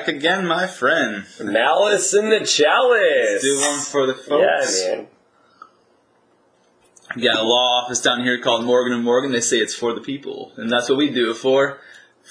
Back 0.00 0.08
again, 0.08 0.46
my 0.46 0.66
friend. 0.66 1.26
Malice 1.42 2.14
in 2.14 2.30
the 2.30 2.40
chalice. 2.40 3.42
Do 3.42 3.60
one 3.60 3.80
for 3.80 4.06
the 4.06 4.14
folks. 4.14 4.82
Yeah, 4.82 4.94
man. 4.94 5.06
We 7.14 7.22
got 7.22 7.38
a 7.38 7.42
law 7.42 7.82
office 7.82 8.00
down 8.00 8.22
here 8.22 8.40
called 8.40 8.64
Morgan 8.64 8.94
and 8.94 9.04
Morgan. 9.04 9.30
They 9.30 9.42
say 9.42 9.58
it's 9.58 9.74
for 9.74 9.92
the 9.92 10.00
people, 10.00 10.52
and 10.56 10.70
that's 10.70 10.88
what 10.88 10.96
we 10.96 11.10
do 11.10 11.32
it 11.32 11.34
for. 11.34 11.80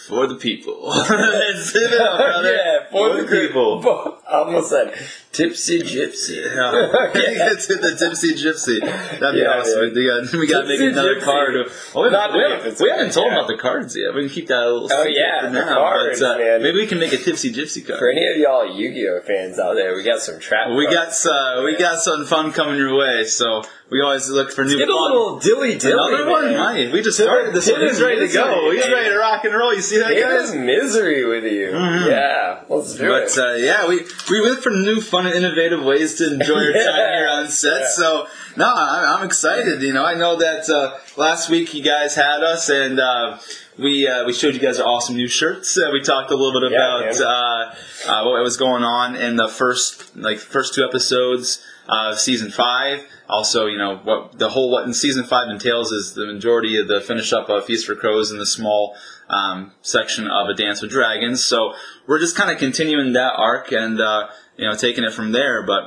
For 0.07 0.25
the 0.25 0.35
people. 0.35 0.91
That's 0.93 1.75
it, 1.75 1.89
brother. 1.91 2.53
yeah, 2.55 2.89
for, 2.89 3.21
the, 3.21 3.27
people. 3.27 3.79
people. 3.79 4.17
I 4.27 4.31
almost 4.37 4.69
said 4.69 4.93
tipsy 5.31 5.81
gypsy. 5.81 6.39
Yeah. 6.59 7.49
It's 7.51 7.67
the 7.67 7.95
tipsy 7.97 8.33
gypsy. 8.35 8.79
That'd 8.81 9.33
be 9.35 9.39
Yeah, 9.41 9.59
awesome. 9.59 9.93
man. 9.93 9.93
We 9.93 10.05
got, 10.07 10.33
we 10.39 10.47
got 10.47 10.61
to 10.61 10.67
make 10.67 10.79
another 10.81 11.15
gypsy. 11.15 11.23
card. 11.23 11.55
Oh, 11.95 12.03
we, 12.03 12.09
Not 12.09 12.31
haven't, 12.31 12.37
we, 12.37 12.51
haven't, 12.55 12.79
we 12.81 12.89
haven't 12.89 13.11
told 13.13 13.27
yeah. 13.27 13.35
about 13.37 13.47
the 13.47 13.57
cards 13.57 13.95
yet. 13.95 14.13
We 14.15 14.21
can 14.21 14.29
keep 14.29 14.47
that 14.47 14.61
a 14.63 14.69
little. 14.71 14.85
Oh, 14.91 15.03
secret 15.03 15.15
yeah, 15.17 15.41
for 15.47 15.53
now. 15.53 15.65
cards, 15.75 16.19
but, 16.19 16.35
uh, 16.35 16.37
man. 16.37 16.63
Maybe 16.63 16.77
we 16.79 16.87
can 16.87 16.99
make 16.99 17.13
a 17.13 17.17
tipsy 17.17 17.51
gypsy 17.53 17.85
card. 17.85 17.99
For 17.99 18.09
any 18.09 18.25
of 18.27 18.37
y'all 18.37 18.65
Yu-Gi-Oh 18.75 19.21
fans 19.21 19.59
out 19.59 19.73
there, 19.75 19.95
we 19.95 20.03
got 20.03 20.19
some 20.19 20.39
trap. 20.39 20.69
We 20.75 20.85
got 20.85 21.13
cards. 21.13 21.25
uh, 21.25 21.61
we 21.65 21.77
got 21.77 21.99
something 21.99 22.25
fun 22.27 22.51
coming 22.51 22.77
your 22.77 22.95
way, 22.97 23.23
so 23.25 23.63
we 23.89 24.01
always 24.01 24.29
look 24.29 24.51
for 24.51 24.63
new 24.65 24.77
Get 24.77 24.89
a 24.89 24.91
fun. 24.91 25.01
little 25.11 25.39
dilly 25.39 25.77
dilly. 25.77 26.13
Another 26.13 26.29
one, 26.29 26.55
Mike. 26.57 26.93
We 26.93 27.01
just 27.01 27.17
started 27.17 27.53
this 27.53 27.67
He's 27.67 27.77
his 27.77 28.01
ready 28.01 28.27
to 28.27 28.33
go. 28.33 28.71
He's 28.71 28.87
ready 28.87 29.09
to 29.09 29.17
rock 29.17 29.43
and 29.45 29.53
roll. 29.53 29.73
You 29.73 29.81
see 29.81 29.97
that, 29.99 30.09
guys? 30.13 30.51
his 30.51 30.55
misery 30.55 31.25
with 31.25 31.43
you. 31.45 31.71
Yeah, 31.71 32.63
let's 32.69 32.95
do 32.95 33.09
But 33.09 33.23
it. 33.23 33.37
uh, 33.37 33.53
yeah, 33.55 33.87
we 33.87 34.01
we 34.29 34.41
look 34.41 34.61
for 34.61 34.69
new, 34.69 35.01
fun, 35.01 35.18
and 35.25 35.35
innovative 35.35 35.83
ways 35.83 36.15
to 36.15 36.33
enjoy 36.33 36.55
our 36.65 36.71
Yeah. 36.71 36.83
time 36.85 37.17
here 37.17 37.27
on 37.29 37.47
set. 37.63 37.81
Yeah. 37.81 37.87
So 37.89 38.27
no, 38.57 38.65
I'm, 38.73 39.17
I'm 39.19 39.25
excited. 39.25 39.81
You 39.81 39.93
know, 39.93 40.05
I 40.05 40.13
know 40.15 40.37
that 40.37 40.69
uh, 40.69 40.97
last 41.17 41.49
week 41.49 41.73
you 41.73 41.83
guys 41.83 42.15
had 42.15 42.43
us, 42.43 42.69
and 42.69 42.99
uh, 42.99 43.37
we 43.77 44.07
uh, 44.07 44.25
we 44.25 44.33
showed 44.33 44.53
you 44.53 44.59
guys 44.59 44.79
our 44.79 44.87
awesome 44.87 45.15
new 45.15 45.27
shirts. 45.27 45.77
Uh, 45.77 45.89
we 45.93 46.01
talked 46.01 46.31
a 46.31 46.35
little 46.35 46.59
bit 46.61 46.71
Yeah, 46.71 46.99
about 47.09 47.21
uh, 47.21 48.09
uh, 48.11 48.23
what 48.25 48.41
was 48.43 48.57
going 48.57 48.83
on 48.83 49.15
in 49.15 49.35
the 49.35 49.47
first 49.47 50.15
like 50.17 50.37
first 50.39 50.73
two 50.73 50.83
episodes 50.83 51.63
of 51.87 52.19
season 52.19 52.51
five. 52.51 53.05
Also, 53.29 53.67
you 53.67 53.77
know 53.77 53.97
what 54.03 54.37
the 54.39 54.49
whole 54.49 54.71
what 54.71 54.85
in 54.85 54.93
season 54.93 55.23
five 55.23 55.49
entails 55.49 55.91
is 55.91 56.13
the 56.15 56.25
majority 56.25 56.77
of 56.79 56.87
the 56.87 56.99
finish 56.99 57.31
up 57.31 57.47
of 57.49 57.65
Feast 57.65 57.85
for 57.85 57.95
Crows 57.95 58.31
and 58.31 58.39
the 58.41 58.45
small 58.45 58.95
um, 59.29 59.71
section 59.83 60.27
of 60.27 60.49
A 60.49 60.55
Dance 60.55 60.81
with 60.81 60.89
Dragons. 60.89 61.43
So 61.45 61.75
we're 62.07 62.17
just 62.19 62.35
kind 62.35 62.49
of 62.49 62.57
continuing 62.57 63.13
that 63.13 63.33
arc 63.37 63.71
and 63.71 64.01
uh, 64.01 64.29
you 64.59 64.67
know 64.67 64.75
taking 64.75 65.03
it 65.03 65.13
from 65.13 65.31
there. 65.31 65.63
But 65.63 65.83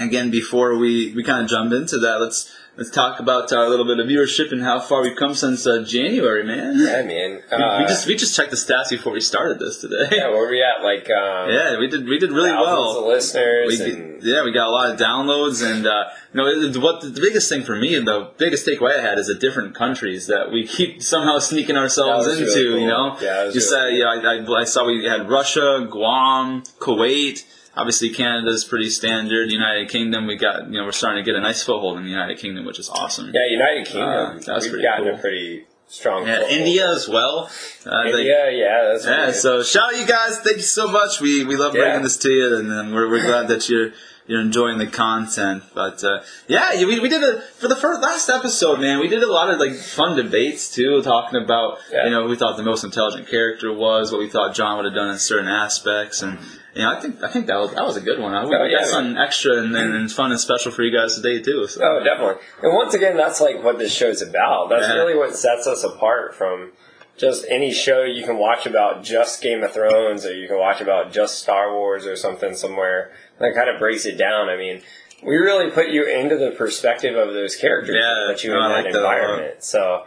again, 0.00 0.30
before 0.30 0.76
we, 0.76 1.12
we 1.14 1.22
kind 1.22 1.42
of 1.44 1.48
jump 1.50 1.72
into 1.72 1.98
that, 1.98 2.20
let's 2.20 2.50
let's 2.76 2.90
talk 2.90 3.20
about 3.20 3.52
a 3.52 3.68
little 3.68 3.84
bit 3.84 3.98
of 4.00 4.06
viewership 4.06 4.50
and 4.50 4.62
how 4.62 4.80
far 4.80 5.02
we've 5.02 5.16
come 5.16 5.34
since 5.34 5.66
uh, 5.66 5.84
January, 5.86 6.42
man. 6.42 6.74
yeah, 6.78 7.02
man. 7.02 7.42
We, 7.50 7.56
Uh, 7.56 7.78
we 7.80 7.84
just 7.86 8.06
we 8.06 8.14
just 8.16 8.34
checked 8.36 8.50
the 8.50 8.56
stats 8.56 8.88
before 8.90 9.12
we 9.12 9.20
started 9.20 9.58
this 9.58 9.78
today. 9.84 10.08
yeah, 10.16 10.28
where 10.30 10.48
we 10.50 10.62
at? 10.62 10.82
Like, 10.82 11.08
um, 11.10 11.50
Yeah, 11.50 11.78
we 11.78 11.86
did 11.88 12.08
we 12.08 12.18
did 12.18 12.32
really 12.32 12.50
well. 12.50 12.98
of 13.00 13.06
listeners. 13.06 13.78
We 13.78 13.92
and, 13.92 14.22
yeah, 14.22 14.42
we 14.44 14.52
got 14.52 14.68
a 14.68 14.70
lot 14.70 14.90
of 14.90 14.98
downloads, 14.98 15.62
and 15.62 15.86
uh, 15.86 16.04
you 16.32 16.38
know 16.38 16.80
what 16.80 17.02
the 17.02 17.20
biggest 17.20 17.48
thing 17.50 17.62
for 17.62 17.76
me, 17.76 17.94
and 17.94 18.06
the 18.06 18.30
biggest 18.38 18.66
takeaway 18.66 18.98
I 18.98 19.02
had 19.02 19.18
is 19.18 19.26
the 19.26 19.34
different 19.34 19.74
countries 19.74 20.28
that 20.28 20.50
we 20.50 20.66
keep 20.66 21.02
somehow 21.02 21.38
sneaking 21.40 21.76
ourselves 21.76 22.26
into. 22.26 22.44
really 22.44 22.70
cool. 22.70 22.78
You 22.80 22.86
know, 22.86 23.06
Yeah, 23.20 23.34
that 23.34 23.46
was 23.46 23.54
you 23.54 23.60
really 23.76 24.00
said 24.00 24.22
yeah, 24.24 24.30
I, 24.30 24.58
I, 24.58 24.60
I 24.62 24.64
saw 24.64 24.86
we 24.86 25.04
had 25.04 25.28
Russia, 25.28 25.86
Guam, 25.90 26.62
Kuwait. 26.80 27.44
Obviously, 27.74 28.10
Canada's 28.10 28.64
pretty 28.64 28.90
standard. 28.90 29.50
United 29.50 29.88
Kingdom, 29.88 30.26
we 30.26 30.36
got 30.36 30.66
you 30.66 30.78
know 30.78 30.84
we're 30.84 30.92
starting 30.92 31.24
to 31.24 31.30
get 31.30 31.38
a 31.38 31.40
nice 31.42 31.62
foothold 31.62 31.96
in 31.98 32.04
the 32.04 32.10
United 32.10 32.38
Kingdom, 32.38 32.64
which 32.66 32.78
is 32.78 32.88
awesome. 32.90 33.30
yeah, 33.34 33.46
United 33.50 33.86
Kingdom. 33.86 34.08
Uh, 34.08 34.32
that's 34.34 34.64
We've 34.64 34.72
pretty 34.72 34.82
gotten 34.84 35.04
cool. 35.06 35.14
a 35.14 35.18
pretty 35.18 35.64
strong. 35.88 36.26
Yeah, 36.26 36.40
foothold. 36.40 36.52
India 36.52 36.90
as 36.92 37.08
well. 37.08 37.50
Uh, 37.86 38.02
they- 38.04 38.24
yeah, 38.26 38.88
that's 38.92 39.06
yeah, 39.06 39.30
so 39.32 39.62
shout 39.62 39.94
out 39.94 39.98
you 40.00 40.06
guys. 40.06 40.38
Thank 40.40 40.56
you 40.58 40.62
so 40.62 40.86
much. 40.88 41.20
We 41.20 41.44
we 41.46 41.56
love 41.56 41.74
Yeah. 41.74 41.82
bringing 41.84 42.02
this 42.02 42.18
to 42.18 42.30
you, 42.30 42.56
and, 42.56 42.70
and 42.70 42.94
we're, 42.94 43.08
we're 43.08 43.24
glad 43.26 43.48
that 43.48 43.68
you're 43.70 43.92
you're 44.26 44.40
enjoying 44.42 44.76
the 44.78 44.86
content. 44.86 45.62
But 45.74 46.04
uh, 46.04 46.20
yeah, 46.48 46.76
we, 46.84 47.00
we 47.00 47.08
did 47.08 47.22
a 47.24 47.40
for 47.40 47.68
the 47.68 47.76
first 47.76 48.02
last 48.02 48.28
episode, 48.28 48.80
man. 48.80 49.00
We 49.00 49.08
did 49.08 49.22
a 49.22 49.32
lot 49.32 49.48
of 49.48 49.58
like 49.58 49.72
fun 49.74 50.14
debates 50.16 50.72
too, 50.74 51.00
talking 51.02 51.42
about 51.42 51.78
Yeah. 51.90 52.04
you 52.04 52.10
know 52.10 52.24
who 52.24 52.28
we 52.28 52.36
thought 52.36 52.58
the 52.58 52.62
most 52.62 52.84
intelligent 52.84 53.28
character 53.28 53.72
was, 53.72 54.12
what 54.12 54.18
we 54.20 54.28
thought 54.28 54.54
Jon 54.54 54.76
would 54.76 54.84
have 54.84 54.94
done 54.94 55.08
in 55.08 55.18
certain 55.18 55.48
aspects, 55.48 56.20
and 56.22 56.38
you 56.74 56.82
know 56.82 56.90
I 56.96 57.00
think 57.00 57.22
I 57.22 57.28
think 57.28 57.46
that 57.46 57.56
was 57.58 57.74
that 57.74 57.84
was 57.84 57.96
a 57.96 58.00
good 58.00 58.20
one. 58.20 58.34
I, 58.34 58.44
we 58.44 58.54
Oh, 58.54 58.58
got 58.58 58.70
yeah, 58.70 58.84
something 58.84 59.16
extra 59.16 59.58
and, 59.62 59.74
and, 59.76 59.94
and 59.94 60.10
fun 60.10 60.30
and 60.30 60.40
special 60.40 60.72
for 60.72 60.82
you 60.82 60.96
guys 60.96 61.14
today 61.16 61.40
too. 61.42 61.66
So. 61.66 61.80
Oh, 61.84 62.02
definitely. 62.02 62.42
And 62.62 62.74
once 62.74 62.94
again, 62.94 63.16
that's 63.16 63.40
like 63.40 63.62
what 63.62 63.78
this 63.78 63.92
show's 63.94 64.22
about. 64.22 64.68
That's 64.70 64.88
Yeah. 64.88 64.94
really 64.94 65.16
what 65.16 65.34
sets 65.36 65.66
us 65.66 65.84
apart 65.84 66.34
from 66.34 66.72
just 67.18 67.44
any 67.50 67.72
show 67.72 68.02
you 68.04 68.24
can 68.24 68.38
watch 68.38 68.64
about 68.66 69.04
just 69.04 69.42
Game 69.42 69.62
of 69.62 69.72
Thrones 69.72 70.24
or 70.24 70.34
you 70.34 70.48
can 70.48 70.58
watch 70.58 70.80
about 70.80 71.12
just 71.12 71.38
Star 71.40 71.72
Wars 71.72 72.06
or 72.06 72.16
something 72.16 72.54
somewhere 72.56 73.12
that 73.38 73.54
kind 73.54 73.68
of 73.68 73.78
breaks 73.78 74.06
it 74.06 74.16
down. 74.16 74.48
I 74.48 74.56
mean, 74.56 74.80
we 75.22 75.36
really 75.36 75.70
put 75.70 75.90
you 75.90 76.04
into 76.04 76.36
the 76.38 76.52
perspective 76.52 77.14
of 77.16 77.34
those 77.34 77.54
characters 77.54 77.94
Yeah, 77.96 78.24
that 78.28 78.42
you 78.42 78.50
no, 78.50 78.62
in 78.64 78.68
that 78.70 78.74
like 78.84 78.92
that 78.92 78.98
a 78.98 79.02
lot. 79.02 79.14
environment. 79.18 79.62
So 79.62 80.04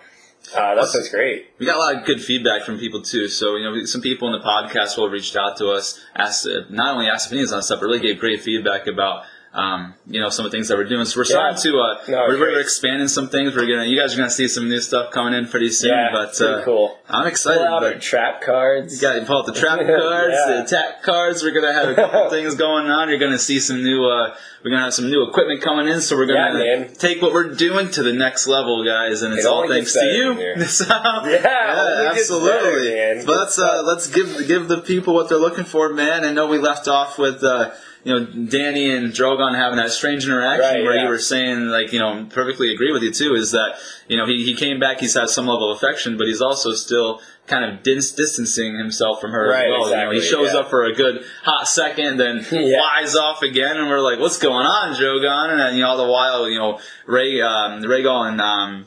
uh, 0.54 0.76
that's 0.76 0.94
what's 0.94 1.10
great. 1.10 1.48
We 1.60 1.66
got 1.66 1.76
a 1.76 1.80
lot 1.80 1.96
of 1.96 2.06
good 2.06 2.22
feedback 2.22 2.64
from 2.64 2.78
people 2.78 3.02
too. 3.02 3.28
So 3.28 3.56
you 3.56 3.64
know, 3.64 3.86
some 3.86 4.02
people 4.02 4.34
in 4.34 4.40
the 4.40 4.46
podcast 4.46 4.98
will 4.98 5.10
reached 5.10 5.36
out 5.36 5.58
to 5.58 5.70
us, 5.70 6.00
asked 6.16 6.46
uh, 6.46 6.62
not 6.70 6.96
only 6.96 7.08
asked 7.08 7.28
opinions 7.28 7.52
on 7.52 7.64
stuff, 7.64 7.80
but 7.80 7.88
really 7.88 8.00
gave 8.00 8.20
great 8.20 8.42
feedback 8.42 8.88
about 8.88 9.24
um, 9.56 9.94
you 10.06 10.20
know 10.20 10.28
some 10.30 10.46
of 10.46 10.52
the 10.52 10.56
things 10.58 10.68
that 10.68 10.78
we're 10.78 10.84
doing. 10.84 11.06
So 11.06 11.18
we're 11.20 11.24
starting 11.26 11.58
to 11.62 11.80
uh, 11.80 11.98
No, 12.10 12.26
we're, 12.28 12.38
we're 12.40 12.60
expanding 12.60 13.08
some 13.08 13.30
things. 13.30 13.56
We're 13.56 13.66
gonna 13.68 13.86
you 13.86 13.98
guys 13.98 14.14
are 14.14 14.18
gonna 14.18 14.30
see 14.30 14.50
some 14.50 14.68
new 14.68 14.82
stuff 14.82 15.12
coming 15.12 15.34
in 15.34 15.48
pretty 15.48 15.72
soon. 15.72 15.92
Yeah, 15.92 16.10
but 16.12 16.36
pretty 16.36 16.54
uh, 16.54 16.64
cool. 16.64 16.98
I'm 17.08 17.26
excited. 17.26 17.64
Pull 17.66 17.74
out 17.74 17.82
But 17.82 18.02
trap 18.02 18.42
cards. 18.42 18.96
you 18.96 19.02
got 19.02 19.26
pull 19.26 19.40
out 19.40 19.46
the 19.46 19.54
trap 19.62 19.80
cards, 19.80 20.36
Yeah. 20.38 20.54
the 20.56 20.64
attack 20.64 21.04
cards. 21.04 21.42
We're 21.42 21.52
gonna 21.54 21.72
have 21.74 21.88
a 21.90 21.96
couple 21.96 22.30
things 22.36 22.56
going 22.56 22.88
on. 22.88 23.08
You're 23.10 23.18
gonna 23.20 23.40
see 23.40 23.60
some 23.62 23.82
new. 23.82 24.04
Uh, 24.06 24.36
we're 24.64 24.72
gonna 24.72 24.84
have 24.84 24.94
some 24.94 25.10
new 25.10 25.26
equipment 25.28 25.62
coming 25.62 25.88
in. 25.88 26.02
So 26.02 26.18
we're 26.18 26.26
gonna 26.26 26.60
Yeah, 26.62 26.84
take 26.88 27.22
what 27.22 27.32
we're 27.32 27.54
doing 27.56 27.90
to 27.92 28.04
the 28.04 28.14
next 28.14 28.48
level, 28.48 28.84
guys. 28.84 29.22
And 29.22 29.34
it's 29.34 29.46
It 29.46 29.48
all 29.50 29.68
thanks 29.70 29.94
to 29.94 30.04
you. 30.06 30.56
So, 30.66 30.86
yeah, 30.86 32.10
absolutely. 32.12 32.90
better. 32.90 33.24
But 33.26 33.38
let's 33.38 33.60
uh, 33.60 33.84
let's 33.86 34.08
give 34.08 34.48
give 34.48 34.68
the 34.68 34.80
people 34.82 35.14
what 35.14 35.30
they're 35.30 35.38
looking 35.38 35.66
for, 35.66 35.90
man. 35.94 36.26
I 36.26 36.32
know 36.34 36.48
we 36.48 36.58
left 36.58 36.88
off 36.88 37.18
with 37.18 37.44
uh, 37.44 37.72
you 38.06 38.14
know 38.14 38.26
Danny 38.26 38.90
and 38.96 39.12
Drogon 39.12 39.56
having 39.56 39.78
that 39.78 39.90
strange 39.92 40.26
interaction 40.26 40.62
Right, 40.64 40.84
where 40.84 40.96
yeah. 40.96 41.04
you 41.04 41.10
were 41.10 41.20
saying 41.20 41.66
like 41.68 41.92
you 41.92 42.00
know 42.00 42.28
perfectly 42.30 42.72
agree 42.74 42.92
with 42.94 43.02
you 43.04 43.12
too. 43.12 43.34
Is 43.36 43.52
that 43.52 43.76
you 44.08 44.16
know 44.16 44.26
he 44.26 44.44
he 44.46 44.54
came 44.54 44.80
back, 44.80 45.00
he's 45.00 45.16
had 45.16 45.28
some 45.30 45.48
level 45.48 45.70
of 45.72 45.76
affection, 45.78 46.16
but 46.18 46.28
he's 46.28 46.40
also 46.42 46.72
still 46.72 47.20
kind 47.48 47.66
of 47.66 47.84
dis- 47.84 48.12
distancing 48.14 48.78
himself 48.78 49.20
from 49.22 49.32
her 49.32 49.50
Right, 49.50 49.66
as 49.66 49.70
well. 49.72 49.90
you 49.90 49.96
know, 49.98 50.12
he 50.12 50.22
shows 50.22 50.54
yeah. 50.54 50.60
up 50.62 50.70
for 50.70 50.84
a 50.86 50.94
good 50.94 51.24
hot 51.44 51.68
second, 51.68 52.18
then 52.18 52.38
Yeah. 52.52 52.80
flies 52.80 53.16
off 53.16 53.42
again, 53.44 53.76
and 53.78 53.88
we're 53.90 54.00
like, 54.02 54.20
what's 54.20 54.38
going 54.40 54.66
on, 54.66 54.96
Drogon? 54.96 55.50
And 55.52 55.60
then 55.60 55.76
you 55.76 55.82
know 55.82 55.90
all 55.90 55.98
the 55.98 56.08
while 56.12 56.48
you 56.48 56.60
know 56.60 56.80
Ray 57.08 57.42
um, 57.42 57.82
Rhaegal 57.84 58.30
and 58.30 58.40
um, 58.42 58.86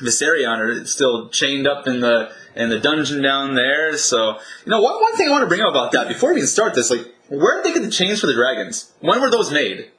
Viserion 0.00 0.58
are 0.58 0.84
still 0.86 1.28
chained 1.28 1.66
up 1.66 1.86
in 1.86 2.00
the 2.00 2.30
in 2.56 2.68
the 2.68 2.78
dungeon 2.78 3.22
down 3.22 3.54
there. 3.54 3.96
So 3.96 4.38
you 4.64 4.70
know, 4.70 4.80
one 4.80 5.00
one 5.00 5.16
thing 5.16 5.28
I 5.28 5.30
want 5.30 5.42
to 5.42 5.48
bring 5.48 5.60
up 5.60 5.70
about 5.70 5.92
that 5.92 6.08
before 6.08 6.30
we 6.32 6.38
even 6.38 6.46
start 6.48 6.74
this, 6.74 6.90
like, 6.90 7.06
where 7.28 7.62
did 7.62 7.64
they 7.64 7.74
get 7.78 7.84
the 7.84 7.90
chains 7.90 8.20
for 8.20 8.26
the 8.26 8.34
dragons? 8.34 8.92
When 9.00 9.20
were 9.20 9.30
those 9.30 9.52
made? 9.52 9.90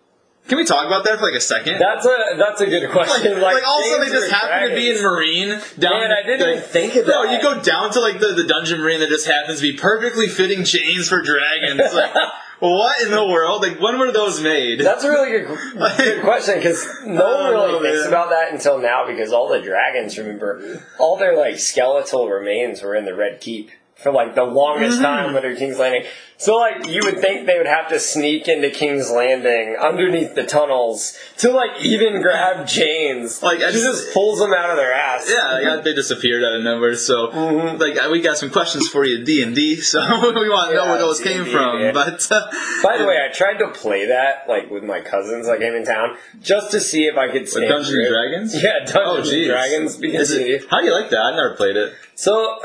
Can 0.47 0.59
we 0.59 0.65
talk 0.65 0.85
about 0.85 1.03
that 1.05 1.17
for 1.17 1.25
like 1.25 1.33
a 1.33 1.41
second? 1.41 1.79
That's 1.79 2.05
a 2.05 2.37
that's 2.37 2.61
a 2.61 2.67
good 2.67 2.91
question. 2.91 3.41
like, 3.41 3.41
question. 3.41 3.41
like, 3.41 3.63
also 3.65 3.99
they 3.99 4.11
just 4.11 4.31
happen 4.31 4.69
to 4.69 4.75
be 4.75 4.89
in. 4.91 4.95
Meereen 4.97 5.79
down. 5.79 6.01
Man, 6.01 6.11
I 6.11 6.21
didn't 6.21 6.47
like, 6.47 6.57
even 6.57 6.69
think 6.69 6.95
of 6.95 7.05
that. 7.07 7.11
No, 7.11 7.23
you 7.31 7.41
go 7.41 7.61
down 7.61 7.91
to 7.93 7.99
like 7.99 8.19
the, 8.19 8.27
the 8.27 8.43
dungeon 8.43 8.79
Meereen 8.79 8.99
that 8.99 9.09
just 9.09 9.25
happens 9.25 9.59
to 9.59 9.61
be 9.63 9.75
perfectly 9.75 10.27
fitting 10.27 10.63
chains 10.63 11.09
for 11.09 11.21
dragons. 11.21 11.81
Like, 11.95 12.13
what 12.59 13.01
in 13.03 13.11
the 13.11 13.25
world? 13.25 13.61
Like, 13.61 13.81
when 13.81 13.99
were 13.99 14.11
those 14.11 14.41
made? 14.41 14.79
That's 14.79 15.03
a 15.03 15.09
really 15.09 15.31
good, 15.31 15.57
good 15.97 16.23
question 16.23 16.55
because 16.55 16.87
no 17.05 17.21
oh, 17.21 17.43
one 17.43 17.51
really 17.51 17.71
know, 17.73 17.81
thinks 17.81 17.99
man. 17.99 18.07
about 18.07 18.29
that 18.29 18.53
until 18.53 18.79
now 18.79 19.05
because 19.05 19.33
all 19.33 19.49
the 19.49 19.61
dragons, 19.61 20.17
remember, 20.17 20.81
all 20.97 21.17
their 21.17 21.37
like 21.37 21.59
skeletal 21.59 22.29
remains 22.29 22.81
were 22.81 22.95
in 22.95 23.03
the 23.03 23.13
Red 23.13 23.41
Keep 23.41 23.71
for 23.95 24.11
like 24.11 24.35
the 24.35 24.43
longest 24.43 24.95
Mm-hmm. 24.95 25.03
time 25.03 25.35
under 25.35 25.55
King's 25.55 25.79
Landing. 25.79 26.03
So 26.37 26.57
like 26.57 26.87
you 26.89 26.99
would 27.05 27.19
think 27.19 27.47
they 27.47 27.57
would 27.57 27.65
have 27.65 27.87
to 27.89 27.99
sneak 27.99 28.49
into 28.49 28.69
King's 28.69 29.09
Landing 29.09 29.77
underneath 29.79 30.35
the 30.35 30.43
tunnels 30.43 31.17
to 31.37 31.49
like 31.51 31.81
even 31.83 32.21
grab 32.21 32.67
chains. 32.67 33.41
Like, 33.41 33.59
I 33.61 33.67
she 33.71 33.79
just- 33.79 34.03
just 34.03 34.13
pulls 34.13 34.39
them 34.39 34.53
out 34.53 34.69
of 34.69 34.75
their 34.75 34.91
ass. 34.93 35.29
Yeah, 35.29 35.59
yeah, 35.61 35.75
they 35.77 35.93
disappeared 35.93 36.43
out 36.43 36.53
of 36.55 36.63
nowhere. 36.63 36.95
So, 36.95 37.27
Mm-hmm. 37.29 37.77
like, 37.81 38.11
we 38.11 38.19
got 38.21 38.37
some 38.37 38.49
questions 38.49 38.89
for 38.89 39.05
you, 39.05 39.23
D 39.23 39.41
and 39.41 39.55
D. 39.55 39.77
So 39.77 39.99
we 40.33 40.49
want 40.49 40.71
to 40.71 40.75
know 40.75 40.85
where 40.87 40.97
those 40.99 41.21
came 41.21 41.45
D&D, 41.45 41.51
from. 41.53 41.79
man. 41.79 41.93
But 41.93 42.29
uh, 42.29 42.41
By 42.83 42.97
the 42.97 43.05
way, 43.05 43.15
I 43.17 43.31
tried 43.33 43.59
to 43.59 43.69
play 43.69 44.07
that 44.07 44.47
like 44.49 44.69
with 44.69 44.83
my 44.83 44.99
cousins 44.99 45.47
that 45.47 45.59
came 45.61 45.73
in 45.73 45.85
town 45.85 46.17
just 46.41 46.71
to 46.71 46.81
see 46.81 47.05
if 47.05 47.15
I 47.17 47.27
could 47.31 47.43
with 47.43 47.53
Dungeons 47.53 47.89
and. 47.95 48.07
Dragons. 48.09 48.61
Yeah, 48.61 48.79
Dungeons 48.85 49.31
Oh, 49.31 49.35
and. 49.37 49.45
Dragons. 49.47 49.95
Because 49.97 50.31
it, 50.31 50.63
how 50.69 50.81
do 50.81 50.85
you 50.85 50.91
like 50.93 51.09
that? 51.11 51.21
I've 51.21 51.35
never 51.35 51.55
played 51.55 51.77
it. 51.77 51.93
So 52.15 52.59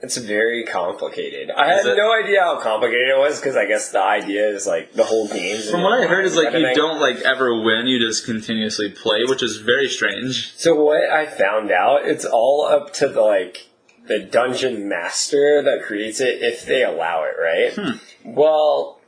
it's 0.00 0.16
very 0.16 0.64
complicated. 0.64 1.50
I 1.50 1.74
Is 1.74 1.84
had 1.84 1.92
it? 1.92 1.96
no 1.96 2.12
idea 2.12 2.40
how 2.40 2.60
complicated 2.60 3.08
it 3.08 3.18
was 3.18 3.40
because 3.40 3.56
I 3.56 3.66
guess 3.66 3.90
the 3.90 4.00
idea 4.00 4.48
is 4.48 4.66
like 4.66 4.92
the 4.92 5.04
whole 5.04 5.26
game. 5.28 5.60
From 5.60 5.82
what 5.82 6.00
I 6.00 6.06
heard, 6.06 6.24
is 6.24 6.36
like 6.36 6.52
you 6.52 6.74
don't 6.74 7.00
like 7.00 7.16
ever 7.22 7.60
win; 7.60 7.86
you 7.86 7.98
just 7.98 8.24
continuously 8.24 8.90
play, 8.90 9.24
which 9.24 9.42
is 9.42 9.56
very 9.56 9.88
strange. 9.88 10.54
So 10.54 10.74
what 10.82 11.02
I 11.10 11.26
found 11.26 11.72
out, 11.72 12.06
it's 12.06 12.24
all 12.24 12.64
up 12.64 12.92
to 12.94 13.08
the 13.08 13.22
like 13.22 13.68
the 14.06 14.20
dungeon 14.20 14.88
master 14.88 15.62
that 15.62 15.82
creates 15.84 16.20
it 16.20 16.42
if 16.42 16.64
they 16.64 16.82
allow 16.84 17.24
it, 17.24 17.34
right? 17.40 17.72
Hmm. 17.74 17.98
Well, 18.24 19.00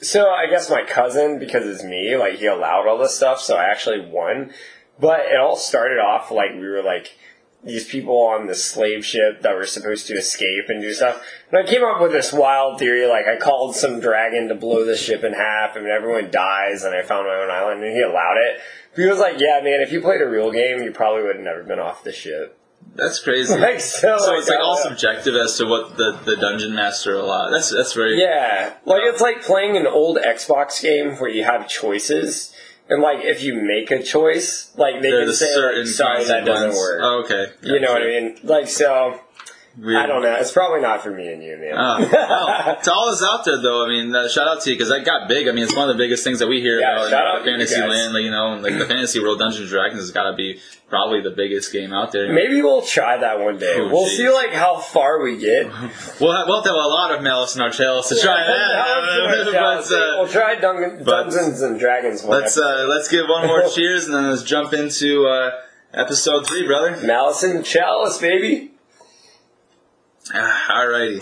so 0.00 0.30
I 0.30 0.46
guess 0.48 0.70
my 0.70 0.84
cousin, 0.84 1.38
because 1.38 1.66
it's 1.66 1.82
me, 1.82 2.16
like 2.16 2.34
he 2.34 2.46
allowed 2.46 2.86
all 2.86 2.98
this 2.98 3.16
stuff, 3.16 3.40
so 3.40 3.56
I 3.56 3.64
actually 3.64 4.00
won. 4.00 4.52
But 5.00 5.26
it 5.26 5.36
all 5.36 5.56
started 5.56 5.98
off 5.98 6.30
like 6.30 6.52
we 6.52 6.66
were 6.66 6.82
like 6.82 7.16
these 7.64 7.88
people 7.88 8.20
on 8.22 8.46
the 8.46 8.54
slave 8.54 9.04
ship 9.04 9.42
that 9.42 9.54
were 9.54 9.66
supposed 9.66 10.06
to 10.06 10.14
escape 10.14 10.66
and 10.68 10.80
do 10.80 10.92
stuff. 10.92 11.22
And 11.50 11.58
I 11.58 11.68
came 11.68 11.84
up 11.84 12.00
with 12.00 12.12
this 12.12 12.32
wild 12.32 12.78
theory, 12.78 13.06
like 13.06 13.26
I 13.26 13.36
called 13.36 13.74
some 13.74 14.00
dragon 14.00 14.48
to 14.48 14.54
blow 14.54 14.84
the 14.84 14.96
ship 14.96 15.24
in 15.24 15.32
half 15.32 15.76
and 15.76 15.86
everyone 15.86 16.30
dies 16.30 16.84
and 16.84 16.94
I 16.94 17.02
found 17.02 17.26
my 17.26 17.34
own 17.34 17.50
island 17.50 17.82
and 17.82 17.92
he 17.92 18.00
allowed 18.00 18.36
it. 18.38 18.60
But 18.94 19.02
he 19.02 19.08
was 19.08 19.18
like, 19.18 19.40
yeah 19.40 19.60
man, 19.62 19.80
if 19.80 19.92
you 19.92 20.00
played 20.00 20.20
a 20.20 20.28
real 20.28 20.52
game, 20.52 20.82
you 20.82 20.92
probably 20.92 21.22
would 21.22 21.36
have 21.36 21.44
never 21.44 21.64
been 21.64 21.80
off 21.80 22.04
the 22.04 22.12
ship. 22.12 22.58
That's 22.94 23.20
crazy. 23.20 23.54
Like, 23.58 23.80
so, 23.80 24.18
so 24.18 24.36
it's 24.36 24.48
like 24.48 24.60
all 24.60 24.76
subjective 24.76 25.34
as 25.34 25.56
to 25.58 25.66
what 25.66 25.96
the, 25.96 26.18
the 26.24 26.36
dungeon 26.36 26.74
master 26.74 27.14
allowed. 27.14 27.50
That's 27.50 27.70
that's 27.70 27.92
very 27.92 28.20
Yeah, 28.20 28.74
like 28.84 29.02
it's 29.04 29.20
like 29.20 29.42
playing 29.42 29.76
an 29.76 29.86
old 29.86 30.18
Xbox 30.18 30.82
game 30.82 31.16
where 31.16 31.30
you 31.30 31.44
have 31.44 31.68
choices, 31.68 32.54
and 32.88 33.02
like 33.02 33.24
if 33.24 33.42
you 33.42 33.54
make 33.54 33.90
a 33.90 34.02
choice, 34.02 34.72
like 34.76 35.02
they 35.02 35.10
There's 35.10 35.30
a 35.30 35.36
say, 35.36 35.52
certain 35.52 35.84
like, 35.84 35.88
"Sorry, 35.88 36.24
that 36.24 36.44
doesn't 36.44 36.74
work." 36.74 37.00
Oh, 37.02 37.22
okay, 37.24 37.52
You 37.62 37.80
know 37.80 37.92
what 37.92 38.02
I 38.02 38.06
mean? 38.06 38.38
Like 38.42 38.68
so, 38.68 39.20
Weird. 39.78 39.96
I 39.96 40.06
don't 40.06 40.22
know. 40.22 40.34
It's 40.34 40.50
probably 40.50 40.80
not 40.80 41.02
for 41.02 41.12
me 41.12 41.32
and 41.32 41.40
you, 41.40 41.56
man. 41.56 41.74
Oh, 41.76 41.98
well, 42.12 42.76
to 42.82 42.92
all 42.92 43.10
us 43.10 43.22
out 43.22 43.44
there, 43.44 43.62
though, 43.62 43.84
I 43.84 43.88
mean, 43.88 44.12
uh, 44.12 44.28
shout 44.28 44.48
out 44.48 44.60
to 44.62 44.70
you 44.70 44.76
because 44.76 44.88
that 44.88 45.04
got 45.04 45.28
big. 45.28 45.46
I 45.46 45.52
mean, 45.52 45.62
it's 45.62 45.76
one 45.76 45.88
of 45.88 45.96
the 45.96 46.02
biggest 46.02 46.24
things 46.24 46.40
that 46.40 46.48
we 46.48 46.60
hear 46.60 46.80
Yeah, 46.80 46.94
about 46.96 47.10
shout 47.10 47.26
out 47.26 47.44
fantasy 47.44 47.80
land. 47.80 48.12
Like, 48.12 48.24
you 48.24 48.32
know, 48.32 48.56
like 48.56 48.76
the 48.76 48.86
fantasy 48.86 49.20
world, 49.20 49.38
Dungeons 49.38 49.60
and 49.62 49.70
Dragons 49.70 50.00
has 50.00 50.10
got 50.10 50.30
to 50.30 50.36
be 50.36 50.58
probably 50.88 51.20
the 51.20 51.30
biggest 51.30 51.72
game 51.72 51.92
out 51.92 52.10
there. 52.10 52.32
Maybe 52.32 52.60
we'll 52.60 52.82
try 52.82 53.18
that 53.18 53.38
one 53.38 53.58
day. 53.58 53.76
Oh, 53.78 53.88
we'll 53.88 54.06
geez. 54.06 54.16
see 54.16 54.28
like 54.28 54.50
how 54.50 54.78
far 54.78 55.22
we 55.22 55.36
get. 55.38 55.70
We'll 56.20 56.36
have, 56.36 56.48
we'll 56.48 56.62
have 56.62 56.74
a 56.74 56.76
lot 56.76 57.14
of 57.14 57.22
malice 57.22 57.54
in 57.54 57.62
our 57.62 57.70
tails 57.70 58.08
to 58.08 58.18
try 58.20 58.44
that. 58.44 59.52
but, 59.52 59.92
uh, 59.92 60.16
we'll 60.18 60.26
try 60.26 60.56
Dun- 60.56 61.04
Dungeons 61.04 61.62
and 61.62 61.78
Dragons. 61.78 62.24
One 62.24 62.40
let's 62.40 62.58
uh, 62.58 62.86
let's 62.88 63.08
give 63.08 63.26
one 63.28 63.46
more 63.46 63.68
cheers 63.68 64.06
and 64.06 64.14
then 64.14 64.28
let's 64.28 64.42
jump 64.42 64.72
into 64.72 65.26
uh, 65.26 65.52
episode 65.94 66.46
three, 66.48 66.66
brother. 66.66 67.00
Malice 67.06 67.44
and 67.44 67.64
Chalice, 67.64 68.18
baby. 68.18 68.72
Ah, 70.34 70.72
Alrighty. 70.72 71.20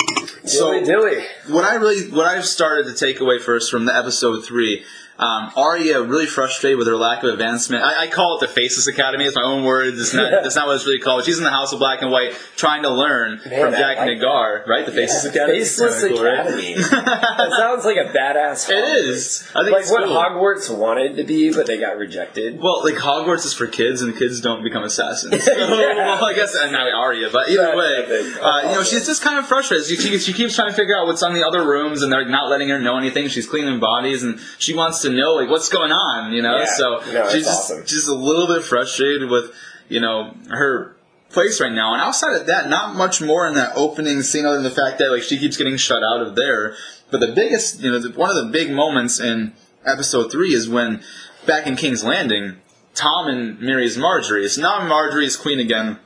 Dilly 0.50 0.84
dilly. 0.84 1.24
what 1.48 1.64
I 1.64 1.74
really, 1.76 2.10
what 2.10 2.26
I've 2.26 2.44
started 2.46 2.86
to 2.86 2.94
take 2.94 3.20
away 3.20 3.38
first 3.38 3.70
from 3.70 3.84
the 3.84 3.94
episode 3.94 4.44
three, 4.44 4.84
um, 5.18 5.50
Arya 5.56 6.02
really 6.02 6.26
frustrated 6.26 6.78
with 6.78 6.86
her 6.86 6.96
lack 6.96 7.22
of 7.22 7.30
advancement. 7.30 7.82
I, 7.82 8.04
I 8.04 8.06
call 8.08 8.36
it 8.36 8.40
the 8.40 8.48
Faceless 8.48 8.86
Academy. 8.86 9.24
It's 9.24 9.36
my 9.36 9.42
own 9.42 9.64
words. 9.64 9.98
It's 9.98 10.12
not, 10.12 10.30
that's 10.42 10.56
not 10.56 10.66
what 10.66 10.76
it's 10.76 10.84
really 10.84 11.00
called. 11.00 11.24
She's 11.24 11.38
in 11.38 11.44
the 11.44 11.50
House 11.50 11.72
of 11.72 11.78
Black 11.78 12.02
and 12.02 12.10
White 12.10 12.34
trying 12.56 12.82
to 12.82 12.90
learn 12.90 13.40
Man, 13.46 13.60
from 13.60 13.72
Jack 13.72 13.96
like 13.96 14.06
Nagar, 14.08 14.64
right? 14.66 14.84
The 14.84 14.92
Faceless 14.92 15.24
Academy. 15.24 15.58
Faceless 15.60 16.04
cool, 16.04 16.22
right? 16.22 16.40
Academy. 16.40 16.74
that 16.74 17.50
sounds 17.56 17.86
like 17.86 17.96
a 17.96 18.12
badass. 18.12 18.68
It 18.68 19.06
is. 19.06 19.48
I 19.54 19.62
think 19.64 19.74
like 19.74 19.90
what 19.90 20.04
cool. 20.04 20.16
Hogwarts 20.16 20.76
wanted 20.76 21.16
to 21.16 21.24
be, 21.24 21.52
but 21.52 21.66
they 21.66 21.78
got 21.78 21.96
rejected. 21.96 22.60
Well, 22.60 22.84
like 22.84 22.96
Hogwarts 22.96 23.46
is 23.46 23.54
for 23.54 23.66
kids, 23.66 24.02
and 24.02 24.14
kids 24.16 24.40
don't 24.40 24.62
become 24.62 24.84
assassins. 24.84 25.46
So, 25.46 25.52
well, 25.54 26.24
I 26.24 26.34
guess 26.34 26.56
uh, 26.56 26.70
not 26.70 26.92
Arya, 26.92 27.30
but 27.30 27.48
either 27.48 27.62
That's 27.62 27.76
way, 27.76 28.40
uh, 28.40 28.68
you 28.68 28.74
know, 28.74 28.82
she's 28.82 29.06
just 29.06 29.22
kind 29.22 29.38
of 29.38 29.46
frustrated. 29.46 29.86
She, 29.86 29.96
she, 29.96 30.18
she 30.18 30.32
keeps 30.32 30.56
trying 30.56 30.70
to 30.70 30.74
figure 30.74 30.96
out 30.96 31.06
what's 31.06 31.22
on 31.22 31.34
the 31.34 31.46
other 31.46 31.64
rooms, 31.64 32.02
and 32.02 32.12
they're 32.12 32.28
not 32.28 32.50
letting 32.50 32.68
her 32.68 32.80
know 32.80 32.98
anything. 32.98 33.28
She's 33.28 33.46
cleaning 33.46 33.78
bodies, 33.78 34.24
and 34.24 34.40
she 34.58 34.74
wants 34.74 35.02
to 35.02 35.05
know 35.10 35.34
like 35.34 35.48
what's 35.48 35.68
going 35.68 35.92
on. 35.92 36.32
You 36.32 36.42
know, 36.42 36.58
Yeah. 36.58 36.66
so 36.66 37.00
No, 37.12 37.28
she's 37.30 37.44
just 37.44 37.70
awesome. 37.70 37.86
just 37.86 38.08
a 38.08 38.14
little 38.14 38.46
bit 38.46 38.62
frustrated 38.64 39.28
with 39.30 39.52
you 39.88 40.00
know 40.00 40.34
her 40.50 40.96
place 41.30 41.60
right 41.60 41.72
now. 41.72 41.92
And 41.92 42.00
outside 42.02 42.34
of 42.40 42.46
that, 42.46 42.68
not 42.68 42.94
much 42.96 43.20
more 43.20 43.46
in 43.46 43.54
that 43.54 43.72
opening 43.76 44.22
scene 44.22 44.46
other 44.46 44.56
than 44.56 44.64
the 44.64 44.70
fact 44.70 44.98
that 44.98 45.10
like 45.10 45.22
she 45.22 45.38
keeps 45.38 45.56
getting 45.56 45.76
shut 45.76 46.02
out 46.02 46.22
of 46.22 46.34
there. 46.36 46.74
But 47.10 47.20
the 47.20 47.28
biggest, 47.32 47.80
you 47.80 47.90
know, 47.90 47.98
the, 47.98 48.10
one 48.18 48.30
of 48.30 48.36
the 48.36 48.50
big 48.50 48.70
moments 48.72 49.20
in 49.20 49.52
episode 49.84 50.30
three 50.32 50.52
is 50.54 50.68
when 50.68 51.02
back 51.46 51.66
in 51.66 51.76
King's 51.76 52.02
Landing, 52.02 52.56
Tommen 52.94 53.60
marries 53.60 53.96
Margaery. 53.96 54.48
So 54.48 54.62
now 54.62 54.80
Margaery's 54.80 55.36
queen 55.36 55.60
again. 55.60 55.98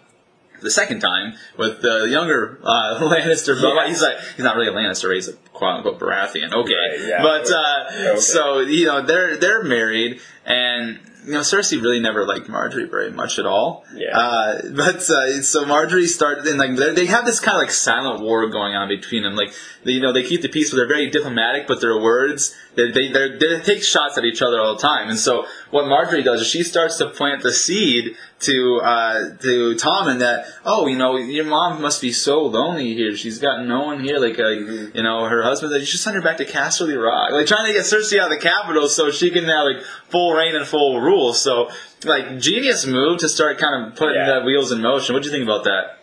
The 0.60 0.70
second 0.70 1.00
time 1.00 1.34
with 1.56 1.80
the 1.82 2.06
younger 2.08 2.58
uh, 2.62 2.98
Lannister, 3.02 3.60
Yeah. 3.60 3.86
he's 3.88 4.02
like 4.02 4.18
he's 4.36 4.44
not 4.44 4.56
really 4.56 4.68
a 4.68 4.72
Lannister, 4.72 5.14
he's 5.14 5.28
a 5.28 5.32
quote 5.52 5.76
unquote 5.76 5.98
Baratheon. 5.98 6.52
Okay, 6.52 6.74
Right, 6.74 7.08
yeah. 7.08 7.22
but 7.22 7.50
uh, 7.50 7.84
Okay. 8.12 8.20
so 8.20 8.60
you 8.60 8.86
know 8.86 9.02
they're 9.04 9.36
they're 9.36 9.62
married, 9.62 10.20
and 10.44 10.98
you 11.26 11.32
know 11.32 11.40
Cersei 11.40 11.80
really 11.82 12.00
never 12.00 12.26
liked 12.26 12.48
Margaery 12.48 12.90
very 12.90 13.10
much 13.10 13.38
at 13.38 13.44
all. 13.46 13.84
Yeah. 13.94 14.16
Uh, 14.18 14.62
but 14.74 14.96
uh, 15.10 15.42
so 15.42 15.64
Margaery 15.64 16.06
started, 16.06 16.46
and 16.46 16.58
like 16.58 16.76
they're- 16.76 17.06
have 17.06 17.26
this 17.26 17.40
kind 17.40 17.56
of 17.56 17.60
like 17.62 17.70
silent 17.70 18.20
war 18.22 18.48
going 18.48 18.74
on 18.74 18.88
between 18.88 19.22
them. 19.22 19.34
Like 19.36 19.52
they, 19.84 19.92
you 19.92 20.00
know 20.00 20.12
they 20.12 20.22
keep 20.22 20.42
the 20.42 20.48
peace, 20.48 20.70
but 20.70 20.76
they're 20.78 20.88
very 20.88 21.10
diplomatic. 21.10 21.66
But 21.66 21.80
their 21.80 21.98
words 22.00 22.54
they 22.74 22.90
they 22.90 23.08
they 23.10 23.60
take 23.60 23.82
shots 23.82 24.16
at 24.16 24.24
each 24.24 24.40
other 24.42 24.60
all 24.60 24.76
the 24.76 24.82
time. 24.82 25.08
And 25.10 25.18
so 25.18 25.46
what 25.70 25.84
Margaery 25.84 26.24
does 26.24 26.40
is 26.42 26.46
she 26.46 26.62
starts 26.62 26.96
to 26.98 27.08
plant 27.10 27.42
the 27.42 27.52
seed 27.52 28.16
to 28.40 28.80
uh, 28.82 29.18
to 29.38 29.74
Tommen 29.76 30.18
that 30.20 30.46
oh 30.64 30.86
you 30.86 30.96
know 30.96 31.16
your 31.16 31.44
mom 31.44 31.80
must 31.82 32.00
be 32.00 32.10
so 32.12 32.42
lonely 32.42 32.94
here. 32.94 33.14
She's 33.16 33.38
got 33.38 33.64
no 33.66 33.80
one 33.84 34.02
here. 34.02 34.18
Like 34.18 34.38
uh, 34.38 34.42
Mm-hmm. 34.42 34.96
you 34.96 35.02
know 35.02 35.24
her 35.26 35.42
husband. 35.42 35.72
You 35.74 35.84
should 35.86 36.00
send 36.00 36.16
her 36.16 36.22
back 36.22 36.38
to 36.38 36.44
Casterly 36.46 36.96
Rock. 37.02 37.32
Like 37.32 37.46
trying 37.46 37.66
to 37.66 37.72
get 37.72 37.84
Cersei 37.84 38.18
out 38.18 38.32
of 38.32 38.38
the 38.38 38.42
capital 38.42 38.88
so 38.88 39.10
she 39.10 39.30
can 39.30 39.44
have 39.44 39.64
like 39.64 39.82
full 40.08 40.32
reign 40.34 40.54
and 40.56 40.66
full 40.66 41.00
rule. 41.00 41.32
So 41.34 41.70
like 42.04 42.38
genius 42.38 42.86
move 42.86 43.18
to 43.18 43.28
start 43.28 43.58
kind 43.58 43.86
of 43.86 43.96
putting 43.96 44.16
Yeah. 44.16 44.40
the 44.40 44.44
wheels 44.46 44.72
in 44.72 44.80
motion. 44.80 45.14
What 45.14 45.22
do 45.22 45.28
you 45.28 45.32
think 45.34 45.44
about 45.44 45.64
that? 45.64 45.98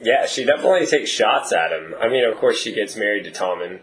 Yeah, 0.00 0.26
she 0.26 0.44
definitely 0.44 0.86
takes 0.86 1.10
shots 1.10 1.52
at 1.52 1.70
him. 1.72 1.94
I 2.00 2.08
mean, 2.08 2.24
of 2.24 2.36
course, 2.38 2.58
she 2.60 2.72
gets 2.74 2.96
married 2.96 3.22
to 3.24 3.30
Tommen. 3.30 3.80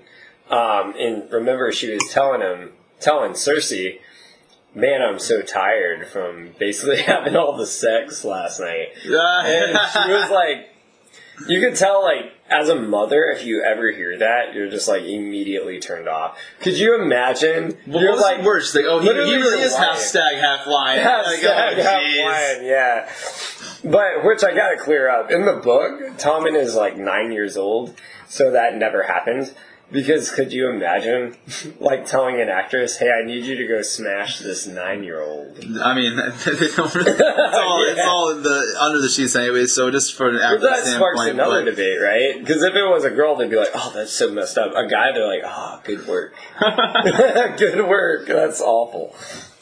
Um, 0.49 0.93
and 0.99 1.31
remember, 1.31 1.71
she 1.71 1.93
was 1.93 2.01
telling 2.11 2.41
him, 2.41 2.71
telling 2.99 3.33
Cersei, 3.33 3.99
man, 4.75 5.01
I'm 5.01 5.19
so 5.19 5.41
tired 5.41 6.07
from 6.07 6.51
basically 6.59 7.01
having 7.01 7.35
all 7.35 7.57
the 7.57 7.67
sex 7.67 8.23
last 8.23 8.59
night. 8.59 8.89
And 9.45 9.77
she 9.91 10.11
was 10.11 10.29
like, 10.31 10.69
you 11.47 11.61
could 11.61 11.75
tell, 11.75 12.03
like, 12.03 12.33
as 12.49 12.67
a 12.69 12.75
mother, 12.75 13.25
if 13.25 13.45
you 13.45 13.63
ever 13.63 13.91
hear 13.91 14.17
that, 14.17 14.53
you're 14.53 14.69
just 14.69 14.87
like 14.87 15.03
immediately 15.03 15.79
turned 15.79 16.09
off. 16.09 16.37
Could 16.59 16.77
you 16.77 17.01
imagine? 17.01 17.77
Well, 17.87 18.01
you're 18.01 18.19
like, 18.19 18.39
the 18.39 18.43
worst? 18.43 18.75
Like, 18.75 18.85
oh, 18.85 18.99
he, 18.99 19.07
he 19.07 19.13
really 19.13 19.61
is 19.61 19.75
half 19.75 19.97
stag, 19.97 20.35
half 20.35 20.67
lion. 20.67 21.01
Half 21.01 21.25
Like, 21.27 21.39
stag, 21.39 21.79
oh, 21.79 21.83
half 21.83 22.01
lion, 22.01 22.65
yeah. 22.65 23.09
But 23.83 24.25
which 24.25 24.43
I 24.43 24.53
gotta 24.53 24.77
clear 24.77 25.09
up. 25.09 25.31
In 25.31 25.45
the 25.45 25.53
book, 25.53 26.17
Tommen 26.17 26.59
is 26.59 26.75
like 26.75 26.97
nine 26.97 27.31
years 27.31 27.55
old, 27.55 27.95
so 28.27 28.51
that 28.51 28.75
never 28.75 29.03
happened. 29.03 29.53
Because 29.91 30.29
could 30.29 30.53
you 30.53 30.69
imagine, 30.69 31.35
like 31.79 32.05
telling 32.05 32.39
an 32.39 32.47
actress, 32.47 32.97
"Hey, 32.97 33.09
I 33.09 33.25
need 33.25 33.43
you 33.43 33.55
to 33.55 33.65
go 33.67 33.81
smash 33.81 34.37
this 34.37 34.67
nine-year-old"? 34.67 35.57
I 35.81 35.95
mean, 35.95 36.15
they 36.45 36.67
don't 36.75 36.93
really, 36.93 37.11
it's 37.11 37.21
all 37.57 37.83
it's 37.83 37.99
all 38.07 38.29
in 38.29 38.43
the 38.43 38.75
under 38.79 38.99
the 39.01 39.09
sheets 39.09 39.35
anyway. 39.35 39.65
So 39.65 39.89
just 39.89 40.13
for 40.13 40.29
an 40.29 40.35
But 40.35 40.43
acting 40.43 40.61
that 40.61 40.85
sparks 40.85 41.21
another 41.21 41.63
but- 41.65 41.71
debate, 41.71 41.99
right? 41.99 42.39
Because 42.39 42.61
if 42.61 42.75
it 42.75 42.83
was 42.83 43.03
a 43.03 43.09
girl, 43.09 43.35
they'd 43.35 43.49
be 43.49 43.55
like, 43.55 43.71
"Oh, 43.73 43.91
that's 43.95 44.11
so 44.11 44.29
messed 44.31 44.59
up." 44.59 44.75
A 44.75 44.87
guy, 44.87 45.11
they're 45.11 45.25
like, 45.25 45.41
"Oh, 45.43 45.81
good 45.83 46.05
work, 46.07 46.35
good 47.57 47.87
work." 47.87 48.27
That's 48.27 48.61
awful. 48.61 49.15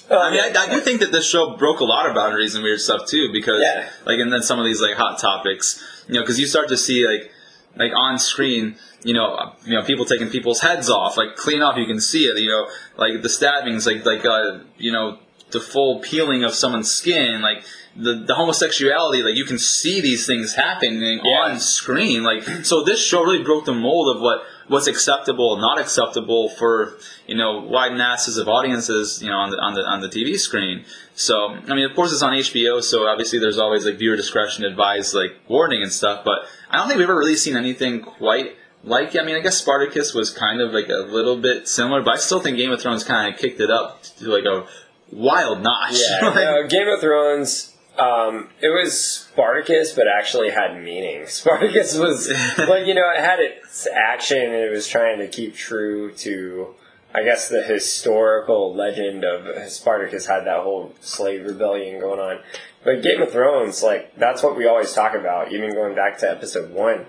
I 0.10 0.32
mean, 0.32 0.40
I, 0.40 0.54
I 0.64 0.70
do 0.74 0.80
think 0.82 1.02
that 1.02 1.12
this 1.12 1.26
show 1.30 1.58
broke 1.58 1.82
a 1.82 1.86
lot 1.86 2.08
of 2.08 2.16
boundaries 2.16 2.56
and 2.56 2.64
weird 2.64 2.80
stuff 2.80 3.08
too, 3.08 3.30
because 3.34 3.62
Yeah. 3.62 3.90
like, 4.06 4.20
and 4.20 4.32
then 4.32 4.42
some 4.42 4.58
of 4.60 4.66
these 4.66 4.82
like 4.82 4.96
hot 4.96 5.20
topics, 5.20 5.84
you 6.08 6.16
know, 6.16 6.22
because 6.22 6.40
you 6.40 6.48
start 6.48 6.70
to 6.70 6.78
see 6.78 7.06
like, 7.06 7.30
like 7.78 7.92
on 7.96 8.20
screen, 8.20 8.76
you 9.04 9.14
know, 9.14 9.54
you 9.66 9.74
know, 9.74 9.84
people 9.84 10.06
taking 10.06 10.30
people's 10.30 10.62
heads 10.62 10.90
off, 10.90 11.18
like 11.18 11.36
clean 11.36 11.62
off, 11.62 11.78
you 11.78 11.86
can 11.86 12.02
see 12.02 12.24
it, 12.26 12.38
you 12.40 12.50
know, 12.50 12.68
like 12.98 13.22
the 13.22 13.30
stabbings, 13.30 13.86
like 13.86 14.06
like 14.06 14.26
uh, 14.26 14.60
you 14.78 14.92
know, 14.92 15.20
the 15.52 15.60
full 15.60 16.00
peeling 16.00 16.44
of 16.44 16.54
someone's 16.54 16.92
skin, 16.92 17.42
like. 17.42 17.64
The, 18.00 18.14
the 18.28 18.36
homosexuality, 18.36 19.24
like 19.24 19.34
you 19.34 19.44
can 19.44 19.58
see 19.58 20.02
these 20.02 20.28
things 20.28 20.54
happening 20.54 21.20
Yeah. 21.26 21.46
on 21.54 21.60
screen, 21.60 22.22
like 22.22 22.44
so. 22.64 22.84
This 22.84 23.04
show 23.04 23.24
really 23.24 23.44
broke 23.44 23.66
the 23.66 23.74
mold 23.74 24.16
of 24.16 24.22
what 24.22 24.44
what's 24.68 24.88
acceptable 24.88 25.54
and 25.54 25.62
not 25.62 25.80
acceptable 25.80 26.50
for 26.50 26.98
you 27.26 27.36
know 27.36 27.60
wide 27.60 27.94
masses 27.94 28.38
of 28.38 28.48
audiences 28.48 29.22
you 29.22 29.30
know 29.30 29.38
on 29.38 29.50
the 29.50 29.58
on 29.58 29.74
the 29.74 29.82
on 29.82 30.02
the 30.02 30.10
TV 30.10 30.38
screen. 30.38 30.86
So 31.16 31.50
I 31.50 31.74
mean, 31.74 31.86
of 31.86 31.96
course, 31.96 32.12
it's 32.12 32.22
on 32.22 32.34
HBO, 32.34 32.84
so 32.84 33.08
obviously 33.08 33.40
there's 33.40 33.58
always 33.58 33.86
like 33.86 33.98
viewer 33.98 34.16
discretion 34.16 34.66
advised, 34.66 35.16
like 35.16 35.36
warning 35.48 35.82
and 35.82 35.92
stuff. 35.92 36.24
But 36.24 36.40
I 36.70 36.78
don't 36.78 36.88
think 36.88 37.00
we've 37.00 37.10
ever 37.10 37.18
really 37.18 37.36
seen 37.36 37.58
anything 37.58 38.02
quite 38.02 38.56
like. 38.84 39.16
I 39.20 39.24
mean, 39.24 39.36
I 39.36 39.40
guess 39.40 39.58
Spartacus 39.58 40.14
was 40.14 40.30
kind 40.30 40.62
of 40.62 40.74
like 40.74 40.90
a 40.90 41.08
little 41.10 41.38
bit 41.38 41.68
similar, 41.68 42.04
but 42.04 42.16
I 42.16 42.18
still 42.18 42.40
think 42.40 42.58
Game 42.58 42.72
of 42.72 42.82
Thrones 42.82 43.04
kind 43.04 43.34
of 43.34 43.40
kicked 43.40 43.60
it 43.60 43.72
up 43.72 44.04
to 44.20 44.30
like 44.30 44.46
a 44.46 44.68
wild 45.12 45.62
notch. 45.62 46.00
Yeah, 46.10 46.28
Like, 46.30 46.36
no, 46.36 46.68
Game 46.68 46.88
of 46.88 47.00
Thrones. 47.00 47.74
Um, 48.00 48.50
it 48.62 48.70
was 48.70 49.00
Spartacus, 49.02 49.94
but 49.94 50.06
actually 50.08 50.50
had 50.52 50.82
meaning. 50.82 51.26
Spartacus 51.28 51.98
was 51.98 52.30
like 52.58 52.86
you 52.86 52.94
know 52.94 53.10
it 53.10 53.20
had 53.20 53.40
its 53.40 53.88
action 53.88 54.38
and 54.42 54.54
it 54.54 54.72
was 54.72 54.88
trying 54.88 55.20
to 55.20 55.28
keep 55.28 55.56
true 55.56 56.14
to, 56.16 56.76
I 57.14 57.24
guess, 57.24 57.50
the 57.50 57.64
historical 57.64 58.74
legend 58.76 59.24
of 59.26 59.70
Spartacus 59.70 60.28
had 60.28 60.46
that 60.46 60.62
whole 60.62 60.94
slave 61.02 61.46
rebellion 61.46 62.00
going 62.00 62.20
on. 62.20 62.40
But 62.84 63.02
Game 63.02 63.22
of 63.22 63.32
Thrones, 63.32 63.82
like 63.84 64.16
that's 64.16 64.44
what 64.44 64.56
we 64.56 64.68
always 64.68 64.94
talk 64.94 65.16
about, 65.16 65.52
even 65.52 65.74
going 65.74 65.96
back 65.96 66.20
to 66.20 66.30
episode 66.30 66.72
one. 66.72 67.06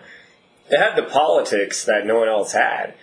It 0.70 0.78
had 0.78 0.96
the 0.96 1.02
politics 1.08 1.84
that 1.84 2.04
no 2.06 2.18
one 2.18 2.28
else 2.28 2.52
had. 2.52 2.94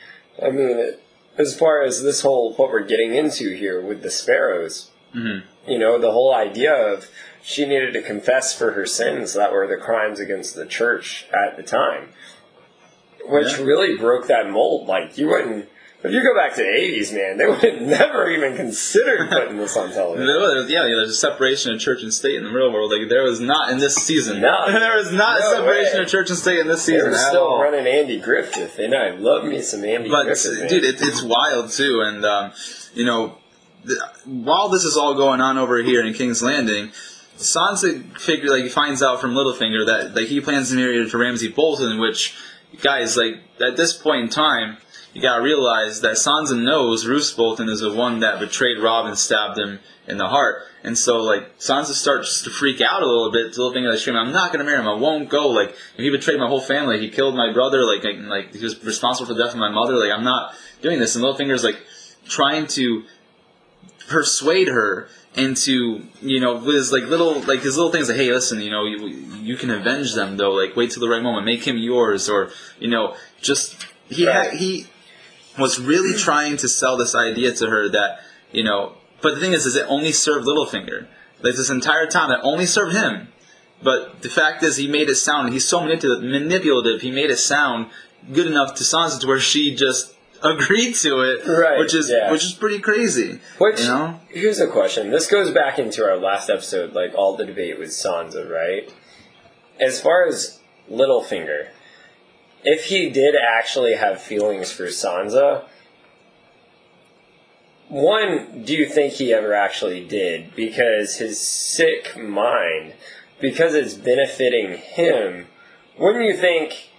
I 0.44 0.50
mean, 0.52 0.94
as 1.38 1.58
far 1.58 1.82
as 1.82 2.04
this 2.04 2.22
whole 2.22 2.54
what 2.56 2.70
we're 2.72 2.84
getting 2.84 3.16
into 3.16 3.56
here 3.56 3.80
with 3.82 4.02
the 4.02 4.12
sparrows, 4.12 4.92
Mm-hmm. 5.16 5.72
you 5.72 5.80
know, 5.80 5.98
the 5.98 6.12
whole 6.12 6.36
idea 6.36 6.74
of 6.74 7.10
she 7.48 7.66
needed 7.66 7.94
to 7.94 8.02
confess 8.02 8.58
for 8.58 8.72
her 8.72 8.88
sins 8.88 9.34
that 9.36 9.52
were 9.54 9.68
the 9.68 9.78
crimes 9.78 10.20
against 10.20 10.56
the 10.56 10.66
church 10.66 11.28
at 11.32 11.56
the 11.58 11.64
time, 11.64 12.10
which 13.26 13.52
Yeah. 13.60 13.64
really 13.64 13.96
broke 13.98 14.28
that 14.28 14.50
mold. 14.50 14.88
Like 14.88 15.18
you 15.18 15.28
wouldn't. 15.28 15.70
If 16.04 16.12
you 16.12 16.22
go 16.22 16.36
back 16.36 16.54
to 16.56 16.62
the 16.62 16.68
80s, 16.70 17.12
man, 17.14 17.38
they 17.38 17.46
would 17.50 17.60
have 17.64 17.82
never 17.82 18.30
even 18.30 18.56
considered 18.56 19.28
putting 19.30 19.58
this 19.58 19.76
on 19.76 19.92
television. 19.94 20.28
There 20.28 20.40
was- 20.40 20.70
yeah, 20.70 20.84
there's 20.84 21.10
a 21.10 21.14
separation 21.16 21.74
of 21.74 21.80
church 21.80 22.04
and 22.04 22.14
state 22.14 22.36
in 22.36 22.44
the 22.44 22.52
real 22.52 22.72
world. 22.72 22.92
Like 22.92 23.10
there 23.10 23.24
was 23.24 23.40
not 23.40 23.72
in 23.72 23.80
this 23.80 23.96
season. 23.96 24.40
No. 24.42 24.66
there 24.72 24.96
was 24.98 25.12
not 25.12 25.40
No 25.40 25.48
a 25.48 25.56
separation 25.56 25.98
way. 25.98 26.04
of 26.04 26.10
church 26.10 26.30
and 26.30 26.38
state 26.38 26.60
in 26.60 26.68
this 26.68 26.84
season 26.84 27.12
at 27.14 27.20
still 27.30 27.44
all. 27.48 27.62
running 27.62 27.88
Andy 27.88 28.20
Griffith, 28.20 28.78
and 28.80 28.94
I 28.94 29.12
love 29.12 29.46
me 29.46 29.62
some 29.62 29.84
Andy 29.84 30.10
but 30.10 30.26
Griffith. 30.26 30.70
dude, 30.70 30.84
it, 30.84 30.96
it's 31.02 31.24
wild 31.24 31.72
too. 31.72 32.02
And 32.06 32.24
um, 32.26 32.52
you 32.94 33.06
know, 33.06 33.38
th- 33.88 33.98
while 34.26 34.70
this 34.70 34.84
is 34.84 34.96
all 34.98 35.16
going 35.16 35.42
on 35.42 35.58
over 35.58 35.82
here 35.82 36.06
in 36.06 36.14
King's 36.14 36.44
Landing, 36.44 36.92
Sansa 37.38 38.18
figure 38.20 38.50
like 38.50 38.72
finds 38.72 39.04
out 39.04 39.20
from 39.20 39.34
Littlefinger 39.34 39.86
that 39.88 40.16
like 40.16 40.28
he 40.28 40.42
plans 40.42 40.70
to 40.70 40.76
marry 40.76 40.98
her 40.98 41.10
to 41.10 41.18
Ramsay 41.18 41.50
Bolton. 41.50 42.00
Which, 42.00 42.36
guys, 42.82 43.18
like 43.18 43.36
at 43.62 43.78
this 43.78 43.94
point 43.94 44.22
in 44.22 44.30
time, 44.30 44.78
you 45.14 45.22
gotta 45.22 45.42
realize 45.42 46.02
that 46.02 46.16
Sansa 46.16 46.62
knows 46.62 47.06
Roose 47.06 47.34
Bolton 47.34 47.70
is 47.70 47.82
the 47.82 47.92
one 47.92 48.20
that 48.20 48.40
betrayed 48.40 48.80
Robb 48.80 49.06
and 49.06 49.18
stabbed 49.18 49.58
him 49.58 49.80
in 50.08 50.18
the 50.18 50.28
heart. 50.28 50.64
And 50.84 50.98
so, 50.98 51.18
like, 51.18 51.58
Sansa 51.58 51.94
starts 51.94 52.44
to 52.44 52.52
freak 52.52 52.80
out 52.80 53.02
a 53.02 53.08
little 53.08 53.32
bit. 53.32 53.54
to 53.54 53.60
Littlefinger 53.60 53.92
is 53.94 54.02
screaming, 54.02 54.22
"I'm 54.22 54.32
not 54.32 54.52
gonna 54.52 54.64
marry 54.64 54.80
him. 54.80 54.88
I 54.88 54.94
won't 54.94 55.30
go. 55.30 55.50
Like, 55.50 55.70
if 55.70 55.98
he 55.98 56.10
betrayed 56.10 56.40
my 56.40 56.48
whole 56.48 56.62
family. 56.62 57.00
He 57.00 57.10
killed 57.10 57.36
my 57.36 57.52
brother. 57.52 57.84
Like, 57.84 58.04
like, 58.04 58.18
like 58.28 58.56
he 58.56 58.64
was 58.64 58.84
responsible 58.84 59.28
for 59.28 59.34
the 59.34 59.44
death 59.44 59.54
of 59.54 59.60
my 59.60 59.72
mother. 59.72 59.96
Like, 59.96 60.12
I'm 60.12 60.24
not 60.24 60.54
doing 60.82 61.00
this." 61.00 61.16
And 61.16 61.26
Littlefinger's 61.26 61.64
like 61.64 61.80
trying 62.28 62.68
to 62.68 63.04
persuade 64.08 64.68
her 64.68 65.08
into 65.38 66.02
you 66.22 66.40
know 66.40 66.56
with 66.56 66.76
his 66.76 66.92
like 66.92 67.04
little 67.04 67.42
like 67.42 67.62
his 67.62 67.76
little 67.76 67.92
things 67.92 68.08
like 68.08 68.18
hey 68.18 68.32
listen 68.32 68.62
you 68.62 68.70
know 68.70 68.86
you, 68.86 69.08
you 69.42 69.58
can 69.58 69.70
avenge 69.70 70.14
them 70.14 70.38
though. 70.38 70.52
Like 70.52 70.76
wait 70.76 70.92
till 70.92 71.02
the 71.02 71.10
right 71.10 71.22
moment. 71.22 71.46
Make 71.46 71.66
him 71.66 71.78
yours. 71.78 72.30
Or 72.30 72.52
you 72.80 72.88
know 72.88 73.16
just 73.42 73.86
he 74.10 74.26
Right. 74.26 74.52
had 74.52 74.54
he 74.56 74.88
was 75.58 75.80
really 75.80 76.12
hmm. 76.12 76.18
trying 76.18 76.58
to 76.58 76.68
sell 76.68 76.98
this 76.98 77.16
idea 77.16 77.52
to 77.54 77.70
her 77.70 77.90
that 77.90 78.20
you 78.52 78.64
know 78.64 78.94
but 79.22 79.36
the 79.36 79.42
thing 79.42 79.54
is 79.54 79.66
is 79.66 79.76
it 79.76 79.86
only 79.90 80.12
served 80.12 80.48
Littlefinger? 80.48 81.08
Like 81.42 81.56
this 81.56 81.70
entire 81.70 82.08
time 82.08 82.32
it 82.32 82.40
only 82.44 82.66
served 82.66 82.96
him. 82.96 83.28
But 83.84 84.22
the 84.22 84.30
fact 84.30 84.64
is 84.64 84.78
he 84.78 84.88
made 84.88 85.10
it 85.10 85.16
sound 85.16 85.52
he's 85.52 85.68
so 85.68 85.82
manipulative 85.82 86.24
manipulative 86.24 87.02
he 87.02 87.12
made 87.12 87.30
it 87.30 87.38
sound 87.38 87.90
good 88.32 88.48
enough 88.48 88.74
to 88.76 88.84
Sansa 88.84 89.20
to 89.20 89.28
where 89.28 89.40
she 89.40 89.76
just 89.76 90.16
agreed 90.46 90.96
to 90.96 91.22
it 91.22 91.48
Right, 91.48 91.80
which 91.80 91.94
is 91.94 92.10
yeah. 92.10 92.32
which 92.32 92.44
is 92.44 92.54
pretty 92.54 92.80
crazy 92.80 93.40
Which 93.58 93.82
you 93.82 93.88
know 93.88 94.20
here's 94.30 94.60
a 94.60 94.68
question. 94.68 95.12
This 95.12 95.28
goes 95.28 95.52
back 95.52 95.80
into 95.80 96.04
our 96.04 96.18
last 96.18 96.50
episode, 96.50 96.94
like 96.94 97.14
all 97.16 97.36
the 97.36 97.46
debate 97.46 97.80
with 97.80 97.90
Sansa, 97.90 98.50
right? 98.50 98.94
As 99.80 100.00
far 100.00 100.26
as 100.28 100.60
Littlefinger, 100.90 101.70
if 102.64 102.86
he 102.86 103.10
did 103.10 103.36
actually 103.36 103.96
have 103.96 104.22
feelings 104.22 104.72
for 104.72 104.86
Sansa, 104.86 105.66
one, 107.88 108.64
do 108.64 108.76
you 108.76 108.88
think 108.88 109.14
he 109.14 109.34
ever 109.34 109.54
actually 109.54 110.06
did? 110.06 110.56
Because 110.56 111.18
his 111.18 111.40
sick 111.40 112.18
mind, 112.18 112.94
because 113.40 113.76
it's 113.76 113.94
benefiting 113.94 114.78
him, 114.78 115.48
wouldn't 115.98 116.26
you 116.26 116.36
think 116.36 116.90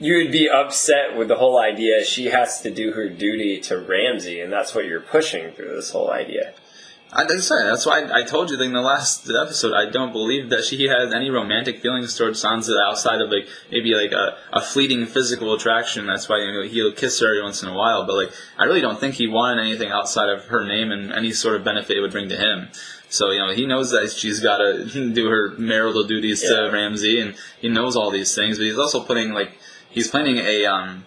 you 0.00 0.16
would 0.16 0.32
be 0.32 0.48
upset 0.48 1.16
with 1.16 1.28
the 1.28 1.36
whole 1.36 1.58
idea 1.58 2.04
she 2.04 2.26
has 2.26 2.60
to 2.62 2.70
do 2.70 2.92
her 2.92 3.08
duty 3.08 3.60
to 3.60 3.78
Ramsay, 3.78 4.40
and 4.40 4.52
that's 4.52 4.74
what 4.74 4.86
you're 4.86 5.00
pushing 5.00 5.52
through 5.52 5.74
this 5.76 5.90
whole 5.90 6.10
idea? 6.10 6.54
I, 7.12 7.24
I 7.24 7.36
said, 7.38 7.64
that's 7.64 7.84
why 7.86 8.02
I, 8.02 8.20
I 8.20 8.22
told 8.22 8.50
you 8.50 8.62
in 8.62 8.72
the 8.72 8.80
last 8.80 9.28
episode. 9.28 9.74
I 9.74 9.90
don't 9.90 10.12
believe 10.12 10.48
that 10.50 10.64
she 10.64 10.84
has 10.86 11.12
any 11.12 11.28
romantic 11.28 11.80
feelings 11.80 12.16
towards 12.16 12.42
Sansa 12.42 12.76
outside 12.86 13.20
of 13.20 13.30
like 13.30 13.48
maybe 13.70 13.94
like 13.94 14.12
a, 14.12 14.36
a 14.52 14.60
fleeting 14.60 15.06
physical 15.06 15.52
attraction. 15.52 16.06
That's 16.06 16.28
why 16.28 16.38
you 16.38 16.52
know, 16.52 16.62
he'll 16.68 16.92
kiss 16.92 17.18
her 17.20 17.26
every 17.26 17.42
once 17.42 17.62
in 17.64 17.68
a 17.68 17.74
while. 17.74 18.06
But 18.06 18.14
like, 18.14 18.32
I 18.56 18.64
really 18.64 18.80
don't 18.80 18.98
think 19.00 19.16
he 19.16 19.26
wanted 19.26 19.60
anything 19.60 19.90
outside 19.90 20.28
of 20.28 20.44
her 20.46 20.64
name 20.64 20.92
and 20.92 21.12
any 21.12 21.32
sort 21.32 21.56
of 21.56 21.64
benefit 21.64 21.96
it 21.96 22.00
would 22.00 22.12
bring 22.12 22.28
to 22.28 22.36
him. 22.36 22.68
So 23.08 23.32
you 23.32 23.40
know, 23.40 23.50
he 23.52 23.66
knows 23.66 23.90
that 23.90 24.12
she's 24.12 24.38
got 24.38 24.58
to 24.58 25.10
do 25.12 25.28
her 25.30 25.50
marital 25.58 26.04
duties 26.04 26.44
Yeah. 26.44 26.60
to 26.66 26.70
Ramsay, 26.70 27.20
and 27.20 27.34
he 27.60 27.68
knows 27.68 27.96
all 27.96 28.12
these 28.12 28.32
things. 28.36 28.56
But 28.56 28.66
he's 28.66 28.78
also 28.78 29.02
putting 29.02 29.32
like 29.32 29.50
he's 29.90 30.08
planning 30.08 30.38
a 30.38 30.64
um 30.66 31.04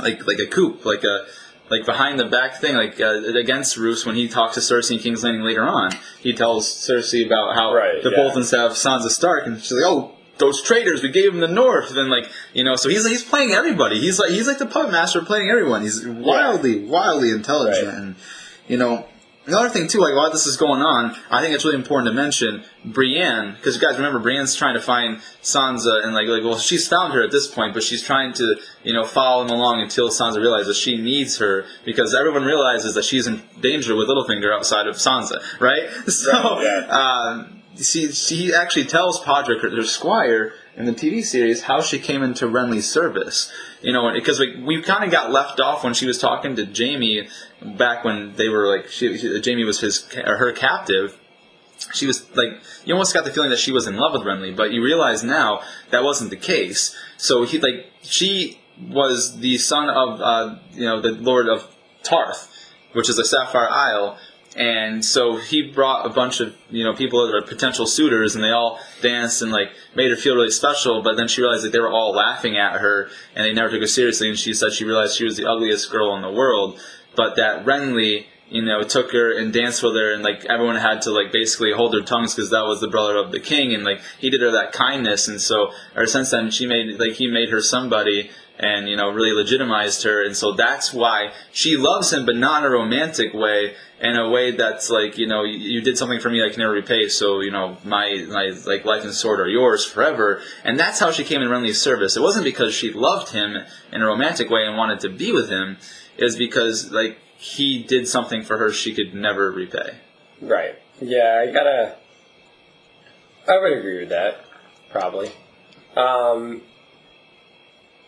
like 0.00 0.26
like 0.26 0.38
a 0.38 0.46
coup, 0.46 0.78
like 0.84 1.04
a 1.04 1.26
like 1.70 1.86
behind 1.86 2.18
the 2.20 2.24
back 2.26 2.60
thing, 2.60 2.74
like 2.76 3.00
uh, 3.00 3.22
against 3.38 3.76
Roose 3.76 4.04
when 4.04 4.14
he 4.16 4.28
talks 4.28 4.54
to 4.54 4.60
Cersei 4.60 4.92
in 4.96 4.98
King's 4.98 5.24
Landing 5.24 5.42
later 5.42 5.62
on. 5.62 5.92
He 6.20 6.32
tells 6.32 6.66
Cersei 6.68 7.24
about 7.26 7.54
how 7.54 7.72
Right, 7.74 8.02
the 8.02 8.10
yeah. 8.10 8.16
Boltons 8.16 8.50
have 8.50 8.72
Sansa 8.72 9.08
Stark, 9.08 9.46
and 9.46 9.58
she's 9.60 9.72
like, 9.72 9.84
"Oh, 9.86 10.12
those 10.38 10.60
traitors! 10.62 11.02
We 11.02 11.10
gave 11.10 11.32
them 11.32 11.40
the 11.40 11.48
North." 11.48 11.96
And 11.96 12.10
like 12.10 12.28
you 12.52 12.64
know, 12.64 12.76
so 12.76 12.88
he's 12.88 13.06
he's 13.06 13.24
playing 13.24 13.52
everybody. 13.52 14.00
He's 14.00 14.18
like 14.18 14.30
he's 14.30 14.46
like 14.48 14.58
the 14.58 14.66
puppet 14.66 14.92
master 14.92 15.22
playing 15.22 15.48
everyone. 15.48 15.82
He's 15.82 16.04
wildly 16.06 16.84
wildly 16.84 17.30
intelligent, 17.30 17.86
Right. 17.86 17.96
and 17.96 18.16
you 18.68 18.76
know. 18.76 19.06
Another 19.46 19.68
thing 19.68 19.88
too, 19.88 20.00
like 20.00 20.14
while 20.14 20.30
this 20.30 20.46
is 20.46 20.56
going 20.56 20.80
on, 20.80 21.14
I 21.30 21.42
think 21.42 21.54
it's 21.54 21.64
really 21.64 21.76
important 21.76 22.08
to 22.08 22.14
mention 22.14 22.64
Brienne, 22.84 23.54
because 23.54 23.74
you 23.74 23.80
guys 23.80 23.96
remember 23.96 24.18
Brienne's 24.18 24.54
trying 24.56 24.74
to 24.74 24.80
find 24.80 25.18
Sansa, 25.42 26.02
and 26.02 26.14
like, 26.14 26.26
like, 26.28 26.42
well, 26.42 26.56
she's 26.58 26.88
found 26.88 27.12
her 27.12 27.22
at 27.22 27.30
this 27.30 27.46
point, 27.46 27.74
but 27.74 27.82
she's 27.82 28.02
trying 28.02 28.32
to, 28.34 28.56
you 28.82 28.94
know, 28.94 29.04
follow 29.04 29.44
him 29.44 29.50
along 29.50 29.82
until 29.82 30.08
Sansa 30.08 30.38
realizes 30.38 30.78
she 30.78 30.96
needs 30.96 31.36
her, 31.38 31.66
because 31.84 32.14
everyone 32.14 32.44
realizes 32.44 32.94
that 32.94 33.04
she's 33.04 33.26
in 33.26 33.42
danger 33.60 33.94
with 33.94 34.08
Littlefinger 34.08 34.54
outside 34.54 34.86
of 34.86 34.96
Sansa, 34.96 35.42
right? 35.60 35.88
So, 36.08 36.32
Right, 36.32 36.62
yeah. 36.62 36.86
um, 36.88 37.62
see, 37.74 38.12
she 38.12 38.54
actually 38.54 38.84
tells 38.86 39.20
Podrick, 39.20 39.60
her, 39.60 39.70
her 39.70 39.82
squire, 39.84 40.54
in 40.76 40.86
the 40.86 40.92
TV 40.92 41.22
series, 41.22 41.62
how 41.62 41.80
she 41.80 41.98
came 41.98 42.22
into 42.22 42.46
Renly's 42.46 42.90
service. 42.90 43.52
You 43.80 43.92
know, 43.92 44.10
because 44.12 44.40
we, 44.40 44.62
we 44.62 44.82
kind 44.82 45.04
of 45.04 45.10
got 45.10 45.30
left 45.30 45.60
off 45.60 45.84
when 45.84 45.94
she 45.94 46.06
was 46.06 46.18
talking 46.18 46.56
to 46.56 46.64
Jaime 46.64 47.28
back 47.64 48.04
when 48.04 48.34
they 48.36 48.48
were 48.48 48.66
like, 48.68 48.88
she, 48.88 49.16
she- 49.18 49.40
Jaime 49.44 49.64
was 49.64 49.80
his 49.80 50.08
or 50.26 50.36
her 50.36 50.52
captive. 50.52 51.18
She 51.92 52.06
was 52.06 52.28
like, 52.36 52.60
you 52.84 52.94
almost 52.94 53.12
got 53.12 53.24
the 53.24 53.32
feeling 53.32 53.50
that 53.50 53.58
she 53.58 53.72
was 53.72 53.86
in 53.86 53.96
love 53.96 54.12
with 54.12 54.22
Renly, 54.22 54.54
but 54.56 54.72
you 54.72 54.82
realize 54.82 55.24
now 55.24 55.60
that 55.90 56.04
wasn't 56.04 56.30
the 56.30 56.36
case. 56.36 56.96
So 57.16 57.44
he 57.44 57.58
like 57.58 57.86
she 58.02 58.60
was 58.88 59.38
the 59.40 59.58
son 59.58 59.88
of 59.90 60.20
uh, 60.20 60.56
you 60.72 60.84
know 60.84 61.00
the 61.00 61.12
Lord 61.12 61.48
of 61.48 61.74
Tarth, 62.02 62.48
which 62.92 63.08
is 63.08 63.18
a 63.18 63.24
Sapphire 63.24 63.68
Isle, 63.68 64.16
and 64.56 65.04
so 65.04 65.36
he 65.36 65.62
brought 65.62 66.06
a 66.06 66.08
bunch 66.10 66.40
of 66.40 66.54
you 66.70 66.84
know 66.84 66.94
people 66.94 67.26
that 67.26 67.34
are 67.34 67.42
potential 67.42 67.86
suitors, 67.86 68.34
and 68.34 68.44
they 68.44 68.50
all 68.50 68.78
danced 69.02 69.42
and 69.42 69.50
like 69.50 69.70
made 69.94 70.10
her 70.10 70.16
feel 70.16 70.36
really 70.36 70.50
special. 70.50 71.02
But 71.02 71.16
then 71.16 71.28
she 71.28 71.40
realized 71.42 71.64
that 71.64 71.72
they 71.72 71.80
were 71.80 71.90
all 71.90 72.12
laughing 72.12 72.56
at 72.56 72.80
her, 72.80 73.08
and 73.34 73.44
they 73.44 73.52
never 73.52 73.70
took 73.70 73.80
her 73.80 73.86
seriously. 73.86 74.28
And 74.28 74.38
she 74.38 74.54
said 74.54 74.72
she 74.72 74.84
realized 74.84 75.16
she 75.16 75.24
was 75.24 75.36
the 75.36 75.46
ugliest 75.50 75.90
girl 75.90 76.14
in 76.14 76.22
the 76.22 76.30
world, 76.30 76.80
but 77.16 77.36
that 77.36 77.64
Renly 77.64 78.26
you 78.48 78.62
know, 78.62 78.82
took 78.82 79.12
her 79.12 79.36
and 79.36 79.52
danced 79.52 79.82
with 79.82 79.94
her, 79.94 80.12
and 80.12 80.22
like 80.22 80.44
everyone 80.44 80.76
had 80.76 81.02
to 81.02 81.10
like 81.10 81.32
basically 81.32 81.72
hold 81.72 81.92
their 81.92 82.02
tongues 82.02 82.34
because 82.34 82.50
that 82.50 82.64
was 82.64 82.80
the 82.80 82.88
brother 82.88 83.16
of 83.16 83.32
the 83.32 83.40
king, 83.40 83.74
and 83.74 83.84
like 83.84 84.00
he 84.18 84.30
did 84.30 84.42
her 84.42 84.50
that 84.52 84.72
kindness, 84.72 85.28
and 85.28 85.40
so 85.40 85.72
ever 85.96 86.06
since 86.06 86.30
then 86.30 86.50
she 86.50 86.66
made 86.66 86.98
like 87.00 87.14
he 87.14 87.26
made 87.26 87.48
her 87.48 87.60
somebody, 87.60 88.30
and 88.58 88.88
you 88.88 88.96
know 88.96 89.10
really 89.10 89.32
legitimized 89.32 90.02
her, 90.04 90.22
and 90.22 90.36
so 90.36 90.52
that's 90.52 90.92
why 90.92 91.32
she 91.52 91.76
loves 91.76 92.12
him, 92.12 92.26
but 92.26 92.36
not 92.36 92.62
in 92.62 92.70
a 92.70 92.70
romantic 92.70 93.32
way, 93.32 93.74
in 94.00 94.14
a 94.14 94.28
way 94.28 94.50
that's 94.50 94.90
like 94.90 95.16
you 95.16 95.26
know 95.26 95.42
you, 95.42 95.58
you 95.58 95.80
did 95.80 95.96
something 95.96 96.20
for 96.20 96.28
me 96.28 96.44
I 96.44 96.50
can 96.50 96.60
never 96.60 96.74
repay, 96.74 97.08
so 97.08 97.40
you 97.40 97.50
know 97.50 97.78
my 97.82 98.26
my 98.28 98.52
like 98.66 98.84
life 98.84 99.04
and 99.04 99.14
sword 99.14 99.40
are 99.40 99.48
yours 99.48 99.86
forever, 99.86 100.42
and 100.64 100.78
that's 100.78 101.00
how 101.00 101.10
she 101.10 101.24
came 101.24 101.40
in 101.40 101.48
Renly's 101.48 101.80
service. 101.80 102.14
It 102.14 102.22
wasn't 102.22 102.44
because 102.44 102.74
she 102.74 102.92
loved 102.92 103.32
him 103.32 103.56
in 103.90 104.02
a 104.02 104.06
romantic 104.06 104.50
way 104.50 104.66
and 104.66 104.76
wanted 104.76 105.00
to 105.00 105.08
be 105.08 105.32
with 105.32 105.48
him, 105.48 105.78
is 106.18 106.36
because 106.36 106.92
like 106.92 107.18
he 107.36 107.82
did 107.82 108.08
something 108.08 108.42
for 108.42 108.58
her 108.58 108.72
she 108.72 108.94
could 108.94 109.14
never 109.14 109.50
repay. 109.50 109.98
Right. 110.40 110.78
Yeah, 111.00 111.44
I 111.46 111.52
gotta. 111.52 111.96
I 113.46 113.58
would 113.58 113.76
agree 113.76 114.00
with 114.00 114.08
that, 114.08 114.44
probably. 114.90 115.30
Um, 115.96 116.62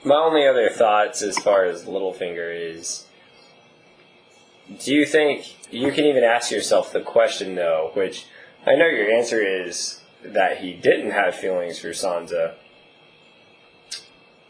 my 0.04 0.14
only 0.14 0.46
other 0.46 0.70
thoughts 0.70 1.20
as 1.22 1.38
far 1.38 1.64
as 1.64 1.84
Littlefinger 1.84 2.74
is 2.74 3.06
do 4.80 4.94
you 4.94 5.04
think 5.04 5.56
you 5.72 5.92
can 5.92 6.04
even 6.04 6.24
ask 6.24 6.50
yourself 6.50 6.92
the 6.92 7.00
question, 7.00 7.54
though, 7.54 7.90
which 7.94 8.26
I 8.66 8.74
know 8.74 8.86
your 8.86 9.10
answer 9.10 9.40
is 9.40 10.00
that 10.24 10.58
he 10.58 10.72
didn't 10.72 11.12
have 11.12 11.34
feelings 11.34 11.78
for 11.78 11.90
Sansa. 11.90 12.54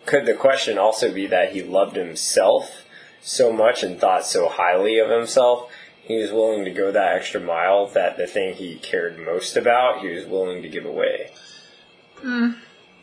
Could 0.06 0.24
the 0.24 0.34
question 0.34 0.78
also 0.78 1.12
be 1.12 1.26
that 1.26 1.52
he 1.52 1.62
loved 1.62 1.96
himself 1.96 2.85
so 3.26 3.52
much 3.52 3.82
and 3.82 3.98
thought 3.98 4.24
so 4.24 4.48
highly 4.48 4.98
of 5.00 5.10
himself, 5.10 5.68
he 6.04 6.16
was 6.16 6.30
willing 6.30 6.64
to 6.64 6.70
go 6.70 6.92
that 6.92 7.16
extra 7.16 7.40
mile 7.40 7.88
that 7.88 8.16
the 8.16 8.26
thing 8.26 8.54
he 8.54 8.76
cared 8.76 9.18
most 9.18 9.56
about, 9.56 10.00
he 10.00 10.08
was 10.08 10.24
willing 10.26 10.62
to 10.62 10.68
give 10.68 10.84
away. 10.84 11.32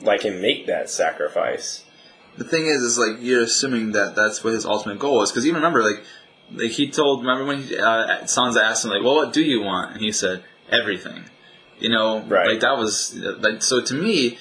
Like, 0.01 0.23
and 0.25 0.41
make 0.41 0.65
that 0.67 0.89
sacrifice. 0.89 1.83
the 2.37 2.43
thing 2.43 2.65
is, 2.65 2.81
is 2.81 2.97
like 2.97 3.17
you're 3.21 3.43
assuming 3.43 3.91
that 3.91 4.15
that's 4.15 4.43
what 4.43 4.53
his 4.53 4.65
ultimate 4.65 4.99
goal 4.99 5.21
is. 5.21 5.31
Because 5.31 5.45
even 5.45 5.57
remember, 5.57 5.83
like, 5.83 6.03
like 6.53 6.71
he 6.71 6.89
told, 6.89 7.21
remember 7.21 7.45
when 7.45 7.61
he, 7.61 7.77
uh, 7.77 8.21
Sansa 8.23 8.61
asked 8.63 8.85
him, 8.85 8.91
like, 8.91 9.03
well, 9.03 9.15
what 9.15 9.33
do 9.33 9.41
you 9.43 9.61
want? 9.61 9.91
And 9.93 10.01
he 10.01 10.11
said, 10.11 10.43
everything. 10.69 11.25
You 11.79 11.89
know, 11.89 12.21
Right. 12.21 12.47
like 12.51 12.59
that 12.61 12.77
was 12.77 13.15
like 13.15 13.61
so 13.61 13.81
to 13.81 13.93
me. 13.93 14.37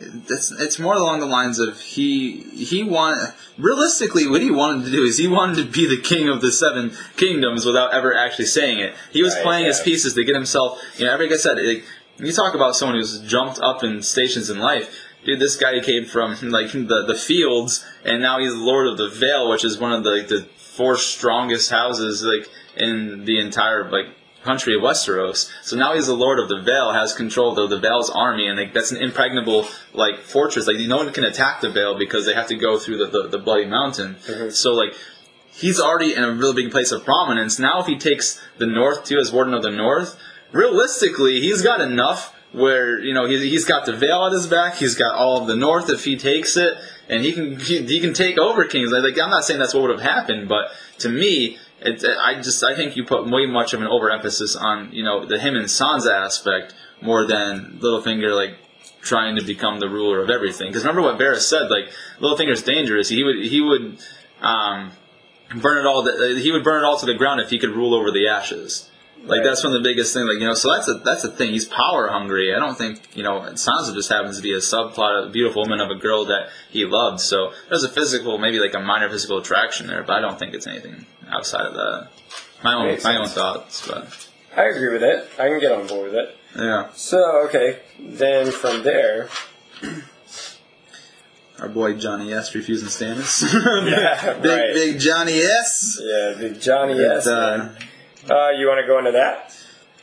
It's, 0.00 0.50
it's 0.52 0.78
more 0.78 0.94
along 0.94 1.20
the 1.20 1.26
lines 1.26 1.58
of 1.58 1.80
he 1.80 2.40
he 2.54 2.84
want 2.84 3.34
realistically 3.58 4.28
what 4.28 4.40
he 4.40 4.50
wanted 4.50 4.84
to 4.84 4.90
do 4.90 5.02
is 5.02 5.18
he 5.18 5.26
wanted 5.28 5.56
to 5.56 5.64
be 5.64 5.88
the 5.88 6.00
king 6.00 6.28
of 6.28 6.40
the 6.40 6.52
seven 6.52 6.92
kingdoms 7.16 7.64
without 7.64 7.92
ever 7.92 8.14
actually 8.14 8.46
saying 8.46 8.78
it. 8.78 8.94
He 9.12 9.22
was 9.22 9.34
Right, 9.34 9.42
playing 9.42 9.66
his 9.66 9.80
pieces 9.80 10.14
to 10.14 10.24
get 10.24 10.34
himself. 10.34 10.80
You 10.96 11.06
know, 11.06 11.16
like 11.16 11.32
I 11.32 11.36
said, 11.36 11.58
like, 11.58 11.84
you 12.18 12.32
talk 12.32 12.54
about 12.54 12.76
someone 12.76 12.96
who's 12.96 13.20
jumped 13.20 13.58
up 13.60 13.82
in 13.82 14.02
stations 14.02 14.50
in 14.50 14.58
life. 14.58 14.94
Dude, 15.24 15.40
this 15.40 15.56
guy 15.56 15.80
came 15.80 16.04
from 16.04 16.36
like 16.42 16.72
the 16.72 17.04
the 17.06 17.16
fields, 17.16 17.84
and 18.04 18.22
now 18.22 18.38
he's 18.38 18.54
Lord 18.54 18.86
of 18.86 18.98
the 18.98 19.08
Vale, 19.08 19.50
which 19.50 19.64
is 19.64 19.78
one 19.78 19.92
of 19.92 20.04
the 20.04 20.10
like, 20.10 20.28
the 20.28 20.42
four 20.56 20.96
strongest 20.96 21.70
houses 21.70 22.22
like 22.22 22.48
in 22.76 23.24
the 23.24 23.40
entire 23.40 23.90
like 23.90 24.06
country 24.42 24.74
of 24.74 24.82
Westeros. 24.82 25.50
So 25.62 25.76
now 25.76 25.94
he's 25.94 26.06
the 26.06 26.14
Lord 26.14 26.38
of 26.38 26.48
the 26.48 26.60
Vale, 26.60 26.92
has 26.92 27.12
control 27.12 27.58
of 27.58 27.70
the 27.70 27.78
Vale's 27.78 28.10
army, 28.10 28.46
and 28.46 28.58
like 28.58 28.72
that's 28.72 28.90
an 28.90 28.98
impregnable 28.98 29.66
like 29.92 30.20
fortress. 30.20 30.66
Like 30.66 30.78
no 30.78 30.96
one 30.96 31.12
can 31.12 31.24
attack 31.24 31.60
the 31.60 31.70
Vale 31.70 31.98
because 31.98 32.26
they 32.26 32.34
have 32.34 32.48
to 32.48 32.56
go 32.56 32.78
through 32.78 32.98
the 32.98 33.06
the, 33.06 33.28
the 33.28 33.38
Bloody 33.38 33.66
Mountain. 33.66 34.16
Mm-hmm. 34.16 34.50
So 34.50 34.74
like 34.74 34.94
he's 35.52 35.80
already 35.80 36.14
in 36.14 36.22
a 36.22 36.32
really 36.32 36.62
big 36.62 36.70
place 36.70 36.92
of 36.92 37.04
prominence. 37.04 37.58
Now, 37.58 37.80
if 37.80 37.86
he 37.86 37.98
takes 37.98 38.40
the 38.58 38.66
North 38.66 39.04
too 39.04 39.18
as 39.18 39.32
Warden 39.32 39.54
of 39.54 39.62
the 39.62 39.70
North, 39.70 40.18
realistically, 40.52 41.40
he's 41.40 41.62
got 41.62 41.80
enough 41.80 42.34
where 42.52 42.98
you 42.98 43.12
know 43.12 43.26
he, 43.26 43.50
he's 43.50 43.64
got 43.64 43.86
the 43.86 43.92
Vale 43.92 44.26
at 44.26 44.32
his 44.32 44.46
back. 44.46 44.76
He's 44.76 44.94
got 44.94 45.14
all 45.14 45.40
of 45.40 45.46
the 45.46 45.56
North 45.56 45.90
if 45.90 46.04
he 46.04 46.16
takes 46.16 46.56
it, 46.56 46.74
and 47.08 47.22
he 47.22 47.32
can 47.32 47.58
he, 47.58 47.84
he 47.84 48.00
can 48.00 48.14
take 48.14 48.38
over 48.38 48.64
Kings. 48.64 48.90
Like 48.92 49.18
I'm 49.18 49.30
not 49.30 49.44
saying 49.44 49.60
that's 49.60 49.74
what 49.74 49.82
would 49.82 49.98
have 49.98 50.00
happened, 50.00 50.48
but 50.48 50.70
to 50.98 51.08
me. 51.08 51.58
I 51.84 52.40
just 52.42 52.62
I 52.64 52.74
think 52.74 52.96
you 52.96 53.04
put 53.04 53.30
way 53.30 53.46
much 53.46 53.72
of 53.72 53.80
an 53.80 53.86
overemphasis 53.86 54.56
on 54.56 54.92
you 54.92 55.04
know 55.04 55.24
the 55.24 55.38
him 55.38 55.54
and 55.54 55.66
Sansa 55.66 56.12
aspect 56.12 56.74
more 57.00 57.24
than 57.24 57.78
Littlefinger 57.80 58.34
like 58.34 58.56
trying 59.00 59.36
to 59.36 59.42
become 59.42 59.78
the 59.78 59.88
ruler 59.88 60.20
of 60.20 60.30
everything. 60.30 60.68
Because 60.68 60.84
remember 60.84 61.02
what 61.02 61.18
Varys 61.18 61.40
said, 61.40 61.70
like 61.70 61.90
Littlefinger's 62.20 62.62
dangerous. 62.62 63.08
He 63.08 63.22
would 63.22 63.44
he 63.44 63.60
would 63.60 63.98
um, 64.40 64.92
burn 65.56 65.78
it 65.78 65.86
all. 65.86 66.04
He 66.36 66.50
would 66.52 66.64
burn 66.64 66.82
it 66.82 66.86
all 66.86 66.98
to 66.98 67.06
the 67.06 67.14
ground 67.14 67.40
if 67.40 67.50
he 67.50 67.58
could 67.58 67.70
rule 67.70 67.94
over 67.94 68.10
the 68.10 68.26
ashes. 68.26 68.87
Like 69.24 69.38
Right. 69.40 69.44
that's 69.44 69.62
one 69.64 69.74
of 69.74 69.82
the 69.82 69.88
biggest 69.88 70.14
things. 70.14 70.26
Like 70.26 70.40
you 70.40 70.46
know, 70.46 70.54
so 70.54 70.72
that's 70.72 70.88
a 70.88 70.94
that's 70.94 71.24
a 71.24 71.28
thing. 71.30 71.50
He's 71.52 71.66
power 71.66 72.08
hungry. 72.08 72.54
I 72.54 72.58
don't 72.58 72.76
think 72.78 73.00
you 73.14 73.22
know. 73.22 73.40
Sansa 73.52 73.92
just 73.94 74.08
happens 74.08 74.36
to 74.38 74.42
be 74.42 74.54
a 74.54 74.58
subplot, 74.58 75.22
of 75.24 75.28
a 75.28 75.30
beautiful 75.32 75.62
woman 75.62 75.80
of 75.80 75.90
a 75.90 75.96
girl 75.96 76.24
that 76.26 76.48
he 76.70 76.84
loved. 76.86 77.20
So 77.20 77.52
there's 77.68 77.84
a 77.84 77.88
physical, 77.90 78.38
maybe 78.38 78.58
like 78.58 78.74
a 78.74 78.80
minor 78.80 79.08
physical 79.10 79.38
attraction 79.38 79.86
there, 79.86 80.02
but 80.02 80.16
I 80.16 80.20
don't 80.20 80.38
think 80.38 80.54
it's 80.54 80.66
anything 80.66 81.04
outside 81.28 81.66
of 81.66 81.74
that. 81.74 82.08
My 82.64 82.74
own 82.74 82.86
Makes 82.86 83.04
my 83.04 83.16
own 83.18 83.28
thoughts, 83.28 83.86
but 83.86 84.28
I 84.56 84.64
agree 84.64 84.92
with 84.92 85.02
it. 85.02 85.28
I 85.38 85.48
can 85.48 85.60
get 85.60 85.72
on 85.72 85.86
board 85.86 86.12
with 86.12 86.14
it. 86.14 86.36
yeah. 86.56 86.88
So, 86.94 87.18
okay, 87.48 87.80
then 88.00 88.50
from 88.50 88.82
there, 88.82 89.28
Our 91.60 91.68
boy 91.68 91.94
Johnny 91.94 92.32
S 92.32 92.54
refusing 92.54 92.88
Stannis. 92.88 93.42
Yeah, 93.90 94.34
big 94.34 94.44
right. 94.50 94.72
big 94.74 95.00
Johnny 95.00 95.38
S. 95.40 95.98
yeah, 96.00 96.34
big 96.38 96.60
Johnny 96.60 96.98
S. 97.00 97.26
Uh. 97.26 97.74
Uh, 98.30 98.50
you 98.50 98.66
want 98.66 98.80
to 98.80 98.86
go 98.86 98.98
into 98.98 99.12
that? 99.12 99.54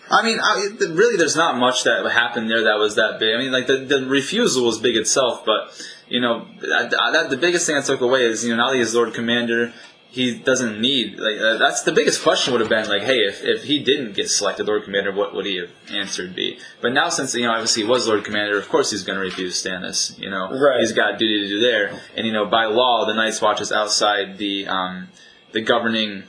I 0.10 0.24
mean, 0.24 0.40
I, 0.40 0.70
really, 0.82 1.18
there's 1.18 1.36
not 1.36 1.58
much 1.58 1.84
that 1.84 2.08
happened 2.12 2.50
there 2.50 2.64
that 2.66 2.78
was 2.78 2.96
that 2.96 3.20
big. 3.20 3.34
I 3.34 3.40
mean, 3.40 3.52
like 3.52 3.66
the, 3.68 3.78
the 3.78 4.06
refusal 4.06 4.66
was 4.66 4.78
big 4.80 4.96
itself, 4.96 5.44
but 5.46 5.72
you 6.08 6.22
know, 6.22 6.46
that, 6.62 6.92
that, 6.92 7.30
the 7.32 7.38
biggest 7.38 7.66
thing 7.66 7.76
I 7.76 7.82
took 7.82 8.02
away 8.02 8.26
is 8.26 8.44
you 8.46 8.52
know 8.56 8.64
now 8.64 8.72
that 8.72 8.78
he's 8.78 8.94
Lord 8.94 9.16
Commander, 9.16 9.74
he 10.12 10.38
doesn't 10.38 10.80
need 10.80 11.18
like 11.18 11.42
uh, 11.42 11.58
that's 11.58 11.82
the 11.82 11.92
biggest 11.92 12.22
question 12.22 12.54
would 12.54 12.62
have 12.62 12.70
been 12.70 12.88
like, 12.88 13.02
hey, 13.02 13.18
if, 13.26 13.44
if 13.44 13.64
he 13.64 13.80
didn't 13.84 14.14
get 14.14 14.30
selected 14.30 14.68
Lord 14.68 14.84
Commander, 14.84 15.12
what 15.12 15.34
would 15.34 15.48
he 15.48 15.58
have 15.58 15.72
answered 15.92 16.36
be? 16.36 16.60
But 16.82 16.94
now 16.94 17.10
since 17.10 17.34
you 17.34 17.42
know 17.48 17.52
obviously 17.54 17.82
he 17.84 17.90
was 17.90 18.08
Lord 18.08 18.24
Commander, 18.24 18.60
of 18.60 18.70
course 18.70 18.92
he's 18.92 19.04
going 19.04 19.18
to 19.18 19.24
refuse 19.26 19.62
Stannis. 19.62 20.18
You 20.20 20.30
know, 20.30 20.52
Right. 20.52 20.82
he's 20.82 20.92
got 20.94 21.16
a 21.16 21.18
duty 21.18 21.42
to 21.42 21.48
do 21.48 21.60
there, 21.60 22.00
and 22.16 22.28
you 22.28 22.32
know 22.32 22.46
by 22.46 22.66
law 22.66 23.06
the 23.08 23.16
Night's 23.16 23.42
Watch 23.42 23.60
is 23.60 23.72
outside 23.72 24.38
the 24.38 24.68
um, 24.68 25.08
the 25.52 25.62
governing 25.62 26.26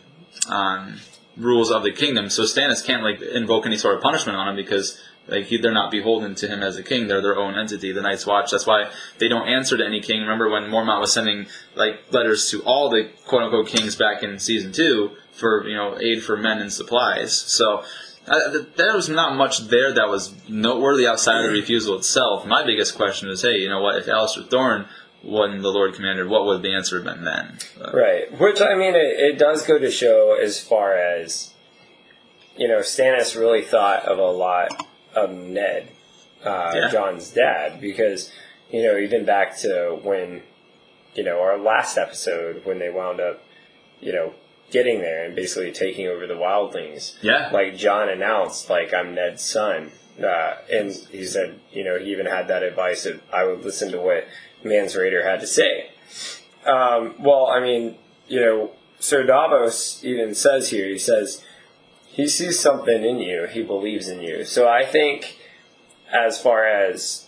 um, 0.49 0.97
rules 1.37 1.71
of 1.71 1.83
the 1.83 1.93
kingdom. 1.93 2.31
So 2.31 2.43
Stannis 2.43 2.85
can't 2.85 3.03
like 3.03 3.21
invoke 3.21 3.67
any 3.67 3.77
sort 3.77 3.97
of 3.97 4.03
punishment 4.03 4.37
on 4.37 4.49
him 4.49 4.57
because 4.57 5.01
like 5.29 5.47
he, 5.47 5.59
they're 5.59 5.73
not 5.73 5.91
beholden 5.91 6.35
to 6.37 6.49
him 6.49 6.63
as 6.63 6.77
a 6.77 6.83
king. 6.83 7.09
They're 7.09 7.21
their 7.21 7.37
own 7.37 7.55
entity, 7.55 7.93
the 7.93 8.03
Night's 8.03 8.27
Watch. 8.27 8.51
That's 8.51 8.67
why 8.67 8.91
they 9.19 9.29
don't 9.29 9.49
answer 9.49 9.77
to 9.77 9.85
any 9.85 10.01
king. 10.01 10.23
Remember 10.23 10.49
when 10.49 10.65
Mormont 10.65 11.01
was 11.01 11.13
sending 11.13 11.47
like 11.75 12.01
letters 12.11 12.49
to 12.51 12.63
all 12.63 12.89
the 12.89 13.11
quote 13.27 13.43
unquote 13.43 13.69
kings 13.69 13.97
back 13.97 14.23
in 14.23 14.39
season 14.39 14.73
two 14.73 15.13
for 15.33 15.67
you 15.67 15.75
know 15.75 15.99
aid 16.01 16.23
for 16.23 16.37
men 16.37 16.59
and 16.59 16.73
supplies. 16.73 17.35
So. 17.37 17.85
Uh, 18.29 18.65
there 18.75 18.93
was 18.93 19.09
not 19.09 19.37
much 19.37 19.69
there 19.69 19.95
that 19.95 20.09
was 20.09 20.35
noteworthy 20.49 21.07
outside 21.07 21.45
of 21.45 21.45
the 21.45 21.57
refusal 21.57 21.97
itself. 21.97 22.45
My 22.45 22.67
biggest 22.67 22.97
question 22.97 23.29
is, 23.29 23.43
hey, 23.43 23.59
you 23.59 23.69
know 23.69 23.81
what? 23.81 23.99
If 23.99 24.07
Alliser 24.07 24.51
Thorne 24.51 24.89
wasn't 25.23 25.63
the 25.63 25.71
Lord 25.71 25.95
commanded, 25.95 26.29
what 26.29 26.47
would 26.47 26.63
the 26.63 26.75
answer 26.75 26.97
have 27.03 27.05
been 27.05 27.25
then? 27.25 27.59
Uh, 27.81 27.91
Right. 27.93 28.39
Which, 28.39 28.61
I 28.61 28.75
mean, 28.75 28.95
it, 28.95 29.19
it 29.19 29.39
does 29.39 29.67
go 29.67 29.79
to 29.79 29.91
show 29.91 30.39
as 30.41 30.61
far 30.61 30.95
as, 30.95 31.53
you 32.57 32.69
know, 32.69 32.79
Stannis 32.81 33.37
really 33.37 33.63
thought 33.63 34.05
of 34.05 34.19
a 34.19 34.31
lot 34.31 34.87
of 35.15 35.31
Ned, 35.33 35.89
uh, 36.45 36.73
Yeah. 36.75 36.89
Jon's 36.91 37.31
dad, 37.31 37.81
because, 37.81 38.31
you 38.71 38.83
know, 38.83 38.97
even 38.99 39.25
back 39.25 39.57
to 39.59 39.99
when, 40.03 40.43
you 41.15 41.25
know, 41.25 41.41
our 41.41 41.59
last 41.59 41.97
episode, 41.97 42.65
when 42.65 42.79
they 42.79 42.91
wound 42.91 43.21
up, 43.21 43.43
you 44.01 44.13
know, 44.13 44.35
getting 44.71 45.01
there 45.01 45.25
and 45.25 45.35
basically 45.35 45.73
taking 45.73 46.07
over 46.07 46.27
the 46.27 46.35
wildlings. 46.35 47.15
Yeah. 47.23 47.51
Like 47.53 47.77
Jon 47.77 48.09
announced, 48.09 48.69
like, 48.69 48.93
I'm 48.93 49.15
Ned's 49.15 49.43
son. 49.43 49.93
Uh, 50.23 50.57
and 50.73 50.93
he 51.11 51.25
said, 51.25 51.61
you 51.73 51.85
know, 51.85 51.99
he 51.99 52.11
even 52.11 52.27
had 52.27 52.49
that 52.49 52.63
advice 52.63 53.05
that 53.05 53.21
I 53.33 53.45
would 53.45 53.63
listen 53.65 53.93
to 53.93 54.01
what 54.01 54.27
Mance 54.69 54.97
Rayder 54.97 55.25
had 55.25 55.41
to 55.41 55.47
say. 55.47 55.91
Um, 56.67 57.15
well, 57.19 57.47
I 57.47 57.61
mean, 57.61 57.97
you 58.29 58.41
know, 58.41 58.73
Sir 58.99 59.25
Davos 59.25 60.05
even 60.05 60.35
says 60.35 60.71
here, 60.71 60.89
he 60.89 60.99
says, 60.99 61.45
he 62.07 62.27
sees 62.27 62.59
something 62.59 63.05
in 63.05 63.19
you, 63.19 63.47
he 63.47 63.63
believes 63.63 64.09
in 64.09 64.23
you. 64.23 64.45
So 64.45 64.69
I 64.69 64.85
think, 64.85 65.39
as 66.13 66.41
far 66.41 66.67
as 66.67 67.27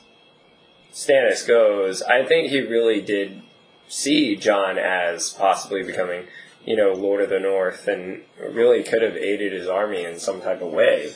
Stannis 0.92 1.46
goes, 1.46 2.02
I 2.02 2.24
think 2.24 2.48
he 2.48 2.60
really 2.60 3.00
did 3.00 3.42
see 3.88 4.34
Jon 4.36 4.78
as 4.78 5.30
possibly 5.30 5.82
becoming, 5.82 6.26
you 6.64 6.76
know, 6.76 6.92
Lord 6.92 7.20
of 7.20 7.28
the 7.28 7.38
North 7.38 7.86
and 7.86 8.22
really 8.40 8.82
could 8.82 9.02
have 9.02 9.16
aided 9.16 9.52
his 9.52 9.68
army 9.68 10.04
in 10.04 10.18
some 10.18 10.40
type 10.40 10.62
of 10.62 10.72
way. 10.72 11.12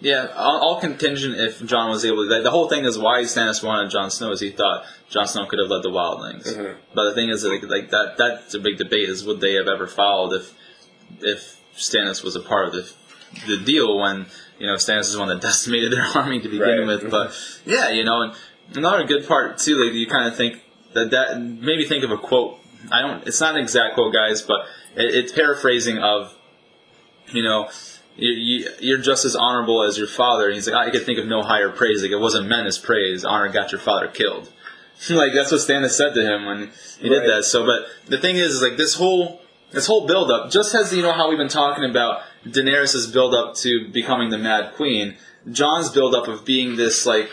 Yeah, 0.00 0.26
all, 0.36 0.58
all 0.60 0.80
contingent 0.80 1.36
if 1.40 1.64
Jon 1.64 1.88
was 1.90 2.04
able 2.04 2.24
to. 2.26 2.30
Like, 2.30 2.42
the 2.42 2.50
whole 2.50 2.68
thing 2.68 2.84
is 2.84 2.98
why 2.98 3.22
Stannis 3.22 3.62
wanted 3.62 3.90
Jon 3.90 4.10
Snow 4.10 4.30
is 4.30 4.40
he 4.40 4.50
thought 4.50 4.84
Jon 5.08 5.26
Snow 5.26 5.46
could 5.46 5.58
have 5.58 5.68
led 5.70 5.82
the 5.82 5.88
Wildlings. 5.90 6.46
Mhm. 6.54 6.74
But 6.94 7.04
the 7.08 7.14
thing 7.14 7.30
is, 7.30 7.44
like, 7.44 7.62
like 7.62 7.90
that 7.90 8.16
that's 8.18 8.52
a 8.54 8.58
big 8.58 8.76
debate 8.76 9.08
is 9.08 9.24
would 9.24 9.40
they 9.40 9.54
have 9.54 9.68
ever 9.68 9.86
followed 9.86 10.34
if 10.34 10.52
if 11.20 11.60
Stannis 11.76 12.22
was 12.22 12.36
a 12.36 12.40
part 12.40 12.66
of 12.68 12.72
the 12.74 12.92
the 13.46 13.56
deal 13.56 13.98
when 13.98 14.26
you 14.58 14.66
know 14.66 14.74
Stannis 14.74 15.00
is 15.08 15.12
the 15.14 15.18
one 15.18 15.28
that 15.28 15.40
decimated 15.50 15.92
their 15.92 16.04
army 16.14 16.40
to 16.40 16.48
begin 16.48 16.80
Right. 16.80 16.86
with. 16.86 17.10
But 17.10 17.32
yeah, 17.64 17.88
you 17.88 18.04
know, 18.04 18.20
and 18.22 18.32
another 18.76 19.04
good 19.04 19.26
part 19.26 19.56
too, 19.58 19.82
like 19.82 19.94
you 19.94 20.06
kind 20.06 20.28
of 20.28 20.36
think 20.36 20.60
that 20.92 21.10
that 21.10 21.40
maybe 21.40 21.84
think 21.86 22.04
of 22.04 22.10
a 22.10 22.18
quote. 22.18 22.58
I 22.92 23.00
don't. 23.00 23.26
It's 23.26 23.40
not 23.40 23.54
an 23.54 23.62
exact 23.62 23.94
quote, 23.94 24.12
guys, 24.12 24.42
but 24.42 24.60
it, 24.94 25.14
it's 25.14 25.32
paraphrasing 25.32 25.98
of 25.98 26.34
you 27.32 27.42
know, 27.42 27.68
you're 28.18 28.98
just 28.98 29.24
as 29.24 29.36
honorable 29.36 29.82
as 29.82 29.98
your 29.98 30.06
father. 30.06 30.46
And 30.46 30.54
he's 30.54 30.68
like, 30.68 30.88
I 30.88 30.90
could 30.90 31.04
think 31.04 31.18
of 31.18 31.26
no 31.26 31.42
higher 31.42 31.70
praise. 31.70 32.02
Like, 32.02 32.10
it 32.10 32.18
wasn't 32.18 32.48
meant 32.48 32.66
as 32.66 32.78
praise. 32.78 33.24
Honor 33.24 33.48
got 33.48 33.72
your 33.72 33.80
father 33.80 34.08
killed. 34.08 34.50
like, 35.10 35.32
that's 35.34 35.52
what 35.52 35.60
Stannis 35.60 35.90
said 35.90 36.14
to 36.14 36.22
him 36.22 36.46
when 36.46 36.70
he 36.98 37.10
Right. 37.10 37.20
did 37.20 37.30
that. 37.30 37.44
So, 37.44 37.66
but 37.66 37.86
the 38.06 38.18
thing 38.18 38.36
is, 38.36 38.52
is 38.54 38.62
like, 38.62 38.76
this 38.76 38.94
whole, 38.94 39.42
this 39.70 39.86
whole 39.86 40.06
build 40.06 40.30
up, 40.30 40.50
just 40.50 40.74
as, 40.74 40.94
you 40.94 41.02
know, 41.02 41.12
how 41.12 41.28
we've 41.28 41.38
been 41.38 41.48
talking 41.48 41.84
about 41.84 42.22
Daenerys' 42.46 43.12
build 43.12 43.34
up 43.34 43.54
to 43.56 43.88
becoming 43.92 44.30
the 44.30 44.38
Mad 44.38 44.74
Queen, 44.74 45.16
Jon's 45.50 45.90
build 45.90 46.14
up 46.14 46.28
of 46.28 46.44
being 46.44 46.76
this, 46.76 47.04
like, 47.04 47.30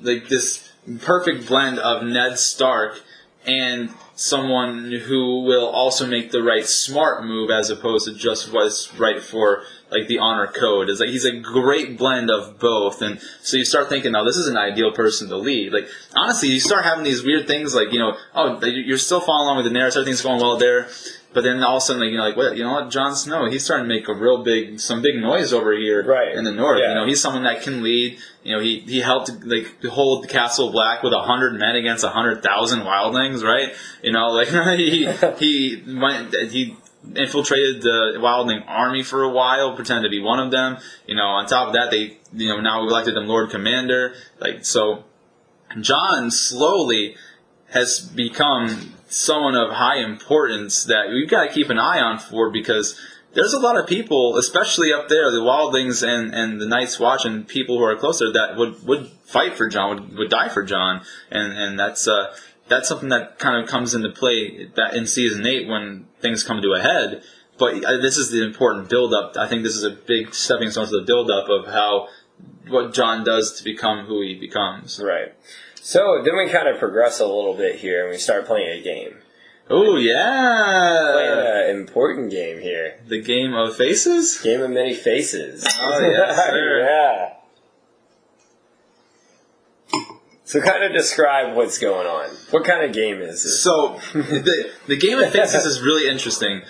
like, 0.00 0.28
this 0.28 0.70
perfect 1.00 1.46
blend 1.46 1.78
of 1.78 2.02
Ned 2.02 2.38
Stark 2.38 3.02
and 3.46 3.90
someone 4.14 4.90
who 4.90 5.42
will 5.42 5.66
also 5.66 6.06
make 6.06 6.30
the 6.30 6.42
right 6.42 6.66
smart 6.66 7.24
move 7.24 7.50
as 7.50 7.70
opposed 7.70 8.06
to 8.06 8.14
just 8.14 8.52
what's 8.52 8.92
right 8.94 9.22
for 9.22 9.62
like 9.90 10.08
the 10.08 10.18
honor 10.18 10.46
code 10.48 10.88
is 10.90 10.98
like 11.00 11.08
he's 11.10 11.24
a 11.24 11.38
great 11.40 11.96
blend 11.96 12.30
of 12.30 12.58
both 12.58 13.00
and 13.02 13.20
so 13.42 13.56
you 13.56 13.64
start 13.64 13.88
thinking 13.88 14.12
now 14.12 14.24
this 14.24 14.36
is 14.36 14.48
an 14.48 14.56
ideal 14.56 14.90
person 14.92 15.28
to 15.28 15.36
lead 15.36 15.72
like 15.72 15.86
honestly 16.16 16.48
you 16.48 16.58
start 16.60 16.84
having 16.84 17.04
these 17.04 17.22
weird 17.22 17.46
things 17.46 17.74
like 17.74 17.92
you 17.92 17.98
know 17.98 18.16
oh 18.34 18.64
you're 18.66 18.98
still 18.98 19.20
following 19.20 19.46
along 19.46 19.64
with 19.64 19.72
Daenerys 19.72 19.96
everything's 19.96 20.22
going 20.22 20.40
well 20.40 20.56
there 20.56 20.88
But 21.32 21.42
then 21.44 21.62
all 21.62 21.76
of 21.76 21.82
a 21.82 21.84
sudden, 21.84 22.00
like 22.00 22.12
you 22.12 22.16
know, 22.16 22.22
like 22.24 22.36
what 22.36 22.56
you 22.56 22.64
know 22.64 22.72
what, 22.72 22.88
Jon 22.90 23.14
Snow, 23.14 23.44
he's 23.50 23.62
starting 23.62 23.86
to 23.86 23.94
make 23.94 24.08
a 24.08 24.14
real 24.14 24.42
big, 24.42 24.80
some 24.80 25.02
big 25.02 25.16
noise 25.16 25.52
over 25.52 25.72
here 25.76 26.02
Right. 26.02 26.32
in 26.34 26.44
the 26.44 26.50
north. 26.50 26.78
Yeah. 26.80 26.88
You 26.88 26.94
know, 26.94 27.04
he's 27.06 27.20
someone 27.20 27.42
that 27.44 27.60
can 27.60 27.82
lead. 27.82 28.16
You 28.42 28.52
know, 28.56 28.62
he 28.62 28.80
he 28.80 29.00
helped 29.00 29.28
like 29.44 29.66
hold 29.84 30.24
the 30.24 30.28
Castle 30.28 30.70
Black 30.72 31.02
with 31.02 31.12
a 31.12 31.20
hundred 31.20 31.60
men 31.60 31.76
against 31.76 32.04
a 32.04 32.08
hundred 32.08 32.42
thousand 32.42 32.80
wildlings, 32.88 33.44
right? 33.44 33.68
You 34.02 34.12
know, 34.12 34.28
like 34.30 34.48
he 34.78 35.04
he 35.38 35.82
went 35.86 36.34
he 36.50 36.74
infiltrated 37.14 37.82
the 37.82 38.14
wildling 38.16 38.64
army 38.66 39.02
for 39.02 39.22
a 39.22 39.30
while, 39.30 39.74
pretended 39.74 40.08
to 40.08 40.10
be 40.10 40.22
one 40.22 40.40
of 40.40 40.50
them. 40.50 40.78
You 41.06 41.14
know, 41.14 41.26
on 41.26 41.46
top 41.46 41.68
of 41.68 41.74
that, 41.74 41.90
they 41.90 42.18
you 42.32 42.48
know 42.48 42.60
now 42.60 42.82
elected 42.82 43.16
him 43.16 43.26
Lord 43.26 43.50
Commander. 43.50 44.14
Like 44.40 44.64
so, 44.64 45.04
Jon 45.80 46.30
slowly 46.30 47.16
has 47.70 48.00
become 48.00 48.94
someone 49.08 49.54
of 49.54 49.70
high 49.72 49.98
importance 49.98 50.84
that 50.84 51.08
we've 51.10 51.28
got 51.28 51.44
to 51.44 51.52
keep 51.52 51.70
an 51.70 51.78
eye 51.78 52.00
on 52.00 52.18
for 52.18 52.50
because 52.50 52.98
there's 53.34 53.52
a 53.52 53.58
lot 53.58 53.78
of 53.78 53.86
people, 53.86 54.36
especially 54.38 54.92
up 54.92 55.08
there, 55.08 55.30
the 55.30 55.40
Wildlings 55.40 56.02
and, 56.02 56.34
and 56.34 56.60
the 56.60 56.66
Night's 56.66 56.98
Watch 56.98 57.24
and 57.24 57.46
people 57.46 57.78
who 57.78 57.84
are 57.84 57.94
closer 57.94 58.32
that 58.32 58.56
would, 58.56 58.84
would 58.86 59.08
fight 59.24 59.54
for 59.54 59.68
Jon, 59.68 59.90
would, 59.90 60.16
would 60.16 60.30
die 60.30 60.48
for 60.48 60.62
Jon. 60.62 61.02
And, 61.30 61.52
and 61.52 61.78
that's, 61.78 62.08
uh, 62.08 62.34
that's 62.68 62.88
something 62.88 63.10
that 63.10 63.38
kind 63.38 63.62
of 63.62 63.68
comes 63.68 63.94
into 63.94 64.08
play 64.10 64.70
that 64.76 64.94
in 64.94 65.06
season 65.06 65.46
eight 65.46 65.68
when 65.68 66.06
things 66.26 66.42
come 66.42 66.60
to 66.62 66.72
a 66.72 66.80
head. 66.82 67.22
But 67.58 67.84
uh, 67.84 67.96
this 67.98 68.16
is 68.18 68.30
the 68.30 68.44
important 68.44 68.90
build 68.90 69.14
up. 69.14 69.36
I 69.38 69.46
think 69.48 69.62
this 69.62 69.76
is 69.76 69.84
a 69.84 69.90
big 69.90 70.34
stepping 70.34 70.70
stone 70.70 70.86
to 70.86 71.00
the 71.00 71.04
build 71.06 71.30
up 71.30 71.48
of 71.48 71.66
how 71.72 72.08
what 72.68 72.92
Jon 72.92 73.24
does 73.24 73.52
to 73.58 73.64
become 73.64 74.06
who 74.06 74.20
he 74.22 74.34
becomes. 74.34 75.00
Right. 75.02 75.32
So 75.80 76.20
then 76.24 76.36
we 76.36 76.48
kind 76.50 76.68
of 76.68 76.78
progress 76.78 77.20
a 77.20 77.26
little 77.26 77.54
bit 77.54 77.76
here 77.76 78.02
and 78.02 78.10
we 78.10 78.18
start 78.18 78.44
playing 78.46 78.80
a 78.80 78.82
game. 78.82 79.18
Oh 79.68 79.96
yeah, 79.96 81.10
Playing 81.12 81.70
an 81.70 81.80
important 81.80 82.30
game 82.30 82.60
here. 82.60 83.00
the 83.08 83.20
game 83.20 83.52
of 83.54 83.74
faces. 83.76 84.38
Game 84.42 84.62
of 84.62 84.70
many 84.70 84.94
faces. 84.94 85.66
Oh, 85.80 86.00
yes, 86.00 86.36
yeah. 86.52 87.35
So 90.46 90.60
kind 90.60 90.84
of 90.84 90.92
describe 90.92 91.56
what's 91.56 91.76
going 91.76 92.06
on. 92.06 92.30
What 92.50 92.64
kind 92.64 92.84
of 92.84 92.94
game 92.94 93.20
is 93.20 93.42
this? 93.42 93.60
So 93.60 93.98
the 94.14 94.70
the 94.86 94.96
game 94.96 95.18
of 95.18 95.32
faces 95.32 95.64
is 95.64 95.82
really 95.82 96.08
interesting 96.08 96.62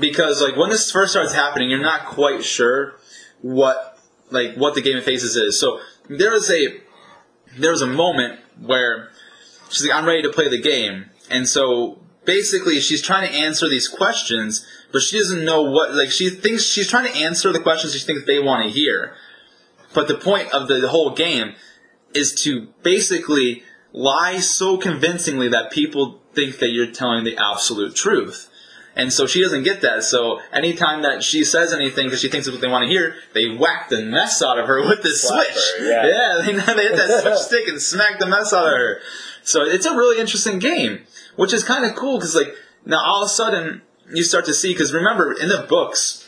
because 0.00 0.40
like 0.42 0.56
when 0.56 0.70
this 0.70 0.90
first 0.90 1.12
starts 1.12 1.34
happening, 1.34 1.68
you're 1.68 1.78
not 1.78 2.06
quite 2.06 2.42
sure 2.42 2.96
what 3.42 3.98
like 4.30 4.54
what 4.54 4.74
the 4.74 4.80
game 4.80 4.96
of 4.96 5.04
faces 5.04 5.36
is. 5.36 5.60
So 5.60 5.78
there 6.08 6.32
was 6.32 6.50
a 6.50 6.80
there 7.58 7.70
was 7.70 7.82
a 7.82 7.86
moment 7.86 8.40
where 8.62 9.10
she's 9.68 9.86
like, 9.86 9.94
"I'm 9.94 10.06
ready 10.06 10.22
to 10.22 10.30
play 10.30 10.48
the 10.48 10.60
game," 10.60 11.10
and 11.30 11.46
so 11.46 11.98
basically 12.24 12.80
she's 12.80 13.02
trying 13.02 13.28
to 13.28 13.34
answer 13.34 13.68
these 13.68 13.88
questions, 13.88 14.66
but 14.90 15.02
she 15.02 15.18
doesn't 15.18 15.44
know 15.44 15.60
what 15.60 15.94
like 15.94 16.10
she 16.10 16.30
thinks 16.30 16.62
she's 16.62 16.88
trying 16.88 17.12
to 17.12 17.18
answer 17.18 17.52
the 17.52 17.60
questions 17.60 17.92
she 17.92 18.06
thinks 18.06 18.24
they 18.24 18.38
want 18.38 18.64
to 18.64 18.70
hear. 18.70 19.14
But 19.94 20.08
the 20.08 20.14
point 20.14 20.50
of 20.52 20.66
the, 20.68 20.80
the 20.80 20.88
whole 20.88 21.10
game 21.10 21.54
is 22.14 22.34
to 22.42 22.68
basically 22.82 23.62
lie 23.92 24.38
so 24.38 24.76
convincingly 24.76 25.48
that 25.48 25.70
people 25.70 26.20
think 26.34 26.58
that 26.58 26.70
you're 26.70 26.90
telling 26.90 27.24
the 27.24 27.36
absolute 27.36 27.94
truth. 27.94 28.50
And 28.94 29.12
so 29.12 29.26
she 29.26 29.40
doesn't 29.40 29.62
get 29.62 29.82
that. 29.82 30.02
So 30.02 30.40
anytime 30.52 31.02
that 31.02 31.22
she 31.22 31.44
says 31.44 31.72
anything 31.72 32.06
because 32.06 32.20
she 32.20 32.28
thinks 32.28 32.48
it's 32.48 32.54
what 32.54 32.60
they 32.60 32.68
want 32.68 32.82
to 32.82 32.88
hear, 32.88 33.14
they 33.32 33.48
whack 33.48 33.88
the 33.88 34.02
mess 34.02 34.42
out 34.42 34.58
of 34.58 34.66
her 34.66 34.80
with 34.82 35.04
Slap 35.04 35.46
switch. 35.46 35.56
her, 35.78 36.08
yeah. 36.08 36.42
they, 36.46 36.52
they 36.52 36.82
hit 36.88 36.96
that 36.96 37.22
switch 37.22 37.38
stick 37.38 37.68
and 37.68 37.80
smack 37.80 38.18
the 38.18 38.26
mess 38.26 38.52
out 38.52 38.66
of 38.66 38.72
her. 38.72 39.00
So 39.42 39.62
it's 39.62 39.86
a 39.86 39.94
really 39.94 40.20
interesting 40.20 40.58
game, 40.58 41.04
which 41.36 41.52
is 41.52 41.62
kind 41.62 41.84
of 41.84 41.94
cool 41.94 42.18
because 42.18 42.34
like 42.34 42.54
now 42.84 43.00
all 43.04 43.22
of 43.22 43.26
a 43.26 43.30
sudden 43.30 43.82
you 44.12 44.24
start 44.24 44.44
to 44.46 44.54
see 44.54 44.72
because 44.72 44.92
remember 44.92 45.32
in 45.32 45.48
the 45.48 45.64
books 45.68 46.27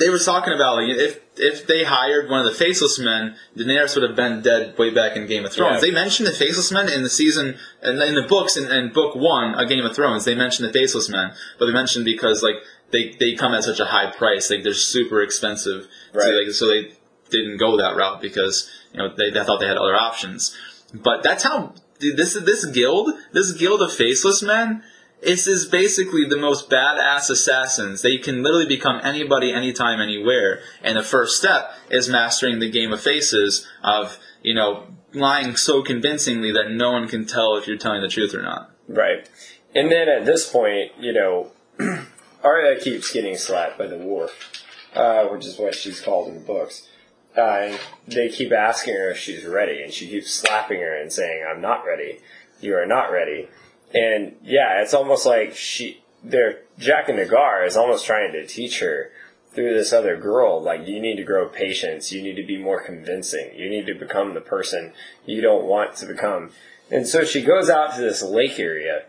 they 0.00 0.08
were 0.08 0.18
talking 0.18 0.54
about 0.54 0.76
like 0.76 0.88
if 0.88 1.20
if 1.36 1.66
they 1.66 1.84
hired 1.84 2.30
one 2.30 2.40
of 2.40 2.46
the 2.46 2.52
faceless 2.56 2.98
men, 2.98 3.34
Daenerys 3.56 3.94
would 3.96 4.08
have 4.08 4.16
been 4.16 4.40
dead 4.40 4.78
way 4.78 4.90
back 4.90 5.16
in 5.16 5.26
Game 5.26 5.44
of 5.44 5.52
Thrones. 5.52 5.74
Yeah. 5.82 5.88
They 5.88 5.90
mentioned 5.90 6.26
the 6.28 6.32
faceless 6.32 6.70
men 6.72 6.88
in 6.88 7.02
the 7.02 7.10
season 7.10 7.56
and 7.82 8.00
in 8.02 8.14
the 8.14 8.22
books 8.22 8.56
in, 8.56 8.70
in 8.70 8.92
book 8.92 9.14
one 9.14 9.54
of 9.54 9.68
Game 9.68 9.84
of 9.84 9.94
Thrones. 9.94 10.24
They 10.24 10.34
mentioned 10.34 10.68
the 10.68 10.72
faceless 10.72 11.08
men, 11.08 11.32
but 11.58 11.66
they 11.66 11.72
mentioned 11.72 12.04
because 12.04 12.42
like 12.42 12.56
they 12.92 13.14
they 13.18 13.34
come 13.34 13.52
at 13.52 13.64
such 13.64 13.80
a 13.80 13.84
high 13.86 14.10
price, 14.10 14.50
like 14.50 14.62
they're 14.62 14.74
super 14.74 15.20
expensive. 15.22 15.88
So, 16.12 16.18
Right. 16.20 16.32
like, 16.46 16.54
so 16.54 16.66
they 16.68 16.92
didn't 17.30 17.56
go 17.58 17.76
that 17.78 17.96
route 17.96 18.22
because 18.22 18.70
you 18.92 18.98
know 19.00 19.08
they, 19.16 19.30
they 19.30 19.42
thought 19.44 19.60
they 19.60 19.66
had 19.66 19.76
other 19.76 19.96
options. 19.96 20.56
But 20.94 21.22
that's 21.24 21.42
how 21.42 21.74
dude, 21.98 22.16
this 22.16 22.34
this 22.34 22.64
guild, 22.66 23.10
this 23.32 23.52
guild 23.52 23.82
of 23.82 23.92
faceless 23.92 24.42
men, 24.42 24.82
this 25.24 25.46
is 25.46 25.66
basically 25.66 26.24
the 26.28 26.36
most 26.36 26.70
badass 26.70 27.30
assassins. 27.30 28.02
They 28.02 28.18
can 28.18 28.42
literally 28.42 28.66
become 28.66 29.00
anybody, 29.02 29.52
anytime, 29.52 30.00
anywhere. 30.00 30.60
And 30.82 30.96
the 30.96 31.02
first 31.02 31.36
step 31.36 31.70
is 31.90 32.08
mastering 32.08 32.58
the 32.58 32.70
game 32.70 32.92
of 32.92 33.00
faces 33.00 33.66
of 33.82 34.18
you 34.42 34.54
know 34.54 34.86
lying 35.12 35.56
so 35.56 35.82
convincingly 35.82 36.52
that 36.52 36.70
no 36.70 36.92
one 36.92 37.08
can 37.08 37.24
tell 37.24 37.56
if 37.56 37.66
you're 37.66 37.78
telling 37.78 38.02
the 38.02 38.08
truth 38.08 38.34
or 38.34 38.42
not. 38.42 38.70
Right. 38.88 39.28
And 39.74 39.90
then 39.90 40.08
at 40.08 40.24
this 40.24 40.50
point, 40.50 40.92
you 40.98 41.12
know, 41.12 41.52
Arya 42.44 42.80
keeps 42.80 43.12
getting 43.12 43.36
slapped 43.36 43.78
by 43.78 43.86
the 43.86 43.96
wolf, 43.96 44.62
uh, 44.94 45.24
which 45.26 45.46
is 45.46 45.58
what 45.58 45.74
she's 45.74 46.00
called 46.00 46.28
in 46.28 46.34
the 46.34 46.40
books. 46.40 46.88
Uh, 47.36 47.76
they 48.06 48.28
keep 48.28 48.52
asking 48.52 48.94
her 48.94 49.10
if 49.10 49.18
she's 49.18 49.44
ready, 49.44 49.82
and 49.82 49.92
she 49.92 50.08
keeps 50.08 50.32
slapping 50.32 50.80
her 50.80 50.94
and 50.94 51.12
saying, 51.12 51.44
"I'm 51.48 51.60
not 51.60 51.84
ready. 51.84 52.20
You 52.60 52.76
are 52.76 52.86
not 52.86 53.10
ready." 53.10 53.48
And 53.94 54.36
yeah, 54.42 54.82
it's 54.82 54.92
almost 54.92 55.24
like 55.24 55.54
she, 55.56 56.02
they're 56.22 56.58
Jaqen 56.78 57.24
H'ghar 57.28 57.66
is 57.66 57.76
almost 57.76 58.04
trying 58.04 58.32
to 58.32 58.46
teach 58.46 58.80
her 58.80 59.10
through 59.52 59.72
this 59.72 59.92
other 59.92 60.16
girl, 60.16 60.60
like 60.60 60.86
you 60.86 61.00
need 61.00 61.14
to 61.16 61.22
grow 61.22 61.48
patience, 61.48 62.10
you 62.10 62.20
need 62.20 62.34
to 62.34 62.42
be 62.44 62.58
more 62.58 62.82
convincing, 62.82 63.52
you 63.54 63.70
need 63.70 63.86
to 63.86 63.94
become 63.94 64.34
the 64.34 64.40
person 64.40 64.92
you 65.26 65.40
don't 65.40 65.64
want 65.64 65.94
to 65.96 66.06
become. 66.06 66.50
And 66.90 67.06
so 67.06 67.24
she 67.24 67.40
goes 67.40 67.70
out 67.70 67.94
to 67.94 68.00
this 68.00 68.20
lake 68.20 68.58
area, 68.58 69.04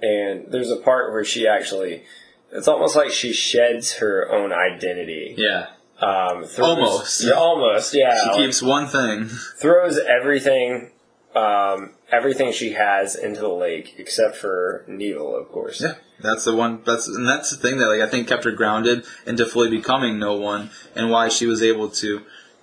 and 0.00 0.46
there's 0.52 0.70
a 0.70 0.76
part 0.76 1.12
where 1.12 1.24
she 1.24 1.48
actually, 1.48 2.04
it's 2.52 2.68
almost 2.68 2.94
like 2.94 3.10
she 3.10 3.32
sheds 3.32 3.94
her 3.94 4.30
own 4.30 4.52
identity. 4.52 5.34
Yeah, 5.36 5.66
Um, 6.00 6.44
throws- 6.44 6.68
Almost. 6.68 7.24
Yeah, 7.24 7.32
almost, 7.32 7.92
yeah. 7.94 8.34
she 8.34 8.44
keeps 8.44 8.62
one 8.62 8.86
thing. 8.86 9.26
throws 9.26 9.98
everything, 9.98 10.92
um, 11.34 11.94
everything 12.14 12.52
she 12.52 12.72
has 12.72 13.16
into 13.16 13.40
the 13.40 13.48
lake 13.48 13.94
except 13.98 14.36
for 14.36 14.84
Needle, 14.86 15.36
of 15.36 15.48
course. 15.48 15.80
Yeah, 15.80 15.94
that's 16.20 16.44
the 16.44 16.54
one. 16.54 16.82
That's 16.84 17.08
and 17.08 17.26
that's 17.26 17.50
the 17.50 17.56
thing 17.56 17.78
that 17.78 17.88
like 17.88 18.00
I 18.00 18.08
think 18.08 18.28
kept 18.28 18.44
her 18.44 18.52
grounded 18.52 19.04
into 19.26 19.44
fully 19.44 19.70
becoming 19.70 20.18
no 20.18 20.34
one, 20.34 20.70
and 20.94 21.10
why 21.10 21.28
she 21.28 21.46
was 21.46 21.62
able 21.62 21.90
to, 21.90 22.22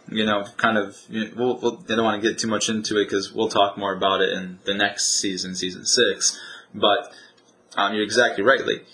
you 0.09 0.25
know, 0.25 0.45
kind 0.57 0.77
of. 0.77 0.97
You 1.09 1.25
know, 1.25 1.31
we'll, 1.35 1.57
we'll, 1.59 1.83
I 1.89 1.95
don't 1.95 2.05
want 2.05 2.21
to 2.21 2.27
get 2.27 2.39
too 2.39 2.47
much 2.47 2.69
into 2.69 2.99
it 2.99 3.05
because 3.05 3.33
we'll 3.33 3.49
talk 3.49 3.77
more 3.77 3.93
about 3.93 4.21
it 4.21 4.33
in 4.33 4.59
the 4.65 4.73
next 4.73 5.19
season, 5.19 5.55
season 5.55 5.85
six. 5.85 6.39
But 6.73 7.13
um, 7.75 7.93
you're 7.93 8.03
exactly 8.03 8.43
right. 8.43 8.65
Like 8.65 8.85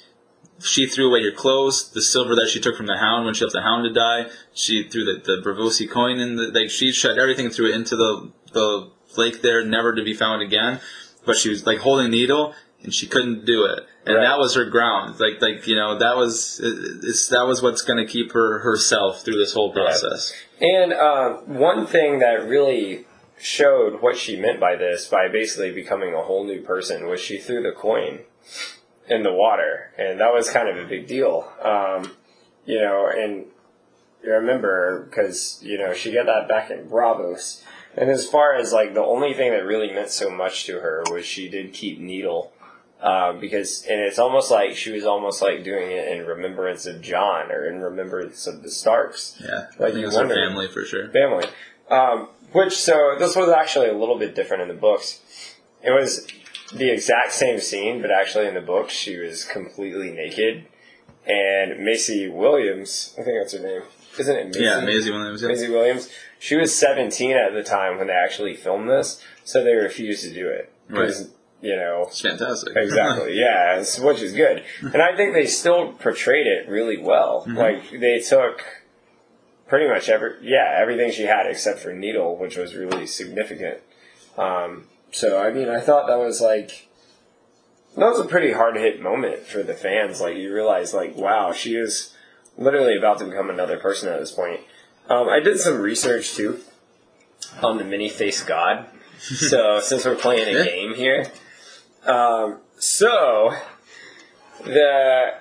she 0.60 0.88
threw 0.88 1.10
away 1.10 1.24
her 1.24 1.32
clothes, 1.32 1.92
the 1.92 2.02
silver 2.02 2.36
that 2.36 2.50
she 2.50 2.60
took 2.60 2.76
from 2.76 2.88
the 2.88 2.98
hound 2.98 3.26
when 3.26 3.34
she 3.34 3.44
left 3.44 3.54
the 3.54 3.62
hound 3.62 3.84
to 3.86 3.94
die. 3.94 4.32
She 4.54 4.84
threw 4.84 5.06
the 5.06 5.22
the 5.24 5.42
Braavosi 5.44 5.90
coin 5.90 6.20
in 6.20 6.36
the 6.36 6.48
like 6.48 6.70
she 6.70 6.92
shed 6.92 7.18
everything 7.18 7.50
threw 7.50 7.70
it 7.70 7.76
into 7.76 7.96
the 7.96 8.32
the 8.54 8.92
lake 9.18 9.42
there, 9.42 9.64
never 9.64 9.94
to 9.96 10.04
be 10.04 10.14
found 10.14 10.42
again. 10.42 10.80
But 11.26 11.36
she 11.38 11.50
was 11.50 11.66
like 11.66 11.80
holding 11.80 12.10
needle 12.12 12.54
and 12.84 12.94
she 12.94 13.08
couldn't 13.08 13.44
do 13.46 13.66
it, 13.66 13.84
and 14.06 14.16
Right. 14.16 14.22
that 14.28 14.38
was 14.38 14.56
her 14.56 14.64
ground. 14.66 15.20
Like 15.20 15.42
like 15.42 15.68
you 15.68 15.76
know 15.76 15.98
that 15.98 16.16
was 16.16 16.58
that 16.60 17.46
was 17.46 17.62
what's 17.62 17.82
going 17.82 17.98
to 17.98 18.12
keep 18.12 18.32
her 18.34 18.60
herself 18.60 19.24
through 19.26 19.38
this 19.38 19.54
whole 19.54 19.74
process. 19.74 20.32
And 20.62 20.94
um, 20.94 21.58
one 21.58 21.86
thing 21.88 22.20
that 22.20 22.48
really 22.48 23.06
showed 23.40 24.02
what 24.02 24.16
she 24.18 24.40
meant 24.40 24.60
by 24.60 24.76
this, 24.76 25.08
by 25.08 25.28
basically 25.28 25.72
becoming 25.72 26.14
a 26.14 26.22
whole 26.22 26.46
new 26.46 26.62
person, 26.62 27.08
was 27.08 27.20
she 27.20 27.38
threw 27.40 27.62
the 27.62 27.72
coin 27.72 28.20
in 29.10 29.24
the 29.24 29.34
water, 29.34 29.92
and 29.98 30.20
that 30.20 30.34
was 30.34 30.50
kind 30.50 30.70
of 30.70 30.78
a 30.78 30.88
big 30.88 31.08
deal. 31.08 31.52
Um, 31.62 32.12
you 32.66 32.80
know, 32.80 33.08
and 33.08 33.46
you 34.24 34.32
remember 34.32 35.08
because 35.10 35.60
you 35.64 35.78
know 35.78 35.94
she 35.94 36.12
got 36.14 36.26
that 36.28 36.48
back 36.48 36.70
in 36.72 36.88
Braavos. 36.88 37.64
And 37.98 38.10
as 38.12 38.28
far 38.28 38.54
as 38.56 38.72
like 38.72 38.94
the 38.94 39.02
only 39.04 39.34
thing 39.34 39.52
that 39.52 39.66
really 39.66 39.92
meant 39.92 40.10
so 40.12 40.30
much 40.30 40.66
to 40.66 40.80
her 40.80 41.04
was 41.12 41.26
she 41.26 41.50
did 41.50 41.74
keep 41.74 42.00
Needle. 42.00 42.54
Um, 43.00 43.40
because 43.40 43.86
and 43.88 44.02
it's 44.02 44.18
almost 44.18 44.50
like 44.50 44.76
she 44.76 44.92
was 44.92 45.04
almost 45.06 45.40
like 45.42 45.64
doing 45.64 45.92
it 45.92 46.08
in 46.08 46.26
remembrance 46.26 46.88
of 46.88 47.00
Jon 47.02 47.52
or 47.52 47.68
in 47.68 47.80
remembrance 47.80 48.48
of 48.48 48.64
the 48.64 48.72
Starks 48.72 49.40
Yeah, 49.40 49.48
I 49.50 49.56
Like, 49.56 49.78
think 49.78 49.94
you 49.98 50.02
it 50.02 50.06
was 50.08 50.16
her 50.16 50.22
wonder- 50.22 50.34
family 50.36 50.68
for 50.68 50.84
sure. 50.84 51.08
family. 51.10 51.46
Um, 51.92 52.28
which 52.54 52.76
so 52.76 53.16
this 53.20 53.36
was 53.36 53.50
actually 53.50 53.90
a 53.90 53.94
little 53.94 54.18
bit 54.18 54.34
different 54.34 54.64
in 54.64 54.68
the 54.68 54.74
books. 54.74 55.20
It 55.84 55.92
was 55.92 56.26
the 56.74 56.90
exact 56.92 57.34
same 57.34 57.60
scene, 57.60 58.02
but 58.02 58.10
actually 58.10 58.48
in 58.48 58.56
the 58.56 58.62
books 58.62 58.94
she 58.94 59.18
was 59.18 59.46
completely 59.46 60.10
naked, 60.12 60.66
and 61.28 61.84
Maisie 61.86 62.30
Williams, 62.30 63.14
I 63.20 63.22
think 63.22 63.38
that's 63.40 63.54
her 63.54 63.60
name, 63.60 63.84
isn't 64.18 64.36
it? 64.36 64.48
Macy? 64.48 64.60
Yeah, 64.64 64.80
Maisie 64.82 65.12
Williams. 65.12 65.42
Yeah. 65.44 65.48
Maisie 65.50 65.70
Williams. 65.70 66.10
She 66.40 66.56
was 66.56 66.76
17 66.76 67.36
at 67.36 67.54
the 67.54 67.64
time 67.64 67.98
when 67.98 68.08
they 68.08 68.14
actually 68.14 68.56
filmed 68.56 68.90
this, 68.90 69.24
so 69.44 69.64
they 69.64 69.74
refused 69.74 70.24
to 70.24 70.34
do 70.34 70.48
it 70.48 70.72
because 70.88 71.32
you 71.62 71.76
know, 71.76 72.06
It's 72.08 72.22
fantastic. 72.22 72.76
Exactly. 72.76 73.34
Yeah, 73.40 73.84
which 74.00 74.22
is 74.22 74.34
good, 74.34 74.64
and 74.82 75.02
I 75.02 75.16
think 75.16 75.34
they 75.34 75.48
still 75.48 75.94
portrayed 75.94 76.46
it 76.48 76.70
really 76.70 76.98
well. 76.98 77.46
Like 77.48 77.90
they 77.92 78.20
took 78.20 78.64
pretty 79.68 79.88
much 79.88 80.08
every 80.10 80.36
yeah 80.42 80.76
everything 80.80 81.12
she 81.12 81.24
had 81.24 81.48
except 81.48 81.80
for 81.80 81.94
Needle, 81.94 82.38
which 82.38 82.58
was 82.58 82.76
really 82.76 83.08
significant. 83.08 83.80
Um, 84.38 84.86
so 85.12 85.40
I 85.40 85.52
mean, 85.52 85.70
I 85.70 85.80
thought 85.80 86.08
that 86.08 86.20
was 86.20 86.42
like 86.42 86.88
that 87.96 88.06
was 88.06 88.20
a 88.20 88.26
pretty 88.26 88.54
hard 88.54 88.78
hit 88.78 89.02
moment 89.02 89.48
for 89.48 89.64
the 89.64 89.74
fans. 89.74 90.22
Like 90.22 90.38
you 90.38 90.54
realize, 90.54 90.94
like 90.94 91.16
wow, 91.16 91.52
she 91.52 91.76
is 91.76 92.14
literally 92.58 92.98
about 92.98 93.20
to 93.20 93.26
become 93.26 93.50
another 93.50 93.78
person 93.78 94.10
at 94.10 94.20
this 94.20 94.32
point. 94.32 94.62
Um, 95.10 95.30
I 95.30 95.40
did 95.40 95.60
some 95.60 95.80
research 95.80 96.34
too 96.34 96.60
on 97.64 97.78
the 97.78 97.84
many 97.84 98.10
faced 98.10 98.46
god. 98.46 98.86
so 99.20 99.80
since 99.84 100.06
we're 100.06 100.16
playing 100.16 100.56
a 100.56 100.64
game 100.64 100.94
here, 100.96 101.32
um, 102.06 102.60
so 102.78 103.52
the 104.64 105.34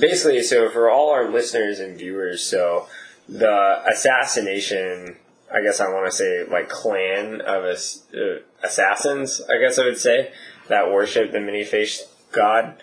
basically 0.00 0.42
so 0.42 0.68
for 0.68 0.90
all 0.90 1.10
our 1.10 1.30
listeners 1.30 1.78
and 1.80 1.96
viewers, 1.96 2.44
so 2.44 2.86
the 3.28 3.82
assassination, 3.86 5.16
I 5.52 5.62
guess 5.62 5.80
I 5.80 5.88
want 5.88 6.06
to 6.06 6.12
say 6.12 6.44
like 6.44 6.68
clan 6.68 7.40
of 7.40 7.64
ass- 7.64 8.02
uh, 8.14 8.40
assassins, 8.62 9.40
I 9.48 9.58
guess 9.58 9.78
I 9.78 9.84
would 9.84 9.98
say 9.98 10.32
that 10.68 10.90
worship 10.90 11.32
the 11.32 11.40
many 11.40 11.64
faced 11.64 12.08
god. 12.32 12.82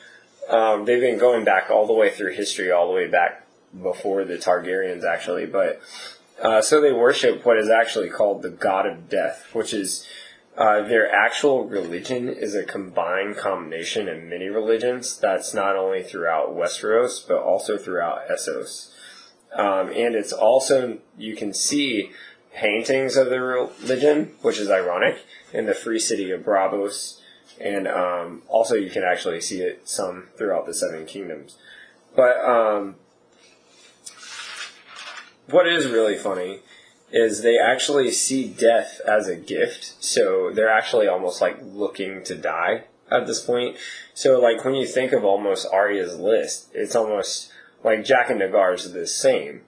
Um, 0.50 0.86
they've 0.86 1.00
been 1.00 1.20
going 1.20 1.46
back 1.46 1.70
all 1.70 1.86
the 1.86 1.94
way 1.94 2.10
through 2.10 2.34
history, 2.34 2.72
all 2.72 2.88
the 2.88 2.94
way 2.94 3.08
back 3.08 3.39
before 3.82 4.24
the 4.24 4.38
Targaryens, 4.38 5.04
actually. 5.04 5.46
But 5.46 5.82
uh, 6.42 6.62
so 6.62 6.80
they 6.80 6.92
worship 6.92 7.46
what 7.46 7.58
is 7.58 7.70
actually 7.70 8.10
called 8.10 8.42
the 8.42 8.50
god 8.50 8.86
of 8.86 9.10
death, 9.10 9.48
which 9.54 9.74
is 9.74 10.08
uh, 10.58 10.82
their 10.82 11.10
actual 11.10 11.66
religion 11.66 12.28
is 12.28 12.56
a 12.56 12.64
combined 12.64 13.38
combination 13.38 14.10
of 14.10 14.22
many 14.24 14.48
religions 14.50 15.18
that's 15.18 15.54
not 15.54 15.76
only 15.76 16.04
throughout 16.04 16.56
Westeros 16.56 17.26
but 17.26 17.38
also 17.38 17.78
throughout 17.78 18.28
Essos. 18.28 18.92
Um, 19.54 19.90
and 19.90 20.16
it's 20.16 20.34
also 20.34 21.00
you 21.18 21.36
can 21.36 21.54
see 21.54 22.12
paintings 22.54 23.16
of 23.16 23.30
the 23.30 23.42
religion, 23.42 24.34
which 24.42 24.60
is 24.60 24.70
ironic, 24.70 25.26
in 25.54 25.66
the 25.66 25.74
free 25.74 26.00
city 26.00 26.32
of 26.32 26.42
Braavos, 26.42 27.20
and 27.60 27.88
um, 27.88 28.44
also 28.48 28.76
you 28.76 28.90
can 28.90 29.04
actually 29.04 29.42
see 29.42 29.62
it 29.62 29.88
some 29.88 30.28
throughout 30.38 30.66
the 30.66 30.74
Seven 30.74 31.06
Kingdoms. 31.06 31.58
But 32.16 32.38
um, 32.44 32.96
what 35.52 35.68
is 35.68 35.88
really 35.88 36.18
funny 36.18 36.60
is 37.12 37.42
they 37.42 37.58
actually 37.58 38.12
see 38.12 38.48
death 38.48 39.02
as 39.08 39.28
a 39.28 39.36
gift, 39.36 39.96
so 40.04 40.52
they're 40.54 40.70
actually 40.70 41.08
almost 41.08 41.42
like 41.42 41.58
looking 41.62 42.24
to 42.24 42.36
die 42.36 42.84
at 43.12 43.26
this 43.26 43.42
point. 43.42 43.78
So 44.14 44.40
like 44.40 44.64
when 44.64 44.76
you 44.76 44.86
think 44.86 45.12
of 45.12 45.24
almost 45.24 45.68
Arya's 45.72 46.18
list, 46.18 46.70
it's 46.74 46.96
almost 46.96 47.52
like 47.84 48.00
Jaqen 48.00 48.40
H'ghar's 48.40 48.92
the 48.92 49.08
same. 49.08 49.62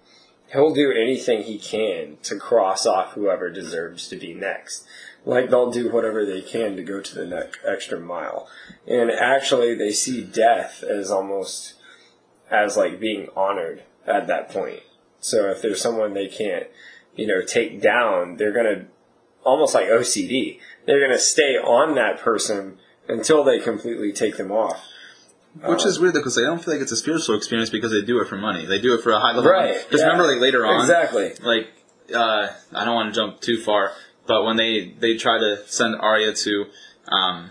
He'll 0.52 0.74
do 0.74 0.92
anything 0.92 1.44
he 1.44 1.58
can 1.58 2.18
to 2.24 2.38
cross 2.38 2.86
off 2.86 3.14
whoever 3.14 3.50
deserves 3.50 4.08
to 4.10 4.18
be 4.18 4.34
next. 4.34 4.86
Like 5.26 5.50
they'll 5.50 5.72
do 5.72 5.90
whatever 5.90 6.26
they 6.26 6.42
can 6.42 6.76
to 6.76 6.84
go 6.84 7.00
to 7.00 7.16
the 7.16 7.26
next 7.26 7.60
extra 7.66 8.00
mile. 8.00 8.48
And 8.86 9.10
actually 9.10 9.76
they 9.76 9.92
see 9.92 10.24
death 10.24 10.84
as 10.84 11.10
almost 11.10 11.76
as 12.50 12.76
like 12.76 13.00
being 13.00 13.30
honored 13.36 13.84
at 14.06 14.28
that 14.28 14.50
point. 14.50 14.82
So 15.22 15.50
if 15.50 15.62
there's 15.62 15.80
someone 15.80 16.14
they 16.14 16.28
can't, 16.28 16.68
you 17.16 17.28
know, 17.28 17.42
take 17.42 17.82
down, 17.82 18.36
they're 18.38 18.52
gonna 18.52 18.88
almost 19.44 19.74
like 19.74 19.88
OCD. 19.88 20.60
They're 20.86 21.00
gonna 21.00 21.20
stay 21.20 21.56
on 21.56 21.96
that 21.96 22.20
person 22.20 22.80
until 23.08 23.44
they 23.44 23.60
completely 23.60 24.12
take 24.12 24.38
them 24.38 24.52
off. 24.52 24.84
Which 25.66 25.86
is 25.86 26.00
weird 26.00 26.14
because 26.14 26.38
I 26.38 26.42
don't 26.42 26.64
feel 26.64 26.74
like 26.76 26.82
it's 26.82 26.94
a 26.94 26.98
spiritual 26.98 27.36
experience 27.36 27.70
because 27.70 27.92
they 27.92 28.02
do 28.02 28.22
it 28.22 28.28
for 28.28 28.38
money. 28.38 28.66
They 28.66 28.80
do 28.80 28.94
it 28.94 29.02
for 29.02 29.12
a 29.12 29.20
high 29.20 29.34
level. 29.34 29.52
Right, 29.52 29.74
Just 29.92 30.02
yeah. 30.02 30.10
remember, 30.10 30.32
like 30.32 30.40
later 30.42 30.66
on, 30.66 30.80
Exactly. 30.80 31.34
like 31.42 31.68
uh, 32.16 32.50
I 32.74 32.86
don't 32.86 32.96
want 32.96 33.14
to 33.14 33.20
jump 33.20 33.42
too 33.42 33.60
far, 33.62 33.92
but 34.28 34.44
when 34.44 34.56
they 34.56 34.94
they 35.00 35.16
try 35.18 35.38
to 35.40 35.58
send 35.68 35.96
Arya 35.96 36.34
to, 36.34 36.66
um, 37.10 37.50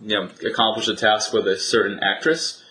you 0.00 0.18
know, 0.18 0.30
accomplish 0.48 0.88
a 0.88 0.96
task 0.96 1.32
with 1.32 1.46
a 1.46 1.58
certain 1.58 2.00
actress. 2.02 2.62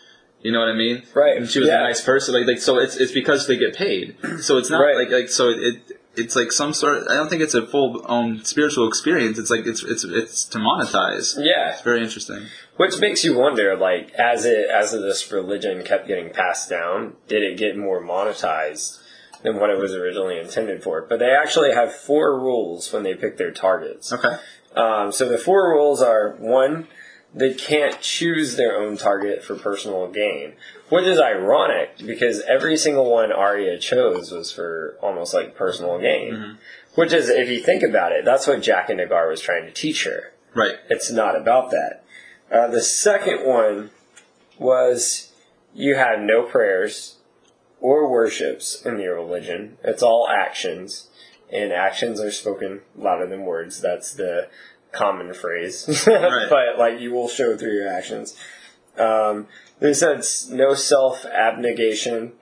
You 0.46 0.52
know 0.52 0.60
what 0.60 0.70
I 0.70 0.74
mean? 0.74 1.02
Right, 1.16 1.38
And 1.38 1.50
she 1.50 1.60
was 1.60 1.70
yeah. 1.70 1.80
a 1.82 1.84
nice 1.90 2.02
person. 2.02 2.36
Like, 2.36 2.46
like 2.46 2.60
so, 2.60 2.78
it's 2.78 2.96
it's 2.98 3.12
because 3.12 3.48
they 3.48 3.58
get 3.58 3.74
paid. 3.76 4.16
So 4.42 4.58
it's 4.60 4.70
not 4.70 4.80
Right. 4.80 4.96
like 4.96 5.10
like 5.10 5.30
so 5.30 5.50
it. 5.50 5.76
It's 6.18 6.36
like 6.36 6.52
some 6.52 6.72
sort. 6.72 6.98
Of, 6.98 7.08
I 7.10 7.16
don't 7.16 7.30
think 7.30 7.42
it's 7.42 7.56
a 7.56 7.66
full 7.66 8.06
own 8.08 8.46
spiritual 8.46 8.88
experience. 8.88 9.40
It's 9.40 9.50
like 9.50 9.66
it's 9.66 9.84
it's 9.84 10.04
it's 10.04 10.46
to 10.54 10.60
monetize. 10.60 11.36
Yeah. 11.38 11.72
It's 11.74 11.82
very 11.82 12.02
interesting. 12.04 12.42
Which 12.78 13.00
makes 13.00 13.24
you 13.26 13.36
wonder, 13.36 13.76
like, 13.76 14.12
as 14.14 14.46
it 14.46 14.70
as 14.70 14.92
this 14.92 15.32
religion 15.32 15.84
kept 15.84 16.08
getting 16.08 16.30
passed 16.30 16.70
down, 16.70 17.16
did 17.28 17.42
it 17.42 17.58
get 17.58 17.76
more 17.76 18.00
monetized 18.02 19.00
than 19.44 19.58
what 19.60 19.70
it 19.72 19.78
was 19.80 19.94
originally 19.94 20.38
intended 20.38 20.84
for? 20.84 21.02
But 21.02 21.18
they 21.20 21.32
actually 21.32 21.74
have 21.74 21.92
four 21.94 22.40
rules 22.40 22.94
when 22.94 23.02
they 23.04 23.16
pick 23.16 23.38
their 23.38 23.52
targets. 23.52 24.14
Okay. 24.14 24.38
Um, 24.76 25.12
so 25.12 25.28
the 25.28 25.38
four 25.40 25.70
rules 25.70 26.02
are 26.02 26.36
one, 26.38 26.88
they 27.36 27.54
can't 27.54 28.00
choose 28.00 28.56
their 28.56 28.78
own 28.78 28.95
target 28.95 29.43
for 29.43 29.56
personal 29.56 30.08
gain, 30.08 30.54
which 30.89 31.06
is 31.06 31.19
ironic 31.19 31.98
because 31.98 32.41
every 32.48 32.78
single 32.78 33.12
one 33.12 33.32
Arya 33.32 33.78
chose 33.78 34.32
was 34.32 34.54
for 34.54 34.98
almost 35.02 35.34
like 35.34 35.56
personal 35.56 36.00
gain. 36.00 36.58
Which 36.95 37.12
is, 37.12 37.28
if 37.28 37.50
you 37.50 37.60
think 37.60 37.84
about 37.84 38.13
it, 38.13 38.24
that's 38.24 38.48
what 38.48 38.62
Jaqen 38.62 39.06
H'ghar 39.06 39.30
was 39.30 39.41
trying 39.41 39.65
to 39.65 39.71
teach 39.74 40.06
her. 40.06 40.32
Right. 40.54 40.78
It's 40.89 41.12
not 41.12 41.36
about 41.36 41.71
that. 41.71 42.06
Uh, 42.50 42.67
the 42.67 42.82
second 42.82 43.45
one 43.45 43.89
was 44.58 45.34
you 45.74 45.95
had 45.95 46.21
no 46.21 46.43
prayers 46.43 47.17
or 47.82 48.10
worships 48.10 48.82
in 48.86 49.00
your 49.00 49.15
religion. 49.15 49.78
It's 49.84 50.02
all 50.02 50.30
actions, 50.30 51.10
and 51.52 51.74
actions 51.74 52.21
are 52.21 52.32
spoken 52.32 52.80
louder 52.95 53.28
than 53.28 53.43
words. 53.43 53.82
That's 53.82 54.13
the 54.13 54.48
common 54.96 55.34
phrase. 55.34 55.86
Right. 56.08 56.48
but 56.50 56.80
like 56.80 57.00
you 57.00 57.12
will 57.12 57.28
show 57.28 57.56
through 57.58 57.74
your 57.74 57.88
actions. 57.88 58.38
Um, 58.98 59.48
they 59.80 59.94
said 59.94 60.24
no 60.50 60.74
self 60.74 61.26
abnegation 61.26 62.34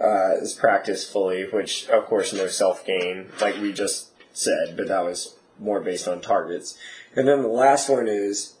uh, 0.00 0.36
is 0.36 0.52
practiced 0.52 1.12
fully, 1.12 1.44
which 1.44 1.88
of 1.88 2.06
course 2.06 2.32
no 2.32 2.46
self 2.48 2.84
gain, 2.84 3.28
like 3.40 3.60
we 3.60 3.72
just 3.72 4.10
said, 4.36 4.76
but 4.76 4.88
that 4.88 5.04
was 5.04 5.36
more 5.58 5.80
based 5.80 6.08
on 6.08 6.20
targets. 6.20 6.76
And 7.14 7.28
then 7.28 7.42
the 7.42 7.48
last 7.48 7.88
one 7.88 8.08
is 8.08 8.54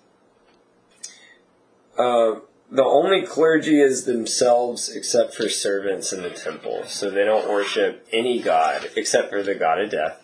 uh, 1.98 2.36
the 2.70 2.84
only 2.84 3.26
clergy 3.26 3.80
is 3.80 4.04
themselves 4.04 4.88
except 4.88 5.34
for 5.34 5.48
servants 5.48 6.12
in 6.12 6.22
the 6.22 6.30
temple. 6.30 6.84
So 6.86 7.10
they 7.10 7.24
don't 7.24 7.48
worship 7.48 8.06
any 8.12 8.40
god 8.40 8.88
except 8.96 9.30
for 9.30 9.42
the 9.42 9.54
god 9.54 9.80
of 9.80 9.90
death. 9.90 10.21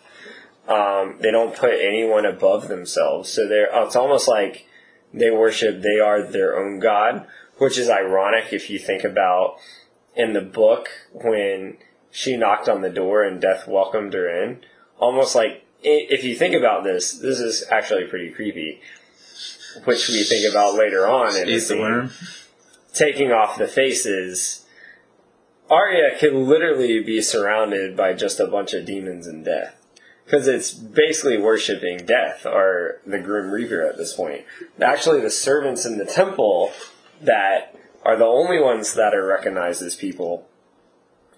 Um, 0.69 1.15
they 1.19 1.31
don't 1.31 1.55
put 1.55 1.73
anyone 1.73 2.25
above 2.25 2.67
themselves. 2.67 3.29
So 3.29 3.47
they're, 3.47 3.69
it's 3.73 3.95
almost 3.95 4.27
like 4.27 4.67
they 5.11 5.31
worship, 5.31 5.81
they 5.81 5.99
are 5.99 6.21
their 6.21 6.57
own 6.57 6.79
god, 6.79 7.25
which 7.57 7.77
is 7.77 7.89
ironic 7.89 8.53
if 8.53 8.69
you 8.69 8.77
think 8.77 9.03
about 9.03 9.57
in 10.15 10.33
the 10.33 10.41
book 10.41 10.89
when 11.11 11.77
she 12.11 12.37
knocked 12.37 12.69
on 12.69 12.81
the 12.81 12.89
door 12.89 13.23
and 13.23 13.41
death 13.41 13.67
welcomed 13.67 14.13
her 14.13 14.29
in. 14.43 14.59
Almost 14.99 15.35
like, 15.35 15.65
if 15.81 16.23
you 16.23 16.35
think 16.35 16.53
about 16.53 16.83
this, 16.83 17.13
this 17.13 17.39
is 17.39 17.65
actually 17.71 18.05
pretty 18.05 18.29
creepy. 18.29 18.81
Which 19.85 20.07
we 20.09 20.23
think 20.23 20.51
about 20.51 20.75
later 20.75 21.07
on 21.07 21.35
in 21.35 21.47
the 21.47 21.59
the 21.59 21.79
worm. 21.79 22.11
taking 22.93 23.31
off 23.31 23.57
the 23.57 23.67
faces, 23.67 24.65
Arya 25.69 26.17
can 26.17 26.47
literally 26.47 27.01
be 27.01 27.21
surrounded 27.21 27.95
by 27.95 28.13
just 28.13 28.39
a 28.39 28.47
bunch 28.47 28.73
of 28.73 28.85
demons 28.85 29.27
and 29.27 29.45
death. 29.45 29.78
Because 30.29 30.47
it's 30.47 30.71
basically 30.71 31.39
worshipping 31.39 32.05
death, 32.05 32.45
or 32.45 33.01
the 33.03 33.17
Grim 33.17 33.49
Reaper 33.49 33.81
at 33.81 33.97
this 33.97 34.13
point. 34.13 34.45
Actually, 34.79 35.21
the 35.21 35.31
servants 35.31 35.85
in 35.85 35.97
the 35.97 36.05
temple 36.05 36.71
that 37.19 37.75
are 38.03 38.15
the 38.15 38.25
only 38.25 38.59
ones 38.59 38.93
that 38.93 39.15
are 39.15 39.25
recognized 39.25 39.81
as 39.81 39.95
people 39.95 40.47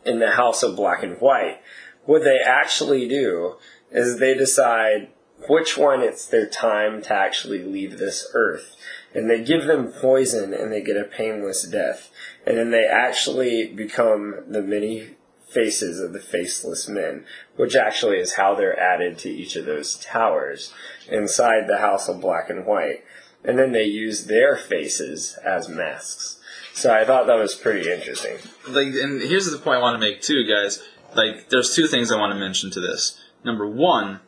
in 0.06 0.20
the 0.20 0.32
House 0.32 0.62
of 0.62 0.76
Black 0.76 1.04
and 1.04 1.20
White, 1.22 1.62
what 2.04 2.26
they 2.26 2.40
actually 2.40 3.08
do 3.08 3.56
is 3.92 4.18
they 4.18 4.34
decide 4.34 5.08
which 5.48 5.78
one 5.78 6.02
it's 6.02 6.26
their 6.26 6.48
time 6.48 7.02
to 7.04 7.14
actually 7.14 7.64
leave 7.64 7.98
this 7.98 8.30
earth. 8.34 8.76
And 9.14 9.30
they 9.30 9.44
give 9.44 9.66
them 9.66 9.92
poison 9.92 10.54
and 10.54 10.72
they 10.72 10.82
get 10.82 10.98
a 10.98 11.04
painless 11.04 11.64
death. 11.64 12.12
And 12.46 12.58
then 12.58 12.72
they 12.72 12.86
actually 12.86 13.68
become 13.68 14.44
the 14.48 14.62
many 14.62 15.16
faces 15.50 16.00
of 16.00 16.14
the 16.14 16.20
faceless 16.20 16.88
men, 16.88 17.26
which 17.62 17.76
actually 17.76 18.18
is 18.18 18.34
how 18.34 18.56
they're 18.56 18.80
added 18.80 19.20
to 19.20 19.30
each 19.30 19.56
of 19.56 19.68
those 19.68 19.96
towers 19.98 20.74
inside 21.08 21.68
the 21.68 21.78
House 21.78 22.10
of 22.10 22.20
Black 22.20 22.50
and 22.50 22.66
White. 22.66 23.04
And 23.44 23.60
then 23.60 23.72
they 23.72 23.84
use 23.84 24.26
their 24.26 24.56
faces 24.56 25.38
as 25.46 25.70
masks. 25.70 26.40
So 26.74 26.92
I 26.92 27.06
thought 27.06 27.28
that 27.28 27.38
was 27.38 27.54
pretty 27.54 27.88
interesting. 27.92 28.38
like 28.68 28.88
and 28.96 29.22
here's 29.22 29.46
the 29.46 29.60
point 29.60 29.78
I 29.78 29.82
want 29.82 29.94
to 29.94 30.00
make 30.00 30.22
too, 30.22 30.44
guys. 30.44 30.82
Like 31.14 31.50
there's 31.50 31.76
two 31.76 31.86
things 31.86 32.12
I 32.12 32.18
want 32.18 32.34
to 32.34 32.40
mention 32.40 32.72
to 32.72 32.80
this. 32.80 33.22
Number 33.46 33.68
one, 33.70 34.22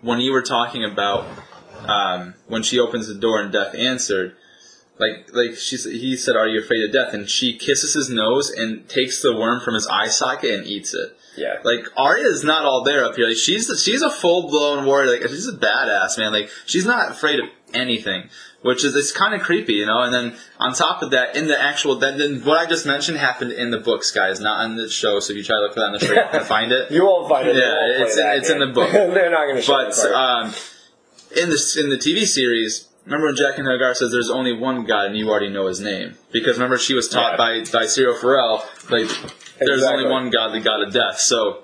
when 0.00 0.20
you 0.20 0.32
were 0.32 0.40
talking 0.40 0.82
about 0.82 1.26
um, 1.86 2.36
when 2.46 2.62
she 2.62 2.78
opens 2.78 3.06
the 3.06 3.14
door 3.14 3.38
and 3.38 3.52
Death 3.52 3.74
answered, 3.74 4.34
like 5.00 5.30
like 5.32 5.56
she 5.56 5.76
he 5.76 6.16
said, 6.16 6.36
"Are 6.36 6.46
you 6.46 6.60
afraid 6.60 6.84
of 6.84 6.92
death?" 6.92 7.12
And 7.14 7.28
she 7.28 7.56
kisses 7.56 7.94
his 7.94 8.08
nose 8.10 8.50
and 8.50 8.88
takes 8.88 9.20
the 9.22 9.34
worm 9.34 9.60
from 9.60 9.74
his 9.74 9.86
eye 9.88 10.08
socket 10.08 10.50
and 10.54 10.66
eats 10.66 10.94
it. 10.94 11.16
Yeah. 11.36 11.58
Like 11.64 11.86
Arya 11.96 12.26
is 12.26 12.44
not 12.44 12.64
all 12.64 12.84
there 12.84 13.04
up 13.04 13.16
here. 13.16 13.26
Like 13.28 13.36
she's 13.36 13.66
she's 13.82 14.02
a 14.02 14.10
full 14.10 14.48
blown 14.48 14.84
warrior. 14.84 15.10
Like 15.10 15.22
she's 15.30 15.48
a 15.48 15.56
badass 15.56 16.18
man. 16.18 16.32
Like 16.32 16.50
she's 16.66 16.84
not 16.84 17.10
afraid 17.12 17.38
of 17.40 17.46
anything, 17.72 18.28
which 18.62 18.84
is 18.84 18.96
it's 18.96 19.12
kind 19.12 19.32
of 19.32 19.40
creepy, 19.40 19.74
you 19.74 19.86
know. 19.86 20.00
And 20.02 20.12
then 20.12 20.36
on 20.58 20.74
top 20.74 21.02
of 21.02 21.12
that, 21.12 21.36
in 21.36 21.46
the 21.46 21.58
actual 21.60 21.94
then, 21.96 22.18
then 22.18 22.40
what 22.44 22.58
I 22.58 22.66
just 22.66 22.84
mentioned 22.84 23.16
happened 23.18 23.52
in 23.52 23.70
the 23.70 23.78
books, 23.78 24.10
guys, 24.10 24.40
not 24.40 24.64
on 24.64 24.76
the 24.76 24.88
show. 24.90 25.20
So 25.20 25.30
if 25.32 25.36
you 25.38 25.44
try 25.44 25.56
to 25.56 25.60
look 25.62 25.74
for 25.74 25.80
that 25.80 25.86
on 25.86 25.92
the 25.92 26.00
show, 26.00 26.12
you 26.12 26.22
can 26.30 26.44
find 26.44 26.72
it. 26.72 26.90
You 26.96 27.04
won't 27.06 27.28
find 27.28 27.48
it. 27.48 27.54
Yeah, 27.56 27.62
They 27.62 27.70
won't 27.70 27.96
play 27.96 28.06
it's 28.06 28.16
in- 28.18 28.26
it's 28.38 28.50
in 28.50 28.58
the 28.58 28.66
book. 28.66 28.90
They're 28.92 29.30
not 29.30 29.44
going 29.44 29.56
to 29.56 29.62
show 29.62 29.78
it. 29.78 29.94
But 29.96 30.12
um, 30.12 30.46
in 31.36 31.48
the 31.48 31.76
in 31.82 31.88
the 31.90 31.96
TV 31.96 32.26
series, 32.26 32.88
remember 33.04 33.26
when 33.26 33.36
Jaqen 33.36 33.64
H'ghar 33.64 33.94
says 33.94 34.10
there's 34.12 34.30
only 34.30 34.52
one 34.52 34.84
God 34.84 35.06
and 35.06 35.16
you 35.16 35.28
already 35.30 35.48
know 35.50 35.66
his 35.66 35.80
name 35.80 36.14
because 36.32 36.56
remember 36.56 36.78
she 36.78 36.94
was 36.94 37.08
taught 37.08 37.32
Yeah. 37.32 37.36
by 37.36 37.60
by 37.72 37.84
Syrio 37.86 38.16
Forel 38.18 38.64
like 38.90 39.08
there's 39.58 39.80
Exactly. 39.80 39.86
only 40.04 40.10
one 40.10 40.30
God, 40.30 40.52
the 40.52 40.60
God 40.60 40.82
of 40.82 40.92
death. 40.92 41.18
So 41.20 41.62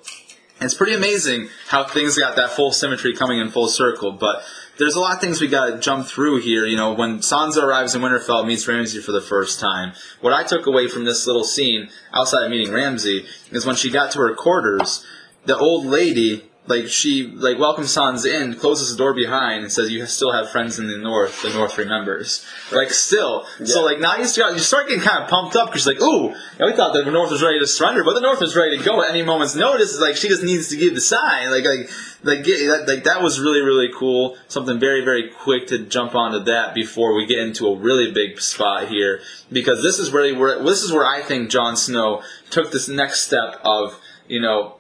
it's 0.60 0.74
pretty 0.74 0.94
amazing 0.94 1.48
how 1.68 1.84
things 1.84 2.16
got 2.18 2.36
that 2.36 2.50
full 2.50 2.72
symmetry 2.72 3.14
coming 3.14 3.38
in 3.40 3.50
full 3.50 3.68
circle. 3.68 4.12
But 4.12 4.42
there's 4.78 4.94
a 4.94 5.00
lot 5.00 5.14
of 5.14 5.20
things 5.20 5.40
we 5.40 5.48
got 5.48 5.66
to 5.66 5.78
jump 5.78 6.06
through 6.06 6.40
here. 6.40 6.66
You 6.66 6.76
know, 6.76 6.92
when 6.92 7.18
Sansa 7.20 7.62
arrives 7.62 7.94
in 7.94 8.02
Winterfell, 8.02 8.46
meets 8.46 8.66
Ramsay 8.68 9.00
for 9.00 9.12
the 9.12 9.20
first 9.22 9.58
time. 9.60 9.92
What 10.20 10.32
I 10.34 10.44
took 10.44 10.66
away 10.66 10.88
from 10.88 11.04
this 11.04 11.26
little 11.26 11.44
scene, 11.44 11.88
outside 12.12 12.44
of 12.44 12.50
meeting 12.50 12.72
Ramsay, 12.72 13.24
is 13.52 13.64
when 13.64 13.76
she 13.76 13.90
got 13.90 14.10
to 14.12 14.18
her 14.18 14.34
quarters, 14.34 15.04
the 15.46 15.56
old 15.56 15.86
lady, 15.86 16.44
like 16.68 16.88
she, 16.88 17.28
like 17.28 17.58
welcomes 17.58 17.94
Sansa 17.94 18.42
in, 18.42 18.54
closes 18.54 18.90
the 18.90 18.96
door 18.96 19.14
behind, 19.14 19.62
and 19.62 19.72
says, 19.72 19.90
"You 19.90 20.04
still 20.06 20.32
have 20.32 20.50
friends 20.50 20.78
in 20.78 20.88
the 20.88 20.98
North. 20.98 21.42
The 21.42 21.50
North 21.50 21.78
remembers." 21.78 22.44
Like 22.72 22.90
still, 22.90 23.46
so 23.64 23.84
like 23.84 24.00
now 24.00 24.16
you 24.16 24.24
start, 24.24 24.54
you 24.54 24.58
start 24.58 24.88
getting 24.88 25.02
kind 25.02 25.22
of 25.22 25.30
pumped 25.30 25.54
up 25.54 25.68
because 25.68 25.86
like, 25.86 26.00
ooh, 26.00 26.30
know, 26.30 26.66
we 26.66 26.72
thought 26.72 26.92
that 26.94 27.04
the 27.04 27.10
North 27.10 27.30
was 27.30 27.42
ready 27.42 27.58
to 27.58 27.66
surrender, 27.66 28.02
but 28.02 28.14
the 28.14 28.20
North 28.20 28.42
is 28.42 28.56
ready 28.56 28.78
to 28.78 28.84
go 28.84 29.02
at 29.02 29.10
any 29.10 29.22
moment's 29.22 29.54
notice. 29.54 29.98
Like 30.00 30.16
she 30.16 30.28
just 30.28 30.42
needs 30.42 30.68
to 30.68 30.76
give 30.76 30.94
the 30.94 31.00
sign. 31.00 31.50
Like 31.50 31.64
like 31.64 31.90
like 32.22 32.44
get, 32.44 32.66
that, 32.66 32.88
like 32.88 33.04
that 33.04 33.22
was 33.22 33.38
really 33.38 33.60
really 33.60 33.90
cool. 33.94 34.36
Something 34.48 34.80
very 34.80 35.04
very 35.04 35.30
quick 35.30 35.68
to 35.68 35.78
jump 35.78 36.14
onto 36.14 36.40
that 36.44 36.74
before 36.74 37.14
we 37.14 37.26
get 37.26 37.38
into 37.38 37.68
a 37.68 37.76
really 37.76 38.10
big 38.10 38.40
spot 38.40 38.88
here 38.88 39.20
because 39.52 39.82
this 39.82 39.98
is 39.98 40.10
really 40.10 40.32
where 40.32 40.62
this 40.62 40.82
is 40.82 40.92
where 40.92 41.06
I 41.06 41.22
think 41.22 41.50
Jon 41.50 41.76
Snow 41.76 42.22
took 42.50 42.72
this 42.72 42.88
next 42.88 43.22
step 43.22 43.60
of 43.62 44.00
you 44.28 44.40
know 44.40 44.76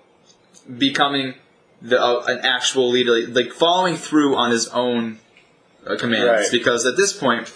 becoming 0.78 1.34
the, 1.88 2.02
uh, 2.02 2.24
an 2.26 2.40
actual 2.44 2.90
leader, 2.90 3.26
like 3.28 3.52
following 3.52 3.96
through 3.96 4.36
on 4.36 4.50
his 4.50 4.68
own 4.68 5.18
uh, 5.86 5.96
commands. 5.96 6.26
Right. 6.26 6.48
Because 6.52 6.84
at 6.86 6.96
this 6.96 7.12
point, 7.12 7.52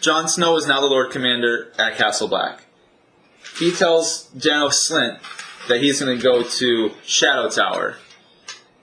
Jon 0.00 0.28
Snow 0.28 0.56
is 0.56 0.66
now 0.66 0.80
the 0.80 0.86
Lord 0.86 1.10
Commander 1.12 1.72
at 1.78 1.96
Castle 1.96 2.28
Black. 2.28 2.64
He 3.58 3.72
tells 3.72 4.28
Janos 4.36 4.88
Slynt 4.90 5.18
that 5.68 5.80
he's 5.80 6.00
going 6.00 6.16
to 6.16 6.22
go 6.22 6.42
to 6.42 6.90
Shadow 7.04 7.48
Tower, 7.48 7.96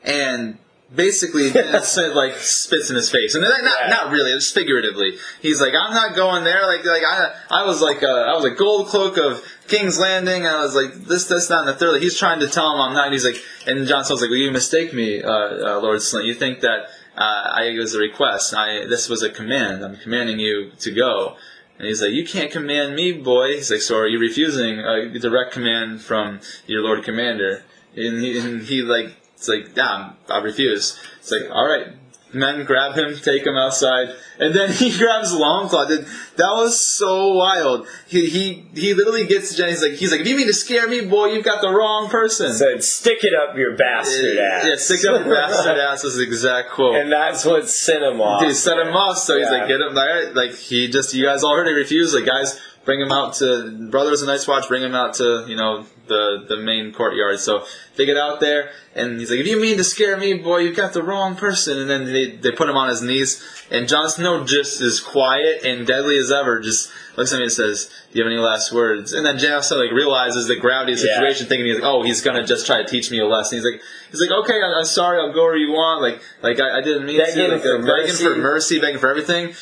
and 0.03 0.57
basically 0.93 1.49
Slynt 1.51 2.15
like 2.15 2.35
spits 2.37 2.89
in 2.89 2.95
his 2.95 3.09
face, 3.09 3.35
and 3.35 3.43
not 3.43 3.61
not, 3.63 3.73
Yeah. 3.81 3.89
not 3.89 4.11
really, 4.11 4.31
it's 4.31 4.51
figuratively. 4.51 5.17
He's 5.41 5.59
like, 5.61 5.73
I'm 5.73 5.93
not 5.93 6.15
going 6.15 6.43
there. 6.43 6.65
Like 6.67 6.85
like 6.85 7.03
I 7.03 7.33
I 7.49 7.65
was 7.65 7.81
like 7.81 8.01
a, 8.03 8.07
I 8.07 8.35
was 8.35 8.45
a 8.45 8.51
gold 8.51 8.87
cloak 8.87 9.17
of 9.17 9.43
King's 9.69 9.99
Landing. 9.99 10.45
I 10.45 10.61
was 10.61 10.75
like 10.75 10.93
this 10.93 11.25
this 11.25 11.47
that 11.47 11.59
and 11.59 11.67
the 11.67 11.73
third. 11.73 11.93
Like, 11.93 12.01
he's 12.01 12.17
trying 12.17 12.39
to 12.41 12.47
tell 12.47 12.73
him 12.73 12.81
I'm 12.81 12.93
not. 12.93 13.05
And 13.05 13.13
he's 13.13 13.25
like, 13.25 13.41
and 13.65 13.87
Jon 13.87 14.03
Snow's 14.03 14.21
like, 14.21 14.29
well, 14.29 14.39
you 14.39 14.51
mistake 14.51 14.93
me, 14.93 15.21
uh, 15.21 15.31
uh, 15.31 15.79
Lord 15.79 15.99
Slynt. 15.99 16.25
You 16.25 16.33
think 16.33 16.61
that 16.61 16.87
uh, 17.15 17.51
I 17.53 17.75
was 17.77 17.93
a 17.93 17.99
request. 17.99 18.53
I 18.53 18.85
this 18.85 19.07
was 19.07 19.23
a 19.23 19.29
command. 19.29 19.83
I'm 19.83 19.97
commanding 19.97 20.39
you 20.39 20.71
to 20.79 20.91
go. 20.91 21.37
And 21.77 21.87
he's 21.87 22.01
like, 22.01 22.11
you 22.11 22.25
can't 22.25 22.51
command 22.51 22.95
me, 22.95 23.13
boy. 23.13 23.55
He's 23.55 23.71
like, 23.71 23.81
so 23.81 23.97
are 23.97 24.07
you 24.07 24.19
refusing 24.19 24.79
a 24.79 25.17
direct 25.17 25.53
command 25.53 26.01
from 26.01 26.41
your 26.67 26.81
Lord 26.81 27.05
Commander? 27.05 27.63
And 27.95 28.21
he, 28.21 28.37
and 28.37 28.61
he 28.63 28.81
like, 28.81 29.15
it's 29.35 29.47
like, 29.47 29.77
yeah, 29.77 30.11
I 30.29 30.39
refuse. 30.39 30.99
It's 31.19 31.31
like, 31.31 31.49
all 31.49 31.65
right. 31.65 31.87
Men 32.31 32.63
grab 32.63 32.95
him, 32.95 33.15
take 33.17 33.45
him 33.47 33.55
outside, 33.55 34.09
and 34.39 34.53
then 34.53 34.71
he 34.81 34.95
grabs 34.95 35.33
Longclaw. 35.33 35.87
Dude, 35.87 36.05
That 36.37 36.51
was 36.53 36.79
so 36.79 37.33
wild. 37.33 37.87
He 38.07 38.27
he 38.29 38.65
he 38.75 38.93
literally 38.93 39.25
gets 39.25 39.49
to 39.49 39.57
Jenny. 39.57 39.71
He's 39.71 39.81
like, 39.81 39.93
he's 39.93 40.11
like, 40.11 40.21
if 40.21 40.27
you 40.27 40.35
mean 40.37 40.45
to 40.45 40.53
scare 40.53 40.87
me, 40.87 41.01
boy, 41.01 41.27
you've 41.33 41.43
got 41.43 41.61
the 41.61 41.69
wrong 41.69 42.07
person. 42.09 42.53
said, 42.53 42.83
"Stick 42.83 43.23
it 43.23 43.33
up 43.33 43.57
your 43.57 43.75
bastard 43.75 44.37
ass." 44.37 44.63
Yeah, 44.65 44.75
stick 44.75 44.99
it 45.03 45.09
up 45.13 45.25
your 45.25 45.33
bastard 45.47 45.77
ass 45.79 46.03
is 46.03 46.17
the 46.17 46.23
exact 46.23 46.69
quote. 46.69 46.95
and 46.97 47.11
that's 47.11 47.45
what 47.45 47.67
sent 47.67 48.03
him 48.03 48.21
off. 48.21 48.41
Dude, 48.43 48.55
set 48.55 48.77
him 48.77 48.95
off. 48.95 49.17
So 49.17 49.37
he's 49.37 49.49
like, 49.49 49.67
get 49.67 49.81
him 49.81 49.95
there. 49.95 50.31
Like 50.33 50.53
he 50.55 50.87
just, 50.87 51.13
you 51.15 51.25
guys 51.25 51.43
already 51.43 51.71
refused. 51.73 52.13
Like 52.13 52.25
guys, 52.27 52.59
bring 52.89 53.01
him 53.01 53.11
out 53.11 53.35
to 53.35 53.69
Brothers 53.91 54.23
of 54.23 54.27
Night's 54.27 54.47
Watch. 54.47 54.67
Bring 54.67 54.81
him 54.81 54.95
out 54.95 55.13
to 55.15 55.45
you 55.47 55.55
know 55.55 55.85
the 56.07 56.43
the 56.49 56.57
main 56.57 56.91
courtyard. 56.91 57.39
So 57.39 57.63
they 57.95 58.07
get 58.07 58.17
out 58.17 58.39
there, 58.39 58.71
and 58.95 59.19
he's 59.19 59.29
like, 59.29 59.39
if 59.39 59.45
you 59.45 59.61
mean 59.61 59.77
to 59.77 59.83
scare 59.83 60.17
me, 60.17 60.33
boy, 60.33 60.59
you've 60.61 60.75
got 60.75 60.93
the 60.93 61.03
wrong 61.03 61.35
person. 61.35 61.77
And 61.77 61.87
then 61.87 62.05
they 62.05 62.31
they 62.31 62.49
put 62.51 62.67
him 62.67 62.75
on 62.75 62.89
his 62.89 63.03
knees, 63.03 63.43
and 63.69 63.87
Jon 63.87 64.09
Snow 64.09 64.43
just 64.43 64.81
is 64.81 64.99
quiet 64.99 65.63
and 65.63 65.85
deadly 65.85 66.17
as 66.17 66.31
ever. 66.31 66.59
Just 66.59 66.89
looks 67.15 67.31
at 67.31 67.37
me 67.37 67.43
and 67.43 67.51
says, 67.51 67.91
"Do 68.11 68.17
you 68.17 68.25
have 68.25 68.31
any 68.33 68.41
last 68.41 68.73
words?" 68.73 69.13
And 69.13 69.23
then 69.23 69.37
Jon 69.37 69.61
Snow 69.61 69.77
like 69.77 69.91
realizes 69.91 70.47
the 70.47 70.55
gravity 70.55 70.93
of 70.93 70.99
the 70.99 71.05
Yeah. 71.09 71.13
situation, 71.17 71.45
thinking 71.45 71.67
he's 71.67 71.75
like, 71.75 71.83
"Oh, 71.85 72.01
he's 72.01 72.21
gonna 72.21 72.43
just 72.43 72.65
try 72.65 72.81
to 72.81 72.87
teach 72.89 73.11
me 73.11 73.19
a 73.19 73.27
lesson." 73.27 73.59
He's 73.59 73.65
like, 73.71 73.79
"He's 74.09 74.19
like, 74.19 74.31
okay, 74.31 74.55
I'm, 74.65 74.73
I'm 74.79 74.85
sorry. 74.85 75.19
I'll 75.19 75.31
go 75.31 75.43
where 75.43 75.57
you 75.57 75.69
want. 75.73 76.01
Like, 76.01 76.19
like 76.41 76.59
I, 76.59 76.79
I 76.79 76.81
didn't 76.81 77.05
mean 77.05 77.19
Begging 77.19 77.49
to. 77.49 77.51
Like, 77.53 77.61
for 77.61 77.77
begging 77.77 78.07
mercy. 78.17 78.23
for 78.23 78.35
mercy, 78.35 78.79
begging 78.79 78.99
for 78.99 79.09
everything." 79.11 79.53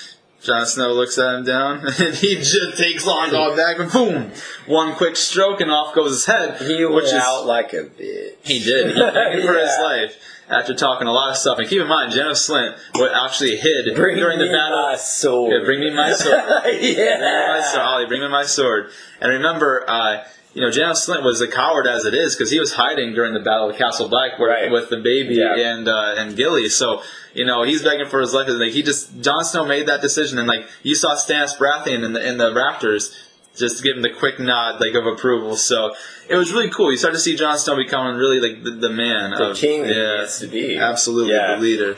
Jon 0.41 0.65
Snow 0.65 0.93
looks 0.93 1.17
at 1.17 1.35
him 1.35 1.43
down, 1.43 1.85
and 1.99 2.15
he 2.15 2.35
just 2.35 2.77
takes 2.77 3.05
Longclaw 3.05 3.57
back, 3.57 3.79
and 3.79 3.91
boom, 3.91 4.31
one 4.65 4.95
quick 4.95 5.15
stroke, 5.15 5.61
and 5.61 5.71
off 5.71 5.95
goes 5.95 6.11
his 6.11 6.25
head. 6.25 6.61
he 6.61 6.85
which 6.85 6.93
went 6.93 7.05
is 7.07 7.13
out 7.13 7.45
like 7.45 7.73
a 7.73 7.85
bitch. 7.85 8.33
he 8.43 8.59
did. 8.59 8.95
He 8.95 9.01
begged 9.01 9.41
for 9.45 9.53
his 9.57 9.77
life 9.81 10.15
after 10.49 10.73
talking 10.73 11.07
a 11.07 11.11
lot 11.11 11.31
of 11.31 11.37
stuff. 11.37 11.59
And 11.59 11.67
keep 11.67 11.81
in 11.81 11.87
mind, 11.87 12.11
Janos 12.11 12.47
Slynt 12.47 12.77
what 12.93 13.11
actually 13.13 13.57
hid 13.57 13.95
Bring 13.95 14.17
during 14.17 14.39
the 14.39 14.45
battle. 14.45 14.81
my 14.81 14.95
sword. 14.95 15.53
Yeah, 15.53 15.65
bring 15.65 15.79
me 15.79 15.93
my 15.93 16.13
sword. 16.13 16.41
Bring 16.63 16.81
me 16.81 16.95
my 16.95 17.01
yeah. 17.01 17.63
sword. 17.63 17.85
Olly, 17.85 18.05
bring 18.05 18.21
me 18.21 18.29
my 18.29 18.45
sword. 18.45 18.91
And 19.19 19.31
remember, 19.31 19.83
uh, 19.89 20.23
you 20.57 20.63
know, 20.63 20.71
Janos 20.71 21.05
Slynt 21.07 21.23
was 21.23 21.39
a 21.39 21.47
coward 21.47 21.85
as 21.85 22.03
it 22.05 22.15
is 22.15 22.35
because 22.35 22.49
he 22.49 22.59
was 22.59 22.73
hiding 22.73 23.13
during 23.13 23.35
the 23.35 23.39
Battle 23.39 23.69
of 23.69 23.75
Castle 23.77 24.09
Black 24.09 24.39
where, 24.39 24.49
Right. 24.49 24.71
with 24.71 24.89
the 24.89 24.97
baby 24.97 25.35
Yeah. 25.35 25.53
and 25.55 25.87
uh, 25.87 26.15
and 26.17 26.35
Gilly. 26.35 26.67
So 26.69 27.03
you 27.35 27.45
know, 27.45 27.61
he's 27.61 27.83
begging 27.83 28.07
for 28.07 28.19
his 28.19 28.33
life. 28.33 28.47
And, 28.47 28.57
like 28.57 28.71
he 28.71 28.81
just, 28.81 29.21
Jon 29.21 29.43
Snow 29.43 29.63
made 29.65 29.85
that 29.87 30.01
decision, 30.01 30.39
and 30.39 30.47
like 30.47 30.65
you 30.81 30.95
saw 30.95 31.13
Stannis 31.15 31.55
Baratheon 31.59 32.03
in 32.03 32.13
the 32.13 32.27
in 32.27 32.37
the 32.39 32.49
Raptors. 32.51 33.13
Just 33.55 33.83
give 33.83 33.95
him 33.95 34.03
the 34.03 34.11
quick 34.11 34.39
nod, 34.39 34.79
like 34.79 34.93
of 34.93 35.07
approval. 35.07 35.55
So 35.55 35.95
it 36.29 36.35
was 36.35 36.51
really 36.53 36.69
cool. 36.69 36.91
You 36.91 36.97
start 36.97 37.15
to 37.15 37.19
see 37.19 37.35
Jon 37.35 37.57
Snow 37.57 37.75
becoming 37.75 38.15
really 38.15 38.39
like 38.39 38.63
the, 38.63 38.69
the 38.69 38.89
man, 38.91 39.31
The 39.31 39.49
of, 39.49 39.57
king 39.57 39.81
that 39.81 39.93
he 39.95 39.99
yeah, 39.99 40.17
needs 40.19 40.39
to 40.41 40.47
be. 40.47 40.77
absolutely 40.77 41.33
Yeah. 41.33 41.55
the 41.55 41.61
leader. 41.61 41.95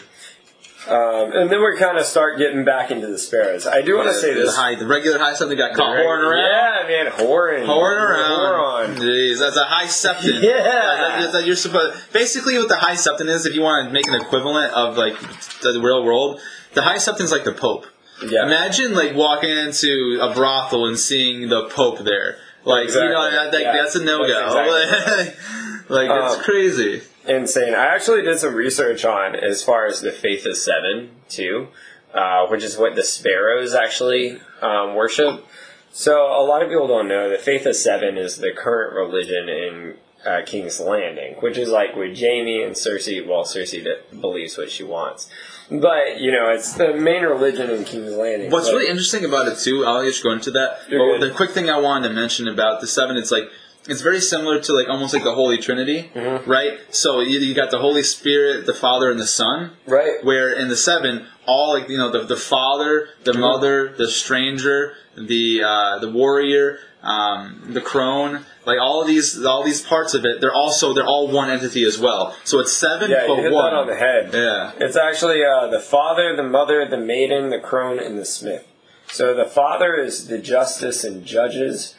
Um, 0.89 1.32
and 1.34 1.49
then 1.52 1.60
we 1.62 1.78
kind 1.78 1.97
of 1.97 2.06
start 2.06 2.38
getting 2.38 2.65
back 2.65 2.89
into 2.91 3.08
the 3.08 3.17
sparrows. 3.19 3.67
I 3.67 3.82
do 3.82 3.95
want 3.97 4.08
to 4.10 4.13
say 4.15 4.34
the, 4.34 4.41
this. 4.41 4.56
high, 4.56 4.75
the 4.75 4.88
regular 4.88 5.19
high 5.19 5.34
something 5.36 5.58
got 5.58 5.75
caught 5.75 5.93
Right? 5.93 6.06
whoring 6.06 6.23
around. 6.23 6.88
Yeah, 6.88 7.04
man, 7.04 7.12
whoring. 7.13 7.65
Whoring 7.65 8.02
around. 8.02 8.97
Whoring. 8.97 8.99
Jeez, 8.99 9.39
that's 9.39 9.56
a 9.58 9.65
high 9.65 9.86
septon. 9.86 10.41
Yeah. 10.43 10.63
That- 10.63 11.31
that 11.33 11.46
you're 11.46 11.56
supposed. 11.56 12.12
Basically, 12.12 12.58
what 12.58 12.69
the 12.69 12.75
high 12.77 12.96
septon 12.96 13.27
is, 13.27 13.46
if 13.46 13.54
you 13.54 13.62
want 13.62 13.87
to 13.87 13.94
make 13.94 14.08
an 14.08 14.15
equivalent 14.15 14.73
of 14.73 14.98
like 14.98 15.15
the 15.62 15.79
real 15.83 16.04
world, 16.04 16.40
the 16.73 16.81
high 16.81 16.96
septon 16.98 17.21
is 17.21 17.31
like 17.31 17.44
the 17.44 17.52
Pope. 17.54 17.85
Yeah. 18.25 18.46
Imagine 18.46 18.94
like 18.96 19.15
walking 19.15 19.50
into 19.56 20.17
a 20.21 20.33
brothel 20.33 20.87
and 20.87 20.98
seeing 20.98 21.50
the 21.50 21.67
Pope 21.69 22.00
there. 22.00 22.37
Like 22.65 22.90
you 22.90 22.96
know, 22.96 23.25
Exactly. 23.25 23.29
that, 23.31 23.52
that- 23.52 23.62
Yeah. 23.62 23.73
that's 23.73 23.96
a 23.96 24.04
no 24.04 24.25
go. 24.25 24.54
That's 24.54 25.40
like 25.90 26.10
it's 26.10 26.35
Um, 26.35 26.42
crazy. 26.44 27.02
Insane. 27.30 27.75
I 27.75 27.94
actually 27.94 28.23
did 28.23 28.40
some 28.40 28.56
research 28.56 29.06
on 29.06 29.36
as 29.36 29.63
far 29.63 29.86
as 29.86 30.02
the 30.02 30.12
Faith 30.12 30.46
of 30.46 30.58
Seven 30.58 31.12
too, 31.27 31.67
uh, 32.13 32.48
which 32.48 32.63
is 32.63 32.77
what 32.77 32.96
the 32.96 33.04
sparrows 33.04 33.75
actually 33.75 34.40
um, 34.62 34.96
worship. 34.96 35.46
So 35.92 36.25
a 36.25 36.44
lot 36.44 36.63
of 36.63 36.69
people 36.69 36.88
don't 36.88 37.08
know 37.08 37.30
the 37.30 37.38
Faith 37.38 37.65
of 37.65 37.75
Seven 37.75 38.17
is 38.17 38.38
the 38.38 38.52
current 38.52 38.96
religion 38.96 39.48
in 39.48 39.98
uh, 40.25 40.42
King's 40.46 40.80
Landing, 40.80 41.36
which 41.36 41.58
is 41.58 41.69
like 41.69 41.96
with 41.96 42.19
Jaime 42.19 42.63
and 42.63 42.75
Cersei. 42.75 43.25
Well, 43.25 43.44
Cersei 43.44 43.86
believes 44.19 44.58
what 44.58 44.71
she 44.71 44.84
wants, 44.84 45.30
but 45.69 46.19
you 46.19 46.32
know 46.32 46.50
it's 46.50 46.73
the 46.73 46.94
main 46.94 47.23
religion 47.23 47.69
in 47.69 47.86
King's 47.86 48.13
Landing. 48.13 48.52
What's 48.52 48.69
really 48.69 48.90
interesting 48.90 49.23
about 49.23 49.48
it 49.48 49.60
too, 49.60 49.86
I'll 49.86 50.04
just 50.04 50.23
go 50.23 50.32
into 50.32 50.52
that. 50.52 50.80
But 50.90 50.98
good. 50.98 51.21
the 51.21 51.32
quick 51.32 51.52
thing 51.52 51.69
I 51.69 51.80
wanted 51.80 52.10
to 52.10 52.13
mention 52.13 52.48
about 52.48 52.82
the 52.82 52.88
seven, 52.88 53.17
it's 53.17 53.32
like 53.32 53.50
it's 53.90 54.02
very 54.02 54.21
similar 54.21 54.60
to 54.62 54.73
like 54.73 54.87
almost 54.90 55.13
like 55.13 55.23
the 55.23 55.33
Holy 55.35 55.58
Trinity, 55.58 56.12
Mm-hmm. 56.13 56.50
right? 56.50 56.79
So 56.92 57.19
you, 57.21 57.40
you 57.40 57.54
got 57.56 57.71
the 57.71 57.79
Holy 57.79 58.04
Spirit, 58.04 58.65
the 58.65 58.73
Father, 58.73 59.10
and 59.12 59.19
the 59.19 59.27
Son. 59.27 59.71
Right. 59.87 60.23
Where 60.23 60.52
in 60.54 60.67
the 60.69 60.77
seven, 60.77 61.25
all 61.46 61.73
like 61.73 61.90
you 61.90 61.98
know 61.98 62.12
the 62.12 62.23
the 62.25 62.37
Father, 62.37 63.10
the 63.23 63.31
Mm-hmm. 63.31 63.42
Mother, 63.42 63.94
the 63.98 64.08
Stranger, 64.08 64.94
the 65.17 65.63
uh, 65.63 66.00
the 66.00 66.12
Warrior, 66.12 66.79
um, 67.04 67.65
the 67.69 67.81
Crone, 67.81 68.46
like 68.65 68.77
all 68.79 69.02
of 69.02 69.08
these 69.08 69.44
all 69.46 69.63
these 69.63 69.81
parts 69.81 70.13
of 70.13 70.25
it, 70.25 70.42
they're 70.42 70.54
also 70.54 70.94
they're 70.94 71.06
all 71.08 71.27
one 71.31 71.50
entity 71.50 71.83
as 71.85 71.98
well. 72.00 72.35
So 72.44 72.60
it's 72.60 72.73
seven, 72.73 73.10
Yeah, 73.12 73.25
but 73.27 73.37
you 73.37 73.44
hit 73.44 73.52
one. 73.52 73.71
that 73.71 73.77
on 73.77 73.87
the 73.87 73.96
head. 73.96 74.29
Yeah. 74.33 74.71
It's 74.85 74.96
actually 74.98 75.44
uh, 75.44 75.67
the 75.67 75.79
father, 75.79 76.35
the 76.35 76.44
mother, 76.44 76.85
the 76.87 76.98
maiden, 76.98 77.50
the 77.50 77.60
crone, 77.60 78.00
and 78.00 78.17
the 78.17 78.25
smith. 78.25 78.65
So 79.12 79.33
the 79.33 79.46
father 79.46 79.96
is 79.96 80.27
the 80.27 80.37
justice 80.37 81.04
and 81.04 81.25
judges. 81.25 81.96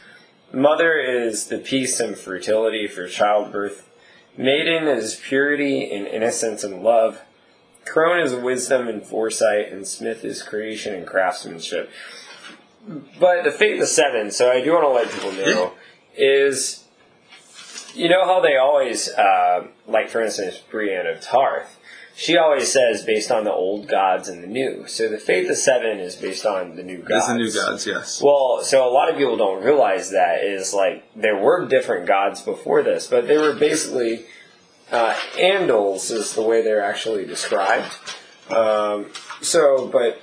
Mother 0.53 0.99
is 0.99 1.47
the 1.47 1.57
peace 1.57 1.99
and 1.99 2.17
fertility 2.17 2.87
for 2.87 3.07
childbirth. 3.07 3.87
Maiden 4.37 4.87
is 4.87 5.15
purity 5.15 5.91
and 5.91 6.07
innocence 6.07 6.63
and 6.63 6.83
love. 6.83 7.21
Crone 7.85 8.19
is 8.19 8.33
wisdom 8.33 8.87
and 8.87 9.05
foresight, 9.05 9.71
and 9.71 9.87
Smith 9.87 10.23
is 10.23 10.43
creation 10.43 10.93
and 10.93 11.07
craftsmanship. 11.07 11.89
But 13.19 13.43
the 13.43 13.51
fate 13.51 13.73
of 13.73 13.79
the 13.79 13.87
seven, 13.87 14.31
so 14.31 14.51
I 14.51 14.61
do 14.61 14.73
want 14.73 14.83
to 14.83 14.89
let 14.89 15.11
people 15.11 15.31
know, 15.31 15.73
is 16.15 16.85
you 17.93 18.09
know 18.09 18.25
how 18.25 18.41
they 18.41 18.57
always, 18.57 19.09
uh, 19.09 19.67
like 19.87 20.09
for 20.09 20.21
instance, 20.21 20.57
Brienne 20.69 21.07
of 21.07 21.21
Tarth, 21.21 21.77
she 22.15 22.37
always 22.37 22.71
says 22.71 23.03
based 23.03 23.31
on 23.31 23.43
the 23.43 23.51
old 23.51 23.87
gods 23.87 24.27
and 24.27 24.43
the 24.43 24.47
new. 24.47 24.85
So 24.87 25.09
the 25.09 25.17
Faith 25.17 25.49
of 25.49 25.57
Seven 25.57 25.99
is 25.99 26.15
based 26.15 26.45
on 26.45 26.75
the 26.75 26.83
new 26.83 26.99
gods. 26.99 27.11
It's 27.11 27.27
the 27.27 27.35
new 27.35 27.51
gods, 27.51 27.87
yes. 27.87 28.21
Well, 28.21 28.61
so 28.63 28.87
a 28.87 28.91
lot 28.91 29.09
of 29.09 29.17
people 29.17 29.37
don't 29.37 29.63
realize 29.63 30.11
that 30.11 30.43
is 30.43 30.73
like 30.73 31.03
there 31.15 31.37
were 31.37 31.67
different 31.67 32.07
gods 32.07 32.41
before 32.41 32.83
this, 32.83 33.07
but 33.07 33.27
they 33.27 33.37
were 33.37 33.53
basically 33.53 34.25
uh, 34.91 35.13
Andals 35.35 36.11
is 36.11 36.33
the 36.33 36.41
way 36.41 36.61
they're 36.61 36.83
actually 36.83 37.25
described. 37.25 37.91
Um, 38.49 39.07
so, 39.41 39.87
but 39.87 40.21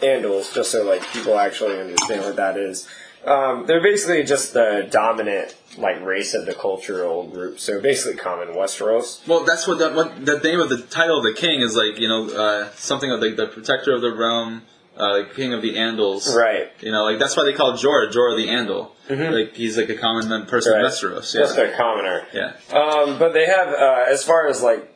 Andals, 0.00 0.54
just 0.54 0.70
so 0.70 0.84
like 0.84 1.02
people 1.12 1.38
actually 1.38 1.78
understand 1.80 2.22
what 2.22 2.36
that 2.36 2.56
is, 2.56 2.88
um, 3.26 3.66
they're 3.66 3.82
basically 3.82 4.22
just 4.24 4.52
the 4.54 4.88
dominant 4.90 5.54
like 5.78 6.00
race 6.04 6.34
of 6.34 6.44
the 6.46 6.54
cultural 6.54 7.26
group. 7.26 7.58
So 7.60 7.80
basically, 7.80 8.18
common 8.18 8.48
Westeros. 8.48 9.26
Well, 9.26 9.44
that's 9.44 9.66
what 9.66 9.78
the, 9.78 9.90
what 9.92 10.24
the 10.26 10.38
name 10.40 10.60
of 10.60 10.68
the 10.68 10.82
title 10.82 11.18
of 11.18 11.24
the 11.24 11.34
king 11.34 11.60
is 11.60 11.76
like. 11.76 11.98
You 11.98 12.08
know, 12.08 12.28
uh, 12.30 12.70
something 12.74 13.10
of 13.10 13.20
like 13.20 13.36
the 13.36 13.46
protector 13.46 13.94
of 13.94 14.00
the 14.02 14.12
realm, 14.14 14.62
uh, 14.96 15.22
king 15.34 15.52
of 15.54 15.62
the 15.62 15.74
Andals. 15.76 16.34
Right. 16.34 16.70
You 16.80 16.90
know, 16.92 17.04
like 17.04 17.18
that's 17.18 17.36
why 17.36 17.44
they 17.44 17.52
call 17.52 17.72
Jorah 17.74 18.10
Jorah 18.12 18.36
the 18.36 18.48
Andal. 18.48 18.90
Like 19.08 19.54
he's 19.54 19.76
like 19.76 19.88
a 19.90 19.96
common 19.96 20.46
person 20.46 20.72
Right. 20.72 20.80
in 20.84 20.86
Westeros. 20.90 21.32
Just 21.32 21.56
Yeah. 21.56 21.64
a 21.64 21.76
commoner. 21.76 22.26
yeah. 22.32 22.52
Um, 22.72 23.18
but 23.18 23.32
they 23.34 23.44
have, 23.46 23.68
uh, 23.68 24.04
as 24.08 24.24
far 24.24 24.46
as 24.48 24.62
like, 24.62 24.88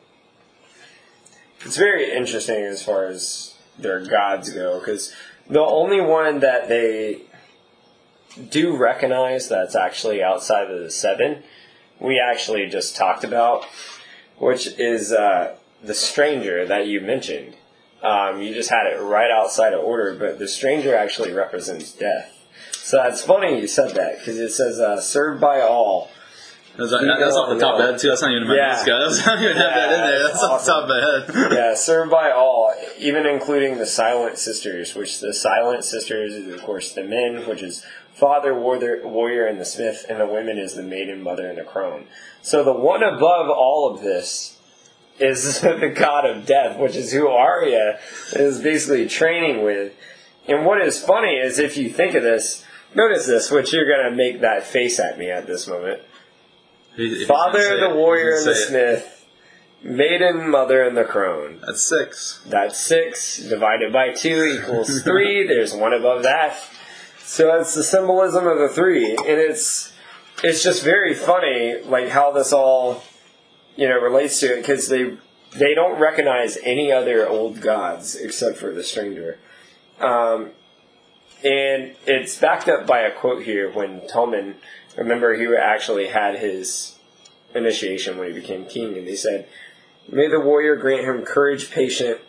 it's 1.65 1.77
very 1.77 2.11
interesting 2.15 2.63
as 2.63 2.81
far 2.83 3.05
as 3.07 3.55
their 3.77 3.99
gods 3.99 4.49
go, 4.51 4.79
because 4.79 5.13
the 5.49 5.59
only 5.61 6.01
one 6.01 6.39
that 6.39 6.67
they 6.67 7.21
do 8.49 8.75
recognize 8.75 9.49
that's 9.49 9.75
actually 9.75 10.23
outside 10.23 10.69
of 10.71 10.79
the 10.79 10.91
seven, 10.91 11.43
we 11.99 12.19
actually 12.19 12.67
just 12.67 12.95
talked 12.95 13.23
about, 13.23 13.65
which 14.37 14.67
is 14.79 15.11
uh, 15.11 15.55
the 15.83 15.93
stranger 15.93 16.65
that 16.65 16.87
you 16.87 17.01
mentioned. 17.01 17.55
Um, 18.03 18.41
you 18.41 18.53
just 18.53 18.69
had 18.69 18.85
it 18.87 19.01
right 19.01 19.31
outside 19.31 19.73
of 19.73 19.83
order, 19.83 20.13
but 20.13 20.37
the 20.37 20.47
stranger 20.47 20.95
actually 20.95 21.33
represents 21.33 21.91
death. 21.91 22.33
So 22.73 22.97
that's 22.97 23.21
funny 23.21 23.59
you 23.59 23.67
said 23.67 23.95
that 23.95 24.19
because 24.19 24.37
it 24.37 24.49
says 24.51 24.79
uh, 24.79 25.01
"served 25.01 25.41
by 25.41 25.61
all." 25.61 26.09
That's, 26.77 26.91
that's 26.91 27.35
off 27.35 27.49
the 27.49 27.59
top 27.59 27.73
of 27.73 27.79
the 27.79 27.91
head 27.91 27.99
too. 27.99 28.09
That's 28.09 28.21
not 28.21 28.29
even 28.31 28.43
in 28.43 28.49
my 28.49 28.55
Yeah. 28.55 28.67
notes, 28.73 28.85
guys. 28.85 29.15
That's 29.15 29.25
not 29.25 29.41
even 29.41 29.57
have 29.57 29.73
that 29.73 29.93
in 29.93 29.99
there. 30.01 30.23
That's 30.27 30.43
off 30.43 30.63
the 30.63 30.71
top 30.71 30.83
of 30.83 30.89
my 30.89 31.41
head. 31.49 31.51
yeah, 31.57 31.73
served 31.73 32.11
by 32.11 32.29
all, 32.31 32.71
even 32.99 33.25
including 33.25 33.79
the 33.79 33.87
Silent 33.87 34.37
Sisters, 34.37 34.93
which 34.93 35.19
the 35.19 35.33
Silent 35.33 35.83
Sisters 35.83 36.35
is, 36.35 36.53
of 36.53 36.61
course, 36.61 36.93
the 36.93 37.03
men, 37.03 37.49
which 37.49 37.63
is 37.63 37.83
father, 38.19 38.53
warrior, 38.59 39.07
warrior, 39.07 39.45
and 39.45 39.59
the 39.59 39.65
smith, 39.65 40.05
and 40.09 40.19
the 40.19 40.25
women 40.25 40.57
is 40.57 40.73
the 40.75 40.83
maiden, 40.83 41.21
mother, 41.21 41.47
and 41.47 41.57
the 41.57 41.63
crone. 41.63 42.07
So 42.41 42.63
the 42.63 42.73
one 42.73 43.03
above 43.03 43.49
all 43.49 43.91
of 43.93 44.01
this 44.01 44.57
is 45.19 45.61
the 45.61 45.93
god 45.95 46.25
of 46.25 46.45
death, 46.45 46.77
which 46.79 46.95
is 46.95 47.11
who 47.11 47.27
Arya 47.27 47.99
is 48.33 48.61
basically 48.61 49.07
training 49.07 49.63
with. 49.63 49.93
And 50.47 50.65
what 50.65 50.81
is 50.81 51.01
funny 51.03 51.35
is 51.35 51.59
if 51.59 51.75
you 51.77 51.89
think 51.89 52.15
of 52.15 52.23
this, 52.23 52.63
notice 52.95 53.25
this, 53.27 53.51
which 53.51 53.73
you're 53.73 53.85
going 53.87 54.09
to 54.09 54.15
make 54.15 54.41
that 54.41 54.63
face 54.63 54.99
at 54.99 55.17
me 55.17 55.29
at 55.29 55.45
this 55.45 55.67
moment. 55.67 56.01
He- 56.95 57.25
Father, 57.25 57.79
the 57.79 57.93
warrior, 57.95 58.37
and 58.37 58.45
the 58.47 58.51
it. 58.51 58.55
smith, 58.55 59.25
maiden, 59.83 60.49
mother, 60.49 60.81
and 60.83 60.95
the 60.97 61.03
crone. 61.03 61.59
That's 61.65 61.87
six. 61.87 62.41
That's 62.47 62.77
six 62.79 63.37
divided 63.37 63.91
by 63.93 64.13
two 64.13 64.43
equals 64.45 65.01
three. 65.03 65.45
There's 65.45 65.73
one 65.75 65.93
above 65.93 66.23
that. 66.23 66.57
So 67.27 67.47
that's 67.47 67.75
the 67.75 67.83
symbolism 67.83 68.47
of 68.47 68.57
the 68.57 68.69
three, 68.69 69.09
and 69.09 69.27
it's 69.27 69.91
it's 70.45 70.63
just 70.63 70.81
very 70.81 71.13
funny, 71.13 71.75
like 71.83 72.07
how 72.07 72.31
this 72.31 72.53
all 72.53 73.03
you 73.75 73.89
know 73.89 73.99
relates 73.99 74.39
to 74.39 74.53
it, 74.53 74.61
because 74.61 74.87
they 74.87 75.17
they 75.53 75.75
don't 75.75 75.99
recognize 75.99 76.57
any 76.63 76.89
other 76.89 77.27
old 77.27 77.59
gods 77.59 78.15
except 78.15 78.57
for 78.57 78.73
the 78.73 78.81
stranger. 78.81 79.39
Um, 79.99 80.51
and 81.43 81.97
it's 82.05 82.37
backed 82.37 82.69
up 82.69 82.87
by 82.87 83.01
a 83.01 83.11
quote 83.11 83.43
here 83.43 83.69
when 83.69 84.07
Tommen, 84.07 84.55
remember, 84.95 85.33
he 85.33 85.53
actually 85.53 86.07
had 86.07 86.39
his 86.39 86.95
initiation 87.53 88.17
when 88.17 88.29
he 88.29 88.33
became 88.33 88.65
king, 88.65 88.97
and 88.97 89.05
they 89.05 89.17
said, 89.17 89.49
May 90.09 90.29
the 90.29 90.39
warrior 90.39 90.77
grant 90.77 91.03
him 91.03 91.25
courage, 91.25 91.71
patient, 91.71 92.21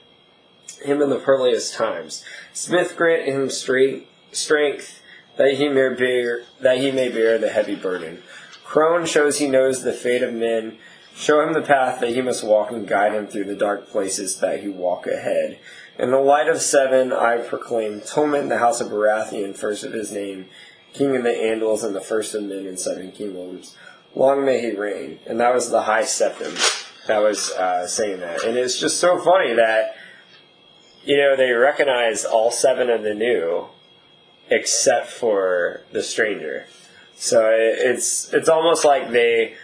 him 0.84 1.00
in 1.00 1.08
the 1.08 1.20
perilous 1.20 1.70
times. 1.70 2.24
Smith 2.52 2.96
grant 2.96 3.26
him 3.26 3.48
straight 3.48 4.07
strength 4.32 5.02
that 5.36 5.54
he 5.54 5.68
may 5.68 5.94
bear 5.94 6.42
that 6.60 6.78
he 6.78 6.90
may 6.90 7.08
bear 7.08 7.38
the 7.38 7.48
heavy 7.48 7.76
burden. 7.76 8.22
Crone 8.64 9.06
shows 9.06 9.38
he 9.38 9.48
knows 9.48 9.82
the 9.82 9.92
fate 9.92 10.22
of 10.22 10.34
men. 10.34 10.78
Show 11.14 11.40
him 11.40 11.52
the 11.52 11.62
path 11.62 12.00
that 12.00 12.10
he 12.10 12.20
must 12.20 12.44
walk 12.44 12.70
and 12.70 12.86
guide 12.86 13.14
him 13.14 13.26
through 13.26 13.44
the 13.44 13.56
dark 13.56 13.88
places 13.88 14.40
that 14.40 14.60
he 14.60 14.68
walk 14.68 15.06
ahead. 15.06 15.58
In 15.98 16.12
the 16.12 16.18
light 16.18 16.48
of 16.48 16.60
seven, 16.60 17.12
I 17.12 17.38
proclaim 17.38 18.00
Tommen, 18.00 18.48
the 18.48 18.58
house 18.58 18.80
of 18.80 18.88
Baratheon, 18.88 19.56
first 19.56 19.82
of 19.82 19.92
his 19.92 20.12
name, 20.12 20.46
king 20.92 21.16
of 21.16 21.24
the 21.24 21.30
Andals 21.30 21.82
and 21.82 21.94
the 21.94 22.00
first 22.00 22.34
of 22.34 22.44
men 22.44 22.66
in 22.66 22.76
seven 22.76 23.10
kingdoms. 23.10 23.76
Long 24.14 24.44
may 24.44 24.60
he 24.60 24.76
reign. 24.76 25.18
And 25.26 25.40
that 25.40 25.54
was 25.54 25.70
the 25.70 25.82
high 25.82 26.02
septon 26.02 26.54
that 27.08 27.18
was 27.18 27.50
uh, 27.52 27.86
saying 27.86 28.20
that. 28.20 28.44
And 28.44 28.56
it's 28.56 28.78
just 28.78 29.00
so 29.00 29.18
funny 29.18 29.54
that, 29.54 29.96
you 31.04 31.16
know, 31.16 31.36
they 31.36 31.50
recognize 31.50 32.24
all 32.24 32.50
seven 32.50 32.90
of 32.90 33.02
the 33.02 33.14
new 33.14 33.66
except 34.50 35.08
for 35.08 35.82
the 35.92 36.02
stranger. 36.02 36.66
So 37.16 37.50
it, 37.50 37.78
it's 37.78 38.32
it's 38.32 38.48
almost 38.48 38.84
like 38.84 39.10
they, 39.10 39.56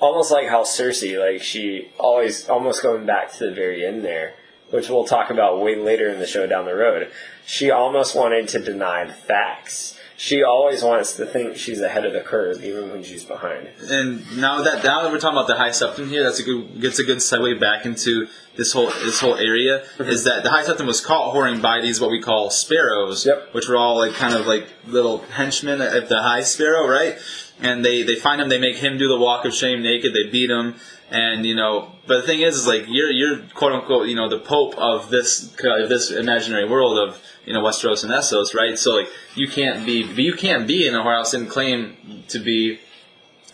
almost 0.00 0.30
like 0.30 0.48
how 0.48 0.62
Cersei, 0.62 1.18
like 1.18 1.42
she 1.42 1.90
always 1.98 2.48
almost 2.48 2.82
going 2.82 3.06
back 3.06 3.32
to 3.34 3.46
the 3.46 3.52
very 3.52 3.84
end 3.84 4.04
there, 4.04 4.34
which 4.70 4.88
we'll 4.88 5.04
talk 5.04 5.30
about 5.30 5.60
way 5.60 5.76
later 5.76 6.08
in 6.08 6.20
the 6.20 6.26
show 6.26 6.46
down 6.46 6.64
the 6.66 6.74
road. 6.74 7.10
She 7.46 7.70
almost 7.70 8.14
wanted 8.14 8.48
to 8.48 8.58
deny 8.58 9.04
the 9.04 9.12
facts. 9.12 9.98
She 10.16 10.44
always 10.44 10.82
wants 10.84 11.16
to 11.16 11.26
think 11.26 11.56
she's 11.56 11.80
ahead 11.80 12.06
of 12.06 12.12
the 12.12 12.20
curve, 12.20 12.64
even 12.64 12.90
when 12.90 13.02
she's 13.02 13.24
behind. 13.24 13.68
And 13.90 14.40
now 14.40 14.62
that 14.62 14.84
now 14.84 15.02
that 15.02 15.10
we're 15.10 15.18
talking 15.18 15.36
about 15.36 15.48
the 15.48 15.56
high 15.56 15.70
septon 15.70 16.08
here, 16.08 16.22
that's 16.22 16.38
a 16.38 16.44
good 16.44 16.80
gets 16.80 17.00
a 17.00 17.04
good 17.04 17.18
segue 17.18 17.60
back 17.60 17.84
into 17.84 18.28
this 18.56 18.72
whole 18.72 18.86
this 18.86 19.20
whole 19.20 19.36
area. 19.36 19.84
Mm-hmm. 19.98 20.10
Is 20.10 20.24
that 20.24 20.42
the 20.42 20.50
high 20.50 20.64
septon 20.64 20.86
was 20.86 21.00
caught 21.00 21.34
whoring 21.34 21.60
by 21.60 21.80
these 21.80 22.00
what 22.00 22.10
we 22.10 22.20
call 22.20 22.50
sparrows, 22.50 23.26
Yep. 23.26 23.52
which 23.52 23.68
were 23.68 23.76
all 23.76 23.98
like 23.98 24.14
kind 24.14 24.34
of 24.34 24.46
like 24.46 24.68
little 24.86 25.18
henchmen 25.18 25.80
of 25.80 26.08
the 26.08 26.22
high 26.22 26.42
sparrow, 26.42 26.88
right? 26.88 27.18
And 27.60 27.84
they 27.84 28.02
they 28.02 28.16
find 28.16 28.40
him, 28.40 28.48
they 28.48 28.58
make 28.58 28.76
him 28.76 28.98
do 28.98 29.08
the 29.08 29.18
walk 29.18 29.44
of 29.44 29.54
shame 29.54 29.82
naked, 29.82 30.12
they 30.12 30.30
beat 30.30 30.50
him, 30.50 30.76
and 31.10 31.44
you 31.46 31.54
know. 31.54 31.90
But 32.06 32.20
the 32.20 32.26
thing 32.26 32.40
is, 32.40 32.56
is 32.56 32.66
like 32.66 32.84
you're 32.88 33.10
you're 33.10 33.38
quote 33.54 33.72
unquote 33.72 34.08
you 34.08 34.14
know 34.14 34.28
the 34.28 34.38
pope 34.38 34.76
of 34.76 35.10
this 35.10 35.54
of 35.64 35.88
this 35.88 36.10
imaginary 36.10 36.68
world 36.68 36.98
of 36.98 37.20
you 37.46 37.52
know 37.54 37.62
Westeros 37.62 38.04
and 38.04 38.12
Essos, 38.12 38.54
right? 38.54 38.78
So 38.78 38.94
like 38.94 39.08
you 39.34 39.48
can't 39.48 39.86
be 39.86 40.02
you 40.02 40.34
can't 40.34 40.66
be 40.66 40.86
in 40.86 40.94
a 40.94 40.98
whorehouse 40.98 41.32
and 41.32 41.48
claim 41.48 42.24
to 42.28 42.38
be 42.38 42.80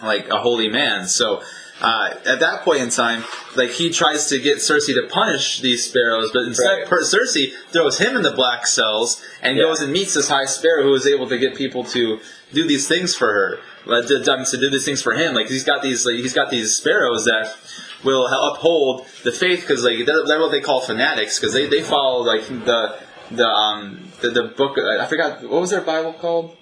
like 0.03 0.29
a 0.29 0.39
holy 0.39 0.69
man. 0.69 1.07
So 1.07 1.43
uh, 1.81 2.11
at 2.27 2.41
that 2.41 2.63
point 2.63 2.81
in 2.83 2.91
time, 2.91 3.25
like 3.57 3.71
he 3.71 3.91
tries 3.91 4.29
to 4.29 4.39
get 4.39 4.59
Cersei 4.59 4.95
to 4.95 5.07
punish 5.09 5.61
these 5.61 5.89
sparrows, 5.89 6.31
but 6.33 6.43
instead 6.45 6.81
Right. 6.81 6.87
per- 6.87 7.03
Cersei 7.03 7.53
throws 7.71 7.99
him 7.99 8.17
in 8.17 8.23
the 8.23 8.33
black 8.33 8.67
cells 8.67 9.23
and 9.43 9.57
Yeah. 9.57 9.65
goes 9.65 9.81
and 9.81 9.93
meets 9.93 10.15
this 10.15 10.29
high 10.29 10.45
sparrow 10.45 10.83
who 10.83 10.95
is 10.95 11.07
able 11.07 11.29
to 11.29 11.39
get 11.39 11.55
people 11.55 11.85
to 11.85 12.21
do 12.53 12.67
these 12.67 12.87
things 12.87 13.15
for 13.15 13.33
her, 13.33 13.59
like, 13.87 14.07
to, 14.09 14.19
to 14.23 14.57
do 14.59 14.71
these 14.71 14.85
things 14.85 15.01
for 15.01 15.15
him. 15.15 15.35
Like 15.35 15.49
he's 15.49 15.65
got 15.65 15.83
these, 15.83 16.05
like 16.05 16.17
he's 16.17 16.35
got 16.35 16.51
these 16.51 16.75
sparrows 16.77 17.25
that 17.25 17.55
will 18.05 18.27
uphold 18.27 19.07
the 19.25 19.33
faith 19.33 19.61
because 19.61 19.85
like 19.85 20.05
they're, 20.07 20.27
they're 20.27 20.41
what 20.41 20.51
they 20.51 20.61
call 20.61 20.81
fanatics 20.81 21.39
because 21.39 21.53
they, 21.55 21.67
they 21.67 21.83
follow 21.83 22.23
like 22.23 22.47
the 22.49 22.97
the 23.31 23.47
um 23.47 24.01
the, 24.23 24.31
the 24.31 24.43
book 24.43 24.77
I 24.79 25.07
forgot 25.07 25.43
what 25.43 25.61
was 25.61 25.71
their 25.71 25.83
Bible 25.83 26.13
called 26.15 26.57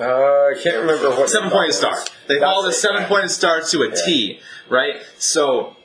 Uh, 0.00 0.04
I 0.04 0.54
can't 0.62 0.78
remember 0.78 1.10
what 1.10 1.28
seven 1.28 1.50
pointed 1.50 1.74
star. 1.74 1.94
They 2.28 2.38
follow 2.40 2.64
the 2.64 2.72
seven 2.72 3.04
pointed 3.04 3.30
star 3.30 3.60
to 3.60 3.82
a 3.82 3.90
T, 3.90 4.40
right? 4.68 5.02
So 5.18 5.76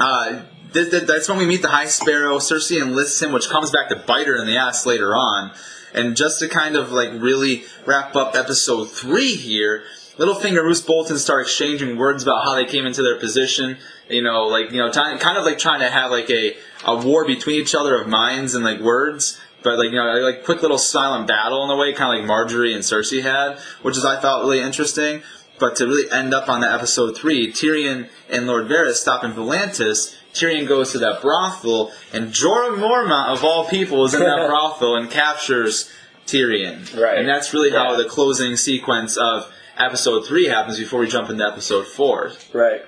uh, 0.00 0.42
th- 0.72 0.90
th- 0.90 1.02
that's 1.04 1.28
when 1.28 1.38
we 1.38 1.46
meet 1.46 1.62
the 1.62 1.68
High 1.68 1.86
Sparrow. 1.86 2.38
Cersei 2.38 2.80
enlists 2.80 3.20
him, 3.20 3.32
which 3.32 3.48
comes 3.48 3.70
back 3.70 3.88
to 3.90 3.96
bite 3.96 4.26
her 4.26 4.36
in 4.40 4.46
the 4.46 4.56
ass 4.56 4.86
later 4.86 5.14
on. 5.14 5.52
And 5.94 6.16
just 6.16 6.38
to 6.40 6.48
kind 6.48 6.76
of 6.76 6.90
like 6.92 7.10
really 7.12 7.64
wrap 7.84 8.16
up 8.16 8.34
episode 8.34 8.86
three 8.86 9.36
here, 9.36 9.84
Littlefinger 10.16 10.58
and 10.58 10.66
Roose 10.66 10.80
Bolton 10.80 11.18
start 11.18 11.42
exchanging 11.42 11.98
words 11.98 12.22
about 12.22 12.44
how 12.44 12.54
they 12.54 12.64
came 12.64 12.86
into 12.86 13.02
their 13.02 13.18
position. 13.18 13.76
You 14.08 14.22
know, 14.22 14.46
like 14.46 14.70
you 14.70 14.78
know, 14.78 14.90
ti- 14.90 15.18
kind 15.18 15.36
of 15.36 15.44
like 15.44 15.58
trying 15.58 15.80
to 15.80 15.90
have 15.90 16.10
like 16.10 16.30
a, 16.30 16.56
a 16.86 16.96
war 16.96 17.26
between 17.26 17.60
each 17.60 17.74
other 17.74 18.00
of 18.00 18.08
minds 18.08 18.54
and 18.54 18.64
like 18.64 18.80
words. 18.80 19.38
But 19.62 19.78
like 19.78 19.90
you 19.90 19.96
know, 19.96 20.04
like 20.20 20.44
quick 20.44 20.62
little 20.62 20.78
silent 20.78 21.26
battle 21.28 21.64
in 21.64 21.70
a 21.70 21.76
way, 21.76 21.92
kind 21.92 22.18
of 22.18 22.20
like 22.28 22.28
Margaery 22.30 22.74
and 22.74 22.82
Cersei 22.82 23.22
had, 23.22 23.58
which 23.82 23.96
is 23.96 24.04
I 24.04 24.20
thought 24.20 24.42
really 24.42 24.60
interesting. 24.60 25.22
But 25.58 25.76
to 25.76 25.86
really 25.86 26.10
end 26.10 26.34
up 26.34 26.48
on 26.48 26.60
that 26.62 26.72
episode 26.72 27.16
three, 27.16 27.52
Tyrion 27.52 28.08
and 28.28 28.46
Lord 28.46 28.66
Varys 28.66 28.94
stop 28.94 29.22
in 29.22 29.32
Volantis. 29.32 30.16
Tyrion 30.34 30.66
goes 30.66 30.92
to 30.92 30.98
that 30.98 31.20
brothel, 31.20 31.92
and 32.12 32.32
Jorah 32.32 32.74
Mormont, 32.76 33.28
of 33.28 33.44
all 33.44 33.68
people, 33.68 34.04
is 34.06 34.14
in 34.14 34.20
that 34.20 34.46
brothel 34.48 34.96
and 34.96 35.10
captures 35.10 35.90
Tyrion. 36.26 36.98
Right. 37.00 37.18
And 37.18 37.28
that's 37.28 37.52
really 37.52 37.70
how 37.70 37.90
Yeah. 37.92 37.98
the 38.02 38.08
closing 38.08 38.56
sequence 38.56 39.16
of 39.16 39.52
episode 39.76 40.26
three 40.26 40.46
happens 40.46 40.78
before 40.78 41.00
we 41.00 41.06
jump 41.06 41.28
into 41.30 41.44
episode 41.46 41.86
four. 41.86 42.32
Right. 42.52 42.80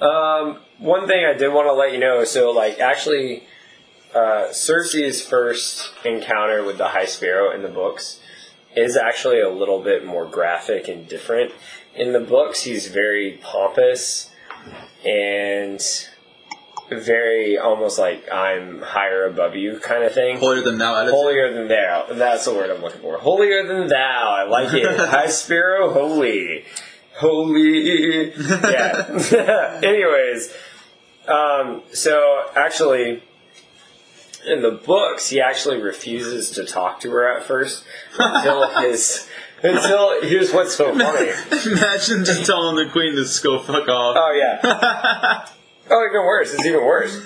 Um, 0.00 0.58
one 0.78 1.06
thing 1.06 1.24
I 1.24 1.34
did 1.34 1.52
want 1.52 1.68
to 1.68 1.72
let 1.72 1.92
you 1.92 1.98
know, 2.00 2.24
so 2.24 2.50
like 2.50 2.80
actually, 2.80 3.44
uh, 4.14 4.48
Cersei's 4.50 5.22
first 5.22 5.92
encounter 6.04 6.64
with 6.64 6.78
the 6.78 6.88
High 6.88 7.06
Sparrow 7.06 7.54
in 7.54 7.62
the 7.62 7.68
books 7.68 8.20
is 8.76 8.96
actually 8.96 9.40
a 9.40 9.50
little 9.50 9.82
bit 9.82 10.04
more 10.04 10.26
graphic 10.26 10.88
and 10.88 11.06
different. 11.08 11.52
In 11.94 12.12
the 12.12 12.20
books, 12.20 12.62
he's 12.62 12.88
very 12.88 13.38
pompous 13.42 14.30
and 15.04 15.80
very 16.90 17.58
almost 17.58 17.98
like 17.98 18.30
I'm 18.30 18.82
higher 18.82 19.26
above 19.26 19.56
you 19.56 19.78
kind 19.80 20.04
of 20.04 20.12
thing. 20.12 20.38
Holier 20.38 20.62
than 20.62 20.78
thou 20.78 20.96
attitude. 20.96 21.14
Holier 21.14 21.52
than 21.52 21.68
thou. 21.68 22.06
That's 22.12 22.44
the 22.44 22.54
word 22.54 22.70
I'm 22.70 22.82
looking 22.82 23.00
for. 23.00 23.18
Holier 23.18 23.66
than 23.66 23.88
thou. 23.88 24.30
I 24.30 24.44
like 24.44 24.72
it. 24.74 24.98
High 25.08 25.28
Sparrow, 25.28 25.92
holy. 25.92 26.64
Holy. 27.16 28.32
Yeah. 28.62 29.80
Anyways, 29.82 30.54
um, 31.28 31.82
so 31.92 32.44
actually, 32.54 33.22
in 34.46 34.62
the 34.62 34.70
books, 34.70 35.28
he 35.28 35.40
actually 35.40 35.80
refuses 35.80 36.50
to 36.52 36.64
talk 36.64 37.00
to 37.00 37.10
her 37.10 37.36
at 37.36 37.44
first 37.44 37.84
until 38.18 38.68
his. 38.80 39.28
Until 39.62 40.20
here's 40.22 40.52
what's 40.52 40.74
so 40.74 40.92
funny. 40.92 41.30
Imagine 41.70 42.24
just 42.24 42.46
telling 42.46 42.74
the 42.74 42.90
queen 42.90 43.14
to 43.14 43.22
just 43.22 43.44
go 43.44 43.60
fuck 43.60 43.88
off. 43.88 44.16
Oh 44.18 44.32
yeah. 44.32 44.58
oh, 45.90 46.06
even 46.08 46.26
worse. 46.26 46.52
It's 46.52 46.66
even 46.66 46.84
worse. 46.84 47.22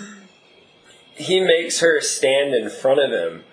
He 1.14 1.40
makes 1.40 1.80
her 1.80 2.02
stand 2.02 2.54
in 2.54 2.68
front 2.68 3.00
of 3.00 3.10
him 3.10 3.44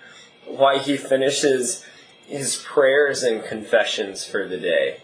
while 0.46 0.78
he 0.78 0.98
finishes 0.98 1.82
his 2.26 2.56
prayers 2.56 3.22
and 3.22 3.42
confessions 3.42 4.26
for 4.26 4.46
the 4.46 4.58
day. 4.58 4.98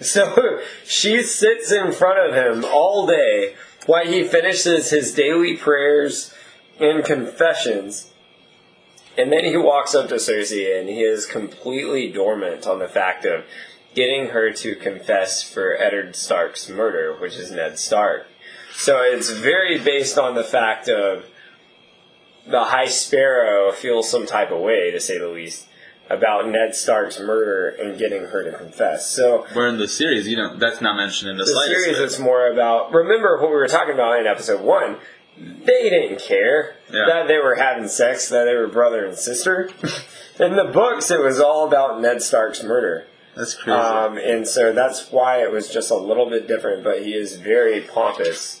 So 0.00 0.60
she 0.84 1.22
sits 1.22 1.70
in 1.70 1.92
front 1.92 2.18
of 2.18 2.34
him 2.34 2.64
all 2.64 3.06
day 3.06 3.54
while 3.86 4.06
he 4.06 4.24
finishes 4.24 4.90
his 4.90 5.12
daily 5.12 5.56
prayers 5.56 6.34
and 6.80 7.04
confessions. 7.04 8.10
And 9.16 9.30
then 9.32 9.44
he 9.44 9.56
walks 9.56 9.94
up 9.94 10.08
to 10.08 10.14
Cersei 10.14 10.78
and 10.78 10.88
he 10.88 11.02
is 11.02 11.26
completely 11.26 12.10
dormant 12.10 12.66
on 12.66 12.78
the 12.78 12.88
fact 12.88 13.24
of 13.24 13.44
getting 13.94 14.28
her 14.28 14.52
to 14.52 14.74
confess 14.76 15.42
for 15.42 15.76
Eddard 15.76 16.14
Stark's 16.16 16.68
murder, 16.68 17.14
which 17.20 17.36
is 17.36 17.50
Ned 17.50 17.78
Stark. 17.78 18.26
So 18.72 19.02
it's 19.02 19.30
very 19.30 19.78
based 19.78 20.16
on 20.16 20.34
the 20.36 20.44
fact 20.44 20.88
of 20.88 21.26
the 22.46 22.64
High 22.64 22.88
Sparrow 22.88 23.72
feels 23.72 24.08
some 24.10 24.26
type 24.26 24.50
of 24.50 24.60
way, 24.60 24.90
to 24.90 25.00
say 25.00 25.18
the 25.18 25.28
least, 25.28 25.66
about 26.08 26.48
Ned 26.48 26.74
Stark's 26.74 27.20
murder 27.20 27.68
and 27.68 27.98
getting 27.98 28.24
her 28.24 28.42
to 28.42 28.56
confess. 28.56 29.06
So 29.10 29.46
Where 29.52 29.68
in 29.68 29.78
the 29.78 29.88
series, 29.88 30.26
you 30.26 30.36
don't. 30.36 30.58
That's 30.58 30.80
not 30.80 30.96
mentioned 30.96 31.32
in 31.32 31.36
the, 31.36 31.44
the 31.44 31.64
series 31.66 31.98
bit. 31.98 32.04
is 32.04 32.18
more 32.18 32.50
about. 32.50 32.92
Remember 32.92 33.40
what 33.40 33.50
we 33.50 33.56
were 33.56 33.68
talking 33.68 33.94
about 33.94 34.18
in 34.18 34.26
episode 34.26 34.60
one? 34.60 34.96
They 35.40 35.88
didn't 35.88 36.20
care 36.20 36.76
Yeah. 36.90 37.06
that 37.06 37.28
they 37.28 37.38
were 37.38 37.54
having 37.54 37.88
sex, 37.88 38.28
that 38.28 38.44
they 38.44 38.54
were 38.54 38.66
brother 38.68 39.06
and 39.06 39.16
sister. 39.16 39.70
in 40.38 40.56
the 40.56 40.64
books, 40.64 41.10
it 41.10 41.20
was 41.20 41.40
all 41.40 41.66
about 41.66 42.00
Ned 42.00 42.22
Stark's 42.22 42.62
murder. 42.62 43.06
That's 43.36 43.54
crazy. 43.54 43.70
Um, 43.78 44.18
and 44.18 44.46
so 44.46 44.72
that's 44.72 45.10
why 45.10 45.42
it 45.42 45.50
was 45.50 45.68
just 45.72 45.90
a 45.90 45.94
little 45.96 46.28
bit 46.28 46.46
different, 46.46 46.84
but 46.84 47.02
he 47.02 47.14
is 47.14 47.36
very 47.36 47.80
pompous. 47.80 48.60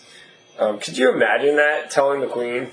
Um, 0.58 0.78
could 0.78 0.96
you 0.96 1.12
imagine 1.12 1.56
that? 1.56 1.90
Telling 1.90 2.20
the 2.20 2.26
queen, 2.28 2.70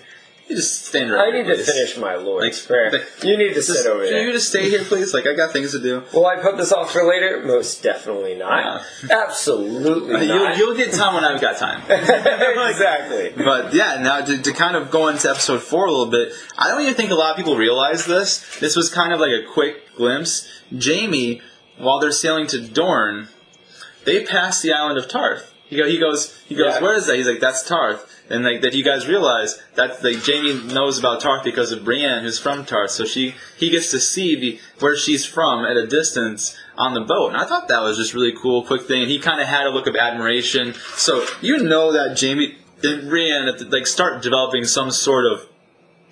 you 0.50 0.56
just 0.56 0.86
stand 0.86 1.12
right 1.12 1.34
I 1.34 1.38
need 1.38 1.45
to 1.48 1.58
finish 1.58 1.98
my 1.98 2.16
Lord's 2.16 2.45
Like, 2.60 2.68
prayer. 2.68 2.89
the- 2.91 3.28
You 3.28 3.38
need 3.38 3.50
to 3.50 3.54
Just- 3.56 3.68
sit 3.74 3.86
over 3.86 4.00
here. 4.04 4.12
can 4.12 4.14
there. 4.20 4.28
you 4.28 4.34
just 4.34 4.48
stay 4.50 4.70
here, 4.70 4.84
please? 4.84 5.14
Like 5.14 5.28
I 5.28 5.34
got 5.34 5.52
things 5.52 5.72
to 5.74 5.80
do. 5.80 6.04
Will 6.14 6.26
I 6.26 6.38
put 6.38 6.56
this 6.58 6.72
off 6.72 6.91
for 6.93 7.04
later? 7.04 7.41
Most 7.45 7.84
definitely 7.84 8.36
not. 8.36 8.66
Uh. 8.66 8.84
Absolutely 9.12 10.16
uh, 10.16 10.22
You'll, 10.22 10.56
you'll 10.58 10.78
get 10.78 10.93
time 10.93 11.14
when 11.16 11.26
I've 11.26 11.41
got 11.41 11.58
time. 11.58 11.82
exactly. 11.89 13.34
But 13.36 13.74
yeah, 13.74 14.00
now 14.02 14.22
to, 14.22 14.38
to 14.41 14.54
kind 14.54 14.76
of 14.76 14.89
go 14.91 15.08
into 15.08 15.30
episode 15.30 15.62
four 15.62 15.86
a 15.86 15.91
little 15.91 16.12
bit, 16.12 16.34
I 16.58 16.68
don't 16.70 16.82
even 16.82 16.93
think 16.95 17.12
a 17.12 17.16
lot 17.16 17.32
of 17.32 17.38
people 17.38 17.56
realize 17.58 18.06
this. 18.06 18.60
This 18.60 18.76
was 18.76 18.89
kind 18.89 19.14
of 19.14 19.20
like 19.20 19.32
a 19.32 19.43
quick 19.54 19.95
glimpse. 19.95 20.48
Jaime, 20.72 21.41
while 21.78 22.00
they're 22.00 22.12
sailing 22.12 22.48
to 22.48 22.60
Dorne, 22.62 23.28
they 24.06 24.24
pass 24.26 24.62
the 24.62 24.72
island 24.74 24.98
of 24.98 25.08
Tarth. 25.08 25.54
He, 25.70 25.76
go, 25.76 25.86
he 25.86 25.98
goes, 26.00 26.34
he 26.48 26.56
goes, 26.56 26.76
Yeah. 26.76 26.82
where 26.82 26.95
is 26.95 27.08
that? 27.08 27.18
He's 27.18 27.28
like, 27.28 27.41
that's 27.41 27.64
Tarth. 27.68 28.16
And 28.30 28.44
like 28.44 28.62
that, 28.62 28.74
you 28.74 28.84
guys 28.84 29.08
realize 29.08 29.62
that 29.76 30.04
like 30.04 30.26
Jaime 30.26 30.74
knows 30.74 31.00
about 31.00 31.22
Tarth 31.22 31.44
because 31.44 31.72
of 31.72 31.86
Brienne, 31.86 32.24
who's 32.24 32.40
from 32.40 32.66
Tarth. 32.66 32.92
So 32.92 33.06
she 33.06 33.36
he 33.58 33.70
gets 33.70 33.90
to 33.92 34.00
see 34.00 34.36
the 34.36 34.60
where 34.80 34.98
she's 34.98 35.26
from 35.26 35.66
at 35.66 35.78
a 35.78 35.88
distance 35.88 36.56
on 36.78 36.94
the 36.94 37.02
boat. 37.02 37.30
And 37.30 37.38
I 37.38 37.46
thought 37.46 37.68
that 37.70 37.82
was 37.82 37.98
just 37.98 38.14
really 38.14 38.34
cool, 38.34 38.64
quick 38.64 38.82
thing. 38.84 39.02
And 39.04 39.12
he 39.12 39.18
kind 39.20 39.42
of 39.42 39.48
had 39.48 39.66
a 39.66 39.70
look 39.70 39.88
of 39.88 39.96
admiration. 39.96 40.74
So 40.96 41.26
you 41.42 41.58
know 41.60 41.92
that 41.94 42.20
Jaime 42.20 42.58
and 42.84 43.10
Brienne 43.10 43.50
like 43.70 43.88
start 43.88 44.22
developing 44.22 44.66
some 44.66 44.92
sort 44.92 45.26
of 45.26 45.48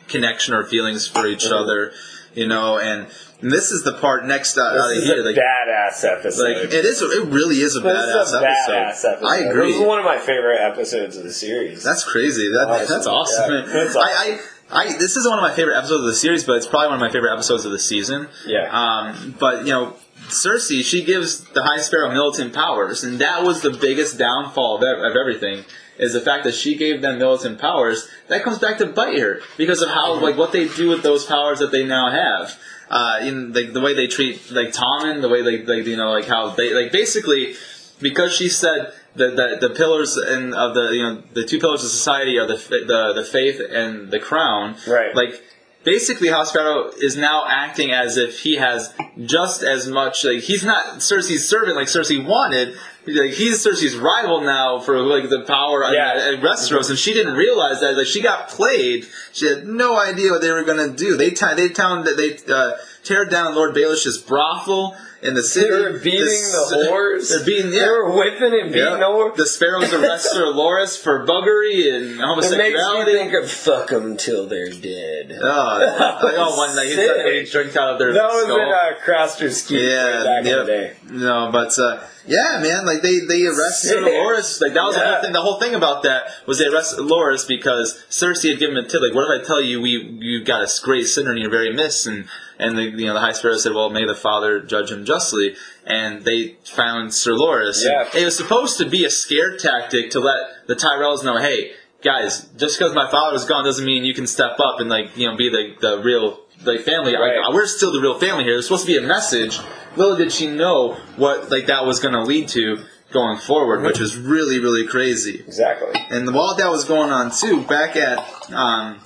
connection 0.08 0.54
or 0.54 0.64
feelings 0.64 1.08
for 1.08 1.26
each 1.28 1.46
Mhm. 1.46 1.52
other, 1.52 1.92
you 2.36 2.48
know. 2.48 2.78
And, 2.78 3.08
and 3.42 3.52
this 3.52 3.72
is 3.72 3.84
the 3.84 3.94
part 3.94 4.26
next 4.26 4.58
out, 4.58 4.78
out 4.78 4.96
of 4.96 5.04
here, 5.04 5.24
like. 5.24 5.36
badass 5.36 6.04
episode. 6.04 6.44
Like 6.44 6.74
it 6.74 6.86
is, 6.86 7.02
it 7.02 7.28
really 7.28 7.58
is 7.58 7.76
a 7.76 7.82
badass, 7.82 8.24
is 8.24 8.34
a 8.34 8.42
badass 8.42 8.88
episode. 8.88 9.26
I 9.26 9.38
agree. 9.38 9.72
This 9.72 9.82
is 9.82 9.88
one 9.88 10.00
of 10.00 10.06
my 10.06 10.18
favorite 10.18 10.60
episodes 10.62 11.18
of 11.18 11.24
the 11.24 11.34
series. 11.34 11.84
That's 11.84 12.04
crazy. 12.04 12.50
That, 12.50 12.68
Awesome. 12.68 12.88
That's 12.90 13.08
awesome. 13.08 13.54
Yeah, 13.54 13.66
that's 13.66 13.96
I, 13.96 14.02
I, 14.02 14.40
I, 14.72 14.98
this 14.98 15.16
is 15.16 15.28
one 15.28 15.38
of 15.38 15.44
my 15.44 15.54
favorite 15.54 15.78
episodes 15.78 16.02
of 16.02 16.08
the 16.08 16.16
series, 16.16 16.44
but 16.44 16.54
it's 16.58 16.68
probably 16.68 16.88
one 16.88 16.96
of 16.96 17.02
my 17.02 17.12
favorite 17.12 17.34
episodes 17.34 17.66
of 17.66 17.72
the 17.72 17.80
season. 17.80 18.28
Yeah. 18.46 18.70
Um, 18.72 19.36
but 19.40 19.66
you 19.66 19.72
know, 19.72 19.96
Cersei, 20.28 20.84
she 20.84 21.04
gives 21.04 21.42
the 21.52 21.64
High 21.64 21.78
Sparrow 21.78 22.12
militant 22.12 22.54
powers, 22.54 23.04
and 23.04 23.20
that 23.20 23.44
was 23.44 23.62
the 23.62 23.70
biggest 23.70 24.18
downfall 24.18 24.78
of, 24.78 24.84
of 24.84 25.16
everything. 25.16 25.66
Is 25.98 26.14
the 26.14 26.22
fact 26.22 26.44
that 26.44 26.54
she 26.54 26.76
gave 26.76 27.02
them 27.02 27.20
militant 27.20 27.60
powers 27.60 28.08
that 28.28 28.44
comes 28.44 28.60
back 28.60 28.78
to 28.80 28.86
bite 28.86 29.18
her 29.18 29.40
because 29.58 29.82
of 29.82 29.90
how 29.90 30.20
like 30.20 30.38
what 30.38 30.52
they 30.52 30.68
do 30.68 30.90
with 30.90 31.04
those 31.04 31.26
powers 31.26 31.60
that 31.60 31.72
they 31.72 31.86
now 31.86 32.10
have. 32.12 32.60
Uh, 32.88 33.18
in 33.22 33.52
like 33.52 33.74
the 33.74 33.82
way 33.82 33.96
they 33.96 34.06
treat 34.06 34.52
like 34.52 34.72
Tommen, 34.72 35.22
the 35.22 35.30
way 35.30 35.42
they 35.42 35.64
like 35.64 35.86
you 35.88 35.98
know 35.98 36.12
like 36.12 36.26
how 36.26 36.50
they 36.50 36.74
like 36.74 36.92
basically 36.92 37.56
because 38.00 38.36
she 38.36 38.48
said 38.50 38.94
the 39.16 39.30
the, 39.30 39.68
the 39.68 39.74
pillars 39.74 40.18
and 40.18 40.54
of 40.54 40.74
the 40.74 40.90
you 40.92 41.02
know 41.02 41.24
the 41.34 41.44
two 41.44 41.60
pillars 41.60 41.84
of 41.84 41.90
society 41.90 42.38
are 42.38 42.46
the 42.46 42.56
the 42.56 43.14
the 43.16 43.24
faith 43.24 43.60
and 43.60 44.12
the 44.12 44.20
crown. 44.20 44.76
Right. 44.88 45.16
Like 45.16 45.42
basically, 45.84 46.30
Sparrow 46.44 46.92
is 47.02 47.16
now 47.16 47.46
acting 47.48 47.92
as 47.92 48.18
if 48.18 48.42
he 48.42 48.56
has 48.56 48.94
just 49.24 49.64
as 49.64 49.88
much. 49.88 50.26
Like 50.26 50.42
he's 50.42 50.66
not 50.66 50.98
Cersei's 50.98 51.48
servant 51.48 51.78
like 51.78 51.88
Cersei 51.88 52.26
wanted. 52.26 52.78
Like 53.08 53.32
he's 53.32 53.64
Cersei's 53.66 53.96
rival 53.96 54.42
now 54.42 54.80
for 54.80 54.98
like 55.00 55.30
the 55.30 55.42
power 55.42 55.84
Yeah. 55.94 56.10
at, 56.12 56.18
at 56.36 56.40
Westeros, 56.42 56.90
and 56.90 56.98
she 56.98 57.14
didn't 57.14 57.34
realize 57.36 57.80
that. 57.82 57.96
Like 57.96 58.08
she 58.08 58.22
got 58.22 58.50
played. 58.50 59.08
She 59.32 59.46
had 59.48 59.68
no 59.68 59.98
idea 59.98 60.32
what 60.32 60.42
they 60.42 60.52
were 60.52 60.64
gonna 60.64 60.90
do. 60.90 61.16
They 61.18 61.30
t- 61.32 61.54
they 61.56 61.70
town 61.70 62.04
that 62.06 62.18
they 62.18 62.38
uh, 62.52 62.74
tear 63.04 63.26
down 63.26 63.54
Lord 63.56 63.76
Baelish's 63.76 64.18
brothel 64.18 64.96
in 65.22 65.34
the 65.36 65.44
city. 65.44 65.70
They 65.70 65.82
were 65.82 66.00
beating 66.00 66.22
s- 66.28 66.70
the 66.72 66.88
whores. 66.90 67.30
They're 67.30 67.46
beating. 67.46 67.72
Yeah. 67.74 67.80
They 67.82 67.90
were 67.90 68.12
whipping 68.16 68.54
and 68.60 68.72
beating 68.74 68.88
Yeah. 68.94 68.98
the 68.98 69.06
whores. 69.06 69.36
The 69.36 69.46
Sparrows 69.46 69.94
arrest 69.94 70.32
Sir 70.32 70.46
Loras 70.54 71.00
for 71.02 71.26
buggery 71.28 71.94
and 71.96 72.06
It 72.06 72.10
makes 72.16 72.22
homosexuality. 72.24 73.14
me 73.14 73.18
think 73.20 73.34
of 73.34 73.52
fuck 73.52 73.90
them 73.90 74.18
till 74.18 74.48
they're 74.48 74.70
dead. 74.72 75.38
Oh, 75.42 76.20
like, 76.24 76.34
oh, 76.38 76.58
one 76.58 76.74
Sick. 76.76 77.46
he 77.46 77.52
drinks 77.52 77.78
out 77.78 77.94
of 77.94 78.00
their 78.00 78.14
that 78.14 78.24
was 78.24 78.46
skull. 78.46 78.60
in 78.62 78.68
uh, 78.70 79.00
Craster's 79.04 79.62
Keep 79.68 79.80
yeah, 79.82 80.24
back 80.24 80.46
in 80.46 80.58
the 80.60 80.66
day. 80.66 80.94
No, 81.12 81.50
but 81.52 81.78
uh, 81.80 82.00
yeah, 82.28 82.60
man, 82.62 82.86
like 82.86 83.02
they 83.02 83.20
they 83.20 83.46
arrested 83.46 83.90
Sick. 83.90 83.98
Loras. 83.98 84.62
Like 84.62 84.74
that 84.74 84.84
was 84.84 84.96
the 84.96 85.06
whole 85.06 85.22
thing. 85.22 85.34
The 85.34 85.42
whole 85.42 85.60
thing 85.60 85.76
about 85.76 86.04
that 86.04 86.28
was 86.46 86.60
they 86.60 86.68
arrested 86.68 87.00
Loras 87.00 87.48
because 87.48 88.04
Cersei 88.10 88.52
had 88.52 88.60
given 88.60 88.78
him 88.78 88.86
a 88.86 88.88
tip. 88.88 89.02
Like, 89.02 89.14
what 89.14 89.30
if 89.30 89.42
I 89.42 89.46
tell 89.46 89.62
you 89.62 89.82
we 89.82 90.18
you 90.22 90.44
got 90.44 90.62
a 90.62 90.82
great 90.84 91.06
sinner 91.08 91.32
and 91.32 91.40
you're 91.40 91.52
very 91.52 91.74
miss? 91.74 92.06
And 92.06 92.28
and 92.58 92.78
the 92.78 92.84
you 92.84 93.06
know 93.06 93.14
the 93.14 93.20
High 93.20 93.34
Sparrow 93.34 93.58
said, 93.58 93.74
well, 93.74 93.90
may 93.90 94.06
the 94.06 94.16
Father 94.16 94.60
judge 94.60 94.92
him 94.92 95.06
justly, 95.06 95.56
and 95.86 96.24
they 96.24 96.58
found 96.64 97.14
Sir 97.14 97.32
Loras. 97.32 97.84
Yeah. 97.84 98.08
It 98.20 98.26
was 98.26 98.38
supposed 98.38 98.78
to 98.80 98.90
be 98.90 99.06
a 99.06 99.10
scare 99.10 99.58
tactic 99.58 100.12
to 100.12 100.20
let 100.20 100.68
the 100.68 100.76
Tyrells 100.76 101.24
know, 101.24 101.38
hey, 101.38 101.74
guys, 102.02 102.48
just 102.58 102.78
because 102.78 102.94
my 102.94 103.10
father 103.10 103.34
was 103.34 103.46
gone 103.46 103.66
doesn't 103.66 103.86
mean 103.86 104.06
you 104.06 104.14
can 104.14 104.28
step 104.28 104.60
up 104.60 104.80
and 104.80 104.90
like 104.90 105.18
you 105.18 105.28
know 105.28 105.36
be 105.36 105.50
the 105.50 105.76
the 105.82 106.02
real 106.02 106.45
like 106.66 106.82
family. 106.82 107.16
Right. 107.16 107.40
Like, 107.40 107.54
we're 107.54 107.68
still 107.68 107.92
the 107.92 108.02
real 108.02 108.20
family 108.20 108.44
here. 108.44 108.58
It's 108.58 108.68
supposed 108.68 108.86
to 108.86 108.92
be 108.92 108.98
a 108.98 109.08
message. 109.08 109.60
Little 109.96 110.16
did 110.16 110.32
she 110.32 110.48
know 110.48 110.94
what 111.16 111.50
like 111.50 111.68
that 111.68 111.86
was 111.86 112.00
going 112.00 112.14
to 112.14 112.24
lead 112.24 112.50
to 112.50 112.84
going 113.12 113.38
forward, 113.38 113.82
which 113.82 114.00
was 114.00 114.18
really 114.18 114.60
really 114.60 114.86
crazy. 114.86 115.40
Exactly. 115.40 115.94
And 116.10 116.34
while 116.34 116.56
that 116.56 116.70
was 116.70 116.84
going 116.86 117.12
on 117.12 117.32
too, 117.32 117.62
back 117.62 117.96
at 117.96 118.20
um, 118.52 119.00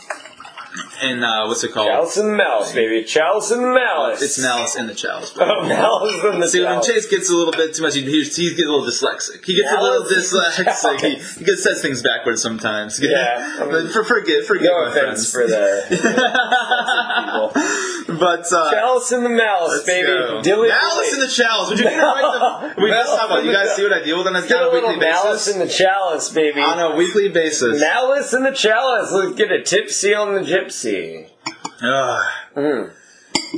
in 1.01 1.23
uh, 1.23 1.47
what's 1.47 1.63
it 1.63 1.71
called? 1.71 1.87
Chalice 1.87 2.17
and 2.17 2.35
Malice, 2.37 2.73
baby. 2.73 3.03
Chalice 3.03 3.51
and 3.51 3.73
Malice. 3.73 4.21
It's 4.21 4.37
Malice 4.39 4.75
in 4.75 4.87
the 4.87 4.93
Chalice. 4.95 5.33
Oh, 5.39 5.67
Malice 5.67 6.23
and 6.23 6.41
the 6.43 6.47
See, 6.47 6.59
when 6.61 6.69
Chalice. 6.73 6.87
Chase 6.87 7.07
gets 7.09 7.29
a 7.29 7.35
little 7.35 7.53
bit 7.53 7.73
too 7.73 7.81
much, 7.83 7.95
he, 7.95 8.01
he, 8.03 8.23
he 8.23 8.49
gets 8.55 8.61
a 8.61 8.71
little 8.71 8.85
dyslexic. 8.85 9.43
He 9.45 9.55
gets 9.55 9.71
a 9.71 9.81
little 9.81 10.05
dyslexic. 10.05 10.99
He, 11.01 11.15
he 11.39 11.45
gets 11.45 11.63
says 11.63 11.81
things 11.81 12.01
backwards 12.03 12.41
sometimes. 12.41 12.99
Yeah, 13.01 13.55
I 13.59 13.63
mean, 13.63 13.71
but 13.71 13.91
for, 13.93 14.03
forget, 14.03 14.43
forget 14.43 14.65
No 14.71 14.83
my 14.83 14.89
offense 14.89 15.31
friends. 15.31 15.51
for 15.53 15.57
the 15.99 16.79
but 18.19 18.51
uh, 18.51 18.71
Chalice 18.71 19.11
and 19.11 19.25
the 19.25 19.29
Malice, 19.29 19.83
baby. 19.85 20.07
go. 20.07 20.41
Dilly 20.41 20.69
Malice 20.69 21.13
in 21.13 21.19
the 21.19 21.27
Chalice. 21.27 21.69
Would 21.69 21.79
you 21.79 21.85
get 21.85 21.93
it? 21.93 21.99
The, 21.99 22.73
we 22.81 22.89
just 22.89 23.15
talked 23.15 23.31
about. 23.31 23.43
You 23.45 23.51
guys 23.53 23.75
see 23.75 23.83
what 23.83 23.93
I 23.93 24.03
deal 24.03 24.17
with 24.17 24.27
on 24.27 24.35
a, 24.35 24.41
Get 24.41 24.51
a 24.51 24.55
on 24.57 24.63
a 24.63 24.71
little 24.73 24.89
weekly 24.91 25.05
Malice 25.05 25.45
basis. 25.45 25.53
in 25.53 25.59
the 25.59 25.67
Chalice, 25.67 26.29
baby. 26.29 26.61
On 26.61 26.79
a 26.79 26.95
weekly 26.95 27.29
basis. 27.29 27.79
Malice 27.79 28.33
in 28.33 28.43
the 28.43 28.51
Chalice. 28.51 29.11
Let's 29.11 29.35
get 29.35 29.51
a 29.51 29.61
tipsy 29.63 30.13
on 30.13 30.33
the 30.33 30.41
gypsy. 30.41 30.68
Ugh. 31.81 32.21
Mm. 32.55 32.91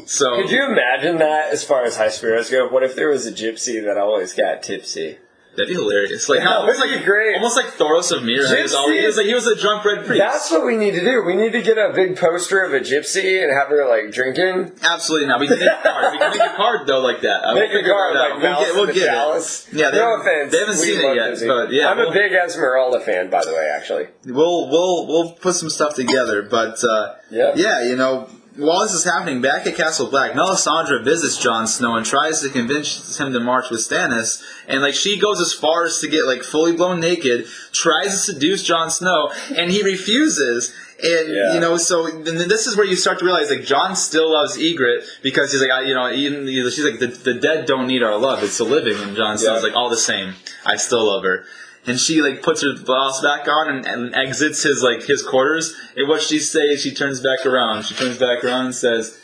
So 0.06 0.42
Could 0.42 0.52
you 0.52 0.66
imagine 0.66 1.18
that 1.18 1.52
as 1.52 1.64
far 1.64 1.84
as 1.84 1.98
high 1.98 2.10
spirits 2.10 2.50
go? 2.50 2.68
What 2.68 2.84
if 2.84 2.96
there 2.96 3.10
was 3.10 3.26
a 3.26 3.32
gypsy 3.32 3.84
that 3.84 3.98
always 3.98 4.34
got 4.34 4.64
tipsy? 4.64 5.18
That'd 5.56 5.68
be 5.68 5.74
hilarious. 5.74 6.30
Like 6.30 6.40
how 6.40 6.62
almost 6.62 6.80
like 6.80 7.04
great. 7.04 7.36
almost 7.36 7.58
like 7.58 7.66
Thoros 7.76 8.16
of 8.16 8.24
Myr. 8.24 8.48
He 8.56 8.62
was, 8.62 8.74
all, 8.74 8.90
he 8.90 9.06
was 9.06 9.18
like 9.18 9.26
he 9.26 9.34
was 9.34 9.48
a 9.48 9.56
drunk 9.60 9.84
red 9.84 10.06
priest. 10.06 10.20
That's 10.24 10.50
what 10.50 10.66
we 10.66 10.78
need 10.78 10.92
to 10.92 11.02
do. 11.02 11.24
We 11.26 11.36
need 11.36 11.52
to 11.52 11.62
get 11.62 11.78
a 11.78 11.92
big 11.94 12.16
poster 12.18 12.64
of 12.64 12.74
a 12.74 12.80
gypsy 12.80 13.44
and 13.44 13.52
have 13.54 13.68
her 13.68 13.86
like 13.90 14.14
drinking. 14.14 14.72
Absolutely 14.82 15.28
not. 15.28 15.42
We 15.42 15.48
can 15.50 15.60
make 15.60 15.68
a 15.68 15.82
card. 15.84 16.12
We 16.14 16.20
can 16.20 16.30
make 16.32 16.42
a 16.42 16.56
card 16.56 16.88
though 16.88 17.02
like 17.02 17.20
that. 17.22 17.46
I 17.46 17.54
Make 17.54 17.74
a 17.74 17.84
card 17.84 18.16
like 18.16 18.42
We'll 18.42 18.60
get, 18.60 18.76
we'll 18.76 18.86
get 18.88 18.98
it. 18.98 19.68
Yeah, 19.74 19.92
they 19.92 19.98
no 19.98 20.22
offense. 20.22 20.52
they 20.54 20.60
haven't 20.60 20.76
We 20.80 20.86
seen 20.86 21.00
it 21.02 21.16
yet, 21.16 21.30
Disney. 21.32 21.48
but 21.50 21.72
yeah, 21.74 21.90
I'm 21.90 21.98
we'll- 21.98 22.12
a 22.12 22.14
big 22.14 22.32
Esmeralda 22.32 23.02
fan, 23.02 23.30
by 23.30 23.44
the 23.44 23.52
way. 23.52 23.70
Actually, 23.76 24.08
We'll 24.26 24.70
we'll 24.70 25.08
we'll 25.08 25.32
put 25.34 25.56
some 25.56 25.70
stuff 25.70 25.96
together. 25.96 26.44
But 26.44 26.82
uh, 26.84 27.16
Yeah. 27.30 27.52
yeah, 27.56 27.84
you 27.84 27.98
know, 27.98 28.30
while 28.58 28.82
this 28.84 28.94
is 28.94 29.04
happening 29.06 29.42
back 29.42 29.66
at 29.66 29.76
Castle 29.76 30.10
Black, 30.10 30.32
Melisandre 30.34 31.04
visits 31.04 31.38
Jon 31.38 31.68
Snow 31.68 31.96
and 31.96 32.06
tries 32.06 32.42
to 32.42 32.50
convince 32.50 33.18
him 33.18 33.32
to 33.34 33.40
march 33.40 33.70
with 33.70 33.80
Stannis. 33.80 34.44
And 34.68 34.82
like 34.82 34.94
she 34.94 35.20
goes 35.20 35.40
as 35.40 35.54
far 35.54 35.86
as 35.86 36.00
to 36.00 36.08
get 36.08 36.26
like 36.26 36.44
fully 36.44 36.74
blown 36.76 37.00
naked, 37.00 37.46
tries 37.72 38.12
to 38.12 38.18
seduce 38.34 38.64
Jon 38.64 38.90
Snow, 38.92 39.32
and 39.56 39.72
he 39.72 39.82
refuses. 39.84 40.74
And 41.04 41.30
Yeah. 41.34 41.54
you 41.56 41.60
know, 41.60 41.78
so 41.78 42.08
then 42.10 42.48
this 42.48 42.68
is 42.68 42.78
where 42.78 42.86
you 42.86 42.96
start 42.96 43.20
to 43.20 43.26
realize 43.26 43.50
like 43.50 43.64
Jon 43.64 43.96
still 43.96 44.32
loves 44.34 44.58
Ygritte 44.58 45.04
because 45.24 45.52
he's 45.52 45.62
like, 45.62 45.72
I, 45.72 45.82
you 45.82 45.96
know, 45.96 46.12
even, 46.12 46.46
she's 46.48 46.84
like 46.86 47.00
the, 47.00 47.08
the 47.08 47.34
dead 47.34 47.66
don't 47.66 47.88
need 47.88 48.04
our 48.04 48.18
love; 48.20 48.44
it's 48.44 48.58
the 48.60 48.66
living. 48.66 48.98
And 49.02 49.16
Jon 49.16 49.38
Snow's 49.38 49.62
Yeah. 49.64 49.68
like, 49.70 49.76
all 49.76 49.90
the 49.90 49.98
same, 49.98 50.36
I 50.66 50.76
still 50.76 51.06
love 51.08 51.24
her 51.24 51.46
and 51.86 52.00
she 52.00 52.22
like 52.22 52.44
puts 52.44 52.62
her 52.62 52.76
blouse 52.84 53.22
back 53.22 53.48
on 53.48 53.70
and, 53.70 53.86
and 53.86 54.16
exits 54.16 54.64
his 54.64 54.84
like 54.84 55.04
his 55.04 55.24
quarters. 55.24 55.76
And 55.96 56.08
what 56.08 56.22
she 56.22 56.40
says, 56.40 56.82
she 56.82 56.94
turns 56.94 57.22
back 57.22 57.46
around. 57.46 57.84
She 57.86 57.96
turns 57.96 58.18
back 58.18 58.44
around 58.44 58.68
and 58.68 58.76
says, 58.76 59.20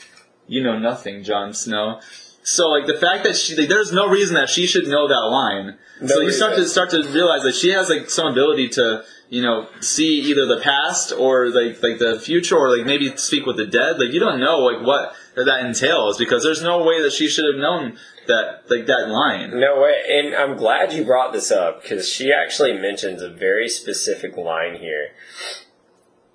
"You 0.48 0.64
know 0.64 0.78
nothing, 0.80 1.24
Jon 1.24 1.54
Snow." 1.54 2.00
So 2.44 2.70
like 2.70 2.88
the 2.88 2.98
fact 2.98 3.26
that 3.26 3.36
she 3.36 3.56
like, 3.56 3.70
there's 3.70 3.92
no 3.92 4.08
reason 4.08 4.36
that 4.36 4.50
she 4.50 4.68
should 4.68 4.88
know 4.88 5.08
that 5.08 5.14
line. 5.16 5.78
No 6.02 6.08
so 6.08 6.22
you 6.22 6.32
start 6.32 6.56
to 6.56 6.66
start 6.66 6.90
to 6.92 7.04
realize 7.10 7.44
that 7.44 7.56
she 7.56 7.70
has 7.70 7.90
like 7.90 8.10
some 8.10 8.28
ability 8.28 8.70
to 8.70 9.04
you 9.30 9.42
know 9.42 9.68
see 9.82 10.22
either 10.22 10.46
the 10.46 10.62
past 10.62 11.12
or 11.12 11.50
like 11.50 11.84
like 11.84 12.00
the 12.00 12.20
future 12.20 12.56
or 12.56 12.76
like 12.76 12.86
maybe 12.86 13.16
speak 13.18 13.46
with 13.46 13.58
the 13.58 13.68
dead. 13.68 14.00
Like 14.00 14.14
you 14.14 14.20
don't 14.20 14.40
know 14.40 14.60
like 14.60 14.86
what 14.86 15.14
that 15.36 15.66
entails 15.66 16.18
because 16.18 16.42
there's 16.44 16.64
no 16.64 16.84
way 16.84 17.02
that 17.04 17.12
she 17.12 17.28
should 17.28 17.46
have 17.54 17.62
known 17.62 17.98
that 18.28 18.64
like 18.70 18.86
that 18.86 19.10
line. 19.10 19.60
no 19.60 19.82
way. 19.82 20.02
And 20.10 20.36
I'm 20.36 20.58
glad 20.58 20.94
you 20.94 21.04
brought 21.04 21.34
this 21.34 21.52
up 21.52 21.82
because 21.82 22.08
she 22.08 22.32
actually 22.32 22.74
mentions 22.74 23.22
a 23.22 23.30
very 23.30 23.68
specific 23.70 24.38
line 24.38 24.76
here 24.76 25.10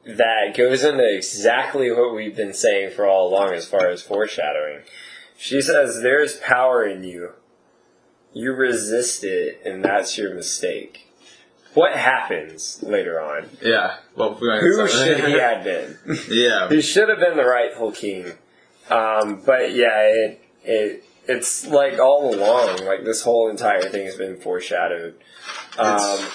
that 0.04 0.56
goes 0.56 0.82
into 0.82 1.04
exactly 1.14 1.90
what 1.92 2.14
we've 2.14 2.36
been 2.36 2.54
saying 2.54 2.90
for 2.90 3.06
all 3.06 3.28
along 3.28 3.52
as 3.52 3.66
far 3.66 3.88
as 3.88 4.02
foreshadowing. 4.02 4.80
She 5.36 5.60
says, 5.60 6.02
"There's 6.02 6.36
power 6.38 6.84
in 6.84 7.04
you. 7.04 7.32
You 8.32 8.52
resist 8.52 9.24
it, 9.24 9.60
and 9.64 9.84
that's 9.84 10.16
your 10.18 10.34
mistake." 10.34 11.06
What 11.74 11.92
happens 11.96 12.82
later 12.82 13.18
on? 13.20 13.48
Yeah. 13.62 13.96
Well, 14.14 14.34
Who 14.34 14.86
should 14.88 15.24
he 15.24 15.38
have 15.38 15.64
been? 15.64 15.96
Yeah. 16.28 16.68
He 16.68 16.82
should 16.82 17.08
have 17.08 17.18
been 17.18 17.36
the 17.36 17.46
rightful 17.46 17.92
king. 17.92 18.32
Um, 18.90 19.40
but 19.46 19.72
yeah, 19.74 20.00
it, 20.02 20.40
it 20.64 21.04
it's 21.28 21.66
like 21.66 21.98
all 21.98 22.34
along, 22.34 22.84
like 22.84 23.04
this 23.04 23.22
whole 23.22 23.48
entire 23.50 23.82
thing 23.82 24.06
has 24.06 24.16
been 24.16 24.36
foreshadowed. 24.40 25.14
Um, 25.78 26.26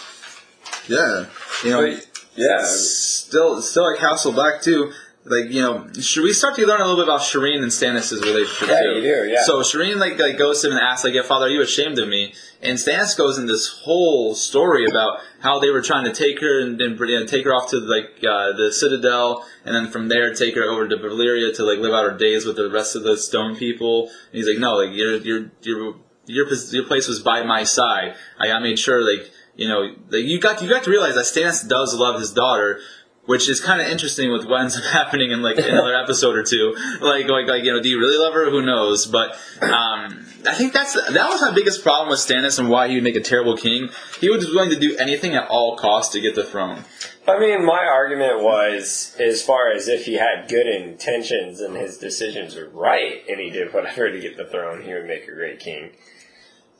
Yeah. 0.87 1.25
You 1.63 1.69
know. 1.71 1.81
but 1.81 2.07
yeah, 2.35 2.61
still 2.63 3.61
still 3.61 3.89
at 3.91 3.99
Castle 3.99 4.31
Black 4.31 4.61
too. 4.61 4.91
Like 5.29 5.51
you 5.51 5.61
know, 5.61 5.87
should 5.99 6.23
we 6.23 6.31
start 6.31 6.55
to 6.55 6.65
learn 6.65 6.79
a 6.79 6.85
little 6.85 7.03
bit 7.03 7.05
about 7.05 7.21
Shireen 7.21 7.61
and 7.61 7.71
Stannis' 7.71 8.21
relationship? 8.21 8.69
Yeah, 8.69 8.81
too? 8.81 8.89
you 8.95 9.01
do, 9.01 9.29
yeah. 9.29 9.43
So 9.43 9.59
Shireen 9.59 9.97
like, 9.97 10.17
like 10.19 10.37
goes 10.37 10.61
to 10.61 10.67
him 10.67 10.73
and 10.73 10.81
asks 10.81 11.03
like, 11.03 11.13
"Yeah, 11.13 11.23
Father, 11.23 11.47
are 11.47 11.49
you 11.49 11.61
ashamed 11.61 11.99
of 11.99 12.07
me?" 12.07 12.33
And 12.61 12.77
Stannis 12.77 13.17
goes 13.17 13.37
in 13.37 13.45
this 13.45 13.67
whole 13.67 14.35
story 14.35 14.85
about 14.89 15.19
how 15.41 15.59
they 15.59 15.69
were 15.69 15.81
trying 15.81 16.05
to 16.05 16.13
take 16.13 16.39
her 16.39 16.61
and, 16.61 16.79
and 16.79 16.99
know, 16.99 17.25
take 17.25 17.43
her 17.45 17.53
off 17.53 17.69
to 17.71 17.79
like 17.79 18.23
uh, 18.23 18.53
the 18.53 18.71
Citadel, 18.71 19.45
and 19.65 19.75
then 19.75 19.91
from 19.91 20.07
there 20.07 20.33
take 20.33 20.55
her 20.55 20.63
over 20.63 20.87
to 20.87 20.95
Valyria 20.95 21.53
to 21.55 21.63
like 21.63 21.79
live 21.79 21.93
out 21.93 22.09
her 22.09 22.17
days 22.17 22.45
with 22.45 22.55
the 22.55 22.69
rest 22.69 22.95
of 22.95 23.03
the 23.03 23.17
Stone 23.17 23.57
people. 23.57 24.07
And 24.07 24.33
he's 24.33 24.47
like, 24.47 24.59
"No, 24.59 24.77
like 24.77 24.95
your 24.95 25.17
your 25.17 25.51
your 25.61 25.95
your 26.25 26.47
your 26.47 26.85
place 26.85 27.07
was 27.07 27.19
by 27.19 27.43
my 27.43 27.63
side. 27.63 28.15
I, 28.39 28.51
I 28.51 28.59
made 28.59 28.79
sure 28.79 29.01
like." 29.01 29.31
You 29.59 29.67
know, 29.67 29.95
like 30.11 30.25
you 30.25 30.39
got 30.39 30.61
you 30.61 30.69
got 30.69 30.83
to 30.83 30.91
realize 30.91 31.15
that 31.15 31.25
Stannis 31.25 31.67
does 31.67 31.95
love 31.95 32.19
his 32.19 32.31
daughter, 32.31 32.79
which 33.27 33.47
is 33.49 33.59
kind 33.59 33.81
of 33.81 33.87
interesting 33.87 34.31
with 34.31 34.45
what 34.45 34.61
ends 34.61 34.75
up 34.75 34.83
happening 34.91 35.31
in 35.31 35.41
like 35.43 35.57
another 35.59 35.93
episode 35.95 36.35
or 36.35 36.43
two. 36.43 36.75
Like, 36.99 37.27
like, 37.27 37.47
like, 37.47 37.63
you 37.63 37.71
know, 37.71 37.81
do 37.81 37.89
you 37.89 37.99
really 37.99 38.17
love 38.17 38.33
her? 38.33 38.49
Who 38.49 38.63
knows? 38.63 39.05
But 39.05 39.33
um, 39.61 40.25
I 40.47 40.53
think 40.55 40.73
that's 40.73 40.93
that 40.93 41.29
was 41.29 41.41
my 41.41 41.51
biggest 41.53 41.83
problem 41.83 42.09
with 42.09 42.19
Stannis 42.19 42.57
and 42.57 42.69
why 42.69 42.87
he 42.87 42.95
would 42.95 43.03
make 43.03 43.15
a 43.15 43.21
terrible 43.21 43.55
king. 43.55 43.89
He 44.19 44.29
was 44.29 44.45
willing 44.45 44.71
to 44.71 44.79
do 44.79 44.97
anything 44.97 45.35
at 45.35 45.47
all 45.49 45.75
costs 45.77 46.13
to 46.13 46.21
get 46.21 46.35
the 46.35 46.43
throne. 46.43 46.85
I 47.27 47.37
mean, 47.37 47.65
my 47.65 47.85
argument 47.85 48.41
was 48.41 49.15
as 49.19 49.43
far 49.43 49.71
as 49.71 49.89
if 49.89 50.05
he 50.05 50.13
had 50.13 50.47
good 50.47 50.65
intentions 50.65 51.59
and 51.59 51.75
his 51.75 51.97
decisions 51.97 52.55
were 52.55 52.69
right, 52.69 53.23
and 53.27 53.41
he 53.41 53.49
did 53.49 53.73
whatever 53.73 54.09
to 54.09 54.19
get 54.19 54.37
the 54.37 54.45
throne, 54.45 54.83
he 54.83 54.93
would 54.93 55.05
make 55.05 55.27
a 55.27 55.33
great 55.33 55.59
king. 55.59 55.91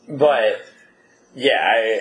But 0.08 0.62
yeah, 1.36 1.60
I, 1.62 2.00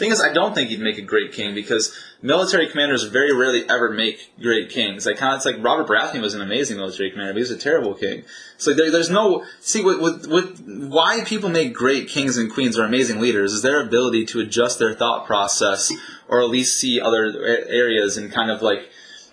Thing 0.00 0.12
is, 0.12 0.22
I 0.22 0.32
don't 0.32 0.54
think 0.54 0.70
he'd 0.70 0.80
make 0.80 0.96
a 0.96 1.02
great 1.02 1.34
king 1.34 1.54
because 1.54 1.94
military 2.22 2.68
commanders 2.68 3.04
very 3.04 3.34
rarely 3.34 3.68
ever 3.68 3.90
make 3.90 4.32
great 4.40 4.70
kings. 4.70 5.06
Like, 5.06 5.16
it's 5.20 5.46
like 5.46 5.56
Robert 5.60 5.88
Baratheon 5.88 6.20
was 6.20 6.34
an 6.34 6.42
amazing 6.42 6.76
military 6.76 7.10
commander, 7.10 7.32
but 7.32 7.38
he 7.38 7.42
was 7.42 7.50
a 7.50 7.56
terrible 7.56 7.94
king. 7.94 8.24
So 8.56 8.74
there, 8.74 8.90
there's 8.90 9.10
no 9.10 9.44
see 9.60 9.82
with 9.82 10.26
with 10.26 10.60
why 10.66 11.24
people 11.24 11.48
make 11.48 11.72
great 11.72 12.08
kings 12.08 12.36
and 12.36 12.52
queens 12.52 12.78
or 12.78 12.84
amazing 12.84 13.20
leaders 13.20 13.52
is 13.52 13.62
their 13.62 13.80
ability 13.80 14.26
to 14.26 14.40
adjust 14.40 14.78
their 14.78 14.94
thought 14.94 15.26
process 15.26 15.92
or 16.28 16.40
at 16.40 16.50
least 16.50 16.78
see 16.78 17.00
other 17.00 17.44
areas 17.68 18.16
and 18.16 18.30
kind 18.30 18.50
of 18.50 18.62
like 18.62 18.90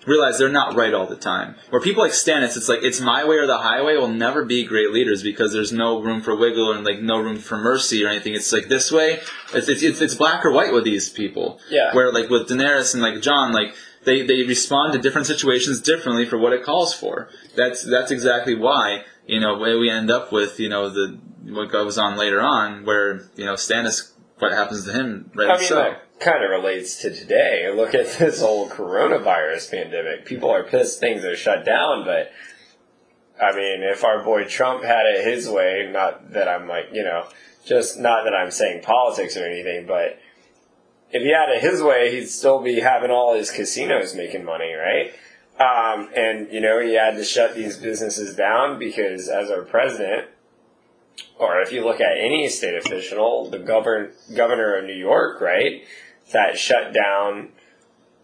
realize 0.07 0.39
they're 0.39 0.49
not 0.49 0.75
right 0.75 0.93
all 0.93 1.05
the 1.05 1.15
time. 1.15 1.55
Where 1.69 1.81
people 1.81 2.01
like 2.01 2.13
Stannis, 2.13 2.57
it's 2.57 2.69
like 2.69 2.79
it's 2.81 2.99
my 2.99 3.25
way 3.25 3.35
or 3.35 3.45
the 3.45 3.59
highway 3.59 3.95
will 3.95 4.07
never 4.07 4.45
be 4.45 4.63
great 4.63 4.91
leaders 4.91 5.21
because 5.21 5.53
there's 5.53 5.71
no 5.71 6.01
room 6.01 6.21
for 6.21 6.35
wiggle 6.35 6.71
and 6.71 6.83
like 6.85 7.01
no 7.01 7.19
room 7.19 7.37
for 7.37 7.57
mercy 7.57 8.03
or 8.03 8.07
anything. 8.07 8.33
It's 8.33 8.51
like 8.51 8.69
this 8.69 8.91
way. 8.91 9.19
It's 9.53 9.69
it's, 9.69 10.01
it's, 10.01 10.15
black 10.15 10.43
or 10.45 10.51
white 10.51 10.73
with 10.73 10.85
these 10.85 11.09
people. 11.09 11.59
Yeah. 11.69 11.93
Where 11.93 12.11
like 12.11 12.29
with 12.29 12.49
Daenerys 12.49 12.93
and 12.93 13.03
like 13.03 13.21
Jon, 13.21 13.51
like 13.51 13.75
they, 14.05 14.25
they 14.25 14.43
respond 14.43 14.93
to 14.93 14.99
different 14.99 15.27
situations 15.27 15.81
differently 15.81 16.25
for 16.25 16.37
what 16.37 16.53
it 16.53 16.63
calls 16.63 16.93
for. 16.93 17.29
That's 17.55 17.83
that's 17.83 18.09
exactly 18.09 18.55
why 18.55 19.03
you 19.27 19.39
know 19.39 19.57
where 19.57 19.77
we 19.77 19.89
end 19.89 20.09
up 20.09 20.31
with 20.31 20.59
you 20.59 20.69
know 20.69 20.89
the 20.89 21.19
what 21.43 21.71
goes 21.71 21.97
on 21.97 22.17
later 22.17 22.41
on 22.41 22.85
where 22.85 23.29
you 23.35 23.45
know 23.45 23.53
Stannis 23.53 24.11
what 24.39 24.51
happens 24.51 24.85
to 24.85 24.93
him 24.93 25.31
right 25.35 25.49
I 25.49 25.57
mean, 25.57 25.67
so. 25.67 25.75
that 25.75 26.06
kind 26.19 26.43
of 26.43 26.49
relates 26.49 27.01
to 27.01 27.13
today. 27.13 27.71
Look 27.73 27.93
at 27.93 28.17
this 28.17 28.41
whole 28.41 28.69
coronavirus 28.69 29.71
pandemic. 29.71 30.25
People 30.25 30.49
are 30.49 30.63
pissed 30.63 30.99
things 30.99 31.23
are 31.23 31.35
shut 31.35 31.65
down, 31.65 32.05
but 32.05 32.31
I 33.41 33.55
mean, 33.55 33.83
if 33.83 34.03
our 34.03 34.23
boy 34.23 34.45
Trump 34.45 34.83
had 34.83 35.05
it 35.05 35.23
his 35.23 35.47
way, 35.47 35.89
not 35.91 36.31
that 36.33 36.47
I'm 36.47 36.67
like, 36.67 36.89
you 36.91 37.03
know, 37.03 37.27
just 37.65 37.99
not 37.99 38.23
that 38.23 38.33
I'm 38.33 38.51
saying 38.51 38.81
politics 38.81 39.37
or 39.37 39.45
anything, 39.45 39.85
but 39.85 40.19
if 41.11 41.21
he 41.21 41.31
had 41.31 41.49
it 41.49 41.61
his 41.61 41.81
way, 41.81 42.11
he'd 42.11 42.27
still 42.27 42.61
be 42.61 42.79
having 42.79 43.11
all 43.11 43.35
his 43.35 43.51
casinos 43.51 44.15
making 44.15 44.43
money, 44.43 44.73
right? 44.73 45.13
Um, 45.59 46.09
and, 46.15 46.51
you 46.51 46.61
know, 46.61 46.79
he 46.79 46.93
had 46.95 47.15
to 47.15 47.23
shut 47.23 47.55
these 47.55 47.77
businesses 47.77 48.35
down 48.35 48.77
because 48.77 49.27
as 49.27 49.49
our 49.49 49.63
president, 49.63 50.27
or 51.39 51.61
if 51.61 51.71
you 51.71 51.83
look 51.83 51.99
at 51.99 52.17
any 52.17 52.47
state 52.49 52.75
official, 52.75 53.49
the 53.49 53.59
govern, 53.59 54.11
governor 54.35 54.75
of 54.75 54.85
New 54.85 54.95
York, 54.95 55.41
right, 55.41 55.83
that 56.31 56.57
shut 56.57 56.93
down, 56.93 57.49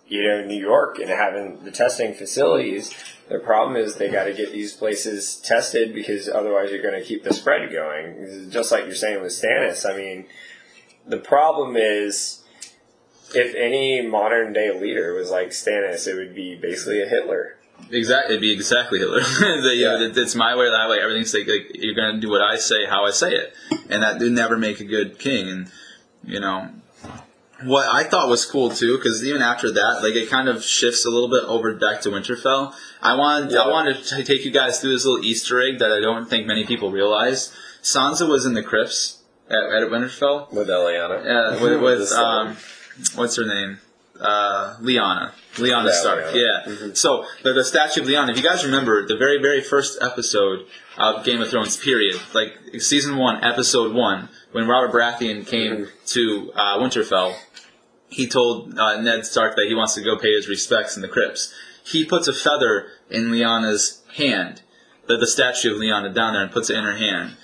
you 0.07 0.23
know, 0.23 0.43
New 0.45 0.59
York 0.59 0.99
and 0.99 1.09
having 1.09 1.63
the 1.63 1.71
testing 1.71 2.13
facilities. 2.13 2.93
The 3.29 3.39
problem 3.39 3.77
is 3.77 3.95
they 3.95 4.09
got 4.09 4.25
to 4.25 4.33
get 4.33 4.51
these 4.51 4.73
places 4.73 5.37
tested 5.37 5.93
because 5.93 6.27
otherwise 6.27 6.71
you're 6.71 6.81
going 6.81 6.99
to 6.99 7.05
keep 7.05 7.23
the 7.23 7.33
spread 7.33 7.71
going. 7.71 8.49
Just 8.51 8.71
like 8.71 8.85
you're 8.85 8.95
saying 8.95 9.21
with 9.21 9.31
Stannis. 9.31 9.89
I 9.89 9.95
mean, 9.95 10.25
the 11.07 11.17
problem 11.17 11.75
is 11.77 12.43
if 13.33 13.55
any 13.55 14.05
modern 14.05 14.53
day 14.53 14.77
leader 14.77 15.13
was 15.13 15.31
like 15.31 15.49
Stannis, 15.49 16.07
it 16.07 16.15
would 16.15 16.35
be 16.35 16.55
basically 16.55 17.01
a 17.01 17.07
Hitler. 17.07 17.57
Exactly, 17.89 18.35
it'd 18.35 18.41
be 18.41 18.53
exactly 18.53 18.99
Hitler. 18.99 19.21
the, 19.39 19.61
know, 19.63 19.71
Yeah. 19.71 19.97
that- 19.97 20.17
it's 20.17 20.35
my 20.35 20.55
way 20.55 20.65
or 20.65 20.71
that 20.71 20.89
way. 20.89 20.99
Everything's 20.99 21.33
like, 21.33 21.47
like 21.47 21.71
you're 21.73 21.95
gonna 21.95 22.19
do 22.19 22.29
what 22.29 22.41
I 22.41 22.57
say, 22.57 22.85
how 22.85 23.05
I 23.05 23.11
say 23.11 23.33
it, 23.33 23.53
and 23.89 24.03
that 24.03 24.19
would 24.19 24.31
never 24.31 24.57
make 24.57 24.79
a 24.79 24.85
good 24.85 25.17
king. 25.19 25.49
And 25.49 25.71
you 26.23 26.39
know, 26.39 26.69
what 27.65 27.87
I 27.93 28.03
thought 28.03 28.29
was 28.29 28.45
cool 28.45 28.69
too, 28.69 28.97
because 28.97 29.23
even 29.23 29.41
after 29.41 29.71
that, 29.71 30.01
like 30.03 30.15
it 30.15 30.29
kind 30.29 30.47
of 30.47 30.63
shifts 30.63 31.05
a 31.05 31.09
little 31.09 31.29
bit 31.29 31.43
over 31.45 31.73
back 31.75 32.01
to 32.01 32.09
Winterfell. 32.09 32.73
I 33.01 33.15
wanted, 33.15 33.51
Yeah. 33.51 33.59
I 33.59 33.67
wanted 33.69 34.03
to 34.03 34.23
take 34.23 34.45
you 34.45 34.51
guys 34.51 34.79
through 34.79 34.93
this 34.93 35.05
little 35.05 35.23
Easter 35.23 35.61
egg 35.61 35.79
that 35.79 35.91
I 35.91 35.99
don't 35.99 36.29
think 36.29 36.45
many 36.47 36.65
people 36.65 36.91
realize. 36.91 37.53
Sansa 37.81 38.27
was 38.27 38.45
in 38.45 38.53
the 38.53 38.63
crypts 38.63 39.19
at, 39.49 39.57
at 39.57 39.89
Winterfell. 39.89 40.51
With 40.53 40.67
Lyanna. 40.67 41.25
Yeah, 41.25 41.61
with, 41.63 41.81
with 41.81 42.11
um, 42.13 42.55
what's 43.15 43.35
her 43.35 43.45
name? 43.45 43.79
Uh, 44.19 44.77
Lyanna. 44.79 45.31
Lyanna 45.55 45.87
Yeah, 45.87 45.91
Stark. 45.91 46.25
Lyanna. 46.25 46.35
Yeah. 46.35 46.71
Mhm. 46.73 46.97
So 46.97 47.25
the, 47.43 47.51
the 47.53 47.63
statue 47.63 48.01
of 48.01 48.07
Lyanna. 48.07 48.29
If 48.31 48.37
you 48.37 48.43
guys 48.43 48.63
remember 48.63 49.05
the 49.05 49.17
very 49.17 49.41
very 49.41 49.59
first 49.61 50.01
episode 50.01 50.65
of 50.97 51.25
Game 51.25 51.41
of 51.41 51.49
Thrones, 51.49 51.75
period, 51.77 52.15
like 52.33 52.53
season 52.79 53.17
one, 53.17 53.43
episode 53.43 53.93
one, 53.93 54.29
when 54.51 54.67
Robert 54.67 54.93
Baratheon 54.95 55.45
came 55.45 55.71
Mhm. 55.87 55.89
to 56.13 56.51
uh, 56.55 56.77
Winterfell, 56.77 57.35
he 58.13 58.27
told 58.27 58.77
uh, 58.77 59.01
Ned 59.01 59.25
Stark 59.25 59.55
that 59.55 59.65
he 59.67 59.75
wants 59.75 59.95
to 59.95 60.01
go 60.01 60.17
pay 60.17 60.33
his 60.33 60.47
respects 60.47 60.95
in 60.95 61.01
the 61.01 61.07
crypts. 61.07 61.53
He 61.85 62.05
puts 62.05 62.27
a 62.27 62.33
feather 62.33 62.87
in 63.09 63.25
Lyanna's 63.25 64.01
hand, 64.15 64.61
the, 65.07 65.17
the 65.17 65.27
statue 65.27 65.73
of 65.73 65.79
Lyanna 65.79 66.13
down 66.13 66.33
there, 66.33 66.43
and 66.43 66.51
puts 66.51 66.69
it 66.69 66.77
in 66.77 66.83
her 66.83 66.97
hand 66.97 67.35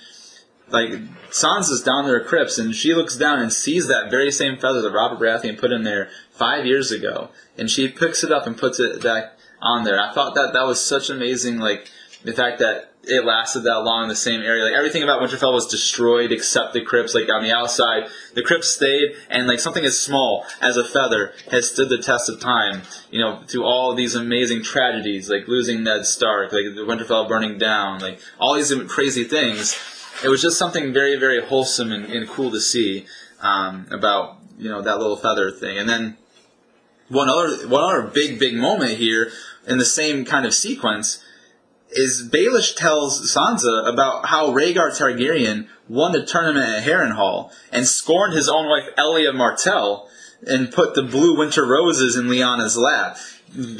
like 0.72 0.90
Sansa's 1.30 1.82
down 1.82 2.06
there 2.06 2.20
at 2.20 2.26
crypts, 2.26 2.58
and 2.58 2.74
she 2.74 2.94
looks 2.94 3.16
down 3.16 3.40
and 3.40 3.52
sees 3.52 3.88
that 3.88 4.10
very 4.10 4.30
same 4.30 4.58
feather 4.58 4.82
that 4.82 4.92
Robert 4.92 5.20
Baratheon 5.20 5.58
put 5.58 5.72
in 5.72 5.82
there 5.82 6.10
five 6.30 6.66
years 6.66 6.90
ago, 6.90 7.30
and 7.58 7.70
she 7.70 7.88
picks 7.88 8.24
it 8.24 8.32
up 8.32 8.46
and 8.46 8.56
puts 8.56 8.80
it 8.80 9.02
back 9.02 9.36
on 9.60 9.84
there. 9.84 10.00
I 10.00 10.12
thought 10.12 10.34
that 10.34 10.52
that 10.52 10.66
was 10.66 10.84
such 10.84 11.10
amazing, 11.10 11.58
like 11.58 11.90
the 12.24 12.32
fact 12.32 12.58
that 12.58 12.86
it 13.02 13.24
lasted 13.24 13.60
that 13.60 13.78
long 13.78 14.02
in 14.02 14.08
the 14.08 14.16
same 14.16 14.42
area. 14.42 14.64
Like 14.64 14.74
everything 14.74 15.02
about 15.02 15.22
Winterfell 15.22 15.54
was 15.54 15.66
destroyed 15.66 16.32
except 16.32 16.74
the 16.74 16.82
crypts. 16.82 17.14
Like 17.14 17.30
on 17.30 17.42
the 17.42 17.50
outside, 17.50 18.08
the 18.34 18.42
crypts 18.42 18.68
stayed, 18.68 19.14
and 19.30 19.46
like 19.46 19.58
something 19.58 19.84
as 19.84 19.98
small 19.98 20.44
as 20.60 20.76
a 20.76 20.84
feather 20.84 21.32
has 21.50 21.70
stood 21.70 21.88
the 21.88 21.98
test 21.98 22.28
of 22.28 22.40
time. 22.40 22.82
You 23.10 23.20
know, 23.20 23.42
through 23.48 23.64
all 23.64 23.94
these 23.94 24.14
amazing 24.14 24.62
tragedies, 24.62 25.30
like 25.30 25.48
losing 25.48 25.82
Ned 25.82 26.04
Stark, 26.04 26.52
like 26.52 26.74
the 26.74 26.84
Winterfell 26.86 27.26
burning 27.26 27.56
down, 27.56 28.00
like 28.00 28.20
all 28.38 28.54
these 28.54 28.72
crazy 28.88 29.24
things 29.24 29.78
it 30.22 30.28
was 30.28 30.42
just 30.42 30.58
something 30.58 30.92
very 30.92 31.16
very 31.16 31.42
wholesome 31.42 31.92
and, 31.92 32.04
and 32.06 32.28
cool 32.28 32.50
to 32.50 32.60
see 32.60 33.06
um, 33.40 33.86
about 33.90 34.38
you 34.58 34.68
know 34.68 34.82
that 34.82 34.98
little 34.98 35.16
feather 35.16 35.50
thing 35.50 35.78
and 35.78 35.88
then 35.88 36.16
one 37.08 37.28
other 37.28 37.68
one 37.68 37.82
other 37.82 38.02
big 38.02 38.38
big 38.38 38.54
moment 38.54 38.92
here 38.92 39.30
in 39.66 39.78
the 39.78 39.84
same 39.84 40.24
kind 40.24 40.46
of 40.46 40.54
sequence 40.54 41.24
is 41.92 42.28
Baelish 42.28 42.76
tells 42.76 43.34
Sansa 43.34 43.88
about 43.92 44.26
how 44.26 44.50
Rhaegar 44.52 44.90
Targaryen 44.96 45.66
won 45.88 46.12
the 46.12 46.24
tournament 46.24 46.64
at 46.68 46.84
Harrenhal 46.84 47.50
and 47.72 47.86
scorned 47.86 48.34
his 48.34 48.48
own 48.48 48.68
wife 48.68 48.88
Elia 48.96 49.32
Martell 49.32 50.08
and 50.46 50.72
put 50.72 50.94
the 50.94 51.02
blue 51.02 51.36
winter 51.36 51.66
roses 51.66 52.16
in 52.16 52.26
Lyanna's 52.26 52.76
lap. 52.76 53.16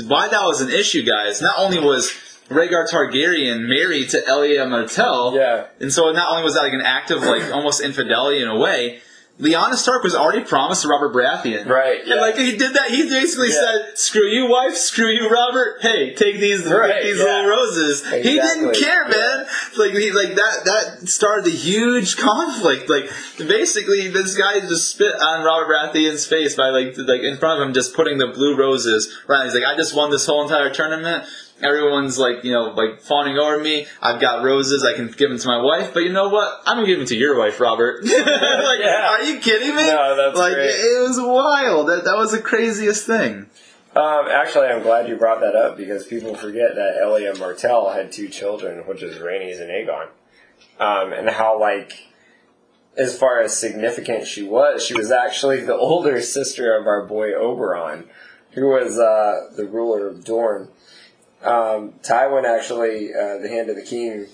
Why 0.07 0.29
that 0.29 0.43
was 0.45 0.61
an 0.61 0.71
issue, 0.71 1.05
guys? 1.05 1.41
Not 1.41 1.55
only 1.59 1.79
was 1.79 2.11
Rhaegar 2.49 2.89
Targaryen 2.91 3.69
married 3.69 4.11
to 4.11 4.27
Elia 4.29 4.67
Martell, 4.67 5.35
Yeah. 5.37 5.67
and 5.81 5.93
so 5.93 6.11
not 6.11 6.31
only 6.33 6.43
was 6.43 6.55
that 6.55 6.63
like 6.65 6.73
an 6.73 6.83
act 6.83 7.13
of 7.13 7.23
like 7.23 7.53
almost 7.53 7.81
infidelity 7.81 8.43
in 8.43 8.49
a 8.49 8.59
way, 8.59 9.01
Lyanna 9.41 9.75
Stark 9.75 10.03
was 10.03 10.15
already 10.15 10.45
promised 10.45 10.83
to 10.83 10.89
Robert 10.89 11.15
Baratheon. 11.15 11.67
Right, 11.67 12.01
yeah. 12.07 12.13
And 12.15 12.21
like 12.21 12.37
he 12.37 12.57
did 12.57 12.75
that, 12.75 12.91
he 12.91 13.09
basically 13.09 13.49
Yeah. 13.49 13.55
said, 13.87 13.99
"Screw 13.99 14.27
you, 14.27 14.47
wife. 14.47 14.77
Screw 14.77 15.09
you, 15.09 15.29
Robert. 15.29 15.79
Hey, 15.81 16.15
take 16.15 16.39
these 16.41 16.65
Right, 16.67 16.93
take 16.93 17.03
these 17.05 17.19
yeah. 17.19 17.25
little 17.25 17.47
roses." 17.51 18.05
He 18.07 18.23
didn't 18.23 18.69
Exactly. 18.69 18.81
care, 18.83 19.09
man. 19.09 19.47
Like 19.77 19.93
he 19.93 20.13
like 20.13 20.35
that 20.37 20.65
that 20.67 21.09
started 21.09 21.47
a 21.47 21.51
huge 21.57 22.17
conflict. 22.29 22.89
Like 22.91 23.11
basically, 23.39 24.09
this 24.09 24.37
guy 24.37 24.61
just 24.61 24.91
spit 24.91 25.15
on 25.21 25.43
Robert 25.45 25.73
Baratheon's 25.73 26.27
face 26.27 26.55
by 26.55 26.69
like 26.69 26.95
like 26.99 27.23
in 27.23 27.37
front 27.39 27.61
of 27.61 27.67
him, 27.67 27.73
just 27.75 27.95
putting 27.95 28.19
the 28.19 28.27
blue 28.29 28.57
roses. 28.57 29.11
Right? 29.27 29.45
He's 29.45 29.55
like, 29.55 29.65
"I 29.65 29.77
just 29.77 29.95
won 29.95 30.11
this 30.11 30.27
whole 30.27 30.43
entire 30.43 30.71
tournament." 30.71 31.25
Everyone's 31.63 32.19
like, 32.19 32.45
you 32.45 32.53
know, 32.53 32.73
like 32.73 33.01
fawning 33.01 33.37
over 33.39 33.59
me. 33.59 33.87
I've 34.01 34.21
got 34.21 34.43
roses. 34.45 34.85
I 34.85 34.95
can 34.95 35.09
give 35.09 35.31
them 35.31 35.39
to 35.39 35.49
my 35.49 35.61
wife, 35.61 35.93
but 35.93 36.01
you 36.05 36.13
know 36.13 36.29
what? 36.29 36.63
I'm 36.67 36.77
gonna 36.79 36.87
give 36.87 36.99
them 36.99 37.07
to 37.09 37.17
your 37.17 37.39
wife, 37.39 37.61
Robert. 37.61 38.03
like, 38.05 38.15
Yeah. 38.15 39.09
are 39.11 39.23
you 39.23 39.39
kidding 39.41 39.75
me? 39.77 39.83
No, 39.87 40.17
that's 40.17 40.39
like 40.39 40.55
great. 40.55 40.71
It, 40.71 41.03
was 41.09 41.19
wild. 41.21 41.89
That 41.89 42.05
that 42.05 42.17
was 42.17 42.33
the 42.33 42.41
craziest 42.41 43.07
thing. 43.07 43.47
Um, 43.95 44.27
actually, 44.31 44.69
I'm 44.69 44.83
glad 44.83 45.09
you 45.09 45.17
brought 45.17 45.41
that 45.41 45.57
up 45.57 45.77
because 45.77 46.07
people 46.07 46.35
forget 46.37 46.77
that 46.77 46.97
Elia 47.03 47.35
Martell 47.37 47.91
had 47.91 48.13
two 48.13 48.29
children, 48.29 48.87
which 48.87 49.03
is 49.03 49.17
Rhaenys 49.19 49.61
and 49.61 49.69
Aegon. 49.71 50.07
Um, 50.79 51.13
and 51.13 51.29
how, 51.29 51.59
like, 51.61 52.07
as 52.97 53.19
far 53.19 53.41
as 53.41 53.59
significant 53.59 54.27
she 54.27 54.43
was, 54.43 54.85
she 54.85 54.95
was 54.95 55.11
actually 55.11 55.61
the 55.63 55.75
older 55.77 56.21
sister 56.21 56.77
of 56.77 56.87
our 56.87 57.05
boy 57.05 57.31
Oberyn, 57.33 58.07
who 58.53 58.69
was 58.69 58.99
uh, 58.99 59.51
the 59.57 59.67
ruler 59.67 60.07
of 60.07 60.25
Dorne. 60.25 60.69
Um, 61.43 61.95
Tywin 62.03 62.45
actually, 62.45 63.15
uh, 63.15 63.39
the 63.39 63.49
Hand 63.49 63.71
of 63.71 63.77
the 63.77 63.83
King, 63.83 64.27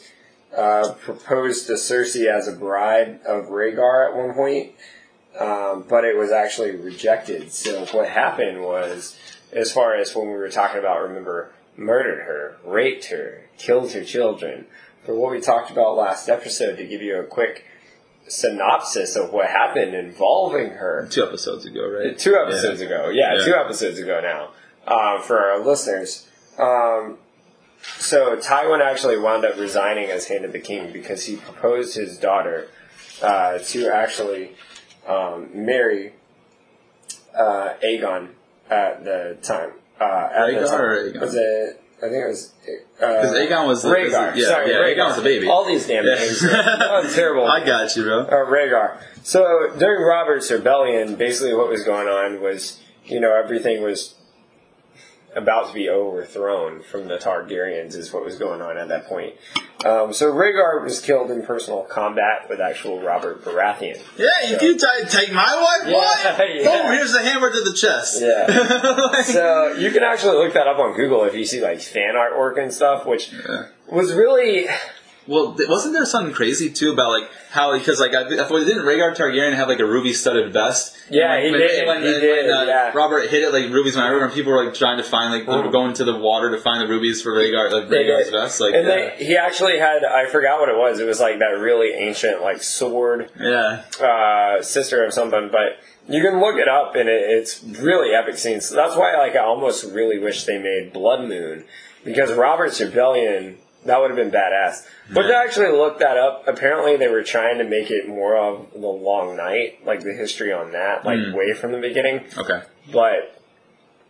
uh, 0.57 0.93
proposed 1.01 1.67
to 1.69 1.75
Cersei 1.75 2.27
as 2.27 2.49
a 2.49 2.53
bride 2.53 3.21
of 3.27 3.47
Rhaegar 3.47 4.09
at 4.11 4.17
one 4.17 4.35
point, 4.35 4.73
um, 5.39 5.85
but 5.89 6.05
it 6.05 6.17
was 6.17 6.33
actually 6.33 6.73
rejected. 6.73 7.53
So 7.53 7.85
what 7.87 8.09
happened 8.09 8.63
was, 8.63 9.17
as 9.53 9.71
far 9.73 9.95
as 9.95 10.15
when 10.17 10.27
we 10.27 10.35
were 10.35 10.49
talking 10.49 10.79
about, 10.81 11.03
remember, 11.03 11.53
murdered 11.77 12.25
her, 12.25 12.57
raped 12.65 13.07
her, 13.07 13.45
killed 13.59 13.93
her 13.93 14.03
children. 14.05 14.67
For 15.05 15.15
what 15.15 15.31
we 15.31 15.41
talked 15.41 15.71
about 15.71 15.97
last 15.97 16.29
episode, 16.29 16.77
to 16.79 16.85
give 16.87 17.03
you 17.03 17.21
a 17.21 17.25
quick 17.25 17.65
synopsis 18.27 19.15
of 19.15 19.33
what 19.33 19.47
happened 19.47 19.95
involving 19.95 20.71
her, 20.71 21.07
Two 21.11 21.23
episodes 21.25 21.65
ago, 21.65 21.89
right? 21.89 22.19
Two 22.19 22.35
episodes 22.37 22.81
ago. 22.81 23.11
Yeah, 23.13 23.35
Yeah. 23.37 23.45
two 23.45 23.55
episodes 23.55 23.99
ago 24.01 24.21
now. 24.21 24.51
Uh, 24.87 25.21
for 25.21 25.39
our 25.39 25.59
listeners. 25.61 26.26
Um, 26.59 27.19
so 27.99 28.37
Tywin 28.37 28.81
actually 28.81 29.19
wound 29.19 29.45
up 29.45 29.57
resigning 29.59 30.11
as 30.11 30.27
Hand 30.29 30.45
of 30.45 30.53
the 30.53 30.59
King 30.61 30.93
because 30.93 31.25
he 31.25 31.37
proposed 31.37 31.95
his 31.97 32.19
daughter 32.19 32.69
uh, 33.23 33.59
to 33.59 33.89
actually 33.91 34.53
um, 35.07 35.49
marry 35.55 36.13
uh, 37.39 37.75
Aegon 37.85 38.31
at 38.71 39.05
the 39.05 39.37
time. 39.43 39.73
Uh, 40.01 40.05
at 40.35 40.47
the 40.61 40.67
time. 40.67 40.81
or 40.81 41.11
Aegon? 41.13 41.21
Was 41.21 41.35
it? 41.35 41.83
I 41.99 42.09
think 42.11 42.25
it 42.25 42.29
was. 42.29 42.53
Because 42.99 43.33
Uh, 43.33 43.37
Aegon 43.37 43.67
was 43.67 43.83
the 43.83 43.89
Rhaegar. 43.89 44.37
Yeah, 44.37 44.47
Sorry, 44.49 44.71
yeah, 44.71 44.77
Rhaegar. 44.79 44.97
Aegon 44.97 45.07
was 45.07 45.17
the 45.17 45.23
baby. 45.23 45.49
All 45.49 45.65
these 45.65 45.87
damn 45.87 46.05
Yeah. 46.05 46.15
names. 46.17 46.43
I'm 46.45 47.11
terrible. 47.13 47.47
I 47.51 47.65
got 47.65 47.95
you, 47.97 48.03
bro. 48.03 48.21
Uh, 48.23 48.31
Rhaegar. 48.51 48.99
So 49.23 49.73
during 49.79 50.03
Robert's 50.05 50.51
rebellion, 50.51 51.15
basically 51.17 51.55
what 51.55 51.69
was 51.69 51.85
going 51.85 52.09
on 52.09 52.43
was, 52.43 52.81
you 53.07 53.19
know, 53.21 53.35
everything 53.35 53.83
was 53.83 54.15
about 55.37 55.69
to 55.69 55.75
be 55.75 55.89
overthrown 55.89 56.83
from 56.83 57.09
the 57.09 57.19
Targaryens, 57.19 57.95
is 57.95 58.13
what 58.13 58.25
was 58.25 58.37
going 58.37 58.61
on 58.63 58.79
at 58.79 58.89
that 58.89 59.07
point. 59.07 59.35
Um, 59.85 60.13
so 60.15 60.33
Rhaegar 60.33 60.83
was 60.83 61.01
killed 61.01 61.31
in 61.31 61.43
personal 61.45 61.83
combat 61.83 62.49
with 62.49 62.61
actual 62.61 63.01
Robert 63.03 63.45
Baratheon. 63.45 64.01
Yeah, 64.17 64.51
you 64.51 64.57
can 64.59 64.79
t- 64.79 64.87
take 65.09 65.33
my 65.33 65.79
wife. 65.81 65.89
Yeah, 65.89 65.97
what? 65.97 66.49
yeah. 66.55 66.69
Oh, 66.69 66.91
here's 66.93 67.13
the 67.13 67.21
hammer 67.21 67.53
to 67.53 67.61
the 67.61 67.75
chest. 67.75 68.21
Yeah. 68.23 68.47
Like- 69.13 69.25
So 69.27 69.73
you 69.75 69.91
can 69.91 70.03
actually 70.03 70.37
look 70.39 70.55
that 70.55 70.67
up 70.67 70.79
on 70.79 70.97
Google 70.97 71.25
if 71.25 71.35
you 71.35 71.45
see 71.45 71.61
like 71.61 71.81
fan 71.81 72.15
artwork 72.15 72.61
and 72.61 72.73
stuff, 72.73 73.05
which 73.07 73.33
Yeah. 73.33 73.67
was 73.91 74.13
really 74.15 74.67
Well, 75.27 75.57
wasn't 75.69 75.95
there 75.95 76.05
something 76.05 76.33
crazy 76.35 76.71
too 76.71 76.93
about 76.93 77.11
like 77.11 77.31
how 77.51 77.77
because 77.77 77.99
like 77.99 78.15
I, 78.15 78.29
didn't 78.29 78.39
Rhaegar 78.49 79.17
Targaryen 79.17 79.55
have 79.55 79.69
like 79.69 79.81
a 79.81 79.85
ruby 79.87 80.13
studded 80.13 80.53
vest? 80.53 80.97
Yeah, 81.11 81.33
And 81.35 81.45
he 81.47 81.51
when, 81.51 81.61
did, 81.61 81.87
When, 81.87 82.03
he 82.03 82.09
when, 82.13 82.21
did, 82.21 82.51
uh, 82.51 82.65
yeah. 82.67 82.93
Robert 82.95 83.29
hit 83.29 83.43
it 83.43 83.53
like 83.53 83.71
rubies 83.73 83.97
when 83.97 84.05
I 84.05 84.09
remember 84.09 84.35
people 84.35 84.53
were 84.53 84.65
like 84.65 84.75
trying 84.75 84.99
to 84.99 85.05
find 85.05 85.33
like 85.33 85.47
they 85.47 85.53
were 85.57 85.65
Mhm. 85.69 85.73
going 85.73 85.95
to 85.95 86.05
the 86.05 86.17
water 86.17 86.51
to 86.51 86.59
find 86.59 86.81
the 86.81 86.87
rubies 86.89 87.23
for 87.23 87.33
Rhaegar 87.33 87.71
like 87.73 87.89
Rhaegar's 87.89 88.31
vest. 88.31 88.61
Like 88.61 88.75
and 88.75 88.87
yeah. 88.87 88.95
they, 89.17 89.25
he 89.25 89.37
actually 89.37 89.79
had 89.79 90.05
I 90.05 90.27
forgot 90.27 90.61
what 90.61 90.69
it 90.69 90.77
was. 90.77 91.01
It 91.01 91.07
was 91.07 91.21
like 91.21 91.39
that 91.41 91.59
really 91.59 91.93
ancient 91.93 92.43
like 92.43 92.63
sword 92.63 93.31
yeah. 93.41 93.83
uh, 94.01 94.63
sister 94.63 95.05
of 95.05 95.13
something, 95.13 95.49
but 95.51 95.79
you 96.09 96.23
can 96.23 96.41
look 96.41 96.57
it 96.57 96.69
up 96.69 96.95
and 96.95 97.09
it, 97.09 97.23
it's 97.23 97.63
really 97.65 98.15
epic 98.15 98.39
scenes. 98.39 98.67
So 98.67 98.77
that's 98.77 98.97
why 98.97 99.17
like 99.17 99.35
I 99.35 99.41
almost 99.41 99.85
really 99.93 100.19
wish 100.19 100.45
they 100.45 100.59
made 100.59 100.93
Blood 100.93 101.29
Moon 101.29 101.65
because 102.05 102.33
Robert's 102.33 102.81
Rebellion 102.81 103.59
That 103.87 104.01
would 104.01 104.11
have 104.11 104.17
been 104.17 104.31
badass. 104.31 104.87
But 105.13 105.23
to 105.29 105.37
actually 105.37 105.71
look 105.77 105.99
that 106.01 106.17
up, 106.17 106.45
apparently 106.49 106.97
they 106.97 107.09
were 107.09 107.23
trying 107.23 107.59
to 107.59 107.65
make 107.65 107.91
it 107.91 108.09
more 108.09 108.37
of 108.37 108.73
the 108.73 108.79
Long 108.87 109.37
Night, 109.37 109.85
like 109.87 110.01
the 110.03 110.13
history 110.13 110.53
on 110.53 110.73
that, 110.73 111.05
like 111.05 111.19
Mm. 111.19 111.35
way 111.35 111.53
from 111.55 111.73
the 111.73 111.79
beginning. 111.79 112.25
Okay. 112.37 112.61
But 112.93 113.41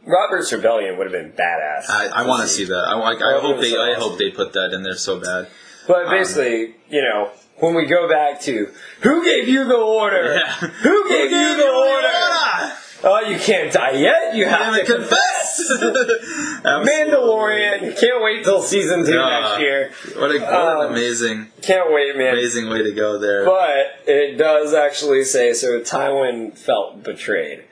Robert's 0.07 0.53
Rebellion 0.53 0.97
would 0.99 1.11
have 1.11 1.13
been 1.13 1.33
badass. 1.33 1.91
I, 1.91 2.07
I 2.15 2.27
want 2.27 2.43
to 2.43 2.49
see 2.49 2.65
that. 2.65 2.75
I, 2.89 2.93
I 2.99 3.17
Oh, 3.35 3.41
hope 3.41 3.61
they. 3.61 3.77
I 3.77 3.95
hope 3.95 4.19
they 4.19 4.31
put 4.31 4.53
that 4.55 4.73
in 4.73 4.83
there 4.83 4.95
so 4.95 5.21
bad. 5.21 5.49
But 5.89 6.09
basically, 6.11 6.75
you 6.89 7.03
know, 7.03 7.31
when 7.59 7.75
we 7.75 7.87
go 7.87 8.09
back 8.09 8.41
to 8.43 8.69
who 9.03 9.25
gave 9.25 9.49
you 9.49 9.65
the 9.65 9.77
order? 9.77 10.35
Yeah. 10.35 10.53
Who 10.55 11.09
gave 11.09 11.31
you 11.31 11.57
the 11.57 11.71
order? 11.71 12.73
Oh, 13.05 13.21
you 13.21 13.39
can't 13.39 13.73
die 13.73 13.93
yet. 13.93 14.35
You 14.35 14.47
have 14.47 14.75
to 14.75 14.85
confess. 14.85 15.71
Mandalorian. 16.65 17.99
Can't 17.99 18.23
wait 18.23 18.45
till 18.45 18.63
season 18.63 19.05
two 19.05 19.13
Yeah. 19.15 19.41
next 19.41 19.61
year. 19.61 19.91
What, 20.17 20.31
a, 20.35 20.39
what 20.41 20.53
Um, 20.55 20.81
an 20.87 20.93
amazing, 20.93 21.47
Can't 21.63 21.93
wait, 21.93 22.17
man. 22.17 22.33
amazing 22.35 22.69
way 22.69 22.83
to 22.83 22.93
go 22.93 23.19
there. 23.19 23.45
But 23.45 23.97
it 24.07 24.37
does 24.39 24.75
actually 24.75 25.25
say 25.25 25.53
so. 25.53 25.81
Tywin 25.81 26.57
felt 26.57 27.03
betrayed, 27.03 27.65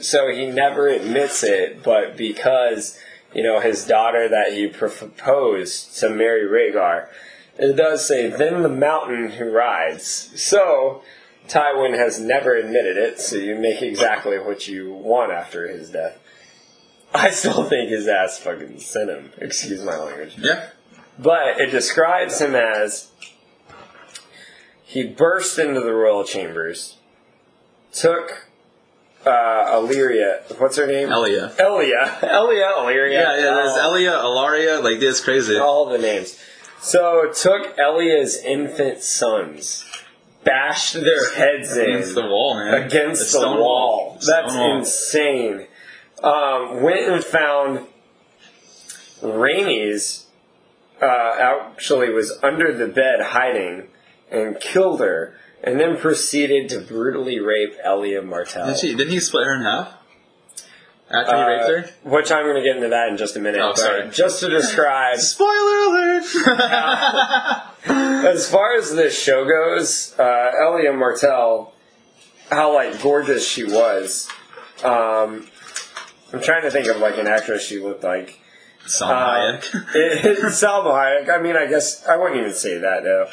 so 0.00 0.28
he 0.30 0.46
never 0.46 0.88
admits 0.88 1.42
it. 1.42 1.82
But 1.82 2.16
because 2.16 2.98
you 3.34 3.42
know 3.42 3.60
his 3.60 3.84
daughter 3.86 4.28
that 4.28 4.52
he 4.52 4.66
proposed 4.68 5.98
to 6.00 6.10
marry 6.10 6.44
Rhaegar, 6.46 7.06
it 7.58 7.76
does 7.76 8.06
say 8.06 8.28
then 8.28 8.62
the 8.62 8.68
mountain 8.68 9.30
who 9.32 9.50
rides. 9.50 10.30
So 10.40 11.02
Tywin 11.52 11.96
has 11.98 12.18
never 12.18 12.54
admitted 12.56 12.96
it. 12.96 13.20
So 13.20 13.36
you 13.36 13.54
make 13.56 13.82
exactly 13.82 14.38
what 14.38 14.66
you 14.66 14.92
want 14.92 15.32
after 15.32 15.68
his 15.68 15.90
death. 15.90 16.18
I 17.14 17.30
still 17.30 17.64
think 17.64 17.90
his 17.90 18.08
ass 18.08 18.38
fucking 18.38 18.78
sent 18.80 19.10
him. 19.10 19.32
Excuse 19.38 19.82
my 19.84 19.96
language. 19.98 20.34
yeah. 20.38 20.70
But 21.18 21.60
it 21.60 21.70
describes 21.70 22.40
him 22.40 22.54
as 22.54 23.10
he 24.82 25.04
burst 25.06 25.58
into 25.58 25.80
the 25.80 25.92
royal 25.92 26.24
chambers, 26.24 26.96
took 27.92 28.48
uh, 29.26 29.70
Illyria. 29.74 30.42
What's 30.56 30.78
her 30.78 30.86
name? 30.86 31.10
Elia. 31.12 31.52
Elia. 31.58 32.18
Elia. 32.22 32.70
Illyria. 32.78 33.20
Yeah, 33.20 33.36
yeah. 33.36 33.54
There's 33.56 33.76
Elia, 33.76 34.12
Alaria. 34.12 34.82
Like 34.82 35.00
this, 35.00 35.22
crazy. 35.22 35.58
all 35.58 35.86
the 35.90 35.98
names. 35.98 36.38
So 36.80 37.30
took 37.32 37.78
Elia's 37.78 38.36
infant 38.42 39.02
sons, 39.02 39.81
bashed 40.44 40.94
their 40.94 41.34
heads 41.34 41.76
in 41.76 41.90
Against 41.90 42.14
the 42.14 42.22
wall, 42.22 42.54
man. 42.56 42.74
against 42.82 43.20
the, 43.20 43.38
stone 43.38 43.58
wall. 43.58 44.18
That's 44.26 44.54
wall. 44.54 44.78
insane. 44.78 45.66
Um, 46.22 46.82
went 46.82 47.08
and 47.10 47.24
found 47.24 47.86
Rhaenys. 49.20 50.24
Uh, 51.00 51.34
actually, 51.40 52.10
was 52.10 52.38
under 52.44 52.72
the 52.76 52.86
bed 52.86 53.20
hiding 53.20 53.88
and 54.30 54.60
killed 54.60 55.00
her, 55.00 55.34
and 55.62 55.80
then 55.80 55.96
proceeded 55.96 56.68
to 56.68 56.80
brutally 56.80 57.40
rape 57.40 57.74
Elia 57.84 58.22
Martell. 58.22 58.66
Did 58.66 58.78
she? 58.78 58.94
Didn't 58.94 59.12
he 59.12 59.18
split 59.18 59.46
her 59.46 59.54
in 59.56 59.62
half? 59.62 59.94
After 61.14 61.36
he 61.36 61.42
Uh, 61.42 61.46
raped 61.48 61.68
her? 61.68 62.08
Which 62.10 62.30
I'm 62.32 62.44
going 62.44 62.56
to 62.56 62.62
get 62.62 62.76
into 62.76 62.88
that 62.88 63.08
in 63.08 63.16
just 63.16 63.36
a 63.36 63.40
minute. 63.40 63.60
Oh, 63.60 63.70
but 63.72 63.78
sorry. 63.78 64.10
Just 64.10 64.40
to 64.40 64.48
describe 64.48 65.16
Spoiler 65.18 65.78
alert! 65.86 66.24
as 67.86 68.48
far 68.48 68.76
as 68.76 68.94
this 68.94 69.20
show 69.20 69.44
goes, 69.44 70.14
uh, 70.18 70.50
Elia 70.62 70.92
Martell, 70.92 71.72
how 72.50 72.74
like 72.74 73.00
gorgeous 73.02 73.46
she 73.46 73.64
was. 73.64 74.28
Um, 74.84 75.46
I'm 76.32 76.40
trying 76.42 76.62
to 76.62 76.70
think 76.70 76.86
of 76.88 76.96
like 76.98 77.18
an 77.18 77.26
actress 77.26 77.62
she 77.66 77.78
looked 77.78 78.04
like. 78.04 78.38
Salma 78.86 79.10
Uh, 79.10 79.60
Hayek. 79.60 79.94
it, 79.94 80.38
Salma 80.46 80.92
Hayek. 80.92 81.30
I 81.30 81.40
mean, 81.42 81.56
I 81.56 81.66
guess 81.66 82.06
I 82.06 82.16
wouldn't 82.16 82.40
even 82.40 82.52
say 82.54 82.78
that 82.78 83.02
though. 83.04 83.28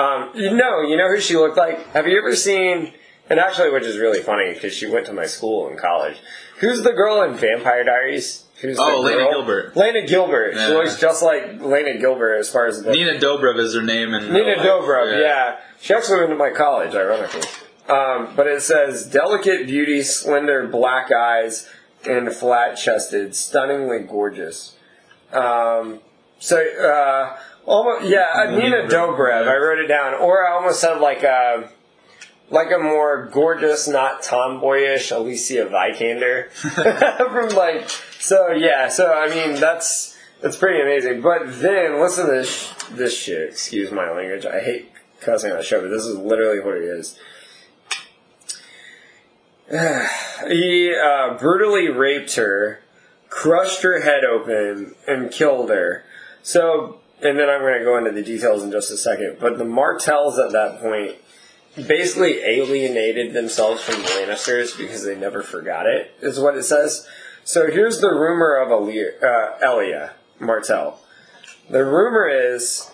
Um, 0.00 0.30
you 0.34 0.54
know, 0.54 0.82
you 0.82 0.96
know 0.96 1.08
who 1.08 1.20
she 1.20 1.36
looked 1.36 1.56
like. 1.56 1.86
Have 1.92 2.06
you 2.06 2.18
ever 2.18 2.36
seen? 2.36 2.92
And 3.28 3.40
actually, 3.40 3.70
which 3.70 3.84
is 3.84 3.96
really 3.98 4.20
funny 4.22 4.52
because 4.54 4.72
she 4.74 4.86
went 4.86 5.06
to 5.06 5.12
my 5.12 5.26
school 5.26 5.68
in 5.68 5.76
college. 5.76 6.16
Who's 6.58 6.82
the 6.82 6.92
girl 6.92 7.22
in 7.22 7.34
Vampire 7.34 7.84
Diaries? 7.84 8.44
Who's 8.60 8.78
Oh, 8.78 9.00
Lena? 9.00 9.28
Gilbert. 9.30 9.76
Lena 9.76 10.06
Gilbert. 10.06 10.54
She 10.54 10.58
Yeah. 10.58 10.68
looks 10.68 10.98
just 10.98 11.22
like 11.22 11.60
Lena 11.60 11.98
Gilbert 11.98 12.36
as 12.36 12.48
far 12.48 12.66
as 12.66 12.82
the 12.82 12.90
Nina 12.92 13.18
Dobrev 13.18 13.58
is 13.58 13.74
her 13.74 13.82
name. 13.82 14.14
And 14.14 14.32
Nina 14.32 14.56
Dobrev, 14.56 15.20
yeah. 15.20 15.56
She 15.80 15.92
actually 15.92 16.20
went 16.20 16.30
to 16.30 16.36
my 16.36 16.50
college, 16.50 16.94
ironically. 16.94 17.42
Um, 17.88 18.32
but 18.34 18.46
it 18.46 18.62
says 18.62 19.06
delicate 19.06 19.66
beauty, 19.66 20.02
slender 20.02 20.66
black 20.66 21.12
eyes, 21.12 21.68
and 22.08 22.32
flat 22.32 22.76
chested, 22.76 23.34
stunningly 23.34 24.00
gorgeous. 24.00 24.74
Um, 25.32 26.00
so, 26.38 26.56
uh, 26.58 27.36
almost, 27.66 28.06
yeah, 28.06 28.26
uh, 28.34 28.50
Nina 28.50 28.88
Dobrev, 28.88 29.46
I 29.46 29.56
wrote 29.56 29.78
it 29.78 29.86
down. 29.88 30.14
Or 30.14 30.46
I 30.46 30.52
almost 30.52 30.80
said 30.80 30.94
like 31.00 31.22
a, 31.22 31.68
like 32.50 32.70
a 32.70 32.78
more 32.78 33.26
gorgeous, 33.26 33.88
not 33.88 34.22
tomboyish 34.22 35.10
Alicia 35.10 35.66
Vikander. 35.66 36.50
From 36.52 37.48
like, 37.56 37.88
so 38.18 38.52
yeah, 38.52 38.88
so 38.88 39.12
I 39.12 39.28
mean, 39.28 39.60
that's, 39.60 40.16
that's 40.40 40.56
pretty 40.56 40.80
amazing. 40.80 41.22
But 41.22 41.60
then, 41.60 42.00
listen 42.00 42.26
to 42.26 42.32
this, 42.32 42.72
this 42.92 43.18
shit. 43.18 43.50
Excuse 43.50 43.90
my 43.90 44.10
language. 44.10 44.46
I 44.46 44.60
hate 44.60 44.90
cussing 45.20 45.50
on 45.50 45.58
the 45.58 45.64
show, 45.64 45.80
but 45.80 45.88
this 45.88 46.04
is 46.04 46.16
literally 46.16 46.60
what 46.60 46.76
it 46.76 46.84
is. 46.84 47.18
he 50.48 50.94
uh, 50.94 51.36
brutally 51.38 51.88
raped 51.88 52.36
her, 52.36 52.80
crushed 53.28 53.82
her 53.82 54.00
head 54.02 54.24
open, 54.24 54.94
and 55.08 55.32
killed 55.32 55.70
her. 55.70 56.04
So, 56.42 57.00
and 57.20 57.36
then 57.36 57.48
I'm 57.50 57.62
going 57.62 57.78
to 57.78 57.84
go 57.84 57.98
into 57.98 58.12
the 58.12 58.22
details 58.22 58.62
in 58.62 58.70
just 58.70 58.92
a 58.92 58.96
second. 58.96 59.38
But 59.40 59.58
the 59.58 59.64
Martells 59.64 60.38
at 60.38 60.52
that 60.52 60.80
point 60.80 61.16
basically 61.76 62.38
alienated 62.42 63.32
themselves 63.32 63.82
from 63.82 64.02
the 64.02 64.08
Lannisters 64.08 64.76
because 64.76 65.04
they 65.04 65.14
never 65.16 65.42
forgot 65.42 65.86
it, 65.86 66.14
is 66.20 66.40
what 66.40 66.56
it 66.56 66.62
says. 66.64 67.06
So 67.44 67.70
here's 67.70 68.00
the 68.00 68.08
rumor 68.10 68.56
of 68.56 68.70
Elia, 68.70 69.12
uh, 69.22 69.58
Elia 69.62 70.12
Martell. 70.40 70.98
The 71.70 71.84
rumor 71.84 72.28
is 72.28 72.90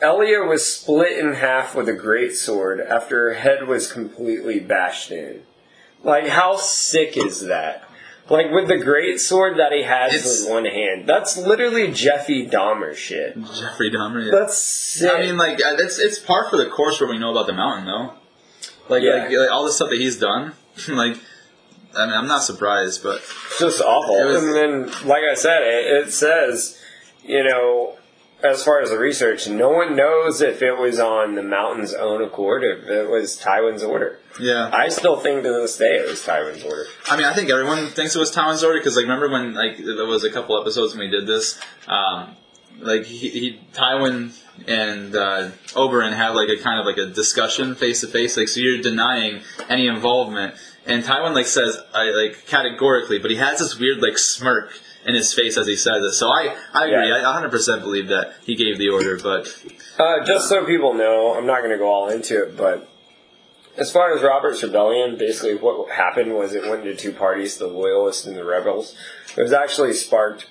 Elia 0.00 0.40
was 0.40 0.66
split 0.66 1.18
in 1.18 1.34
half 1.34 1.74
with 1.74 1.88
a 1.88 1.92
great 1.92 2.34
sword 2.34 2.80
after 2.80 3.28
her 3.28 3.34
head 3.34 3.68
was 3.68 3.90
completely 3.92 4.58
bashed 4.60 5.10
in. 5.10 5.42
Like, 6.02 6.26
how 6.28 6.56
sick 6.56 7.16
is 7.16 7.42
that? 7.46 7.84
Like, 8.28 8.50
with 8.50 8.66
the 8.66 8.78
great 8.78 9.20
sword 9.20 9.58
that 9.58 9.72
he 9.72 9.82
has 9.82 10.12
It's- 10.14 10.40
with 10.44 10.50
one 10.50 10.64
hand. 10.64 11.06
That's 11.08 11.36
literally 11.36 11.92
Jeffy 11.92 12.46
Dahmer 12.48 12.94
shit. 12.96 13.34
Jeffrey 13.36 13.90
Dahmer. 13.90 14.24
yeah. 14.24 14.30
That's 14.32 14.56
sick. 14.58 15.12
I 15.12 15.20
mean, 15.22 15.36
like 15.36 15.58
uh, 15.64 15.76
it's 15.78 15.98
it's 16.00 16.18
par 16.18 16.48
for 16.50 16.56
the 16.56 16.66
course 16.66 17.00
where 17.00 17.10
we 17.10 17.18
know 17.18 17.30
about 17.32 17.46
the 17.46 17.52
mountain, 17.52 17.86
though. 17.86 18.14
Like, 18.88 19.02
Yeah. 19.02 19.24
like, 19.24 19.30
like 19.30 19.50
all 19.50 19.64
the 19.64 19.72
stuff 19.72 19.90
that 19.90 19.98
he's 19.98 20.18
done. 20.18 20.52
like, 20.88 21.16
I 21.96 22.06
mean, 22.06 22.14
I'm 22.14 22.26
not 22.26 22.42
surprised, 22.42 23.02
but 23.02 23.22
just 23.58 23.80
awful. 23.80 24.14
Was- 24.24 24.42
and 24.42 24.54
then, 24.54 24.86
like 25.06 25.22
I 25.30 25.34
said, 25.34 25.62
it, 25.62 26.06
it 26.06 26.12
says, 26.12 26.78
you 27.24 27.44
know, 27.44 27.96
as 28.42 28.64
far 28.64 28.80
as 28.80 28.90
the 28.90 28.98
research, 28.98 29.46
no 29.46 29.68
one 29.68 29.94
knows 29.94 30.40
if 30.40 30.62
it 30.62 30.72
was 30.76 30.98
on 30.98 31.36
the 31.36 31.42
mountain's 31.44 31.94
own 31.94 32.22
accord, 32.24 32.64
if 32.64 32.88
it 32.88 33.08
was 33.08 33.38
Tywin's 33.40 33.84
order. 33.84 34.18
yeah. 34.40 34.68
I 34.72 34.88
still 34.88 35.16
think 35.20 35.44
to 35.44 35.50
this 35.52 35.76
day 35.76 35.98
it 35.98 36.08
was 36.08 36.24
Tywin's 36.26 36.64
order. 36.64 36.86
I 37.08 37.16
mean, 37.16 37.26
I 37.26 37.34
think 37.34 37.50
everyone 37.50 37.86
thinks 37.88 38.16
it 38.16 38.18
was 38.18 38.34
Tywin's 38.34 38.64
order 38.64 38.78
because, 38.80 38.96
like, 38.96 39.04
remember 39.04 39.28
when 39.30 39.54
like 39.54 39.76
there 39.78 40.06
was 40.06 40.24
a 40.24 40.30
couple 40.30 40.60
episodes 40.60 40.92
when 40.96 41.08
we 41.08 41.10
did 41.16 41.26
this, 41.28 41.60
um, 41.86 42.34
like 42.82 43.04
he, 43.04 43.28
he 43.28 43.60
Tywin 43.72 44.38
and 44.68 45.14
uh, 45.14 45.50
Oberyn 45.74 46.12
had 46.14 46.30
like 46.30 46.48
a 46.48 46.56
kind 46.62 46.78
of 46.78 46.86
like 46.86 46.98
a 46.98 47.06
discussion 47.06 47.74
face 47.74 48.00
to 48.00 48.06
face. 48.06 48.36
Like, 48.36 48.48
so 48.48 48.60
you're 48.60 48.82
denying 48.82 49.40
any 49.68 49.86
involvement, 49.86 50.54
and 50.86 51.02
Tywin 51.02 51.34
like 51.34 51.46
says, 51.46 51.78
I 51.94 52.10
like 52.10 52.46
categorically, 52.46 53.18
but 53.18 53.30
he 53.30 53.36
has 53.38 53.58
this 53.58 53.78
weird 53.78 54.00
like 54.00 54.18
smirk 54.18 54.72
in 55.04 55.14
his 55.14 55.34
face 55.34 55.56
as 55.56 55.66
he 55.66 55.76
says 55.76 56.02
it. 56.02 56.12
So 56.12 56.28
I 56.28 56.56
I 56.74 56.86
agree. 56.86 57.08
Yeah. 57.08 57.16
I 57.16 57.22
100 57.22 57.50
percent 57.50 57.82
believe 57.82 58.08
that 58.08 58.34
he 58.44 58.54
gave 58.54 58.78
the 58.78 58.88
order, 58.90 59.18
but 59.18 59.46
Uh, 59.98 60.24
just 60.24 60.48
so 60.48 60.64
people 60.64 60.94
know, 60.94 61.34
I'm 61.34 61.46
not 61.46 61.58
going 61.58 61.70
to 61.70 61.78
go 61.78 61.88
all 61.88 62.08
into 62.08 62.42
it, 62.42 62.56
but 62.56 62.88
as 63.76 63.90
far 63.90 64.14
as 64.14 64.22
Robert's 64.22 64.62
Rebellion, 64.62 65.16
basically 65.16 65.54
what 65.54 65.90
happened 65.90 66.34
was 66.34 66.54
it 66.54 66.68
went 66.68 66.86
into 66.86 66.94
two 66.94 67.12
parties, 67.12 67.56
the 67.56 67.66
Loyalists 67.66 68.26
and 68.26 68.36
the 68.36 68.44
Rebels. 68.44 68.94
It 69.36 69.42
was 69.42 69.52
actually 69.52 69.94
sparked 69.94 70.46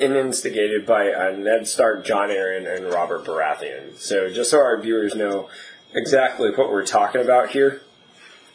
and 0.00 0.16
instigated 0.16 0.86
by 0.86 1.12
uh, 1.12 1.30
Ned 1.36 1.66
Stark, 1.66 2.04
Jon 2.04 2.28
Arryn, 2.28 2.66
and 2.66 2.86
Robert 2.86 3.24
Baratheon. 3.24 3.96
So 3.98 4.30
just 4.30 4.50
so 4.50 4.58
our 4.58 4.80
viewers 4.80 5.14
know 5.14 5.48
exactly 5.94 6.50
what 6.50 6.70
we're 6.70 6.86
talking 6.86 7.20
about 7.20 7.50
here, 7.50 7.82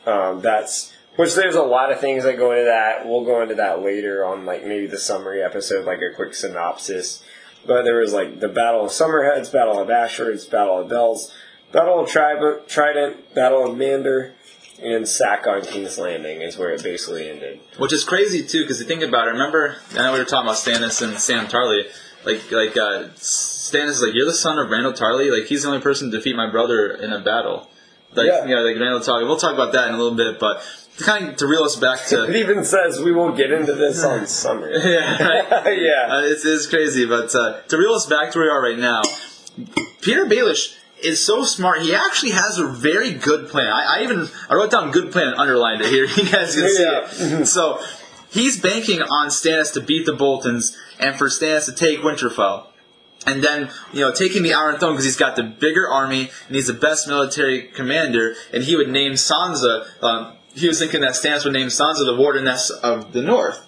um, 0.05 0.41
that's 0.41 0.93
which 1.15 1.35
there's 1.35 1.55
a 1.55 1.61
lot 1.61 1.91
of 1.91 1.99
things 1.99 2.23
that 2.23 2.37
go 2.37 2.51
into 2.51 2.65
that. 2.65 3.05
We'll 3.05 3.25
go 3.25 3.41
into 3.41 3.55
that 3.55 3.83
later 3.83 4.25
on, 4.25 4.45
like 4.45 4.65
maybe 4.65 4.87
the 4.87 4.97
summary 4.97 5.43
episode, 5.43 5.85
like 5.85 5.99
a 5.99 6.15
quick 6.15 6.33
synopsis. 6.33 7.23
But 7.65 7.83
there 7.83 7.97
was 7.97 8.13
like 8.13 8.39
the 8.39 8.49
Battle 8.49 8.85
of 8.85 8.91
Summerheads, 8.91 9.51
Battle 9.51 9.79
of 9.79 9.87
Ashfords, 9.87 10.49
Battle 10.49 10.81
of 10.81 10.89
Bells, 10.89 11.33
Battle 11.71 11.99
of 11.99 12.09
Tri- 12.09 12.59
Trident, 12.67 13.33
Battle 13.33 13.69
of 13.69 13.77
Mander, 13.77 14.33
and 14.83 15.07
Sack 15.07 15.47
on 15.47 15.61
King's 15.61 15.97
Landing 15.97 16.41
is 16.41 16.57
where 16.57 16.71
it 16.71 16.83
basically 16.83 17.29
ended. 17.29 17.59
Which 17.77 17.93
is 17.93 18.03
crazy 18.03 18.45
too, 18.45 18.61
because 18.63 18.79
you 18.79 18.85
think 18.85 19.01
about 19.03 19.27
it. 19.27 19.31
Remember, 19.31 19.77
I 19.93 19.97
know 20.03 20.13
we 20.13 20.19
were 20.19 20.25
talking 20.25 20.47
about 20.47 20.57
Stannis 20.57 21.01
and 21.01 21.17
Sam 21.17 21.47
Tarly. 21.47 21.85
like 22.25 22.51
like 22.51 22.77
uh, 22.77 23.09
Stannis 23.15 23.89
is 23.89 24.01
like, 24.01 24.13
"You're 24.13 24.25
the 24.25 24.33
son 24.33 24.59
of 24.59 24.67
Randyll 24.69 24.97
Tarly. 24.97 25.31
Like 25.31 25.47
he's 25.47 25.63
the 25.63 25.69
only 25.69 25.81
person 25.81 26.11
to 26.11 26.17
defeat 26.17 26.35
my 26.35 26.49
brother 26.49 26.91
in 26.91 27.11
a 27.13 27.19
battle." 27.21 27.69
Like 28.15 28.27
Yeah. 28.27 28.45
yeah, 28.45 28.59
like 28.59 28.75
Randyll 28.75 29.05
Tarly. 29.05 29.25
We'll 29.25 29.37
talk 29.37 29.53
about 29.53 29.71
that 29.73 29.87
in 29.87 29.95
a 29.95 29.97
little 29.97 30.15
bit, 30.17 30.39
but 30.39 30.61
to 30.97 31.03
kind 31.03 31.29
of 31.29 31.35
to 31.37 31.47
reel 31.47 31.63
us 31.63 31.75
back 31.75 32.05
to 32.07 32.25
It 32.29 32.35
even 32.35 32.63
says 32.63 32.99
we 33.01 33.11
won't 33.11 33.35
get 33.35 33.51
into 33.51 33.73
this 33.73 34.03
on 34.03 34.27
summer. 34.43 34.69
yeah, 34.71 35.23
right? 35.23 35.77
yeah. 35.81 36.07
Uh, 36.15 36.21
it's, 36.23 36.45
it's 36.45 36.67
crazy, 36.67 37.05
but 37.05 37.33
uh, 37.33 37.61
to 37.69 37.77
reel 37.77 37.93
us 37.93 38.05
back 38.05 38.31
to 38.33 38.37
where 38.39 38.47
we 38.47 38.51
are 38.51 38.61
right 38.61 38.77
now, 38.77 39.01
Petyr 40.01 40.29
Baelish 40.29 40.75
is 41.03 41.23
so 41.23 41.43
smart. 41.43 41.81
He 41.81 41.93
actually 41.93 42.31
has 42.31 42.57
a 42.57 42.67
very 42.67 43.13
good 43.13 43.49
plan. 43.49 43.67
I, 43.67 43.99
I 43.99 44.03
even 44.03 44.27
I 44.49 44.55
wrote 44.55 44.71
down 44.71 44.91
good 44.91 45.11
plan 45.11 45.27
and 45.29 45.35
underlined 45.37 45.81
it 45.81 45.89
here. 45.89 46.05
You 46.17 46.29
guys 46.31 46.55
can 46.55 46.67
see 46.69 46.83
Yeah. 46.83 47.39
it. 47.41 47.45
So 47.45 47.81
he's 48.31 48.59
banking 48.59 49.01
on 49.01 49.27
Stannis 49.29 49.73
to 49.73 49.81
beat 49.81 50.05
the 50.05 50.13
Boltons 50.13 50.75
and 50.99 51.15
for 51.15 51.27
Stannis 51.27 51.65
to 51.65 51.71
take 51.73 51.99
Winterfell. 51.99 52.67
And 53.25 53.41
then, 53.41 53.69
you 53.93 54.01
know, 54.01 54.11
taking 54.11 54.43
the 54.43 54.53
Iron 54.53 54.77
Throne 54.79 54.93
because 54.93 55.05
he's 55.05 55.15
got 55.15 55.37
the 55.37 55.43
bigger 55.43 55.87
army 55.89 56.29
and 56.47 56.55
he's 56.55 56.67
the 56.67 56.73
best 56.73 57.07
military 57.07 57.63
commander, 57.69 58.35
and 58.53 58.63
he 58.65 58.75
would 58.75 58.89
name 58.89 59.13
Sansa. 59.13 59.85
Um, 60.03 60.35
he 60.53 60.67
was 60.67 60.77
thinking 60.77 60.99
that 61.01 61.11
Stannis 61.11 61.45
would 61.45 61.53
name 61.53 61.67
Sansa 61.67 62.05
the 62.05 62.15
Wardeness 62.17 62.69
of 62.69 63.13
the 63.13 63.21
North. 63.21 63.65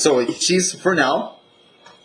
So 0.00 0.24
she's 0.32 0.72
for 0.72 0.94
now 0.94 1.36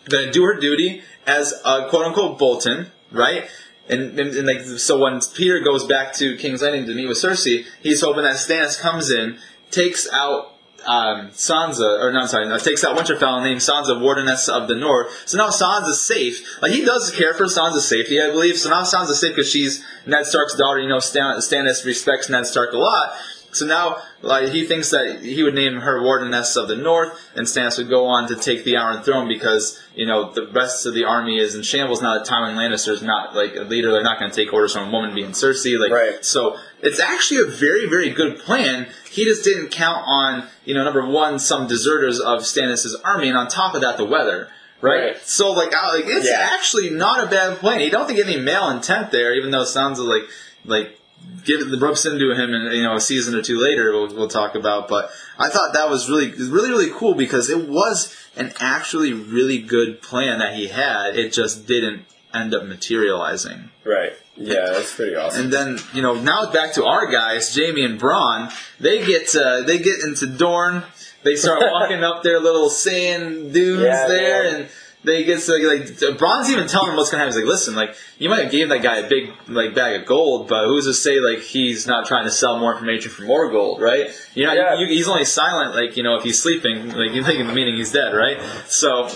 going 0.08 0.26
to 0.26 0.30
do 0.32 0.42
her 0.44 0.54
duty 0.60 1.02
as 1.26 1.54
a 1.64 1.86
quote 1.88 2.04
unquote 2.04 2.38
Bolton, 2.38 2.88
right? 3.12 3.48
And, 3.90 4.18
and, 4.18 4.34
and 4.36 4.46
like 4.46 4.60
so, 4.62 4.98
when 4.98 5.14
Petyr 5.14 5.64
goes 5.64 5.84
back 5.84 6.12
to 6.14 6.36
King's 6.36 6.62
Landing 6.62 6.86
to 6.86 6.94
meet 6.94 7.08
with 7.08 7.18
Cersei, 7.18 7.64
he's 7.82 8.00
hoping 8.00 8.22
that 8.22 8.36
Stannis 8.36 8.80
comes 8.80 9.10
in, 9.10 9.36
takes 9.70 10.08
out 10.12 10.54
um, 10.86 11.28
Sansa, 11.30 12.00
or 12.00 12.12
not 12.12 12.30
sorry, 12.30 12.48
no, 12.48 12.58
takes 12.58 12.84
out 12.84 12.96
Winterfell 12.96 13.42
names 13.42 13.68
Sansa 13.68 14.00
Wardeness 14.00 14.48
of 14.48 14.68
the 14.68 14.74
North. 14.74 15.08
So 15.26 15.36
now 15.38 15.48
Sansa's 15.48 16.00
safe. 16.00 16.62
Like 16.62 16.72
he 16.72 16.84
does 16.84 17.10
care 17.10 17.34
for 17.34 17.44
Sansa's 17.44 17.88
safety, 17.88 18.20
I 18.20 18.30
believe. 18.30 18.56
So 18.56 18.70
now 18.70 18.82
Sansa's 18.82 19.20
safe 19.20 19.34
because 19.34 19.50
she's 19.50 19.84
Ned 20.06 20.26
Stark's 20.26 20.54
daughter. 20.56 20.80
You 20.80 20.88
know, 20.88 21.00
Stan- 21.00 21.38
Stannis 21.38 21.84
respects 21.84 22.28
Ned 22.28 22.46
Stark 22.46 22.72
a 22.72 22.78
lot. 22.78 23.12
So 23.52 23.66
now, 23.66 23.98
like, 24.22 24.50
he 24.50 24.64
thinks 24.64 24.90
that 24.90 25.20
he 25.22 25.42
would 25.42 25.54
name 25.54 25.80
her 25.80 26.00
Wardeness 26.02 26.56
of 26.56 26.68
the 26.68 26.76
North, 26.76 27.18
and 27.34 27.46
Stannis 27.46 27.78
would 27.78 27.88
go 27.88 28.06
on 28.06 28.28
to 28.28 28.36
take 28.36 28.64
the 28.64 28.76
Iron 28.76 29.02
Throne 29.02 29.26
because, 29.28 29.80
you 29.94 30.06
know, 30.06 30.30
the 30.32 30.46
rest 30.46 30.86
of 30.86 30.94
the 30.94 31.04
army 31.04 31.38
is 31.38 31.54
in 31.54 31.62
shambles 31.62 32.00
now 32.00 32.14
that 32.16 32.26
Tywin 32.26 32.54
Lannister 32.54 32.92
is 32.92 33.02
not, 33.02 33.34
like, 33.34 33.56
a 33.56 33.62
leader. 33.62 33.90
They're 33.90 34.02
not 34.02 34.18
going 34.20 34.30
to 34.30 34.36
take 34.36 34.52
orders 34.52 34.72
from 34.74 34.88
a 34.88 34.90
woman 34.92 35.14
being 35.14 35.30
Cersei. 35.32 35.78
Like, 35.78 35.90
Right. 35.90 36.24
So 36.24 36.56
it's 36.80 37.00
actually 37.00 37.40
a 37.40 37.50
very, 37.52 37.86
very 37.88 38.10
good 38.10 38.38
plan. 38.38 38.86
He 39.10 39.24
just 39.24 39.42
didn't 39.42 39.70
count 39.70 40.04
on, 40.06 40.46
you 40.64 40.74
know, 40.74 40.84
number 40.84 41.04
one, 41.04 41.38
some 41.40 41.66
deserters 41.66 42.20
of 42.20 42.40
Stannis' 42.42 42.94
army, 43.04 43.28
and 43.28 43.36
on 43.36 43.48
top 43.48 43.74
of 43.74 43.80
that, 43.80 43.96
the 43.96 44.04
weather. 44.04 44.48
Right? 44.80 45.00
Right. 45.08 45.16
So, 45.26 45.50
like, 45.52 45.74
I- 45.74 45.96
like 45.96 46.04
it's 46.06 46.28
Yeah. 46.28 46.50
actually 46.54 46.88
not 46.90 47.22
a 47.24 47.26
bad 47.26 47.58
plan. 47.58 47.80
You 47.80 47.90
don't 47.90 48.06
think 48.06 48.18
any 48.20 48.38
male 48.38 48.70
intent 48.70 49.10
there, 49.10 49.34
even 49.34 49.50
though 49.50 49.62
it 49.62 49.66
sounds 49.66 49.98
like, 49.98 50.22
like, 50.64 50.99
give 51.44 51.68
the 51.68 51.78
ropes 51.78 52.04
into 52.06 52.30
him 52.32 52.54
and 52.54 52.74
you 52.74 52.82
know 52.82 52.94
a 52.96 53.00
season 53.00 53.34
or 53.34 53.42
two 53.42 53.58
later 53.58 53.92
we'll, 53.92 54.14
we'll 54.14 54.28
talk 54.28 54.54
about 54.54 54.88
but 54.88 55.10
i 55.38 55.48
thought 55.48 55.72
that 55.74 55.88
was 55.90 56.08
really 56.08 56.30
really 56.32 56.68
really 56.70 56.90
cool 56.90 57.14
because 57.14 57.48
it 57.50 57.68
was 57.68 58.14
an 58.36 58.52
actually 58.60 59.12
really 59.12 59.58
good 59.58 60.00
plan 60.02 60.38
that 60.38 60.54
he 60.54 60.68
had 60.68 61.16
it 61.16 61.32
just 61.32 61.66
didn't 61.66 62.04
end 62.32 62.54
up 62.54 62.64
materializing 62.64 63.70
Right. 63.84 64.12
Yeah, 64.36 64.66
that's 64.72 64.94
pretty 64.94 65.16
awesome. 65.16 65.44
and 65.44 65.52
then 65.52 65.78
you 65.92 66.00
know 66.02 66.14
now 66.14 66.50
back 66.52 66.74
to 66.74 66.84
our 66.84 67.10
guys 67.10 67.54
Jaime 67.54 67.82
and 67.84 68.00
Bronn 68.00 68.52
they 68.78 69.04
get 69.04 69.34
uh, 69.34 69.62
they 69.62 69.78
get 69.78 70.00
into 70.02 70.26
Dorne. 70.26 70.84
they 71.24 71.34
start 71.36 71.60
walking 71.60 72.02
up 72.08 72.22
their 72.22 72.40
little 72.40 72.70
sand 72.70 73.52
dunes 73.52 73.82
Yeah, 73.82 74.06
there 74.08 74.44
man. 74.44 74.54
and 74.62 74.68
they 75.02 75.24
get 75.24 75.40
to, 75.40 75.52
like 75.52 76.18
Bronn's 76.18 76.50
even 76.50 76.68
telling 76.68 76.90
him 76.90 76.96
what's 76.96 77.10
gonna 77.10 77.24
happen. 77.24 77.34
He's 77.34 77.42
like, 77.42 77.50
listen, 77.50 77.74
like 77.74 77.94
you 78.18 78.28
might 78.28 78.42
have 78.42 78.52
gave 78.52 78.68
that 78.68 78.82
guy 78.82 78.96
a 78.98 79.08
big 79.08 79.30
like 79.48 79.74
bag 79.74 79.98
of 80.00 80.06
gold, 80.06 80.46
but 80.48 80.66
who's 80.66 80.84
to 80.84 80.92
say 80.92 81.20
like 81.20 81.38
he's 81.40 81.86
not 81.86 82.06
trying 82.06 82.24
to 82.24 82.30
sell 82.30 82.58
more 82.58 82.72
information 82.72 83.10
for 83.10 83.22
more 83.22 83.50
gold, 83.50 83.80
right? 83.80 84.10
You 84.34 84.46
know, 84.46 84.52
Yeah. 84.52 84.74
you, 84.78 84.86
he's 84.88 85.08
only 85.08 85.24
silent 85.24 85.74
like 85.74 85.96
you 85.96 86.02
know 86.02 86.16
if 86.16 86.22
he's 86.22 86.40
sleeping, 86.42 86.90
like 86.90 87.10
you 87.14 87.24
think 87.24 87.40
in 87.40 87.46
the 87.46 87.54
meaning 87.54 87.76
he's 87.76 87.92
dead, 87.92 88.14
right? 88.14 88.38
So 88.66 89.08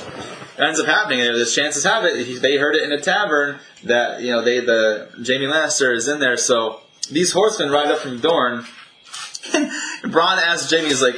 ends 0.58 0.80
up 0.80 0.86
happening. 0.86 1.20
And 1.20 1.36
there's 1.36 1.54
chances 1.54 1.84
have 1.84 2.04
it 2.04 2.24
he, 2.26 2.38
they 2.38 2.56
heard 2.56 2.74
it 2.74 2.82
in 2.82 2.92
a 2.92 3.00
tavern 3.00 3.58
that 3.84 4.22
you 4.22 4.30
know 4.30 4.42
they 4.42 4.60
the 4.60 5.10
Jaime 5.16 5.46
Lannister 5.46 5.94
is 5.94 6.08
in 6.08 6.18
there. 6.18 6.38
So 6.38 6.80
these 7.10 7.32
horsemen 7.32 7.70
ride 7.70 7.88
up 7.88 7.98
from 7.98 8.20
Dorne. 8.20 8.64
and 9.52 9.70
Bronn 10.12 10.38
asks 10.38 10.70
Jaime, 10.70 10.88
he's 10.88 11.02
like. 11.02 11.16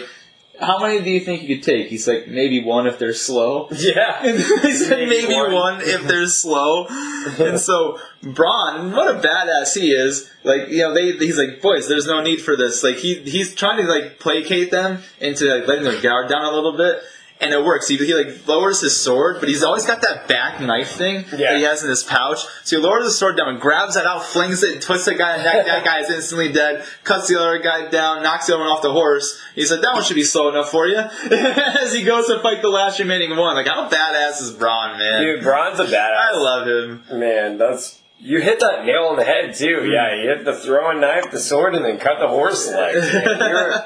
How 0.60 0.78
many 0.80 1.02
do 1.02 1.10
you 1.10 1.20
think 1.20 1.42
you 1.42 1.56
could 1.56 1.64
take? 1.64 1.88
He's 1.88 2.08
like, 2.08 2.28
maybe 2.28 2.62
one 2.64 2.86
if 2.86 2.98
they're 2.98 3.12
slow. 3.12 3.68
yeah. 3.72 4.22
he 4.62 4.72
said 4.72 4.98
Maybe 5.08 5.22
maybe 5.22 5.34
one. 5.34 5.52
one. 5.52 5.80
if 5.82 6.06
they're 6.06 6.26
slow. 6.26 6.86
and 7.38 7.60
so 7.60 7.98
Bronn, 8.22 8.94
what 8.94 9.14
a 9.14 9.18
badass 9.26 9.78
he 9.78 9.90
is. 9.92 10.30
Like 10.44 10.68
you 10.68 10.78
know, 10.78 10.94
they 10.94 11.12
he's 11.12 11.38
like, 11.38 11.60
boys, 11.60 11.88
there's 11.88 12.06
no 12.06 12.22
need 12.22 12.40
for 12.40 12.56
this. 12.56 12.82
Like 12.82 12.96
he 12.96 13.16
he's 13.22 13.54
trying 13.54 13.84
to 13.84 13.88
like 13.90 14.18
placate 14.18 14.70
them 14.70 15.02
into 15.20 15.44
like 15.46 15.66
letting 15.66 15.84
their 15.84 16.00
guard 16.00 16.28
down 16.28 16.44
a 16.44 16.50
little 16.50 16.76
bit. 16.76 17.02
And 17.38 17.52
it 17.52 17.62
works. 17.62 17.86
He, 17.86 17.98
he 17.98 18.14
like 18.14 18.46
lowers 18.48 18.80
his 18.80 18.96
sword, 18.96 19.36
but 19.40 19.48
he's 19.50 19.62
always 19.62 19.84
got 19.84 20.00
that 20.00 20.26
back 20.26 20.58
knife 20.58 20.92
thing 20.92 21.24
Yeah. 21.32 21.52
that 21.52 21.56
he 21.58 21.62
has 21.64 21.82
in 21.82 21.90
his 21.90 22.02
pouch. 22.02 22.38
So 22.64 22.76
he 22.78 22.82
lowers 22.82 23.04
his 23.04 23.18
sword 23.18 23.36
down 23.36 23.48
and 23.48 23.60
grabs 23.60 23.94
that 23.94 24.06
out, 24.06 24.24
flings 24.24 24.62
it, 24.62 24.80
twists 24.80 25.04
the 25.04 25.14
guy 25.14 25.36
in 25.36 25.42
the 25.44 25.52
neck. 25.52 25.66
That 25.66 25.84
guy 25.84 26.00
is 26.00 26.10
instantly 26.10 26.50
dead. 26.50 26.86
Cuts 27.04 27.28
the 27.28 27.38
other 27.38 27.58
guy 27.58 27.88
down, 27.90 28.22
knocks 28.22 28.46
the 28.46 28.54
other 28.54 28.62
one 28.64 28.70
off 28.72 28.80
the 28.80 28.90
horse. 28.90 29.38
He's 29.54 29.70
like, 29.70 29.82
that 29.82 29.92
one 29.92 30.02
should 30.02 30.14
be 30.14 30.24
slow 30.24 30.48
enough 30.48 30.70
for 30.70 30.86
you. 30.86 30.96
As 31.30 31.92
he 31.92 32.04
goes 32.04 32.26
to 32.28 32.40
fight 32.40 32.62
the 32.62 32.70
last 32.70 32.98
remaining 33.00 33.36
one. 33.36 33.54
Like, 33.54 33.66
how 33.66 33.86
badass 33.86 34.40
is 34.40 34.52
Bronn, 34.52 34.96
man? 34.98 35.20
Dude, 35.20 35.42
Bronn's 35.44 35.78
a 35.78 35.84
badass. 35.84 36.16
I 36.16 36.36
love 36.38 36.66
him. 36.66 37.04
Man, 37.20 37.58
that's 37.58 38.00
you 38.18 38.40
hit 38.40 38.60
that 38.60 38.86
nail 38.86 39.08
on 39.10 39.16
the 39.16 39.24
head 39.24 39.54
too. 39.54 39.80
Mm. 39.82 39.92
Yeah, 39.92 40.14
you 40.22 40.28
hit 40.30 40.46
the 40.46 40.54
throwing 40.56 41.00
knife, 41.00 41.30
the 41.30 41.38
sword, 41.38 41.74
and 41.74 41.84
then 41.84 41.98
cut 41.98 42.18
the 42.18 42.28
horse 42.28 42.66
legs. 42.66 43.12
Man, 43.12 43.38
you 43.40 43.54
were 43.54 43.84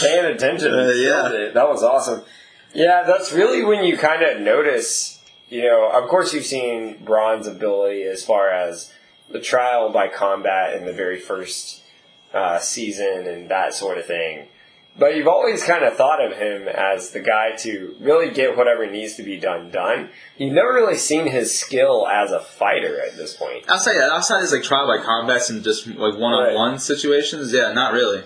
paying 0.00 0.24
attention. 0.34 0.72
Uh, 0.72 0.88
yeah. 0.88 1.30
it. 1.30 1.52
that 1.54 1.68
was 1.68 1.82
awesome. 1.82 2.22
Yeah, 2.74 3.02
that's 3.06 3.32
really 3.32 3.64
when 3.64 3.84
you 3.84 3.96
kind 3.96 4.22
of 4.22 4.40
notice. 4.40 5.18
You 5.48 5.62
know, 5.62 5.90
of 5.90 6.08
course, 6.08 6.32
you've 6.32 6.46
seen 6.46 7.04
Bronn's 7.04 7.46
ability 7.46 8.02
as 8.04 8.24
far 8.24 8.50
as 8.50 8.92
the 9.30 9.40
trial 9.40 9.92
by 9.92 10.08
combat 10.08 10.76
in 10.76 10.86
the 10.86 10.92
very 10.92 11.18
first 11.18 11.82
uh, 12.32 12.58
season 12.58 13.26
and 13.26 13.48
that 13.50 13.74
sort 13.74 13.98
of 13.98 14.06
thing. 14.06 14.46
But 14.98 15.16
you've 15.16 15.28
always 15.28 15.64
kind 15.64 15.84
of 15.84 15.96
thought 15.96 16.24
of 16.24 16.36
him 16.36 16.68
as 16.68 17.10
the 17.10 17.20
guy 17.20 17.52
to 17.58 17.94
really 18.00 18.30
get 18.30 18.56
whatever 18.56 18.90
needs 18.90 19.14
to 19.14 19.22
be 19.22 19.38
done 19.38 19.70
done. 19.70 20.10
You've 20.36 20.52
never 20.52 20.74
really 20.74 20.96
seen 20.96 21.26
his 21.26 21.56
skill 21.56 22.06
as 22.08 22.32
a 22.32 22.40
fighter 22.40 23.00
at 23.00 23.16
this 23.16 23.34
point. 23.34 23.64
Outside, 23.68 23.96
outside 23.96 24.40
his 24.40 24.52
like 24.52 24.62
trial 24.62 24.86
by 24.86 25.02
combats 25.02 25.48
and 25.48 25.62
just 25.62 25.86
like 25.86 26.18
one-on-one 26.18 26.80
situations, 26.80 27.52
yeah, 27.52 27.72
not 27.72 27.92
really. 27.92 28.22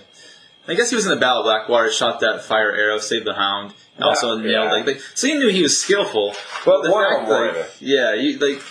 I 0.67 0.75
guess 0.75 0.91
he 0.91 0.97
was 0.97 1.05
in 1.05 1.11
the 1.11 1.17
Battle 1.21 1.41
of 1.41 1.45
Blackwater, 1.45 1.91
shot 1.93 2.21
that 2.21 2.43
fire 2.43 2.73
arrow, 2.73 2.99
saved 2.99 3.27
the 3.27 3.35
Hound. 3.35 3.75
Yeah, 3.99 4.07
Also 4.07 4.37
nailed 4.39 4.51
yeah. 4.51 4.73
like, 4.73 4.87
like 4.87 5.01
so 5.15 5.27
you 5.27 5.39
knew 5.39 5.49
he 5.51 5.63
was 5.63 5.81
skillful. 5.81 6.35
But 6.65 6.83
the 6.83 6.91
one 6.91 7.27
fact, 7.27 7.29
like, 7.29 7.71
yeah, 7.81 8.15
you 8.15 8.39
like 8.39 8.63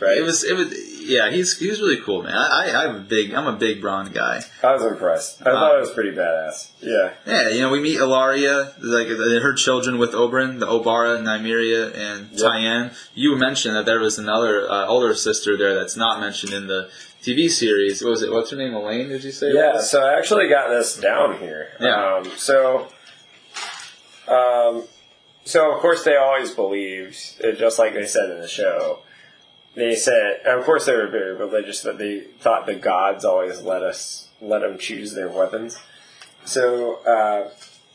Right. 0.00 0.18
it 0.18 0.22
was 0.22 0.42
it 0.42 0.54
was 0.56 0.74
yeah 1.08 1.30
he's 1.30 1.56
he 1.58 1.68
was 1.70 1.80
really 1.80 1.98
cool 2.00 2.24
man. 2.24 2.34
I, 2.34 2.70
I 2.74 2.84
I'm 2.84 2.96
a 2.96 3.00
big 3.00 3.32
I'm 3.32 3.46
a 3.46 3.52
big 3.56 3.80
Bronn 3.80 4.12
guy. 4.12 4.40
I 4.62 4.72
was 4.72 4.84
impressed. 4.84 5.40
I 5.42 5.44
thought 5.52 5.76
it 5.76 5.80
was 5.80 5.92
pretty 5.92 6.10
badass. 6.10 6.70
Yeah. 6.80 7.12
Yeah, 7.24 7.48
you 7.50 7.60
know, 7.60 7.70
we 7.70 7.78
meet 7.80 7.98
Ellaria, 8.00 8.74
like 8.82 9.06
uh, 9.06 9.40
her 9.40 9.54
children 9.54 9.98
with 9.98 10.10
Oberyn, 10.12 10.58
the 10.58 10.66
Obara, 10.66 11.22
Nymeria, 11.22 11.94
and 11.96 12.30
Yep. 12.32 12.40
Tyene. 12.40 12.96
You 13.14 13.36
mentioned 13.36 13.76
that 13.76 13.86
there 13.86 14.00
was 14.00 14.18
another 14.18 14.68
uh, 14.68 14.86
older 14.86 15.14
sister 15.14 15.56
there 15.56 15.74
that's 15.76 15.96
not 15.96 16.18
mentioned 16.20 16.52
in 16.52 16.66
the 16.66 16.90
TV 17.24 17.50
series. 17.50 18.04
What 18.04 18.10
was 18.10 18.22
it? 18.22 18.30
What's 18.30 18.50
her 18.50 18.56
name? 18.56 18.74
Elaine? 18.74 19.08
Did 19.08 19.24
you 19.24 19.32
say? 19.32 19.52
Yeah, 19.54 19.80
so 19.80 20.02
I 20.04 20.18
actually 20.18 20.48
got 20.48 20.68
this 20.68 20.96
down 20.98 21.38
here. 21.38 21.70
Yeah. 21.80 22.16
Um, 22.16 22.30
so, 22.36 22.88
um, 24.28 24.84
so 25.44 25.72
of 25.72 25.80
course 25.80 26.04
they 26.04 26.16
always 26.16 26.50
believed, 26.50 27.16
uh, 27.42 27.52
just 27.52 27.78
like 27.78 27.94
they 27.94 28.06
said 28.06 28.30
in 28.30 28.40
the 28.40 28.48
show, 28.48 28.98
they 29.74 29.94
said, 29.94 30.40
of 30.44 30.66
course 30.66 30.84
they 30.84 30.94
were 30.94 31.08
very 31.08 31.34
religious, 31.34 31.80
that 31.80 31.96
they 31.96 32.20
thought 32.40 32.66
the 32.66 32.74
gods 32.74 33.24
always 33.24 33.62
let 33.62 33.82
us, 33.82 34.28
let 34.42 34.60
them 34.60 34.76
choose 34.76 35.14
their 35.14 35.30
weapons. 35.30 35.78
So, 36.44 36.96
uh, 37.06 37.50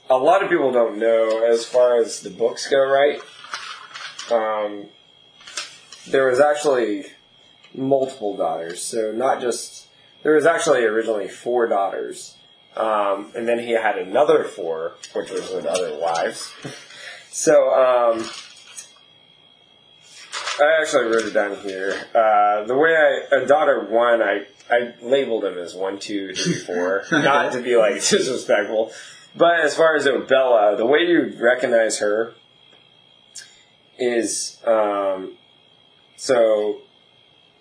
a 0.10 0.18
lot 0.18 0.44
of 0.44 0.50
people 0.50 0.72
don't 0.72 0.98
know 0.98 1.46
as 1.46 1.66
far 1.66 2.02
as 2.02 2.22
the 2.22 2.32
books 2.32 2.68
go, 2.68 2.84
right? 2.84 3.20
Um, 4.32 4.88
there 6.08 6.28
was 6.28 6.40
actually 6.40 7.06
multiple 7.74 8.36
daughters, 8.36 8.82
so 8.82 9.12
not 9.12 9.42
just 9.42 9.88
there 10.24 10.34
was 10.34 10.46
actually 10.46 10.84
originally 10.84 11.28
four 11.28 11.68
daughters, 11.68 12.36
um, 12.76 13.32
and 13.36 13.48
then 13.48 13.60
he 13.60 13.72
had 13.72 13.98
another 13.98 14.44
four, 14.44 14.94
which 15.14 15.32
was 15.32 15.50
with 15.52 15.66
other 15.66 15.98
wives. 16.00 16.54
so 17.32 17.70
um, 17.74 18.30
I 20.60 20.82
actually 20.82 21.06
wrote 21.06 21.26
it 21.26 21.34
down 21.34 21.56
here. 21.58 21.94
Uh, 22.14 22.64
the 22.66 22.76
way 22.76 22.96
I 22.96 23.38
a 23.38 23.46
daughter 23.46 23.86
one, 23.90 24.22
I 24.22 24.46
I 24.70 24.94
labeled 25.02 25.44
them 25.44 25.58
as 25.58 25.74
one, 25.74 26.00
two, 26.00 26.34
three, 26.36 26.54
four, 26.54 27.04
not 27.12 27.54
to 27.54 27.62
be 27.62 27.76
like 27.78 27.96
disrespectful. 28.10 28.92
But 29.36 29.62
as 29.62 29.76
far 29.76 29.96
as 29.96 30.08
Bella, 30.28 30.76
the 30.76 30.86
way 30.86 31.02
you 31.02 31.38
recognize 31.40 32.00
her 32.00 32.34
is 33.98 34.58
um, 34.66 35.34
so 36.18 36.82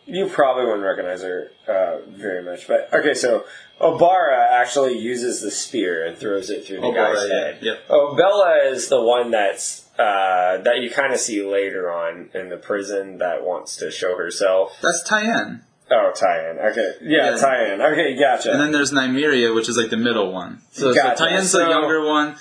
you 0.08 0.26
probably 0.26 0.64
wouldn't 0.64 0.82
recognize 0.82 1.22
her 1.22 1.50
uh, 1.68 1.98
very 2.08 2.42
much, 2.42 2.66
but 2.66 2.88
okay. 2.92 3.14
So 3.14 3.44
Obara 3.80 4.50
actually 4.50 4.98
uses 4.98 5.40
the 5.42 5.50
spear 5.50 6.04
and 6.06 6.16
throws 6.16 6.50
it 6.50 6.66
through 6.66 6.80
the 6.80 6.86
Obara, 6.86 7.14
guy's 7.14 7.28
yeah, 7.30 7.44
head. 7.44 7.58
yep. 7.62 7.88
Obella 7.88 8.72
is 8.72 8.88
the 8.88 9.02
one 9.02 9.30
that's 9.30 9.86
uh, 9.98 10.58
that 10.58 10.78
you 10.80 10.90
kind 10.90 11.12
of 11.12 11.20
see 11.20 11.44
later 11.44 11.92
on 11.92 12.30
in 12.34 12.48
the 12.48 12.56
prison 12.56 13.18
that 13.18 13.44
wants 13.44 13.76
to 13.76 13.90
show 13.90 14.16
herself. 14.16 14.76
That's 14.82 15.02
Tyene. 15.08 15.60
Oh, 15.90 16.12
Tyene. 16.14 16.70
Okay, 16.70 16.92
yeah, 17.02 17.30
Yeah. 17.30 17.36
Tyene. 17.36 17.92
Okay, 17.92 18.18
gotcha. 18.18 18.52
And 18.52 18.60
then 18.60 18.72
there's 18.72 18.92
Nymeria, 18.92 19.54
which 19.54 19.68
is 19.68 19.76
like 19.78 19.90
the 19.90 19.96
middle 19.96 20.32
one. 20.32 20.60
So, 20.72 20.94
Gotcha. 20.94 21.16
so 21.18 21.24
Tyene's 21.26 21.50
So- 21.50 21.58
the 21.64 21.70
younger 21.70 22.04
one. 22.04 22.36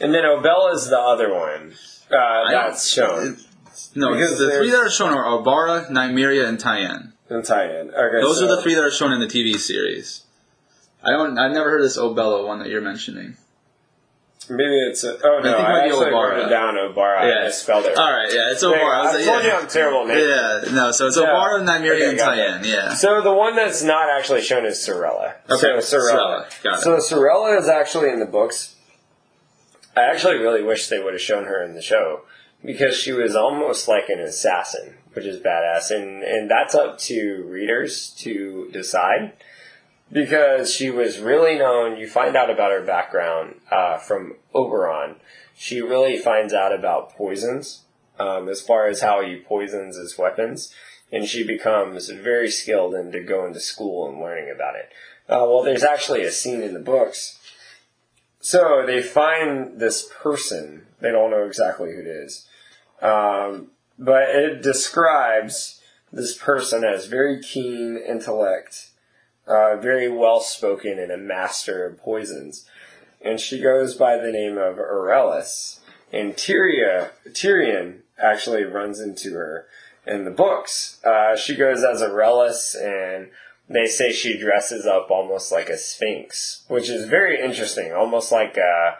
And 0.00 0.14
then 0.14 0.22
Obella's 0.24 0.88
the 0.88 0.98
other 0.98 1.34
one 1.34 1.74
uh, 2.10 2.50
that's 2.50 2.86
shown. 2.88 3.38
No, 3.94 4.12
Because 4.12 4.38
the 4.38 4.50
three 4.50 4.70
that 4.70 4.78
are 4.80 4.90
shown 4.90 5.12
are 5.12 5.24
Obara, 5.24 5.88
Nymeria, 5.90 6.46
and 6.48 6.58
Tyene. 6.58 7.12
And 7.28 7.42
Tyene. 7.44 7.92
Okay, 7.92 8.20
Those 8.20 8.38
so, 8.38 8.44
are 8.46 8.56
the 8.56 8.62
three 8.62 8.74
that 8.74 8.84
are 8.84 8.90
shown 8.90 9.12
in 9.12 9.20
the 9.20 9.26
TV 9.26 9.56
series. 9.56 10.24
I 11.02 11.10
don't. 11.10 11.38
I've 11.38 11.52
never 11.52 11.70
heard 11.70 11.82
this 11.82 11.96
Obella 11.98 12.46
one 12.46 12.58
that 12.58 12.68
you're 12.68 12.80
mentioning. 12.80 13.36
Maybe 14.50 14.78
it's 14.88 15.04
a, 15.04 15.14
oh 15.22 15.28
no, 15.28 15.38
I, 15.40 15.42
think 15.42 15.54
it 15.54 15.60
I, 15.60 15.72
might 15.72 15.82
be 15.82 15.88
actually 15.90 16.06
Obara. 16.06 16.30
wrote 16.30 16.46
it 16.46 16.48
down 16.48 16.74
Obara. 16.74 17.28
Yeah. 17.28 17.40
I 17.40 17.44
misspelled 17.44 17.84
it. 17.84 17.98
All 17.98 18.10
right, 18.10 18.32
yeah, 18.32 18.50
it's 18.50 18.64
Obara. 18.64 18.76
I 18.80 19.00
I 19.00 19.04
was 19.04 19.14
like, 19.14 19.24
told 19.26 19.42
you 19.42 19.48
yeah. 19.50 19.58
I'm 19.58 19.68
terrible 19.68 20.06
name. 20.06 20.18
Yeah, 20.18 20.72
no, 20.74 20.90
so 20.90 21.06
it's 21.06 21.16
Yeah. 21.18 21.24
Obara, 21.24 21.60
Nymeria, 21.62 21.94
Okay, 21.96 22.08
and 22.10 22.18
Tyene. 22.18 22.64
Yeah. 22.64 22.94
So 22.94 23.20
the 23.20 23.32
one 23.32 23.56
that's 23.56 23.82
not 23.82 24.08
actually 24.08 24.40
shown 24.40 24.64
is 24.64 24.80
Sorella. 24.82 25.34
Okay, 25.50 25.60
so 25.60 25.80
Sorella. 25.80 25.80
Sorella, 25.80 26.46
got 26.64 26.78
it. 26.78 26.82
So 26.82 26.98
Sorella 26.98 27.58
is 27.58 27.68
actually 27.68 28.08
in 28.08 28.20
the 28.20 28.26
books. 28.26 28.76
I 29.94 30.02
actually 30.04 30.36
really 30.36 30.62
wish 30.62 30.88
they 30.88 30.98
would 31.02 31.12
have 31.12 31.22
shown 31.22 31.44
her 31.44 31.62
in 31.62 31.74
the 31.74 31.82
show 31.82 32.22
because 32.64 32.94
she 32.94 33.12
was 33.12 33.34
almost 33.36 33.88
like 33.88 34.08
an 34.08 34.20
assassin, 34.20 34.94
which 35.12 35.24
is 35.24 35.40
badass, 35.40 35.90
and 35.90 36.22
and 36.22 36.50
that's 36.50 36.74
up 36.74 36.98
to 36.98 37.44
readers 37.48 38.10
to 38.18 38.68
decide. 38.72 39.32
Because 40.10 40.72
she 40.72 40.88
was 40.88 41.18
really 41.18 41.58
known, 41.58 41.98
you 41.98 42.08
find 42.08 42.34
out 42.34 42.48
about 42.48 42.70
her 42.70 42.82
background 42.82 43.56
uh, 43.70 43.98
from 43.98 44.36
Oberyn. 44.54 45.16
She 45.54 45.82
really 45.82 46.16
finds 46.16 46.54
out 46.54 46.72
about 46.74 47.14
poisons, 47.14 47.82
um, 48.18 48.48
as 48.48 48.62
far 48.62 48.86
as 48.86 49.02
how 49.02 49.22
he 49.22 49.36
poisons 49.36 49.96
his 49.96 50.16
weapons, 50.16 50.72
and 51.12 51.26
she 51.26 51.46
becomes 51.46 52.08
very 52.08 52.50
skilled 52.50 52.94
into 52.94 53.20
going 53.20 53.52
to 53.52 53.60
school 53.60 54.08
and 54.08 54.18
learning 54.18 54.50
about 54.50 54.76
it. 54.76 54.90
Uh, 55.28 55.44
well, 55.44 55.62
there's 55.62 55.84
actually 55.84 56.22
a 56.22 56.30
scene 56.30 56.62
in 56.62 56.72
the 56.72 56.80
books. 56.80 57.38
So 58.40 58.84
they 58.86 59.02
find 59.02 59.78
this 59.78 60.08
person. 60.22 60.86
They 61.00 61.10
don't 61.10 61.30
know 61.30 61.44
exactly 61.44 61.92
who 61.92 62.00
it 62.00 62.06
is. 62.06 62.46
Um, 63.00 63.68
but 63.98 64.28
it 64.30 64.62
describes 64.62 65.80
this 66.12 66.36
person 66.36 66.84
as 66.84 67.06
very 67.06 67.40
keen 67.42 67.96
intellect, 67.96 68.90
uh, 69.46 69.76
very 69.76 70.08
well 70.08 70.40
spoken, 70.40 70.98
and 70.98 71.10
a 71.10 71.16
master 71.16 71.84
of 71.86 71.98
poisons. 71.98 72.66
And 73.20 73.40
she 73.40 73.60
goes 73.60 73.94
by 73.94 74.16
the 74.16 74.32
name 74.32 74.56
of 74.58 74.78
Aurelis. 74.78 75.80
And 76.12 76.34
Tyria, 76.34 77.10
Tyrion 77.30 78.00
actually 78.18 78.64
runs 78.64 79.00
into 79.00 79.34
her 79.34 79.66
in 80.06 80.24
the 80.24 80.30
books. 80.30 81.04
Uh, 81.04 81.36
she 81.36 81.54
goes 81.54 81.84
as 81.84 82.00
Aurelis, 82.00 82.74
and 82.74 83.28
they 83.68 83.86
say 83.86 84.12
she 84.12 84.38
dresses 84.38 84.86
up 84.86 85.10
almost 85.10 85.52
like 85.52 85.68
a 85.68 85.76
sphinx, 85.76 86.64
which 86.68 86.88
is 86.88 87.06
very 87.06 87.40
interesting. 87.40 87.92
Almost 87.92 88.32
like 88.32 88.56
uh 88.56 88.92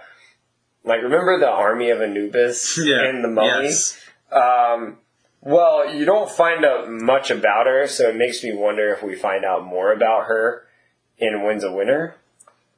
like 0.85 1.03
remember 1.03 1.39
the 1.39 1.49
army 1.49 1.91
of 1.91 2.01
Anubis 2.01 2.79
Yeah. 2.83 3.09
in 3.09 3.23
the 3.23 3.29
Mummy. 3.29 3.65
Yes. 3.65 3.99
Um, 4.31 4.99
well, 5.41 5.95
you 5.95 6.05
don't 6.05 6.31
find 6.31 6.65
out 6.65 6.91
much 6.91 7.31
about 7.31 7.67
her, 7.67 7.87
so 7.87 8.09
it 8.09 8.17
makes 8.17 8.43
me 8.43 8.55
wonder 8.55 8.93
if 8.93 9.03
we 9.03 9.15
find 9.15 9.45
out 9.45 9.65
more 9.65 9.93
about 9.93 10.27
her 10.27 10.65
in 11.19 11.45
Winds 11.45 11.65
of 11.65 11.73
Winter. 11.73 12.17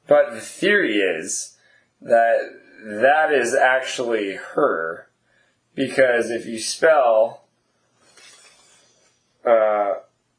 But 0.07 0.31
the 0.33 0.41
theory 0.41 0.97
is 0.97 1.57
that 2.01 2.37
that 2.83 3.31
is 3.33 3.53
actually 3.53 4.35
her, 4.35 5.07
because 5.75 6.29
if 6.29 6.45
you 6.45 6.59
spell 6.59 7.45
uh, 9.45 9.93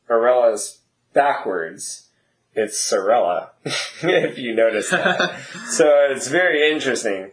Aurella's 0.09 0.79
backwards, 1.13 2.09
it's 2.55 2.79
Sorella, 2.79 3.51
if 3.65 4.39
you 4.39 4.55
notice 4.55 4.91
that. 4.91 5.41
so 5.69 6.07
it's 6.11 6.29
very 6.29 6.71
interesting. 6.73 7.31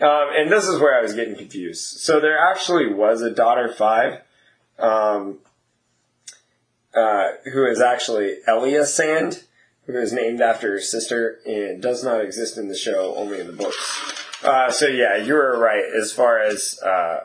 Um, 0.00 0.30
and 0.36 0.50
this 0.50 0.64
is 0.64 0.80
where 0.80 0.98
I 0.98 1.02
was 1.02 1.14
getting 1.14 1.36
confused. 1.36 2.00
So 2.00 2.18
there 2.20 2.38
actually 2.38 2.92
was 2.92 3.22
a 3.22 3.30
daughter 3.30 3.72
five, 3.72 4.22
um, 4.78 5.38
uh, 6.94 7.32
who 7.52 7.66
is 7.66 7.80
actually 7.80 8.36
Elia 8.48 8.86
Sand, 8.86 9.44
who 9.86 9.96
is 9.96 10.12
named 10.12 10.40
after 10.40 10.72
her 10.72 10.80
sister 10.80 11.38
and 11.46 11.80
does 11.80 12.02
not 12.02 12.20
exist 12.22 12.58
in 12.58 12.68
the 12.68 12.76
show, 12.76 13.14
only 13.16 13.40
in 13.40 13.46
the 13.46 13.52
books. 13.52 14.14
Uh, 14.42 14.70
so 14.70 14.86
yeah, 14.86 15.16
you 15.16 15.34
were 15.34 15.58
right 15.58 15.84
as 15.96 16.12
far 16.12 16.40
as 16.40 16.78
uh, 16.82 17.20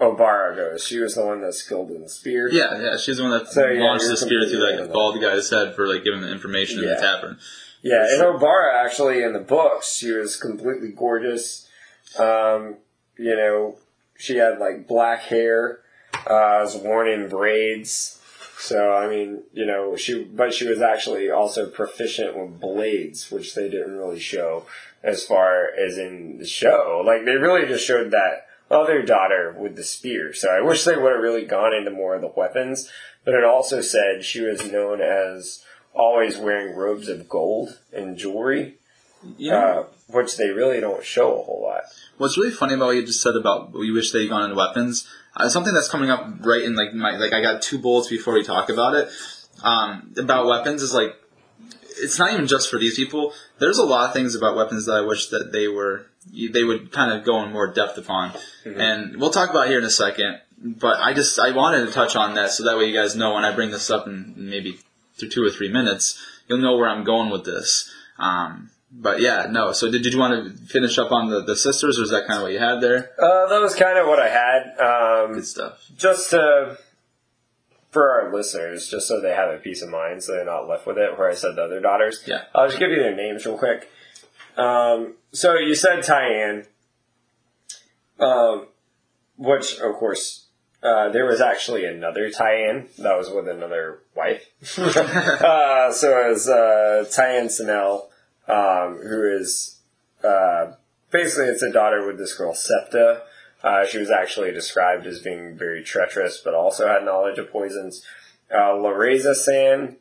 Obara 0.00 0.56
goes. 0.56 0.86
She 0.86 0.98
was 0.98 1.14
the 1.14 1.24
one 1.24 1.42
that's 1.42 1.58
skilled 1.58 1.90
in 1.90 2.02
the 2.02 2.08
spear. 2.08 2.48
Yeah, 2.50 2.80
yeah, 2.80 2.96
she's 2.96 3.18
the 3.18 3.24
one 3.24 3.32
that 3.32 3.48
So, 3.48 3.66
yeah, 3.66 3.82
launched 3.82 4.08
the 4.08 4.16
spear 4.16 4.46
through 4.48 4.78
like 4.78 4.92
bald 4.92 5.20
guy's 5.20 5.50
head 5.50 5.74
for 5.74 5.86
like 5.86 6.04
giving 6.04 6.22
the 6.22 6.30
information 6.30 6.78
in 6.78 6.88
the 6.88 6.96
tavern. 6.96 7.38
Yeah, 7.82 8.04
and 8.08 8.22
Obara 8.22 8.84
actually 8.84 9.22
in 9.22 9.32
the 9.32 9.40
books, 9.40 9.96
she 9.96 10.10
was 10.10 10.36
completely 10.36 10.88
gorgeous. 10.88 11.65
Um, 12.18 12.76
you 13.18 13.36
know, 13.36 13.76
she 14.16 14.36
had 14.36 14.58
like 14.58 14.86
black 14.86 15.22
hair, 15.22 15.80
uh, 16.14 16.60
was 16.62 16.76
worn 16.76 17.08
in 17.08 17.28
braids. 17.28 18.20
So 18.58 18.92
I 18.94 19.08
mean, 19.08 19.42
you 19.52 19.66
know, 19.66 19.96
she 19.96 20.24
but 20.24 20.54
she 20.54 20.66
was 20.66 20.80
actually 20.80 21.30
also 21.30 21.68
proficient 21.68 22.36
with 22.36 22.60
blades, 22.60 23.30
which 23.30 23.54
they 23.54 23.68
didn't 23.68 23.96
really 23.96 24.20
show 24.20 24.64
as 25.02 25.24
far 25.24 25.68
as 25.74 25.98
in 25.98 26.38
the 26.38 26.46
show. 26.46 27.02
Like 27.04 27.24
they 27.24 27.36
really 27.36 27.66
just 27.66 27.84
showed 27.84 28.10
that 28.12 28.46
other 28.70 29.02
daughter 29.02 29.54
with 29.58 29.76
the 29.76 29.84
spear. 29.84 30.32
So 30.32 30.50
I 30.50 30.60
wish 30.60 30.84
they 30.84 30.96
would 30.96 31.12
have 31.12 31.22
really 31.22 31.44
gone 31.44 31.74
into 31.74 31.90
more 31.90 32.14
of 32.14 32.22
the 32.22 32.32
weapons. 32.34 32.90
But 33.24 33.34
it 33.34 33.44
also 33.44 33.80
said 33.80 34.24
she 34.24 34.40
was 34.40 34.70
known 34.70 35.00
as 35.00 35.64
always 35.92 36.38
wearing 36.38 36.76
robes 36.76 37.08
of 37.08 37.28
gold 37.28 37.78
and 37.92 38.16
jewelry, 38.16 38.76
Know, 39.38 39.56
uh, 39.56 39.84
which 40.08 40.36
they 40.36 40.50
really 40.50 40.80
don't 40.80 41.04
show 41.04 41.40
a 41.40 41.42
whole 41.42 41.62
lot. 41.62 41.82
What's 42.18 42.38
really 42.38 42.50
funny 42.50 42.74
about 42.74 42.86
what 42.86 42.96
you 42.96 43.04
just 43.04 43.22
said 43.22 43.34
about 43.34 43.72
you 43.74 43.92
wish 43.92 44.12
they'd 44.12 44.28
gone 44.28 44.44
into 44.44 44.56
weapons, 44.56 45.06
uh, 45.36 45.48
something 45.48 45.74
that's 45.74 45.88
coming 45.88 46.10
up 46.10 46.26
right 46.40 46.62
in 46.62 46.76
like 46.76 46.94
my 46.94 47.16
like 47.16 47.32
I 47.32 47.42
got 47.42 47.62
two 47.62 47.78
bullets 47.78 48.08
before 48.08 48.34
we 48.34 48.42
talk 48.42 48.68
about 48.68 48.94
it 48.94 49.10
um, 49.62 50.12
about 50.16 50.46
weapons 50.46 50.82
is 50.82 50.94
like 50.94 51.16
it's 51.98 52.18
not 52.18 52.32
even 52.32 52.46
just 52.46 52.70
for 52.70 52.78
these 52.78 52.96
people. 52.96 53.32
There's 53.58 53.78
a 53.78 53.84
lot 53.84 54.08
of 54.08 54.12
things 54.12 54.34
about 54.34 54.56
weapons 54.56 54.86
that 54.86 54.92
I 54.92 55.00
wish 55.00 55.28
that 55.28 55.52
they 55.52 55.68
were 55.68 56.06
they 56.32 56.64
would 56.64 56.92
kind 56.92 57.12
of 57.12 57.24
go 57.24 57.42
in 57.42 57.52
more 57.52 57.72
depth 57.72 57.96
upon, 57.98 58.32
and 58.64 59.16
we'll 59.16 59.30
talk 59.30 59.50
about 59.50 59.66
it 59.66 59.70
here 59.70 59.78
in 59.78 59.84
a 59.84 59.90
second. 59.90 60.40
But 60.58 60.98
I 61.00 61.12
just 61.12 61.38
I 61.38 61.50
wanted 61.52 61.86
to 61.86 61.92
touch 61.92 62.16
on 62.16 62.34
that 62.34 62.50
so 62.50 62.64
that 62.64 62.76
way 62.76 62.86
you 62.86 62.94
guys 62.94 63.16
know 63.16 63.34
when 63.34 63.44
I 63.44 63.54
bring 63.54 63.70
this 63.70 63.90
up 63.90 64.06
in 64.06 64.34
maybe 64.36 64.78
th- 65.18 65.32
two 65.32 65.44
or 65.44 65.50
three 65.50 65.70
minutes, 65.70 66.18
you'll 66.48 66.58
know 66.58 66.76
where 66.76 66.88
I'm 66.88 67.04
going 67.04 67.30
with 67.30 67.44
this. 67.44 67.90
Um, 68.18 68.70
but 68.90 69.20
yeah, 69.20 69.46
no. 69.50 69.72
So 69.72 69.90
did, 69.90 70.02
did 70.02 70.12
you 70.12 70.18
want 70.18 70.56
to 70.56 70.64
finish 70.66 70.98
up 70.98 71.12
on 71.12 71.28
the, 71.30 71.42
the 71.42 71.56
sisters, 71.56 71.98
or 71.98 72.02
is 72.04 72.10
that 72.10 72.26
kind 72.26 72.38
of 72.38 72.42
what 72.44 72.52
you 72.52 72.58
had 72.58 72.80
there? 72.80 73.10
Uh, 73.18 73.48
that 73.48 73.60
was 73.60 73.74
kind 73.74 73.98
of 73.98 74.06
what 74.06 74.18
I 74.20 74.28
had. 74.28 74.78
Um, 74.78 75.32
Good 75.34 75.46
stuff. 75.46 75.84
just 75.96 76.30
to, 76.30 76.78
for 77.90 78.10
our 78.10 78.32
listeners, 78.34 78.88
just 78.88 79.08
so 79.08 79.20
they 79.20 79.30
have 79.34 79.50
a 79.50 79.58
peace 79.58 79.82
of 79.82 79.88
mind, 79.90 80.22
so 80.22 80.32
they're 80.32 80.44
not 80.44 80.68
left 80.68 80.86
with 80.86 80.98
it. 80.98 81.18
Where 81.18 81.28
I 81.30 81.34
said 81.34 81.56
the 81.56 81.62
other 81.64 81.80
daughters, 81.80 82.22
Yeah. 82.26 82.42
I'll 82.54 82.68
just 82.68 82.78
give 82.78 82.90
you 82.90 82.98
their 82.98 83.14
names 83.16 83.44
real 83.44 83.58
quick. 83.58 83.90
Um, 84.56 85.14
so 85.32 85.54
you 85.54 85.74
said 85.74 85.98
Tyene, 86.00 86.66
um, 88.18 88.68
which 89.36 89.78
of 89.78 89.94
course 89.96 90.46
uh, 90.82 91.10
there 91.10 91.26
was 91.26 91.40
actually 91.40 91.84
another 91.84 92.30
Tyene 92.30 92.94
that 92.96 93.16
was 93.18 93.28
with 93.30 93.48
another 93.48 93.98
wife. 94.14 94.46
uh, 94.78 95.92
so 95.92 96.26
it 96.26 96.30
was 96.30 96.48
uh, 96.48 97.04
Tyene 97.08 97.46
Sinel, 97.46 98.06
um, 98.48 98.98
who 99.02 99.36
is 99.36 99.80
uh, 100.24 100.72
basically 101.10 101.46
it's 101.46 101.62
a 101.62 101.72
daughter 101.72 102.06
with 102.06 102.18
this 102.18 102.34
girl 102.34 102.54
Septa. 102.54 103.22
Uh, 103.62 103.86
she 103.86 103.98
was 103.98 104.10
actually 104.10 104.52
described 104.52 105.06
as 105.06 105.20
being 105.20 105.56
very 105.56 105.82
treacherous, 105.82 106.40
but 106.44 106.54
also 106.54 106.86
had 106.86 107.04
knowledge 107.04 107.38
of 107.38 107.50
poisons. 107.50 108.04
Uh, 108.50 108.72
Loreza 108.74 109.34
San, 109.34 109.96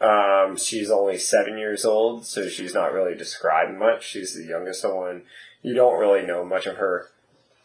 um, 0.00 0.56
she's 0.56 0.90
only 0.90 1.18
seven 1.18 1.58
years 1.58 1.84
old, 1.84 2.26
so 2.26 2.48
she's 2.48 2.74
not 2.74 2.92
really 2.92 3.14
described 3.14 3.78
much. 3.78 4.06
She's 4.06 4.34
the 4.34 4.44
youngest 4.44 4.84
one. 4.84 5.22
You 5.62 5.74
don't 5.74 6.00
really 6.00 6.26
know 6.26 6.44
much 6.44 6.66
of 6.66 6.76
her. 6.76 7.10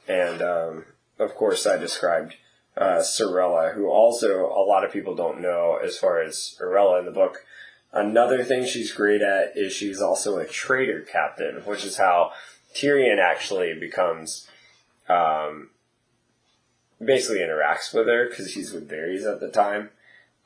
And, 0.08 0.42
um, 0.42 0.86
of 1.18 1.36
course, 1.36 1.66
I 1.66 1.78
described 1.78 2.36
uh, 2.78 3.02
Sorella, 3.02 3.72
who 3.76 3.88
also 3.88 4.46
a 4.46 4.64
lot 4.64 4.86
of 4.86 4.92
people 4.92 5.16
don't 5.16 5.42
know 5.42 5.80
as 5.84 5.98
far 5.98 6.22
as 6.22 6.58
Orella 6.62 7.00
in 7.00 7.06
the 7.06 7.12
book. 7.12 7.46
Another 7.92 8.44
thing 8.44 8.66
she's 8.66 8.92
great 8.92 9.22
at 9.22 9.58
is 9.58 9.74
she's 9.74 10.02
also 10.02 10.38
a 10.38 10.46
trader 10.46 11.02
captain, 11.02 11.62
which 11.66 11.84
is 11.84 11.98
how 11.98 12.32
Tyrion 12.76 13.20
actually 13.20 13.74
becomes 13.80 14.48
um, 15.08 15.70
basically 17.04 17.40
interacts 17.40 17.94
with 17.94 18.08
her 18.08 18.30
because 18.30 18.52
she's 18.52 18.72
with 18.72 18.90
Varys 18.90 19.26
at 19.26 19.40
the 19.40 19.50
time. 19.50 19.90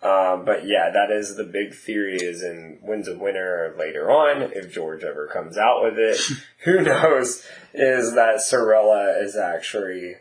Um, 0.02 0.44
but 0.44 0.65
yeah, 0.65 0.90
that 0.90 1.11
is 1.11 1.36
the 1.36 1.45
big 1.45 1.74
theory 1.74 2.18
is 2.18 2.44
in 2.44 2.80
Winds 2.82 3.07
of 3.07 3.20
Winter 3.20 3.74
later 3.80 4.11
on, 4.11 4.41
if 4.53 4.72
George 4.72 5.03
ever 5.03 5.28
comes 5.28 5.57
out 5.57 5.82
with 5.82 5.98
it, 5.98 6.20
who 6.65 6.82
knows, 6.82 7.45
is 7.74 8.14
that 8.15 8.41
Sorella 8.41 9.18
is 9.22 9.38
actually, 9.38 10.15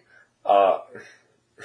uh, 0.44 0.78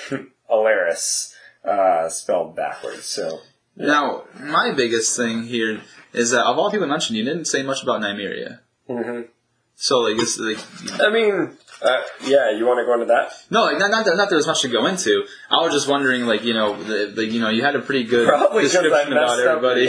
Alaris, 0.50 1.36
uh, 1.64 2.10
spelled 2.10 2.56
backwards. 2.56 3.06
So, 3.06 3.42
Now, 3.78 4.24
my 4.40 4.72
biggest 4.72 5.16
thing 5.16 5.44
here 5.44 5.82
is 6.14 6.32
that 6.32 6.46
of 6.46 6.58
all 6.58 6.72
people 6.72 6.88
mentioned, 6.88 7.18
you 7.18 7.24
didn't 7.24 7.46
say 7.46 7.64
much 7.64 7.84
about 7.84 8.02
Nymeria. 8.02 8.60
hmm 8.88 9.22
So 9.76 10.00
like, 10.00 10.18
it's 10.20 10.40
like 10.40 10.58
I 11.02 11.10
mean, 11.12 11.58
uh, 11.82 12.02
yeah, 12.26 12.52
you 12.52 12.66
want 12.66 12.80
to 12.80 12.86
go 12.86 12.94
into 12.94 13.06
that? 13.06 13.32
no, 13.50 13.64
like 13.66 13.78
not 13.78 13.92
not 13.92 14.06
that, 14.06 14.16
not 14.18 14.30
that 14.30 14.36
there's 14.36 14.48
much 14.48 14.62
to 14.62 14.68
go 14.70 14.86
into. 14.88 15.26
I 15.52 15.64
was 15.64 15.74
just 15.74 15.88
wondering, 15.88 16.26
like 16.26 16.44
you 16.44 16.54
know, 16.54 16.82
the, 16.82 17.12
the 17.16 17.26
you 17.26 17.40
know, 17.40 17.50
you 17.50 17.64
had 17.64 17.76
a 17.76 17.80
pretty 17.82 18.04
good 18.04 18.28
Probably 18.28 18.64
description 18.64 18.92
about 18.92 19.10
messed 19.10 19.48
up 19.48 19.62
the 19.62 19.70
everybody. 19.70 19.88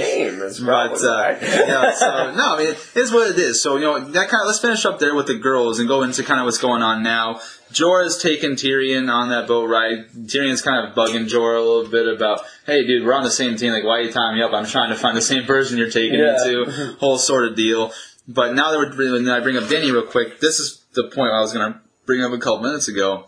But 0.65 1.03
uh, 1.03 1.37
yeah, 1.41 1.93
so 1.93 2.35
no, 2.35 2.55
I 2.55 2.59
mean, 2.59 2.69
it 2.69 2.97
is 2.97 3.13
what 3.13 3.31
it 3.31 3.39
is. 3.39 3.63
So 3.63 3.77
you 3.77 3.85
know, 3.85 3.99
that 4.01 4.29
kind 4.29 4.41
of 4.43 4.47
let's 4.47 4.61
finish 4.61 4.85
up 4.85 4.99
there 4.99 5.15
with 5.15 5.27
the 5.27 5.39
girls 5.39 5.79
and 5.79 5.89
go 5.89 6.03
into 6.03 6.23
kind 6.23 6.41
of 6.41 6.45
what's 6.45 6.59
going 6.59 6.83
on 6.83 7.03
now. 7.03 7.41
Jorah's 7.73 8.23
taking 8.23 8.53
Tyrion 8.53 9.13
on 9.13 9.29
that 9.29 9.47
boat 9.47 9.69
ride. 9.69 10.09
Tyrion's 10.15 10.63
kind 10.63 10.87
of 10.89 10.95
bugging 10.95 11.29
Jorah 11.29 11.59
a 11.59 11.61
little 11.61 11.91
bit 11.91 12.09
about, 12.09 12.41
hey, 12.65 12.87
dude, 12.87 13.05
we're 13.05 13.13
on 13.13 13.25
the 13.25 13.31
same 13.31 13.57
team. 13.57 13.73
Like, 13.75 13.85
why 13.85 13.99
are 13.99 14.01
you 14.03 14.11
tying 14.13 14.37
me 14.37 14.43
up? 14.43 14.55
I'm 14.55 14.65
trying 14.65 14.89
to 14.89 14.97
find 14.97 15.15
the 15.15 15.21
same 15.21 15.45
person 15.45 15.77
you're 15.77 15.91
taking 15.91 16.19
Yeah. 16.19 16.43
into. 16.43 16.97
Whole 16.99 17.19
sort 17.19 17.47
of 17.47 17.57
deal. 17.57 17.93
But 18.27 18.55
now 18.55 18.71
that 18.71 18.79
we're 18.97 19.13
when 19.13 19.29
I 19.29 19.41
bring 19.41 19.57
up 19.59 19.65
Dany 19.65 19.93
real 19.93 20.03
quick, 20.03 20.41
this 20.41 20.61
is 20.61 20.78
the 20.95 21.05
point 21.05 21.33
I 21.33 21.41
was 21.41 21.53
going 21.53 21.73
to 21.73 21.81
bring 22.07 22.23
up 22.23 22.33
a 22.33 22.39
couple 22.39 22.61
minutes 22.61 22.89
ago. 22.89 23.27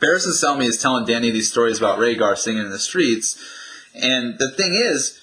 Barristan 0.00 0.32
Selmy 0.32 0.64
is 0.64 0.80
telling 0.80 1.04
Dany 1.06 1.32
these 1.32 1.50
stories 1.50 1.78
about 1.78 1.98
Rhaegar 1.98 2.36
singing 2.36 2.62
in 2.64 2.70
the 2.70 2.78
streets, 2.78 3.38
and 3.94 4.38
the 4.38 4.50
thing 4.50 4.74
is, 4.74 5.20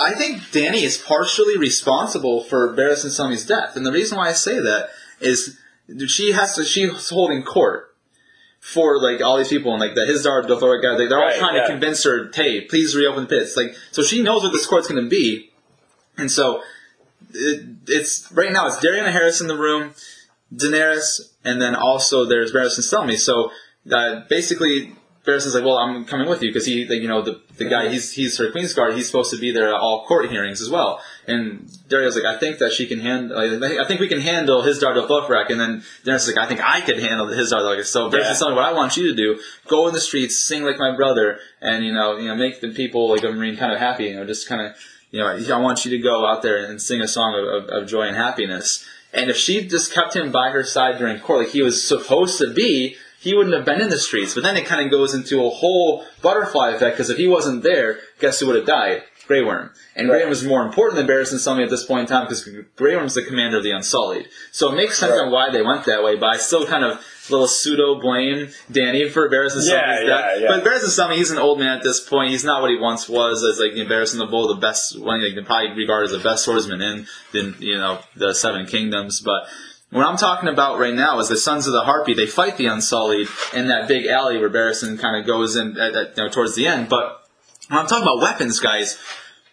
I 0.00 0.14
think 0.14 0.38
Dany 0.38 0.82
is 0.82 0.96
partially 0.96 1.58
responsible 1.58 2.42
for 2.42 2.74
Barristan 2.74 3.10
Selmy's 3.10 3.44
death, 3.44 3.76
and 3.76 3.84
the 3.84 3.92
reason 3.92 4.16
why 4.16 4.28
I 4.28 4.32
say 4.32 4.58
that 4.60 4.88
is 5.20 5.58
she 6.06 6.32
has 6.32 6.54
to 6.56 6.64
she's 6.64 7.08
holding 7.10 7.42
court 7.42 7.94
for 8.60 9.00
like 9.00 9.20
all 9.20 9.36
these 9.36 9.48
people 9.48 9.72
and 9.72 9.80
like 9.80 9.94
the 9.94 10.02
Hizdahr 10.02 10.46
guy 10.46 10.90
like, 10.90 11.08
they're 11.08 11.18
all 11.18 11.24
Right, 11.24 11.36
trying 11.38 11.56
yeah. 11.56 11.62
to 11.62 11.68
convince 11.68 12.04
her 12.04 12.30
hey 12.32 12.62
please 12.62 12.94
reopen 12.94 13.24
the 13.24 13.28
pits 13.28 13.56
like 13.56 13.74
so 13.90 14.02
she 14.02 14.22
knows 14.22 14.42
what 14.44 14.52
this 14.52 14.66
court's 14.66 14.86
going 14.88 15.02
to 15.02 15.10
be 15.10 15.50
and 16.16 16.30
so 16.30 16.62
it, 17.34 17.66
it's 17.88 18.30
right 18.32 18.52
now 18.52 18.68
it's 18.68 18.76
Daario 18.76 19.04
Naharis 19.04 19.40
in 19.40 19.48
the 19.48 19.56
room 19.56 19.94
Daenerys 20.54 21.32
and 21.44 21.60
then 21.60 21.74
also 21.74 22.24
there's 22.24 22.52
Barristan 22.52 22.80
Selmy. 22.80 23.16
So 23.18 23.50
uh, 23.90 24.20
basically 24.28 24.94
Barris 25.24 25.46
is 25.46 25.54
like 25.54 25.64
well 25.64 25.78
I'm 25.78 26.04
coming 26.04 26.28
with 26.28 26.42
you 26.42 26.50
because 26.50 26.66
he 26.66 26.84
like, 26.86 27.00
you 27.00 27.08
know 27.08 27.22
the 27.22 27.40
the 27.56 27.64
guy 27.64 27.88
he's 27.88 28.12
he's 28.12 28.38
her 28.38 28.50
Queen's 28.50 28.74
Guard 28.74 28.94
he's 28.94 29.06
supposed 29.06 29.30
to 29.30 29.38
be 29.38 29.52
there 29.52 29.68
at 29.68 29.74
all 29.74 30.04
court 30.06 30.28
hearings 30.30 30.60
as 30.60 30.68
well. 30.68 31.00
And 31.26 31.70
Darius 31.88 32.16
like 32.16 32.24
I 32.24 32.38
think 32.38 32.58
that 32.58 32.72
she 32.72 32.86
can 32.86 32.98
handle 33.00 33.36
like, 33.60 33.78
I 33.78 33.86
think 33.86 34.00
we 34.00 34.08
can 34.08 34.20
handle 34.20 34.62
Hizdahr 34.62 34.94
zo 34.94 35.06
Loraq 35.06 35.50
and 35.50 35.60
then 35.60 35.82
Daenerys 36.04 36.28
is 36.28 36.34
like 36.34 36.38
I 36.44 36.48
think 36.48 36.60
I 36.60 36.80
could 36.80 36.98
handle 36.98 37.28
his 37.28 37.52
like 37.52 37.84
so 37.84 38.10
Barris 38.10 38.26
Yeah. 38.26 38.32
is 38.32 38.38
telling 38.40 38.56
what 38.56 38.64
I 38.64 38.72
want 38.72 38.96
you 38.96 39.08
to 39.08 39.14
do 39.14 39.40
go 39.68 39.86
in 39.86 39.94
the 39.94 40.00
streets 40.00 40.36
sing 40.38 40.64
like 40.64 40.78
my 40.78 40.94
brother 40.94 41.38
and 41.60 41.84
you 41.84 41.92
know 41.92 42.16
you 42.16 42.26
know 42.28 42.34
make 42.34 42.60
the 42.60 42.70
people 42.70 43.08
like 43.08 43.22
of 43.22 43.34
Meereen 43.34 43.56
kind 43.56 43.72
of 43.72 43.78
happy 43.78 44.04
you 44.04 44.16
know 44.16 44.24
just 44.24 44.48
kind 44.48 44.60
of 44.60 44.76
you 45.12 45.20
know 45.20 45.28
I 45.28 45.58
want 45.60 45.84
you 45.84 45.92
to 45.92 45.98
go 45.98 46.26
out 46.26 46.42
there 46.42 46.64
and 46.64 46.82
sing 46.82 47.00
a 47.00 47.06
song 47.08 47.34
of, 47.38 47.44
of, 47.64 47.82
of 47.82 47.88
joy 47.88 48.02
and 48.02 48.16
happiness 48.16 48.84
and 49.12 49.30
if 49.30 49.36
she 49.36 49.66
just 49.66 49.92
kept 49.92 50.16
him 50.16 50.32
by 50.32 50.50
her 50.50 50.64
side 50.64 50.98
during 50.98 51.18
court 51.20 51.40
like 51.40 51.48
he 51.50 51.62
was 51.62 51.86
supposed 51.86 52.38
to 52.38 52.52
be 52.52 52.96
he 53.20 53.34
wouldn't 53.34 53.54
have 53.54 53.64
been 53.64 53.80
in 53.80 53.88
the 53.88 53.98
streets. 53.98 54.34
But 54.34 54.42
then 54.42 54.56
it 54.56 54.66
kind 54.66 54.84
of 54.84 54.90
goes 54.90 55.14
into 55.14 55.44
a 55.44 55.48
whole 55.48 56.04
butterfly 56.22 56.70
effect 56.70 56.96
because 56.96 57.08
if 57.08 57.18
he 57.18 57.28
wasn't 57.28 57.62
there, 57.62 58.00
guess 58.18 58.40
who 58.40 58.48
would 58.48 58.56
have 58.56 58.66
died? 58.66 59.04
Grey 59.28 59.42
Worm. 59.42 59.70
And 59.94 60.08
Grey 60.08 60.24
Worm 60.24 60.32
is 60.32 60.42
more 60.44 60.66
important 60.66 60.96
than 60.96 61.06
Barristan 61.06 61.34
Selmy 61.38 61.62
at 61.62 61.70
this 61.70 61.84
point 61.84 62.00
in 62.00 62.06
time 62.08 62.24
because 62.24 62.42
Grey 62.74 62.96
Worm's 62.96 63.14
the 63.14 63.22
commander 63.22 63.58
of 63.58 63.62
the 63.62 63.70
Unsullied. 63.70 64.26
So 64.50 64.72
it 64.72 64.74
makes 64.74 64.98
sense 64.98 65.12
Right. 65.12 65.26
on 65.26 65.30
why 65.30 65.50
they 65.52 65.62
went 65.62 65.84
that 65.84 66.02
way, 66.02 66.16
but 66.16 66.26
I 66.30 66.36
still 66.36 66.66
kind 66.66 66.84
of 66.84 67.00
little 67.30 67.46
pseudo 67.46 68.00
blame 68.00 68.48
Dany 68.70 69.10
for 69.10 69.28
Barris 69.28 69.54
and 69.54 69.64
Yeah, 69.64 69.98
Selmy's 69.98 70.08
yeah, 70.08 70.36
yeah. 70.36 70.48
But 70.48 70.64
Barristan 70.64 70.88
Selmy, 70.88 71.16
he's 71.16 71.30
an 71.30 71.38
old 71.38 71.58
man 71.58 71.76
at 71.78 71.82
this 71.82 72.00
point. 72.00 72.30
He's 72.30 72.44
not 72.44 72.62
what 72.62 72.70
he 72.70 72.78
once 72.78 73.08
was 73.08 73.44
as 73.44 73.60
like 73.60 73.76
you 73.76 73.84
know, 73.84 73.90
Barristan 73.90 74.18
the 74.18 74.26
Bold, 74.26 74.50
the 74.50 74.60
best 74.60 74.98
one, 74.98 75.22
like 75.22 75.46
probably 75.46 75.70
regard 75.70 76.04
as 76.04 76.10
the 76.10 76.18
best 76.18 76.44
swordsman 76.44 76.80
in, 76.80 77.06
in 77.34 77.54
you 77.58 77.78
know 77.78 78.00
the 78.16 78.34
Seven 78.34 78.66
Kingdoms. 78.66 79.20
But 79.20 79.46
what 79.90 80.06
I'm 80.06 80.16
talking 80.16 80.48
about 80.48 80.78
right 80.78 80.94
now 80.94 81.18
is 81.20 81.28
the 81.28 81.36
Sons 81.36 81.66
of 81.66 81.72
the 81.72 81.82
Harpy. 81.82 82.14
They 82.14 82.26
fight 82.26 82.56
the 82.56 82.66
Unsullied 82.66 83.28
in 83.54 83.68
that 83.68 83.88
big 83.88 84.06
alley 84.06 84.38
where 84.38 84.50
Barristan 84.50 84.98
kind 84.98 85.16
of 85.20 85.26
goes 85.26 85.54
in 85.54 85.78
at, 85.78 85.94
at, 85.94 86.16
you 86.16 86.24
know, 86.24 86.28
towards 86.30 86.54
the 86.54 86.66
end. 86.66 86.88
But 86.88 87.24
when 87.68 87.78
I'm 87.78 87.86
talking 87.86 88.02
about 88.02 88.20
weapons, 88.20 88.58
guys, 88.58 88.98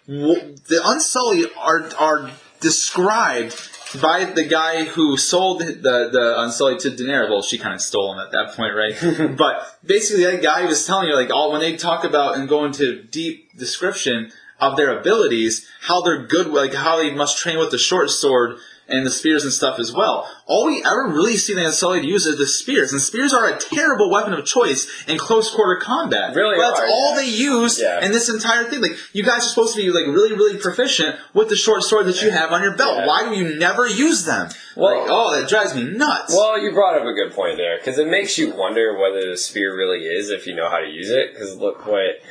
w- 0.07 0.55
the 0.67 0.81
Unsullied 0.83 1.49
are 1.57 1.89
are 1.97 2.31
described 2.61 3.68
by 4.01 4.25
the 4.25 4.43
guy 4.43 4.85
who 4.85 5.17
sold 5.17 5.61
the 5.61 6.09
the 6.11 6.35
Unsullied 6.37 6.79
to 6.79 6.91
Daenerys. 6.91 7.29
Well, 7.29 7.41
she 7.41 7.57
kind 7.57 7.73
of 7.73 7.81
stole 7.81 8.13
him 8.13 8.19
at 8.19 8.31
that 8.31 8.55
point, 8.55 8.73
right? 8.75 9.35
but 9.37 9.79
basically, 9.85 10.25
that 10.25 10.43
guy 10.43 10.65
was 10.65 10.85
telling 10.85 11.07
you 11.07 11.15
like 11.15 11.31
all 11.31 11.51
when 11.51 11.61
they 11.61 11.75
talk 11.75 12.03
about 12.03 12.37
and 12.37 12.47
go 12.47 12.65
into 12.65 13.03
deep 13.03 13.57
description 13.57 14.31
of 14.59 14.75
their 14.75 14.97
abilities, 14.99 15.67
how 15.81 16.01
they're 16.01 16.25
good, 16.25 16.47
like 16.47 16.73
how 16.73 16.97
they 16.97 17.13
must 17.13 17.37
train 17.37 17.57
with 17.57 17.71
the 17.71 17.77
short 17.77 18.09
sword 18.09 18.57
and 18.89 19.05
the 19.05 19.11
spears 19.11 19.43
and 19.43 19.53
stuff 19.53 19.79
as 19.79 19.93
well. 19.93 20.27
All 20.47 20.65
we 20.65 20.83
ever 20.83 21.07
really 21.07 21.37
see 21.37 21.53
the 21.53 21.65
Unsullied 21.65 22.03
use 22.03 22.25
is 22.25 22.37
the 22.37 22.47
spears, 22.47 22.91
and 22.91 23.01
spears 23.01 23.33
are 23.33 23.47
a 23.47 23.57
terrible 23.57 24.09
weapon 24.11 24.33
of 24.33 24.45
choice 24.45 24.87
in 25.07 25.17
close 25.17 25.53
quarter 25.53 25.79
combat. 25.81 26.35
Really 26.35 26.55
But 26.57 26.69
that's 26.69 26.79
are, 26.81 26.87
all 26.87 27.11
yeah. 27.11 27.21
they 27.21 27.27
use 27.29 27.79
Yeah. 27.81 28.03
in 28.03 28.11
this 28.11 28.29
entire 28.29 28.63
thing. 28.65 28.81
Like 28.81 28.97
you 29.13 29.23
guys 29.23 29.39
are 29.45 29.49
supposed 29.49 29.75
to 29.75 29.81
be 29.81 29.89
like 29.91 30.07
really, 30.07 30.33
really 30.33 30.57
proficient 30.57 31.15
with 31.33 31.49
the 31.49 31.55
short 31.55 31.83
sword 31.83 32.05
that 32.07 32.21
you 32.21 32.31
have 32.31 32.51
on 32.51 32.61
your 32.61 32.75
belt. 32.75 32.97
Yeah. 32.97 33.07
Why 33.07 33.29
do 33.29 33.35
you 33.35 33.57
never 33.57 33.87
use 33.87 34.25
them? 34.25 34.49
Well- 34.75 34.99
like, 35.01 35.07
oh, 35.09 35.39
that 35.39 35.49
drives 35.49 35.75
me 35.75 35.83
nuts. 35.83 36.33
Well, 36.35 36.59
you 36.61 36.71
brought 36.71 36.95
up 36.99 37.05
a 37.05 37.13
good 37.13 37.33
point 37.33 37.57
there 37.57 37.77
because 37.77 37.97
it 37.99 38.07
makes 38.07 38.37
you 38.37 38.55
wonder 38.55 38.97
whether 38.97 39.29
the 39.29 39.37
spear 39.37 39.75
really 39.75 40.05
is 40.05 40.29
if 40.29 40.47
you 40.47 40.55
know 40.55 40.69
how 40.69 40.79
to 40.79 40.87
use 40.87 41.09
it. 41.09 41.33
Because 41.33 41.55
look 41.57 41.85
what 41.85 42.21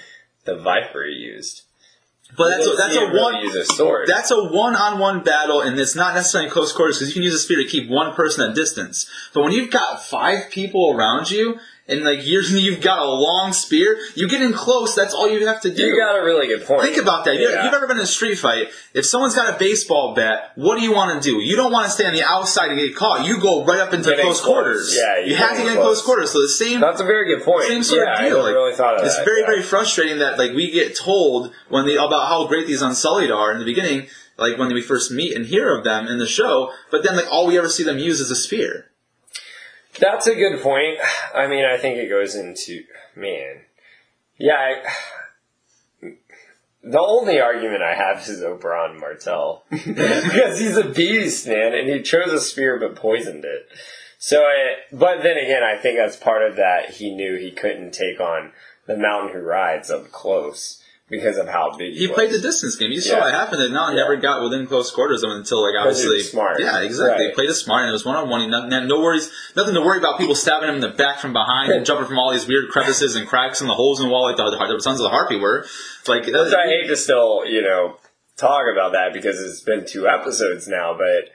the 0.44 0.56
Viper 0.56 1.04
used. 1.04 1.62
But 2.36 2.50
that's 2.50 2.66
a, 2.66 2.74
that's 2.76 2.96
a 2.96 3.06
really 3.06 3.20
one. 3.20 3.34
use 3.42 3.54
a 3.54 3.64
sword. 3.64 4.06
That's 4.06 4.30
a 4.30 4.44
one-on-one 4.44 5.22
battle, 5.22 5.60
and 5.62 5.78
it's 5.78 5.94
not 5.94 6.14
necessarily 6.14 6.48
in 6.48 6.52
close 6.52 6.72
quarters 6.72 6.98
because 6.98 7.08
you 7.08 7.14
can 7.14 7.22
use 7.22 7.34
a 7.34 7.38
spear 7.38 7.62
to 7.62 7.68
keep 7.68 7.88
one 7.88 8.14
person 8.14 8.48
at 8.48 8.54
distance. 8.54 9.08
But 9.32 9.44
when 9.44 9.52
you've 9.52 9.70
got 9.70 10.02
five 10.02 10.50
people 10.50 10.94
around 10.94 11.30
you, 11.30 11.58
and 11.88 12.04
like 12.04 12.26
you're, 12.26 12.42
you've 12.66 12.80
got 12.80 12.98
a 12.98 13.04
long 13.10 13.52
spear, 13.52 13.98
you 14.14 14.28
get 14.28 14.42
in 14.42 14.52
close. 14.52 14.94
That's 14.94 15.14
all 15.14 15.28
you 15.30 15.46
have 15.46 15.60
to 15.62 15.74
do. 15.74 15.82
you 15.82 15.96
got 15.98 16.16
a 16.18 16.22
really 16.24 16.46
good 16.46 16.64
point. 16.66 16.82
Think 16.82 16.98
about 17.02 17.24
that. 17.24 17.34
Yeah. 17.40 17.64
You've 17.64 17.72
ever 17.74 17.86
been 17.86 17.96
in 17.96 18.02
a 18.02 18.06
street 18.06 18.36
fight? 18.38 18.68
If 18.94 19.06
someone's 19.06 19.34
got 19.34 19.54
a 19.54 19.58
baseball 19.58 20.14
bat, 20.14 20.52
what 20.56 20.76
do 20.78 20.82
you 20.82 20.92
want 20.92 21.22
to 21.22 21.30
do? 21.30 21.38
You 21.40 21.56
don't 21.56 21.72
want 21.72 21.86
to 21.86 21.90
stay 21.90 22.04
on 22.06 22.12
the 22.12 22.22
outside 22.24 22.70
and 22.70 22.78
get 22.78 22.94
caught. 22.94 23.26
You 23.26 23.40
go 23.40 23.64
right 23.64 23.80
up 23.80 23.94
into 23.94 24.10
Get 24.10 24.20
close 24.20 24.40
quarters. 24.40 24.94
Yeah, 24.96 25.18
you 25.20 25.30
you 25.30 25.36
have 25.36 25.56
to 25.56 25.62
get 25.62 25.66
in 25.68 25.74
close 25.74 26.00
close. 26.00 26.02
quarters. 26.04 26.30
So 26.32 26.42
the 26.42 26.48
same 26.48 26.80
That's 26.80 27.00
a 27.00 27.04
very 27.04 27.24
good 27.34 27.44
point. 27.44 27.64
same 27.64 27.82
sort 27.82 28.02
yeah, 28.06 28.12
of 28.12 28.18
deal. 28.18 28.28
never 28.30 28.42
Like, 28.42 28.54
really 28.54 28.74
thought 28.74 28.98
of 29.00 29.04
it's 29.06 29.16
that. 29.16 29.24
very, 29.24 29.40
yeah. 29.40 29.46
very 29.46 29.62
frustrating 29.62 30.18
that 30.18 30.38
like 30.38 30.52
we 30.52 30.70
get 30.70 30.96
told 30.96 31.52
when 31.70 31.86
they 31.86 31.94
about 31.96 32.28
how 32.28 32.46
great 32.46 32.66
these 32.66 32.82
Unsullied 32.82 33.30
are 33.30 33.50
in 33.52 33.58
the 33.58 33.64
beginning, 33.64 34.06
like 34.36 34.58
when 34.58 34.72
we 34.72 34.82
first 34.82 35.10
meet 35.10 35.34
and 35.34 35.46
hear 35.46 35.74
of 35.76 35.84
them 35.84 36.06
in 36.06 36.18
the 36.18 36.26
show, 36.26 36.70
but 36.90 37.02
then 37.02 37.16
like 37.16 37.26
all 37.30 37.46
we 37.46 37.56
ever 37.58 37.68
see 37.68 37.82
them 37.82 37.98
use 37.98 38.20
is 38.20 38.30
a 38.30 38.36
spear. 38.36 38.90
That's 40.00 40.26
a 40.26 40.34
good 40.34 40.60
point. 40.62 40.98
I 41.34 41.46
mean, 41.46 41.64
I 41.64 41.78
think 41.78 41.98
it 41.98 42.08
goes 42.08 42.34
into 42.34 42.84
man. 43.16 43.62
Yeah, 44.38 44.54
I, 44.54 46.10
the 46.82 47.00
only 47.00 47.40
argument 47.40 47.82
I 47.82 47.94
have 47.94 48.18
is 48.28 48.40
Oberyn 48.40 49.00
Martell 49.00 49.64
because 49.70 50.60
he's 50.60 50.76
a 50.76 50.88
beast, 50.88 51.46
man, 51.46 51.74
and 51.74 51.88
he 51.88 52.02
chose 52.02 52.32
a 52.32 52.40
spear 52.40 52.78
but 52.78 52.96
poisoned 52.96 53.44
it. 53.44 53.68
So, 54.18 54.44
it, 54.48 54.78
but 54.96 55.22
then 55.22 55.36
again, 55.36 55.62
I 55.62 55.76
think 55.76 55.98
that's 55.98 56.16
part 56.16 56.48
of 56.48 56.56
that. 56.56 56.90
He 56.90 57.14
knew 57.14 57.36
he 57.36 57.50
couldn't 57.50 57.92
take 57.92 58.20
on 58.20 58.52
the 58.86 58.96
Mountain 58.96 59.32
Who 59.32 59.40
Rides 59.40 59.90
up 59.90 60.10
close 60.10 60.77
because 61.10 61.38
of 61.38 61.48
how 61.48 61.74
big 61.76 61.94
he, 61.94 62.00
He 62.00 62.08
played 62.08 62.30
the 62.30 62.38
distance 62.38 62.76
game. 62.76 62.90
You 62.92 63.00
saw 63.00 63.16
Yeah. 63.16 63.20
what 63.24 63.32
happened. 63.32 63.60
That 63.62 63.70
Mountain 63.70 63.96
Yeah. 63.96 64.02
never 64.04 64.16
got 64.16 64.42
within 64.42 64.66
close 64.66 64.90
quarters 64.90 65.22
of 65.22 65.30
him 65.30 65.38
until 65.38 65.62
like 65.62 65.74
obviously 65.78 66.20
smart. 66.20 66.60
Yeah, 66.60 66.80
exactly. 66.80 67.26
He 67.26 67.32
played 67.32 67.48
it 67.50 67.54
smart 67.54 67.82
and 67.82 67.90
it 67.90 67.92
was 67.92 68.04
one 68.04 68.16
on 68.16 68.28
one. 68.28 68.40
He 68.42 68.46
nothing, 68.46 68.70
no 68.86 69.00
worries, 69.00 69.30
nothing 69.56 69.74
to 69.74 69.80
worry 69.80 69.98
about. 69.98 70.18
People 70.18 70.34
stabbing 70.34 70.68
him 70.68 70.76
in 70.76 70.80
the 70.80 70.88
back 70.90 71.18
from 71.18 71.32
behind 71.32 71.72
and 71.72 71.86
jumping 71.86 72.06
from 72.06 72.18
all 72.18 72.32
these 72.32 72.46
weird 72.46 72.68
crevices 72.70 73.16
and 73.16 73.26
cracks 73.26 73.60
in 73.60 73.66
the 73.66 73.74
holes 73.74 74.00
in 74.00 74.06
the 74.06 74.12
wall 74.12 74.24
like 74.24 74.36
the, 74.36 74.44
the 74.50 74.80
Sons 74.80 75.00
of 75.00 75.04
the 75.04 75.10
Harpy 75.10 75.38
were. 75.38 75.64
Like 76.06 76.26
Which 76.26 76.34
I 76.34 76.40
uh, 76.40 76.66
hate 76.66 76.88
to 76.88 76.96
still, 76.96 77.44
you 77.46 77.62
know, 77.62 77.96
talk 78.36 78.62
about 78.72 78.92
that 78.92 79.12
because 79.12 79.40
it's 79.40 79.60
been 79.60 79.84
two 79.86 80.06
episodes 80.08 80.68
now, 80.68 80.94
but 80.96 81.30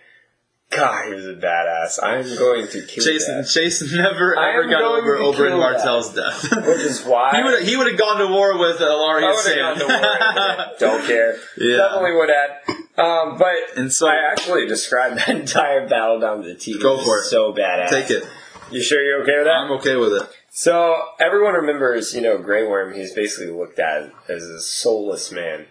God, 0.76 1.08
he 1.08 1.14
was 1.14 1.26
a 1.28 1.34
badass. 1.36 2.00
I'm 2.02 2.24
going 2.38 2.68
to 2.68 2.86
kill 2.86 3.04
Jason, 3.04 3.38
that. 3.38 3.48
Jason 3.48 3.98
never 3.98 4.38
ever 4.38 4.68
got 4.70 4.82
over 4.84 5.18
Oberyn 5.18 5.58
Martell's 5.58 6.14
death. 6.14 6.44
Which 6.52 6.80
is 6.82 7.04
why 7.04 7.36
he 7.38 7.44
would 7.44 7.64
he 7.64 7.76
would 7.78 7.88
have 7.88 7.98
gone 8.00 8.18
to 8.20 8.28
war 8.28 8.58
with 8.58 8.82
uh, 8.82 8.86
Laria 8.86 9.22
would 9.28 9.36
have 9.36 9.40
Sand. 9.40 9.80
gone 9.80 9.88
to 9.88 10.66
war. 10.68 10.76
Don't 10.80 11.06
care. 11.06 11.38
Yeah. 11.58 11.78
Definitely 11.78 12.14
would 12.16 12.30
have. 12.30 12.78
Um, 13.06 13.38
but 13.38 13.56
And 13.78 13.92
so- 13.92 14.08
I 14.08 14.16
actually 14.32 14.68
described 14.68 15.18
that 15.20 15.30
entire 15.30 15.88
battle 15.88 16.20
down 16.20 16.42
to 16.44 16.48
the 16.50 16.56
T. 16.56 16.80
Go 16.80 16.98
for 17.04 17.20
it. 17.20 17.24
So 17.26 17.54
badass. 17.54 17.90
Take 17.90 18.10
it. 18.12 18.24
You 18.72 18.82
sure 18.82 19.04
you're 19.04 19.22
okay 19.24 19.38
with 19.38 19.46
that? 19.46 19.56
I'm 19.56 19.72
okay 19.74 19.96
with 19.98 20.14
it. 20.14 20.30
So 20.50 20.96
everyone 21.20 21.54
remembers, 21.54 22.14
you 22.16 22.22
know, 22.22 22.38
Grey 22.38 22.66
Worm. 22.68 22.94
He's 22.94 23.14
basically 23.14 23.52
looked 23.52 23.80
at 23.80 24.12
as 24.30 24.44
a 24.44 24.60
soulless 24.62 25.32
man. 25.32 25.66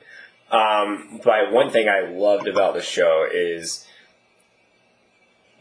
Um, 0.51 1.21
but 1.25 1.51
one 1.51 1.71
thing 1.71 1.89
I 1.89 2.11
loved 2.11 2.47
about 2.47 2.75
the 2.75 2.83
show 2.83 3.27
is 3.33 3.87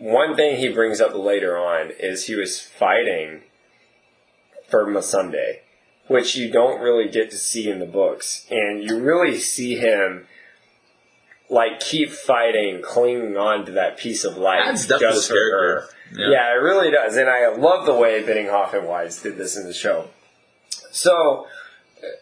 one 0.01 0.35
thing 0.35 0.57
he 0.57 0.67
brings 0.67 0.99
up 0.99 1.13
later 1.13 1.55
on 1.55 1.91
is 1.99 2.25
he 2.25 2.35
was 2.35 2.59
fighting 2.59 3.41
for 4.67 4.87
Missandei, 4.87 5.59
which 6.07 6.35
you 6.35 6.51
don't 6.51 6.81
really 6.81 7.07
get 7.07 7.29
to 7.29 7.37
see 7.37 7.69
in 7.69 7.77
the 7.77 7.85
books, 7.85 8.47
and 8.49 8.83
you 8.83 8.99
really 8.99 9.37
see 9.37 9.75
him 9.75 10.25
like 11.51 11.79
keep 11.81 12.09
fighting, 12.09 12.81
clinging 12.81 13.37
on 13.37 13.65
to 13.65 13.73
that 13.73 13.97
piece 13.97 14.23
of 14.23 14.37
light 14.37 14.63
depth 14.63 14.87
to 14.87 14.99
just 14.99 15.29
her. 15.29 15.83
Yeah. 16.15 16.31
Yeah. 16.31 16.51
it 16.53 16.61
really 16.63 16.89
does, 16.89 17.15
and 17.15 17.29
I 17.29 17.53
love 17.55 17.85
the 17.85 17.93
way 17.93 18.23
Benioff 18.23 18.73
and 18.73 18.87
Weiss 18.87 19.21
did 19.21 19.37
this 19.37 19.55
in 19.55 19.65
the 19.65 19.73
show. 19.73 20.07
So, 20.89 21.45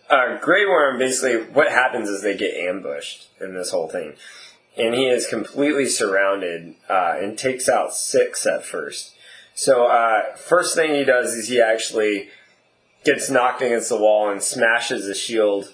uh, 0.09 0.37
Grey 0.41 0.65
Worm 0.65 0.99
basically, 0.99 1.43
what 1.43 1.71
happens 1.71 2.09
is 2.09 2.21
they 2.23 2.35
get 2.35 2.55
ambushed 2.55 3.27
in 3.39 3.53
this 3.53 3.71
whole 3.71 3.87
thing, 3.87 4.15
and 4.79 4.95
he 4.95 5.07
is 5.07 5.27
completely 5.27 5.85
surrounded 5.85 6.75
uh, 6.89 7.17
and 7.19 7.37
takes 7.37 7.67
out 7.67 7.93
six 7.93 8.45
at 8.45 8.65
first. 8.65 9.13
So, 9.53 9.87
uh, 9.87 10.35
first 10.35 10.75
thing 10.75 10.95
he 10.95 11.03
does 11.03 11.33
is 11.33 11.49
he 11.49 11.61
actually 11.61 12.29
gets 13.03 13.29
knocked 13.29 13.61
against 13.61 13.89
the 13.89 13.97
wall 13.97 14.29
and 14.29 14.41
smashes 14.41 15.05
the 15.05 15.13
shield 15.13 15.73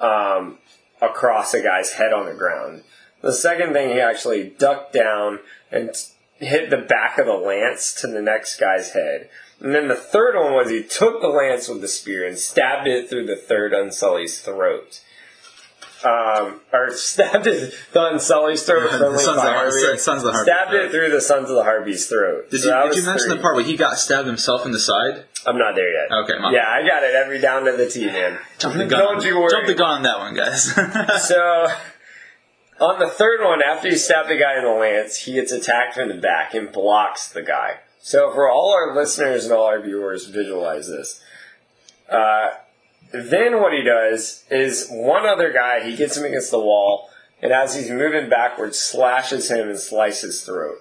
um, 0.00 0.58
across 1.00 1.54
a 1.54 1.62
guy's 1.62 1.92
head 1.92 2.12
on 2.12 2.26
the 2.26 2.34
ground. 2.34 2.82
The 3.22 3.32
second 3.32 3.72
thing, 3.72 3.90
he 3.90 4.00
actually 4.00 4.54
ducked 4.58 4.92
down 4.92 5.40
and 5.70 5.94
t- 5.94 6.46
hit 6.46 6.70
the 6.70 6.78
back 6.78 7.18
of 7.18 7.26
the 7.26 7.34
lance 7.34 7.94
to 8.00 8.06
the 8.06 8.22
next 8.22 8.58
guy's 8.58 8.90
head. 8.90 9.28
And 9.60 9.74
then 9.74 9.88
the 9.88 9.94
third 9.94 10.36
one 10.36 10.54
was 10.54 10.70
he 10.70 10.82
took 10.82 11.20
the 11.20 11.28
lance 11.28 11.68
with 11.68 11.82
the 11.82 11.88
spear 11.88 12.26
and 12.26 12.38
stabbed 12.38 12.88
it 12.88 13.10
through 13.10 13.26
the 13.26 13.36
third 13.36 13.72
Unsully's 13.72 14.40
throat. 14.40 15.02
Um, 16.02 16.60
or 16.72 16.90
stabbed 16.94 17.46
it, 17.46 17.74
the 17.92 18.00
Unsully's 18.06 18.62
throat. 18.62 18.90
The 18.92 18.98
friendly 18.98 19.18
Sons 19.18 19.28
of 19.28 19.34
the 19.36 19.40
fire. 19.42 19.70
Har- 19.70 19.96
Sons 19.98 20.24
of 20.24 20.32
the 20.32 20.42
Stabbed 20.42 20.72
it 20.74 20.90
through 20.90 21.10
the 21.10 21.20
Sons 21.20 21.50
of 21.50 21.56
the 21.56 21.62
Harpy's 21.64 22.06
throat. 22.08 22.50
Did 22.50 22.62
So 22.62 22.84
you, 22.84 22.88
did 22.90 22.96
you 23.00 23.06
mention 23.06 23.28
three. 23.28 23.36
the 23.36 23.42
part 23.42 23.54
where 23.56 23.64
he 23.64 23.76
got 23.76 23.98
stabbed 23.98 24.26
himself 24.26 24.64
in 24.64 24.72
the 24.72 24.78
side? 24.80 25.24
I'm 25.46 25.58
not 25.58 25.74
there 25.74 25.92
yet. 25.92 26.10
Okay, 26.24 26.38
my- 26.40 26.52
Yeah, 26.52 26.66
I 26.68 26.86
got 26.86 27.02
it 27.02 27.14
every 27.14 27.38
down 27.40 27.64
to 27.66 27.76
the 27.76 27.88
T, 27.88 28.06
man. 28.06 28.38
Jump 28.58 28.76
the 28.76 28.86
gun. 28.86 28.98
Don't 29.00 29.24
you 29.24 29.38
worry. 29.38 29.50
Jump 29.50 29.66
the 29.66 29.74
gun 29.74 29.90
on 29.90 30.02
that 30.04 30.18
one, 30.18 30.34
guys. 30.34 30.72
So, 31.28 31.66
on 32.80 32.98
the 32.98 33.08
third 33.08 33.42
one, 33.44 33.60
after 33.62 33.88
you 33.88 33.96
stab 33.96 34.26
the 34.28 34.36
guy 34.38 34.56
in 34.56 34.64
the 34.64 34.70
lance, 34.70 35.18
he 35.18 35.34
gets 35.34 35.52
attacked 35.52 35.94
from 35.96 36.08
the 36.08 36.14
back 36.14 36.54
and 36.54 36.72
blocks 36.72 37.28
the 37.28 37.42
guy. 37.42 37.80
So, 38.00 38.32
for 38.32 38.48
all 38.50 38.72
our 38.72 38.94
listeners 38.94 39.44
and 39.44 39.52
all 39.52 39.66
our 39.66 39.80
viewers, 39.82 40.26
visualize 40.28 40.88
this. 40.88 41.22
Uh, 42.08 42.48
then 43.12 43.60
what 43.60 43.72
he 43.72 43.82
does 43.82 44.44
is 44.50 44.88
one 44.90 45.26
other 45.26 45.52
guy, 45.52 45.82
he 45.82 45.96
gets 45.96 46.16
him 46.16 46.24
against 46.24 46.50
the 46.50 46.60
wall, 46.60 47.08
and 47.42 47.52
as 47.52 47.74
he's 47.74 47.90
moving 47.90 48.28
backwards, 48.28 48.78
slashes 48.78 49.50
him 49.50 49.68
and 49.68 49.78
slices 49.78 50.22
his 50.22 50.44
throat. 50.44 50.78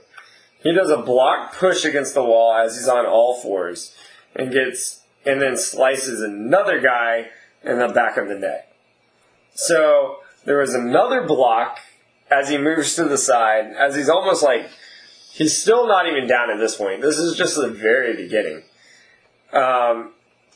He 0.61 0.73
does 0.73 0.89
a 0.89 1.01
block 1.01 1.55
push 1.55 1.85
against 1.85 2.13
the 2.13 2.23
wall 2.23 2.53
as 2.53 2.75
he's 2.75 2.87
on 2.87 3.05
all 3.05 3.41
fours, 3.41 3.95
and 4.35 4.51
gets 4.51 5.01
and 5.25 5.41
then 5.41 5.57
slices 5.57 6.21
another 6.21 6.79
guy 6.79 7.29
in 7.63 7.79
the 7.79 7.89
back 7.89 8.17
of 8.17 8.27
the 8.27 8.35
neck. 8.35 8.71
So 9.53 10.17
there 10.45 10.59
was 10.59 10.73
another 10.73 11.25
block 11.25 11.79
as 12.31 12.49
he 12.49 12.57
moves 12.57 12.95
to 12.95 13.05
the 13.05 13.17
side, 13.17 13.73
as 13.77 13.95
he's 13.95 14.09
almost 14.09 14.43
like 14.43 14.69
he's 15.31 15.59
still 15.59 15.87
not 15.87 16.07
even 16.07 16.27
down 16.27 16.51
at 16.51 16.57
this 16.57 16.75
point. 16.75 17.01
This 17.01 17.17
is 17.17 17.37
just 17.37 17.55
the 17.55 17.69
very 17.69 18.15
beginning. 18.15 18.63
Um, 19.51 20.13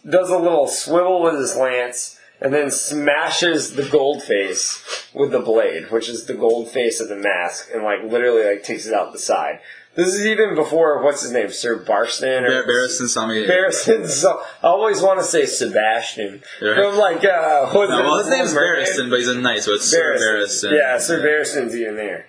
does 0.09 0.29
a 0.29 0.37
little 0.37 0.67
swivel 0.67 1.21
with 1.23 1.35
his 1.35 1.55
lance 1.55 2.19
and 2.41 2.53
then 2.53 2.69
smashes 2.71 3.75
the 3.75 3.83
gold 3.87 4.21
face 4.23 5.07
with 5.13 5.31
the 5.31 5.39
blade, 5.39 5.89
which 5.91 6.09
is 6.09 6.25
the 6.25 6.33
gold 6.33 6.69
face 6.69 6.99
of 6.99 7.07
the 7.07 7.15
mask, 7.15 7.69
and 7.73 7.83
like 7.83 8.03
literally 8.03 8.43
like 8.43 8.63
takes 8.63 8.85
it 8.85 8.93
out 8.93 9.13
the 9.13 9.19
side. 9.19 9.59
This 9.95 10.07
is 10.07 10.25
even 10.25 10.55
before 10.55 11.03
what's 11.03 11.21
his 11.21 11.31
name, 11.31 11.51
Sir 11.51 11.77
Barston 11.77 12.43
or 12.45 12.63
Bar- 12.63 12.73
Barristan 12.73 13.07
Sami. 13.07 13.45
Barristan. 13.45 14.07
So 14.07 14.41
I 14.63 14.67
always 14.67 15.01
want 15.03 15.19
to 15.19 15.23
say 15.25 15.45
Sebastian 15.45 16.41
Yeah. 16.59 16.73
from 16.75 16.97
like 16.97 17.23
uh, 17.23 17.67
what's 17.67 17.91
No, 17.91 17.99
well, 18.01 18.17
his 18.17 18.27
name's? 18.29 18.53
Barristan, 18.53 19.09
but 19.11 19.19
he's 19.19 19.27
a 19.27 19.37
knight, 19.39 19.61
so 19.63 19.73
it's 19.73 19.85
Sir 19.85 20.15
Barristan. 20.17 20.71
Barristan. 20.71 20.77
Yeah, 20.79 20.97
Sir 20.97 21.21
Barristan's 21.21 21.75
even 21.75 21.95
there. 21.95 22.25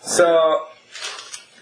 So 0.00 0.66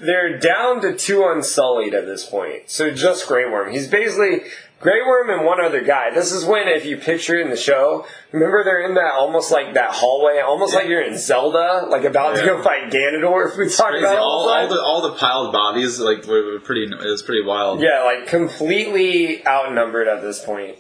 they're 0.01 0.39
down 0.39 0.81
to 0.82 0.94
two 0.94 1.24
unsullied 1.27 1.94
at 1.94 2.05
this 2.06 2.24
point. 2.27 2.69
So 2.70 2.90
just 2.90 3.27
Grey 3.27 3.48
Worm. 3.51 3.73
He's 3.73 3.89
basically 3.89 4.43
Grey 4.80 5.01
Worm 5.06 5.30
and 5.30 5.46
one 5.46 5.60
other 5.64 5.82
guy. 5.82 6.10
This 6.12 6.30
is 6.30 6.44
when, 6.44 6.68
if 6.68 6.84
you 6.84 6.98
picture 6.98 7.38
it 7.38 7.42
in 7.44 7.51
the 7.51 7.56
show, 7.56 8.06
remember 8.32 8.62
they're 8.64 8.86
in 8.86 8.94
that 8.94 9.12
almost 9.14 9.51
like 9.51 9.74
that 9.74 9.92
hallway, 9.92 10.40
almost 10.40 10.74
like 10.74 10.88
you're 10.88 11.02
in 11.02 11.16
Zelda, 11.16 11.86
like 11.88 12.05
about 12.05 12.36
to 12.36 12.44
go 12.44 12.62
fight 12.62 12.92
Ganondorf. 12.92 13.56
We 13.56 13.68
talk 13.70 13.90
Crazy. 13.90 14.05
about 14.05 14.18
All, 14.18 14.51
all, 14.51 14.68
the 14.68 14.80
all 14.80 15.02
the 15.02 15.16
piled 15.16 15.52
bodies 15.52 15.98
like 16.01 16.26
were, 16.26 16.60
pretty. 16.60 16.84
It 16.84 16.98
was 16.98 17.22
pretty 17.22 17.44
wild. 17.44 17.80
Yeah, 17.80 18.02
like 18.05 18.26
completely 18.26 19.46
outnumbered 19.46 20.06
at 20.06 20.20
this 20.20 20.44
point. 20.44 20.76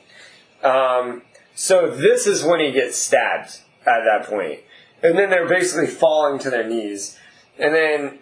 Um, 0.62 1.22
so 1.54 1.90
this 1.90 2.26
is 2.26 2.44
when 2.44 2.60
he 2.60 2.72
gets 2.72 2.98
stabbed 2.98 3.60
at 3.86 4.04
that. 4.04 4.30
And 5.02 5.18
then 5.18 5.30
they're 5.30 5.48
basically 5.48 5.86
falling 5.86 6.38
to 6.40 6.50
their 6.50 6.66
knees. 6.66 7.18
And 7.58 7.74
then 7.74 8.18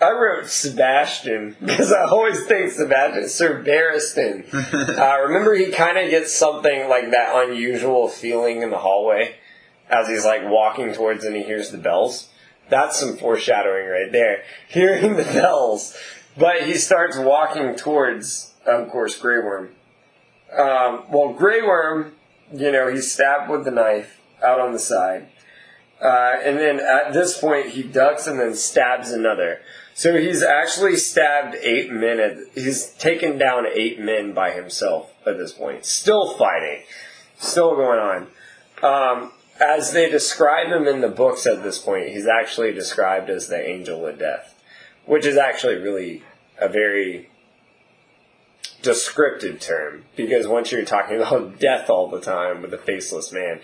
I 0.00 0.12
wrote 0.12 0.46
Sebastian 0.48 1.56
because 1.60 1.92
I 1.92 2.04
always 2.04 2.46
think 2.46 2.70
Sebastian, 2.70 3.28
Sir 3.28 3.62
Barristan. 3.62 4.52
uh, 4.98 5.22
remember, 5.26 5.54
he 5.54 5.70
kind 5.70 5.98
of 5.98 6.08
gets 6.08 6.32
something 6.32 6.88
like 6.88 7.10
that 7.10 7.32
unusual 7.34 8.08
feeling 8.08 8.62
in 8.62 8.70
the 8.70 8.78
hallway 8.78 9.34
as 9.90 10.08
he's 10.08 10.24
like 10.24 10.42
walking 10.44 10.94
towards 10.94 11.24
and 11.24 11.36
he 11.36 11.42
hears 11.42 11.70
the 11.70 11.78
bells. 11.78 12.28
That's 12.70 12.98
some 12.98 13.16
foreshadowing 13.16 13.88
right 13.88 14.10
there. 14.10 14.44
Hearing 14.68 15.16
the 15.16 15.24
bells. 15.24 15.96
But 16.36 16.62
he 16.62 16.74
starts 16.74 17.18
walking 17.18 17.76
towards, 17.76 18.54
of 18.64 18.88
course, 18.88 19.18
Grey 19.18 19.38
Worm. 19.38 19.70
Um, 20.56 21.04
well, 21.10 21.34
Grey 21.34 21.60
Worm, 21.60 22.12
you 22.54 22.72
know, 22.72 22.90
he's 22.90 23.12
stabbed 23.12 23.50
with 23.50 23.64
the 23.64 23.70
knife 23.70 24.20
out 24.42 24.60
on 24.60 24.72
the 24.72 24.78
side. 24.78 25.28
Uh, 26.00 26.36
and 26.42 26.56
then 26.56 26.80
at 26.80 27.12
this 27.12 27.38
point, 27.38 27.68
he 27.68 27.82
ducks 27.82 28.26
and 28.26 28.40
then 28.40 28.54
stabs 28.54 29.10
another. 29.10 29.60
So 30.00 30.16
he's 30.16 30.42
actually 30.42 30.96
stabbed 30.96 31.56
eight 31.56 31.92
men. 31.92 32.20
At, 32.20 32.38
he's 32.54 32.86
taken 32.92 33.36
down 33.36 33.66
eight 33.66 34.00
men 34.00 34.32
by 34.32 34.52
himself 34.52 35.12
at 35.26 35.36
this 35.36 35.52
point. 35.52 35.84
Still 35.84 36.32
fighting. 36.38 36.84
Still 37.38 37.76
going 37.76 37.98
on. 37.98 38.26
Um, 38.82 39.32
as 39.60 39.92
they 39.92 40.08
describe 40.08 40.68
him 40.68 40.88
in 40.88 41.02
the 41.02 41.10
books 41.10 41.46
at 41.46 41.62
this 41.62 41.76
point, 41.76 42.08
he's 42.08 42.26
actually 42.26 42.72
described 42.72 43.28
as 43.28 43.48
the 43.48 43.62
angel 43.62 44.06
of 44.06 44.18
death, 44.18 44.58
which 45.04 45.26
is 45.26 45.36
actually 45.36 45.74
really 45.74 46.22
a 46.58 46.66
very 46.66 47.28
descriptive 48.80 49.60
term 49.60 50.06
because 50.16 50.48
once 50.48 50.72
you're 50.72 50.86
talking 50.86 51.16
about 51.20 51.58
death 51.58 51.90
all 51.90 52.08
the 52.08 52.22
time 52.22 52.62
with 52.62 52.72
a 52.72 52.78
faceless 52.78 53.32
man. 53.32 53.60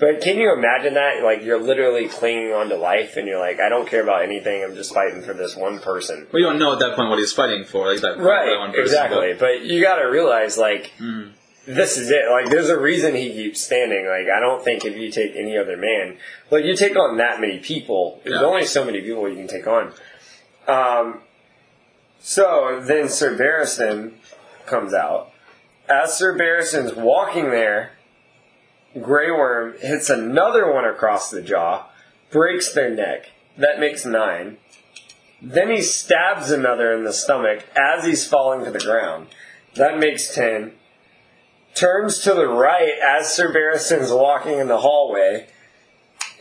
But 0.00 0.20
can 0.20 0.36
you 0.38 0.52
imagine 0.52 0.94
that? 0.94 1.22
Like 1.24 1.42
you're 1.42 1.60
literally 1.60 2.06
clinging 2.08 2.52
on 2.52 2.68
to 2.68 2.76
life 2.76 3.16
and 3.16 3.26
you're 3.26 3.40
like, 3.40 3.58
I 3.60 3.68
don't 3.68 3.88
care 3.88 4.02
about 4.02 4.22
anything, 4.22 4.62
I'm 4.62 4.74
just 4.76 4.94
fighting 4.94 5.22
for 5.22 5.34
this 5.34 5.56
one 5.56 5.80
person. 5.80 6.26
Well, 6.32 6.40
you 6.40 6.46
don't 6.48 6.58
know 6.58 6.72
at 6.74 6.78
that 6.78 6.94
point 6.94 7.10
what 7.10 7.18
he's 7.18 7.32
fighting 7.32 7.64
for, 7.64 7.86
like 7.92 8.00
that 8.02 8.16
that 8.16 8.18
one 8.18 8.26
Right, 8.26 8.68
person, 8.70 8.80
exactly. 8.80 9.34
But 9.34 9.62
you 9.62 9.80
gotta 9.82 10.08
realize 10.08 10.56
like 10.56 10.92
Hmm. 10.98 11.30
this 11.66 11.98
is 11.98 12.10
it. 12.10 12.30
Like 12.30 12.48
there's 12.48 12.68
a 12.68 12.78
reason 12.78 13.14
he 13.16 13.30
keeps 13.32 13.60
standing. 13.60 14.06
Like 14.06 14.28
I 14.34 14.38
don't 14.40 14.62
think 14.64 14.84
if 14.84 14.96
you 14.96 15.10
take 15.10 15.34
any 15.34 15.56
other 15.58 15.76
man, 15.76 16.16
like 16.50 16.64
you 16.64 16.76
take 16.76 16.96
on 16.96 17.16
that 17.16 17.40
many 17.40 17.58
people, 17.58 18.20
there's 18.24 18.40
Yeah. 18.40 18.46
only 18.46 18.66
so 18.66 18.84
many 18.84 19.00
people 19.00 19.28
you 19.28 19.34
can 19.34 19.48
take 19.48 19.66
on. 19.66 19.92
Um, 20.68 21.22
so 22.20 22.80
then 22.84 23.08
Sir 23.08 23.36
Barristan 23.36 24.12
comes 24.66 24.94
out. 24.94 25.30
As 25.88 26.16
Sir 26.16 26.36
Barristan's 26.36 26.94
walking 26.94 27.50
there, 27.50 27.92
Grey 28.94 29.30
Worm 29.30 29.74
hits 29.80 30.08
another 30.08 30.72
one 30.72 30.84
across 30.84 31.30
the 31.30 31.42
jaw, 31.42 31.86
breaks 32.30 32.72
their 32.72 32.90
neck. 32.90 33.30
That 33.56 33.80
makes 33.80 34.04
nine. 34.04 34.58
Then 35.42 35.70
he 35.70 35.82
stabs 35.82 36.50
another 36.50 36.92
in 36.92 37.04
the 37.04 37.12
stomach 37.12 37.64
as 37.76 38.04
he's 38.04 38.26
falling 38.26 38.64
to 38.64 38.70
the 38.70 38.80
ground. 38.80 39.28
That 39.74 39.98
makes 39.98 40.34
ten. 40.34 40.72
Turns 41.74 42.20
to 42.20 42.34
the 42.34 42.48
right 42.48 42.94
as 43.04 43.32
Sir 43.32 43.52
Barristan's 43.52 44.10
walking 44.10 44.58
in 44.58 44.68
the 44.68 44.78
hallway 44.78 45.48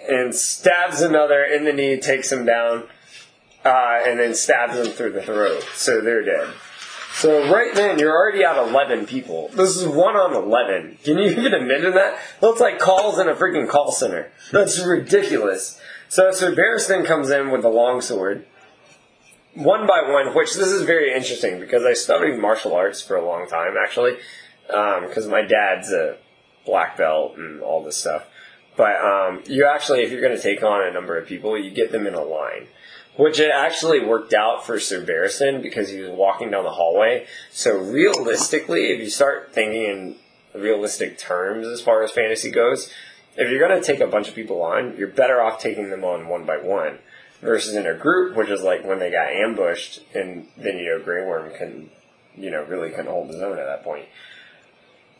and 0.10 0.34
stabs 0.34 1.02
another 1.02 1.44
in 1.44 1.64
the 1.64 1.74
knee, 1.74 2.00
takes 2.00 2.32
him 2.32 2.46
down, 2.46 2.88
uh, 3.66 4.02
and 4.06 4.20
then 4.20 4.34
stabs 4.34 4.78
him 4.78 4.88
through 4.88 5.12
the 5.12 5.22
throat. 5.22 5.68
So 5.76 6.02
they're 6.02 6.24
dead. 6.24 6.54
So 7.18 7.52
right 7.52 7.74
then, 7.74 7.98
you're 7.98 8.16
already 8.16 8.44
at 8.44 8.58
11 8.58 9.08
people. 9.08 9.50
This 9.52 9.76
is 9.76 9.88
one 9.88 10.16
on 10.16 10.36
11. 10.36 11.00
Can 11.04 11.18
you 11.18 11.32
even 11.32 11.52
imagine 11.52 11.96
that? 11.96 12.20
Looks 12.42 12.62
like 12.62 12.78
calls 12.78 13.18
in 13.18 13.28
a 13.28 13.34
freaking 13.34 13.68
call 13.68 13.92
center. 13.92 14.32
That's 14.52 14.86
ridiculous. 14.86 15.82
So 16.10 16.32
Sir 16.32 16.54
Barristan 16.54 17.08
comes 17.08 17.32
in 17.32 17.50
with 17.50 17.64
the 17.64 17.70
longsword, 17.70 18.46
one 19.56 19.88
by 19.88 20.04
one, 20.08 20.36
which 20.36 20.54
this 20.54 20.68
is 20.68 20.84
very 20.84 21.12
interesting 21.12 21.60
because 21.60 21.84
I 21.84 21.94
studied 21.94 22.40
martial 22.40 22.76
arts 22.76 23.02
for 23.02 23.16
a 23.16 23.26
long 23.26 23.48
time 23.48 23.74
actually, 23.84 24.18
because 24.68 25.28
my 25.28 25.42
dad's 25.42 25.92
a 25.92 26.18
black 26.68 26.98
belt 26.98 27.36
and 27.36 27.62
all 27.62 27.84
this 27.84 27.98
stuff. 27.98 28.28
But 28.76 29.02
um, 29.04 29.42
you 29.48 29.66
actually, 29.66 30.04
if 30.04 30.12
you're 30.12 30.22
going 30.22 30.38
to 30.38 30.42
take 30.42 30.62
on 30.62 30.88
a 30.88 30.92
number 30.92 31.18
of 31.18 31.28
people, 31.28 31.58
you 31.58 31.72
get 31.72 31.92
them 31.92 32.06
in 32.06 32.14
a 32.14 32.22
line. 32.22 32.68
Which 33.18 33.40
it 33.40 33.52
actually 33.52 34.06
worked 34.06 34.34
out 34.34 34.66
for 34.66 34.80
Sir 34.80 35.04
Barristan 35.04 35.62
because 35.62 35.90
he 35.90 36.00
was 36.00 36.12
walking 36.12 36.52
down 36.52 36.64
the 36.64 36.72
hallway. 36.72 37.26
So 37.52 37.78
realistically, 37.78 38.92
if 38.92 39.00
you 39.00 39.10
start 39.10 39.54
thinking 39.54 39.84
in 39.84 40.16
realistic 40.54 41.18
terms 41.18 41.68
as 41.68 41.82
far 41.82 42.04
as 42.04 42.12
fantasy 42.12 42.52
goes, 42.52 42.94
if 43.36 43.50
you're 43.50 43.68
going 43.68 43.80
to 43.80 43.86
take 43.86 44.00
a 44.00 44.08
bunch 44.08 44.28
of 44.28 44.36
people 44.36 44.62
on, 44.62 44.96
you're 44.98 45.08
better 45.08 45.42
off 45.42 45.60
taking 45.60 45.90
them 45.90 46.04
on 46.04 46.28
one 46.28 46.46
by 46.46 46.58
one 46.58 47.00
versus 47.42 47.76
in 47.76 47.86
a 47.86 47.94
group, 47.94 48.36
which 48.36 48.50
is 48.50 48.62
like 48.62 48.84
when 48.84 49.00
they 49.00 49.12
got 49.12 49.28
ambushed, 49.28 50.02
and 50.14 50.48
then 50.58 50.78
you 50.78 50.86
know 50.86 51.04
Grey 51.04 51.26
Worm 51.26 51.52
can, 51.56 51.90
you 52.36 52.50
know, 52.50 52.64
really 52.64 52.90
can 52.92 53.06
hold 53.06 53.30
his 53.30 53.42
own 53.42 53.60
at 53.60 53.66
that 53.66 53.84
point. 53.84 54.06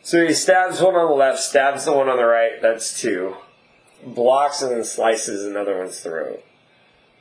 So 0.02 0.26
he 0.26 0.32
stabs 0.32 0.80
one 0.80 0.94
on 0.94 1.08
the 1.10 1.14
left, 1.14 1.38
stabs 1.38 1.84
the 1.84 1.92
one 1.92 2.08
on 2.08 2.16
the 2.16 2.24
right. 2.24 2.60
That's 2.62 3.00
two. 3.00 3.36
Blocks 4.04 4.62
and 4.62 4.70
then 4.70 4.84
slices 4.84 5.44
another 5.44 5.78
one's 5.78 6.00
throat. 6.00 6.44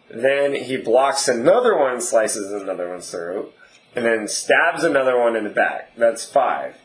Then 0.09 0.53
he 0.53 0.77
blocks 0.77 1.27
another 1.27 1.77
one, 1.77 2.01
slices 2.01 2.51
another 2.51 2.89
one's 2.89 3.09
throat, 3.09 3.53
and 3.95 4.05
then 4.05 4.27
stabs 4.27 4.83
another 4.83 5.19
one 5.19 5.35
in 5.35 5.43
the 5.43 5.49
back. 5.49 5.91
That's 5.97 6.23
five. 6.23 6.75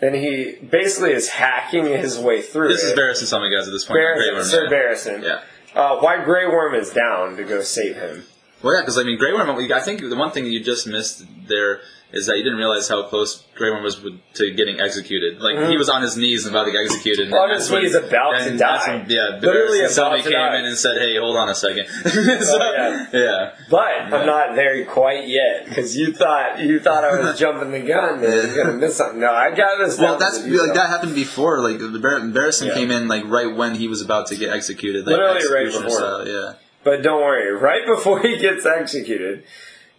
Then 0.00 0.14
he 0.14 0.56
basically 0.56 1.12
is 1.12 1.28
hacking 1.28 1.84
his 1.84 2.18
way 2.18 2.42
through. 2.42 2.68
This 2.68 2.84
it. 2.84 2.88
is 2.88 2.98
Barristan 2.98 3.26
something, 3.26 3.50
guys, 3.50 3.66
at 3.66 3.72
this 3.72 3.84
point. 3.84 3.98
Worm, 3.98 4.44
Sir 4.44 4.64
yeah. 4.64 4.70
Barristan. 4.70 5.22
Yeah. 5.22 5.40
Uh, 5.74 5.98
why 6.00 6.22
Grey 6.24 6.46
Worm 6.46 6.74
is 6.74 6.90
down 6.90 7.36
to 7.36 7.44
go 7.44 7.62
save 7.62 7.96
him. 7.96 8.24
Well, 8.62 8.74
yeah, 8.74 8.80
because 8.82 8.98
I 8.98 9.04
mean, 9.04 9.18
Grey 9.18 9.32
Worm. 9.32 9.48
I 9.50 9.80
think 9.80 10.00
the 10.00 10.16
one 10.16 10.30
thing 10.32 10.46
you 10.46 10.62
just 10.62 10.86
missed 10.86 11.24
there 11.46 11.80
is 12.10 12.26
that 12.26 12.38
you 12.38 12.42
didn't 12.42 12.56
realize 12.58 12.88
how 12.88 13.02
close 13.02 13.44
Grey 13.54 13.70
Worm 13.70 13.82
was 13.84 14.02
with, 14.02 14.14
to 14.34 14.50
getting 14.54 14.80
executed. 14.80 15.40
Like 15.40 15.56
he 15.56 15.74
mm. 15.74 15.78
was 15.78 15.90
on 15.90 16.00
his 16.00 16.16
knees 16.16 16.46
and 16.46 16.54
about 16.56 16.64
to 16.64 16.72
get 16.72 16.82
executed. 16.84 17.26
and. 17.26 17.34
On 17.34 17.50
his 17.50 17.70
knees, 17.70 17.94
about 17.94 18.38
to 18.38 18.56
die. 18.56 18.96
when- 18.96 19.10
yeah, 19.10 19.38
Literally 19.40 19.86
suddenly 19.88 20.22
to 20.22 20.30
came 20.30 20.32
die. 20.38 20.58
in 20.58 20.64
and 20.64 20.76
said, 20.76 20.96
"Hey, 20.98 21.18
hold 21.18 21.36
on 21.36 21.48
a 21.50 21.54
second. 21.54 21.86
so, 21.86 22.10
Oh, 22.60 22.72
yeah. 22.72 23.06
yeah. 23.12 23.50
But 23.70 24.12
I'm 24.12 24.26
not 24.26 24.54
there 24.56 24.84
quite 24.86 25.28
yet 25.28 25.66
because 25.66 25.96
you 25.96 26.12
thought 26.12 26.58
you 26.60 26.80
thought 26.80 27.04
I 27.04 27.20
was 27.20 27.38
jumping 27.44 27.70
the 27.72 27.80
gun 27.80 28.24
and 28.24 28.56
gonna 28.56 28.72
miss 28.72 28.96
something. 28.96 29.20
No, 29.20 29.30
I 29.32 29.54
got 29.54 29.78
this. 29.78 29.98
Well, 29.98 30.18
that's 30.18 30.38
like 30.44 30.74
that 30.74 30.88
happened 30.88 31.14
before. 31.14 31.60
Like 31.60 31.78
the 31.78 31.98
Bar- 31.98 32.20
Barristan 32.20 32.68
Yeah. 32.68 32.74
came 32.74 32.90
in 32.90 33.06
like 33.06 33.24
right 33.26 33.54
when 33.54 33.74
he 33.74 33.86
was 33.86 34.00
about 34.00 34.28
to 34.28 34.36
get 34.36 34.50
executed. 34.52 35.06
Like, 35.06 35.16
Literally 35.18 35.54
right 35.54 35.66
before. 35.72 35.90
style, 35.90 36.26
Yeah. 36.26 36.52
But 36.84 37.02
don't 37.02 37.20
worry, 37.20 37.52
right 37.52 37.86
before 37.86 38.20
he 38.20 38.38
gets 38.38 38.64
executed, 38.64 39.44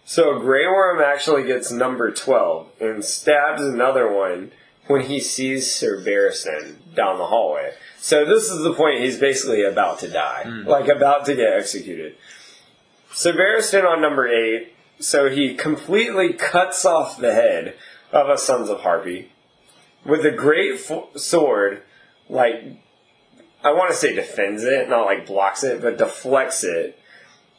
so 0.04 0.38
Grey 0.40 0.66
Worm 0.66 1.00
actually 1.00 1.44
gets 1.44 1.70
number 1.70 2.10
12 2.10 2.68
and 2.80 3.04
stabs 3.04 3.62
another 3.62 4.12
one 4.12 4.52
when 4.86 5.02
he 5.02 5.20
sees 5.20 5.70
Sir 5.70 6.02
Barristan 6.02 6.76
down 6.94 7.18
the 7.18 7.26
hallway. 7.26 7.74
So 7.98 8.24
this 8.24 8.50
is 8.50 8.62
the 8.64 8.74
point 8.74 9.00
he's 9.00 9.20
basically 9.20 9.62
about 9.62 10.00
to 10.00 10.08
die, 10.08 10.44
hmm. 10.46 10.66
like 10.66 10.88
about 10.88 11.26
to 11.26 11.36
get 11.36 11.52
executed. 11.52 12.16
Sir 13.12 13.32
Barristan 13.32 13.84
on 13.84 14.00
number 14.00 14.26
8, 14.26 14.72
so 14.98 15.28
he 15.28 15.54
completely 15.54 16.32
cuts 16.32 16.84
off 16.84 17.18
the 17.18 17.34
head 17.34 17.76
of 18.12 18.28
a 18.28 18.38
Sons 18.38 18.68
of 18.68 18.80
Harpy 18.80 19.30
with 20.04 20.24
a 20.24 20.30
great 20.30 20.80
f- 20.80 21.16
sword, 21.16 21.82
like 22.28 22.64
I 23.62 23.72
want 23.72 23.90
to 23.90 23.96
say 23.96 24.14
defends 24.14 24.64
it, 24.64 24.88
not 24.88 25.04
like 25.04 25.26
blocks 25.26 25.64
it, 25.64 25.82
but 25.82 25.98
deflects 25.98 26.64
it 26.64 26.98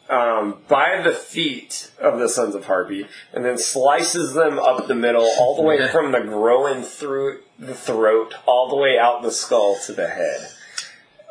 um, 0.08 0.58
by 0.68 1.00
the 1.02 1.12
feet 1.12 1.90
of 1.98 2.18
the 2.18 2.28
Sons 2.28 2.54
of 2.54 2.66
Harpy, 2.66 3.06
and 3.32 3.44
then 3.44 3.56
slices 3.56 4.34
them 4.34 4.58
up 4.58 4.86
the 4.86 4.94
middle, 4.94 5.24
all 5.38 5.56
the 5.56 5.62
way 5.62 5.88
from 5.92 6.12
the 6.12 6.20
groin 6.20 6.82
through 6.82 7.40
the 7.58 7.74
throat, 7.74 8.34
all 8.46 8.68
the 8.68 8.76
way 8.76 8.98
out 8.98 9.22
the 9.22 9.30
skull 9.30 9.78
to 9.86 9.92
the 9.92 10.08
head. 10.08 10.51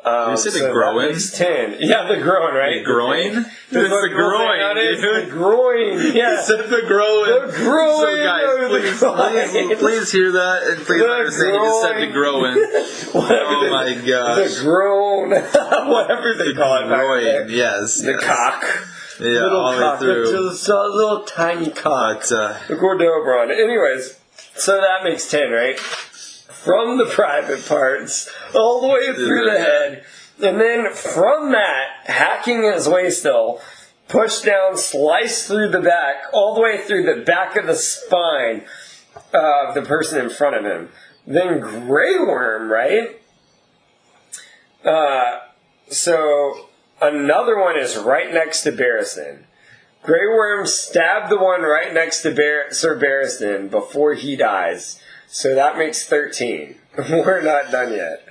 Um, 0.04 0.32
you 0.32 0.36
the 0.38 0.52
so 0.52 0.74
groin? 0.74 1.14
ten. 1.34 1.78
Yeah, 1.80 2.08
the 2.08 2.18
groin, 2.22 2.56
right? 2.56 2.80
The 2.80 2.84
groin? 2.84 3.34
The, 3.70 3.82
It's 3.86 3.90
the 3.90 4.10
groin, 4.10 4.78
It's 4.78 5.02
dude. 5.02 5.26
the 5.28 5.30
groin. 5.32 6.16
Yeah. 6.16 6.42
Said 6.42 6.70
the 6.70 6.82
groin. 6.88 7.48
The 7.48 7.54
groin. 7.56 8.00
So 8.02 8.24
guys, 8.24 8.42
the 8.62 8.68
please, 8.70 9.00
groin. 9.00 9.68
please, 9.70 9.78
please 9.80 10.12
hear 10.12 10.32
that 10.32 10.64
and 10.64 10.78
please 10.86 11.02
The 11.02 11.08
understand. 11.08 11.52
He 11.54 11.58
just 11.60 11.82
said 11.84 12.02
the 12.02 12.12
groin. 12.14 12.54
groin. 12.54 12.68
Oh 13.14 13.62
the- 13.64 13.70
my 13.70 13.94
The 13.94 14.08
gosh. 14.10 14.60
groan. 14.62 15.30
Whatever 15.30 16.34
they 16.34 16.54
call 16.54 16.78
it. 16.84 16.90
back 16.90 17.00
Groin, 17.06 17.50
yes. 17.50 18.02
The 18.02 18.12
yes. 18.12 18.24
cock. 18.24 18.88
Yeah, 19.20 19.28
little 19.28 19.60
all 19.62 19.72
the 19.74 19.78
way 19.78 19.84
cock. 19.84 20.00
through. 20.00 20.50
Just 20.50 20.68
a 20.68 20.84
little 20.88 21.24
tiny 21.26 21.70
cock. 21.70 22.22
But 22.28 22.32
uh, 22.32 22.58
The 22.68 22.76
Cordobron. 22.76 23.52
Anyways, 23.52 24.18
so 24.56 24.82
that 24.82 25.04
makes 25.04 25.30
10, 25.30 25.52
right? 25.52 25.78
From 26.64 26.98
the 26.98 27.06
private 27.06 27.66
parts, 27.66 28.30
all 28.54 28.82
the 28.82 28.88
way 28.88 29.14
through 29.14 29.46
the 29.46 29.58
head. 29.58 30.06
And 30.44 30.60
then 30.60 30.94
from 30.94 31.52
that, 31.52 31.88
hacking 32.06 32.64
his 32.64 32.88
way 32.88 33.10
still, 33.10 33.62
push 34.08 34.42
down, 34.42 34.78
slice 34.78 35.48
through 35.48 35.70
the 35.70 35.82
back, 35.82 36.16
all 36.34 36.54
the 36.54 36.62
way 36.62 36.78
through 36.78 37.04
the 37.04 37.24
back 37.24 37.56
of 37.56 37.66
the 37.66 37.76
spine 37.76 38.64
of 39.34 39.74
the 39.74 39.82
person 39.82 40.20
in 40.20 40.30
front 40.30 40.56
of 40.56 40.66
him. 40.66 40.90
Then 41.26 41.60
Grey 41.60 42.18
Worm, 42.18 42.72
right? 42.72 43.22
Uh, 44.84 45.40
so 45.90 46.70
another 47.02 47.60
one 47.60 47.78
is 47.78 47.98
right 47.98 48.34
next 48.34 48.64
to 48.64 48.72
Barristan. 48.72 49.44
Grey 50.04 50.28
Worm 50.28 50.66
stabbed 50.66 51.30
the 51.30 51.38
one 51.38 51.62
right 51.62 51.94
next 51.94 52.24
to 52.24 52.32
Bar- 52.32 52.72
Sir 52.74 53.00
Barristan 53.00 53.70
before 53.70 54.16
he 54.16 54.36
dies. 54.36 55.00
So 55.34 55.56
that 55.56 55.78
makes 55.78 56.06
13. 56.06 56.76
We're 57.10 57.42
not 57.42 57.72
done 57.72 57.94
yet. 57.94 58.28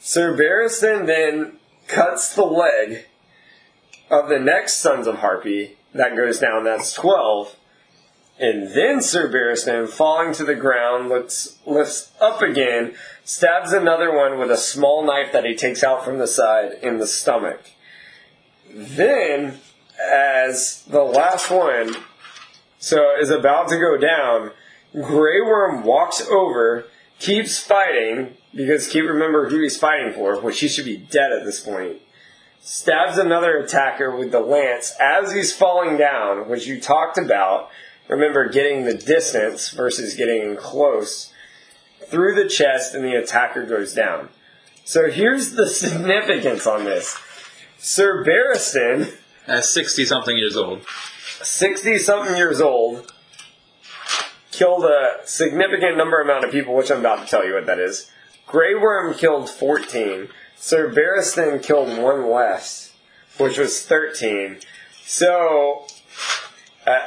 Sir 0.00 0.34
Barristan 0.34 1.06
then 1.06 1.58
cuts 1.88 2.34
the 2.34 2.46
leg 2.46 3.04
of 4.10 4.30
the 4.30 4.38
next 4.38 4.78
Sons 4.78 5.06
of 5.06 5.16
Harpy. 5.16 5.76
That 5.92 6.16
goes 6.16 6.38
down. 6.38 6.64
That's 6.64 6.94
12. 6.94 7.54
And 8.40 8.74
then 8.74 9.02
Sir 9.02 9.30
Barristan, 9.30 9.86
falling 9.90 10.32
to 10.32 10.44
the 10.44 10.54
ground, 10.54 11.10
looks, 11.10 11.58
lifts 11.66 12.12
up 12.18 12.40
again, 12.40 12.94
stabs 13.24 13.74
another 13.74 14.10
one 14.10 14.38
with 14.38 14.50
a 14.50 14.56
small 14.56 15.04
knife 15.04 15.32
that 15.32 15.44
he 15.44 15.54
takes 15.54 15.84
out 15.84 16.02
from 16.02 16.16
the 16.16 16.26
side 16.26 16.72
in 16.82 16.96
the 16.96 17.06
stomach. 17.06 17.60
Then, 18.74 19.58
as 20.02 20.82
the 20.88 21.02
last 21.02 21.50
one, 21.50 21.94
so 22.78 23.14
is 23.20 23.28
about 23.28 23.68
to 23.68 23.76
go 23.76 23.98
down, 23.98 24.52
Grey 24.92 25.40
Worm 25.40 25.84
walks 25.84 26.20
over, 26.28 26.84
keeps 27.18 27.58
fighting, 27.58 28.36
because 28.54 28.88
keep 28.88 29.04
remember 29.04 29.48
who 29.48 29.60
he's 29.60 29.76
fighting 29.76 30.12
for, 30.12 30.40
which 30.40 30.60
he 30.60 30.68
should 30.68 30.84
be 30.84 30.96
dead 30.96 31.32
at 31.32 31.44
this 31.44 31.60
point. 31.60 31.98
Stabs 32.60 33.18
another 33.18 33.58
attacker 33.58 34.14
with 34.14 34.30
the 34.30 34.40
lance 34.40 34.94
as 35.00 35.32
he's 35.32 35.52
falling 35.52 35.96
down, 35.96 36.48
which 36.48 36.66
you 36.66 36.80
talked 36.80 37.18
about. 37.18 37.70
Remember 38.08 38.48
getting 38.48 38.84
the 38.84 38.94
distance 38.94 39.70
versus 39.70 40.14
getting 40.14 40.56
close 40.56 41.32
through 42.06 42.34
the 42.34 42.48
chest, 42.48 42.94
and 42.94 43.04
the 43.04 43.14
attacker 43.14 43.64
goes 43.64 43.94
down. 43.94 44.28
So 44.84 45.10
here's 45.10 45.52
the 45.52 45.66
significance 45.68 46.66
on 46.66 46.84
this. 46.84 47.18
Sir 47.78 48.24
Barristan 48.24 49.12
At 49.46 49.64
60 49.64 50.04
something 50.04 50.36
years 50.36 50.56
old. 50.56 50.86
60 51.42 51.98
something 51.98 52.36
years 52.36 52.60
old, 52.60 53.11
killed 54.62 54.84
a 54.84 55.16
significant 55.24 55.96
number 55.96 56.20
amount 56.20 56.44
of 56.44 56.52
people, 56.52 56.74
which 56.74 56.90
I'm 56.90 57.00
about 57.00 57.24
to 57.24 57.26
tell 57.28 57.44
you 57.44 57.54
what 57.54 57.66
that 57.66 57.80
is. 57.80 58.10
Grey 58.46 58.74
Worm 58.76 59.12
killed 59.14 59.50
14. 59.50 60.28
Sir 60.56 60.88
Barristan 60.92 61.60
killed 61.60 61.98
one 62.00 62.30
less, 62.30 62.92
which 63.38 63.58
was 63.58 63.84
13. 63.84 64.58
So, 65.04 65.86
uh, 66.86 66.98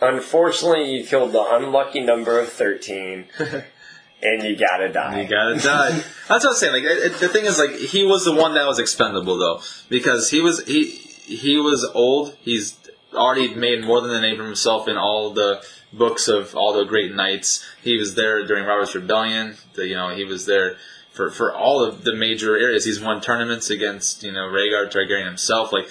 unfortunately, 0.00 0.92
you 0.96 1.04
killed 1.06 1.30
the 1.32 1.44
unlucky 1.54 2.00
number 2.00 2.40
of 2.40 2.48
13, 2.48 3.26
and 4.22 4.42
you 4.42 4.56
gotta 4.56 4.92
die. 4.92 5.22
You 5.22 5.28
gotta 5.28 5.60
die. 5.60 6.02
That's 6.28 6.44
what 6.44 6.46
I'm 6.46 6.54
saying. 6.54 6.72
Like 6.72 6.82
it, 6.82 7.12
it- 7.12 7.20
the 7.20 7.28
thing 7.28 7.44
is, 7.44 7.58
like 7.60 7.76
he 7.76 8.04
was 8.04 8.24
the 8.24 8.34
one 8.34 8.54
that 8.54 8.66
was 8.66 8.80
expendable 8.80 9.38
though, 9.38 9.60
because 9.88 10.30
he 10.30 10.40
was 10.40 10.64
he 10.66 10.86
he 10.86 11.58
was 11.58 11.88
old. 11.94 12.36
He's 12.40 12.76
already 13.14 13.54
made 13.54 13.84
more 13.84 14.00
than 14.00 14.10
the 14.10 14.20
name 14.20 14.38
for 14.38 14.44
himself 14.44 14.88
in 14.88 14.96
all 14.96 15.30
the 15.30 15.62
books 15.92 16.28
of 16.28 16.54
all 16.54 16.72
the 16.72 16.84
great 16.84 17.14
knights. 17.14 17.64
He 17.82 17.96
was 17.96 18.14
there 18.14 18.46
during 18.46 18.64
Robert's 18.64 18.94
Rebellion. 18.94 19.56
The, 19.74 19.86
you 19.88 19.94
know, 19.94 20.10
he 20.10 20.24
was 20.24 20.46
there 20.46 20.76
for 21.12 21.30
for 21.30 21.54
all 21.54 21.84
of 21.84 22.04
the 22.04 22.14
major 22.14 22.56
areas. 22.56 22.84
He's 22.84 23.00
won 23.00 23.20
tournaments 23.20 23.70
against 23.70 24.22
you 24.22 24.32
know 24.32 24.46
Rhaegar 24.46 24.90
Targaryen 24.90 25.26
himself. 25.26 25.72
Like 25.72 25.88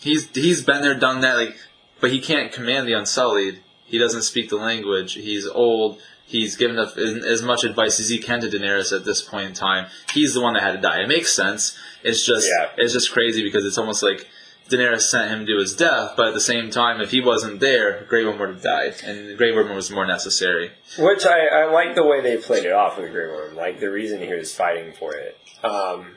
he's 0.00 0.28
he's 0.34 0.62
been 0.62 0.82
there, 0.82 0.94
done 0.94 1.20
that. 1.22 1.36
Like, 1.36 1.56
but 2.00 2.10
he 2.10 2.20
can't 2.20 2.52
command 2.52 2.86
the 2.86 2.92
Unsullied. 2.92 3.60
He 3.84 3.98
doesn't 3.98 4.22
speak 4.22 4.50
the 4.50 4.56
language. 4.56 5.14
He's 5.14 5.46
old. 5.46 6.00
He's 6.26 6.56
given 6.56 6.78
up 6.78 6.98
as, 6.98 7.40
much 7.42 7.64
advice 7.64 7.98
as 7.98 8.10
he 8.10 8.18
can 8.18 8.40
to 8.40 8.48
Daenerys 8.48 8.94
at 8.94 9.06
this 9.06 9.22
point 9.22 9.46
in 9.48 9.54
time. 9.54 9.86
He's 10.12 10.34
the 10.34 10.42
one 10.42 10.52
that 10.52 10.62
had 10.62 10.72
to 10.72 10.78
die. 10.80 11.00
It 11.00 11.08
makes 11.08 11.32
sense. 11.32 11.74
It's 12.02 12.22
just 12.22 12.46
Yeah. 12.46 12.68
it's 12.76 12.92
just 12.92 13.10
crazy 13.10 13.42
because 13.42 13.64
it's 13.64 13.78
almost 13.78 14.02
like 14.02 14.28
Daenerys 14.68 15.02
sent 15.02 15.30
him 15.30 15.46
to 15.46 15.58
his 15.58 15.74
death, 15.74 16.14
but 16.16 16.28
at 16.28 16.34
the 16.34 16.40
same 16.40 16.70
time, 16.70 17.00
if 17.00 17.10
he 17.10 17.20
wasn't 17.20 17.60
there, 17.60 18.04
Grey 18.04 18.24
Worm 18.24 18.38
would 18.38 18.48
have 18.50 18.62
died, 18.62 18.96
and 19.04 19.36
Grey 19.36 19.52
Worm 19.52 19.74
was 19.74 19.90
more 19.90 20.06
necessary. 20.06 20.72
Which 20.98 21.24
I, 21.24 21.46
I 21.46 21.64
like 21.70 21.94
the 21.94 22.04
way 22.04 22.20
they 22.20 22.36
played 22.36 22.64
it 22.64 22.72
off 22.72 22.96
with 22.96 23.06
the 23.06 23.12
Grey 23.12 23.28
Worm. 23.28 23.56
Like 23.56 23.80
the 23.80 23.90
reason 23.90 24.20
he 24.20 24.32
was 24.32 24.54
fighting 24.54 24.92
for 24.92 25.14
it. 25.14 25.38
Um, 25.64 26.16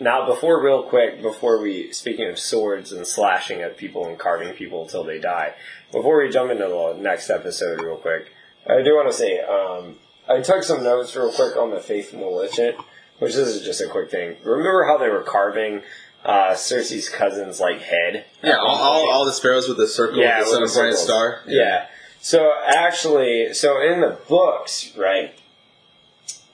now, 0.00 0.26
before 0.26 0.64
real 0.64 0.84
quick, 0.84 1.20
before 1.20 1.60
we 1.60 1.92
speaking 1.92 2.28
of 2.28 2.38
swords 2.38 2.90
and 2.90 3.06
slashing 3.06 3.60
at 3.60 3.76
people 3.76 4.06
and 4.06 4.18
carving 4.18 4.54
people 4.54 4.82
until 4.82 5.04
they 5.04 5.18
die, 5.18 5.54
before 5.92 6.22
we 6.22 6.30
jump 6.30 6.50
into 6.50 6.64
the 6.64 6.98
next 6.98 7.28
episode, 7.28 7.82
real 7.82 7.96
quick, 7.96 8.32
I 8.66 8.82
do 8.82 8.94
want 8.94 9.10
to 9.10 9.16
say 9.16 9.40
um, 9.40 9.96
I 10.26 10.40
took 10.40 10.62
some 10.62 10.82
notes 10.82 11.14
real 11.14 11.30
quick 11.30 11.54
on 11.56 11.70
the 11.70 11.80
Faith 11.80 12.14
Militant, 12.14 12.76
which 13.18 13.34
this 13.34 13.48
is 13.48 13.62
just 13.62 13.82
a 13.82 13.88
quick 13.88 14.10
thing. 14.10 14.36
Remember 14.42 14.84
how 14.84 14.96
they 14.96 15.10
were 15.10 15.22
carving 15.22 15.82
uh, 16.24 16.52
Cersei's 16.52 17.08
cousin's 17.08 17.60
like 17.60 17.80
head? 17.80 18.26
Yeah, 18.42 18.56
all, 18.56 18.76
all, 18.76 19.10
all 19.10 19.24
the 19.24 19.32
sparrows 19.32 19.68
with 19.68 19.78
the 19.78 19.88
circle, 19.88 20.18
Yeah, 20.18 20.38
with 20.38 20.48
the 20.48 20.60
with 20.60 20.68
the 20.68 20.68
seven 20.68 20.90
pointed 20.90 20.98
star. 20.98 21.40
Yeah. 21.46 21.86
So 22.20 22.52
actually, 22.66 23.54
so 23.54 23.80
in 23.80 24.00
the 24.00 24.18
books, 24.28 24.94
right, 24.96 25.32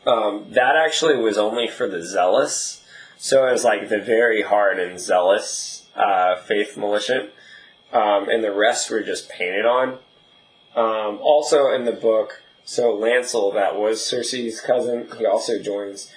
um, 0.07 0.47
that 0.51 0.77
actually 0.77 1.17
was 1.17 1.37
only 1.37 1.67
for 1.67 1.89
the 1.89 2.03
zealous. 2.03 2.85
So 3.19 3.47
it 3.49 3.53
was 3.53 3.65
like 3.65 3.89
the 3.89 3.99
very 3.99 4.43
hard 4.43 4.79
and 4.79 5.01
zealous 5.01 5.87
uh, 5.97 6.37
faith 6.37 6.77
militant, 6.77 7.31
um, 7.93 8.29
and 8.29 8.45
the 8.45 8.53
rest 8.53 8.91
were 8.91 9.03
just 9.03 9.29
painted 9.29 9.67
on. 9.67 9.99
Um, 10.77 11.19
also 11.23 11.73
in 11.73 11.85
the 11.87 11.93
book, 11.93 12.43
so 12.65 12.95
Lancel, 12.95 13.55
that 13.55 13.77
was 13.77 14.01
Cersei's 14.01 14.61
cousin, 14.61 15.09
he 15.19 15.25
also 15.25 15.59
joins 15.59 16.13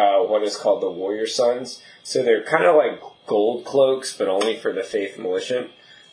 uh, 0.00 0.20
what 0.24 0.42
is 0.42 0.56
called 0.56 0.82
the 0.82 0.90
Warrior 0.90 1.26
Sons. 1.26 1.82
So 2.02 2.22
they're 2.22 2.42
kind 2.44 2.64
of 2.64 2.76
like 2.76 3.00
gold 3.26 3.64
cloaks, 3.64 4.16
but 4.16 4.28
only 4.28 4.56
for 4.56 4.72
the 4.72 4.82
faith 4.82 5.18
militant. 5.18 5.70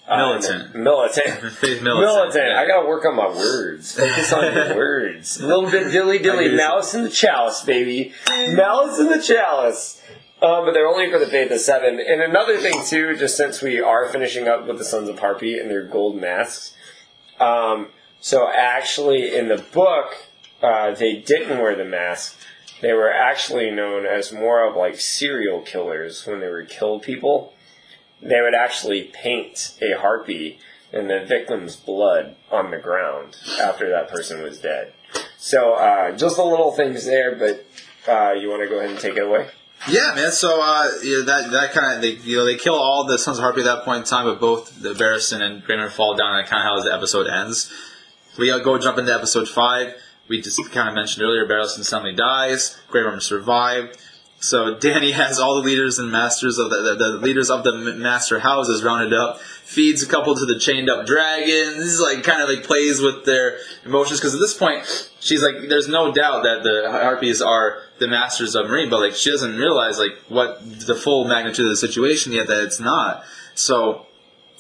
Uh, 0.08 0.18
Militant. 0.18 0.76
Militant. 0.76 1.62
militant. 1.84 2.52
I 2.54 2.66
gotta 2.66 2.88
work 2.88 3.06
on 3.06 3.16
my 3.16 3.28
words. 3.28 3.94
Focus 3.94 4.32
on 4.32 4.54
your 4.54 4.76
words. 4.84 5.40
A 5.42 5.46
little 5.46 5.70
bit 5.70 5.92
dilly 5.92 6.20
dilly. 6.20 6.50
Malice 6.56 6.94
in 6.94 7.04
the 7.04 7.10
chalice, 7.10 7.62
baby. 7.64 8.14
Malice 8.30 9.00
in 9.00 9.10
the 9.10 9.22
chalice. 9.22 10.02
Um, 10.42 10.66
but 10.66 10.74
they're 10.74 10.88
only 10.88 11.10
for 11.12 11.20
the 11.20 11.26
faith 11.26 11.52
of 11.52 11.60
seven. 11.60 12.00
And 12.00 12.22
another 12.22 12.58
thing 12.58 12.86
too, 12.86 13.18
just 13.18 13.36
since 13.36 13.62
we 13.62 13.82
are 13.82 14.08
finishing 14.10 14.48
up 14.48 14.68
with 14.68 14.78
the 14.78 14.86
Sons 14.86 15.10
of 15.10 15.20
Harpy 15.20 15.58
and 15.58 15.70
their 15.70 15.84
gold 15.84 16.16
masks. 16.16 16.74
Um, 17.40 17.88
so 18.22 18.48
actually, 18.48 19.36
in 19.36 19.48
the 19.48 19.58
book, 19.74 20.16
uh, 20.62 20.92
they 20.94 21.16
didn't 21.18 21.60
wear 21.60 21.76
the 21.76 21.86
mask. 21.86 22.38
They 22.82 22.94
were 22.94 23.12
actually 23.12 23.72
known 23.72 24.06
as 24.06 24.32
more 24.32 24.68
of 24.68 24.76
like 24.76 25.00
serial 25.00 25.62
killers 25.62 26.26
when 26.28 26.40
they 26.40 26.50
would 26.50 26.70
kill 26.70 27.00
people 27.00 27.54
they 28.22 28.42
would 28.42 28.56
actually 28.56 29.12
paint 29.14 29.78
a 29.82 30.00
harpy 30.00 30.60
and 30.92 31.10
the 31.10 31.24
victim's 31.26 31.76
blood 31.76 32.36
on 32.52 32.72
the 32.72 32.78
ground 32.78 33.36
after 33.62 33.90
that 33.90 34.10
person 34.10 34.42
was 34.42 34.60
dead. 34.60 34.94
So 35.38 35.74
uh, 35.74 36.16
just 36.18 36.38
the 36.38 36.44
little 36.44 36.72
things 36.72 37.06
there, 37.06 37.36
but 37.36 37.66
uh, 38.08 38.34
you 38.34 38.50
want 38.50 38.64
to 38.64 38.70
go 38.70 38.80
ahead 38.80 38.92
and 38.92 39.00
take 39.00 39.18
it 39.18 39.24
away? 39.24 39.50
Yeah, 39.88 40.14
man. 40.16 40.32
So 40.32 40.60
uh, 40.62 40.84
that 41.26 41.50
that 41.52 41.72
kind 41.72 41.96
of 41.96 42.02
they 42.02 42.14
you 42.28 42.38
know 42.38 42.46
they 42.46 42.56
kill 42.56 42.74
all 42.74 43.06
the 43.06 43.20
Sons 43.20 43.38
of 43.38 43.44
Harpy 43.44 43.62
at 43.62 43.66
that 43.66 43.86
point 43.86 44.00
in 44.00 44.04
time, 44.06 44.26
but 44.26 44.40
both 44.40 44.82
the 44.82 44.94
Barristan 44.94 45.42
and 45.42 45.64
Grey 45.64 45.78
Worm 45.78 45.92
fall 45.92 46.16
down, 46.16 46.36
and 46.36 46.48
kind 46.48 46.68
of 46.68 46.84
how 46.84 46.84
the 46.84 46.96
episode 46.96 47.28
ends. 47.28 47.72
We 48.40 48.50
uh, 48.50 48.60
go 48.60 48.80
jump 48.80 48.98
into 48.98 49.14
episode 49.14 49.48
five. 49.48 49.94
We 50.28 50.42
just 50.42 50.60
kind 50.72 50.90
of 50.90 50.96
mentioned 50.96 51.24
earlier, 51.24 51.46
Barristan 51.46 51.84
suddenly 51.84 52.14
dies. 52.14 52.78
Grey 52.90 53.04
Worm 53.04 53.22
survived. 53.22 53.98
So 54.40 54.76
Dany 54.80 55.14
has 55.14 55.40
all 55.40 55.56
the 55.56 55.68
leaders 55.68 56.00
and 56.00 56.12
masters 56.12 56.58
of 56.58 56.70
the, 56.70 56.82
the, 56.82 56.96
the 56.96 57.10
leaders 57.18 57.50
of 57.50 57.64
the 57.64 57.74
master 57.96 58.40
houses 58.40 58.84
rounded 58.84 59.14
up, 59.14 59.40
feeds 59.40 60.04
a 60.04 60.08
couple 60.08 60.36
to 60.36 60.46
the 60.46 60.60
chained 60.60 60.90
up 60.90 61.06
dragons, 61.06 61.78
This 61.78 61.94
is 61.94 62.02
like 62.02 62.24
kind 62.24 62.42
of 62.42 62.50
like 62.50 62.64
plays 62.66 63.02
with 63.02 63.26
their 63.26 63.58
emotions 63.86 64.20
because 64.20 64.34
at 64.34 64.40
this 64.40 64.54
point 64.54 64.86
she's 65.20 65.44
like, 65.44 65.70
there's 65.70 65.88
no 65.88 66.12
doubt 66.12 66.44
that 66.44 66.64
the 66.64 66.90
harpies 66.92 67.42
are 67.42 67.82
the 68.00 68.08
masters 68.08 68.56
of 68.56 68.68
Meereen, 68.68 68.90
but 68.90 69.00
like 69.00 69.16
she 69.16 69.32
doesn't 69.32 69.58
realize 69.58 69.98
like 69.98 70.18
what 70.30 70.60
the 70.86 70.96
full 70.96 71.28
magnitude 71.28 71.66
of 71.66 71.70
the 71.70 71.78
situation 71.78 72.32
yet 72.32 72.48
that 72.48 72.64
it's 72.64 72.80
not. 72.80 73.24
So 73.56 74.07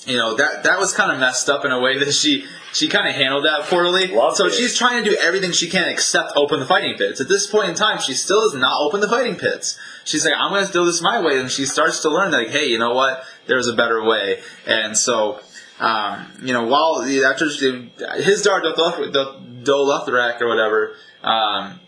you 0.07 0.17
know 0.17 0.35
that 0.35 0.63
that 0.63 0.79
was 0.79 0.93
kind 0.93 1.11
of 1.11 1.19
messed 1.19 1.49
up 1.49 1.65
in 1.65 1.71
a 1.71 1.79
way 1.79 1.99
that 1.99 2.13
she 2.13 2.45
she 2.73 2.88
kind 2.88 3.07
of 3.07 3.13
handled 3.13 3.45
that 3.45 3.63
poorly. 3.63 4.07
Loved 4.07 4.38
so 4.38 4.47
it. 4.47 4.53
she's 4.53 4.75
trying 4.75 5.03
to 5.03 5.09
do 5.09 5.17
everything 5.17 5.51
she 5.51 5.69
can 5.69 5.89
except 5.89 6.31
open 6.35 6.59
the 6.59 6.65
fighting 6.65 6.95
pits. 6.97 7.19
At 7.19 7.27
this 7.27 7.45
point 7.45 7.69
in 7.69 7.75
time, 7.75 7.99
she 7.99 8.13
still 8.13 8.41
has 8.49 8.59
not 8.59 8.81
opened 8.81 9.03
the 9.03 9.09
fighting 9.09 9.35
pits. 9.35 9.77
She's 10.05 10.23
like, 10.23 10.35
I'm 10.38 10.51
going 10.51 10.65
to 10.65 10.71
do 10.71 10.85
this 10.85 11.01
my 11.01 11.21
way, 11.21 11.39
and 11.39 11.51
she 11.51 11.65
starts 11.65 12.01
to 12.01 12.09
learn 12.09 12.31
that, 12.31 12.38
like, 12.38 12.49
hey, 12.49 12.67
you 12.67 12.79
know 12.79 12.93
what? 12.93 13.23
There's 13.47 13.67
a 13.67 13.73
better 13.75 14.03
way, 14.03 14.41
and 14.65 14.97
so. 14.97 15.41
Um, 15.79 16.34
you 16.41 16.53
know, 16.53 16.65
while 16.65 17.03
after 17.03 17.45
Hizdahr 17.45 18.63
Doth- 18.63 19.13
Doth- 19.13 19.41
Dolothrak 19.63 20.41
or 20.41 20.47
whatever, 20.47 20.95
um, 21.21 21.79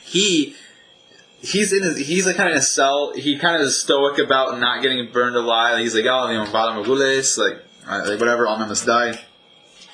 he 0.00 0.56
he's 1.42 1.72
in 1.72 1.82
his, 1.82 1.98
he's 1.98 2.26
like 2.26 2.36
kind 2.36 2.48
of 2.48 2.54
in 2.54 2.58
a 2.58 2.62
cell. 2.62 3.12
He 3.14 3.38
kind 3.38 3.56
of 3.56 3.62
is 3.62 3.78
stoic 3.80 4.18
about 4.18 4.58
not 4.60 4.82
getting 4.82 5.10
burned 5.12 5.36
alive. 5.36 5.78
He's 5.78 5.94
like, 5.94 6.04
oh, 6.06 6.28
you 6.30 6.38
know, 6.38 6.44
Valar 6.44 6.82
Morghulis, 6.84 7.38
like, 7.38 7.62
uh, 7.88 8.08
like 8.08 8.20
whatever, 8.20 8.46
all 8.46 8.58
men 8.58 8.68
must 8.68 8.86
die. 8.86 9.14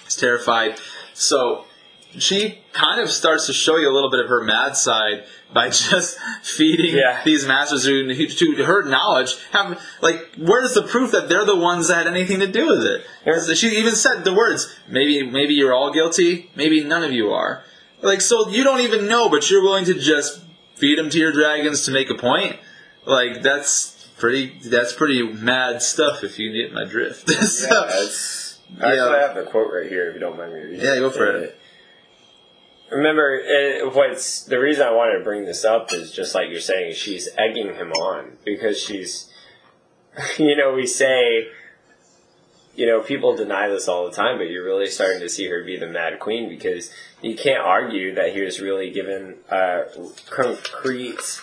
He's 0.04 0.16
terrified. 0.16 0.78
So 1.14 1.64
she 2.18 2.58
kind 2.72 3.00
of 3.00 3.10
starts 3.10 3.46
to 3.46 3.52
show 3.52 3.76
you 3.76 3.90
a 3.90 3.94
little 3.94 4.10
bit 4.10 4.20
of 4.20 4.28
her 4.28 4.42
mad 4.42 4.76
side 4.76 5.24
by 5.52 5.68
just 5.70 6.18
feeding 6.42 6.96
Yeah. 6.96 7.20
these 7.24 7.46
masters 7.46 7.84
who, 7.84 8.12
who, 8.12 8.26
to 8.56 8.64
her 8.64 8.82
knowledge, 8.84 9.36
have 9.52 9.80
like, 10.00 10.30
where's 10.36 10.74
the 10.74 10.82
proof 10.82 11.12
that 11.12 11.28
they're 11.28 11.44
the 11.44 11.56
ones 11.56 11.88
that 11.88 11.98
had 11.98 12.06
anything 12.06 12.40
to 12.40 12.50
do 12.50 12.66
with 12.66 12.84
it? 12.84 13.04
There's- 13.24 13.56
She 13.56 13.68
even 13.78 13.94
said 13.94 14.24
the 14.24 14.34
words, 14.34 14.74
maybe 14.88 15.22
maybe 15.30 15.54
you're 15.54 15.74
all 15.74 15.92
guilty, 15.92 16.50
maybe 16.56 16.82
none 16.84 17.04
of 17.04 17.12
you 17.12 17.30
are. 17.32 17.62
Like, 18.02 18.20
so 18.20 18.48
you 18.48 18.62
don't 18.64 18.80
even 18.80 19.06
know, 19.08 19.28
but 19.28 19.48
you're 19.50 19.62
willing 19.62 19.84
to 19.86 19.94
just 19.94 20.42
feed 20.76 20.98
them 20.98 21.10
to 21.10 21.18
your 21.18 21.32
dragons 21.32 21.84
to 21.86 21.90
make 21.90 22.08
a 22.10 22.14
point. 22.14 22.56
Like, 23.04 23.42
that's 23.42 24.08
pretty. 24.18 24.58
That's 24.64 24.92
pretty 24.92 25.22
mad 25.22 25.82
stuff. 25.82 26.24
If 26.24 26.38
you 26.38 26.52
get 26.52 26.72
my 26.72 26.84
drift. 26.84 27.28
So- 27.30 27.66
Yeah, 27.68 27.90
it's, 28.04 28.58
actually, 28.80 28.96
Yeah. 28.96 29.06
I 29.08 29.18
have 29.20 29.34
the 29.34 29.44
quote 29.44 29.72
right 29.72 29.88
here. 29.88 30.08
If 30.08 30.14
you 30.14 30.20
don't 30.20 30.36
mind 30.36 30.52
me 30.54 30.60
reading. 30.60 30.80
Yeah, 30.80 30.96
go 30.96 31.10
for 31.10 31.26
it. 31.26 31.58
Remember, 32.90 33.34
it, 33.34 33.94
what's 33.94 34.44
the 34.44 34.60
reason 34.60 34.86
I 34.86 34.92
wanted 34.92 35.18
to 35.18 35.24
bring 35.24 35.44
this 35.44 35.64
up 35.64 35.92
is 35.92 36.12
just 36.12 36.34
like 36.36 36.50
you're 36.50 36.60
saying, 36.60 36.94
she's 36.94 37.28
egging 37.36 37.74
him 37.74 37.90
on 37.92 38.36
because 38.44 38.80
she's, 38.80 39.28
you 40.38 40.56
know, 40.56 40.72
we 40.72 40.86
say, 40.86 41.48
you 42.76 42.86
know, 42.86 43.00
people 43.00 43.34
deny 43.36 43.68
this 43.68 43.88
all 43.88 44.04
the 44.08 44.14
time, 44.14 44.38
but 44.38 44.44
you're 44.50 44.64
really 44.64 44.86
starting 44.86 45.18
to 45.20 45.28
see 45.28 45.48
her 45.48 45.64
be 45.64 45.76
the 45.76 45.88
Mad 45.88 46.20
Queen 46.20 46.48
because 46.48 46.92
you 47.26 47.36
can't 47.36 47.62
argue 47.62 48.14
that 48.14 48.34
he 48.34 48.42
was 48.42 48.60
really 48.60 48.90
given 48.90 49.36
a 49.50 49.82
concrete, 50.30 51.40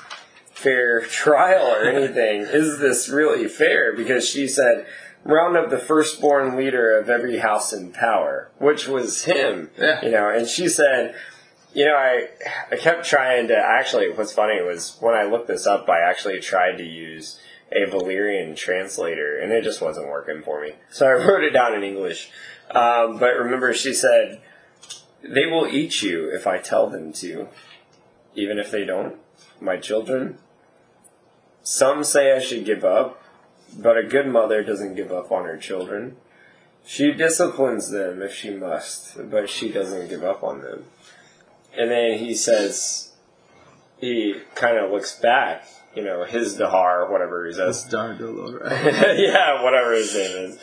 fair 0.52 1.02
trial 1.02 1.66
or 1.66 1.84
anything. 1.84 2.42
Is 2.52 2.80
this 2.80 3.10
really 3.10 3.48
fair? 3.48 3.96
Because 3.96 4.28
she 4.28 4.48
said, 4.48 4.86
round 5.24 5.58
up 5.58 5.70
the 5.70 5.78
firstborn 5.78 6.56
leader 6.56 6.98
of 6.98 7.10
every 7.10 7.40
house 7.40 7.74
in 7.74 7.92
power, 7.92 8.50
which 8.60 8.88
was 8.88 9.26
him. 9.26 9.72
Yeah. 9.78 10.04
You 10.04 10.12
know, 10.12 10.30
and 10.30 10.48
she 10.48 10.70
said, 10.70 11.16
you 11.74 11.86
know, 11.86 11.96
I 11.96 12.28
I 12.72 12.78
kept 12.78 13.06
trying 13.06 13.48
to 13.48 13.58
actually. 13.58 14.10
What's 14.12 14.32
funny 14.32 14.62
was 14.62 14.98
when 15.00 15.16
I 15.16 15.24
looked 15.24 15.48
this 15.48 15.66
up, 15.66 15.90
I 15.90 16.00
actually 16.00 16.40
tried 16.40 16.78
to 16.78 16.84
use 16.84 17.40
a 17.72 17.90
Valyrian 17.90 18.56
translator, 18.56 19.40
and 19.40 19.52
it 19.52 19.64
just 19.64 19.82
wasn't 19.82 20.08
working 20.08 20.44
for 20.44 20.62
me. 20.62 20.74
So 20.92 21.08
I 21.08 21.12
wrote 21.26 21.44
it 21.44 21.52
down 21.52 21.74
in 21.74 21.84
English. 21.84 22.30
Um, 22.70 23.18
but 23.18 23.34
remember, 23.38 23.74
she 23.74 23.94
said, 23.94 24.42
"They 25.24 25.46
will 25.46 25.68
eat 25.68 26.02
you 26.02 26.30
if 26.30 26.46
I 26.46 26.58
tell 26.58 26.90
them 26.90 27.14
to, 27.14 27.48
even 28.36 28.60
if 28.60 28.70
they 28.72 28.86
don't, 28.86 29.16
my 29.60 29.78
children." 29.78 30.38
Some 31.64 32.04
say 32.04 32.34
I 32.34 32.40
should 32.40 32.66
give 32.66 32.84
up, 32.84 33.24
but 33.78 33.98
a 33.98 34.04
good 34.04 34.28
mother 34.28 34.64
doesn't 34.64 34.96
give 34.96 35.12
up 35.12 35.32
on 35.32 35.46
her 35.46 35.58
children. 35.58 36.18
She 36.86 37.14
disciplines 37.14 37.90
them 37.90 38.22
if 38.22 38.34
she 38.34 38.50
must, 38.50 39.18
but 39.32 39.50
she 39.50 39.72
doesn't 39.72 40.10
give 40.10 40.24
up 40.24 40.44
on 40.44 40.62
them. 40.62 40.86
And 41.78 41.90
then 41.90 42.20
he 42.20 42.36
says, 42.36 43.14
he 44.00 44.42
kind 44.56 44.78
of 44.78 44.92
looks 44.92 45.18
back, 45.18 45.66
you 45.96 46.04
know, 46.04 46.26
Hizdahr, 46.28 47.10
whatever 47.10 47.48
he 47.48 47.54
says. 47.54 47.86
Right? 48.62 49.18
yeah, 49.18 49.64
whatever 49.64 49.94
his 49.94 50.14
name 50.14 50.38
is. 50.46 50.60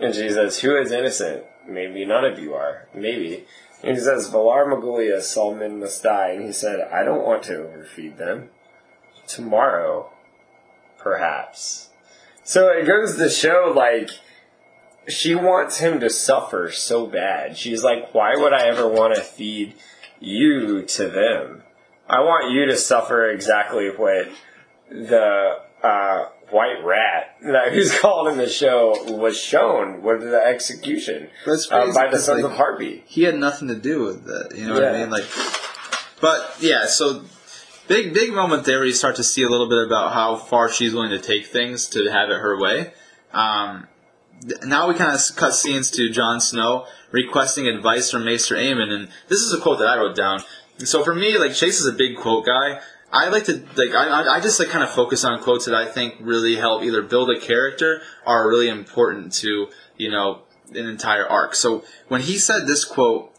And 0.00 0.14
she 0.14 0.30
says, 0.30 0.60
Who 0.60 0.76
is 0.76 0.92
innocent? 0.92 1.44
Maybe 1.66 2.04
none 2.04 2.24
of 2.24 2.38
you 2.38 2.54
are. 2.54 2.86
Maybe. 2.94 3.46
And 3.82 3.96
he 3.96 4.02
says, 4.02 4.30
Valar 4.30 4.66
Morghulis, 4.66 5.22
Solomon 5.22 5.80
must 5.80 6.02
die. 6.02 6.30
And 6.30 6.44
he 6.44 6.52
said, 6.52 6.80
I 6.92 7.04
don't 7.04 7.24
want 7.24 7.44
to 7.44 7.58
overfeed 7.58 8.18
them. 8.18 8.50
Tomorrow, 9.26 10.10
perhaps. 10.98 11.90
So 12.42 12.70
it 12.70 12.86
goes 12.86 13.16
to 13.16 13.28
show, 13.28 13.72
like, 13.74 14.10
she 15.06 15.34
wants 15.34 15.78
him 15.78 16.00
to 16.00 16.10
suffer 16.10 16.70
so 16.70 17.06
bad. 17.06 17.56
She's 17.56 17.82
like, 17.82 18.14
Why 18.14 18.36
would 18.36 18.52
I 18.52 18.66
ever 18.66 18.88
want 18.88 19.14
to 19.14 19.20
feed 19.20 19.74
you 20.20 20.82
to 20.82 21.08
them? 21.08 21.62
I 22.08 22.20
want 22.20 22.52
you 22.52 22.66
to 22.66 22.76
suffer 22.76 23.30
exactly 23.30 23.90
what 23.90 24.28
the 24.90 25.58
uh, 25.82 26.24
white 26.50 26.84
rat 26.84 27.36
that 27.42 27.72
who's 27.72 27.96
called 27.98 28.28
in 28.28 28.38
the 28.38 28.48
show 28.48 28.94
was 29.12 29.38
shown 29.38 30.02
with 30.02 30.20
the 30.20 30.40
execution 30.40 31.28
uh, 31.46 31.92
by 31.92 32.08
the 32.08 32.18
Sons 32.18 32.42
like, 32.42 32.44
of 32.44 32.56
Harpy. 32.56 33.04
he 33.06 33.22
had 33.22 33.36
nothing 33.36 33.68
to 33.68 33.74
do 33.74 34.04
with 34.04 34.24
that. 34.24 34.56
You 34.56 34.66
know 34.66 34.74
what 34.74 34.84
I 34.84 35.00
mean? 35.00 35.10
Like, 35.10 35.24
but 36.20 36.56
yeah, 36.60 36.86
so 36.86 37.24
big 37.86 38.14
big 38.14 38.32
moment 38.32 38.64
there 38.64 38.78
where 38.78 38.86
you 38.86 38.92
start 38.92 39.16
to 39.16 39.24
see 39.24 39.42
a 39.42 39.48
little 39.48 39.68
bit 39.68 39.86
about 39.86 40.12
how 40.12 40.36
far 40.36 40.70
she's 40.70 40.92
willing 40.92 41.10
to 41.10 41.20
take 41.20 41.46
things 41.46 41.88
to 41.90 42.08
have 42.10 42.30
it 42.30 42.38
her 42.38 42.58
way. 42.58 42.92
Um, 43.32 43.88
th- 44.42 44.62
now 44.64 44.88
we 44.88 44.94
kind 44.94 45.14
of 45.14 45.36
cut 45.36 45.54
scenes 45.54 45.90
to 45.92 46.10
Jon 46.10 46.40
Snow 46.40 46.86
requesting 47.10 47.66
advice 47.66 48.10
from 48.10 48.24
Maester 48.24 48.56
Aemon, 48.56 48.90
and 48.90 49.08
this 49.28 49.40
is 49.40 49.52
a 49.52 49.60
quote 49.60 49.78
that 49.78 49.88
I 49.88 49.96
wrote 49.96 50.16
down. 50.16 50.42
So 50.78 51.02
for 51.02 51.14
me, 51.14 51.38
like 51.38 51.54
Chase 51.54 51.80
is 51.80 51.86
a 51.86 51.92
big 51.92 52.16
quote 52.16 52.46
guy. 52.46 52.80
I 53.12 53.28
like 53.28 53.44
to 53.44 53.54
like 53.76 53.94
I, 53.94 54.36
I- 54.36 54.40
just 54.40 54.58
like 54.60 54.68
kind 54.68 54.84
of 54.84 54.90
focus 54.90 55.24
on 55.24 55.42
quotes 55.42 55.64
that 55.64 55.74
I 55.74 55.86
think 55.86 56.14
really 56.20 56.56
help 56.56 56.82
either 56.82 57.02
build 57.02 57.30
a 57.30 57.40
character 57.40 58.02
or 58.26 58.44
are 58.44 58.48
really 58.48 58.68
important 58.68 59.32
to 59.34 59.68
you 59.96 60.10
know 60.10 60.42
an 60.70 60.86
entire 60.86 61.26
arc. 61.26 61.54
So 61.54 61.84
when 62.08 62.20
he 62.20 62.36
said 62.36 62.66
this 62.66 62.84
quote, 62.84 63.32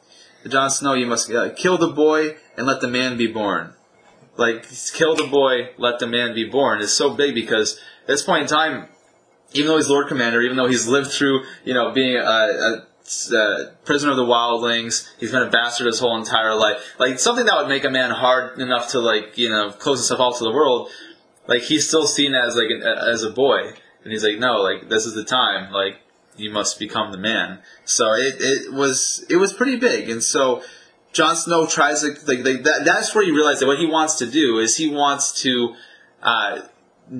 Jon 0.47 0.71
Snow, 0.71 0.93
you 0.93 1.05
must 1.05 1.31
uh, 1.31 1.51
kill 1.53 1.77
the 1.77 1.89
boy 1.89 2.37
and 2.57 2.65
let 2.65 2.81
the 2.81 2.87
man 2.87 3.17
be 3.17 3.27
born. 3.27 3.73
Like 4.37 4.65
kill 4.93 5.15
the 5.15 5.27
boy, 5.27 5.69
let 5.77 5.99
the 5.99 6.07
man 6.07 6.33
be 6.33 6.45
born 6.45 6.81
is 6.81 6.91
so 6.95 7.13
big 7.13 7.35
because 7.35 7.77
at 8.03 8.07
this 8.07 8.23
point 8.23 8.43
in 8.43 8.47
time, 8.47 8.87
even 9.53 9.67
though 9.67 9.77
he's 9.77 9.89
Lord 9.89 10.07
Commander, 10.07 10.41
even 10.41 10.57
though 10.57 10.67
he's 10.67 10.87
lived 10.87 11.11
through 11.11 11.43
you 11.63 11.73
know 11.73 11.91
being 11.91 12.15
a, 12.15 12.19
a 12.21 12.87
uh, 13.31 13.71
prisoner 13.85 14.11
of 14.11 14.17
the 14.17 14.23
wildlings. 14.23 15.07
He's 15.19 15.31
been 15.31 15.43
a 15.43 15.49
bastard 15.49 15.87
his 15.87 15.99
whole 15.99 16.17
entire 16.17 16.55
life. 16.55 16.95
Like 16.99 17.19
something 17.19 17.45
that 17.45 17.55
would 17.57 17.67
make 17.67 17.83
a 17.83 17.89
man 17.89 18.11
hard 18.11 18.59
enough 18.59 18.89
to 18.89 18.99
like 18.99 19.37
you 19.37 19.49
know 19.49 19.71
close 19.71 19.99
himself 19.99 20.19
off 20.19 20.37
to 20.39 20.43
the 20.43 20.51
world. 20.51 20.89
Like 21.47 21.63
he's 21.63 21.87
still 21.87 22.05
seen 22.05 22.35
as 22.35 22.55
like 22.55 22.69
an, 22.69 22.83
as 22.83 23.23
a 23.23 23.29
boy, 23.29 23.71
and 24.03 24.11
he's 24.11 24.23
like, 24.23 24.37
no, 24.37 24.61
like 24.61 24.89
this 24.89 25.05
is 25.05 25.15
the 25.15 25.23
time. 25.23 25.71
Like 25.71 25.99
you 26.37 26.51
must 26.51 26.79
become 26.79 27.11
the 27.11 27.17
man. 27.17 27.59
So 27.85 28.13
it, 28.13 28.35
it 28.39 28.73
was 28.73 29.25
it 29.29 29.37
was 29.37 29.53
pretty 29.53 29.75
big, 29.75 30.09
and 30.09 30.23
so 30.23 30.63
Jon 31.11 31.35
Snow 31.35 31.65
tries 31.65 32.01
to 32.01 32.09
like, 32.27 32.45
like 32.45 32.63
that. 32.63 32.83
That's 32.85 33.13
where 33.13 33.23
you 33.23 33.35
realize 33.35 33.59
that 33.59 33.67
what 33.67 33.79
he 33.79 33.85
wants 33.85 34.15
to 34.15 34.25
do 34.25 34.59
is 34.59 34.77
he 34.77 34.89
wants 34.89 35.41
to 35.41 35.75
uh, 36.21 36.61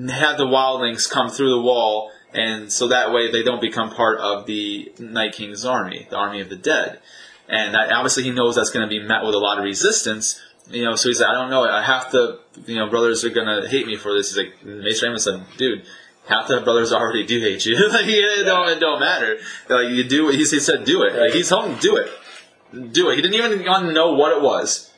have 0.08 0.38
the 0.38 0.46
wildlings 0.46 1.10
come 1.10 1.28
through 1.28 1.50
the 1.50 1.60
wall, 1.60 2.10
and 2.32 2.72
so 2.72 2.88
that 2.88 3.12
way 3.12 3.30
they 3.30 3.42
don't 3.42 3.60
become 3.60 3.90
part 3.90 4.18
of 4.20 4.46
the 4.46 4.92
Night 4.98 5.32
King's 5.32 5.64
army, 5.64 6.06
the 6.10 6.16
army 6.16 6.40
of 6.40 6.48
the 6.48 6.56
dead. 6.56 7.00
And 7.48 7.74
that, 7.74 7.92
obviously 7.92 8.22
he 8.22 8.30
knows 8.30 8.54
that's 8.54 8.70
going 8.70 8.88
to 8.88 8.88
be 8.88 9.00
met 9.00 9.24
with 9.24 9.34
a 9.34 9.38
lot 9.38 9.58
of 9.58 9.64
resistance. 9.64 10.40
You 10.70 10.84
know, 10.84 10.94
so 10.94 11.08
he's 11.08 11.20
like, 11.20 11.30
I 11.30 11.34
don't 11.34 11.50
know, 11.50 11.64
I 11.64 11.82
have 11.82 12.12
to. 12.12 12.38
You 12.66 12.76
know, 12.76 12.88
brothers 12.88 13.24
are 13.24 13.30
going 13.30 13.62
to 13.62 13.68
hate 13.68 13.86
me 13.86 13.96
for 13.96 14.14
this. 14.14 14.34
He's 14.34 14.44
like, 14.44 14.64
Mance 14.64 15.02
Rayder 15.02 15.18
said, 15.18 15.44
dude. 15.56 15.84
Half 16.28 16.46
the 16.46 16.60
brothers 16.60 16.92
already 16.92 17.26
do 17.26 17.40
hate 17.40 17.66
you. 17.66 17.88
like, 17.92 18.04
it 18.06 18.44
don't, 18.44 18.68
it 18.68 18.78
don't 18.78 19.00
matter. 19.00 19.38
Like, 19.68 19.88
you 19.88 20.04
do. 20.04 20.28
He, 20.28 20.36
he 20.36 20.44
said, 20.44 20.84
do 20.84 21.02
it. 21.02 21.16
Like, 21.16 21.32
he's 21.32 21.48
telling 21.48 21.72
him, 21.72 21.78
do 21.80 21.96
it 21.96 22.08
do 22.72 23.10
it. 23.10 23.16
He 23.16 23.22
didn't 23.22 23.34
even 23.34 23.66
want 23.66 23.86
to 23.86 23.92
know 23.92 24.14
what 24.14 24.36
it 24.36 24.42
was. 24.42 24.90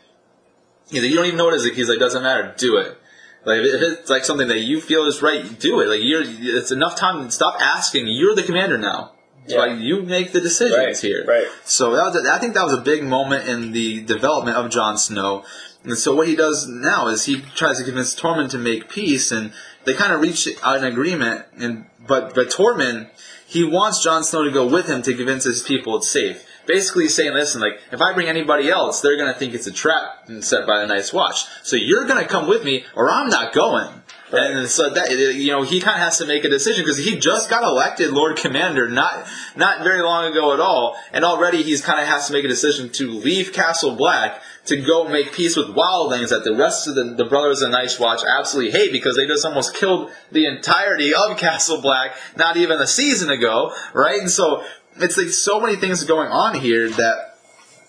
He's 0.91 1.03
like, 1.03 1.11
you 1.11 1.17
don't 1.17 1.27
even 1.27 1.39
know 1.39 1.47
what 1.47 1.55
it 1.55 1.61
is. 1.61 1.77
He's 1.77 1.89
like, 1.89 1.99
doesn't 1.99 2.23
matter. 2.23 2.55
Do 2.57 2.77
it. 2.79 2.99
Like 3.45 3.61
if 3.63 3.83
it's 3.83 4.11
like 4.11 4.25
something 4.25 4.49
that 4.49 4.61
you 4.61 4.81
feel 4.81 5.05
is 5.07 5.21
right, 5.23 5.59
do 5.59 5.81
it. 5.81 5.87
Like 5.87 6.01
you're, 6.03 6.23
it's 6.25 6.71
enough 6.71 6.97
time. 6.97 7.29
Stop 7.31 7.61
asking. 7.61 8.07
You're 8.09 8.35
the 8.35 8.43
commander 8.45 8.79
now. 8.79 9.13
Yeah. 9.47 9.59
Like 9.59 9.81
you 9.81 10.03
make 10.03 10.31
the 10.33 10.41
decisions 10.41 10.79
Right, 10.79 10.97
here. 10.99 11.25
right. 11.27 11.47
So 11.65 11.97
that 11.97 12.13
was, 12.15 12.29
I 12.29 12.39
think 12.39 12.55
that 12.55 12.63
was 12.65 12.75
a 12.75 12.81
big 12.81 13.03
moment 13.03 13.49
in 13.49 13.73
the 13.73 14.01
development 14.03 14.57
of 14.57 14.71
Jon 14.71 14.97
Snow. 14.97 15.45
And 15.83 15.99
so 15.99 16.15
what 16.15 16.29
he 16.29 16.37
does 16.37 16.69
now 16.69 17.09
is 17.09 17.25
he 17.25 17.41
tries 17.57 17.79
to 17.79 17.85
convince 17.85 18.15
Tormund 18.15 18.51
to 18.51 18.59
make 18.59 18.89
peace, 18.89 19.33
and 19.33 19.53
they 19.85 19.95
kind 19.95 20.13
of 20.13 20.21
reach 20.21 20.47
an 20.65 20.85
agreement. 20.85 21.45
And 21.59 21.87
but 22.07 22.37
but 22.37 22.51
Tormund, 22.51 23.11
he 23.49 23.65
wants 23.65 24.01
Jon 24.05 24.23
Snow 24.23 24.45
to 24.45 24.51
go 24.53 24.65
with 24.65 24.87
him 24.87 25.03
to 25.03 25.13
convince 25.13 25.43
his 25.43 25.61
people 25.61 25.97
it's 25.97 26.09
safe. 26.09 26.47
Basically 26.67 27.09
saying, 27.09 27.35
listen, 27.35 27.61
like 27.61 27.81
if 27.91 28.01
I 28.01 28.13
bring 28.13 28.29
anybody 28.29 28.71
else, 28.71 29.01
they're 29.01 29.17
gonna 29.17 29.35
think 29.35 29.55
it's 29.55 29.67
a 29.67 29.73
trap 29.73 30.29
and 30.29 30.45
set 30.45 30.67
by 30.67 30.81
the 30.81 30.87
Night's 30.87 31.13
Watch. 31.13 31.45
So 31.63 31.77
you're 31.77 32.07
gonna 32.07 32.27
come 32.27 32.49
with 32.49 32.65
me, 32.65 32.85
or 32.95 33.11
I'm 33.11 33.29
not 33.29 33.53
going. 33.53 34.03
And 34.33 34.67
so 34.69 34.89
that 34.89 35.11
you 35.11 35.51
know 35.51 35.63
he 35.63 35.81
kind 35.81 35.97
of 35.97 36.03
has 36.03 36.19
to 36.19 36.27
make 36.27 36.45
a 36.45 36.49
decision 36.49 36.85
because 36.85 36.97
he 36.97 37.19
just 37.19 37.51
got 37.51 37.65
elected 37.65 38.13
Lord 38.13 38.39
Commander 38.39 38.89
not 38.89 39.27
not 39.57 39.83
very 39.83 40.01
long 40.03 40.31
ago 40.31 40.55
at 40.55 40.61
all, 40.61 40.97
and 41.13 41.25
already 41.25 41.63
he's 41.63 41.83
kind 41.83 42.01
of 42.01 42.07
has 42.07 42.29
to 42.29 42.33
make 42.33 42.45
a 42.45 42.49
decision 42.49 42.89
to 42.91 43.11
leave 43.11 43.53
Castle 43.53 43.95
Black 43.95 44.41
to 44.65 44.77
go 44.77 45.07
make 45.07 45.33
peace 45.33 45.57
with 45.57 45.67
wildlings 45.69 46.31
that 46.31 46.45
the 46.45 46.55
rest 46.55 46.87
of 46.89 46.95
the, 46.95 47.05
the 47.15 47.25
brothers 47.25 47.61
of 47.61 47.71
the 47.71 47.77
Night's 47.77 47.99
Watch 47.99 48.23
absolutely 48.27 48.71
hate 48.73 48.93
because 48.93 49.17
they 49.17 49.27
just 49.27 49.45
almost 49.45 49.75
killed 49.75 50.11
the 50.31 50.47
entirety 50.47 51.13
of 51.13 51.37
Castle 51.37 51.83
Black 51.83 52.15
not 52.37 52.57
even 52.57 52.81
a 52.81 52.87
season 52.87 53.29
ago, 53.29 53.75
right? 53.93 54.21
And 54.21 54.31
so 54.31 54.65
it's 54.97 55.17
like 55.17 55.29
so 55.29 55.61
many 55.61 55.77
things 55.77 56.05
going 56.05 56.29
on 56.29 56.55
here 56.61 56.89
that 56.89 57.39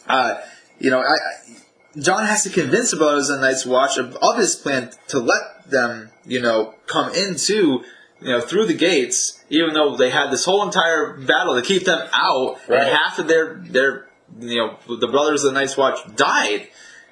uh, 0.07 0.35
you 0.80 0.89
know 0.89 0.99
I. 0.99 1.03
I 1.13 1.55
Jon 1.95 2.25
has 2.25 2.41
to 2.41 2.49
convince 2.49 2.89
the 2.89 2.97
brothers 2.97 3.30
of 3.30 3.39
the 3.39 3.45
Night's 3.47 3.67
Watch 3.67 3.99
of, 3.99 4.15
of 4.19 4.35
his 4.38 4.55
plan 4.55 4.89
to 5.09 5.19
let 5.19 5.69
them, 5.69 6.09
you 6.25 6.41
know, 6.41 6.73
come 6.88 7.13
into, 7.13 7.84
you 8.19 8.30
know, 8.31 8.41
through 8.41 8.65
the 8.65 8.73
gates, 8.73 9.43
even 9.49 9.75
though 9.75 9.95
they 9.95 10.09
had 10.09 10.31
this 10.31 10.43
whole 10.43 10.63
entire 10.65 11.13
battle 11.17 11.53
to 11.53 11.61
keep 11.61 11.84
them 11.85 12.09
out, 12.11 12.57
Right. 12.67 12.80
and 12.80 12.89
half 12.97 13.19
of 13.19 13.27
their, 13.27 13.61
their, 13.69 14.07
you 14.39 14.55
know, 14.57 14.80
the 14.97 15.07
brothers 15.07 15.43
of 15.43 15.53
the 15.53 15.59
Night's 15.59 15.77
Watch 15.77 15.99
died. 16.15 16.69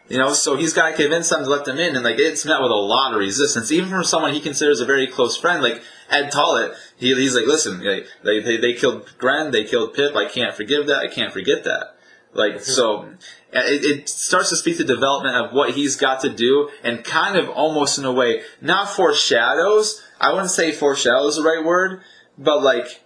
You 0.09 0.17
know, 0.17 0.33
so 0.33 0.57
he's 0.57 0.73
got 0.73 0.89
to 0.89 0.95
convince 0.95 1.29
them 1.29 1.43
to 1.43 1.49
let 1.51 1.63
them 1.63 1.77
in, 1.77 1.95
and 1.95 2.03
like 2.03 2.17
it's 2.17 2.43
met 2.43 2.59
with 2.59 2.71
a 2.71 2.73
lot 2.73 3.13
of 3.13 3.19
resistance, 3.19 3.71
even 3.71 3.87
from 3.87 4.03
someone 4.03 4.33
he 4.33 4.39
considers 4.41 4.79
a 4.79 4.85
very 4.85 5.05
close 5.05 5.37
friend, 5.37 5.61
like 5.61 5.83
Edd 6.09 6.31
Tollett. 6.31 6.75
He, 7.01 7.15
he's 7.15 7.35
like, 7.35 7.47
listen, 7.47 7.83
like, 7.83 8.05
they, 8.23 8.39
they 8.39 8.57
they 8.57 8.73
killed 8.73 9.11
Grenn, 9.17 9.49
they 9.49 9.63
killed 9.63 9.95
Pip. 9.95 10.15
I 10.15 10.27
can't 10.27 10.53
forgive 10.53 10.85
that. 10.85 10.97
I 10.97 11.07
can't 11.07 11.33
forget 11.33 11.63
that. 11.63 11.95
Like 12.33 12.61
so, 12.61 13.09
it, 13.51 13.83
it 13.83 14.07
starts 14.07 14.49
to 14.51 14.55
speak 14.55 14.77
to 14.77 14.83
development 14.83 15.35
of 15.35 15.51
what 15.51 15.71
he's 15.71 15.95
got 15.95 16.21
to 16.21 16.29
do, 16.29 16.69
and 16.83 17.03
kind 17.03 17.35
of 17.35 17.49
almost 17.49 17.97
in 17.97 18.05
a 18.05 18.11
way, 18.11 18.43
not 18.61 18.87
foreshadows. 18.87 20.01
I 20.19 20.31
wouldn't 20.31 20.51
say 20.51 20.71
foreshadows 20.71 21.37
is 21.37 21.43
the 21.43 21.49
right 21.49 21.65
word, 21.65 22.01
but 22.37 22.61
like 22.61 23.01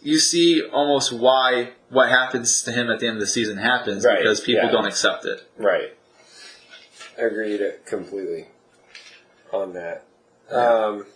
you 0.00 0.18
see 0.18 0.62
almost 0.72 1.12
why 1.12 1.72
what 1.90 2.08
happens 2.08 2.62
to 2.62 2.72
him 2.72 2.90
at 2.90 3.00
the 3.00 3.06
end 3.06 3.16
of 3.16 3.20
the 3.20 3.26
season 3.26 3.58
happens 3.58 4.04
Right, 4.04 4.18
because 4.18 4.40
people 4.40 4.64
yeah. 4.64 4.70
don't 4.70 4.86
accept 4.86 5.26
it. 5.26 5.46
Right. 5.58 5.94
Agreed 7.18 7.60
completely 7.84 8.46
on 9.52 9.74
that. 9.74 10.04
Um, 10.50 11.06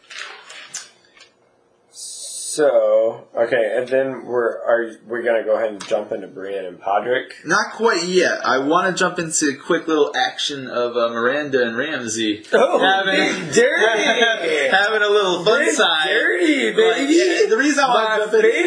so 2.51 3.29
okay, 3.37 3.75
and 3.77 3.87
then 3.89 4.25
we're 4.27 4.59
are 4.67 4.91
we 5.07 5.23
gonna 5.23 5.45
go 5.45 5.55
ahead 5.57 5.71
and 5.71 5.87
jump 5.87 6.11
into 6.11 6.27
Brienne 6.27 6.65
and 6.65 6.81
Podrick? 6.81 7.31
Not 7.45 7.75
quite 7.75 8.03
yet. 8.05 8.45
I 8.45 8.59
want 8.59 8.89
to 8.95 8.99
jump 8.99 9.19
into 9.21 9.51
a 9.51 9.55
quick 9.55 9.87
little 9.87 10.11
action 10.17 10.67
of 10.67 10.97
uh, 10.97 11.09
Myranda 11.11 11.63
and 11.65 11.77
Ramsay 11.77 12.45
Oh, 12.53 12.79
having, 12.81 13.51
dirty! 13.53 14.69
having 14.71 15.03
a 15.03 15.09
little 15.09 15.45
fun 15.45 15.61
Big 15.61 15.75
side. 15.75 16.09
dirty, 16.09 16.67
Like, 16.73 16.77
baby. 16.77 17.13
yeah, 17.15 17.47
the 17.49 17.57
reason 17.57 17.85
I 17.85 17.89
want 17.89 18.31
to 18.31 18.31
jump 18.31 18.45
in- 18.45 18.51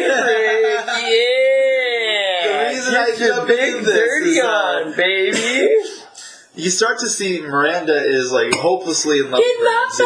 yeah. 1.34 2.68
The 2.68 2.74
reason 2.74 2.94
I 2.94 3.06
Get 3.10 3.18
your 3.18 3.28
jump 3.36 3.48
big 3.48 3.74
into 3.74 3.84
this 3.90 3.94
dirty 3.98 4.30
is, 4.30 4.38
uh, 4.44 4.46
on, 4.48 4.96
baby. 4.96 5.68
You 6.56 6.70
start 6.70 6.98
to 7.00 7.08
see 7.08 7.40
Myranda 7.40 8.04
is 8.06 8.30
like 8.30 8.54
hopelessly 8.54 9.18
in 9.18 9.30
love 9.30 9.40
with 9.40 9.66
Ramsay. 9.66 10.04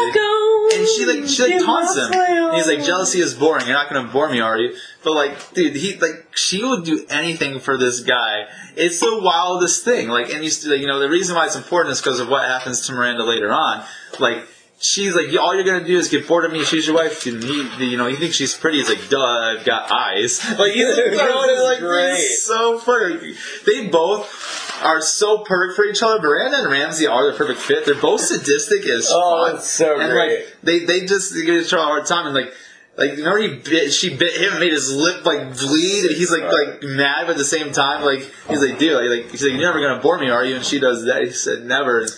And 0.79 0.87
she 0.87 1.05
like 1.05 1.27
she 1.27 1.43
like 1.43 1.63
taunts 1.65 1.95
him. 1.95 2.11
And 2.11 2.55
he's 2.55 2.67
like, 2.67 2.83
jealousy 2.83 3.19
is 3.19 3.33
boring. 3.35 3.65
You're 3.67 3.75
not 3.75 3.89
gonna 3.91 4.07
bore 4.11 4.29
me, 4.29 4.39
are 4.39 4.57
you? 4.57 4.75
But 5.03 5.13
like, 5.13 5.53
dude, 5.53 5.75
he 5.75 5.97
like 5.99 6.27
she 6.35 6.63
would 6.63 6.85
do 6.85 7.05
anything 7.09 7.59
for 7.59 7.77
this 7.77 7.99
guy. 8.01 8.45
It's 8.75 8.99
the 8.99 9.19
wildest 9.21 9.83
thing. 9.85 10.09
Like, 10.09 10.29
and 10.33 10.43
you 10.43 10.49
s- 10.49 10.65
you 10.65 10.87
know 10.87 10.99
the 10.99 11.09
reason 11.09 11.35
why 11.35 11.45
it's 11.45 11.55
important 11.55 11.91
is 11.93 12.01
because 12.01 12.19
of 12.19 12.29
what 12.29 12.43
happens 12.47 12.85
to 12.87 12.93
Myranda 12.93 13.25
later 13.27 13.51
on. 13.51 13.83
Like. 14.19 14.43
She's 14.81 15.13
like, 15.13 15.25
all 15.37 15.53
you're 15.53 15.65
gonna 15.65 15.85
do 15.85 15.97
is 15.97 16.07
get 16.07 16.25
bored 16.25 16.45
of 16.45 16.53
me. 16.53 16.63
She's 16.63 16.87
your 16.87 16.95
wife, 16.95 17.25
and 17.25 17.43
he, 17.43 17.69
you 17.91 17.97
know, 17.97 18.07
you 18.07 18.15
think 18.15 18.33
she's 18.33 18.55
pretty. 18.55 18.77
He's 18.77 18.87
like, 18.87 19.09
duh, 19.09 19.19
I've 19.21 19.65
got 19.65 19.91
eyes. 19.91 20.39
Like, 20.57 20.71
he's 20.71 20.85
Dude, 20.95 21.15
throwing 21.15 21.49
it 21.49 21.61
like 21.61 21.79
great. 21.79 22.11
this 22.13 22.45
so 22.45 22.79
funny. 22.79 23.35
They 23.65 23.87
both 23.89 24.68
are 24.83 25.01
so 25.01 25.39
perfect 25.39 25.75
for 25.75 25.85
each 25.85 26.01
other. 26.03 26.19
Myranda 26.27 26.59
and 26.63 26.71
Ramsay 26.71 27.07
are 27.07 27.31
the 27.31 27.37
perfect 27.37 27.59
fit. 27.59 27.85
They're 27.85 27.95
both 27.95 28.21
sadistic 28.21 28.85
as 28.85 29.07
Oh, 29.11 29.47
fuck. 29.47 29.55
it's 29.59 29.69
so 29.69 29.99
and 29.99 30.11
great. 30.11 30.39
like 30.39 30.55
they 30.63 30.79
they 30.85 31.05
just 31.05 31.33
give 31.33 31.49
each 31.65 31.73
other 31.73 31.83
a 31.83 31.85
hard 31.85 32.05
time 32.05 32.25
and 32.25 32.35
like 32.35 32.53
like 32.97 33.17
you 33.17 33.23
know 33.23 33.35
he 33.37 33.47
bit 33.55 33.93
she 33.93 34.15
bit 34.15 34.35
him 34.41 34.51
and 34.51 34.59
made 34.59 34.71
his 34.73 34.93
lip 34.93 35.25
like 35.25 35.57
bleed 35.57 36.05
and 36.05 36.15
he's 36.15 36.31
like 36.31 36.43
like 36.43 36.83
mad 36.83 37.27
but 37.27 37.31
at 37.31 37.37
the 37.37 37.45
same 37.45 37.71
time 37.71 38.03
like 38.03 38.19
he's 38.49 38.61
like 38.61 38.77
dude 38.77 38.93
like, 38.93 39.09
like 39.23 39.31
he's 39.31 39.41
like 39.43 39.51
you're 39.53 39.61
never 39.61 39.79
gonna 39.79 40.01
bore 40.01 40.17
me 40.19 40.29
are 40.29 40.43
you 40.43 40.55
and 40.55 40.65
she 40.65 40.79
does 40.79 41.05
that 41.05 41.23
he 41.23 41.31
said 41.31 41.63
never 41.65 41.99
and 42.01 42.09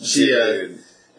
she 0.00 0.32
uh. 0.32 0.68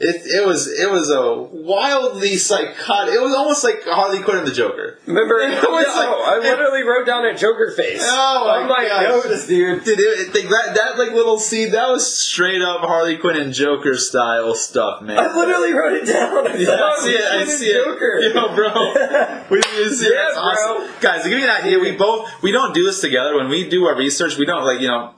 It, 0.02 0.22
it 0.26 0.48
was 0.48 0.68
it 0.68 0.90
was 0.90 1.10
a 1.10 1.36
wildly 1.36 2.38
psychotic. 2.38 3.14
It 3.14 3.22
was 3.22 3.34
almost 3.36 3.64
like 3.66 3.84
Harley 3.84 4.24
Quinn 4.24 4.38
and 4.38 4.48
the 4.48 4.54
Joker. 4.54 4.98
Remember? 5.06 5.40
It 5.50 5.52
was 5.62 5.86
no, 5.88 5.94
like- 5.94 6.28
I 6.28 6.40
literally 6.40 6.84
wrote 6.84 7.06
down 7.06 7.26
a 7.26 7.36
Joker 7.38 7.72
face. 7.76 8.02
Oh 8.04 8.46
my 8.46 8.66
my 8.68 8.88
gosh. 8.88 9.04
notes, 9.26 9.48
dude. 9.48 9.84
Dude, 9.84 10.00
it, 10.00 10.34
it- 10.36 10.50
that, 10.50 10.74
that 10.76 10.98
like 10.98 11.12
little 11.12 11.38
scene 11.38 11.72
that 11.72 11.90
was 11.90 12.18
straight 12.18 12.62
up 12.62 12.80
Harley 12.82 13.18
Quinn 13.18 13.36
and 13.36 13.54
Joker 13.54 13.96
style 13.98 14.56
stuff, 14.56 15.02
man. 15.02 15.18
I 15.20 15.36
literally 15.36 15.74
wrote 15.74 15.94
it 16.02 16.06
down. 16.06 16.48
I 16.48 16.56
Yeah, 16.58 16.82
I 16.82 16.98
see 17.00 17.12
it. 17.12 17.26
I 17.26 17.44
see 17.46 17.66
it. 17.68 17.84
Joker. 17.86 18.20
Yo, 18.22 18.56
bro. 18.56 19.44
We 19.50 19.62
see 19.62 20.06
it. 20.06 20.14
Yeah, 20.14 20.24
That's 20.28 20.38
awesome. 20.38 20.78
bro. 20.88 20.90
Guys, 21.02 21.24
to 21.24 21.30
give 21.30 21.40
you 21.40 21.46
an 21.46 21.52
idea, 21.52 21.78
we 21.80 21.92
both 21.98 22.30
we 22.42 22.52
don't 22.54 22.74
do 22.74 22.86
this 22.86 23.02
together. 23.02 23.36
When 23.36 23.50
we 23.50 23.68
do 23.70 23.86
our 23.86 23.96
research, 23.98 24.38
we 24.38 24.46
don't 24.46 24.64
like 24.64 24.80
you 24.80 24.88
know. 24.88 25.14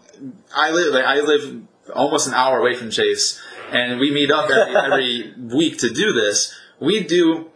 I 0.56 0.72
live 0.72 0.94
like, 0.94 1.06
I 1.06 1.22
live 1.22 1.62
almost 1.96 2.28
an 2.28 2.34
hour 2.34 2.60
away 2.60 2.74
from 2.76 2.90
Chase, 2.92 3.42
and 3.72 4.00
we 4.00 4.12
meet 4.12 4.32
up 4.32 4.50
every, 4.50 4.76
every 4.76 5.34
week 5.38 5.78
to 5.80 5.90
do 5.90 6.14
this. 6.14 6.54
We 6.80 7.04
do 7.04 7.48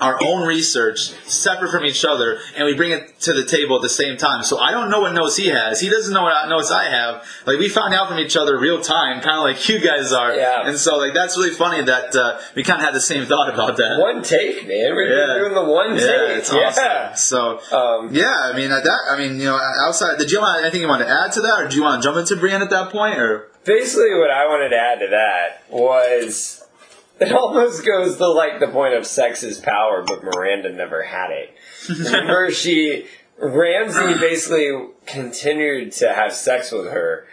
our 0.00 0.18
own 0.24 0.48
research 0.48 0.98
separate 1.28 1.70
from 1.70 1.84
each 1.84 2.02
other 2.04 2.38
and 2.56 2.64
we 2.64 2.74
bring 2.74 2.90
it 2.90 3.20
to 3.20 3.32
the 3.34 3.44
table 3.44 3.76
at 3.76 3.82
the 3.82 3.90
same 3.90 4.16
time. 4.16 4.42
So 4.42 4.58
I 4.58 4.70
don't 4.72 4.90
know 4.90 5.00
what 5.02 5.12
notes 5.12 5.36
he 5.36 5.48
has. 5.48 5.80
He 5.80 5.90
doesn't 5.90 6.12
know 6.12 6.22
what 6.22 6.48
notes 6.48 6.70
I 6.72 6.84
have. 6.88 7.24
Like 7.46 7.58
we 7.58 7.68
found 7.68 7.92
out 7.94 8.08
from 8.08 8.18
each 8.18 8.34
other 8.36 8.58
real 8.58 8.80
time, 8.80 9.20
kind 9.20 9.36
of 9.36 9.44
like 9.44 9.68
you 9.68 9.78
guys 9.80 10.10
are. 10.12 10.34
Yeah. 10.34 10.66
And 10.66 10.78
so 10.78 10.96
like 10.96 11.12
that's 11.14 11.36
really 11.36 11.50
funny 11.50 11.82
that 11.84 12.16
uh, 12.16 12.40
we 12.56 12.64
kind 12.64 12.80
of 12.80 12.86
had 12.86 12.94
the 12.94 13.00
same 13.02 13.26
thought 13.26 13.52
about 13.52 13.76
that. 13.76 13.98
One 14.00 14.22
take, 14.22 14.66
man. 14.66 14.94
We're 14.96 15.08
Yeah. 15.28 15.38
doing 15.38 15.54
the 15.54 15.64
one 15.70 15.90
Yeah, 15.94 16.00
take. 16.06 16.38
it's 16.38 16.52
yeah. 16.52 17.10
awesome. 17.12 17.16
So 17.16 17.76
Um, 17.76 18.08
yeah, 18.14 18.50
I 18.52 18.56
mean 18.56 18.72
at 18.72 18.82
that. 18.84 18.98
I 19.10 19.18
mean 19.18 19.38
you 19.38 19.44
know 19.44 19.60
outside. 19.86 20.18
Did 20.18 20.30
you 20.32 20.40
want 20.40 20.62
anything 20.62 20.80
you 20.80 20.88
want 20.88 21.02
to 21.02 21.08
add 21.08 21.32
to 21.32 21.42
that, 21.42 21.60
or 21.60 21.68
do 21.68 21.76
you 21.76 21.82
want 21.82 22.02
to 22.02 22.08
jump 22.08 22.16
into 22.18 22.34
Brienne 22.36 22.62
at 22.62 22.70
that 22.70 22.90
point, 22.90 23.18
or? 23.18 23.51
Basically 23.64 24.14
what 24.14 24.30
I 24.30 24.46
wanted 24.46 24.70
to 24.70 24.76
add 24.76 24.98
to 25.00 25.08
that 25.08 25.62
was 25.70 26.64
it 27.20 27.32
almost 27.32 27.84
goes 27.84 28.16
to 28.16 28.28
like 28.28 28.60
the 28.60 28.68
point 28.68 28.94
of 28.94 29.06
sex 29.06 29.42
is 29.42 29.60
power, 29.60 30.02
but 30.06 30.22
Myranda 30.22 30.74
never 30.74 31.02
had 31.02 31.30
it. 31.30 31.54
Remember 31.88 32.50
she 32.50 33.06
Ramsay 33.38 34.18
basically 34.20 34.88
continued 35.06 35.92
to 35.92 36.12
have 36.12 36.32
sex 36.32 36.72
with 36.72 36.86
her 36.86 37.26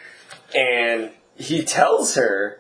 and 0.56 1.12
he 1.36 1.64
tells 1.64 2.16
her 2.16 2.60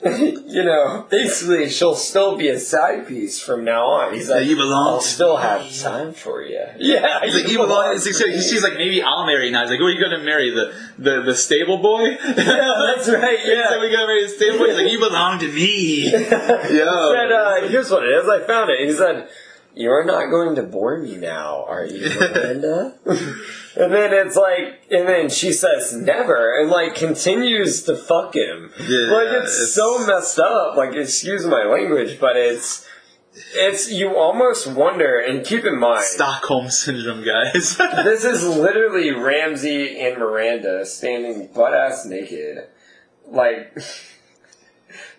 you 0.04 0.62
know, 0.62 1.06
basically 1.10 1.68
she'll 1.68 1.96
still 1.96 2.36
be 2.36 2.48
a 2.48 2.58
side 2.60 3.08
piece 3.08 3.40
from 3.40 3.64
now 3.64 3.84
on. 3.86 4.14
He's 4.14 4.30
like, 4.30 4.46
you 4.46 4.54
belong 4.54 4.94
I'll 4.94 5.00
to 5.00 5.06
still 5.06 5.36
have 5.38 5.76
time 5.80 6.12
for 6.12 6.40
you. 6.42 6.64
Yeah, 6.78 7.20
He's 7.24 7.34
like, 7.34 7.50
you 7.50 7.58
belong. 7.58 7.98
She's, 7.98 8.16
she's 8.48 8.62
like, 8.62 8.74
maybe 8.74 9.02
I'll 9.02 9.26
marry 9.26 9.50
now. 9.50 9.62
He's 9.62 9.70
like, 9.70 9.80
who 9.80 9.86
are 9.86 9.90
you 9.90 9.98
going 9.98 10.16
to 10.16 10.24
marry? 10.24 10.50
The 10.50 10.72
the 10.98 11.22
the 11.22 11.34
stable 11.34 11.78
boy? 11.78 12.04
Yeah, 12.26 12.94
that's 12.94 13.08
right. 13.08 13.38
So 13.44 13.52
Yeah. 13.52 13.80
we 13.80 13.90
gonna 13.90 14.06
marry 14.06 14.22
the 14.22 14.28
stable 14.28 14.58
boy. 14.58 14.66
He's 14.68 14.76
like, 14.76 14.92
you 14.92 14.98
belong 15.00 15.40
to 15.40 15.48
me. 15.52 16.10
Yo. 16.12 16.20
said, 16.20 17.32
uh, 17.32 17.66
here's 17.68 17.90
what 17.90 18.04
it 18.04 18.10
is. 18.10 18.28
I 18.28 18.46
found 18.46 18.70
it. 18.70 18.86
He 18.88 18.92
said, 18.94 19.28
"You're 19.78 20.04
not 20.04 20.28
going 20.30 20.56
to 20.56 20.62
bore 20.64 20.98
me 20.98 21.16
now, 21.16 21.64
are 21.66 21.84
you, 21.86 22.08
Myranda?" 22.10 22.94
and 23.76 23.92
then 23.92 24.12
it's 24.12 24.36
like, 24.36 24.80
and 24.90 25.08
then 25.08 25.30
she 25.30 25.52
says, 25.52 25.94
"Never," 25.94 26.60
and 26.60 26.68
like 26.70 26.94
continues 26.94 27.82
to 27.84 27.96
fuck 27.96 28.34
him. 28.34 28.72
Yeah, 28.80 29.12
like 29.12 29.28
it's, 29.42 29.54
it's- 29.56 29.72
so 29.74 30.04
messed 30.06 30.38
up. 30.38 30.76
Like, 30.76 30.94
excuse 30.94 31.46
my 31.46 31.64
language, 31.64 32.18
but 32.20 32.36
it's. 32.36 32.84
It's 33.54 33.88
you 33.92 34.16
almost 34.16 34.66
wonder, 34.66 35.20
and 35.20 35.46
keep 35.46 35.64
in 35.64 35.78
mind, 35.78 36.02
Stockholm 36.02 36.70
syndrome, 36.70 37.24
guys. 37.24 37.76
this 38.04 38.24
is 38.24 38.44
literally 38.44 39.12
Ramsay 39.12 40.00
and 40.00 40.16
Myranda 40.16 40.84
standing 40.84 41.46
butt 41.54 41.72
ass 41.72 42.04
naked, 42.04 42.66
like 43.28 43.78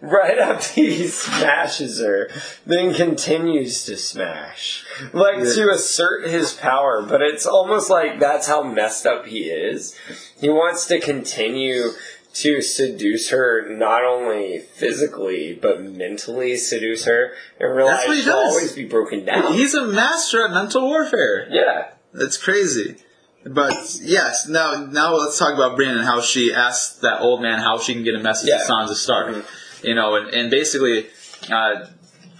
right 0.02 0.38
after 0.40 0.82
he 0.82 1.08
smashes 1.08 2.00
her, 2.00 2.30
then 2.66 2.94
continues 2.94 3.86
to 3.86 3.98
smash, 3.98 4.86
like 5.14 5.38
Yeah. 5.40 5.54
to 5.54 5.70
assert 5.72 6.28
his 6.28 6.54
power. 6.54 7.02
But 7.02 7.22
it's 7.22 7.46
almost 7.46 7.90
like 7.90 8.20
that's 8.20 8.48
how 8.48 8.64
messed 8.64 9.06
up 9.06 9.26
he 9.26 9.50
is. 9.50 9.96
He 10.40 10.50
wants 10.50 10.86
to 10.88 11.00
continue 11.00 11.92
to 12.32 12.62
seduce 12.62 13.30
her, 13.32 13.68
not 13.70 14.04
only 14.06 14.60
physically 14.60 15.58
but 15.60 15.82
mentally 15.82 16.56
seduce 16.58 17.06
her, 17.06 17.34
and 17.60 17.76
realize 17.76 17.98
That's 17.98 18.08
what 18.08 18.18
he 18.18 18.24
she'll 18.24 18.34
does. 18.34 18.54
always 18.54 18.72
be 18.74 18.86
broken 18.86 19.26
down. 19.26 19.54
He's 19.54 19.74
a 19.74 19.86
master 19.86 20.46
at 20.46 20.52
mental 20.52 20.84
warfare. 20.84 21.48
yeah. 21.50 21.88
That's 22.14 22.38
crazy. 22.38 22.98
But 23.46 23.98
yes, 24.02 24.48
now 24.48 24.76
now 24.92 25.16
let's 25.16 25.38
talk 25.40 25.54
about 25.54 25.76
Brienne 25.76 25.96
and 25.98 26.06
how 26.06 26.22
she 26.22 26.54
asked 26.54 27.02
that 27.02 27.22
old 27.22 27.42
man 27.42 27.60
how 27.60 27.78
she 27.80 27.94
can 27.94 28.04
get 28.04 28.16
a 28.16 28.20
message 28.20 28.50
Yeah. 28.50 28.58
to 28.58 28.64
Sansa 28.72 28.96
Stark. 28.96 29.28
Mhm. 29.30 29.44
You 29.84 29.96
know, 29.96 30.16
and, 30.16 30.28
and 30.34 30.52
basically, 30.52 31.08
uh, 31.52 31.86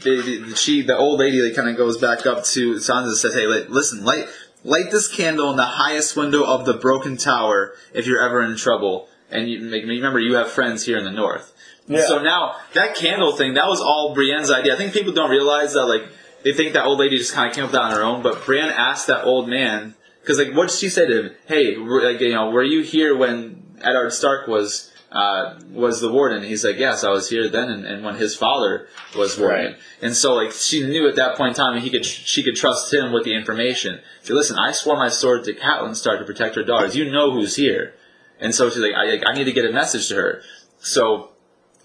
the, 0.02 0.22
the- 0.50 0.56
she 0.56 0.82
the 0.82 0.98
old 0.98 1.20
lady 1.20 1.40
that 1.42 1.56
kind 1.56 1.70
of 1.70 1.78
goes 1.78 1.98
back 1.98 2.26
up 2.26 2.44
to 2.46 2.76
Sansa 2.76 3.04
and 3.08 3.18
says, 3.18 3.34
"Hey, 3.34 3.48
li- 3.48 3.66
listen, 3.70 4.04
light 4.04 4.28
light 4.64 4.92
this 4.92 5.08
candle 5.08 5.50
in 5.52 5.58
the 5.58 5.66
highest 5.66 6.16
window 6.18 6.44
of 6.44 6.66
the 6.66 6.74
broken 6.74 7.18
tower 7.18 7.74
if 7.94 8.06
you're 8.08 8.22
ever 8.22 8.42
in 8.44 8.56
trouble." 8.58 9.08
And 9.32 9.50
you 9.50 9.60
make 9.62 9.84
remember 9.86 10.20
you 10.20 10.36
have 10.36 10.50
friends 10.50 10.86
here 10.86 10.98
in 10.98 11.04
the 11.06 11.12
north. 11.12 11.54
Yeah. 11.88 12.08
So 12.08 12.22
now 12.22 12.56
that 12.74 12.96
candle 12.96 13.36
thing, 13.36 13.54
that 13.56 13.68
was 13.68 13.80
all 13.80 14.16
Brienne's 14.16 14.52
idea. 14.52 14.74
I 14.74 14.78
think 14.78 14.92
people 14.94 15.14
don't 15.14 15.30
realize 15.30 15.74
that 15.74 15.86
like 15.86 16.04
they 16.44 16.54
think 16.54 16.74
that 16.74 16.86
old 16.86 17.00
lady 17.00 17.18
just 17.18 17.34
kind 17.34 17.50
of 17.50 17.56
came 17.56 17.64
up 17.66 17.70
with 17.72 17.74
that 17.80 17.84
on 17.84 17.92
her 17.92 18.04
own, 18.04 18.22
but 18.24 18.44
Brienne 18.46 18.70
asked 18.70 19.08
that 19.08 19.24
old 19.26 19.48
man 19.50 19.96
because 20.22 20.40
like 20.40 20.54
what 20.56 20.70
did 20.70 20.78
she 20.78 20.90
say 20.90 21.06
to 21.06 21.24
him? 21.28 21.36
Hey, 21.48 21.76
like 21.78 22.20
you 22.22 22.34
know, 22.34 22.50
were 22.50 22.64
you 22.64 22.82
here 22.82 23.16
when 23.16 23.64
Eddard 23.82 24.14
Stark 24.14 24.48
was 24.48 24.92
uh, 25.12 25.60
was 25.72 26.02
the 26.02 26.12
warden? 26.12 26.44
He's 26.44 26.64
like, 26.64 26.78
yes, 26.78 27.04
I 27.04 27.10
was 27.10 27.30
here 27.30 27.50
then, 27.50 27.70
and, 27.70 27.86
and 27.86 28.04
when 28.04 28.16
his 28.16 28.36
father 28.36 28.88
was 29.18 29.38
warden. 29.38 29.74
Right. 29.74 29.76
And 30.02 30.16
so 30.16 30.36
like 30.36 30.52
she 30.52 30.86
knew 30.86 31.08
at 31.08 31.16
that 31.16 31.36
point 31.36 31.50
in 31.50 31.56
time 31.56 31.82
he 31.82 31.90
could 31.90 32.06
she 32.06 32.44
could 32.44 32.56
trust 32.56 32.94
him 32.94 33.12
with 33.12 33.24
the 33.24 33.36
information. 33.36 34.02
She 34.24 34.34
listen, 34.34 34.58
I 34.58 34.72
swore 34.72 34.98
my 34.98 35.10
sword 35.10 35.44
to 35.46 35.54
Catelyn 35.54 35.96
Stark 35.96 36.20
to 36.20 36.26
protect 36.26 36.56
her 36.56 36.64
daughters. 36.64 36.96
You 36.96 37.12
know 37.12 37.32
who's 37.32 37.56
here. 37.56 37.96
And 38.40 38.56
so 38.56 38.70
she's 38.70 38.80
like, 38.80 38.94
I, 38.96 39.20
I 39.26 39.34
need 39.34 39.46
to 39.46 39.52
get 39.52 39.66
a 39.66 39.72
message 39.72 40.08
to 40.10 40.16
her. 40.16 40.42
So 40.78 41.32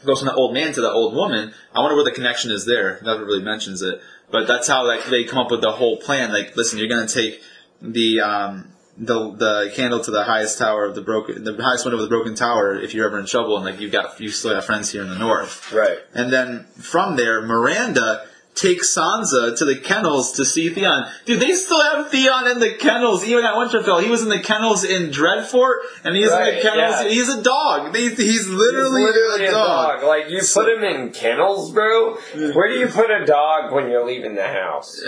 goes 0.05 0.21
from 0.21 0.27
the 0.27 0.35
old 0.35 0.53
man 0.53 0.73
to 0.73 0.81
the 0.81 0.91
old 0.91 1.15
woman. 1.15 1.55
I 1.75 1.81
wonder 1.81 1.97
where 1.97 2.05
the 2.05 2.11
connection 2.11 2.51
is 2.51 2.67
there. 2.67 3.01
Never 3.03 3.25
really 3.25 3.43
mentions 3.43 3.83
it, 3.83 4.01
but 4.31 4.47
that's 4.47 4.69
how 4.69 4.87
like 4.87 5.07
they 5.07 5.25
come 5.25 5.39
up 5.39 5.51
with 5.51 5.63
the 5.63 5.73
whole 5.73 5.97
plan. 5.97 6.31
Like, 6.31 6.57
listen, 6.57 6.79
you're 6.79 6.89
gonna 6.89 7.09
take 7.09 7.43
the 7.81 8.21
um, 8.21 8.74
the 8.97 9.31
the 9.33 9.73
candle 9.75 10.01
to 10.05 10.11
the 10.11 10.25
highest 10.25 10.59
tower 10.59 10.85
of 10.85 10.95
the 10.95 11.03
broken, 11.03 11.43
the 11.45 11.61
highest 11.63 11.85
window 11.85 11.97
of 11.97 12.03
the 12.03 12.09
broken 12.09 12.35
tower. 12.35 12.75
If 12.75 12.95
you're 12.95 13.07
ever 13.07 13.19
in 13.19 13.27
trouble, 13.27 13.57
and 13.57 13.65
like 13.65 13.81
you've 13.81 13.93
got 13.93 14.21
you 14.21 14.29
still 14.31 14.55
have 14.55 14.65
friends 14.65 14.91
here 14.93 15.03
in 15.03 15.09
the 15.09 15.19
north. 15.19 15.73
Right. 15.73 15.99
And 16.15 16.33
then 16.33 16.67
from 16.79 17.17
there, 17.17 17.43
Myranda 17.43 18.27
takes 18.55 18.95
Sansa 18.97 19.59
to 19.59 19.65
the 19.65 19.75
kennels 19.75 20.31
to 20.35 20.45
see 20.45 20.71
Theon. 20.71 21.07
Dude, 21.25 21.41
they 21.41 21.55
still 21.55 21.83
have 21.83 22.09
Theon 22.09 22.47
in 22.53 22.61
the 22.61 22.75
kennels, 22.75 23.25
even 23.27 23.45
at 23.45 23.55
Winterfell. 23.55 24.01
He 24.01 24.09
was 24.09 24.23
in 24.23 24.29
the 24.29 24.39
kennels 24.39 24.85
in 24.85 25.11
Dreadfort, 25.11 25.79
and 26.05 26.15
he's 26.15 26.31
in 26.31 26.39
the 26.39 26.61
kennels. 26.63 27.03
yeah. 27.03 27.09
He's 27.09 27.29
a 27.31 27.43
dog. 27.43 27.93
They, 27.93 28.11
he's 28.11 28.49
literally, 28.49 29.01
He's 29.03 29.11
literally 29.11 29.47
a, 29.47 29.51
dog. 29.51 30.05
Like 30.05 30.31
you 30.31 30.41
So- 30.43 30.61
put 30.63 30.73
him 30.73 30.85
in 30.85 31.11
kennels, 31.11 31.73
bro. 31.73 32.15
Where 32.55 32.69
do 32.69 32.75
you 32.79 32.87
put 32.87 33.11
a 33.11 33.27
dog 33.27 33.73
when 33.73 33.91
you're 33.91 34.07
leaving 34.07 34.37
the 34.37 34.47
house? 34.47 35.03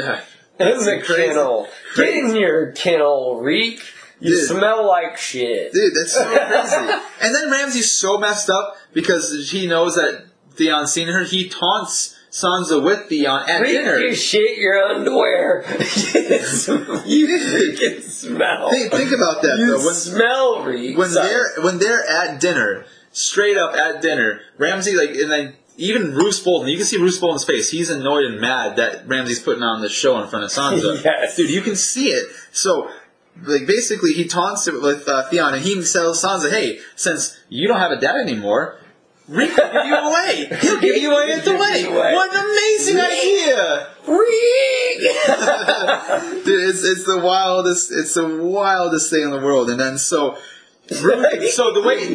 It's 0.59 0.87
a 0.87 1.01
Crazy. 1.01 1.29
kennel. 1.29 1.69
Get 1.97 2.09
in 2.15 2.37
your 2.37 2.73
kennel, 2.73 3.41
Reek. 3.41 3.81
You 4.21 4.31
Dude. 4.31 4.49
smell 4.49 4.87
like 4.87 5.19
shit. 5.19 5.73
Dude, 5.73 5.95
that's 5.95 6.13
so 6.13 6.25
crazy. 6.27 7.03
and 7.21 7.35
then 7.35 7.51
Ramsay's 7.51 7.91
so 7.91 8.17
messed 8.19 8.49
up 8.49 8.77
because 8.95 9.51
he 9.51 9.67
knows 9.67 9.97
that 9.97 10.25
Theon's 10.53 10.93
seen 10.93 11.09
her. 11.09 11.25
He 11.25 11.49
taunts 11.51 12.17
Sansa 12.31 12.83
with 12.83 13.09
Theon 13.11 13.49
at 13.49 13.61
Reek, 13.61 13.73
dinner. 13.73 13.99
you 13.99 14.15
shit 14.15 14.57
your 14.59 14.83
underwear. 14.83 15.65
you 17.05 17.27
can 17.79 18.01
smell. 18.03 18.71
Think, 18.71 18.93
think 18.93 19.13
about 19.13 19.43
that 19.43 19.57
you 19.59 19.77
though. 19.79 19.85
When, 19.85 19.95
smell, 19.95 20.65
Reek. 20.65 20.97
when 20.97 21.11
Sorry. 21.11 21.29
they're 21.29 21.63
when 21.65 21.79
they're 21.79 22.05
at 22.09 22.41
dinner, 22.41 22.85
straight 23.13 23.57
up 23.57 23.75
at 23.75 24.01
dinner, 24.03 24.41
Ramsay 24.59 24.97
like 24.97 25.11
and 25.11 25.31
then 25.31 25.55
even 25.77 26.15
Roose 26.15 26.43
Bolton, 26.43 26.69
you 26.69 26.77
can 26.77 26.87
see 26.87 26.99
Roose 26.99 27.19
Bolton's 27.19 27.45
face. 27.45 27.71
He's 27.71 27.91
annoyed 27.91 28.25
and 28.25 28.41
mad 28.41 28.77
that 28.77 29.07
Ramsay's 29.07 29.41
putting 29.41 29.63
on 29.63 29.83
this 29.83 29.93
show 29.93 30.21
in 30.21 30.29
front 30.29 30.45
of 30.45 30.51
Sansa. 30.51 31.01
Yes. 31.05 31.37
Dude, 31.37 31.51
you 31.51 31.61
can 31.61 31.77
see 31.77 32.09
it. 32.09 32.27
So 32.53 32.91
like 33.43 33.67
basically 33.67 34.13
he 34.13 34.27
taunts 34.27 34.67
it 34.67 34.81
with 34.81 35.09
uh, 35.09 35.29
Theon 35.29 35.55
and 35.55 35.63
he 35.63 35.75
tells 35.75 36.23
Sansa, 36.23 36.51
"Hey, 36.51 36.79
since 36.95 37.39
you 37.49 37.69
don't 37.69 37.79
have 37.79 37.93
a 37.93 38.01
dad 38.01 38.17
anymore." 38.17 38.79
Rick 39.29 39.57
will 39.57 39.73
give 39.73 39.87
you 39.87 39.97
away. 39.97 40.49
He'll 40.61 40.81
give 40.81 40.97
you 40.97 41.13
away 41.13 41.33
at 41.33 41.45
the 41.45 41.57
wedding. 41.57 41.93
What 41.93 42.33
an 42.33 42.45
amazing 42.45 43.01
idea! 43.01 43.89
Reek. 44.07 44.99
Dude, 46.45 46.69
it's 46.69 46.85
it's 46.85 47.05
the 47.05 47.21
wildest 47.23 47.91
it's 47.93 48.15
the 48.15 48.41
wildest 48.41 49.11
thing 49.11 49.23
in 49.23 49.31
the 49.31 49.41
world. 49.41 49.69
And 49.69 49.81
then 49.81 49.99
so 49.99 50.39
so 50.89 51.73
the 51.73 51.83
way 51.85 52.15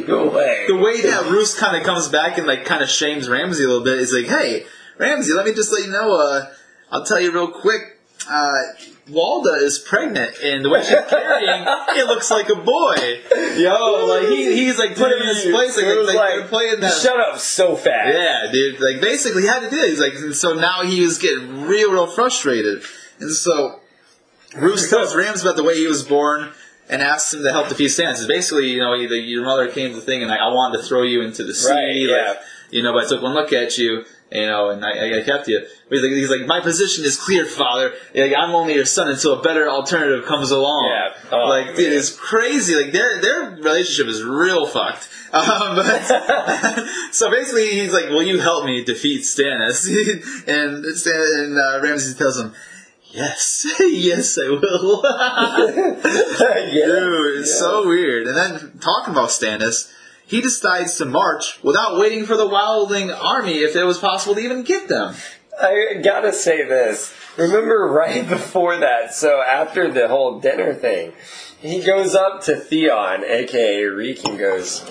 the 0.67 0.75
way 0.75 1.01
that 1.01 1.29
Roose 1.29 1.57
kind 1.57 1.75
of 1.75 1.83
comes 1.83 2.07
back 2.07 2.37
and 2.37 2.47
like 2.47 2.65
kind 2.65 2.81
of 2.81 2.89
shames 2.89 3.29
Ramsay 3.29 3.63
a 3.63 3.67
little 3.67 3.83
bit 3.83 3.97
is 3.99 4.13
like, 4.13 4.25
hey, 4.25 4.65
Ramsay, 4.97 5.33
let 5.33 5.45
me 5.45 5.53
just 5.53 5.71
let 5.71 5.85
you 5.85 5.91
know. 5.91 6.15
Uh, 6.15 6.45
I'll 6.91 7.05
tell 7.05 7.19
you 7.19 7.31
real 7.31 7.51
quick. 7.51 7.97
Uh, 8.29 8.61
Walda 9.09 9.61
is 9.61 9.79
pregnant, 9.79 10.37
and 10.43 10.63
the 10.63 10.69
way 10.69 10.81
she's 10.81 10.91
carrying, 11.09 11.65
it 11.89 12.07
looks 12.07 12.29
like 12.29 12.49
a 12.49 12.55
boy. 12.55 13.19
Yo, 13.57 14.05
like 14.07 14.29
he, 14.29 14.53
he's 14.53 14.77
like 14.77 14.95
put 14.95 15.11
him 15.11 15.21
in 15.21 15.35
his 15.35 15.43
place, 15.45 15.75
like, 15.75 15.85
like, 15.85 16.15
like, 16.15 16.35
they're 16.35 16.47
playing 16.47 16.79
that. 16.81 16.93
shut 16.93 17.19
up 17.19 17.39
so 17.39 17.75
fast. 17.75 18.13
Yeah, 18.13 18.51
dude. 18.51 18.79
Like 18.79 19.01
basically, 19.01 19.41
he 19.41 19.47
had 19.47 19.61
to 19.61 19.69
do 19.69 19.77
it. 19.77 19.89
He's 19.89 19.99
like, 19.99 20.13
and 20.13 20.35
so 20.35 20.53
now 20.53 20.83
he 20.83 21.01
was 21.01 21.17
getting 21.17 21.63
real, 21.63 21.91
real 21.91 22.07
frustrated, 22.07 22.83
and 23.19 23.31
so 23.31 23.79
Roose 24.55 24.89
tells 24.89 25.15
Rams 25.15 25.41
about 25.41 25.55
the 25.55 25.63
way 25.63 25.75
he 25.75 25.87
was 25.87 26.03
born 26.03 26.51
and 26.91 27.01
asks 27.01 27.33
him 27.33 27.41
to 27.43 27.51
help 27.51 27.69
defeat 27.69 27.87
Stannis. 27.89 28.17
It's 28.19 28.27
basically, 28.27 28.67
you 28.67 28.79
know, 28.79 28.95
the, 28.95 29.17
your 29.17 29.43
mother 29.43 29.71
came 29.71 29.89
to 29.91 29.95
the 29.95 30.01
thing 30.01 30.21
and 30.21 30.29
like, 30.29 30.39
I 30.41 30.49
wanted 30.49 30.77
to 30.79 30.83
throw 30.83 31.01
you 31.03 31.21
into 31.21 31.43
the 31.43 31.53
sea, 31.53 31.71
Right, 31.71 31.95
yeah. 31.95 32.27
like, 32.29 32.37
you 32.69 32.83
know, 32.83 32.93
but 32.93 33.05
I 33.05 33.09
took 33.09 33.21
one 33.23 33.33
look 33.33 33.51
at 33.53 33.77
you. 33.77 34.03
You 34.33 34.45
know, 34.45 34.69
and 34.69 34.85
I, 34.85 35.19
I 35.19 35.23
kept 35.23 35.49
you. 35.49 35.59
But 35.89 35.97
he's 35.97 36.03
like, 36.03 36.11
he's 36.13 36.29
like, 36.29 36.47
my 36.47 36.61
position 36.61 37.03
is 37.03 37.17
clear, 37.17 37.45
father. 37.45 37.91
Like, 38.15 38.31
I'm 38.33 38.51
only 38.55 38.75
your 38.75 38.85
son 38.85 39.09
until 39.09 39.37
a 39.37 39.41
better 39.41 39.69
alternative 39.69 40.23
comes 40.25 40.51
along. 40.51 40.85
Yeah. 40.89 41.37
Oh, 41.37 41.49
like, 41.49 41.75
dude, 41.75 41.89
man. 41.89 41.97
it's 41.99 42.15
crazy. 42.15 42.73
Like, 42.81 42.93
their 42.93 43.19
their 43.21 43.49
relationship 43.57 44.07
is 44.07 44.23
real 44.23 44.65
fucked. 44.67 45.09
Um, 45.33 45.77
but, 45.77 46.01
so 47.13 47.31
basically, 47.31 47.71
he's 47.71 47.93
like, 47.93 48.09
"Will 48.09 48.21
you 48.23 48.39
help 48.39 48.65
me 48.65 48.83
defeat 48.83 49.21
Stannis?" 49.21 49.87
and 50.47 50.85
Stan, 50.97 51.13
and 51.15 51.57
uh, 51.57 51.79
Ramsay 51.81 52.17
tells 52.17 52.37
him, 52.37 52.53
"Yes, 53.11 53.65
yes, 53.79 54.37
I 54.37 54.49
will." 54.49 55.03
Yeah. 56.71 56.85
Dude, 56.85 57.39
it's 57.41 57.57
so 57.57 57.87
weird. 57.87 58.27
And 58.27 58.37
then 58.37 58.79
talking 58.79 59.13
about 59.13 59.29
Stannis, 59.29 59.91
he 60.25 60.41
decides 60.41 60.95
to 60.97 61.05
march 61.05 61.59
without 61.63 61.99
waiting 61.99 62.25
for 62.25 62.37
the 62.37 62.47
Wildling 62.47 63.13
army 63.13 63.59
if 63.59 63.75
it 63.75 63.83
was 63.83 63.97
possible 63.97 64.35
to 64.35 64.41
even 64.41 64.63
get 64.63 64.87
them. 64.87 65.15
I 65.61 65.99
gotta 66.03 66.31
say 66.31 66.63
this. 66.63 67.13
Remember 67.37 67.87
right 67.87 68.27
before 68.29 68.77
that, 68.77 69.13
so 69.13 69.41
after 69.41 69.91
the 69.91 70.07
whole 70.07 70.39
dinner 70.39 70.73
thing, 70.73 71.13
he 71.59 71.81
goes 71.83 72.15
up 72.15 72.41
to 72.43 72.55
Theon, 72.55 73.23
aka 73.23 73.83
Reek, 73.83 74.25
and 74.25 74.39
goes, 74.39 74.89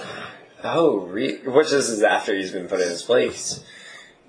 Oh, 0.63 0.99
Reek, 1.01 1.47
which 1.47 1.71
this 1.71 1.89
is 1.89 2.03
after 2.03 2.35
he's 2.35 2.53
been 2.53 2.69
put 2.69 2.81
in 2.81 2.89
his 2.89 3.03
place. 3.03 3.65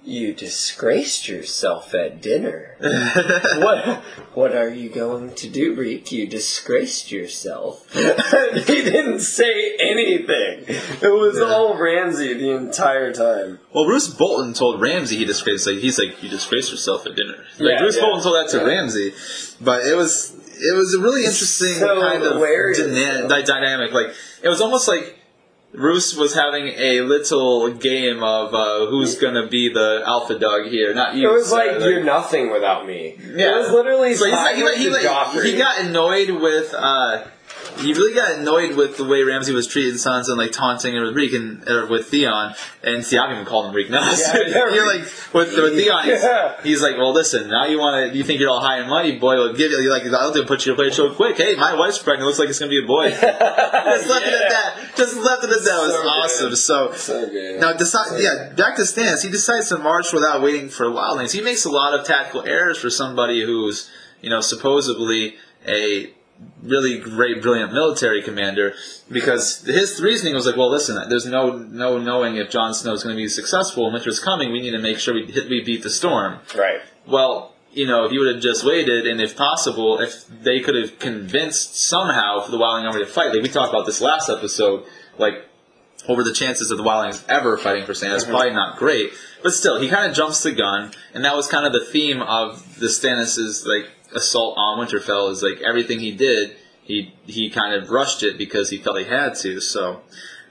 You 0.04 0.34
disgraced 0.34 1.28
yourself 1.30 1.94
at 1.94 2.22
dinner. 2.24 2.76
what 3.60 4.02
what 4.34 4.56
are 4.56 4.70
you 4.70 4.90
going 4.90 5.36
to 5.36 5.48
do, 5.48 5.76
Reek? 5.76 6.12
You 6.12 6.26
disgraced 6.26 7.12
yourself. 7.12 7.86
he 7.94 8.02
didn't 8.82 9.20
say 9.20 9.76
anything. 9.80 10.66
It 10.68 11.14
was 11.14 11.40
all 11.40 11.78
Ramsay 11.78 12.34
the 12.34 12.50
entire 12.50 13.14
time. 13.14 13.60
Well, 13.76 13.86
Roose 13.86 14.08
Bolton 14.08 14.54
told 14.54 14.82
Ramsay 14.82 15.18
he 15.18 15.26
disgraced. 15.26 15.68
Like 15.68 15.78
he's 15.78 16.00
like, 16.00 16.22
"You 16.24 16.30
disgraced 16.30 16.72
yourself 16.72 17.06
at 17.06 17.16
dinner." 17.16 17.38
Like 17.60 17.78
Yeah, 17.78 17.82
Roose 17.84 17.96
yeah. 17.98 18.02
Bolton 18.02 18.24
told 18.24 18.36
that 18.36 18.50
to 18.52 18.58
Yeah. 18.58 18.64
Ramsay, 18.64 19.14
but 19.62 19.86
it 19.86 19.96
was 19.96 20.34
it 20.34 20.76
was 20.76 20.96
a 20.96 21.00
really 21.00 21.26
interesting 21.26 21.76
So 21.76 22.02
kind 22.02 22.24
of 22.24 22.42
dyna- 22.42 23.46
dynamic. 23.46 23.92
Like 23.94 24.16
it 24.42 24.50
was 24.50 24.62
almost 24.62 24.88
like 24.88 25.21
Roose 25.74 26.16
was 26.16 26.34
having 26.34 26.68
a 26.68 27.02
little 27.02 27.72
game 27.72 28.24
of 28.24 28.54
uh, 28.54 28.88
who's 28.88 29.16
gonna 29.16 29.48
be 29.48 29.72
the 29.72 30.04
alpha 30.06 30.38
dog 30.38 30.68
here. 30.68 30.94
Not 30.94 31.16
you. 31.16 31.30
It 31.30 31.34
was 31.34 31.52
like 31.52 31.80
you're 31.80 32.04
nothing 32.04 32.52
without 32.52 32.86
me. 32.86 33.18
Yeah. 33.20 33.56
It 33.56 33.60
was 33.60 33.72
literally 33.72 34.14
So 34.16 34.26
he's 34.26 34.34
like, 34.34 34.56
he, 34.56 34.78
he, 34.78 34.86
to 34.86 34.92
like, 34.92 35.06
Joffrey. 35.06 35.46
he 35.46 35.58
got 35.58 35.80
annoyed 35.80 36.30
with. 36.30 36.74
Uh, 36.78 37.26
he 37.80 37.94
really 37.94 38.14
got 38.14 38.32
annoyed 38.40 38.76
with 38.76 38.98
the 38.98 39.04
way 39.06 39.24
Ramsay 39.24 39.54
was 39.54 39.68
treating 39.68 39.96
Sansa 39.96 40.30
and 40.30 40.38
like 40.38 40.52
taunting 40.52 40.94
her 40.96 41.04
with 41.06 41.16
Reek 41.16 41.34
and 41.34 41.68
or 41.68 41.88
with 41.88 42.08
Theon, 42.08 42.54
and 42.84 43.06
Theon 43.06 43.32
even 43.32 43.46
called 43.46 43.68
him 43.68 43.74
Reek. 43.76 43.90
Now, 43.92 44.10
Yeah, 44.12 44.38
yeah, 44.48 44.74
you're 44.74 44.86
like 44.88 45.02
with, 45.34 45.56
with 45.56 45.76
Theon, 45.76 46.04
he's, 46.06 46.22
Yeah. 46.24 46.62
he's 46.64 46.82
like, 46.82 46.98
well, 46.98 47.14
listen, 47.14 47.50
now 47.50 47.66
you 47.66 47.80
want 47.80 48.12
to, 48.12 48.18
you 48.18 48.24
think 48.24 48.40
you're 48.40 48.50
all 48.50 48.62
high 48.62 48.78
and 48.80 48.90
mighty, 48.90 49.18
boy? 49.20 49.36
Well, 49.38 49.54
give 49.54 49.72
you 49.72 49.90
like 49.90 50.04
I'll 50.06 50.32
do 50.34 50.46
put 50.46 50.66
you 50.66 50.74
to 50.74 50.76
play 50.76 50.90
so 50.92 51.14
quick. 51.14 51.38
Hey, 51.38 51.56
my 51.56 51.74
wife's 51.76 52.00
pregnant. 52.00 52.28
Looks 52.28 52.40
like 52.40 52.50
it's 52.50 52.60
gonna 52.60 52.70
be 52.70 52.84
a 52.84 52.88
boy. 52.88 53.10
Just 53.12 54.08
left 54.10 54.26
it 54.28 54.34
at 54.34 54.50
that. 54.50 54.78
Just 54.96 55.16
left 55.18 55.44
it 55.44 55.50
at 55.52 55.64
that. 55.64 55.78
It 55.80 55.88
was 55.88 55.92
good. 55.92 56.08
awesome. 56.08 56.56
So 56.56 56.92
so 56.94 57.28
good. 57.30 57.60
now, 57.60 57.74
decide, 57.74 58.20
yeah, 58.22 58.54
back 58.56 58.76
to 58.76 58.84
Stannis. 58.84 59.24
He 59.24 59.30
decides 59.30 59.70
to 59.70 59.78
march 59.78 60.14
without 60.14 60.42
waiting 60.42 60.70
for 60.70 60.86
wildlings. 60.88 61.32
He 61.32 61.42
makes 61.42 61.66
a 61.66 61.70
lot 61.72 61.98
of 62.00 62.06
tactical 62.06 62.44
errors 62.46 62.78
for 62.78 62.90
somebody 62.90 63.42
who's, 63.44 63.90
you 64.22 64.30
know, 64.30 64.42
supposedly 64.42 65.36
a 65.68 66.14
really 66.64 66.98
great, 67.00 67.42
brilliant 67.42 67.74
military 67.74 68.22
commander. 68.22 68.74
Because 69.10 69.62
his 69.66 70.02
reasoning 70.02 70.34
was 70.34 70.46
like, 70.46 70.56
well, 70.58 70.70
listen, 70.70 70.98
there's 71.10 71.26
no 71.26 71.58
no 71.58 71.98
knowing 71.98 72.36
if 72.38 72.50
Jon 72.50 72.74
Snow 72.74 72.94
is 72.94 73.04
going 73.04 73.16
to 73.16 73.22
be 73.22 73.28
successful. 73.28 73.86
When 73.86 73.94
winter's 73.94 74.20
coming, 74.20 74.52
we 74.52 74.62
need 74.62 74.72
to 74.72 74.80
make 74.80 75.00
sure 75.00 75.14
we 75.14 75.26
hit, 75.26 75.50
we 75.50 75.64
beat 75.64 75.84
the 75.84 75.90
storm. 75.90 76.40
right. 76.56 76.82
Well, 77.08 77.56
you 77.74 77.88
know, 77.88 78.04
if 78.06 78.12
you 78.12 78.20
would 78.20 78.34
have 78.36 78.44
just 78.44 78.66
waited, 78.66 79.08
and 79.08 79.22
if 79.22 79.36
possible, 79.38 80.00
if 80.02 80.28
they 80.28 80.60
could 80.60 80.76
have 80.76 81.00
convinced 81.00 81.76
somehow 81.80 82.42
for 82.42 82.52
the 82.52 82.58
Wildling 82.58 82.84
army 82.86 83.00
to 83.00 83.06
fight, 83.10 83.34
like 83.34 83.42
we 83.42 83.50
talked 83.50 83.70
about 83.74 83.86
this 83.86 84.02
last 84.02 84.30
episode, 84.30 84.84
like 85.18 85.46
over 86.08 86.22
the 86.24 86.34
chances 86.34 86.70
of 86.70 86.78
the 86.78 86.84
Wildlings 86.84 87.24
ever 87.30 87.58
fighting 87.58 87.86
for 87.86 87.94
Stannis, 87.94 88.22
Mm-hmm. 88.24 88.32
probably 88.32 88.52
not 88.52 88.78
great. 88.78 89.14
But 89.42 89.54
still, 89.54 89.80
he 89.80 89.88
kind 89.90 90.10
of 90.10 90.16
jumps 90.16 90.44
the 90.44 90.52
gun, 90.52 90.92
and 91.14 91.24
that 91.26 91.36
was 91.36 91.48
kind 91.48 91.66
of 91.66 91.72
the 91.74 91.84
theme 91.86 92.22
of 92.22 92.78
the 92.80 92.88
Stannis's 92.88 93.66
like 93.66 93.90
assault 94.14 94.56
on 94.58 94.80
Winterfell. 94.86 95.32
Is 95.32 95.44
like 95.44 95.62
everything 95.62 96.00
he 96.00 96.12
did, 96.12 96.56
he 96.84 97.14
he 97.26 97.50
kind 97.50 97.74
of 97.74 97.90
rushed 97.90 98.24
it 98.24 98.38
because 98.38 98.70
he 98.70 98.78
felt 98.78 98.98
he 99.00 99.06
had 99.06 99.36
to. 99.36 99.60
So, 99.60 100.02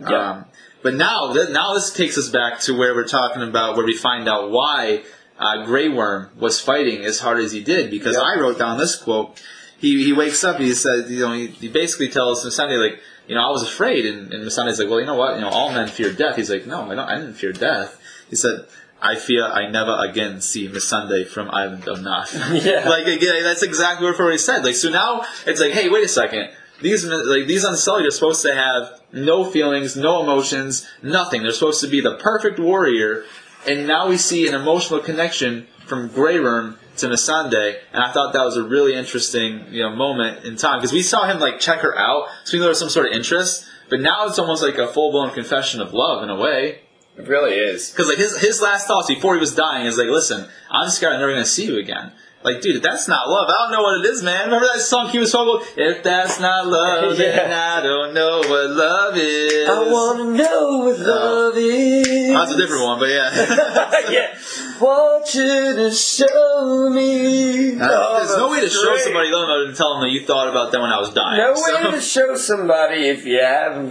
Yeah. 0.01 0.31
um, 0.31 0.45
but 0.83 0.95
now 0.95 1.33
th- 1.33 1.51
now 1.51 1.75
this 1.75 1.93
takes 1.93 2.17
us 2.19 2.29
back 2.29 2.61
to 2.61 2.77
where 2.77 2.95
we're 2.95 3.07
talking 3.09 3.43
about 3.43 3.77
where 3.77 3.85
we 3.87 3.97
find 3.97 4.29
out 4.29 4.51
why 4.51 5.03
uh, 5.39 5.65
Grey 5.65 5.89
Worm 5.89 6.31
was 6.39 6.61
fighting 6.61 7.05
as 7.05 7.21
hard 7.21 7.39
as 7.41 7.53
he 7.53 7.63
did. 7.63 7.91
Because 7.91 8.17
Yeah. 8.17 8.23
I 8.23 8.41
wrote 8.41 8.59
down 8.59 8.79
this 8.79 8.97
quote. 8.97 9.41
He 9.79 10.05
he 10.05 10.13
wakes 10.13 10.45
up. 10.45 10.59
He 10.59 10.75
said, 10.75 11.09
you 11.09 11.21
know, 11.21 11.33
he, 11.33 11.47
he 11.49 11.69
basically 11.69 12.09
tells 12.09 12.45
Missandei 12.45 12.79
like, 12.79 13.01
you 13.27 13.35
know, 13.35 13.47
I 13.47 13.51
was 13.51 13.63
afraid, 13.63 14.05
and, 14.07 14.33
and 14.33 14.45
Missandei's 14.45 14.79
like, 14.79 14.91
well, 14.91 15.01
you 15.01 15.07
know 15.07 15.15
what, 15.15 15.37
you 15.37 15.41
know, 15.41 15.49
all 15.49 15.73
men 15.73 15.89
fear 15.89 16.13
death. 16.13 16.37
He's 16.37 16.51
like, 16.51 16.67
no, 16.67 16.83
I 16.91 16.95
don't. 16.95 17.09
I 17.09 17.17
didn't 17.17 17.35
fear 17.35 17.53
death. 17.53 17.99
He 18.29 18.37
said. 18.37 18.67
I 19.03 19.17
fear 19.17 19.45
I 19.47 19.71
never 19.71 19.97
again 19.99 20.41
see 20.41 20.69
Missandei 20.69 21.27
from 21.27 21.51
Island 21.51 21.89
of 21.89 21.99
Naath. 21.99 22.33
Yeah. 22.65 22.89
like 22.89 23.07
again, 23.07 23.43
that's 23.43 23.63
exactly 23.63 24.07
what 24.11 24.33
he 24.33 24.39
said. 24.39 24.65
Like 24.65 24.75
so 24.75 24.91
now 24.91 25.23
it's 25.47 25.61
like, 25.61 25.73
hey, 25.73 25.89
wait 25.89 26.05
a 26.05 26.09
second. 26.09 26.51
These 26.83 27.05
like 27.05 27.47
these 27.47 27.65
Unsullied 27.65 28.07
are 28.07 28.11
supposed 28.11 28.43
to 28.43 28.55
have 28.55 29.01
no 29.13 29.45
feelings, 29.45 29.97
no 29.97 30.23
emotions, 30.23 30.87
nothing. 31.03 31.43
They're 31.43 31.53
supposed 31.53 31.81
to 31.83 31.89
be 31.89 32.01
the 32.01 32.17
perfect 32.17 32.59
warrior, 32.59 33.25
and 33.69 33.87
now 33.87 34.09
we 34.09 34.17
see 34.17 34.49
an 34.49 34.55
emotional 34.55 35.01
connection 35.01 35.67
from 35.87 36.09
Grey 36.09 36.41
Worm 36.41 36.79
to 36.99 37.09
Missandei, 37.09 37.77
and 37.93 38.03
I 38.03 38.13
thought 38.13 38.33
that 38.33 38.45
was 38.45 38.57
a 38.57 38.63
really 38.63 38.95
interesting 38.95 39.67
you 39.71 39.83
know 39.83 39.91
moment 39.95 40.45
in 40.45 40.57
time 40.57 40.79
because 40.79 40.93
we 40.93 41.03
saw 41.03 41.27
him 41.27 41.39
like 41.39 41.61
check 41.61 41.81
her 41.81 41.97
out, 41.99 42.29
so 42.45 42.53
we 42.55 42.59
know 42.59 42.65
there 42.65 42.71
was 42.71 42.79
some 42.79 42.89
sort 42.89 43.07
of 43.07 43.13
interest, 43.13 43.67
but 43.91 44.01
now 44.01 44.27
it's 44.27 44.39
almost 44.39 44.63
like 44.63 44.79
a 44.79 44.87
full 44.89 45.11
blown 45.11 45.31
confession 45.35 45.81
of 45.83 45.93
love 45.93 46.23
in 46.23 46.31
a 46.31 46.37
way. 46.37 46.81
It 47.23 47.29
really 47.29 47.55
is. 47.55 47.91
Because 47.91 48.09
like 48.09 48.19
his 48.19 48.37
his 48.39 48.61
last 48.63 48.87
thoughts 48.87 49.09
before 49.09 49.35
he 49.35 49.41
was 49.41 49.55
dying 49.55 49.87
is 49.87 49.97
like, 49.99 50.09
listen, 50.09 50.47
I'm 50.71 50.89
scared 50.91 51.13
I'm 51.15 51.21
never 51.21 51.33
gonna 51.33 51.45
see 51.45 51.67
you 51.67 51.79
again. 51.79 52.13
Like, 52.43 52.63
dude, 52.63 52.83
that's 52.83 53.07
not 53.07 53.29
love. 53.29 53.51
I 53.51 53.53
don't 53.53 53.73
know 53.73 53.83
what 53.83 54.01
it 54.01 54.09
is, 54.11 54.23
man. 54.23 54.47
Remember 54.47 54.67
that 54.73 54.81
song 54.81 55.11
he 55.11 55.19
was 55.19 55.31
talking 55.31 55.57
about? 55.61 55.69
If 55.77 56.03
that's 56.03 56.41
not 56.41 56.67
love, 56.67 57.17
then 57.19 57.53
I 57.53 57.83
don't 57.83 58.15
know 58.15 58.39
what 58.39 58.71
love 58.71 59.15
is. 59.19 59.69
I 59.69 59.91
wanna 59.93 60.25
know 60.39 60.79
what 60.79 60.99
love 61.01 61.55
is. 61.59 62.33
That's 62.33 62.53
a 62.53 62.57
different 62.57 62.83
one, 62.83 62.99
but 62.99 63.11
yeah. 63.11 63.31
yeah. 64.11 64.39
Want 64.81 65.35
you 65.35 65.75
to 65.77 65.91
show 65.91 66.89
me. 66.89 67.79
Uh, 67.79 67.89
Oh, 67.93 68.17
there's 68.19 68.37
no 68.39 68.49
way 68.51 68.61
to 68.61 68.71
show 68.71 68.97
somebody 68.97 69.29
love 69.31 69.67
and 69.69 69.77
tell 69.77 69.93
them 69.95 70.03
that 70.09 70.11
you 70.11 70.25
thought 70.25 70.49
about 70.49 70.73
them 70.73 70.81
when 70.81 70.91
I 70.91 70.99
was 70.99 71.13
dying. 71.13 71.37
No 71.37 71.55
So- 71.55 71.75
way 71.85 71.91
to 71.91 72.01
show 72.01 72.35
somebody 72.37 73.07
if 73.09 73.27
you 73.27 73.41
have 73.41 73.85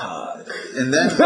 cock. 0.00 0.46
and 0.76 0.92
then 0.92 1.10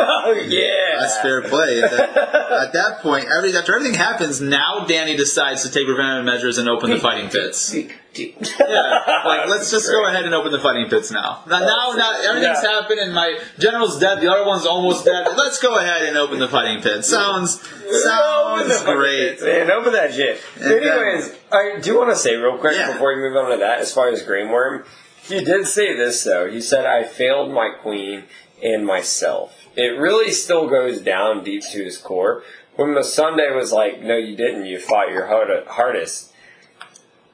yeah. 0.51 0.97
That's 1.01 1.19
fair 1.19 1.43
play. 1.43 1.83
At 1.83 1.91
that, 1.91 2.17
at 2.17 2.73
that 2.73 2.99
point, 3.01 3.27
every, 3.27 3.57
after 3.57 3.75
everything 3.75 3.97
happens, 3.97 4.41
now 4.41 4.85
Dany 4.89 5.17
decides 5.17 5.63
to 5.63 5.71
take 5.71 5.87
preventative 5.87 6.25
measures 6.25 6.59
and 6.59 6.69
open 6.69 6.91
the 6.91 6.99
fighting 6.99 7.29
pits. 7.31 7.75
Yeah, 7.75 9.23
like 9.27 9.49
let's 9.49 9.71
just 9.73 9.91
go 9.91 10.07
ahead 10.07 10.25
and 10.25 10.35
open 10.35 10.53
the 10.53 10.61
fighting 10.61 10.89
pits 10.89 11.11
now. 11.11 11.43
Now, 11.49 11.59
now, 11.61 11.93
now 11.97 12.13
everything's 12.23 12.63
Yeah. 12.63 12.81
happened, 12.81 13.01
and 13.01 13.13
my 13.15 13.39
general's 13.59 13.99
dead. 13.99 14.21
The 14.21 14.31
other 14.33 14.45
one's 14.47 14.67
almost 14.67 15.05
dead. 15.05 15.27
Let's 15.37 15.61
go 15.61 15.77
ahead 15.79 16.03
and 16.03 16.17
open 16.17 16.39
the 16.39 16.47
fighting 16.49 16.81
pits. 16.81 17.09
Sounds 17.09 17.61
sounds 18.05 18.83
great. 18.85 19.31
pits, 19.31 19.43
man. 19.43 19.71
Open 19.71 19.93
that 19.95 20.15
shit. 20.15 20.41
And 20.61 20.65
then- 20.71 20.83
Anyways, 20.85 21.35
I 21.51 21.81
do 21.81 21.99
want 21.99 22.11
to 22.11 22.17
say 22.17 22.37
real 22.37 22.59
quick 22.59 22.77
Yeah. 22.77 22.93
before 22.93 23.15
we 23.17 23.21
move 23.21 23.37
on 23.37 23.51
to 23.51 23.57
that, 23.59 23.81
as 23.81 23.93
far 23.93 24.09
as 24.11 24.23
Grey 24.23 24.47
Worm, 24.47 24.85
he 25.25 25.43
did 25.43 25.67
say 25.67 25.97
this 25.97 26.23
though. 26.23 26.49
He 26.49 26.61
said, 26.61 26.87
"I 26.87 27.03
failed 27.03 27.51
my 27.53 27.71
queen 27.83 28.25
and 28.65 28.85
myself." 28.85 29.67
It 29.77 29.99
really 29.99 30.33
still 30.33 30.69
goes 30.69 31.01
down 31.01 31.45
deep 31.45 31.63
to 31.73 31.85
his 31.85 31.99
core. 31.99 32.43
When 32.77 32.95
the 32.95 33.05
Sunday 33.05 33.55
was 33.55 33.73
like, 33.73 34.01
"No, 34.03 34.17
you 34.17 34.35
didn't. 34.35 34.67
You 34.67 34.81
fought 34.81 35.11
your 35.11 35.27
hard- 35.27 35.67
hardest." 35.69 36.33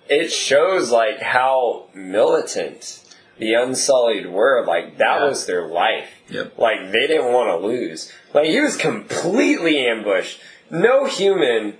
It 0.09 0.31
shows 0.33 0.91
like 0.91 1.21
how 1.21 1.85
militant 1.95 2.99
the 3.39 3.55
Unsullied 3.55 4.27
were. 4.31 4.65
Like 4.67 4.99
that 4.99 5.21
Yeah. 5.21 5.29
was 5.29 5.47
their 5.47 5.67
life. 5.67 6.11
Yep. 6.29 6.59
Like 6.59 6.93
they 6.93 7.07
didn't 7.07 7.33
want 7.33 7.49
to 7.49 7.67
lose. 7.67 8.13
Like 8.35 8.47
he 8.47 8.61
was 8.61 8.77
completely 8.77 9.87
ambushed. 9.87 10.41
No 10.69 11.05
human, 11.07 11.79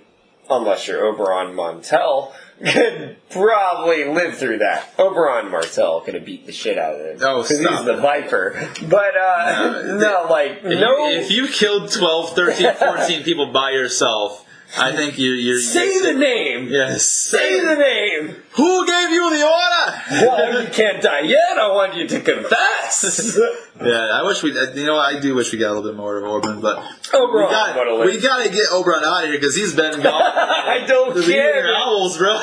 unless 0.49 0.87
you're 0.87 1.03
Oberyn 1.03 1.53
Martell, 1.53 2.33
could 2.65 3.17
probably 3.29 4.05
live 4.05 4.37
through 4.37 4.59
that. 4.59 4.95
Oberyn 4.97 5.49
Martell 5.51 6.01
could 6.01 6.13
have 6.13 6.25
beat 6.25 6.45
the 6.45 6.51
shit 6.51 6.77
out 6.77 6.95
of 6.95 7.01
him. 7.05 7.17
Oh, 7.21 7.41
because 7.41 7.59
stop 7.59 7.77
he's 7.77 7.85
the. 7.85 7.97
Viper. 7.97 8.69
But 8.87 9.17
uh, 9.17 9.81
No, 9.85 9.97
no, 10.25 10.27
like 10.29 10.59
If, 10.63 10.79
no. 10.79 11.07
you, 11.09 11.17
if 11.19 11.31
you 11.31 11.47
killed 11.47 11.91
12, 11.91 12.35
13, 12.35 12.73
14 12.79 13.23
people 13.23 13.51
by 13.51 13.71
yourself, 13.71 14.45
I 14.77 14.95
think 14.95 15.17
you're. 15.19 15.35
you're 15.35 15.59
say 15.59 15.99
the 16.01 16.13
name. 16.17 16.67
Yes. 16.69 17.05
Say 17.05 17.59
the 17.59 17.75
name. 17.75 18.35
Who 18.51 18.85
gave 18.87 19.09
you 19.09 19.29
the 19.29 19.43
order? 19.43 20.25
Well, 20.25 20.63
you 20.63 20.69
can't 20.69 21.01
die 21.01 21.21
yet. 21.21 21.57
I 21.57 21.67
want 21.69 21.95
you 21.95 22.07
to 22.07 22.19
confess. 22.21 23.37
Yeah, 23.83 24.09
I 24.13 24.21
wish 24.27 24.43
we. 24.43 24.55
Uh, 24.55 24.71
you 24.73 24.85
know, 24.85 24.99
I 24.99 25.19
do 25.19 25.33
wish 25.33 25.51
we 25.51 25.57
got 25.57 25.71
a 25.71 25.73
little 25.73 25.89
bit 25.89 25.97
more 25.97 26.15
of 26.17 26.23
Oberyn, 26.23 26.61
but 26.61 26.77
Oberyn, 27.13 27.47
we 27.47 27.51
got 27.51 28.05
we 28.05 28.21
got 28.21 28.43
to 28.45 28.49
get 28.51 28.69
Oberyn 28.69 29.01
out 29.01 29.23
of 29.23 29.29
here 29.29 29.39
because 29.39 29.55
he's 29.55 29.73
been 29.73 30.03
gone. 30.03 30.21
I 30.23 30.85
don't 30.85 31.19
care. 31.25 31.73
owls, 31.77 32.15
bro. 32.19 32.35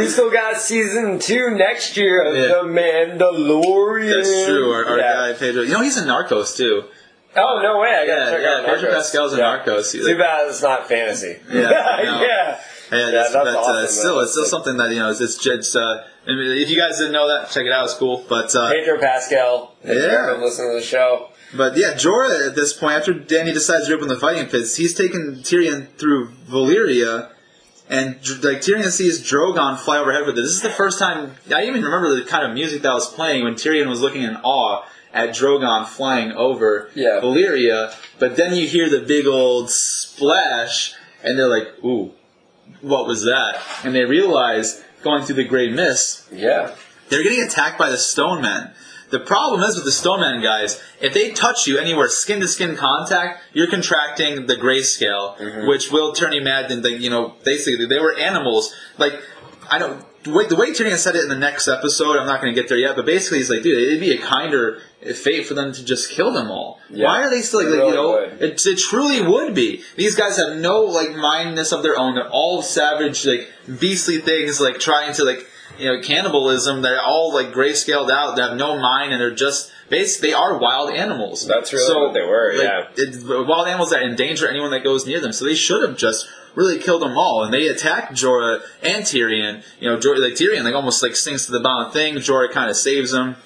we 0.00 0.06
still 0.06 0.30
got 0.30 0.58
season 0.58 1.18
two 1.18 1.50
next 1.56 1.96
year 1.96 2.22
of 2.22 2.36
Yeah. 2.36 2.42
The 2.62 2.68
Mandalorian. 2.68 4.14
That's 4.14 4.46
true. 4.46 4.70
Our, 4.70 4.84
our 4.86 4.98
Yeah. 4.98 5.32
guy 5.32 5.32
Pedro. 5.32 5.62
You 5.62 5.72
know, 5.72 5.82
he's 5.82 5.96
in 5.96 6.04
Narcos 6.04 6.56
too. 6.56 6.84
Oh 7.36 7.60
no 7.62 7.78
way! 7.80 7.90
I 7.90 8.06
gotta 8.06 8.20
Yeah, 8.24 8.30
check 8.30 8.40
yeah. 8.42 8.48
out 8.48 8.64
Pedro 8.66 8.90
Narcos. 8.90 8.94
Pascal's 8.94 9.32
in 9.34 9.38
Yeah. 9.38 9.44
Narcos. 9.64 9.92
He's 9.92 10.02
Too 10.02 10.08
like- 10.08 10.18
bad 10.18 10.48
it's 10.48 10.62
not 10.62 10.88
fantasy. 10.88 11.36
Yeah, 11.50 11.60
no. 11.60 11.68
yeah. 11.68 12.22
Yeah, 12.22 12.58
Yeah, 12.90 13.10
that's, 13.10 13.32
that's 13.32 13.44
but 13.44 13.56
uh, 13.56 13.86
still, 13.86 14.20
it's 14.20 14.32
still 14.32 14.44
something 14.46 14.76
that 14.78 14.90
you 14.90 14.96
know. 14.98 15.10
It's, 15.10 15.20
it's 15.20 15.36
just. 15.36 15.76
Uh, 15.76 16.02
I 16.26 16.30
mean, 16.30 16.58
if 16.58 16.70
you 16.70 16.76
guys 16.78 16.98
didn't 16.98 17.12
know 17.12 17.28
that, 17.28 17.50
check 17.50 17.66
it 17.66 17.72
out. 17.72 17.84
It's 17.84 17.94
cool. 17.94 18.24
But 18.28 18.54
uh, 18.56 18.70
Pedro 18.72 18.98
Pascal. 18.98 19.74
If 19.84 19.96
Yeah. 19.96 20.30
ever 20.32 20.38
listen 20.38 20.68
to 20.68 20.74
the 20.74 20.82
show. 20.82 21.28
But 21.54 21.76
yeah, 21.76 21.94
Jorah 21.94 22.48
at 22.48 22.54
this 22.54 22.72
point, 22.74 22.94
after 22.96 23.14
Dany 23.14 23.52
decides 23.54 23.86
to 23.88 23.94
open 23.94 24.08
the 24.08 24.18
fighting 24.18 24.46
pits, 24.46 24.76
he's 24.76 24.94
taken 24.94 25.36
Tyrion 25.36 25.88
through 25.96 26.28
Valyria, 26.46 27.30
and 27.88 28.16
like 28.44 28.60
Tyrion 28.60 28.90
sees 28.90 29.20
Drogon 29.22 29.78
fly 29.78 29.96
overhead 29.98 30.26
with 30.26 30.36
it. 30.38 30.42
This 30.42 30.50
is 30.52 30.60
the 30.60 30.68
first 30.70 30.98
time 30.98 31.36
I 31.54 31.64
even 31.64 31.82
remember 31.82 32.14
the 32.14 32.24
kind 32.24 32.44
of 32.46 32.52
music 32.52 32.82
that 32.82 32.92
was 32.92 33.10
playing 33.12 33.44
when 33.44 33.54
Tyrion 33.54 33.86
was 33.88 34.02
looking 34.02 34.22
in 34.24 34.36
awe 34.36 34.84
at 35.18 35.30
Drogon 35.30 35.86
flying 35.86 36.32
over 36.32 36.90
Yeah. 36.94 37.20
Valyria. 37.20 37.94
But 38.18 38.36
then 38.36 38.54
you 38.54 38.66
hear 38.66 38.88
the 38.88 39.00
big 39.00 39.26
old 39.26 39.70
splash, 39.70 40.94
and 41.22 41.38
they're 41.38 41.48
like, 41.48 41.68
"Ooh, 41.84 42.12
what 42.80 43.06
was 43.06 43.22
that?" 43.24 43.58
And 43.84 43.94
they 43.94 44.04
realize 44.04 44.82
going 45.02 45.24
through 45.24 45.36
the 45.36 45.44
Great 45.44 45.72
Mist 45.72 46.24
Yeah. 46.32 46.70
they're 47.08 47.22
getting 47.22 47.42
attacked 47.42 47.78
by 47.78 47.90
the 47.90 47.98
stone 47.98 48.42
men. 48.42 48.72
The 49.10 49.20
problem 49.20 49.62
is 49.62 49.74
with 49.76 49.86
the 49.86 49.92
stone 49.92 50.20
men 50.20 50.42
guys, 50.42 50.80
if 51.00 51.14
they 51.14 51.30
touch 51.30 51.66
you 51.66 51.78
anywhere 51.78 52.08
skin 52.08 52.40
to 52.40 52.48
skin 52.48 52.76
contact, 52.76 53.40
you're 53.54 53.66
contracting 53.66 54.46
the 54.46 54.54
grayscale, 54.56 55.38
mm-hmm. 55.38 55.66
which 55.66 55.90
will 55.90 56.12
turn 56.12 56.32
you 56.32 56.42
mad. 56.42 56.70
And 56.70 56.84
you 56.84 57.08
know, 57.08 57.34
basically 57.44 57.86
they 57.86 57.98
were 57.98 58.14
animals. 58.14 58.74
Like 58.98 59.14
I 59.70 59.78
don't. 59.78 60.04
The 60.24 60.32
way, 60.32 60.46
the 60.46 60.56
way 60.56 60.70
Tyrion 60.70 60.96
said 60.96 61.14
it 61.14 61.22
in 61.22 61.28
the 61.28 61.36
next 61.36 61.68
episode, 61.68 62.16
I'm 62.16 62.26
not 62.26 62.40
going 62.40 62.52
to 62.52 62.60
get 62.60 62.68
there 62.68 62.78
yet. 62.78 62.96
But 62.96 63.06
basically, 63.06 63.38
he's 63.38 63.50
like, 63.50 63.62
dude, 63.62 63.80
it'd 63.80 64.00
be 64.00 64.12
a 64.12 64.18
kinder 64.18 64.80
fate 65.14 65.46
for 65.46 65.54
them 65.54 65.72
to 65.72 65.84
just 65.84 66.10
kill 66.10 66.32
them 66.32 66.50
all. 66.50 66.80
Yeah, 66.90 67.06
Why 67.06 67.22
are 67.22 67.30
they 67.30 67.40
still 67.40 67.60
like, 67.60 67.72
it 67.72 67.78
like, 67.78 67.88
you 67.88 67.94
know? 67.94 68.16
It, 68.16 68.66
it 68.66 68.78
truly 68.78 69.22
would 69.22 69.54
be. 69.54 69.82
These 69.96 70.16
guys 70.16 70.36
have 70.36 70.56
no 70.56 70.82
like 70.82 71.14
mindness 71.14 71.72
of 71.72 71.82
their 71.82 71.98
own. 71.98 72.16
They're 72.16 72.28
all 72.28 72.62
savage, 72.62 73.24
like 73.24 73.48
beastly 73.78 74.18
things, 74.18 74.60
like 74.60 74.78
trying 74.78 75.14
to 75.14 75.24
like 75.24 75.46
you 75.78 75.86
know 75.86 76.02
cannibalism. 76.02 76.82
They're 76.82 77.00
all 77.00 77.32
like 77.32 77.48
grayscaled 77.52 78.10
out. 78.10 78.36
They 78.36 78.42
have 78.42 78.56
no 78.56 78.78
mind, 78.78 79.12
and 79.12 79.20
they're 79.20 79.34
just 79.34 79.72
basically 79.88 80.30
they 80.30 80.34
are 80.34 80.58
wild 80.58 80.90
animals. 80.90 81.46
That's 81.46 81.72
really 81.72 82.00
what 82.00 82.14
they 82.14 82.22
were, 82.22 82.54
like, 82.54 82.66
yeah. 82.66 82.88
it's 82.96 83.22
wild 83.24 83.68
animals 83.68 83.90
that 83.90 84.02
endanger 84.02 84.48
anyone 84.48 84.70
that 84.72 84.84
goes 84.84 85.06
near 85.06 85.20
them. 85.20 85.32
So 85.32 85.44
they 85.44 85.54
should 85.54 85.88
have 85.88 85.96
just 85.96 86.28
really 86.54 86.78
killed 86.78 87.02
them 87.02 87.16
all. 87.16 87.44
And 87.44 87.52
they 87.52 87.68
attack 87.68 88.10
Jorah 88.10 88.60
and 88.82 89.04
Tyrion. 89.04 89.62
You 89.80 89.90
know, 89.90 89.96
Jorah, 89.98 90.18
like 90.18 90.34
Tyrion, 90.34 90.64
like 90.64 90.74
almost 90.74 91.02
like 91.02 91.16
sinks 91.16 91.46
to 91.46 91.52
the 91.52 91.60
bottom 91.60 91.92
thing. 91.92 92.14
Jorah 92.16 92.50
kind 92.50 92.70
of 92.70 92.76
saves 92.76 93.10
them, 93.12 93.36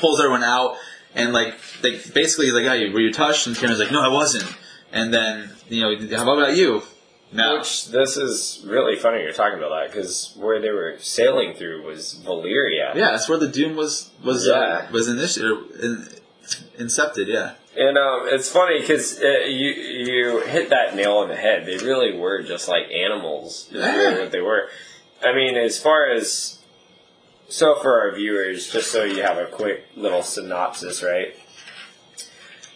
pulls 0.00 0.20
everyone 0.20 0.42
out, 0.44 0.76
and 1.14 1.32
like 1.32 1.54
they 1.82 1.98
basically 2.14 2.50
like, 2.50 2.64
"Oh, 2.64 2.92
were 2.92 3.00
you 3.00 3.12
touched?" 3.12 3.46
And 3.46 3.54
Tyrion's 3.56 3.78
like, 3.78 3.92
"No, 3.92 4.00
I 4.02 4.08
wasn't." 4.08 4.46
And 4.92 5.12
then 5.12 5.50
you 5.68 5.80
know, 5.82 6.16
how 6.16 6.32
about 6.32 6.56
you? 6.56 6.82
No. 7.32 7.58
Which 7.58 7.88
this 7.88 8.16
is 8.16 8.64
really 8.64 8.96
funny 8.96 9.22
you're 9.22 9.32
talking 9.32 9.58
about 9.58 9.70
that 9.70 9.90
because 9.92 10.32
where 10.36 10.60
they 10.60 10.70
were 10.70 10.96
sailing 11.00 11.54
through 11.54 11.82
was 11.84 12.22
Valyria. 12.24 12.94
Yeah, 12.94 13.10
that's 13.10 13.28
where 13.28 13.38
the 13.38 13.48
Doom 13.48 13.74
was 13.74 14.10
was 14.22 14.46
Yeah. 14.46 14.54
uh, 14.54 14.86
was 14.92 15.08
initiated, 15.08 15.58
in, 15.82 16.08
incepted. 16.78 17.26
Yeah, 17.26 17.54
And 17.76 17.98
um, 17.98 18.28
it's 18.28 18.48
funny 18.50 18.80
because 18.80 19.20
uh, 19.20 19.46
you 19.46 19.70
you 19.70 20.40
hit 20.46 20.70
that 20.70 20.94
nail 20.94 21.18
on 21.18 21.28
the 21.28 21.36
head. 21.36 21.66
They 21.66 21.76
really 21.78 22.16
were 22.16 22.42
just 22.42 22.68
like 22.68 22.84
animals. 22.92 23.68
Is 23.72 23.82
really 23.82 24.20
what 24.20 24.30
they 24.30 24.40
were. 24.40 24.68
I 25.22 25.34
mean, 25.34 25.56
as 25.56 25.80
far 25.80 26.08
as 26.08 26.58
so 27.48 27.74
for 27.76 28.00
our 28.00 28.14
viewers, 28.14 28.70
just 28.70 28.92
so 28.92 29.04
you 29.04 29.22
have 29.22 29.38
a 29.38 29.46
quick 29.46 29.84
little 29.96 30.22
synopsis, 30.22 31.02
right? 31.02 31.34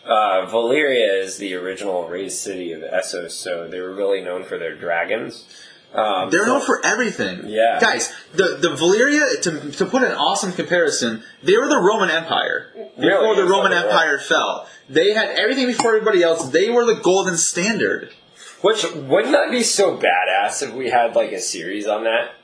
Uh, 0.04 0.46
Valyria 0.46 1.22
is 1.22 1.36
the 1.36 1.54
original 1.54 2.08
raised 2.08 2.38
city 2.38 2.72
of 2.72 2.80
Essos, 2.80 3.32
so 3.32 3.68
they 3.68 3.80
were 3.80 3.94
really 3.94 4.22
known 4.22 4.42
for 4.42 4.58
their 4.58 4.74
dragons. 4.74 5.46
Um, 5.94 6.30
they're 6.30 6.44
so- 6.44 6.58
known 6.58 6.66
for 6.66 6.84
everything. 6.84 7.42
Yeah. 7.46 7.78
guys, 7.80 8.12
the 8.34 8.58
the 8.60 8.68
Valyria 8.68 9.40
to 9.42 9.70
to 9.72 9.86
put 9.86 10.02
an 10.02 10.12
awesome 10.12 10.52
comparison, 10.52 11.22
they 11.42 11.56
were 11.56 11.66
the 11.68 11.78
Roman 11.80 12.10
Empire 12.10 12.66
before 12.74 12.92
Really? 12.98 13.36
the 13.36 13.46
Roman 13.48 13.72
like 13.72 13.84
Empire 13.86 14.18
fell. 14.18 14.68
They 14.90 15.12
had 15.14 15.30
everything 15.38 15.66
before 15.66 15.94
everybody 15.96 16.22
else. 16.22 16.50
They 16.50 16.68
were 16.70 16.84
the 16.84 16.96
golden 16.96 17.36
standard. 17.36 18.10
Which 18.60 18.82
wouldn't 18.92 19.32
that 19.32 19.50
be 19.50 19.62
so 19.62 19.96
badass 19.96 20.62
if 20.62 20.74
we 20.74 20.90
had 20.90 21.14
like 21.16 21.32
a 21.32 21.40
series 21.40 21.86
on 21.86 22.04
that? 22.04 22.34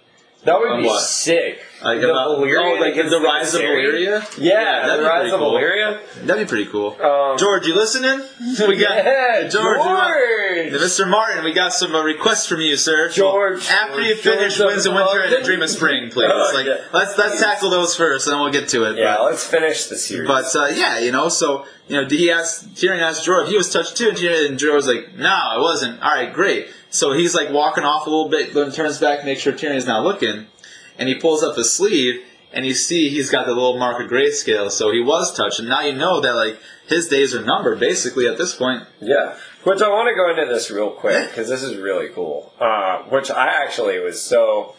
That 0.44 0.58
would 0.60 0.70
On 0.70 0.80
be 0.82 0.86
what? 0.86 1.00
sick. 1.02 1.60
Like 1.82 2.00
the 2.00 2.10
about- 2.10 2.38
Valyria 2.38 2.76
oh, 2.76 2.80
like 2.80 2.94
the 2.94 3.20
rise 3.20 3.54
of. 3.54 3.60
Valyria? 3.60 4.22
Yeah, 4.38 4.52
Yeah, 4.52 4.86
that'd 4.86 4.98
the 4.98 5.02
be 5.02 5.08
rise 5.08 5.20
pretty 5.20 5.32
of 5.34 5.40
cool. 5.40 5.52
Valyria. 5.52 6.00
That'd 6.26 6.46
be 6.46 6.48
pretty 6.48 6.66
cool. 6.70 6.96
Um, 7.00 7.36
George, 7.38 7.66
you 7.66 7.74
listening? 7.74 8.20
We 8.40 8.76
got 8.76 8.96
yeah, 9.04 9.48
George. 9.48 9.78
we 9.78 9.84
got- 9.84 10.14
George. 10.14 10.72
Mr. 10.82 11.08
Martin, 11.08 11.44
we 11.44 11.52
got 11.52 11.72
some 11.72 11.94
uh, 11.94 12.02
requests 12.02 12.46
from 12.46 12.60
you, 12.60 12.76
sir. 12.76 13.10
George, 13.10 13.66
after 13.68 14.00
you 14.00 14.16
finish 14.16 14.56
George 14.56 14.68
Winds 14.72 14.86
of 14.86 14.94
Winter 14.94 15.20
and. 15.22 15.44
Dream 15.44 15.60
of 15.62 15.68
Spring, 15.70 16.10
please. 16.10 16.30
Oh, 16.32 16.52
like, 16.54 16.66
yeah. 16.66 16.76
let's 16.92 17.18
let's 17.18 17.38
tackle 17.40 17.68
those 17.70 17.94
first, 17.96 18.26
and 18.26 18.34
then 18.34 18.40
we'll 18.40 18.52
get 18.52 18.68
to 18.70 18.84
it. 18.84 18.96
Yeah, 18.96 19.16
But- 19.18 19.24
let's 19.32 19.44
finish 19.46 19.86
the 19.86 19.96
series. 19.96 20.26
But 20.28 20.54
uh, 20.56 20.66
yeah, 20.74 20.98
you 21.00 21.12
know, 21.12 21.28
so 21.28 21.66
you 21.88 22.00
know, 22.00 22.08
he 22.08 22.30
asked 22.30 22.74
Tyrion 22.76 23.00
asked 23.00 23.24
George 23.26 23.44
if 23.44 23.50
he 23.50 23.56
was 23.58 23.70
touched 23.70 23.96
too, 23.96 24.08
and 24.08 24.16
Tyrion 24.16 24.46
and 24.50 24.58
Jorah 24.58 24.74
was 24.74 24.86
like, 24.86 25.14
"No, 25.16 25.28
I 25.28 25.58
wasn't." 25.58 26.02
All 26.02 26.14
right, 26.14 26.32
great. 26.32 26.68
So 26.94 27.12
he's 27.12 27.34
like 27.34 27.50
walking 27.50 27.82
off 27.82 28.06
a 28.06 28.10
little 28.10 28.28
bit, 28.28 28.54
then 28.54 28.70
turns 28.70 29.00
back, 29.00 29.24
make 29.24 29.40
sure 29.40 29.52
Tyrion's 29.52 29.84
not 29.84 30.04
looking, 30.04 30.46
and 30.96 31.08
he 31.08 31.16
pulls 31.16 31.42
up 31.42 31.56
his 31.56 31.72
sleeve, 31.72 32.22
and 32.52 32.64
you 32.64 32.72
see 32.72 33.08
he's 33.08 33.30
got 33.30 33.46
the 33.46 33.52
little 33.52 33.76
mark 33.76 34.00
of 34.00 34.08
grayscale. 34.08 34.70
So 34.70 34.92
he 34.92 35.00
was 35.00 35.36
touched, 35.36 35.58
and 35.58 35.68
now 35.68 35.80
you 35.80 35.92
know 35.92 36.20
that 36.20 36.36
like 36.36 36.56
his 36.86 37.08
days 37.08 37.34
are 37.34 37.44
numbered, 37.44 37.80
basically 37.80 38.28
at 38.28 38.38
this 38.38 38.54
point. 38.54 38.84
yeah, 39.00 39.36
which 39.64 39.82
I 39.82 39.88
want 39.88 40.08
to 40.08 40.14
go 40.14 40.30
into 40.30 40.54
this 40.54 40.70
real 40.70 40.92
quick 40.92 41.30
because 41.30 41.48
this 41.48 41.64
is 41.64 41.76
really 41.76 42.10
cool. 42.10 42.52
Uh, 42.60 43.02
which 43.08 43.28
I 43.28 43.48
actually 43.64 43.98
was 43.98 44.22
so. 44.22 44.76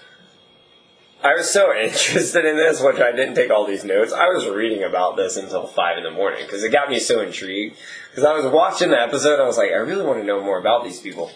I 1.21 1.33
was 1.33 1.51
so 1.51 1.75
interested 1.77 2.45
in 2.45 2.55
this, 2.55 2.81
which 2.81 3.01
I 3.01 3.11
didn't 3.11 3.35
take 3.35 3.51
all 3.51 3.67
these 3.67 3.83
notes. 3.83 4.13
I 4.13 4.29
was 4.29 4.47
reading 4.47 4.83
about 4.83 5.17
this 5.17 5.35
until 5.35 5.67
five 5.67 5.97
in 5.97 6.05
the 6.05 6.11
morning 6.11 6.45
because 6.45 6.63
it 6.63 6.71
got 6.71 6.89
me 6.89 6.97
so 6.99 7.19
intrigued. 7.19 7.75
Because 8.09 8.23
I 8.23 8.31
was 8.31 8.45
watching 8.45 8.91
the 8.91 9.01
episode, 9.01 9.41
I 9.41 9.45
was 9.45 9.57
like, 9.57 9.71
I 9.71 9.83
really 9.83 10.05
want 10.05 10.19
to 10.19 10.25
know 10.25 10.41
more 10.41 10.59
about 10.59 10.85
these 10.85 11.01
people. 11.01 11.29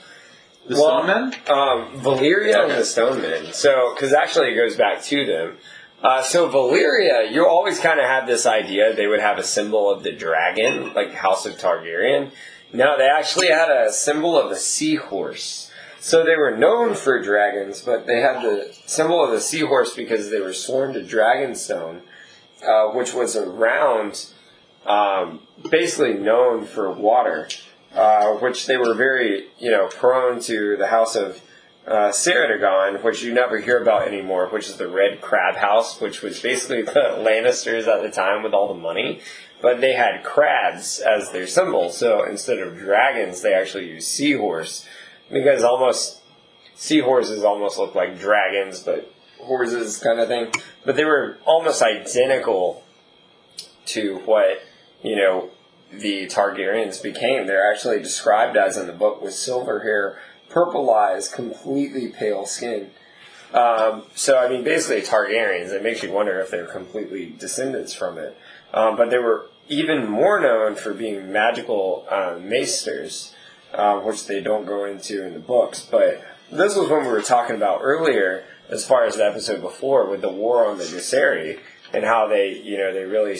The 0.69 0.75
Well, 0.75 1.03
Stonemen. 1.03 1.33
Um, 1.47 1.99
Valyria 1.99 2.63
and 2.63 2.71
the 2.71 2.85
Stonemen. 2.85 3.53
So, 3.53 3.91
because 3.95 4.13
actually 4.13 4.49
it 4.49 4.55
goes 4.55 4.75
back 4.75 5.01
to 5.05 5.25
them. 5.25 5.57
Uh, 6.03 6.21
so 6.21 6.47
Valyria, 6.47 7.31
you 7.31 7.47
always 7.47 7.79
kind 7.79 7.99
of 7.99 8.05
had 8.05 8.27
this 8.27 8.45
idea 8.45 8.93
they 8.93 9.07
would 9.07 9.19
have 9.19 9.39
a 9.39 9.43
symbol 9.43 9.89
of 9.91 10.03
the 10.03 10.11
dragon, 10.11 10.93
like 10.93 11.11
House 11.11 11.47
of 11.47 11.55
Targaryen. 11.55 12.31
No, 12.71 12.99
they 12.99 13.09
actually 13.09 13.47
had 13.47 13.69
a 13.71 13.91
symbol 13.91 14.39
of 14.39 14.51
a 14.51 14.55
seahorse. 14.55 15.71
So 15.99 16.23
they 16.23 16.35
were 16.35 16.55
known 16.55 16.93
for 16.93 17.19
dragons, 17.19 17.81
but 17.81 18.05
they 18.05 18.21
had 18.21 18.43
the 18.43 18.71
symbol 18.85 19.23
of 19.23 19.31
the 19.31 19.41
seahorse 19.41 19.95
because 19.95 20.29
they 20.29 20.39
were 20.39 20.53
sworn 20.53 20.93
to 20.93 21.01
Dragonstone, 21.01 22.01
uh, 22.63 22.89
which 22.89 23.15
was 23.15 23.35
around, 23.35 24.27
um, 24.85 25.41
basically 25.71 26.13
known 26.13 26.63
for 26.63 26.91
water 26.91 27.47
uh, 27.95 28.33
which 28.35 28.67
they 28.67 28.77
were 28.77 28.93
very, 28.93 29.47
you 29.57 29.71
know, 29.71 29.87
prone 29.87 30.39
to 30.41 30.77
the 30.77 30.87
house 30.87 31.15
of 31.15 31.41
uh, 31.87 32.11
Ceredigon, 32.11 33.03
which 33.03 33.23
you 33.23 33.33
never 33.33 33.59
hear 33.59 33.81
about 33.81 34.07
anymore, 34.07 34.47
which 34.47 34.69
is 34.69 34.77
the 34.77 34.87
Red 34.87 35.21
Crab 35.21 35.55
House, 35.55 35.99
which 35.99 36.21
was 36.21 36.39
basically 36.39 36.81
the 36.83 37.17
Lannisters 37.17 37.87
at 37.87 38.03
the 38.03 38.11
time 38.11 38.43
with 38.43 38.53
all 38.53 38.67
the 38.67 38.79
money. 38.79 39.21
But 39.61 39.81
they 39.81 39.93
had 39.93 40.23
crabs 40.23 40.99
as 40.99 41.31
their 41.31 41.47
symbol, 41.47 41.89
so 41.89 42.23
instead 42.23 42.59
of 42.59 42.77
dragons, 42.77 43.41
they 43.41 43.53
actually 43.53 43.89
used 43.89 44.07
seahorse 44.07 44.87
because 45.29 45.63
almost 45.63 46.21
seahorses 46.75 47.43
almost 47.43 47.77
look 47.77 47.93
like 47.93 48.19
dragons, 48.19 48.81
but 48.81 49.11
horses 49.39 49.97
kind 49.97 50.19
of 50.19 50.29
thing. 50.29 50.51
But 50.85 50.95
they 50.95 51.03
were 51.03 51.37
almost 51.45 51.81
identical 51.81 52.83
to 53.87 54.19
what 54.19 54.61
you 55.03 55.15
know 55.15 55.49
the 55.91 56.27
Targaryens 56.27 57.01
became. 57.01 57.47
They're 57.47 57.71
actually 57.71 57.99
described 57.99 58.57
as 58.57 58.77
in 58.77 58.87
the 58.87 58.93
book 58.93 59.21
with 59.21 59.33
silver 59.33 59.81
hair, 59.81 60.19
purple 60.49 60.93
eyes, 60.93 61.27
completely 61.27 62.09
pale 62.09 62.45
skin. 62.45 62.91
Um, 63.53 64.03
so 64.13 64.37
I 64.37 64.49
mean, 64.49 64.63
basically 64.63 65.01
Targaryens. 65.01 65.71
It 65.71 65.83
makes 65.83 66.03
you 66.03 66.11
wonder 66.11 66.39
if 66.39 66.51
they're 66.51 66.65
completely 66.65 67.33
descendants 67.37 67.93
from 67.93 68.17
it. 68.17 68.37
Um, 68.73 68.95
but 68.95 69.09
they 69.09 69.17
were 69.17 69.47
even 69.67 70.07
more 70.07 70.39
known 70.39 70.75
for 70.75 70.93
being 70.93 71.31
magical 71.31 72.05
uh, 72.09 72.37
maesters, 72.39 73.33
uh, 73.73 73.99
which 73.99 74.27
they 74.27 74.41
don't 74.41 74.65
go 74.65 74.85
into 74.85 75.25
in 75.25 75.33
the 75.33 75.39
books. 75.39 75.87
But 75.89 76.23
this 76.51 76.75
was 76.75 76.89
when 76.89 77.03
we 77.03 77.11
were 77.11 77.21
talking 77.21 77.55
about 77.55 77.79
earlier, 77.81 78.43
as 78.69 78.85
far 78.85 79.05
as 79.05 79.15
the 79.15 79.25
episode 79.25 79.61
before, 79.61 80.07
with 80.07 80.21
the 80.21 80.29
war 80.29 80.65
on 80.65 80.77
the 80.77 80.83
Gisseri 80.83 81.59
and 81.93 82.03
how 82.03 82.27
they, 82.27 82.51
you 82.59 82.77
know, 82.77 82.93
they 82.93 83.03
really 83.03 83.39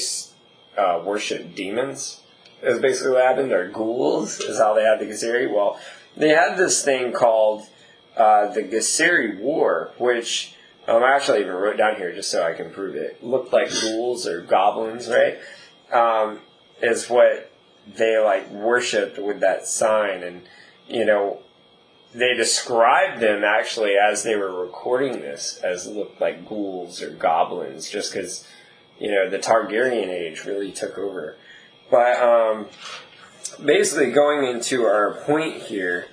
uh, 0.78 1.02
worship 1.04 1.56
demons. 1.56 2.22
Is 2.62 2.80
basically 2.80 3.14
what 3.14 3.24
happened. 3.24 3.52
Or 3.52 3.70
ghouls 3.70 4.40
is 4.40 4.58
how 4.58 4.74
they 4.74 4.84
had 4.84 5.00
the 5.00 5.06
Gisseri. 5.06 5.52
Well, 5.52 5.80
they 6.18 6.30
had 6.30 6.58
this 6.58 6.84
thing 6.84 7.14
called 7.14 7.68
uh, 8.18 8.48
the 8.54 8.64
Gisseri 8.64 9.40
War, 9.40 9.92
which 9.98 10.56
um, 10.88 11.04
I 11.04 11.16
actually 11.16 11.42
even 11.42 11.54
wrote 11.54 11.78
down 11.78 11.96
here 11.96 12.14
just 12.14 12.32
so 12.32 12.44
I 12.44 12.54
can 12.54 12.72
prove 12.72 12.96
it. 12.96 13.24
Looked 13.24 13.54
like 13.54 13.70
ghouls 13.70 14.28
or 14.28 14.42
goblins, 14.42 15.08
right? 15.08 15.38
Um, 15.92 16.40
is 16.82 17.10
what 17.10 17.52
they 17.96 18.18
like 18.20 18.50
worshipped 18.52 19.20
with 19.20 19.40
that 19.40 19.68
sign, 19.68 20.24
and 20.24 20.42
you 20.88 21.06
know 21.06 21.40
they 22.14 22.34
described 22.34 23.22
them 23.22 23.44
actually 23.44 23.96
as 23.96 24.24
they 24.24 24.36
were 24.36 24.64
recording 24.64 25.22
this 25.22 25.60
as 25.64 25.88
looked 25.88 26.20
like 26.20 26.48
ghouls 26.48 27.02
or 27.02 27.12
goblins, 27.12 27.90
just 27.90 28.12
because 28.12 28.48
you 29.00 29.12
know 29.12 29.30
the 29.30 29.40
Targaryen 29.40 30.10
age 30.10 30.46
really 30.46 30.72
took 30.72 30.98
over. 30.98 31.38
But 31.90 32.22
um, 32.22 32.68
basically, 33.64 34.12
going 34.12 34.48
into 34.48 34.84
our 34.84 35.14
point 35.26 35.64
here 35.64 36.08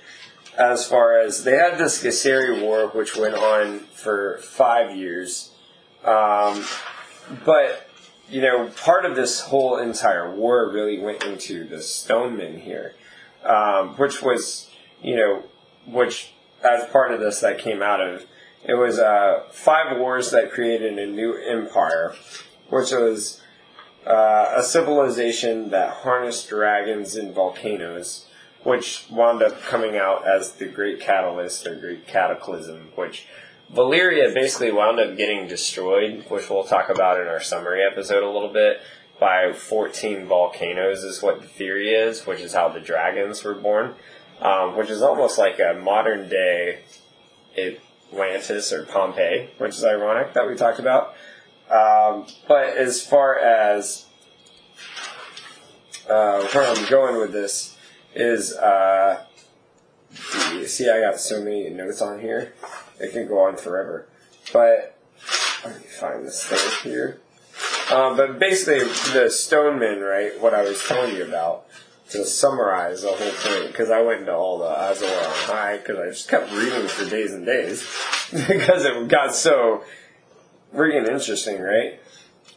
as 0.57 0.87
far 0.87 1.19
as 1.19 1.43
they 1.43 1.55
had 1.55 1.77
this 1.77 2.03
Gisseri 2.03 2.61
War, 2.61 2.87
which 2.87 3.15
went 3.15 3.35
on 3.35 3.79
for 3.79 4.39
five 4.39 4.95
years. 4.95 5.51
Um, 6.03 6.65
but, 7.45 7.89
you 8.29 8.41
know, 8.41 8.69
part 8.69 9.05
of 9.05 9.15
this 9.15 9.41
whole 9.41 9.77
entire 9.77 10.33
war 10.33 10.71
really 10.71 10.99
went 10.99 11.23
into 11.23 11.63
the 11.63 11.81
Stonemen 11.81 12.59
here, 12.59 12.95
um, 13.43 13.89
which 13.97 14.21
was, 14.21 14.69
you 15.01 15.15
know, 15.15 15.43
which 15.85 16.33
as 16.63 16.89
part 16.89 17.13
of 17.13 17.19
this 17.19 17.41
that 17.41 17.59
came 17.59 17.83
out 17.83 18.01
of, 18.01 18.25
it 18.65 18.73
was 18.73 18.97
uh, 18.97 19.43
five 19.51 19.97
wars 19.97 20.31
that 20.31 20.51
created 20.51 20.97
a 20.97 21.05
new 21.05 21.35
empire, 21.35 22.15
which 22.69 22.91
was 22.91 23.41
uh, 24.07 24.53
a 24.55 24.63
civilization 24.63 25.69
that 25.69 25.89
harnessed 25.89 26.49
dragons 26.49 27.15
and 27.15 27.33
volcanoes 27.33 28.27
which 28.67 29.05
wound 29.09 29.41
up 29.41 29.61
coming 29.61 29.95
out 29.95 30.27
as 30.27 30.51
the 30.53 30.65
Great 30.65 30.99
Catalyst 30.99 31.65
or 31.65 31.75
Great 31.75 32.05
Cataclysm, 32.05 32.89
which 32.95 33.25
Valyria 33.73 34.33
basically 34.33 34.73
wound 34.73 34.99
up 34.99 35.15
getting 35.15 35.47
destroyed, 35.47 36.25
which 36.27 36.49
we'll 36.49 36.65
talk 36.65 36.89
about 36.89 37.21
in 37.21 37.27
our 37.27 37.39
summary 37.39 37.81
episode 37.81 38.23
a 38.23 38.29
little 38.29 38.51
bit, 38.51 38.81
by 39.21 39.53
14 39.53 40.25
volcanoes, 40.25 41.03
is 41.03 41.21
what 41.21 41.41
the 41.41 41.47
theory 41.47 41.91
is, 41.91 42.25
which 42.25 42.41
is 42.41 42.53
how 42.53 42.67
the 42.67 42.81
dragons 42.81 43.41
were 43.43 43.55
born, 43.55 43.95
um, 44.41 44.75
which 44.75 44.89
is 44.89 45.01
almost 45.01 45.37
like 45.37 45.59
a 45.59 45.73
modern 45.73 46.27
day 46.27 46.79
Atlantis 47.57 48.73
or 48.73 48.83
Pompeii, 48.83 49.49
which 49.59 49.75
is 49.75 49.83
ironic 49.85 50.33
that 50.33 50.45
we 50.45 50.55
talked 50.55 50.79
about. 50.79 51.15
Um, 51.69 52.25
but 52.47 52.77
as 52.77 53.05
far 53.05 53.37
as 53.37 54.05
uh, 56.09 56.45
where 56.47 56.67
I'm 56.67 56.89
going 56.89 57.17
with 57.17 57.33
this, 57.33 57.77
is 58.15 58.53
uh, 58.53 59.23
see, 60.65 60.89
I 60.89 61.01
got 61.01 61.19
so 61.19 61.41
many 61.41 61.69
notes 61.69 62.01
on 62.01 62.19
here. 62.19 62.53
It 62.99 63.11
can 63.11 63.27
go 63.27 63.39
on 63.39 63.57
forever. 63.57 64.07
But 64.53 64.97
let 65.65 65.77
me 65.77 65.85
find 65.87 66.25
this 66.25 66.43
thing 66.43 66.91
here. 66.91 67.19
Um, 67.91 68.17
but 68.17 68.39
basically, 68.39 68.79
the 69.13 69.29
Stonemen, 69.29 70.01
right? 70.01 70.39
What 70.41 70.53
I 70.53 70.61
was 70.63 70.83
telling 70.87 71.15
you 71.15 71.25
about 71.25 71.65
to 72.09 72.25
summarize 72.25 73.01
the 73.01 73.09
whole 73.09 73.31
thing, 73.31 73.67
because 73.67 73.91
I 73.91 74.01
went 74.01 74.21
into 74.21 74.33
all 74.33 74.59
the 74.59 74.65
Azor 74.65 75.05
Ahai, 75.05 75.79
because 75.79 75.99
I 75.99 76.09
just 76.09 76.29
kept 76.29 76.51
reading 76.51 76.87
for 76.87 77.09
days 77.09 77.33
and 77.33 77.45
days, 77.45 77.85
because 78.31 78.85
it 78.85 79.07
got 79.07 79.35
so 79.35 79.83
freaking 80.77 81.07
interesting, 81.07 81.59
right? 81.59 81.99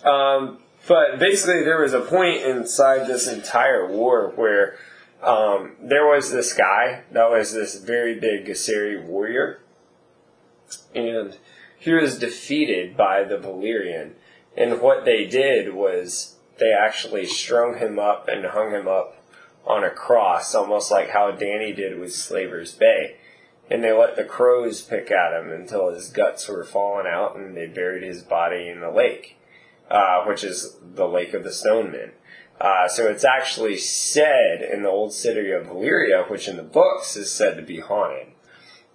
Um, 0.04 0.58
but 0.86 1.18
basically, 1.18 1.64
there 1.64 1.80
was 1.80 1.94
a 1.94 2.00
point 2.00 2.42
inside 2.42 3.06
this 3.06 3.26
entire 3.26 3.86
war 3.86 4.32
where 4.36 4.76
um, 5.22 5.76
there 5.80 6.06
was 6.06 6.30
this 6.30 6.52
guy 6.52 7.02
that 7.12 7.30
was 7.30 7.52
this 7.52 7.76
very 7.76 8.18
big 8.18 8.46
Gisseri 8.46 9.02
warrior, 9.02 9.60
and 10.94 11.36
he 11.78 11.92
was 11.92 12.18
defeated 12.18 12.96
by 12.96 13.24
the 13.24 13.36
Valyrian. 13.36 14.12
And 14.56 14.80
what 14.80 15.04
they 15.04 15.26
did 15.26 15.74
was 15.74 16.36
they 16.58 16.72
actually 16.72 17.26
strung 17.26 17.78
him 17.78 17.98
up 17.98 18.28
and 18.28 18.44
hung 18.44 18.72
him 18.72 18.88
up 18.88 19.16
on 19.64 19.84
a 19.84 19.90
cross, 19.90 20.54
almost 20.54 20.90
like 20.90 21.10
how 21.10 21.30
Dany 21.32 21.74
did 21.74 21.98
with 21.98 22.12
Slaver's 22.12 22.72
Bay. 22.72 23.16
And 23.70 23.84
they 23.84 23.92
let 23.92 24.16
the 24.16 24.24
crows 24.24 24.82
pick 24.82 25.12
at 25.12 25.32
him 25.32 25.52
until 25.52 25.90
his 25.90 26.08
guts 26.08 26.48
were 26.48 26.64
falling 26.64 27.06
out, 27.06 27.36
and 27.36 27.56
they 27.56 27.66
buried 27.66 28.02
his 28.02 28.22
body 28.22 28.68
in 28.68 28.80
the 28.80 28.90
lake, 28.90 29.36
uh, 29.88 30.24
which 30.24 30.42
is 30.42 30.76
the 30.82 31.06
Lake 31.06 31.34
of 31.34 31.44
the 31.44 31.52
Stonemen. 31.52 32.10
Uh, 32.60 32.88
so 32.88 33.06
it's 33.06 33.24
actually 33.24 33.76
said 33.76 34.60
in 34.60 34.82
the 34.82 34.88
old 34.88 35.12
city 35.12 35.50
of 35.52 35.66
Valyria, 35.66 36.28
which 36.28 36.48
in 36.48 36.56
the 36.56 36.62
books 36.62 37.16
is 37.16 37.30
said 37.30 37.56
to 37.56 37.62
be 37.62 37.80
haunted, 37.80 38.26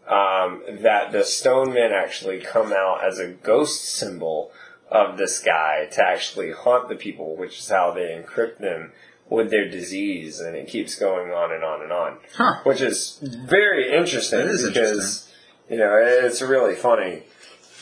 um, 0.08 0.62
that 0.82 1.12
the 1.12 1.24
stone 1.24 1.74
men 1.74 1.92
actually 1.92 2.40
come 2.40 2.72
out 2.72 3.04
as 3.04 3.18
a 3.18 3.30
ghost 3.30 3.86
symbol 3.86 4.52
of 4.92 5.18
this 5.18 5.40
guy 5.40 5.88
to 5.92 6.06
actually 6.06 6.52
haunt 6.52 6.90
the 6.90 6.96
people, 6.96 7.36
which 7.36 7.60
is 7.60 7.70
how 7.70 7.92
they 7.92 8.08
encrypt 8.22 8.60
them 8.60 8.92
with 9.30 9.50
their 9.50 9.68
disease, 9.70 10.40
and 10.40 10.56
it 10.56 10.68
keeps 10.68 10.96
going 10.96 11.32
on 11.32 11.52
and 11.52 11.64
on 11.64 11.82
and 11.82 11.92
on, 11.92 12.18
Huh. 12.36 12.60
which 12.64 12.82
is 12.82 13.20
very 13.22 13.92
interesting 13.96 14.42
is 14.42 14.64
because 14.64 15.28
interesting. 15.28 15.34
you 15.70 15.78
know 15.78 15.96
it's 16.26 16.42
really 16.42 16.76
funny. 16.76 17.24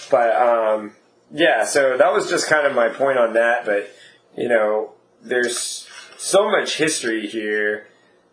But 0.10 0.36
um, 0.36 0.94
yeah, 1.32 1.66
so 1.66 1.98
that 1.98 2.14
was 2.14 2.30
just 2.30 2.48
kind 2.48 2.66
of 2.68 2.74
my 2.76 2.90
point 2.90 3.18
on 3.18 3.34
that. 3.34 3.66
But 3.66 3.90
you 4.38 4.48
know, 4.50 4.94
there's 5.22 5.88
so 6.18 6.50
much 6.50 6.78
history 6.78 7.28
here 7.28 7.88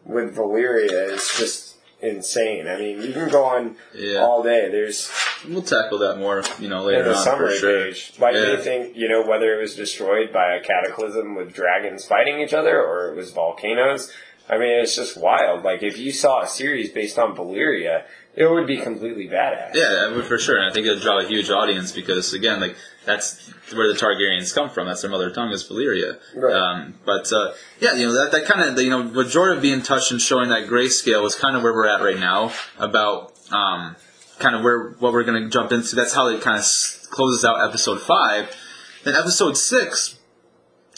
with 0.05 0.37
Valyria. 0.37 1.13
It's 1.13 1.39
just 1.39 1.70
insane. 2.03 2.67
I 2.69 2.77
mean, 2.79 3.03
you 3.03 3.13
can 3.13 3.29
go 3.29 3.45
on 3.45 3.77
Yeah. 3.95 4.19
all 4.21 4.43
day. 4.43 4.69
There's 4.71 5.11
We'll 5.49 5.63
tackle 5.63 5.99
that 5.99 6.19
more, 6.19 6.43
you 6.59 6.69
know, 6.69 6.81
in 6.81 6.87
later 6.87 7.05
the 7.05 7.15
on 7.17 7.23
summary 7.25 7.55
for 7.55 7.59
sure. 7.61 7.85
page. 7.85 8.13
Why 8.19 8.33
do 8.33 8.39
you 8.41 8.57
think, 8.59 8.95
you 8.97 9.09
know, 9.09 9.23
whether 9.23 9.55
it 9.55 9.61
was 9.61 9.75
destroyed 9.75 10.33
by 10.33 10.55
a 10.55 10.61
cataclysm 10.61 11.35
with 11.35 11.53
dragons 11.55 12.05
fighting 12.05 12.41
each 12.41 12.53
other 12.53 12.79
or 12.83 13.09
it 13.11 13.17
was 13.17 13.31
volcanoes? 13.31 14.13
I 14.51 14.59
mean, 14.59 14.81
it's 14.81 14.97
just 14.97 15.17
wild. 15.17 15.63
Like, 15.63 15.83
if 15.83 15.97
you 15.97 16.11
saw 16.11 16.43
a 16.43 16.49
series 16.49 16.91
based 16.91 17.19
on 17.19 17.37
Valyria, 17.37 18.05
it 18.35 18.51
would 18.51 18.67
be 18.67 18.79
completely 18.79 19.29
badass. 19.29 19.75
Yeah, 19.75 20.15
would 20.15 20.25
for 20.25 20.39
sure. 20.39 20.57
And 20.57 20.69
I 20.69 20.73
think 20.73 20.87
it 20.87 20.91
would 20.91 21.03
draw 21.03 21.21
a 21.21 21.27
huge 21.27 21.51
audience 21.51 21.93
because, 21.93 22.33
again, 22.33 22.61
like 22.61 22.77
that's 23.05 23.53
where 23.73 23.89
the 23.89 23.99
Targaryens 23.99 24.55
come 24.55 24.71
from. 24.71 24.87
That's 24.87 25.03
their 25.03 25.11
mother 25.11 25.31
tongue 25.31 25.51
is 25.51 25.69
Valyria. 25.69 26.19
Right. 26.35 26.55
Um, 26.55 26.95
but 27.05 27.33
uh, 27.33 27.53
yeah, 27.81 27.95
you 27.95 28.07
know 28.07 28.13
that, 28.13 28.33
that 28.33 28.45
kind 28.45 28.69
of 28.69 28.79
you 28.79 28.91
know 28.91 29.03
with 29.03 29.33
Jorah 29.33 29.61
being 29.61 29.83
touched 29.83 30.13
and 30.13 30.21
showing 30.21 30.49
that 30.51 30.69
grayscale 30.69 31.27
is 31.27 31.35
kind 31.35 31.57
of 31.57 31.63
where 31.63 31.73
we're 31.73 31.89
at 31.89 32.03
right 32.03 32.19
now 32.19 32.53
about 32.79 33.33
um, 33.51 33.97
kind 34.39 34.55
of 34.55 34.63
where 34.63 34.91
what 34.99 35.13
we're 35.13 35.25
going 35.25 35.43
to 35.43 35.49
jump 35.49 35.73
into. 35.73 35.97
That's 35.97 36.15
how 36.15 36.29
it 36.29 36.41
kind 36.41 36.57
of 36.57 36.63
s- 36.63 37.09
closes 37.11 37.45
out 37.45 37.67
episode 37.69 38.01
five. 38.01 38.55
Then 39.03 39.17
episode 39.17 39.57
six 39.57 40.20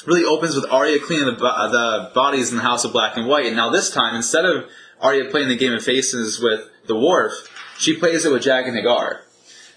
really 0.07 0.25
opens 0.25 0.55
with 0.55 0.71
Arya 0.71 0.99
cleaning 1.01 1.27
the, 1.27 1.33
bo- 1.33 1.71
the 1.71 2.11
bodies 2.15 2.51
in 2.51 2.57
the 2.57 2.63
House 2.63 2.85
of 2.85 2.93
Black 2.93 3.17
and 3.17 3.27
White. 3.27 3.47
And 3.47 3.57
now 3.57 3.71
this 3.71 3.91
time, 3.91 4.15
instead 4.15 4.45
of 4.45 4.67
Arya 5.01 5.31
playing 5.31 5.49
the 5.49 5.57
game 5.57 5.73
of 5.73 5.83
faces 5.83 6.41
with 6.41 6.69
the 6.87 6.97
Waif, 6.97 7.49
she 7.79 7.97
plays 7.97 8.25
it 8.25 8.33
with 8.33 8.43
Jaqen 8.43 8.81
H'ghar. 8.81 9.21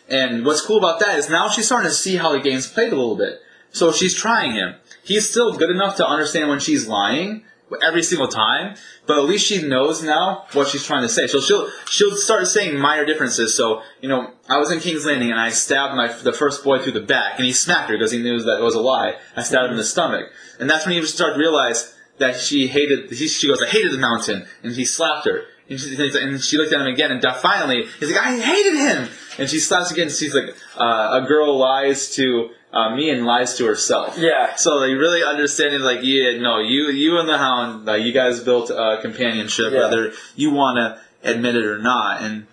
And 0.07 0.45
what's 0.45 0.61
cool 0.61 0.77
about 0.77 0.99
that 0.99 1.18
is 1.18 1.30
now 1.30 1.49
she's 1.49 1.65
starting 1.65 1.89
to 1.89 1.95
see 1.95 2.18
how 2.18 2.31
the 2.31 2.39
game's 2.39 2.68
played 2.68 2.93
a 2.93 2.95
little 2.95 3.15
bit. 3.15 3.41
So 3.72 3.91
she's 3.91 4.15
trying 4.15 4.53
him. 4.53 4.76
He's 5.03 5.30
still 5.30 5.57
good 5.57 5.69
enough 5.69 5.97
to 5.97 6.07
understand 6.07 6.49
when 6.49 6.60
she's 6.60 6.88
lying 6.88 7.43
every 7.83 8.03
single 8.03 8.27
time, 8.27 8.75
but 9.07 9.17
at 9.17 9.23
least 9.23 9.47
she 9.47 9.67
knows 9.67 10.03
now 10.03 10.45
what 10.53 10.67
she's 10.67 10.85
trying 10.85 11.01
to 11.01 11.09
say. 11.09 11.27
So 11.27 11.39
she'll 11.39 11.69
she'll 11.89 12.15
start 12.15 12.47
saying 12.47 12.77
minor 12.77 13.05
differences. 13.05 13.55
So 13.55 13.81
you 14.01 14.09
know, 14.09 14.31
I 14.49 14.57
was 14.57 14.71
in 14.71 14.79
King's 14.79 15.05
Landing 15.05 15.31
and 15.31 15.39
I 15.39 15.49
stabbed 15.49 15.95
my 15.95 16.07
the 16.07 16.33
first 16.33 16.63
boy 16.63 16.79
through 16.79 16.93
the 16.93 17.01
back, 17.01 17.37
and 17.37 17.45
he 17.45 17.53
smacked 17.53 17.89
her 17.89 17.95
because 17.95 18.11
he 18.11 18.21
knew 18.21 18.39
that 18.39 18.59
it 18.59 18.63
was 18.63 18.75
a 18.75 18.81
lie. 18.81 19.15
I 19.35 19.43
stabbed 19.43 19.65
him 19.65 19.71
in 19.71 19.77
the 19.77 19.83
stomach, 19.83 20.31
and 20.59 20.69
that's 20.69 20.85
when 20.85 20.95
he 20.95 21.05
started 21.05 21.33
to 21.33 21.39
realize 21.39 21.95
that 22.17 22.39
she 22.39 22.67
hated. 22.67 23.09
He, 23.11 23.27
she 23.27 23.47
goes, 23.47 23.61
"I 23.61 23.67
hated 23.67 23.91
the 23.91 23.97
mountain," 23.97 24.45
and 24.63 24.73
he 24.73 24.85
slapped 24.85 25.25
her. 25.27 25.45
And 25.67 25.79
she, 25.79 25.95
and 25.97 26.39
she 26.41 26.57
looked 26.57 26.73
at 26.73 26.81
him 26.81 26.87
again, 26.87 27.11
and 27.11 27.23
finally, 27.37 27.85
he's 27.99 28.11
like, 28.11 28.21
"I 28.21 28.39
hated 28.39 28.75
him." 28.75 29.09
And 29.39 29.49
she 29.49 29.59
slaps 29.59 29.91
again. 29.91 30.07
And 30.07 30.15
she's 30.15 30.35
like, 30.35 30.55
uh, 30.77 31.21
"A 31.23 31.25
girl 31.27 31.57
lies 31.57 32.13
to 32.15 32.51
uh, 32.76 32.95
me 32.95 33.10
and 33.10 33.26
lies 33.26 33.56
to 33.57 33.65
herself." 33.65 34.18
Yeah. 34.18 34.56
So 34.56 34.76
like 34.76 34.91
really 35.06 35.23
understanding, 35.23 35.81
like, 35.81 35.99
yeah, 36.03 36.38
no, 36.38 36.60
you 36.60 36.89
you 36.91 37.18
and 37.19 37.27
the 37.30 37.38
Hound, 37.38 37.85
like, 37.85 38.03
you 38.03 38.11
guys 38.11 38.39
built 38.41 38.69
a 38.69 38.99
companionship, 39.02 39.72
Yeah. 39.73 39.80
whether 39.84 40.11
you 40.35 40.52
want 40.52 40.77
to 40.77 40.88
admit 41.31 41.56
it 41.56 41.65
or 41.65 41.80
not. 41.80 42.22
And 42.22 42.45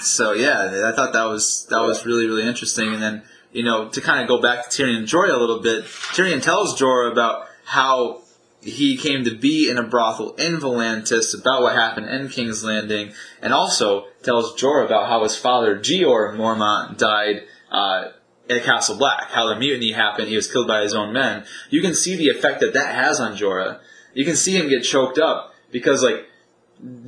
So 0.00 0.32
yeah, 0.32 0.88
I 0.88 0.92
thought 0.94 1.12
that 1.12 1.24
was 1.24 1.66
that 1.70 1.80
was 1.82 2.06
really 2.06 2.26
really 2.26 2.46
interesting. 2.46 2.94
And 2.94 3.02
then 3.02 3.22
you 3.52 3.64
know 3.64 3.88
to 3.88 4.00
kind 4.00 4.20
of 4.22 4.28
go 4.28 4.40
back 4.40 4.70
to 4.70 4.82
Tyrion 4.82 4.98
and 4.98 5.06
Jorah 5.08 5.34
a 5.34 5.36
little 5.36 5.60
bit, 5.60 5.84
Tyrion 6.14 6.40
tells 6.42 6.78
Jorah 6.80 7.10
about 7.10 7.46
how 7.64 8.22
he 8.60 8.96
came 8.96 9.24
to 9.24 9.34
be 9.36 9.68
in 9.70 9.76
a 9.78 9.82
brothel 9.82 10.34
in 10.34 10.56
Volantis, 10.58 11.38
about 11.38 11.62
what 11.62 11.74
happened 11.76 12.08
in 12.08 12.28
King's 12.28 12.64
Landing, 12.64 13.12
and 13.42 13.52
also 13.52 14.06
tells 14.22 14.52
Jorah 14.60 14.84
about 14.86 15.08
how 15.08 15.22
his 15.22 15.36
father 15.36 15.76
Jeor 15.78 16.34
Mormont 16.36 16.96
died. 16.98 17.42
Uh, 17.70 18.08
at 18.50 18.62
Castle 18.64 18.96
Black, 18.96 19.30
how 19.30 19.46
the 19.48 19.56
mutiny 19.56 19.92
happened, 19.92 20.28
he 20.28 20.36
was 20.36 20.50
killed 20.50 20.66
by 20.66 20.82
his 20.82 20.94
own 20.94 21.12
men. 21.12 21.44
You 21.70 21.80
can 21.82 21.94
see 21.94 22.16
the 22.16 22.28
effect 22.28 22.60
that 22.60 22.72
that 22.74 22.94
has 22.94 23.20
on 23.20 23.36
Jorah. 23.36 23.78
You 24.14 24.24
can 24.24 24.36
see 24.36 24.56
him 24.56 24.68
get 24.68 24.82
choked 24.82 25.18
up 25.18 25.54
because, 25.70 26.02
like, 26.02 26.26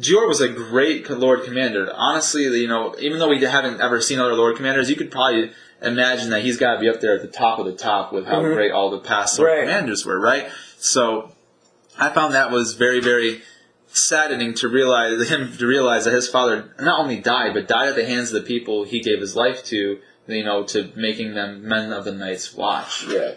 Jorah 0.01 0.29
was 0.29 0.41
a 0.41 0.49
great 0.49 1.09
Lord 1.09 1.45
Commander. 1.45 1.91
Honestly, 1.95 2.43
you 2.45 2.69
know, 2.69 2.95
even 2.99 3.19
though 3.19 3.29
we 3.29 3.41
haven't 3.43 3.81
ever 3.81 4.01
seen 4.01 4.19
other 4.19 4.35
Lord 4.35 4.57
Commanders, 4.57 4.91
you 4.91 4.97
could 4.97 5.11
probably 5.11 5.53
imagine 5.81 6.31
that 6.31 6.43
he's 6.43 6.59
got 6.59 6.75
to 6.75 6.81
be 6.81 6.89
up 6.89 7.01
there 7.01 7.15
at 7.15 7.23
the 7.23 7.29
top 7.29 7.59
of 7.59 7.67
the 7.67 7.73
top 7.73 8.13
with 8.13 8.27
how 8.27 8.43
Mhm. 8.43 8.55
great 8.55 8.73
all 8.73 8.91
the 8.91 8.99
past 8.99 9.39
Lord 9.39 9.51
Right. 9.51 9.61
Commanders 9.63 10.05
were, 10.05 10.19
right? 10.19 10.49
So, 10.79 11.33
I 11.99 12.11
found 12.11 12.35
that 12.35 12.51
was 12.51 12.75
very, 12.75 13.01
very 13.01 13.43
saddening 13.93 14.55
to 14.55 14.69
realize 14.69 15.29
him 15.31 15.57
to 15.57 15.67
realize 15.67 16.05
that 16.05 16.13
his 16.15 16.29
father 16.29 16.71
not 16.81 17.01
only 17.01 17.17
died, 17.17 17.55
but 17.55 17.67
died 17.69 17.89
at 17.89 17.95
the 17.97 18.05
hands 18.05 18.33
of 18.33 18.43
the 18.43 18.47
people 18.47 18.85
he 18.85 19.01
gave 19.01 19.21
his 19.21 19.35
life 19.37 19.65
to. 19.67 19.99
You 20.27 20.45
know, 20.45 20.65
to 20.65 20.93
making 20.97 21.35
them 21.35 21.67
men 21.67 21.93
of 21.93 22.05
the 22.05 22.13
Night's 22.13 22.55
Watch. 22.55 23.07
Yeah. 23.09 23.35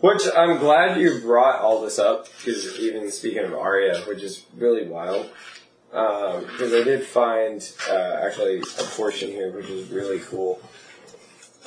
Which 0.00 0.22
I'm 0.36 0.58
glad 0.58 1.00
you 1.00 1.18
brought 1.20 1.60
all 1.60 1.82
this 1.82 1.98
up 1.98 2.28
because 2.38 2.78
even 2.78 3.10
speaking 3.10 3.44
of 3.44 3.52
Arya, 3.54 4.02
which 4.02 4.22
is 4.22 4.44
really 4.56 4.86
wild, 4.86 5.28
because 5.90 6.72
I 6.72 6.84
did 6.84 7.04
find 7.04 7.68
uh, 7.90 8.20
actually 8.22 8.60
a 8.60 8.84
portion 8.94 9.30
here 9.30 9.50
which 9.50 9.68
is 9.68 9.90
really 9.90 10.20
cool. 10.20 10.60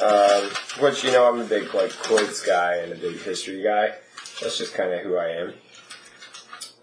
Um, 0.02 0.50
which 0.80 1.04
you 1.04 1.12
know 1.12 1.28
I'm 1.28 1.42
a 1.42 1.44
big 1.44 1.74
like 1.74 1.92
quotes 1.92 2.46
guy 2.46 2.78
and 2.78 2.94
a 2.94 2.96
big 2.96 3.22
history 3.22 3.62
guy. 3.62 3.96
That's 4.42 4.58
just 4.58 4.74
kind 4.74 4.94
of 4.94 5.02
who 5.02 5.18
I 5.18 5.28
am. 5.28 5.54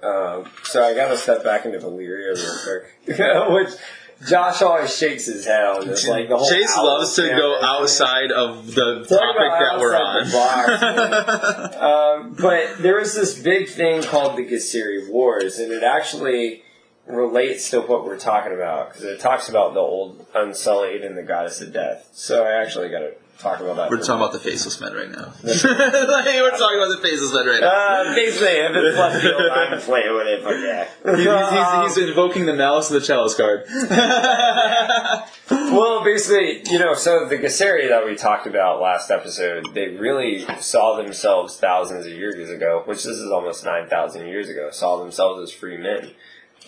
Um, 0.00 0.50
so 0.64 0.84
I 0.84 0.94
got 0.94 1.08
to 1.08 1.16
step 1.16 1.42
back 1.42 1.64
into 1.64 1.78
Valyria 1.78 2.34
real 2.34 2.58
quick, 2.62 3.18
which 3.50 3.80
Josh 4.26 4.62
always 4.62 4.96
shakes 4.96 5.26
his 5.26 5.44
head. 5.44 5.84
It's 5.84 6.08
like 6.08 6.28
the 6.28 6.36
whole 6.36 6.48
Chase 6.48 6.76
loves 6.76 7.14
to 7.16 7.28
go 7.28 7.60
outside 7.62 8.32
of 8.32 8.74
the 8.74 9.04
topic 9.04 9.08
that 9.08 9.78
we're 9.78 9.92
the 9.92 10.36
on. 10.36 12.18
Um, 12.28 12.34
but 12.34 12.78
there 12.78 12.96
was 12.96 13.14
this 13.14 13.38
big 13.38 13.68
thing 13.68 14.02
called 14.02 14.36
the 14.36 14.44
Githsiri 14.44 15.08
Wars, 15.08 15.58
and 15.58 15.70
it 15.70 15.84
actually 15.84 16.64
relates 17.06 17.70
to 17.70 17.80
what 17.80 18.04
we're 18.04 18.18
talking 18.18 18.52
about 18.52 18.88
because 18.88 19.04
it 19.04 19.20
talks 19.20 19.48
about 19.48 19.74
the 19.74 19.80
old 19.80 20.26
Unsullied 20.34 21.02
and 21.02 21.16
the 21.16 21.22
Goddess 21.22 21.60
of 21.60 21.72
Death. 21.72 22.10
So 22.12 22.44
I 22.44 22.60
actually 22.60 22.88
got 22.88 23.00
to 23.00 23.14
talk 23.38 23.60
about 23.60 23.76
that. 23.76 23.90
We're 23.90 23.98
talking 23.98 24.16
about 24.16 24.32
the 24.32 24.38
faceless 24.40 24.80
men 24.80 24.92
right 24.92 25.10
now. 25.10 25.32
like, 25.42 25.62
we're 25.64 26.50
talking 26.58 26.78
about 26.78 26.90
the 26.90 27.00
faceless 27.02 27.32
men 27.32 27.46
right 27.46 27.60
now. 27.60 27.68
Uh, 27.68 28.14
basically, 28.14 28.48
if 28.48 28.70
it's 28.74 28.98
left 28.98 29.22
field, 29.22 29.40
I'm 29.50 29.80
playing 29.80 30.14
with 30.14 30.26
it, 30.26 30.44
but 30.44 30.58
yeah. 30.58 30.88
He- 31.16 31.86
he's, 31.86 31.96
he's 31.96 32.08
invoking 32.08 32.46
the 32.46 32.54
malice 32.54 32.90
of 32.90 33.00
the 33.00 33.06
chalice 33.06 33.34
card. 33.34 33.64
Well, 35.50 36.02
basically, 36.04 36.62
you 36.70 36.78
know, 36.78 36.94
so 36.94 37.26
the 37.28 37.36
Githsiri 37.36 37.88
that 37.88 38.04
we 38.04 38.16
talked 38.16 38.46
about 38.46 38.80
last 38.80 39.10
episode, 39.10 39.66
they 39.74 39.88
really 39.88 40.44
saw 40.60 40.96
themselves 40.96 41.56
thousands 41.58 42.06
of 42.06 42.12
years 42.12 42.50
ago, 42.50 42.82
which 42.86 43.04
this 43.04 43.16
is 43.16 43.30
almost 43.30 43.64
9,000 43.64 44.26
years 44.26 44.48
ago, 44.48 44.70
saw 44.70 44.98
themselves 44.98 45.42
as 45.42 45.52
free 45.52 45.76
men. 45.76 46.10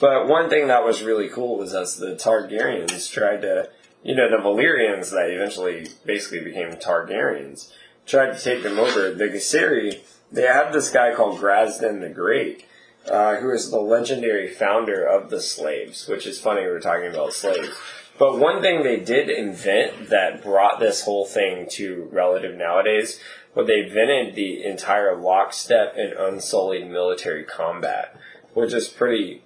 But 0.01 0.29
one 0.29 0.49
thing 0.49 0.69
that 0.69 0.85
was 0.85 1.03
really 1.03 1.29
cool 1.29 1.59
was 1.59 1.75
as 1.75 1.97
the 1.97 2.15
Targaryens 2.15 3.11
tried 3.11 3.43
to, 3.43 3.69
you 4.03 4.15
know, 4.15 4.31
the 4.31 4.43
Valyrians 4.43 5.11
that 5.11 5.31
eventually 5.31 5.89
basically 6.05 6.41
became 6.41 6.73
Targaryens, 6.73 7.73
tried 8.07 8.37
to 8.37 8.43
take 8.43 8.63
them 8.63 8.79
over, 8.79 9.13
the 9.13 9.29
Githsiri, 9.29 10.01
they 10.33 10.43
had 10.43 10.73
this 10.73 10.91
guy 10.91 11.15
called 11.15 11.41
Grazdan 11.41 12.01
the 12.01 12.09
Great, 12.09 12.65
uh, 13.11 13.37
who 13.37 13.51
is 13.51 13.71
the 13.71 13.81
legendary 13.81 14.49
founder 14.49 15.05
of 15.05 15.31
the 15.31 15.41
slaves, 15.41 16.07
which 16.07 16.27
is 16.27 16.41
funny 16.41 16.63
we 16.63 16.69
were 16.69 16.81
talking 16.81 17.09
about 17.09 17.33
slaves. 17.33 17.71
But 18.19 18.39
one 18.39 18.61
thing 18.61 18.83
they 18.83 19.01
did 19.01 19.31
invent 19.31 20.11
that 20.11 20.43
brought 20.43 20.79
this 20.79 21.05
whole 21.05 21.25
thing 21.25 21.67
to 21.71 22.09
relative 22.13 22.57
nowadays, 22.57 23.19
well, 23.55 23.65
they 23.65 23.81
invented 23.81 24.35
the 24.35 24.63
entire 24.65 25.17
lockstep 25.17 25.95
and 25.97 26.13
unsullied 26.13 26.89
military 26.89 27.45
combat, 27.45 28.17
which 28.53 28.73
is 28.73 28.89
pretty 28.89 29.43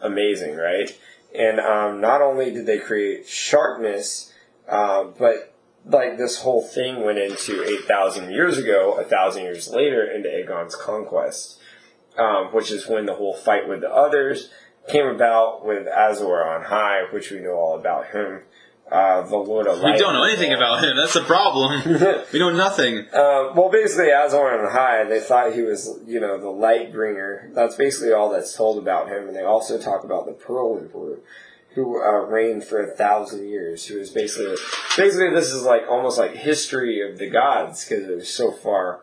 amazing, 0.00 0.56
right? 0.56 0.98
And 1.36 1.60
um, 1.60 2.00
not 2.00 2.22
only 2.22 2.50
did 2.50 2.66
they 2.66 2.78
create 2.78 3.28
sharpness, 3.28 4.32
uh, 4.68 5.04
but 5.18 5.54
like 5.84 6.18
this 6.18 6.40
whole 6.40 6.62
thing 6.62 7.04
went 7.04 7.18
into 7.18 7.64
8,000 7.64 8.30
years 8.30 8.58
ago, 8.58 8.94
a 8.98 9.04
thousand 9.04 9.44
years 9.44 9.68
later, 9.68 10.04
into 10.04 10.28
Aegon's 10.28 10.74
conquest, 10.74 11.60
um, 12.18 12.46
which 12.46 12.70
is 12.70 12.88
when 12.88 13.06
the 13.06 13.14
whole 13.14 13.34
fight 13.34 13.68
with 13.68 13.80
the 13.80 13.90
others 13.90 14.50
came 14.88 15.06
about 15.06 15.64
with 15.64 15.86
Azor 15.86 16.44
on 16.44 16.64
high, 16.64 17.02
which 17.12 17.30
we 17.30 17.40
know 17.40 17.54
all 17.54 17.78
about 17.78 18.08
him. 18.08 18.42
Uh, 18.90 19.22
the 19.22 19.36
Lord 19.36 19.66
of 19.66 19.80
Light. 19.80 19.94
we 19.94 19.98
don't 19.98 20.14
know 20.14 20.22
anything 20.22 20.52
about 20.52 20.84
him. 20.84 20.96
That's 20.96 21.14
the 21.14 21.22
problem. 21.22 21.82
we 22.32 22.38
know 22.38 22.50
nothing. 22.50 23.00
Uh, 23.12 23.50
well, 23.52 23.68
basically, 23.68 24.12
Azor 24.12 24.36
on 24.36 24.70
high, 24.70 25.02
they 25.02 25.18
thought 25.18 25.54
he 25.54 25.62
was, 25.62 25.98
you 26.06 26.20
know, 26.20 26.38
the 26.38 26.50
light 26.50 26.92
bringer. 26.92 27.50
That's 27.52 27.74
basically 27.74 28.12
all 28.12 28.30
that's 28.30 28.56
told 28.56 28.78
about 28.78 29.08
him. 29.08 29.26
And 29.26 29.34
they 29.36 29.42
also 29.42 29.76
talk 29.76 30.04
about 30.04 30.26
the 30.26 30.32
Pearl 30.32 30.78
Emperor, 30.78 31.18
who 31.74 32.00
uh, 32.00 32.26
reigned 32.26 32.62
for 32.62 32.80
a 32.80 32.94
thousand 32.94 33.48
years. 33.48 33.86
Who 33.86 33.98
is 33.98 34.10
basically, 34.10 34.54
basically, 34.96 35.30
this 35.30 35.50
is 35.50 35.64
like 35.64 35.82
almost 35.88 36.16
like 36.16 36.36
history 36.36 37.02
of 37.10 37.18
the 37.18 37.28
gods 37.28 37.84
because 37.84 38.08
it 38.08 38.14
was 38.14 38.32
so 38.32 38.52
far 38.52 39.00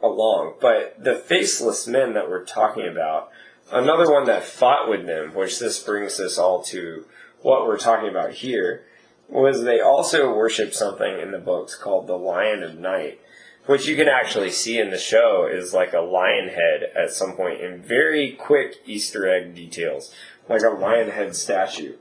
along. 0.00 0.54
But 0.60 1.02
the 1.02 1.16
faceless 1.16 1.88
men 1.88 2.14
that 2.14 2.28
we're 2.30 2.44
talking 2.44 2.86
about, 2.86 3.30
another 3.72 4.08
one 4.08 4.26
that 4.26 4.44
fought 4.44 4.88
with 4.88 5.04
them, 5.04 5.34
which 5.34 5.58
this 5.58 5.82
brings 5.82 6.20
us 6.20 6.38
all 6.38 6.62
to 6.64 7.06
what 7.42 7.66
we're 7.66 7.78
talking 7.78 8.08
about 8.08 8.32
here, 8.32 8.84
was 9.28 9.64
they 9.64 9.80
also 9.80 10.34
worship 10.34 10.72
something 10.72 11.20
in 11.20 11.32
the 11.32 11.38
books 11.38 11.74
called 11.74 12.06
the 12.06 12.16
Lion 12.16 12.62
of 12.62 12.78
Night, 12.78 13.20
which 13.66 13.86
you 13.86 13.96
can 13.96 14.08
actually 14.08 14.50
see 14.50 14.78
in 14.78 14.90
the 14.90 14.98
show 14.98 15.48
is 15.50 15.74
like 15.74 15.92
a 15.92 16.00
lion 16.00 16.48
head 16.48 16.90
at 16.96 17.12
some 17.12 17.32
point 17.32 17.60
in 17.60 17.82
very 17.82 18.32
quick 18.32 18.76
Easter 18.86 19.28
egg 19.28 19.54
details, 19.54 20.14
like 20.48 20.62
a 20.62 20.70
lion 20.70 21.10
head 21.10 21.34
statue. 21.34 21.96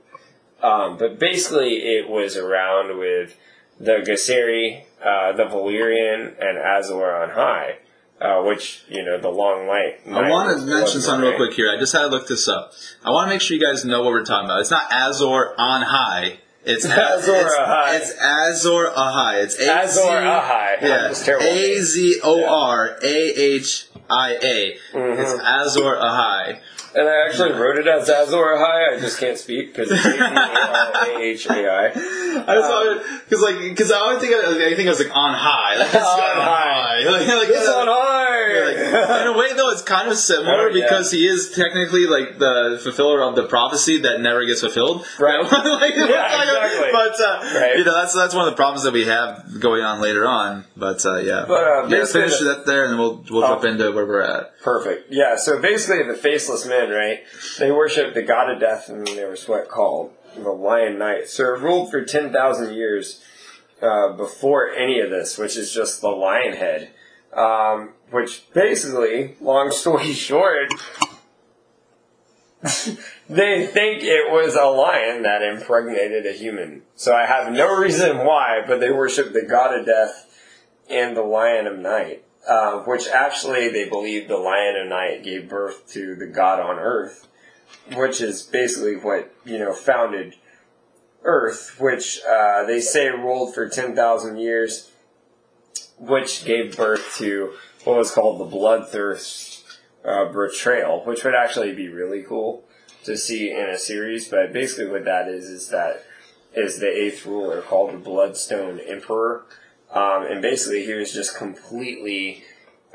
Um, 0.62 0.98
but 0.98 1.20
basically, 1.20 1.98
it 1.98 2.10
was 2.10 2.38
around 2.38 2.98
with 2.98 3.38
the 3.80 3.98
Githsiri, 3.98 4.84
uh, 5.04 5.34
the 5.34 5.44
Valyrian, 5.44 6.36
and 6.40 6.58
Azor 6.58 7.12
on 7.12 7.32
high, 7.32 7.80
uh, 8.22 8.42
which 8.44 8.84
you 8.88 9.04
know 9.04 9.20
the 9.20 9.30
long 9.30 9.68
light. 9.68 10.00
I 10.08 10.30
want 10.30 10.58
to 10.58 10.66
mention 10.66 11.02
something 11.02 11.28
real 11.28 11.38
quick 11.38 11.54
here. 11.54 11.70
I 11.70 11.80
just 11.80 11.94
had 11.94 12.02
to 12.02 12.08
look 12.08 12.28
this 12.28 12.48
up. 12.48 12.74
I 13.04 13.10
want 13.10 13.28
to 13.28 13.34
make 13.34 13.42
sure 13.42 13.58
you 13.58 13.64
guys 13.64 13.84
know 13.84 14.02
what 14.04 14.12
we're 14.12 14.24
talking 14.24 14.46
about. 14.46 14.62
It's 14.62 14.72
not 14.72 14.92
Azor 14.92 15.54
on 15.58 15.82
high. 15.82 16.40
It's 16.66 16.86
Azor 16.86 17.36
it's, 17.36 17.56
Ahai. 17.56 17.96
It's 17.98 18.12
Azor 18.20 18.90
Ahai. 18.96 19.44
It's 19.44 19.60
A 19.60 19.72
Azor 19.72 20.02
Ahai. 20.02 20.82
Yeah. 20.82 21.38
A 21.42 21.82
Z 21.82 22.20
O 22.24 22.46
R 22.46 22.98
A 23.02 23.06
H 23.06 23.88
I 24.10 24.32
A. 24.42 24.78
Mhm. 24.94 25.20
It's 25.20 25.34
Azor 25.42 25.96
Ahai. 25.96 26.60
And 26.96 27.10
I 27.10 27.28
actually 27.28 27.52
wrote 27.52 27.78
it 27.78 27.88
as 27.88 28.10
Azor 28.10 28.56
Ahai. 28.56 28.96
I 28.96 29.00
just 29.02 29.20
can't 29.20 29.38
speak 29.38 29.76
because 29.76 29.92
it's 29.92 30.06
A-Z-O-R-A-H-A-I. 30.06 31.86
I 31.88 31.92
just 32.56 32.70
thought 32.70 33.04
because 33.28 33.42
like 33.42 33.60
because 33.60 33.92
I 33.92 33.98
always 33.98 34.20
think 34.20 34.34
of, 34.34 34.46
I 34.56 34.74
think 34.76 34.88
it 34.88 34.90
was 34.90 35.00
like 35.00 35.14
on 35.14 35.34
high. 35.36 35.76
Like, 35.76 35.88
it's 35.88 35.96
On 35.98 36.38
high. 36.38 37.04
Like, 37.04 37.28
like, 37.28 37.50
It's 37.50 37.68
uh, 37.68 37.80
on 37.80 37.88
like, 38.64 38.78
in 39.22 39.28
a 39.28 39.38
way, 39.38 39.54
though, 39.54 39.70
it's 39.72 39.82
kind 39.82 40.10
of 40.10 40.18
similar 40.18 40.70
Oh, 40.70 40.74
yeah. 40.74 40.86
because 40.86 41.12
he 41.12 41.28
is 41.28 41.52
technically 41.52 42.06
like 42.06 42.38
the 42.40 42.80
fulfiller 42.82 43.22
of 43.24 43.36
the 43.36 43.44
prophecy 43.48 44.00
that 44.02 44.22
never 44.22 44.46
gets 44.46 44.62
fulfilled. 44.62 45.06
Right. 45.20 45.42
Like, 45.52 45.96
Yeah, 45.96 46.42
exactly. 46.44 46.90
But 46.92 47.20
uh, 47.20 47.60
Right. 47.60 47.78
you 47.78 47.84
know, 47.84 47.94
that's 47.94 48.14
that's 48.16 48.34
one 48.34 48.48
of 48.48 48.52
the 48.52 48.56
problems 48.56 48.84
that 48.84 48.94
we 48.94 49.06
have 49.06 49.60
going 49.60 49.84
on 49.84 50.00
later 50.02 50.26
on. 50.28 50.66
But 50.78 51.06
uh, 51.06 51.18
yeah, 51.18 51.46
But, 51.48 51.64
uh, 51.64 51.88
yeah, 51.88 52.06
finish 52.06 52.38
the- 52.40 52.46
that 52.46 52.66
there, 52.66 52.84
and 52.84 52.94
then 52.94 53.00
we'll 53.00 53.24
we'll 53.30 53.44
Oh. 53.44 53.48
jump 53.48 53.66
into 53.66 53.92
where 53.92 54.06
we're 54.06 54.22
at. 54.22 54.60
Perfect. 54.62 55.12
Yeah. 55.12 55.36
So 55.36 55.60
basically, 55.60 56.04
the 56.04 56.14
faceless 56.16 56.66
men, 56.66 56.90
right? 56.90 57.20
They 57.60 57.72
worship 57.72 58.14
the 58.14 58.24
god 58.24 58.50
of 58.52 58.60
death, 58.60 58.90
and 58.90 59.06
they 59.08 59.24
were 59.26 59.38
what 59.48 59.68
called 59.70 60.12
the 60.36 60.50
Lion 60.52 60.98
Knight. 61.00 61.28
So 61.30 61.44
it 61.56 61.60
ruled 61.62 61.92
for 61.92 62.04
ten 62.04 62.32
thousand 62.34 62.74
years 62.76 63.22
uh, 63.82 64.14
before 64.14 64.70
any 64.72 65.00
of 65.00 65.10
this, 65.10 65.38
which 65.38 65.56
is 65.58 65.72
just 65.74 66.02
the 66.02 66.10
lion 66.10 66.54
head. 66.54 66.90
Um, 67.34 67.90
which 68.12 68.52
basically, 68.54 69.36
long 69.42 69.72
story 69.72 70.14
short, 70.14 70.72
they 73.30 73.68
think 73.68 74.04
it 74.04 74.32
was 74.32 74.56
a 74.56 74.66
lion 74.66 75.24
that 75.24 75.42
impregnated 75.42 76.26
a 76.26 76.32
human. 76.32 76.84
So 76.96 77.16
I 77.16 77.26
have 77.26 77.52
no 77.52 77.76
reason 77.76 78.20
why, 78.20 78.64
but 78.66 78.80
they 78.80 78.92
worship 78.92 79.34
the 79.34 79.46
god 79.46 79.78
of 79.80 79.86
death 79.86 80.32
and 80.90 81.16
the 81.16 81.22
lion 81.22 81.68
of 81.68 81.78
night. 81.78 82.24
Uh, 82.48 82.84
which 82.84 83.08
actually 83.08 83.70
they 83.70 83.90
believe 83.90 84.28
the 84.28 84.38
lion 84.38 84.76
of 84.76 84.88
night 84.88 85.24
gave 85.24 85.50
birth 85.50 85.88
to 85.88 86.14
the 86.14 86.28
god 86.28 86.60
on 86.60 86.78
earth, 86.78 87.28
which 87.96 88.22
is 88.22 88.44
basically 88.44 88.96
what, 88.96 89.34
you 89.44 89.58
know, 89.58 89.74
founded 89.74 90.36
Earth, 91.26 91.76
which 91.80 92.22
uh, 92.24 92.64
they 92.66 92.80
say 92.80 93.10
ruled 93.10 93.54
for 93.54 93.68
10,000 93.68 94.38
years, 94.38 94.92
which 95.98 96.46
gave 96.46 96.78
birth 96.78 97.16
to 97.18 97.54
what 97.86 97.98
was 97.98 98.12
called 98.12 98.40
the 98.40 98.56
Bloodthirst 98.58 99.64
uh, 100.04 100.26
Betrayal, 100.26 101.06
which 101.06 101.24
would 101.24 101.36
actually 101.36 101.74
be 101.74 101.88
really 101.88 102.24
cool 102.24 102.64
to 103.04 103.16
see 103.16 103.52
in 103.52 103.70
a 103.70 103.78
series. 103.78 104.28
But 104.28 104.52
basically, 104.52 104.88
what 104.88 105.06
that 105.06 105.28
is 105.28 105.46
is 105.46 105.70
that 105.70 106.04
is 106.54 106.80
the 106.80 106.90
eighth 106.90 107.26
ruler 107.26 107.62
called 107.62 107.94
the 107.94 107.98
Bloodstone 107.98 108.80
Emperor, 108.80 109.46
um, 109.92 110.26
and 110.26 110.42
basically 110.42 110.86
he 110.86 110.94
was 110.94 111.14
just 111.14 111.38
completely 111.38 112.44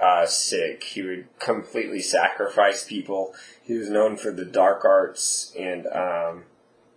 uh, 0.00 0.26
sick. 0.26 0.82
He 0.82 1.02
would 1.02 1.28
completely 1.38 2.00
sacrifice 2.00 2.84
people. 2.84 3.34
He 3.62 3.74
was 3.74 3.90
known 3.90 4.16
for 4.16 4.32
the 4.32 4.44
dark 4.44 4.84
arts 4.84 5.54
and 5.58 5.86
um, 5.88 6.44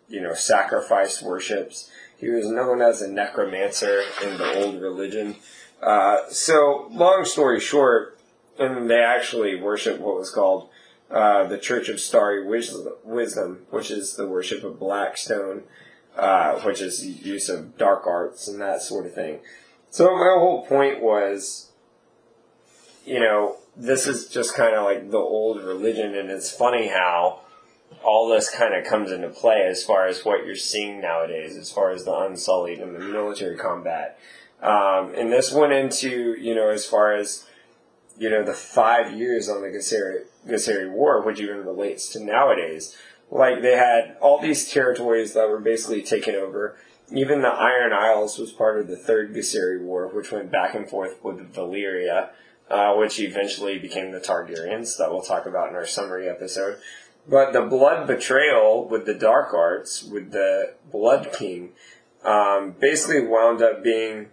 you 0.08 0.22
know 0.22 0.34
sacrifice 0.34 1.22
worships. 1.22 1.92
He 2.18 2.30
was 2.30 2.48
known 2.48 2.82
as 2.82 3.02
a 3.02 3.12
necromancer 3.12 4.02
in 4.24 4.38
the 4.38 4.64
old 4.64 4.82
religion. 4.82 5.36
Uh, 5.84 6.30
so, 6.30 6.88
long 6.92 7.26
story 7.26 7.60
short, 7.60 8.18
and 8.58 8.90
they 8.90 9.02
actually 9.02 9.56
worship 9.56 10.00
what 10.00 10.16
was 10.16 10.30
called 10.30 10.70
uh, 11.12 11.44
the 11.46 11.58
Church 11.58 11.90
of 11.90 12.00
Starry 12.00 12.46
Wisdom, 12.46 13.66
which 13.70 13.92
is 13.92 14.16
the 14.16 14.28
worship 14.28 14.64
of 14.64 14.80
Blackstone, 14.80 15.64
uh, 16.16 16.60
which 16.62 16.80
is 16.80 17.06
use 17.06 17.50
of 17.50 17.78
dark 17.78 18.08
arts 18.08 18.48
and 18.48 18.62
that 18.62 18.82
sort 18.82 19.06
of 19.06 19.14
thing. 19.14 19.40
So 19.90 20.06
my 20.16 20.36
whole 20.40 20.66
point 20.66 21.02
was, 21.04 21.72
you 23.06 23.20
know, 23.20 23.58
this 23.76 24.08
is 24.08 24.30
just 24.30 24.56
kind 24.56 24.76
of 24.76 24.86
like 24.86 25.12
the 25.12 25.18
old 25.18 25.62
religion, 25.62 26.16
and 26.16 26.32
it's 26.32 26.50
funny 26.50 26.88
how 26.88 27.42
all 28.06 28.30
this 28.30 28.50
kind 28.50 28.74
of 28.74 28.86
comes 28.86 29.12
into 29.12 29.30
play 29.30 29.66
as 29.68 29.84
far 29.84 30.08
as 30.08 30.24
what 30.24 30.46
you're 30.46 30.56
seeing 30.56 31.02
nowadays, 31.02 31.58
as 31.58 31.72
far 31.72 31.92
as 31.92 32.06
the 32.06 32.16
Unsullied 32.16 32.80
and 32.80 32.96
the 32.96 33.00
military 33.00 33.58
combat. 33.58 34.18
Um, 34.64 35.14
and 35.14 35.30
this 35.32 35.52
went 35.52 35.74
into, 35.74 36.36
you 36.40 36.56
know, 36.56 36.70
as 36.70 36.86
far 36.86 37.14
as, 37.14 37.46
you 38.18 38.30
know, 38.30 38.44
the 38.44 38.54
five 38.54 39.12
years 39.12 39.50
on 39.50 39.62
the 39.62 39.68
Gesserit 39.68 40.92
War, 40.92 41.22
which 41.22 41.42
even 41.42 41.66
relates 41.66 42.08
to 42.14 42.24
nowadays. 42.24 42.96
Like, 43.30 43.62
they 43.62 43.76
had 43.76 44.16
all 44.22 44.40
these 44.40 44.72
territories 44.72 45.34
that 45.34 45.50
were 45.50 45.60
basically 45.60 46.02
taken 46.02 46.36
over. 46.36 46.78
Even 47.12 47.42
the 47.42 47.50
Iron 47.50 47.92
Isles 47.92 48.40
was 48.40 48.54
part 48.54 48.80
of 48.80 48.88
the 48.88 48.96
Third 48.96 49.36
Gesserit 49.36 49.82
War, 49.82 50.08
which 50.08 50.32
went 50.32 50.50
back 50.50 50.76
and 50.76 50.90
forth 50.90 51.22
with 51.24 51.54
Valyria, 51.54 52.30
uh, 52.70 52.94
which 52.94 53.20
eventually 53.20 53.78
became 53.80 54.12
the 54.12 54.20
Targaryens, 54.20 54.98
that 54.98 55.12
we'll 55.12 55.22
talk 55.22 55.46
about 55.46 55.70
in 55.70 55.76
our 55.76 55.86
summary 55.86 56.30
episode. 56.30 56.78
But 57.28 57.52
the 57.52 57.62
blood 57.62 58.08
betrayal 58.08 58.88
with 58.88 59.06
the 59.06 59.14
Dark 59.14 59.54
Arts, 59.54 60.04
with 60.04 60.32
the 60.32 60.76
Blood 60.90 61.34
King, 61.34 61.72
um, 62.24 62.76
basically 62.80 63.26
wound 63.26 63.62
up 63.62 63.84
being 63.84 64.30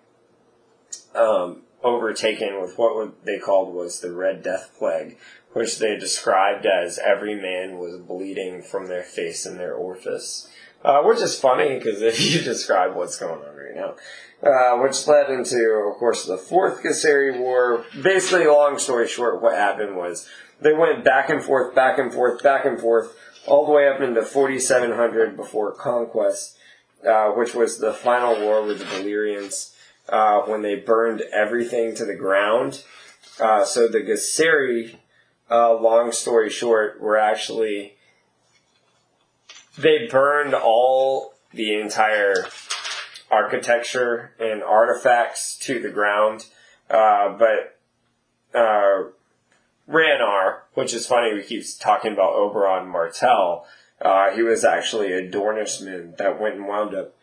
um, 1.14 1.62
overtaken 1.82 2.60
with 2.60 2.76
what 2.76 3.24
they 3.24 3.38
called 3.38 3.74
was 3.74 4.00
the 4.00 4.12
Red 4.12 4.42
Death 4.42 4.74
Plague, 4.78 5.18
which 5.52 5.78
they 5.78 5.98
described 5.98 6.66
as 6.66 6.98
every 6.98 7.34
man 7.34 7.78
was 7.78 7.96
bleeding 7.96 8.62
from 8.62 8.86
their 8.86 9.02
face 9.02 9.46
and 9.46 9.58
their 9.58 9.74
orifice. 9.74 10.48
Uh, 10.82 11.02
which 11.02 11.20
is 11.20 11.38
funny 11.38 11.76
because 11.76 12.00
if 12.00 12.20
you 12.32 12.40
describe 12.40 12.94
what's 12.94 13.18
going 13.18 13.40
on 13.40 13.56
right 13.56 13.74
now. 13.74 13.94
Uh, 14.42 14.78
which 14.78 15.06
led 15.06 15.28
into, 15.28 15.90
of 15.92 15.98
course, 15.98 16.24
the 16.24 16.38
Fourth 16.38 16.82
Ghiscari 16.82 17.38
War. 17.38 17.84
Basically, 18.02 18.46
long 18.46 18.78
story 18.78 19.06
short, 19.06 19.42
what 19.42 19.54
happened 19.54 19.96
was 19.96 20.26
they 20.62 20.72
went 20.72 21.04
back 21.04 21.28
and 21.28 21.42
forth, 21.42 21.74
back 21.74 21.98
and 21.98 22.10
forth, 22.10 22.42
back 22.42 22.64
and 22.64 22.80
forth, 22.80 23.14
all 23.46 23.66
the 23.66 23.72
way 23.72 23.86
up 23.86 24.00
into 24.00 24.22
4700 24.22 25.36
before 25.36 25.74
Conquest, 25.74 26.56
uh, 27.06 27.32
which 27.32 27.54
was 27.54 27.78
the 27.78 27.92
final 27.92 28.40
war 28.40 28.64
with 28.64 28.78
the 28.78 28.86
Valyrians 28.86 29.74
uh, 30.10 30.40
when 30.42 30.62
they 30.62 30.74
burned 30.74 31.22
everything 31.32 31.94
to 31.94 32.04
the 32.04 32.14
ground. 32.14 32.84
Uh, 33.38 33.64
so 33.64 33.88
the 33.88 34.00
Ghiscari, 34.00 34.96
uh, 35.50 35.74
long 35.74 36.12
story 36.12 36.50
short, 36.50 37.00
were 37.00 37.16
actually 37.16 37.94
they 39.78 40.06
burned 40.08 40.54
all 40.54 41.34
the 41.52 41.74
entire 41.74 42.34
architecture 43.30 44.32
and 44.38 44.62
artifacts 44.62 45.56
to 45.58 45.80
the 45.80 45.88
ground. 45.88 46.46
Uh, 46.90 47.36
but 47.38 47.78
uh, 48.58 49.04
Ragnar, 49.86 50.64
which 50.74 50.92
is 50.92 51.06
funny, 51.06 51.32
we 51.34 51.42
keep 51.42 51.64
talking 51.78 52.12
about 52.12 52.34
Oberyn 52.34 52.86
Martell. 52.88 53.64
Uh, 54.00 54.30
he 54.30 54.42
was 54.42 54.64
actually 54.64 55.12
a 55.12 55.30
Dornishman 55.30 56.16
that 56.16 56.40
went 56.40 56.56
and 56.56 56.66
wound 56.66 56.94
up, 56.94 57.14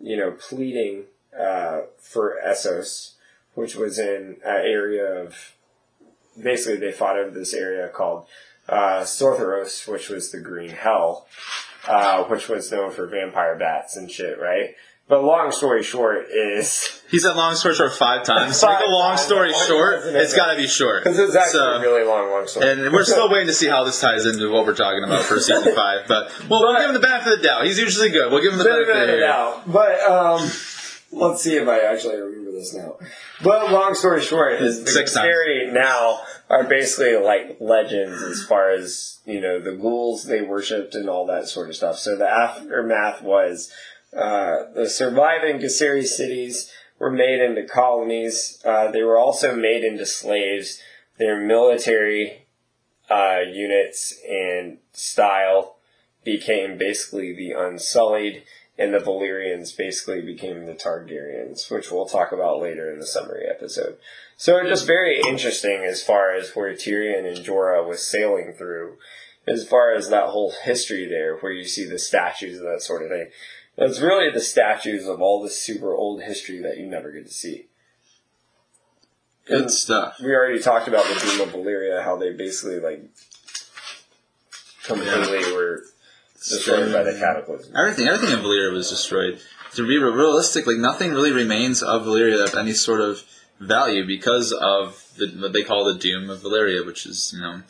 you 0.00 0.16
know, 0.16 0.32
pleading 0.32 1.04
uh, 1.38 1.82
for 1.98 2.36
Essos, 2.46 3.12
which 3.54 3.76
was 3.76 3.98
in 3.98 4.36
an 4.44 4.64
area 4.64 5.22
of 5.22 5.54
basically 6.40 6.78
they 6.78 6.92
fought 6.92 7.18
over 7.18 7.30
this 7.30 7.54
area 7.54 7.88
called 7.88 8.26
uh, 8.68 9.00
Sothoryos, 9.00 9.86
which 9.90 10.08
was 10.08 10.30
the 10.30 10.40
Green 10.40 10.70
Hell, 10.70 11.26
uh, 11.86 12.24
which 12.24 12.48
was 12.48 12.70
known 12.72 12.90
for 12.90 13.06
vampire 13.06 13.56
bats 13.56 13.96
and 13.96 14.10
shit, 14.10 14.38
right? 14.40 14.74
But 15.06 15.22
long 15.22 15.52
story 15.52 15.82
short 15.82 16.28
is 16.30 17.02
he 17.10 17.18
said 17.18 17.36
long 17.36 17.54
story 17.56 17.74
short 17.74 17.92
five 17.92 18.24
times. 18.24 18.58
Five 18.58 18.80
Make 18.80 18.88
a 18.88 18.90
long 18.90 19.18
story 19.18 19.52
short. 19.52 20.00
It's 20.04 20.34
got 20.34 20.50
to 20.50 20.56
be 20.56 20.66
short 20.66 21.04
because 21.04 21.18
it's 21.18 21.36
actually 21.36 21.58
so, 21.58 21.72
a 21.72 21.80
really 21.80 22.06
long, 22.06 22.30
long 22.30 22.46
story. 22.46 22.70
And 22.70 22.90
we're 22.90 23.04
still 23.04 23.30
waiting 23.30 23.48
to 23.48 23.52
see 23.52 23.68
how 23.68 23.84
this 23.84 24.00
ties 24.00 24.24
into 24.24 24.50
what 24.50 24.64
we're 24.64 24.74
talking 24.74 25.04
about 25.04 25.24
for 25.24 25.38
season 25.38 25.74
five. 25.76 26.08
But 26.08 26.32
well, 26.48 26.48
but, 26.48 26.60
we'll 26.60 26.76
give 26.78 26.88
him 26.88 26.94
the 26.94 27.06
benefit 27.06 27.34
of 27.34 27.38
the 27.40 27.44
doubt. 27.44 27.66
He's 27.66 27.78
usually 27.78 28.08
good. 28.08 28.32
We'll 28.32 28.42
give 28.42 28.52
him 28.52 28.58
the 28.58 28.64
benefit 28.64 28.96
of 28.96 29.06
the 29.08 29.20
doubt. 29.20 29.70
But 29.70 30.00
um, 30.10 30.50
Let's 31.14 31.42
see 31.42 31.56
if 31.56 31.68
I 31.68 31.80
actually 31.80 32.16
remember 32.20 32.52
this 32.52 32.74
now. 32.74 32.96
But 33.42 33.70
long 33.70 33.94
story 33.94 34.20
short, 34.20 34.58
the 34.58 34.72
Six 34.72 35.14
now 35.14 36.20
are 36.50 36.64
basically 36.64 37.16
like 37.16 37.56
legends 37.60 38.22
as 38.22 38.44
far 38.44 38.70
as 38.70 39.18
you 39.24 39.40
know 39.40 39.60
the 39.60 39.72
ghouls 39.72 40.24
they 40.24 40.42
worshipped 40.42 40.94
and 40.94 41.08
all 41.08 41.26
that 41.26 41.48
sort 41.48 41.68
of 41.68 41.76
stuff. 41.76 41.98
So 41.98 42.16
the 42.16 42.28
aftermath 42.28 43.22
was 43.22 43.72
uh, 44.16 44.72
the 44.74 44.88
surviving 44.88 45.58
Ghiscari 45.58 46.04
cities 46.04 46.70
were 46.98 47.10
made 47.10 47.40
into 47.40 47.64
colonies. 47.64 48.60
Uh, 48.64 48.90
they 48.90 49.02
were 49.02 49.18
also 49.18 49.54
made 49.54 49.84
into 49.84 50.06
slaves. 50.06 50.80
Their 51.18 51.40
military 51.40 52.46
uh, 53.10 53.40
units 53.52 54.18
and 54.28 54.78
style 54.92 55.76
became 56.24 56.78
basically 56.78 57.34
the 57.34 57.52
Unsullied 57.52 58.42
and 58.76 58.92
the 58.92 58.98
Valyrians 58.98 59.76
basically 59.76 60.20
became 60.20 60.66
the 60.66 60.74
Targaryens, 60.74 61.70
which 61.70 61.90
we'll 61.90 62.06
talk 62.06 62.32
about 62.32 62.60
later 62.60 62.90
in 62.92 62.98
the 62.98 63.06
summary 63.06 63.46
episode. 63.48 63.98
So 64.36 64.56
it's 64.56 64.68
just 64.68 64.86
very 64.86 65.20
interesting 65.20 65.84
as 65.84 66.02
far 66.02 66.34
as 66.34 66.56
where 66.56 66.72
Tyrion 66.72 67.26
and 67.26 67.44
Jorah 67.44 67.86
was 67.86 68.04
sailing 68.04 68.52
through, 68.52 68.96
as 69.46 69.66
far 69.66 69.92
as 69.92 70.08
that 70.10 70.30
whole 70.30 70.52
history 70.64 71.08
there, 71.08 71.36
where 71.36 71.52
you 71.52 71.64
see 71.64 71.84
the 71.84 71.98
statues 71.98 72.58
and 72.58 72.66
that 72.66 72.82
sort 72.82 73.02
of 73.02 73.10
thing. 73.10 73.28
It's 73.76 74.00
really 74.00 74.30
the 74.30 74.40
statues 74.40 75.06
of 75.06 75.20
all 75.20 75.42
this 75.42 75.60
super 75.60 75.94
old 75.94 76.22
history 76.22 76.60
that 76.62 76.78
you 76.78 76.86
never 76.86 77.12
get 77.12 77.26
to 77.26 77.32
see. 77.32 77.66
Good 79.46 79.70
stuff. 79.70 80.18
We 80.20 80.34
already 80.34 80.60
talked 80.60 80.88
about 80.88 81.04
the 81.04 81.20
Doom 81.20 81.40
of 81.42 81.54
Valyria, 81.54 82.02
how 82.02 82.16
they 82.16 82.32
basically 82.32 82.80
like 82.80 83.04
completely 84.84 85.40
yeah. 85.40 85.54
were 85.54 85.84
destroyed 86.48 86.92
by 86.92 87.02
the 87.02 87.18
cataclysm. 87.18 87.74
Everything, 87.76 88.06
everything 88.06 88.38
in 88.38 88.44
Valyria 88.44 88.72
was 88.72 88.90
destroyed. 88.90 89.40
To 89.74 89.86
be 89.86 89.98
realistic, 89.98 90.66
like 90.66 90.76
nothing 90.76 91.10
really 91.12 91.32
remains 91.32 91.82
of 91.82 92.02
Valyria 92.02 92.44
of 92.44 92.54
any 92.54 92.72
sort 92.72 93.00
of 93.00 93.24
value 93.60 94.06
because 94.06 94.52
of 94.52 95.12
the, 95.16 95.28
what 95.40 95.52
they 95.52 95.62
call 95.62 95.84
the 95.84 95.98
doom 95.98 96.30
of 96.30 96.40
Valyria, 96.40 96.84
which 96.84 97.06
is 97.06 97.32
you 97.34 97.40
know 97.40 97.62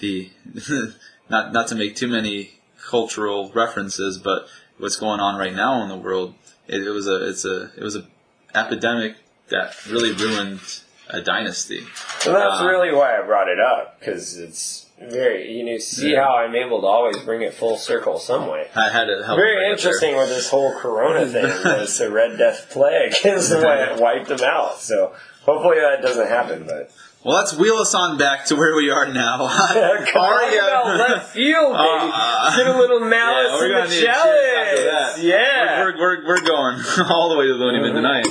the 0.00 0.30
not 1.30 1.52
not 1.52 1.68
to 1.68 1.74
make 1.74 1.96
too 1.96 2.08
many 2.08 2.60
cultural 2.82 3.50
references, 3.52 4.18
but 4.18 4.48
what's 4.78 4.96
going 4.96 5.20
on 5.20 5.38
right 5.38 5.54
now 5.54 5.82
in 5.82 5.88
the 5.88 5.96
world. 5.96 6.34
It, 6.66 6.82
it 6.82 6.90
was 6.90 7.06
a 7.06 7.28
it's 7.28 7.44
a 7.44 7.70
it 7.76 7.82
was 7.82 7.96
a 7.96 8.06
epidemic 8.54 9.16
that 9.48 9.86
really 9.86 10.12
ruined 10.12 10.60
a 11.08 11.20
dynasty. 11.20 11.84
So 12.20 12.32
that's 12.32 12.60
um, 12.60 12.66
really 12.66 12.92
why 12.92 13.18
I 13.18 13.22
brought 13.22 13.48
it 13.48 13.60
up 13.60 13.98
because 13.98 14.36
it's 14.36 14.86
very, 15.00 15.50
you 15.56 15.64
know, 15.64 15.78
see 15.78 16.12
yeah. 16.12 16.24
how 16.24 16.36
I'm 16.36 16.54
able 16.54 16.82
to 16.82 16.86
always 16.86 17.16
bring 17.18 17.40
it 17.40 17.54
full 17.54 17.76
circle 17.78 18.18
some 18.18 18.48
way. 18.48 18.68
I 18.74 18.90
had 18.90 19.06
to 19.06 19.22
help. 19.24 19.38
Very 19.38 19.70
interesting 19.70 20.16
with 20.16 20.28
this 20.28 20.50
whole 20.50 20.74
Corona 20.78 21.26
thing 21.26 21.44
was 21.64 21.96
the 21.96 22.10
Red 22.10 22.36
Death 22.36 22.68
Plague 22.70 23.14
is 23.24 23.48
the 23.48 23.58
way 23.58 23.82
it 23.82 24.00
wiped 24.00 24.28
them 24.28 24.40
out. 24.42 24.78
So 24.78 25.14
hopefully 25.42 25.78
that 25.80 26.02
doesn't 26.02 26.28
happen, 26.28 26.64
but. 26.64 26.90
Well, 27.22 27.36
let's 27.36 27.54
wheel 27.54 27.76
us 27.76 27.94
on 27.94 28.16
back 28.16 28.46
to 28.46 28.56
where 28.56 28.74
we 28.74 28.88
are 28.88 29.06
now. 29.06 29.42
yeah, 29.74 30.06
Aria, 30.14 30.96
left 30.96 31.34
field, 31.34 31.72
baby. 31.72 32.10
Uh, 32.14 32.56
Get 32.56 32.66
a 32.66 32.78
little 32.78 33.00
malice 33.00 33.60
yeah, 33.60 33.66
in 33.66 33.90
the 33.90 34.06
chalice. 34.06 35.22
Yeah, 35.22 35.84
we're, 35.84 35.98
we're, 35.98 36.26
we're, 36.26 36.40
going 36.40 36.82
all 37.10 37.28
the 37.28 37.36
way 37.36 37.46
to 37.46 37.52
the 37.52 37.58
Looney 37.58 37.80
Bin 37.80 37.94
tonight. 37.94 38.26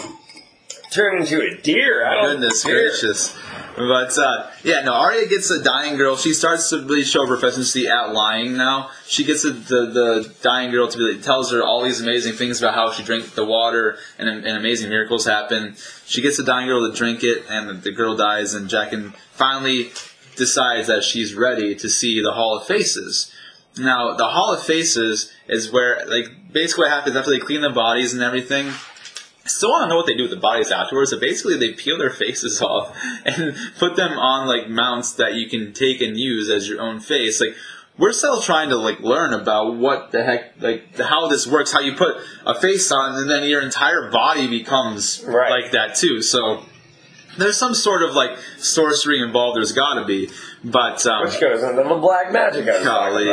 Turn 0.89 1.21
into 1.21 1.39
a 1.39 1.55
deer. 1.61 2.03
I 2.03 2.31
Goodness 2.31 2.63
gracious. 2.63 3.37
But 3.79 4.17
uh, 4.17 4.51
yeah, 4.61 4.81
no. 4.81 4.93
Arya 4.93 5.25
gets 5.29 5.49
a 5.51 5.63
dying 5.63 5.95
girl. 5.95 6.17
She 6.17 6.33
starts 6.33 6.69
to 6.71 6.81
really 6.81 7.05
show 7.05 7.25
proficiency 7.25 7.87
at 7.87 8.11
lying 8.11 8.57
now. 8.57 8.89
She 9.07 9.23
gets 9.23 9.43
the 9.43 9.51
the, 9.51 9.85
the 9.85 10.35
dying 10.41 10.69
girl 10.69 10.89
to 10.89 10.97
be 10.97 11.13
like, 11.13 11.21
tells 11.23 11.49
her 11.53 11.63
all 11.63 11.81
these 11.81 12.01
amazing 12.01 12.33
things 12.33 12.61
about 12.61 12.75
how 12.75 12.91
she 12.91 13.03
drank 13.03 13.35
the 13.35 13.45
water 13.45 13.97
and, 14.17 14.27
and 14.27 14.57
amazing 14.57 14.89
miracles 14.89 15.25
happen. 15.25 15.77
She 16.05 16.21
gets 16.21 16.35
the 16.35 16.43
dying 16.43 16.67
girl 16.67 16.91
to 16.91 16.93
drink 16.93 17.23
it, 17.23 17.45
and 17.49 17.69
the, 17.69 17.73
the 17.73 17.91
girl 17.91 18.17
dies. 18.17 18.53
And 18.53 18.69
Jaqen 18.69 19.13
finally 19.31 19.91
decides 20.35 20.87
that 20.87 21.05
she's 21.05 21.33
ready 21.33 21.73
to 21.75 21.87
see 21.87 22.21
the 22.21 22.33
Hall 22.33 22.57
of 22.57 22.67
Faces. 22.67 23.33
Now, 23.77 24.13
the 24.15 24.27
Hall 24.27 24.53
of 24.53 24.61
Faces 24.61 25.31
is 25.47 25.71
where, 25.71 26.05
like, 26.05 26.51
basically 26.51 26.83
what 26.83 26.91
happens 26.91 27.15
after 27.15 27.31
they 27.31 27.39
clean 27.39 27.61
the 27.61 27.69
bodies 27.69 28.13
and 28.13 28.21
everything. 28.21 28.73
I 29.49 29.51
still 29.51 29.69
want 29.71 29.85
to 29.85 29.89
know 29.89 29.95
what 29.95 30.05
they 30.05 30.13
do 30.15 30.21
with 30.23 30.31
the 30.31 30.37
bodies 30.37 30.69
afterwards. 30.71 31.09
So 31.09 31.19
basically, 31.19 31.57
they 31.57 31.73
peel 31.73 31.97
their 31.97 32.11
faces 32.11 32.61
off 32.61 32.95
and 33.25 33.55
put 33.79 33.95
them 33.95 34.11
on 34.11 34.47
like 34.47 34.69
mounts 34.69 35.13
that 35.13 35.33
you 35.33 35.49
can 35.49 35.73
take 35.73 36.01
and 36.01 36.15
use 36.15 36.51
as 36.51 36.69
your 36.69 36.79
own 36.81 36.99
face. 36.99 37.41
Like 37.41 37.55
we're 37.97 38.11
still 38.13 38.41
trying 38.41 38.69
to 38.69 38.75
like 38.77 38.99
learn 38.99 39.33
about 39.33 39.75
what 39.75 40.11
the 40.11 40.23
heck, 40.23 40.61
like 40.61 40.99
how 40.99 41.27
this 41.27 41.47
works. 41.47 41.71
How 41.71 41.79
you 41.79 41.95
put 41.95 42.15
a 42.45 42.53
face 42.61 42.91
on, 42.91 43.15
and 43.15 43.27
then 43.29 43.49
your 43.49 43.61
entire 43.61 44.11
body 44.11 44.47
becomes 44.47 45.23
Right. 45.25 45.49
like 45.49 45.71
that 45.71 45.95
too. 45.95 46.21
So 46.21 46.63
there's 47.39 47.57
some 47.57 47.73
sort 47.73 48.03
of 48.03 48.13
like 48.13 48.37
sorcery 48.59 49.19
involved. 49.19 49.57
There's 49.57 49.71
got 49.71 49.95
to 49.95 50.05
be, 50.05 50.29
but 50.63 51.03
um, 51.07 51.23
Which 51.25 51.41
goes 51.41 51.63
into 51.63 51.83
the 51.83 51.95
black 51.95 52.31
magic 52.31 52.69
I 52.69 52.83
Golly. 52.83 53.31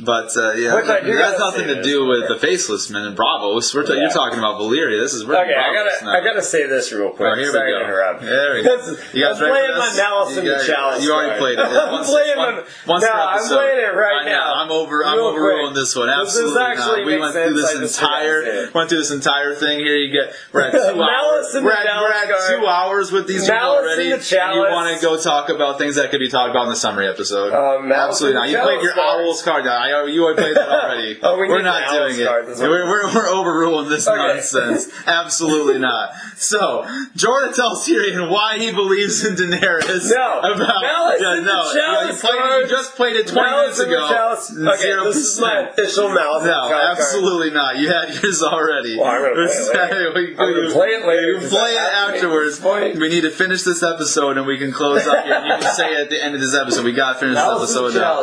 But 0.00 0.32
uh, 0.38 0.52
yeah, 0.52 0.74
Which 0.74 0.86
I 0.88 1.00
do 1.00 1.12
it 1.12 1.20
has 1.20 1.38
nothing 1.38 1.66
to 1.68 1.82
do 1.82 2.06
with 2.06 2.24
okay. 2.24 2.32
the 2.34 2.38
faceless 2.40 2.88
men 2.88 3.04
and 3.04 3.14
Braavos. 3.16 3.74
We're 3.74 3.84
ta- 3.84 3.92
Yeah. 3.92 4.08
You're 4.08 4.10
talking 4.10 4.38
about 4.38 4.56
Valyria. 4.58 5.00
This 5.02 5.12
is 5.12 5.22
Okay, 5.24 5.36
I 5.36 5.68
gotta, 5.74 5.92
now. 6.04 6.12
I 6.16 6.24
gotta 6.24 6.40
say 6.40 6.66
this 6.66 6.90
real 6.92 7.10
quick. 7.10 7.28
Oh, 7.28 7.34
here 7.36 7.48
we 7.48 7.52
Sorry 7.52 7.72
go. 7.72 7.78
to 7.78 7.84
interrupt. 7.84 8.20
There 8.22 8.54
we 8.54 8.62
go. 8.62 8.76
Because 8.76 9.14
You 9.14 9.24
guys 9.24 9.36
I'm 9.40 9.48
playing 9.52 9.76
my 9.76 9.92
malice 9.96 10.36
in 10.38 10.44
the 10.46 10.64
chalice. 10.66 11.04
you 11.04 11.12
already 11.12 11.38
played 11.38 11.58
it. 11.58 11.66
I'm 11.66 11.92
Once- 11.92 12.08
playing 12.10 12.38
one- 12.38 12.54
my, 12.56 12.62
once 12.86 13.02
no, 13.04 13.10
I'm 13.12 13.44
playing 13.48 13.78
it 13.84 13.92
right 13.94 14.24
now. 14.24 14.54
I'm 14.54 14.70
over. 14.72 15.04
I'm 15.04 15.18
overruling 15.18 15.74
this 15.74 15.94
one. 15.94 16.06
This 16.08 16.16
Absolutely 16.40 16.62
actually 16.62 17.00
not. 17.00 17.06
We 17.06 17.18
went 17.20 17.32
through 17.34 17.52
this 17.54 17.76
I 17.76 17.80
just 17.80 18.00
forgot 18.00 18.12
entire 18.22 18.40
to 18.44 18.46
say 18.50 18.58
it. 18.68 18.74
went 18.74 18.88
through 18.88 18.98
this 18.98 19.10
entire 19.10 19.54
thing. 19.54 19.78
Here 19.80 19.96
you 19.96 20.10
get. 20.12 20.34
We're 20.52 20.62
at 20.62 20.72
two 20.72 21.02
hours. 21.02 21.52
We're 21.52 21.72
at, 21.72 22.48
two 22.48 22.66
hours 22.66 23.12
with 23.12 23.26
these 23.28 23.44
people 23.44 23.58
already. 23.60 24.12
and 24.12 24.22
you 24.24 24.60
want 24.72 24.96
to 24.96 25.02
go 25.04 25.20
talk 25.20 25.50
about 25.50 25.76
things 25.78 25.96
that 25.96 26.10
could 26.10 26.20
be 26.20 26.30
talked 26.30 26.50
about 26.50 26.64
in 26.64 26.70
the 26.70 26.76
summary 26.76 27.08
episode? 27.08 27.52
Uh, 27.52 27.92
Absolutely 27.92 28.40
not. 28.40 28.48
You 28.48 28.58
played 28.58 28.82
your 28.82 28.98
owls 28.98 29.42
card. 29.42 29.64
I, 29.90 30.04
you 30.06 30.24
already 30.24 30.42
played 30.42 30.56
that 30.56 30.68
already. 30.68 31.18
Oh, 31.22 31.38
we 31.38 31.48
are 31.48 31.62
not 31.62 31.90
doing 31.90 32.18
it. 32.18 32.58
We're, 32.58 32.84
we're, 32.88 33.14
we're 33.14 33.28
overruling 33.28 33.88
this 33.88 34.06
Okay. 34.08 34.16
nonsense. 34.16 34.88
Absolutely 35.06 35.78
not. 35.78 36.12
So, 36.36 36.82
Jorah 37.16 37.54
tells 37.54 37.86
Tyrion 37.86 38.30
why 38.30 38.58
he 38.58 38.72
believes 38.72 39.24
in 39.24 39.34
Daenerys. 39.36 40.10
No. 40.10 40.40
About, 40.40 40.58
Malice 40.82 41.20
yeah, 41.20 41.40
no. 41.40 41.72
Yeah, 41.74 42.06
you, 42.10 42.14
played, 42.14 42.62
you 42.62 42.68
just 42.68 42.94
played 42.96 43.16
it 43.16 43.26
20 43.28 43.40
Malice 43.50 43.78
minutes 43.78 44.50
ago. 44.50 44.68
Okay, 44.72 44.82
Zero 44.82 45.04
this 45.04 45.16
is 45.16 45.40
my 45.40 45.68
official 45.68 46.08
malice 46.08 46.44
No, 46.44 46.50
chalice 46.50 46.70
card. 46.72 46.84
absolutely 46.98 47.50
not. 47.50 47.76
You 47.78 47.88
had 47.92 48.14
yours 48.22 48.42
already. 48.42 48.98
Well, 48.98 49.06
I'm 49.06 49.22
gonna 49.22 49.34
play 49.34 49.44
it 49.44 49.92
later. 49.92 50.12
we- 50.14 50.28
you- 50.66 50.72
play 50.72 50.88
it 50.88 51.06
later, 51.06 51.32
You 51.40 51.48
play 51.48 51.74
it 51.74 51.78
I 51.80 52.08
to 52.10 52.14
afterwards. 52.16 52.60
We 52.62 53.08
need 53.08 53.22
to 53.22 53.30
finish 53.30 53.62
this 53.62 53.82
episode 53.82 54.36
and 54.38 54.46
we 54.46 54.58
can 54.58 54.72
close 54.72 55.06
up 55.06 55.24
here. 55.24 55.34
And 55.34 55.46
you 55.46 55.52
can 55.58 55.74
say 55.74 55.94
at 56.00 56.10
the 56.10 56.22
end 56.22 56.34
of 56.34 56.40
this 56.40 56.54
episode, 56.54 56.84
we 56.84 56.92
gotta 56.92 57.18
finish 57.18 57.34
Malice 57.36 57.68
this 57.72 57.76
episode 57.76 58.00
now. 58.00 58.22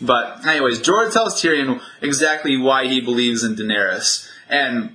But 0.00 0.46
anyways, 0.46 0.80
Jorah 0.80 1.12
tells 1.12 1.40
Tyrion 1.40 1.80
exactly 2.00 2.56
why 2.56 2.86
he 2.86 3.00
believes 3.00 3.42
in 3.42 3.56
Daenerys, 3.56 4.28
and 4.48 4.94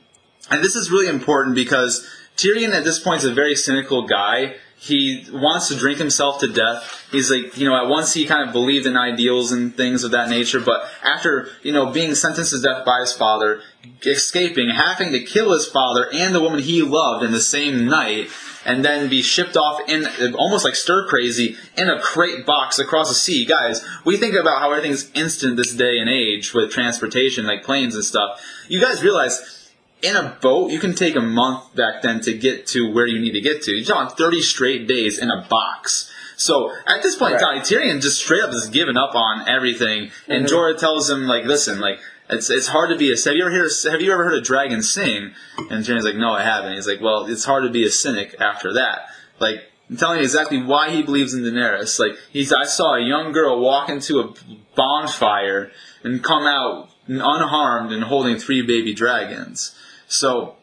and 0.50 0.64
this 0.64 0.76
is 0.76 0.92
really 0.92 1.08
important 1.08 1.56
because 1.56 2.08
Tyrion 2.38 2.74
at 2.74 2.84
this 2.84 3.00
point 3.00 3.24
is 3.24 3.30
a 3.30 3.34
very 3.34 3.56
cynical 3.56 4.08
guy. 4.08 4.56
He 4.78 5.26
wants 5.32 5.70
to 5.70 5.76
drink 5.76 5.98
himself 5.98 6.42
to 6.42 6.48
death. 6.48 7.08
He's 7.10 7.32
like, 7.32 7.58
you 7.58 7.66
know, 7.66 7.76
at 7.76 7.88
once 7.88 8.14
he 8.14 8.26
kind 8.26 8.46
of 8.46 8.52
believed 8.52 8.86
in 8.86 8.98
ideals 8.98 9.54
and 9.54 9.74
things 9.76 10.04
of 10.04 10.12
that 10.12 10.30
nature, 10.30 10.60
but 10.60 10.84
after, 11.02 11.48
you 11.62 11.72
know, 11.72 11.92
being 11.92 12.16
sentenced 12.16 12.52
to 12.52 12.62
death 12.62 12.86
by 12.86 13.00
his 13.00 13.14
father, 13.14 13.62
escaping, 14.06 14.72
having 14.72 15.14
to 15.14 15.22
kill 15.22 15.54
his 15.54 15.66
father 15.66 16.10
and 16.12 16.36
the 16.36 16.42
woman 16.42 16.60
he 16.60 16.82
loved 16.82 17.24
in 17.24 17.32
the 17.32 17.40
same 17.40 17.86
night, 17.86 18.28
and 18.66 18.84
then 18.84 19.10
be 19.10 19.22
shipped 19.22 19.58
off 19.58 19.82
in 19.90 20.06
almost 20.36 20.64
like 20.66 20.76
stir 20.76 21.08
crazy 21.08 21.58
in 21.78 21.90
a 21.90 22.00
crate 22.00 22.46
box 22.46 22.80
across 22.80 23.10
the 23.10 23.16
sea. 23.16 23.46
Guys, 23.46 23.84
we 24.06 24.18
think 24.18 24.36
about 24.36 24.60
how 24.62 24.72
everything's 24.72 25.12
instant 25.14 25.58
this 25.58 25.74
day 25.74 26.00
and 26.00 26.10
age 26.10 26.54
with 26.54 26.72
transportation, 26.72 27.46
like 27.46 27.64
planes 27.64 27.96
and 27.96 28.04
stuff. 28.04 28.42
You 28.68 28.80
guys 28.80 29.04
realize 29.04 29.72
in 30.02 30.16
a 30.16 30.38
boat, 30.42 30.72
you 30.72 30.80
can 30.80 30.94
take 30.96 31.16
a 31.16 31.22
month 31.22 31.76
back 31.76 32.02
then 32.02 32.20
to 32.22 32.34
get 32.34 32.68
to 32.68 32.92
where 32.92 33.08
you 33.08 33.20
need 33.20 33.32
to 33.34 33.42
get 33.42 33.62
to. 33.64 33.72
You're 33.72 33.86
talking 33.86 34.16
30 34.16 34.42
straight 34.42 34.88
days 34.88 35.18
in 35.18 35.30
a 35.32 35.46
box. 35.50 36.10
So 36.36 36.74
at 36.88 37.02
this 37.04 37.16
point 37.16 37.36
in 37.36 37.40
time, 37.40 37.58
Right. 37.58 37.64
Tyrion 37.66 38.02
just 38.02 38.20
straight 38.20 38.42
up 38.44 38.50
has 38.52 38.68
given 38.68 38.98
up 38.98 39.16
on 39.16 39.48
everything, 39.48 40.12
and 40.28 40.46
Mm-hmm. 40.46 40.54
Jorah 40.56 40.78
tells 40.78 41.10
him 41.10 41.26
like, 41.28 41.46
"Listen, 41.46 41.80
like 41.80 42.00
it's 42.34 42.50
it's 42.50 42.68
hard 42.68 42.90
to 42.90 42.98
be 42.98 43.12
a. 43.14 43.16
Have 43.16 43.36
you 43.36 43.46
ever 43.46 43.52
heard? 43.52 43.70
Have 43.92 44.02
you 44.02 44.12
ever 44.12 44.24
heard 44.26 44.34
a 44.36 44.42
dragon 44.42 44.82
sing?" 44.82 45.32
And 45.58 45.86
Tyrion's 45.86 46.06
like, 46.06 46.16
"No, 46.16 46.34
I 46.34 46.44
haven't." 46.44 46.74
He's 46.74 46.88
like, 46.88 47.02
"Well, 47.02 47.26
it's 47.26 47.46
hard 47.46 47.64
to 47.64 47.70
be 47.70 47.86
a 47.86 47.90
cynic 47.90 48.36
after 48.40 48.74
that." 48.74 49.08
Like 49.40 49.64
I'm 49.90 49.98
telling 49.98 50.18
you 50.18 50.24
exactly 50.24 50.62
why 50.62 50.90
he 50.90 51.04
believes 51.04 51.34
in 51.34 51.44
Daenerys. 51.44 52.00
Like 52.00 52.18
he's, 52.32 52.52
I 52.52 52.64
saw 52.64 52.96
a 52.96 53.02
young 53.02 53.32
girl 53.32 53.60
walk 53.60 53.90
into 53.90 54.20
a 54.20 54.34
bonfire 54.76 55.72
and 56.04 56.24
come 56.24 56.48
out 56.48 56.90
unharmed 57.08 57.92
and 57.92 58.04
holding 58.06 58.38
three 58.38 58.62
baby 58.62 58.94
dragons. 58.94 59.76
So 60.08 60.56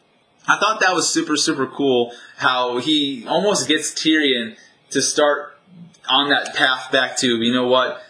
I 0.47 0.57
thought 0.57 0.79
that 0.79 0.93
was 0.93 1.09
super, 1.09 1.37
super 1.37 1.67
cool 1.67 2.13
how 2.37 2.79
he 2.79 3.25
almost 3.27 3.67
gets 3.67 3.91
Tyrion 3.91 4.57
to 4.89 5.01
start 5.01 5.57
on 6.09 6.29
that 6.29 6.55
path 6.55 6.91
back 6.91 7.15
to, 7.17 7.41
you 7.41 7.53
know 7.53 7.67
what, 7.67 8.01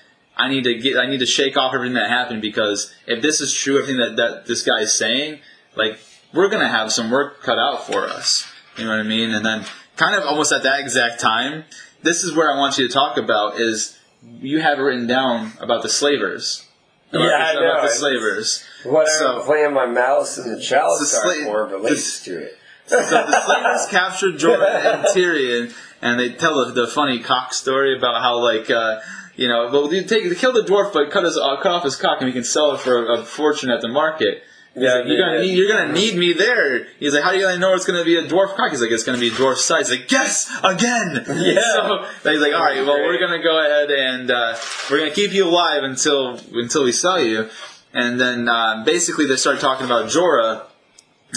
I 0.45 0.49
need 0.49 0.63
to 0.65 0.75
get, 0.75 0.97
I 0.97 1.05
need 1.07 1.19
to 1.19 1.25
shake 1.25 1.57
off 1.57 1.73
everything 1.73 1.95
that 1.95 2.09
happened 2.09 2.41
because 2.41 2.93
if 3.07 3.21
this 3.21 3.41
is 3.41 3.53
true, 3.53 3.77
everything 3.79 3.97
that, 4.01 4.15
that 4.17 4.45
this 4.45 4.63
guy 4.63 4.79
is 4.81 4.93
saying, 4.93 5.39
like, 5.75 5.99
we're 6.33 6.49
gonna 6.49 6.67
have 6.69 6.91
some 6.91 7.09
work 7.11 7.41
cut 7.43 7.59
out 7.59 7.85
for 7.85 8.05
us. 8.07 8.47
You 8.77 8.85
know 8.85 8.91
what 8.91 8.99
I 8.99 9.03
mean? 9.03 9.31
And 9.31 9.45
then 9.45 9.65
kind 9.97 10.15
of 10.15 10.23
almost 10.25 10.51
at 10.51 10.63
that 10.63 10.79
exact 10.79 11.19
time, 11.19 11.65
this 12.03 12.23
is 12.23 12.33
where 12.35 12.51
I 12.53 12.57
want 12.57 12.77
you 12.77 12.87
to 12.87 12.93
talk 12.93 13.17
about 13.17 13.59
is 13.59 13.97
you 14.39 14.61
have 14.61 14.79
it 14.79 14.81
written 14.81 15.07
down 15.07 15.51
about 15.59 15.83
the 15.83 15.89
slavers. 15.89 16.65
About 17.13 17.25
Yeah, 17.25 17.35
I 17.35 17.53
know. 17.53 17.71
about 17.71 17.81
the 17.83 17.89
slavers. 17.89 18.63
What 18.83 19.07
So- 19.09 19.39
I'm 19.39 19.45
playing 19.45 19.73
my 19.73 19.85
mouse 19.85 20.37
in 20.37 20.49
the 20.53 20.59
chalice 20.61 21.11
The 21.11 21.19
card 21.21 21.37
sla- 21.37 21.43
for 21.45 21.65
relates 21.67 22.23
to 22.23 22.37
it. 22.41 22.57
So 22.87 22.97
the 22.99 23.41
slavers 23.45 23.87
captured 23.89 24.35
Jorah 24.35 24.93
and 24.95 25.03
Tyrion, 25.15 25.73
and 26.01 26.19
they 26.19 26.29
tell 26.33 26.65
the, 26.65 26.71
the 26.73 26.87
funny 26.87 27.19
cock 27.19 27.53
story 27.53 27.95
about 27.97 28.21
how 28.21 28.39
like 28.39 28.69
uh, 28.69 28.99
you 29.41 29.47
know, 29.47 29.69
well, 29.71 29.91
you 29.91 30.03
take 30.03 30.37
kill 30.37 30.53
the 30.53 30.61
dwarf, 30.61 30.93
but 30.93 31.09
cut 31.09 31.23
his 31.23 31.35
uh, 31.35 31.59
cut 31.63 31.71
off 31.71 31.83
his 31.83 31.95
cock, 31.95 32.17
and 32.21 32.27
we 32.27 32.31
can 32.31 32.43
sell 32.43 32.75
it 32.75 32.79
for 32.79 33.11
a, 33.11 33.25
fortune 33.25 33.71
at 33.71 33.81
the 33.81 33.87
market. 33.87 34.43
Yeah, 34.75 34.97
like, 34.97 35.07
you're 35.07 35.17
gonna 35.17 35.39
need, 35.41 35.57
you're 35.57 35.67
gonna 35.67 35.91
need 35.91 36.15
me 36.15 36.33
there. 36.33 36.85
He's 36.99 37.15
like, 37.15 37.23
how 37.23 37.31
do 37.31 37.39
you 37.39 37.57
know 37.57 37.73
it's 37.73 37.85
gonna 37.85 38.05
be 38.05 38.17
a 38.17 38.27
dwarf 38.27 38.55
cock? 38.55 38.69
He's 38.69 38.81
like, 38.81 38.91
it's 38.91 39.03
gonna 39.03 39.17
be 39.17 39.31
dwarf 39.31 39.55
size. 39.55 39.89
He's 39.89 39.99
like, 39.99 40.11
yes, 40.11 40.47
again. 40.63 41.25
Yeah. 41.27 42.05
So 42.21 42.31
he's 42.31 42.39
like, 42.39 42.53
all 42.53 42.61
right, 42.61 42.85
well, 42.85 42.99
we're 42.99 43.19
gonna 43.19 43.41
go 43.41 43.59
ahead 43.59 43.89
and 43.89 44.29
uh, 44.29 44.55
we're 44.91 44.99
gonna 44.99 45.11
keep 45.11 45.33
you 45.33 45.47
alive 45.47 45.83
until 45.83 46.39
until 46.53 46.83
we 46.83 46.91
sell 46.91 47.19
you. 47.19 47.49
And 47.93 48.21
then 48.21 48.47
uh, 48.47 48.83
basically 48.85 49.25
they 49.25 49.37
start 49.37 49.59
talking 49.59 49.87
about 49.87 50.05
Jorah 50.05 50.67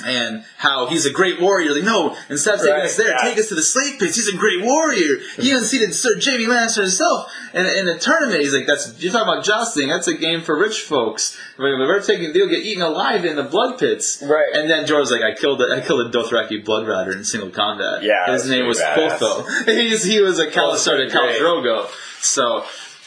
and 0.05 0.45
how 0.59 0.87
he's 0.87 1.07
a 1.07 1.11
great 1.13 1.41
warrior. 1.41 1.73
Like, 1.75 1.85
no, 1.85 2.17
instead 2.29 2.55
of 2.55 2.61
taking 2.61 2.75
Right, 2.75 2.85
us 2.85 2.97
there, 2.97 3.11
yeah. 3.11 3.19
take 3.23 3.39
us 3.39 3.49
to 3.49 3.55
the 3.55 3.63
slave 3.63 3.99
pits. 3.99 4.17
He's 4.17 4.29
a 4.29 4.37
great 4.37 4.63
warrior. 4.65 5.19
He 5.37 5.53
unseated 5.53 5.95
Sir 5.95 6.11
Jaime 6.21 6.45
Lannister 6.47 6.83
himself 6.83 7.31
in, 7.53 7.67
in 7.67 7.89
a 7.89 7.99
tournament. 7.99 8.41
He's 8.41 8.55
like, 8.55 8.67
that's 8.67 9.01
you're 9.01 9.13
talking 9.13 9.33
about 9.33 9.45
jousting. 9.45 9.89
That's 9.89 10.09
a 10.09 10.15
game 10.15 10.41
for 10.41 10.59
rich 10.59 10.81
folks. 10.81 11.39
When 11.57 11.79
we're 11.79 12.03
taking, 12.03 12.33
they'll 12.33 12.49
get 12.49 12.65
eaten 12.65 12.83
alive 12.83 13.25
in 13.25 13.37
the 13.37 13.45
blood 13.45 13.79
pits. 13.79 14.23
Right. 14.23 14.55
And 14.55 14.69
then 14.69 14.87
Jorah's 14.87 15.11
like, 15.11 15.23
I 15.23 15.35
killed, 15.35 15.63
a, 15.63 15.77
I 15.77 15.81
killed 15.81 16.07
a 16.07 16.17
Dothraki 16.17 16.65
blood 16.65 16.87
rider 16.89 17.13
in 17.13 17.25
single 17.25 17.51
combat. 17.51 18.03
Yeah, 18.03 18.33
his 18.33 18.49
name 18.49 18.67
was 18.67 18.81
pretty 18.81 19.03
badass. 19.03 19.19
Qotho. 19.19 19.69
He's, 19.81 20.05
he 20.05 20.21
was 20.21 20.39
a 20.39 20.51
started 20.51 21.11
Drogo. 21.11 21.89
So. 22.21 22.65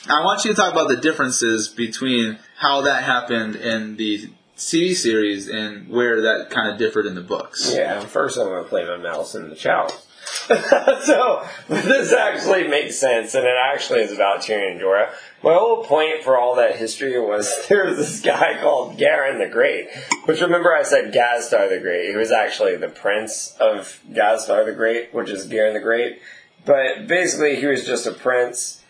I 0.10 0.24
want 0.24 0.46
you 0.46 0.52
to 0.52 0.56
talk 0.56 0.72
about 0.72 0.88
the 0.88 0.96
differences 0.96 1.68
between 1.68 2.40
how 2.56 2.80
that 2.84 3.04
happened 3.04 3.58
in 3.58 3.98
the 3.98 4.30
TV 4.58 4.96
series 4.96 5.48
and 5.48 5.88
where 5.88 6.22
that 6.22 6.50
kind 6.50 6.70
of 6.70 6.78
differed 6.78 7.06
in 7.06 7.16
the 7.16 7.22
books. 7.22 7.72
Yeah, 7.74 8.00
first 8.02 8.38
I'm 8.38 8.48
going 8.48 8.64
to 8.64 8.70
play 8.70 8.86
my 8.86 8.98
mouse 8.98 9.36
in 9.36 9.50
the 9.50 9.56
chalice. 9.56 10.08
so, 10.48 11.48
this 11.70 12.12
actually 12.12 12.68
makes 12.68 12.98
sense, 12.98 13.34
and 13.34 13.46
it 13.46 13.56
actually 13.58 14.02
is 14.02 14.12
about 14.12 14.42
Tyrion 14.42 14.72
and 14.72 14.82
Jorah. 14.82 15.10
My 15.44 15.54
whole 15.54 15.84
point 15.84 16.24
for 16.24 16.38
all 16.38 16.56
that 16.56 16.76
history 16.76 17.20
was 17.20 17.66
there 17.70 17.86
was 17.86 17.98
this 17.98 18.22
guy 18.22 18.60
called 18.60 18.98
Garin 18.98 19.40
the 19.40 19.48
Great, 19.48 19.88
which 20.26 20.42
remember 20.42 20.74
I 20.74 20.84
said 20.84 21.14
Gazdar 21.14 21.70
the 21.70 21.80
Great. 21.80 22.10
He 22.10 22.16
was 22.16 22.32
actually 22.32 22.76
the 22.76 22.90
prince 22.90 23.56
of 23.60 24.02
Gazdar 24.12 24.66
the 24.66 24.74
Great, 24.74 25.14
which 25.14 25.30
is 25.30 25.46
Garin 25.46 25.74
the 25.74 25.80
Great. 25.80 26.20
But 26.66 27.08
basically, 27.08 27.56
he 27.56 27.66
was 27.66 27.86
just 27.86 28.06
a 28.06 28.12
prince 28.12 28.84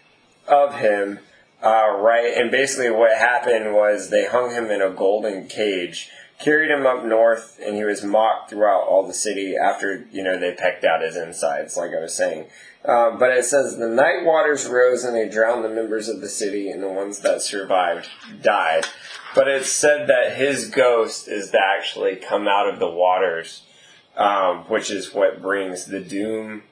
of 0.47 0.75
him, 0.75 1.19
uh, 1.63 1.97
right? 1.99 2.33
And 2.35 2.51
basically, 2.51 2.91
what 2.91 3.17
happened 3.17 3.73
was 3.73 4.09
they 4.09 4.25
hung 4.25 4.51
him 4.51 4.71
in 4.71 4.81
a 4.81 4.89
golden 4.89 5.47
cage 5.47 6.09
carried 6.39 6.69
him 6.69 6.85
up 6.85 7.03
north, 7.03 7.59
and 7.63 7.75
he 7.75 7.83
was 7.83 8.03
mocked 8.03 8.49
throughout 8.49 8.83
all 8.83 9.07
the 9.07 9.13
city 9.13 9.55
after, 9.57 10.07
you 10.11 10.23
know, 10.23 10.37
they 10.37 10.53
pecked 10.53 10.83
out 10.83 11.01
his 11.01 11.15
insides, 11.15 11.75
like 11.77 11.91
I 11.91 12.01
was 12.01 12.13
saying. 12.13 12.45
Uh, 12.85 13.17
but 13.17 13.31
it 13.31 13.43
says 13.43 13.77
the 13.77 13.89
night 13.89 14.23
waters 14.23 14.67
rose 14.67 15.03
and 15.03 15.15
they 15.15 15.27
drowned 15.27 15.65
the 15.65 15.69
members 15.69 16.07
of 16.07 16.21
the 16.21 16.29
city, 16.29 16.69
and 16.69 16.81
the 16.81 16.89
ones 16.89 17.19
that 17.19 17.41
survived 17.41 18.07
died. 18.41 18.85
But 19.35 19.47
it's 19.47 19.71
said 19.71 20.07
that 20.07 20.37
his 20.37 20.69
ghost 20.69 21.27
is 21.27 21.51
to 21.51 21.59
actually 21.59 22.15
come 22.15 22.47
out 22.47 22.69
of 22.71 22.79
the 22.79 22.89
waters, 22.89 23.63
um, 24.15 24.59
which 24.65 24.89
is 24.89 25.13
what 25.13 25.41
brings 25.41 25.85
the 25.85 25.99
doom 25.99 26.63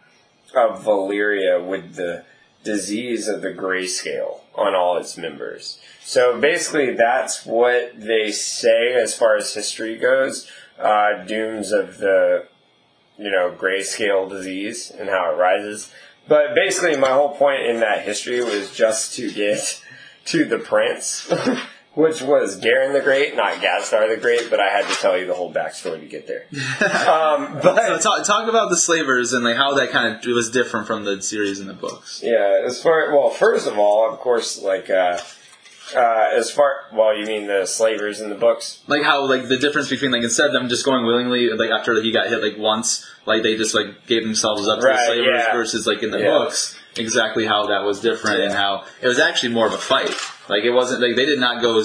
of 0.56 0.84
Valyria 0.84 1.64
with 1.66 1.96
the 1.96 2.24
disease 2.64 3.28
of 3.28 3.42
the 3.42 3.52
grayscale 3.52 4.40
on 4.58 4.76
all 4.76 4.98
its 4.98 5.18
members. 5.18 5.80
So 6.02 6.40
basically, 6.40 6.94
that's 6.94 7.46
what 7.46 8.00
they 8.00 8.32
say 8.32 8.94
as 8.94 9.16
far 9.16 9.38
as 9.38 9.54
history 9.54 9.98
goes. 9.98 10.50
Uh, 10.80 11.24
dooms 11.24 11.72
of 11.72 11.98
the, 11.98 12.48
you 13.18 13.32
know, 13.32 13.50
grayscale 13.52 14.30
disease 14.30 14.92
and 14.92 15.10
how 15.10 15.32
it 15.32 15.38
rises. 15.38 15.92
But 16.28 16.56
basically, 16.56 16.98
my 16.98 17.12
whole 17.12 17.36
point 17.36 17.64
in 17.64 17.80
that 17.80 18.04
history 18.04 18.44
was 18.44 18.76
just 18.76 19.16
to 19.16 19.32
get 19.32 19.82
to 20.26 20.46
the 20.46 20.60
prince. 20.60 21.32
which 21.96 22.22
was 22.22 22.58
Garin 22.58 22.94
the 22.94 23.02
Great, 23.02 23.36
not 23.36 23.54
Gadstar 23.56 24.08
the 24.14 24.18
Great, 24.22 24.50
but 24.50 24.60
I 24.60 24.70
had 24.70 24.88
to 24.88 24.96
tell 24.96 25.18
you 25.18 25.26
the 25.26 25.34
whole 25.34 25.52
backstory 25.52 26.00
to 26.02 26.06
get 26.06 26.28
there. 26.28 26.46
um, 27.10 27.60
but 27.64 27.76
So 27.76 27.98
talk, 28.00 28.26
talk 28.26 28.50
about 28.50 28.70
the 28.70 28.78
slavers 28.78 29.34
and 29.34 29.44
like 29.44 29.56
how 29.58 29.74
that 29.76 29.90
kind 29.92 30.16
of 30.16 30.26
was 30.34 30.50
different 30.52 30.88
from 30.88 31.04
the 31.06 31.22
series 31.22 31.60
in 31.60 31.68
the 31.68 31.74
books. 31.74 32.22
yeah, 32.24 32.62
as 32.66 32.82
far 32.82 33.12
well, 33.16 33.30
first 33.30 33.68
of 33.68 33.78
all, 33.80 34.12
of 34.12 34.20
course, 34.20 34.62
like 34.62 34.90
uh, 34.90 35.18
uh, 35.96 36.30
as 36.34 36.50
far 36.52 36.82
well, 36.94 37.16
you 37.16 37.26
mean 37.26 37.48
the 37.48 37.66
slavers 37.66 38.20
in 38.20 38.30
the 38.30 38.36
books? 38.36 38.82
Like 38.88 39.04
how 39.04 39.28
like 39.30 39.48
the 39.48 39.58
difference 39.58 39.90
between 39.90 40.12
like 40.12 40.24
instead 40.24 40.48
of 40.48 40.54
them 40.54 40.68
just 40.68 40.84
going 40.84 41.06
willingly 41.06 41.50
like 41.52 41.70
after 41.70 42.02
he 42.02 42.12
got 42.12 42.28
hit 42.28 42.42
like 42.42 42.58
once 42.58 43.06
like 43.26 43.44
they 43.44 43.56
just 43.56 43.74
like 43.76 44.06
gave 44.08 44.24
themselves 44.24 44.68
up 44.68 44.80
to 44.80 44.86
Right, 44.86 44.98
the 45.00 45.06
slavers 45.14 45.44
yeah. 45.48 45.54
versus 45.54 45.86
like 45.88 46.02
in 46.04 46.12
the 46.12 46.20
Yeah. 46.20 46.26
books 46.32 46.78
exactly 46.98 47.46
how 47.46 47.68
that 47.68 47.84
was 47.84 48.00
different 48.02 48.42
and 48.42 48.54
how 48.54 48.86
it 49.02 49.08
was 49.08 49.20
actually 49.20 49.54
more 49.54 49.68
of 49.68 49.74
a 49.74 49.78
fight. 49.78 50.10
Like 50.48 50.64
it 50.64 50.72
wasn't 50.72 51.02
like 51.02 51.16
they 51.16 51.26
did 51.26 51.40
not 51.40 51.62
go 51.62 51.84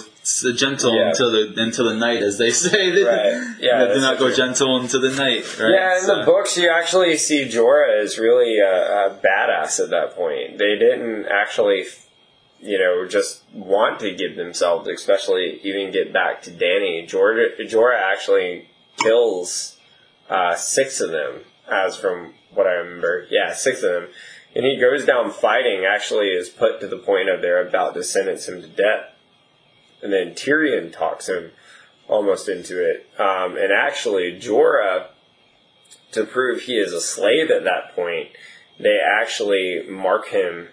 gentle 0.55 0.95
Yeah. 0.95 1.09
until 1.09 1.31
the 1.33 1.55
until 1.63 1.87
the 1.89 1.95
night 1.97 2.23
as 2.23 2.37
they 2.39 2.51
say. 2.65 2.91
They, 2.91 3.03
Right. 3.05 3.57
Yeah, 3.59 3.85
they 3.87 3.95
did 3.95 4.03
not 4.03 4.19
go 4.19 4.27
true. 4.27 4.37
gentle 4.37 4.79
into 4.81 4.99
the 4.99 5.11
night. 5.11 5.59
Right? 5.59 5.73
Yeah, 5.73 5.99
in 6.01 6.07
the 6.07 6.23
books, 6.27 6.57
you 6.57 6.69
actually 6.71 7.17
see 7.17 7.47
Jorah 7.49 8.03
is 8.03 8.19
really 8.19 8.59
a, 8.59 9.07
a 9.07 9.19
badass 9.25 9.83
at 9.83 9.91
that 9.91 10.15
point. 10.15 10.59
They 10.59 10.77
didn't 10.79 11.27
actually, 11.27 11.85
you 12.61 12.79
know, 12.79 13.07
just 13.09 13.43
want 13.55 13.99
to 14.01 14.15
give 14.15 14.37
themselves, 14.37 14.87
especially 14.89 15.59
even 15.65 15.91
get 15.91 16.13
back 16.13 16.43
to 16.43 16.51
Dany. 16.51 17.09
Jorah, 17.09 17.59
Jorah 17.67 17.99
actually 18.13 18.69
kills 19.03 19.79
uh, 20.29 20.55
six 20.55 21.01
of 21.01 21.11
them, 21.13 21.41
as 21.71 21.97
from 21.97 22.35
what 22.53 22.67
I 22.67 22.73
remember. 22.73 23.27
Yeah, 23.31 23.55
six 23.55 23.83
of 23.83 23.91
them. 23.91 24.09
And 24.55 24.65
he 24.65 24.81
goes 24.81 25.05
down 25.05 25.31
fighting, 25.31 25.85
actually 25.85 26.29
is 26.29 26.49
put 26.49 26.81
to 26.81 26.89
the 26.89 26.99
point 26.99 27.29
of 27.29 27.41
they're 27.41 27.67
about 27.67 27.95
to 27.95 28.03
sentence 28.03 28.49
him 28.49 28.61
to 28.63 28.69
death. 28.69 29.15
And 30.03 30.13
then 30.13 30.35
Tyrion 30.35 30.93
talks 30.93 31.29
him 31.29 31.53
almost 32.09 32.49
into 32.49 32.83
it. 32.83 33.07
Um, 33.21 33.57
and 33.57 33.73
actually, 33.73 34.41
Jorah 34.41 35.07
to 36.13 36.25
prove 36.25 36.63
he 36.63 36.77
is 36.77 36.93
a 36.93 37.01
slave 37.01 37.51
at 37.51 37.65
that 37.65 37.95
point, 37.95 38.29
they 38.79 38.99
actually 38.99 39.85
mark 39.89 40.29
him, 40.29 40.69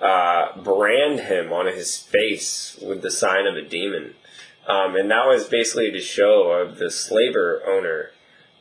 uh, 0.00 0.60
brand 0.60 1.20
him 1.20 1.52
on 1.52 1.66
his 1.66 1.96
face 1.96 2.78
with 2.82 3.02
the 3.02 3.10
sign 3.10 3.46
of 3.46 3.56
a 3.56 3.62
demon. 3.62 4.14
Um, 4.66 4.96
and 4.96 5.10
that 5.10 5.26
was 5.26 5.46
basically 5.46 5.90
to 5.92 6.00
show 6.00 6.52
of 6.52 6.78
the 6.78 6.90
slaver 6.90 7.62
owner 7.66 8.10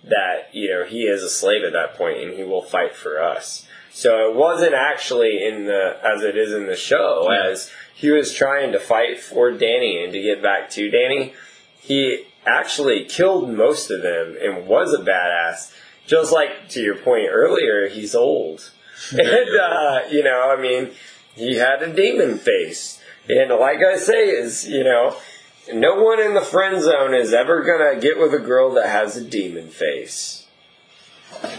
that, 0.04 0.54
you 0.54 0.70
know, 0.70 0.86
he 0.86 1.04
is 1.04 1.24
a 1.24 1.30
slave 1.30 1.64
at 1.64 1.74
that 1.74 1.96
point 1.96 2.20
and 2.20 2.34
he 2.34 2.44
will 2.44 2.62
fight 2.62 2.96
for 2.96 3.22
us. 3.22 3.68
So 3.92 4.30
it 4.30 4.36
wasn't 4.36 4.74
actually 4.74 5.44
in 5.46 5.66
the, 5.66 5.98
as 6.04 6.24
it 6.24 6.38
is 6.38 6.54
in 6.54 6.68
the 6.68 6.76
show, 6.76 7.28
Yeah. 7.30 7.50
as 7.52 7.72
he 7.96 8.12
was 8.12 8.34
trying 8.34 8.72
to 8.72 8.80
fight 8.80 9.20
for 9.20 9.52
Dany 9.52 10.04
and 10.04 10.14
to 10.14 10.22
get 10.22 10.42
back 10.42 10.70
to 10.72 10.90
Dany. 10.90 11.34
He 11.82 12.26
actually 12.46 13.06
killed 13.06 13.50
most 13.50 13.90
of 13.92 14.02
them 14.02 14.38
and 14.42 14.68
was 14.68 14.94
a 14.94 15.00
badass. 15.04 15.74
Just 16.08 16.32
like 16.32 16.70
to 16.70 16.82
your 16.82 16.96
point 16.96 17.28
earlier, 17.32 17.88
he's 17.90 18.16
old. 18.16 18.72
And, 19.12 19.50
uh, 19.60 20.00
you 20.12 20.24
know, 20.24 20.54
I 20.56 20.62
mean, 20.62 20.92
he 21.36 21.56
had 21.56 21.82
a 21.82 21.94
demon 21.94 22.38
face. 22.38 23.02
And 23.30 23.50
like 23.52 23.80
I 23.82 23.96
say, 23.96 24.28
is, 24.30 24.68
you 24.68 24.84
know, 24.84 25.16
no 25.74 26.02
one 26.04 26.20
in 26.20 26.34
the 26.34 26.42
friend 26.42 26.82
zone 26.82 27.14
is 27.14 27.32
ever 27.34 27.64
gonna 27.64 28.00
get 28.00 28.20
with 28.20 28.34
a 28.34 28.40
girl 28.40 28.74
that 28.74 28.88
has 28.90 29.16
a 29.16 29.24
demon 29.24 29.70
face. 29.70 30.46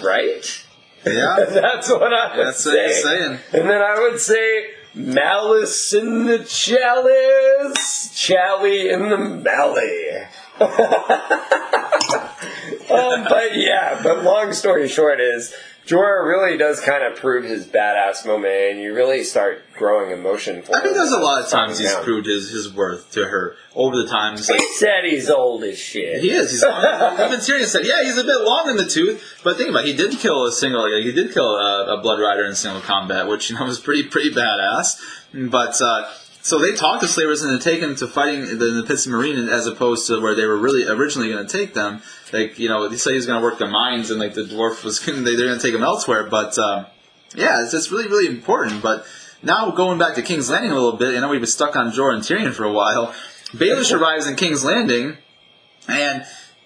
Right? 0.03 0.65
Yeah, 1.05 1.45
That's 1.49 1.89
what 1.91 2.13
I 2.13 2.37
would 2.37 2.47
that's 2.47 2.65
say. 2.65 2.93
saying. 2.93 3.39
And 3.53 3.69
then 3.69 3.81
I 3.81 3.99
would 4.01 4.21
say 4.21 4.71
malice 4.95 5.93
in 5.93 6.27
the 6.27 6.45
chalice, 6.45 8.13
chally 8.15 8.91
in 8.91 9.09
the 9.09 9.19
mallee. 9.19 10.27
um, 10.61 10.69
but 13.25 13.57
yeah, 13.57 14.01
but 14.03 14.25
long 14.25 14.53
story 14.53 14.89
short 14.89 15.21
is 15.21 15.55
Jorah 15.87 16.25
really 16.25 16.57
does 16.57 16.81
kind 16.81 17.03
of 17.03 17.19
prove 17.19 17.45
his 17.45 17.67
badass 17.67 18.27
moment, 18.27 18.55
and 18.73 18.81
you 18.81 18.95
really 18.95 19.25
start 19.25 19.65
growing 19.75 20.11
emotion 20.13 20.63
for 20.63 20.73
him. 20.73 20.79
I 20.79 20.83
think 20.83 20.95
there's 20.95 21.11
a 21.11 21.19
lot 21.19 21.43
of 21.43 21.51
times 21.51 21.79
he's 21.79 21.91
down. 21.91 22.05
proved 22.05 22.27
his, 22.27 22.51
his 22.51 22.73
worth 22.73 23.11
to 23.13 23.25
her 23.25 23.57
over 23.75 23.97
the 23.97 24.07
times. 24.09 24.49
Like, 24.49 24.61
He 24.61 24.73
said 24.75 25.05
he's 25.05 25.29
old 25.31 25.65
as 25.65 25.79
shit. 25.79 26.23
He 26.23 26.31
is. 26.31 26.51
He's 26.51 26.63
even 26.63 27.41
Tyrion 27.41 27.67
said, 27.67 27.87
yeah, 27.87 28.03
he's 28.03 28.19
a 28.19 28.25
bit 28.25 28.41
long 28.43 28.71
in 28.71 28.77
the 28.77 28.87
tooth. 28.87 29.41
But 29.43 29.57
think 29.57 29.71
about, 29.71 29.85
it, 29.85 29.89
he 29.89 29.97
did 29.97 30.19
kill 30.19 30.45
a 30.45 30.53
single. 30.53 30.83
Like, 30.83 31.03
he 31.05 31.13
did 31.13 31.33
kill 31.33 31.57
a, 31.57 31.99
a 31.99 32.03
blood 32.03 32.21
rider 32.21 32.45
in 32.45 32.55
single 32.55 32.83
combat, 32.83 33.27
which 33.27 33.51
you 33.51 33.57
know 33.59 33.65
was 33.65 33.81
pretty 33.81 34.05
pretty 34.05 34.31
badass. 34.31 35.01
But 35.33 35.81
uh, 35.81 36.11
so 36.43 36.59
they 36.59 36.73
talked 36.75 37.03
to 37.03 37.09
slavers 37.09 37.43
and 37.43 37.55
they 37.55 37.63
take 37.63 37.81
them 37.81 37.95
to 37.97 38.07
fighting 38.07 38.43
in 38.43 38.59
the, 38.59 38.67
the 38.67 38.85
pits 38.87 39.07
of 39.07 39.13
Meereen, 39.13 39.49
as 39.49 39.67
opposed 39.67 40.07
to 40.07 40.21
where 40.21 40.35
they 40.35 40.47
were 40.47 40.57
really 40.57 40.87
originally 40.87 41.29
going 41.31 41.47
to 41.47 41.53
take 41.53 41.75
them. 41.75 42.03
Like 42.33 42.59
you 42.59 42.69
know, 42.69 42.89
they 42.89 42.97
said 42.97 43.11
he 43.11 43.17
was 43.17 43.27
going 43.27 43.41
to 43.41 43.45
work 43.45 43.59
the 43.59 43.67
mines, 43.67 44.11
and 44.11 44.19
like 44.21 44.35
the 44.35 44.43
dwarf 44.43 44.83
was 44.85 45.01
they, 45.05 45.13
they're 45.13 45.47
going 45.49 45.59
to 45.59 45.63
take 45.63 45.75
him 45.75 45.83
elsewhere. 45.83 46.25
But 46.31 46.59
um, 46.59 46.87
yeah, 47.35 47.63
it's, 47.65 47.75
it's 47.75 47.91
really 47.91 48.09
really 48.09 48.27
important. 48.27 48.83
But 48.83 49.05
now 49.43 49.71
going 49.71 49.99
back 49.99 50.15
to 50.17 50.23
King's 50.23 50.49
Landing 50.51 50.71
a 50.71 50.75
little 50.75 50.99
bit, 50.99 51.17
I 51.17 51.21
know 51.21 51.29
we've 51.29 51.41
been 51.41 51.47
stuck 51.47 51.77
on 51.77 51.93
Jorah 51.93 52.15
and 52.15 52.23
Tyrion 52.23 52.53
for 52.53 52.65
a 52.65 52.73
while. 52.73 53.15
Baelish 53.53 53.93
arrives 53.93 54.27
in 54.27 54.37
King's 54.37 54.65
Landing. 54.65 55.17
And 55.89 56.25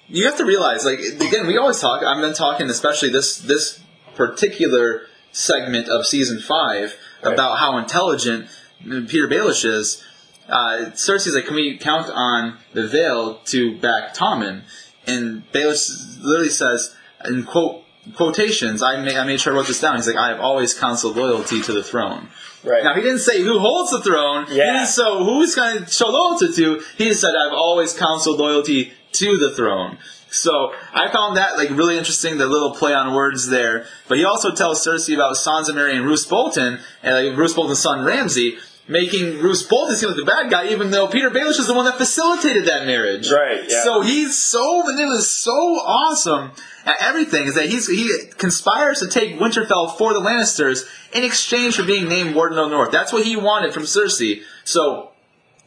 you 0.08 0.26
have 0.26 0.36
to 0.36 0.44
realize, 0.44 0.84
like 0.84 0.98
again, 0.98 1.46
we 1.46 1.56
always 1.56 1.80
talk. 1.80 2.02
I've 2.02 2.20
been 2.20 2.34
talking, 2.34 2.68
especially 2.68 3.08
this 3.08 3.38
this 3.38 3.80
particular 4.14 5.06
segment 5.32 5.88
of 5.88 6.06
season 6.06 6.40
five, 6.40 6.96
Right. 7.22 7.32
about 7.32 7.58
how 7.58 7.78
intelligent 7.78 8.48
Petyr 8.82 9.30
Baelish 9.30 9.64
is. 9.64 10.02
Uh, 10.48 10.90
Cersei's 10.92 11.34
like, 11.34 11.46
can 11.46 11.54
we 11.54 11.78
count 11.78 12.10
on 12.10 12.58
the 12.74 12.86
Vale 12.86 13.36
to 13.46 13.78
back 13.78 14.14
Tommen? 14.14 14.62
And 15.06 15.50
Baelish 15.52 16.22
literally 16.22 16.50
says, 16.50 16.94
in 17.24 17.44
quote 17.44 17.82
quotations, 18.14 18.82
I 18.82 19.00
made, 19.00 19.16
I 19.16 19.24
made 19.24 19.40
sure 19.40 19.52
I 19.52 19.56
wrote 19.56 19.66
this 19.66 19.80
down. 19.80 19.96
He's 19.96 20.06
like, 20.06 20.16
I 20.16 20.28
have 20.28 20.40
always 20.40 20.74
counseled 20.74 21.16
loyalty 21.16 21.62
to 21.62 21.72
the 21.72 21.82
throne. 21.82 22.28
Right. 22.62 22.84
Now 22.84 22.94
he 22.94 23.02
didn't 23.02 23.20
say 23.20 23.42
who 23.42 23.58
holds 23.58 23.90
the 23.90 24.02
throne. 24.02 24.46
Yeah. 24.50 24.64
didn't 24.64 24.88
so 24.88 25.24
who's 25.24 25.54
going 25.54 25.84
to 25.84 25.90
show 25.90 26.08
loyalty 26.08 26.52
to. 26.54 26.82
He 26.96 27.12
said, 27.12 27.34
"I've 27.34 27.52
always 27.52 27.92
counseled 27.94 28.38
loyalty 28.38 28.92
to 29.12 29.36
the 29.36 29.54
throne." 29.54 29.98
So 30.34 30.72
I 30.92 31.10
found 31.10 31.36
that 31.36 31.56
like 31.56 31.70
really 31.70 31.96
interesting, 31.96 32.38
the 32.38 32.46
little 32.46 32.74
play 32.74 32.92
on 32.92 33.14
words 33.14 33.48
there. 33.48 33.86
But 34.08 34.18
he 34.18 34.24
also 34.24 34.54
tells 34.54 34.84
Cersei 34.86 35.14
about 35.14 35.36
Sansa 35.36 35.74
marrying 35.74 36.02
Roose 36.02 36.26
Bolton 36.26 36.78
and 37.02 37.28
like 37.28 37.38
Roose 37.38 37.54
Bolton's 37.54 37.80
son 37.80 38.04
Ramsay, 38.04 38.58
making 38.88 39.38
Roose 39.38 39.62
Bolton 39.62 39.96
seem 39.96 40.10
like 40.10 40.18
the 40.18 40.24
bad 40.24 40.50
guy, 40.50 40.68
even 40.68 40.90
though 40.90 41.06
Petyr 41.08 41.30
Baelish 41.30 41.58
is 41.58 41.66
the 41.66 41.74
one 41.74 41.84
that 41.84 41.96
facilitated 41.96 42.66
that 42.66 42.86
marriage. 42.86 43.30
Right, 43.30 43.64
yeah. 43.68 43.82
So 43.84 44.00
he's 44.02 44.36
so 44.36 44.88
and 44.88 44.98
it 44.98 45.06
was 45.06 45.30
so 45.30 45.52
awesome 45.52 46.52
at 46.84 46.96
everything 47.00 47.46
is 47.46 47.54
that 47.54 47.66
he's 47.66 47.86
he 47.86 48.10
conspires 48.36 49.00
to 49.00 49.08
take 49.08 49.38
Winterfell 49.38 49.96
for 49.96 50.12
the 50.12 50.20
Lannisters 50.20 50.86
in 51.12 51.24
exchange 51.24 51.76
for 51.76 51.84
being 51.84 52.08
named 52.08 52.34
Warden 52.34 52.58
of 52.58 52.70
the 52.70 52.76
North. 52.76 52.90
That's 52.90 53.12
what 53.12 53.24
he 53.24 53.36
wanted 53.36 53.72
from 53.72 53.84
Cersei. 53.84 54.42
So 54.64 55.10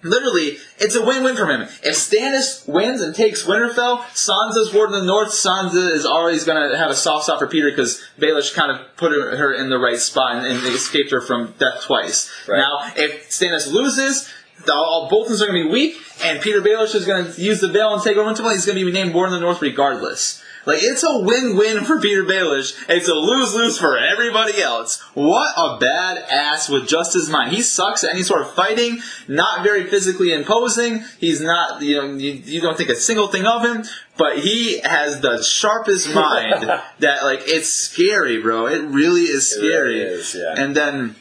literally, 0.04 0.58
it's 0.80 0.96
a 0.96 1.06
win-win 1.06 1.36
for 1.36 1.48
him. 1.48 1.62
If 1.62 1.96
Stannis 1.96 2.68
wins 2.68 3.02
and 3.02 3.16
takes 3.16 3.44
Winterfell, 3.44 4.00
Sansa's 4.14 4.74
ward 4.74 4.92
in 4.92 5.00
the 5.00 5.06
North. 5.06 5.30
Sansa 5.30 5.92
is 5.92 6.06
always 6.06 6.44
going 6.44 6.70
to 6.70 6.78
have 6.78 6.90
a 6.90 6.96
soft 6.96 7.26
spot 7.26 7.40
for 7.40 7.48
Petyr 7.48 7.70
because 7.70 8.02
Baelish 8.20 8.54
kind 8.54 8.72
of 8.72 8.96
put 8.96 9.12
her, 9.12 9.36
her 9.36 9.54
in 9.54 9.70
the 9.70 9.78
right 9.78 10.00
spot 10.00 10.38
and, 10.38 10.46
and 10.46 10.68
escaped 10.68 11.12
her 11.12 11.22
from 11.22 11.54
death 11.60 11.84
twice. 11.84 12.32
Right. 12.48 12.58
Now, 12.58 12.92
if 12.96 13.30
Stannis 13.30 13.72
loses, 13.72 14.30
the, 14.66 14.74
all 14.74 15.10
Boltons 15.10 15.42
are 15.42 15.48
going 15.48 15.64
to 15.64 15.70
be 15.70 15.74
weak, 15.74 15.98
and 16.24 16.40
Petyr 16.40 16.64
Baelish 16.64 16.96
is 16.96 17.06
going 17.06 17.32
to 17.32 17.42
use 17.42 17.62
the 17.62 17.68
Vale 17.68 17.94
and 17.94 18.04
take 18.04 18.18
over 18.18 18.30
Winterfell. 18.32 18.54
He's 18.54 18.66
going 18.66 18.78
to 18.78 18.86
be 18.86 18.92
named 18.92 19.14
Warden 19.14 19.36
in 19.36 19.40
the 19.40 19.46
North 19.46 19.62
regardless. 19.62 20.44
Like 20.68 20.84
it's 20.84 21.02
a 21.04 21.18
win-win 21.20 21.86
for 21.86 21.98
Petyr 21.98 22.28
Baelish. 22.28 22.76
It's 22.90 23.08
a 23.08 23.14
lose-lose 23.14 23.80
for 23.80 23.98
everybody 23.98 24.62
else. 24.62 25.02
What 25.14 25.54
a 25.58 25.80
bad 25.80 26.18
ass 26.30 26.68
with 26.70 26.88
just 26.88 27.14
his 27.14 27.30
mind. 27.30 27.54
He 27.54 27.62
sucks 27.62 28.04
at 28.04 28.12
any 28.14 28.22
sort 28.24 28.42
of 28.42 28.52
fighting. 28.54 29.00
Not 29.30 29.64
very 29.64 29.86
physically 29.86 30.34
imposing. 30.34 31.04
He's 31.20 31.42
not. 31.42 31.82
You 31.82 32.02
know. 32.02 32.14
You, 32.16 32.32
you 32.34 32.62
don't 32.62 32.78
think 32.78 32.90
a 32.90 32.96
single 32.96 33.30
thing 33.30 33.46
of 33.46 33.64
him. 33.64 33.86
But 34.18 34.40
he 34.40 34.80
has 34.82 35.22
the 35.22 35.42
sharpest 35.42 36.14
mind 36.14 36.64
that 37.00 37.24
like 37.24 37.42
it's 37.46 37.70
scary, 37.70 38.42
bro. 38.42 38.68
It 38.68 38.80
really 38.82 39.24
is 39.24 39.56
It 39.56 39.62
really 39.62 40.00
scary. 40.00 40.02
is, 40.02 40.36
yeah. 40.36 40.56
And 40.62 40.76
then 40.76 41.16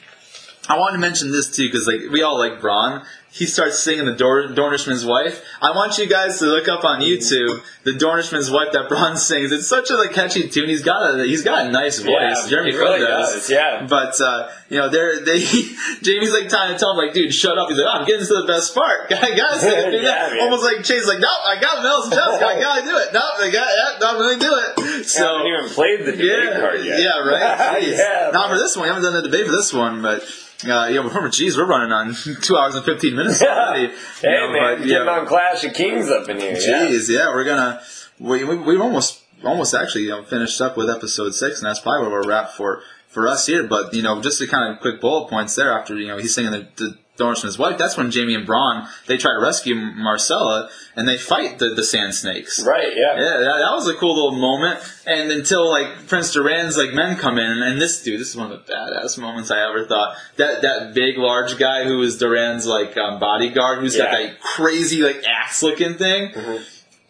I 0.68 0.78
wanted 0.78 0.94
to 0.94 1.00
mention 1.00 1.30
this 1.30 1.54
too 1.54 1.68
because 1.68 1.86
like 1.86 2.10
we 2.10 2.22
all 2.22 2.38
like 2.38 2.60
Bronn. 2.60 3.04
He 3.36 3.44
starts 3.44 3.78
singing 3.80 4.06
the 4.06 4.14
Dor- 4.14 4.48
Dornishman's 4.48 5.04
wife. 5.04 5.44
I 5.60 5.72
want 5.72 5.98
you 5.98 6.06
guys 6.08 6.38
to 6.38 6.46
look 6.46 6.68
up 6.68 6.84
on 6.86 7.00
YouTube 7.02 7.62
the 7.84 7.92
Dornishman's 7.92 8.50
wife 8.50 8.72
that 8.72 8.88
Bronn 8.88 9.18
sings. 9.28 9.52
It's 9.52 9.68
such 9.68 9.90
a 9.90 9.96
like 9.96 10.12
catchy 10.12 10.48
tune. 10.48 10.70
He's 10.70 10.82
got 10.82 11.14
a 11.20 11.22
he's 11.22 11.44
got 11.44 11.66
a 11.66 11.70
nice 11.70 11.98
voice. 11.98 12.08
Yeah, 12.16 12.46
Jeremy 12.48 12.72
he 12.72 12.76
really 12.78 13.00
does. 13.00 13.32
does, 13.34 13.50
yeah. 13.50 13.86
But 13.86 14.18
uh, 14.22 14.48
you 14.70 14.78
know, 14.78 14.88
they're 14.88 15.20
they 15.22 15.40
Jaime's 16.02 16.32
like 16.32 16.48
trying 16.48 16.72
to 16.72 16.78
tell 16.78 16.92
him 16.92 16.96
like, 16.96 17.12
dude, 17.12 17.34
shut 17.34 17.58
up. 17.58 17.68
He's 17.68 17.76
like, 17.76 17.86
oh, 17.86 17.98
I'm 18.00 18.06
getting 18.06 18.26
to 18.26 18.34
the 18.40 18.46
best 18.48 18.74
part. 18.74 19.06
I 19.12 19.36
gotta 19.36 19.68
it. 19.68 19.90
dude. 19.90 20.02
Yeah. 20.02 20.38
Almost 20.40 20.64
like 20.64 20.82
Chase 20.82 21.06
like, 21.06 21.20
nope, 21.20 21.30
I 21.44 21.60
got 21.60 21.82
Mel's 21.82 22.08
Jessica. 22.08 22.46
I 22.46 22.58
gotta 22.58 22.82
do 22.86 22.96
it. 22.96 23.08
Nope, 23.12 23.22
I 23.38 23.50
got 23.50 23.68
yeah, 23.68 24.08
I'm 24.08 24.16
gonna 24.16 24.40
do 24.40 24.54
it. 24.64 25.04
So, 25.06 25.20
So 25.20 25.36
haven't 25.36 25.46
even 25.52 25.68
played 25.70 26.00
the 26.06 26.12
debate 26.12 26.24
yeah, 26.24 26.58
card 26.60 26.84
yet. 26.84 27.00
yeah, 27.00 27.18
right. 27.20 27.82
Yeah. 27.86 28.30
Not 28.32 28.48
for 28.48 28.56
this 28.58 28.74
one. 28.76 28.84
We 28.84 28.88
haven't 28.88 29.04
done 29.04 29.14
the 29.14 29.28
debate 29.28 29.44
for 29.46 29.52
this 29.52 29.72
one, 29.74 30.00
but 30.00 30.24
uh, 30.64 30.88
yeah, 30.88 30.98
remember, 30.98 31.28
geez, 31.28 31.56
we're 31.56 31.66
running 31.66 31.92
on 31.92 32.14
two 32.42 32.56
hours 32.56 32.74
and 32.74 32.84
fifteen 32.84 33.16
minutes 33.16 33.42
already. 33.42 33.92
Hey 34.20 34.30
know, 34.30 34.52
man, 34.52 34.78
but, 34.78 34.86
getting 34.86 35.08
on 35.08 35.26
Clash 35.26 35.64
of 35.64 35.74
Kings 35.74 36.08
up 36.10 36.28
in 36.28 36.40
here. 36.40 36.52
yeah. 36.52 36.86
Jeez, 36.86 37.08
yeah, 37.10 37.28
we're 37.28 37.44
gonna 37.44 37.82
we 38.18 38.44
we 38.44 38.56
we've 38.56 38.80
almost 38.80 39.22
almost 39.44 39.74
actually 39.74 40.04
you 40.04 40.10
know, 40.10 40.24
finished 40.24 40.60
up 40.60 40.76
with 40.76 40.88
episode 40.88 41.34
six, 41.34 41.60
and 41.60 41.68
that's 41.68 41.80
probably 41.80 42.08
where 42.08 42.20
we're 42.20 42.28
wrap 42.28 42.50
for 42.50 42.82
for 43.08 43.28
us 43.28 43.46
here. 43.46 43.66
But 43.66 43.92
you 43.92 44.02
know, 44.02 44.20
just 44.22 44.38
to 44.38 44.46
kind 44.46 44.72
of 44.72 44.80
quick 44.80 45.00
bullet 45.00 45.28
points 45.28 45.54
there. 45.54 45.76
After 45.78 45.94
you 45.96 46.08
know 46.08 46.18
he's 46.18 46.34
singing 46.34 46.52
the, 46.52 46.68
the 46.76 46.98
Dornishman's 47.16 47.58
wife, 47.58 47.78
that's 47.78 47.96
when 47.96 48.10
Jaime 48.12 48.34
and 48.34 48.46
Bronn 48.46 48.86
they 49.06 49.16
try 49.16 49.32
to 49.32 49.40
rescue 49.40 49.74
Myrcella 49.74 50.68
and 50.94 51.08
they 51.08 51.16
fight 51.16 51.58
the 51.58 51.70
the 51.70 51.84
Sand 51.84 52.14
Snakes. 52.14 52.64
Right, 52.64 52.92
yeah. 52.94 53.14
Yeah, 53.16 53.38
that, 53.38 53.58
that 53.60 53.72
was 53.72 53.88
a 53.88 53.94
cool 53.94 54.14
little 54.14 54.38
moment. 54.38 54.80
And 55.06 55.30
until 55.30 55.68
like 55.68 56.06
Prince 56.08 56.32
Doran's 56.32 56.76
like 56.76 56.92
men 56.92 57.16
come 57.16 57.38
in, 57.38 57.62
and 57.62 57.80
this 57.80 58.02
dude, 58.02 58.20
this 58.20 58.30
is 58.30 58.36
one 58.36 58.52
of 58.52 58.66
the 58.66 58.72
badass 58.72 59.18
moments 59.18 59.50
I 59.50 59.68
ever 59.68 59.86
thought. 59.86 60.16
That 60.36 60.62
that 60.62 60.94
big 60.94 61.18
large 61.18 61.58
guy 61.58 61.84
who 61.84 61.98
was 61.98 62.18
Doran's 62.18 62.66
like 62.66 62.96
um, 62.96 63.18
bodyguard, 63.18 63.80
who's 63.80 63.96
got 63.96 64.10
that 64.12 64.40
crazy 64.40 65.02
like 65.02 65.22
axe 65.24 65.62
looking 65.62 65.94
thing. 65.94 66.32
Mhm. 66.32 66.62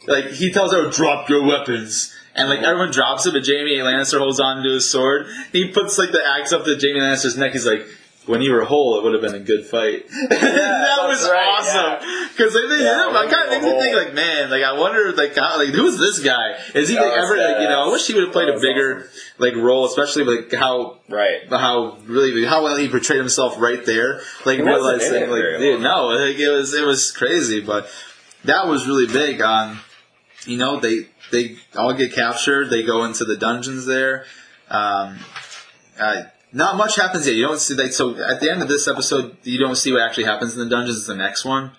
Like 0.07 0.27
he 0.31 0.53
tells 0.53 0.73
her, 0.73 0.91
"Drop 0.91 1.29
your 1.29 1.45
weapons." 1.45 2.13
And 2.35 2.51
like 2.51 2.61
everyone 2.61 2.91
drops 2.91 3.25
it, 3.25 3.33
but 3.33 3.47
Jaime 3.47 3.79
Lannister 3.79 4.19
holds 4.19 4.39
on 4.41 4.63
to 4.63 4.69
his 4.75 4.89
sword. 4.89 5.27
He 5.53 5.69
puts 5.73 5.97
like 5.99 6.13
the 6.13 6.23
axe 6.23 6.53
up 6.53 6.65
to 6.67 6.73
Jaime 6.79 7.01
Lannister's 7.01 7.37
neck. 7.39 7.53
He's 7.53 7.65
like, 7.67 7.87
"When 8.27 8.43
you 8.43 8.53
were 8.53 8.65
whole, 8.65 8.99
it 8.99 9.05
would 9.05 9.13
have 9.15 9.23
been 9.23 9.41
a 9.41 9.45
good 9.45 9.67
fight." 9.67 10.09
that 10.31 10.99
was 11.09 11.29
right, 11.29 11.59
awesome. 11.59 12.09
Because 12.31 12.55
like, 12.55 12.69
they 12.69 12.85
Yeah, 12.85 12.99
hit 12.99 13.09
him, 13.09 13.17
I 13.17 13.21
when 13.25 13.31
kind 13.31 13.49
of 13.49 13.55
you 13.55 13.61
makes 13.63 13.65
me 13.65 13.81
think 13.81 13.97
like, 13.97 14.15
man, 14.15 14.51
like 14.51 14.63
I 14.63 14.73
wonder, 14.79 15.13
like, 15.13 15.35
how, 15.37 15.57
like 15.59 15.71
who's 15.71 15.99
this 15.99 16.19
guy? 16.21 16.57
Is 16.75 16.89
he 16.89 16.95
That 16.97 17.03
like, 17.07 17.17
was 17.17 17.31
ever, 17.31 17.37
like, 17.37 17.63
you 17.63 17.69
know? 17.69 17.89
I 17.89 17.93
wish 17.93 18.07
he 18.07 18.15
would 18.15 18.25
have 18.25 18.33
played 18.33 18.49
a 18.49 18.53
was 18.53 18.63
bigger 18.63 19.09
like 19.39 19.55
role, 19.55 19.87
especially 19.87 20.25
like 20.25 20.53
how 20.53 20.99
Right. 21.09 21.49
how 21.51 21.99
really 22.07 22.45
how 22.45 22.65
well 22.65 22.77
he 22.77 22.89
portrayed 22.89 23.19
himself 23.19 23.61
right 23.61 23.85
there. 23.87 24.21
Like 24.45 24.57
He 24.59 24.63
realizing, 24.63 25.31
like, 25.31 25.59
dude, 25.59 25.81
no, 25.81 26.07
like, 26.09 26.39
it 26.39 26.49
was 26.49 26.75
it 26.75 26.85
was 26.85 27.11
crazy, 27.13 27.61
but 27.61 27.89
that 28.45 28.67
was 28.67 28.87
really 28.87 29.07
big. 29.07 29.41
On 29.43 29.79
you 30.47 30.57
know, 30.57 30.79
they 30.81 31.09
they 31.33 31.57
all 31.77 31.93
get 31.93 32.13
captured. 32.13 32.71
They 32.71 32.83
go 32.83 33.05
into 33.05 33.25
the 33.25 33.37
dungeons 33.37 33.87
there. 33.87 34.25
Um, 34.71 35.19
uh, 35.99 36.25
not 36.57 36.77
much 36.77 36.97
happens 36.97 37.27
yet. 37.27 37.37
You 37.37 37.47
don't 37.47 37.61
see 37.61 37.75
like 37.75 37.93
so 37.93 38.17
at 38.17 38.41
the 38.41 38.51
end 38.51 38.63
of 38.63 38.69
this 38.69 38.89
episode, 38.89 39.37
you 39.43 39.59
don't 39.59 39.77
see 39.77 39.93
what 39.93 40.01
actually 40.01 40.25
happens 40.25 40.57
in 40.57 40.61
the 40.61 40.69
dungeons. 40.69 40.97
It's 40.99 41.07
the 41.07 41.15
next 41.15 41.45
one. 41.45 41.73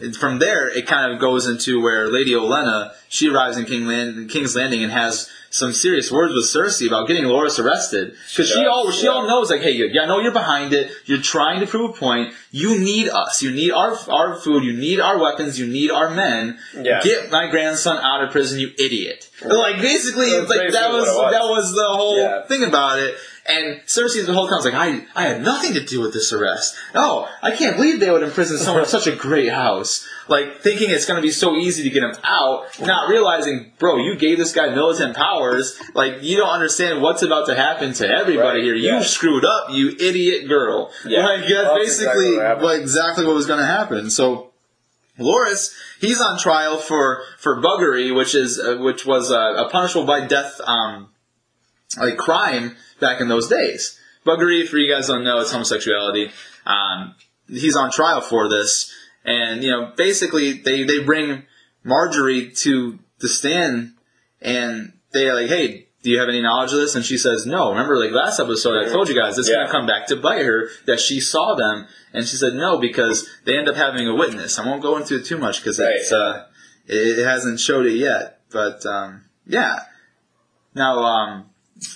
And 0.00 0.16
from 0.16 0.38
there, 0.38 0.68
it 0.68 0.86
kind 0.86 1.12
of 1.12 1.18
goes 1.18 1.48
into 1.48 1.82
where 1.82 2.06
Lady 2.08 2.30
Olenna 2.30 2.92
she 3.08 3.28
arrives 3.28 3.56
in 3.56 3.64
King 3.64 3.88
Land, 3.88 4.30
King's 4.30 4.54
Landing 4.54 4.84
and 4.84 4.92
has 4.92 5.28
some 5.50 5.72
serious 5.72 6.12
words 6.12 6.32
with 6.34 6.44
Cersei 6.44 6.86
about 6.86 7.08
getting 7.08 7.24
Loras 7.24 7.62
arrested 7.62 8.10
because 8.10 8.48
she 8.48 8.62
does, 8.62 8.66
all 8.68 8.90
she 8.90 9.06
yeah. 9.06 9.12
all 9.12 9.26
knows 9.26 9.50
like, 9.50 9.62
hey, 9.62 9.70
you, 9.70 9.88
yeah, 9.92 10.02
I 10.02 10.06
know 10.06 10.20
you're 10.20 10.32
behind 10.32 10.72
it. 10.72 10.90
You're 11.06 11.22
trying 11.22 11.60
to 11.60 11.66
prove 11.66 11.90
a 11.90 11.92
point. 11.94 12.34
You 12.50 12.78
need 12.78 13.08
us. 13.08 13.42
You 13.42 13.50
need 13.50 13.72
our 13.72 13.96
our 14.10 14.36
food. 14.36 14.64
You 14.64 14.72
need 14.74 15.00
our 15.00 15.18
weapons. 15.18 15.58
You 15.58 15.66
need 15.66 15.90
our 15.90 16.10
men. 16.10 16.58
Yeah. 16.74 17.00
Get 17.02 17.30
my 17.30 17.50
grandson 17.50 17.96
out 17.98 18.22
of 18.24 18.30
prison, 18.30 18.60
you 18.60 18.70
idiot. 18.78 19.30
Like 19.44 19.80
basically, 19.80 20.30
like 20.32 20.72
that 20.72 20.92
was, 20.92 21.06
was. 21.06 21.32
that 21.32 21.44
was 21.44 21.74
the 21.74 21.88
whole 21.88 22.18
Yeah. 22.18 22.46
thing 22.46 22.64
about 22.64 22.98
it. 22.98 23.16
And 23.46 23.80
Cersei 23.86 24.26
the 24.26 24.34
whole 24.34 24.46
time 24.46 24.56
was 24.56 24.66
like, 24.66 24.74
I, 24.74 25.06
I 25.14 25.22
had 25.26 25.42
nothing 25.42 25.72
to 25.72 25.82
do 25.82 26.02
with 26.02 26.12
this 26.12 26.34
arrest. 26.34 26.76
Oh, 26.94 27.26
I 27.42 27.56
can't 27.56 27.76
believe 27.76 27.98
they 27.98 28.10
would 28.10 28.22
imprison 28.22 28.58
someone 28.58 28.82
in 28.82 28.88
such 28.90 29.06
a 29.06 29.16
great 29.16 29.48
house. 29.50 30.06
Like, 30.28 30.60
thinking 30.60 30.90
it's 30.90 31.06
gonna 31.06 31.22
be 31.22 31.30
so 31.30 31.56
easy 31.56 31.82
to 31.84 31.90
get 31.90 32.02
him 32.02 32.14
out, 32.22 32.66
not 32.80 33.08
realizing, 33.08 33.72
bro, 33.78 33.96
you 33.96 34.14
gave 34.16 34.38
this 34.38 34.52
guy 34.52 34.74
militant 34.74 35.16
powers. 35.16 35.78
Like, 35.94 36.22
you 36.22 36.36
don't 36.36 36.48
understand 36.50 37.00
what's 37.02 37.22
about 37.22 37.46
to 37.46 37.54
happen 37.54 37.92
to 37.94 38.08
everybody 38.08 38.58
Right, 38.58 38.62
here. 38.62 38.74
You 38.74 38.94
yeah. 38.94 39.02
screwed 39.02 39.44
up, 39.44 39.70
you 39.70 39.96
idiot 39.98 40.48
girl. 40.48 40.92
Yeah. 41.04 41.24
Like, 41.24 41.40
that's 41.40 41.52
that's 41.52 41.74
basically 41.78 42.34
exactly 42.34 42.64
what 42.64 42.80
exactly 42.80 43.26
what 43.26 43.34
was 43.34 43.46
gonna 43.46 43.66
happen. 43.66 44.10
So, 44.10 44.52
Loras, 45.18 45.74
he's 46.00 46.20
on 46.20 46.38
trial 46.38 46.76
for 46.78 47.22
for 47.38 47.60
buggery, 47.60 48.14
which 48.14 48.34
is 48.34 48.58
uh, 48.60 48.76
which 48.78 49.04
was 49.04 49.32
uh, 49.32 49.64
a 49.66 49.68
punishable 49.68 50.06
by 50.06 50.26
death 50.26 50.60
um, 50.64 51.08
like 51.98 52.16
crime 52.16 52.76
back 53.00 53.20
in 53.20 53.28
those 53.28 53.48
days. 53.48 53.98
Buggery, 54.26 54.68
for 54.68 54.76
you 54.76 54.92
guys 54.92 55.06
don't 55.08 55.24
know, 55.24 55.38
it's 55.40 55.52
homosexuality. 55.52 56.30
Um, 56.66 57.14
he's 57.48 57.76
on 57.76 57.90
trial 57.90 58.20
for 58.20 58.48
this, 58.48 58.92
and 59.24 59.62
you 59.62 59.70
know, 59.70 59.92
basically 59.96 60.52
they 60.52 60.84
they 60.84 61.00
bring 61.02 61.44
Margaery 61.84 62.56
to 62.62 62.98
the 63.20 63.28
stand, 63.28 63.92
and 64.40 64.92
they're 65.12 65.34
like, 65.34 65.48
"Hey, 65.48 65.88
do 66.02 66.10
you 66.10 66.18
have 66.20 66.28
any 66.28 66.40
knowledge 66.42 66.72
of 66.72 66.78
this?" 66.78 66.94
And 66.94 67.04
she 67.04 67.16
says, 67.18 67.46
"No." 67.46 67.70
Remember, 67.70 67.98
like 67.98 68.12
last 68.12 68.38
episode, 68.40 68.84
I 68.84 68.88
told 68.90 69.08
you 69.08 69.14
guys 69.20 69.36
this 69.36 69.46
is 69.46 69.50
Yeah. 69.50 69.62
gonna 69.64 69.70
come 69.70 69.86
back 69.86 70.06
to 70.08 70.16
bite 70.16 70.44
her 70.44 70.68
that 70.86 71.00
she 71.00 71.20
saw 71.20 71.54
them, 71.54 71.86
and 72.12 72.26
she 72.26 72.36
said 72.36 72.54
no 72.54 72.78
because 72.78 73.28
they 73.44 73.56
end 73.56 73.68
up 73.68 73.76
having 73.76 74.06
a 74.06 74.14
witness. 74.14 74.58
I 74.58 74.66
won't 74.66 74.82
go 74.82 74.96
into 74.96 75.16
it 75.16 75.24
too 75.24 75.38
much 75.38 75.60
because 75.62 75.78
Right. 75.78 75.92
it's 75.96 76.12
uh, 76.12 76.44
it, 76.86 77.18
it 77.18 77.24
hasn't 77.24 77.60
showed 77.60 77.86
it 77.86 77.94
yet, 77.94 78.40
but 78.50 78.84
um, 78.86 79.24
yeah. 79.46 79.80
Now, 80.74 80.98
um, 81.02 81.46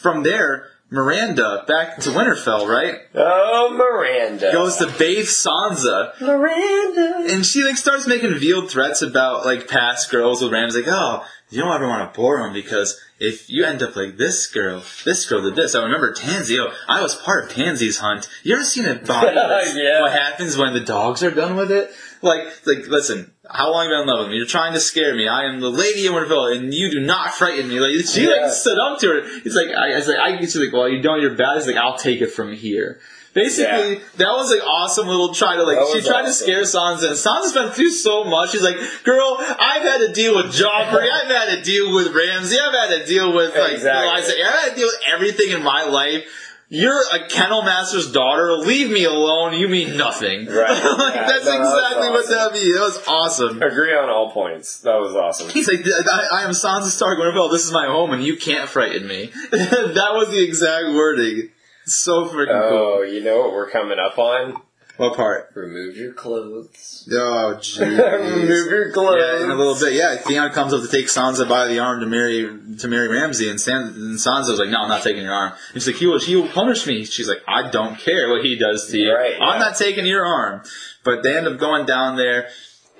from 0.00 0.22
there, 0.22 0.68
Myranda 0.92 1.66
back 1.66 1.96
to 2.00 2.10
Winterfell, 2.10 2.68
right? 2.68 3.00
Oh, 3.14 3.70
Myranda. 3.72 4.52
Goes 4.52 4.76
to 4.76 4.86
bathe 4.98 5.24
Sansa, 5.26 6.14
Myranda. 6.16 7.32
and 7.32 7.46
she 7.46 7.64
like 7.64 7.76
starts 7.76 8.06
making 8.06 8.34
veiled 8.38 8.70
threats 8.70 9.00
about 9.02 9.44
like 9.46 9.68
past 9.68 10.10
girls 10.10 10.42
with 10.42 10.52
Rams. 10.52 10.76
Like, 10.76 10.84
oh, 10.88 11.24
you 11.50 11.60
don't 11.60 11.72
ever 11.74 11.88
want 11.88 12.12
to 12.12 12.16
bore 12.18 12.44
him 12.46 12.52
because 12.52 13.00
if 13.18 13.48
you 13.48 13.64
end 13.64 13.82
up 13.82 13.96
like 13.96 14.16
this 14.18 14.46
girl, 14.46 14.82
this 15.04 15.26
girl 15.28 15.42
did 15.42 15.54
this. 15.56 15.74
I 15.74 15.82
remember 15.82 16.12
Tansy. 16.12 16.58
Oh, 16.58 16.72
I 16.88 17.00
was 17.02 17.14
part 17.14 17.44
of 17.44 17.50
Tansy's 17.56 17.98
hunt. 17.98 18.28
You 18.42 18.54
ever 18.54 18.64
seen 18.64 18.84
a 18.86 18.94
body? 18.96 19.36
Yeah. 19.74 20.02
What 20.02 20.12
happens 20.12 20.56
when 20.56 20.74
the 20.74 20.80
dogs 20.80 21.22
are 21.22 21.30
done 21.30 21.56
with 21.56 21.70
it? 21.70 21.90
Like, 22.20 22.44
like, 22.66 22.86
listen. 22.88 23.32
How 23.54 23.70
long 23.70 23.82
have 23.84 23.90
you 23.90 23.96
been 23.96 24.02
in 24.02 24.06
love 24.08 24.18
with 24.20 24.28
me? 24.30 24.36
You're 24.38 24.46
trying 24.46 24.72
to 24.74 24.80
scare 24.80 25.14
me. 25.14 25.28
I 25.28 25.44
am 25.44 25.60
the 25.60 25.68
lady 25.70 26.06
in 26.06 26.12
Winterfell, 26.12 26.56
and 26.56 26.72
you 26.72 26.90
do 26.90 27.00
not 27.00 27.34
frighten 27.34 27.68
me. 27.68 27.80
Like 27.80 28.06
she 28.06 28.22
Yeah. 28.22 28.42
like 28.44 28.50
stood 28.52 28.78
up 28.78 28.98
to 29.00 29.08
her. 29.08 29.40
He's 29.42 29.54
like, 29.54 29.68
I, 29.68 29.92
I 29.92 29.96
was 29.96 30.08
like, 30.08 30.18
I 30.18 30.38
she's 30.40 30.56
like, 30.56 30.72
well, 30.72 30.88
you 30.88 31.00
know 31.02 31.16
you're 31.16 31.34
bad. 31.34 31.56
He's 31.58 31.66
like, 31.66 31.76
I'll 31.76 31.98
take 31.98 32.20
it 32.20 32.28
from 32.32 32.52
here. 32.52 32.98
Basically, 33.34 33.94
Yeah. 33.94 33.98
that 34.18 34.28
was 34.32 34.50
like 34.50 34.62
awesome 34.62 35.06
little 35.06 35.32
try 35.34 35.56
to 35.56 35.62
like. 35.64 35.78
That 35.78 35.90
She 35.94 36.06
tried 36.06 36.22
to 36.26 36.32
scare 36.32 36.62
Sansa, 36.62 37.04
and 37.08 37.16
Sansa's 37.16 37.52
been 37.54 37.70
through 37.70 37.90
so 37.90 38.24
much. 38.24 38.50
She's 38.52 38.62
like, 38.62 38.76
"Girl, 39.04 39.36
I've 39.40 39.80
had 39.82 39.98
to 39.98 40.12
deal 40.12 40.36
with 40.36 40.46
Joffrey. 40.52 41.10
I've 41.10 41.28
had 41.28 41.56
to 41.56 41.62
deal 41.62 41.94
with 41.94 42.14
Ramsay. 42.14 42.58
I've 42.60 42.74
had 42.74 42.98
to 43.00 43.06
deal 43.06 43.32
with 43.34 43.56
like 43.56 43.72
Exactly. 43.72 44.06
Eliza. 44.08 44.32
I've 44.46 44.54
had 44.60 44.68
to 44.70 44.76
deal 44.76 44.86
with 44.86 45.00
everything 45.14 45.48
in 45.52 45.62
my 45.62 45.84
life. 45.84 46.41
You're 46.74 47.02
a 47.12 47.28
kennel 47.28 47.60
master's 47.60 48.10
daughter. 48.10 48.52
Leave 48.52 48.90
me 48.90 49.04
alone. 49.04 49.52
You 49.52 49.68
mean 49.68 49.98
nothing. 49.98 50.46
Right. 50.46 50.70
like 50.98 51.14
Yeah, 51.14 51.26
that's 51.26 51.44
no, 51.44 51.52
that 51.52 51.60
exactly 51.60 52.08
what 52.08 52.20
awesome. 52.20 52.34
that 52.34 52.52
means. 52.54 52.74
That 52.74 52.80
was 52.80 53.02
awesome. 53.06 53.62
Agree 53.62 53.94
on 53.94 54.08
all 54.08 54.30
points. 54.30 54.80
That 54.80 54.98
was 54.98 55.14
awesome. 55.14 55.50
He's 55.50 55.70
like, 55.70 55.84
I, 56.10 56.40
I 56.40 56.44
am 56.44 56.52
Sansa 56.52 56.84
Stark 56.84 57.18
Winterfell. 57.18 57.52
This 57.52 57.66
is 57.66 57.72
my 57.72 57.84
home, 57.84 58.14
and 58.14 58.24
you 58.24 58.38
can't 58.38 58.70
frighten 58.70 59.06
me. 59.06 59.26
that 59.50 60.10
was 60.14 60.30
the 60.30 60.42
exact 60.42 60.86
wording. 60.94 61.50
So 61.84 62.26
freaking 62.26 62.62
oh, 62.64 62.68
cool. 62.70 62.78
Oh, 62.78 63.02
you 63.02 63.22
know 63.22 63.40
what 63.40 63.52
we're 63.52 63.68
coming 63.68 63.98
up 63.98 64.18
on? 64.18 64.56
What 65.02 65.16
part? 65.16 65.50
Remove 65.56 65.96
your 65.96 66.12
clothes. 66.12 67.08
Oh, 67.10 67.56
jeez. 67.60 67.80
Remove 67.80 68.70
your 68.70 68.92
clothes. 68.92 69.20
Yeah, 69.20 69.42
in 69.42 69.50
a 69.50 69.54
little 69.56 69.74
bit. 69.74 69.94
Yeah, 69.94 70.14
Theon 70.14 70.52
comes 70.52 70.72
up 70.72 70.80
to 70.80 70.86
take 70.86 71.06
Sansa 71.06 71.48
by 71.48 71.66
the 71.66 71.80
arm 71.80 71.98
to 71.98 72.06
marry 72.06 72.42
to 72.78 72.86
marry 72.86 73.08
Ramsay, 73.08 73.50
and, 73.50 73.60
San, 73.60 73.82
and 73.82 74.16
Sansa's 74.16 74.60
like, 74.60 74.68
"No, 74.68 74.82
I'm 74.82 74.88
not 74.88 75.02
taking 75.02 75.24
your 75.24 75.32
arm." 75.32 75.54
And 75.74 75.82
she's 75.82 75.88
like, 75.88 75.96
"He 75.96 76.06
will, 76.06 76.20
he 76.20 76.36
will 76.36 76.46
punish 76.46 76.86
me." 76.86 77.04
She's 77.04 77.26
like, 77.26 77.42
"I 77.48 77.68
don't 77.68 77.98
care 77.98 78.30
what 78.30 78.44
he 78.44 78.54
does 78.54 78.92
to 78.92 78.98
you. 78.98 79.12
Right, 79.12 79.34
I'm 79.40 79.58
yeah. 79.60 79.66
not 79.66 79.76
taking 79.76 80.06
your 80.06 80.24
arm." 80.24 80.62
But 81.02 81.24
they 81.24 81.36
end 81.36 81.48
up 81.48 81.58
going 81.58 81.84
down 81.84 82.14
there, 82.14 82.50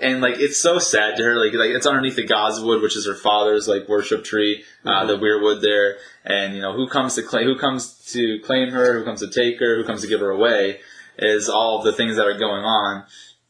and 0.00 0.20
like 0.20 0.40
it's 0.40 0.56
so 0.56 0.80
sad 0.80 1.16
to 1.18 1.22
her. 1.22 1.36
Like 1.36 1.54
like 1.54 1.70
it's 1.70 1.86
underneath 1.86 2.16
the 2.16 2.26
Godswood, 2.26 2.82
which 2.82 2.96
is 2.96 3.06
her 3.06 3.14
father's 3.14 3.68
like 3.68 3.88
worship 3.88 4.24
tree, 4.24 4.64
uh, 4.84 5.06
the 5.06 5.16
Weirwood 5.16 5.62
there. 5.62 5.98
And 6.24 6.56
you 6.56 6.62
know 6.62 6.72
who 6.72 6.88
comes 6.88 7.14
to 7.14 7.22
claim 7.22 7.46
who 7.46 7.56
comes 7.56 7.94
to 8.12 8.40
claim 8.40 8.70
her, 8.70 8.98
who 8.98 9.04
comes 9.04 9.20
to 9.20 9.28
take 9.28 9.60
her, 9.60 9.76
who 9.76 9.84
comes 9.84 10.00
to 10.02 10.08
give 10.08 10.18
her 10.18 10.30
away, 10.30 10.80
is 11.18 11.48
all 11.48 11.78
of 11.78 11.84
the 11.84 11.92
things 11.92 12.16
that 12.16 12.26
are 12.26 12.38
going 12.38 12.64
on. 12.64 13.04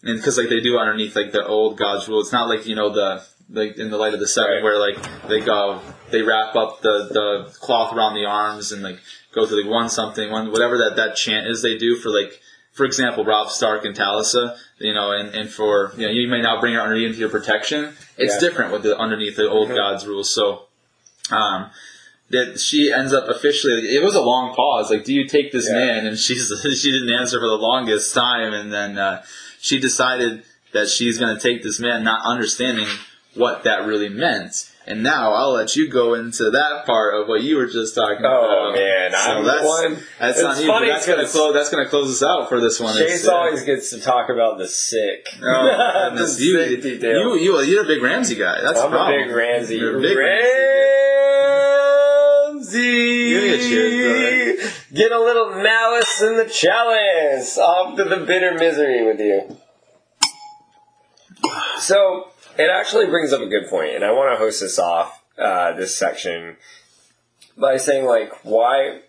And 0.05 0.17
because 0.17 0.37
like 0.39 0.49
they 0.49 0.61
do 0.61 0.79
underneath 0.79 1.15
like 1.15 1.33
the 1.33 1.47
old 1.47 1.79
God's 1.79 2.09
rule, 2.09 2.21
it's 2.21 2.33
not 2.33 2.49
like 2.49 2.67
you 2.67 2.75
know 2.75 2.91
the 2.91 3.25
like 3.51 3.77
in 3.77 3.91
the 3.91 3.99
light 3.99 4.15
of 4.15 4.21
the 4.21 4.29
seven 4.29 4.55
Right. 4.55 4.63
where 4.63 4.79
like 4.79 5.29
they 5.29 5.41
go 5.41 5.81
they 6.11 6.23
wrap 6.23 6.57
up 6.57 6.81
the 6.83 7.09
the 7.11 7.57
cloth 7.61 7.93
around 7.95 8.15
the 8.15 8.25
arms 8.25 8.73
and 8.73 8.83
like 8.83 8.99
go 9.35 9.47
through 9.47 9.63
like 9.63 9.71
one 9.71 9.89
something 9.89 10.31
one 10.31 10.51
whatever 10.51 10.79
that 10.79 10.97
that 10.97 11.17
chant 11.17 11.47
is 11.47 11.63
they 11.63 11.77
do 11.77 11.97
for 11.97 12.09
like 12.11 12.41
for 12.73 12.85
example 12.85 13.25
Robb 13.25 13.51
Stark 13.51 13.85
and 13.85 13.95
Talisa 13.97 14.57
you 14.79 14.95
know 14.95 15.13
and 15.13 15.35
and 15.35 15.51
for 15.51 15.93
you 15.97 16.07
know 16.07 16.13
you 16.13 16.29
may 16.29 16.41
now 16.41 16.61
bring 16.61 16.75
her 16.75 16.81
underneath 16.81 17.17
your 17.19 17.29
protection 17.29 17.95
it's 18.17 18.35
Yeah. 18.35 18.41
different 18.49 18.73
with 18.73 18.83
the 18.85 18.97
underneath 18.99 19.37
the 19.37 19.49
old 19.49 19.69
Mhm. 19.69 19.77
God's 19.77 20.07
rules 20.07 20.31
so 20.35 20.65
um 21.31 21.71
that 22.33 22.59
she 22.59 22.91
ends 22.93 23.13
up 23.13 23.29
officially 23.29 23.75
it 23.95 24.03
was 24.03 24.15
a 24.15 24.21
long 24.21 24.55
pause 24.55 24.91
like 24.91 25.05
do 25.05 25.13
you 25.15 25.27
take 25.29 25.53
this 25.53 25.69
Yeah. 25.69 25.79
man 25.79 26.07
and 26.07 26.19
she's 26.19 26.51
she 26.81 26.91
didn't 26.91 27.13
answer 27.13 27.39
for 27.39 27.47
the 27.49 27.59
longest 27.61 28.15
time 28.15 28.53
and 28.53 28.73
then 28.73 28.99
uh, 28.99 29.23
she 29.61 29.79
decided 29.79 30.43
that 30.73 30.89
she's 30.89 31.19
going 31.19 31.35
to 31.37 31.41
take 31.41 31.63
this 31.63 31.79
man 31.79 32.03
not 32.05 32.25
understanding 32.25 32.87
what 33.35 33.65
that 33.65 33.87
really 33.87 34.09
meant 34.09 34.69
and 34.85 35.03
now 35.05 35.33
I'll 35.33 35.53
let 35.53 35.77
you 35.77 35.89
go 35.89 36.15
into 36.15 36.51
that 36.51 36.85
part 36.87 37.15
of 37.15 37.29
what 37.29 37.43
you 37.43 37.57
were 37.57 37.67
just 37.69 37.95
talking 37.95 38.25
Oh 38.27 38.71
about. 38.71 38.75
man, 38.75 39.13
I'm 39.15 39.45
that's, 39.45 39.65
one. 39.65 39.99
That's 40.19 40.39
It's 40.41 40.45
on 40.45 40.61
you. 40.61 40.67
funny 40.67 40.89
That's 40.89 41.07
gonna 41.07 41.29
close. 41.29 41.55
That's 41.55 41.71
gonna 41.71 41.89
close 41.89 42.11
us 42.11 42.29
out 42.29 42.49
for 42.49 42.59
this 42.61 42.81
one. 42.81 42.97
Chase 42.97 43.29
uh, 43.29 43.33
always 43.33 43.63
gets 43.63 43.91
to 43.91 44.01
talk 44.01 44.29
about 44.29 44.59
the 44.59 44.67
sick. 44.67 45.29
Oh, 45.41 45.41
the 46.11 46.17
goodness. 46.17 46.41
you, 46.41 46.65
sick 46.65 46.83
detail. 46.83 47.13
you, 47.13 47.37
you, 47.39 47.61
you're 47.63 47.85
a 47.85 47.87
big 47.87 48.03
Ramsay 48.03 48.35
guy. 48.35 48.61
That's 48.61 48.81
I'm 48.81 48.93
a 48.93 49.07
big 49.07 49.31
Ramsay. 49.33 49.77
You're 49.77 49.99
a 49.99 50.03
big 50.03 50.17
Ramsay. 50.19 50.49
Give 50.49 52.02
cheers, 52.71 53.69
Get 54.93 55.13
a 55.13 55.21
little 55.21 55.63
malice 55.63 56.23
in 56.23 56.37
the 56.37 56.45
chalice. 56.45 57.59
Off 57.59 57.97
to 57.97 58.05
the 58.05 58.19
bitter 58.19 58.55
misery 58.55 59.07
with 59.07 59.21
you. 59.21 59.57
So 61.79 62.29
it 62.59 62.71
actually 62.71 63.07
brings 63.07 63.33
up 63.33 63.41
a 63.41 63.47
good 63.47 63.69
point, 63.69 63.95
and 63.95 64.05
I 64.05 64.13
want 64.13 64.33
to 64.33 64.39
host 64.39 64.61
this 64.61 64.79
off 64.79 65.23
uh, 65.39 65.73
this 65.73 65.97
section 65.97 66.57
by 67.57 67.77
saying, 67.77 68.07
like, 68.07 68.45
why 68.45 69.01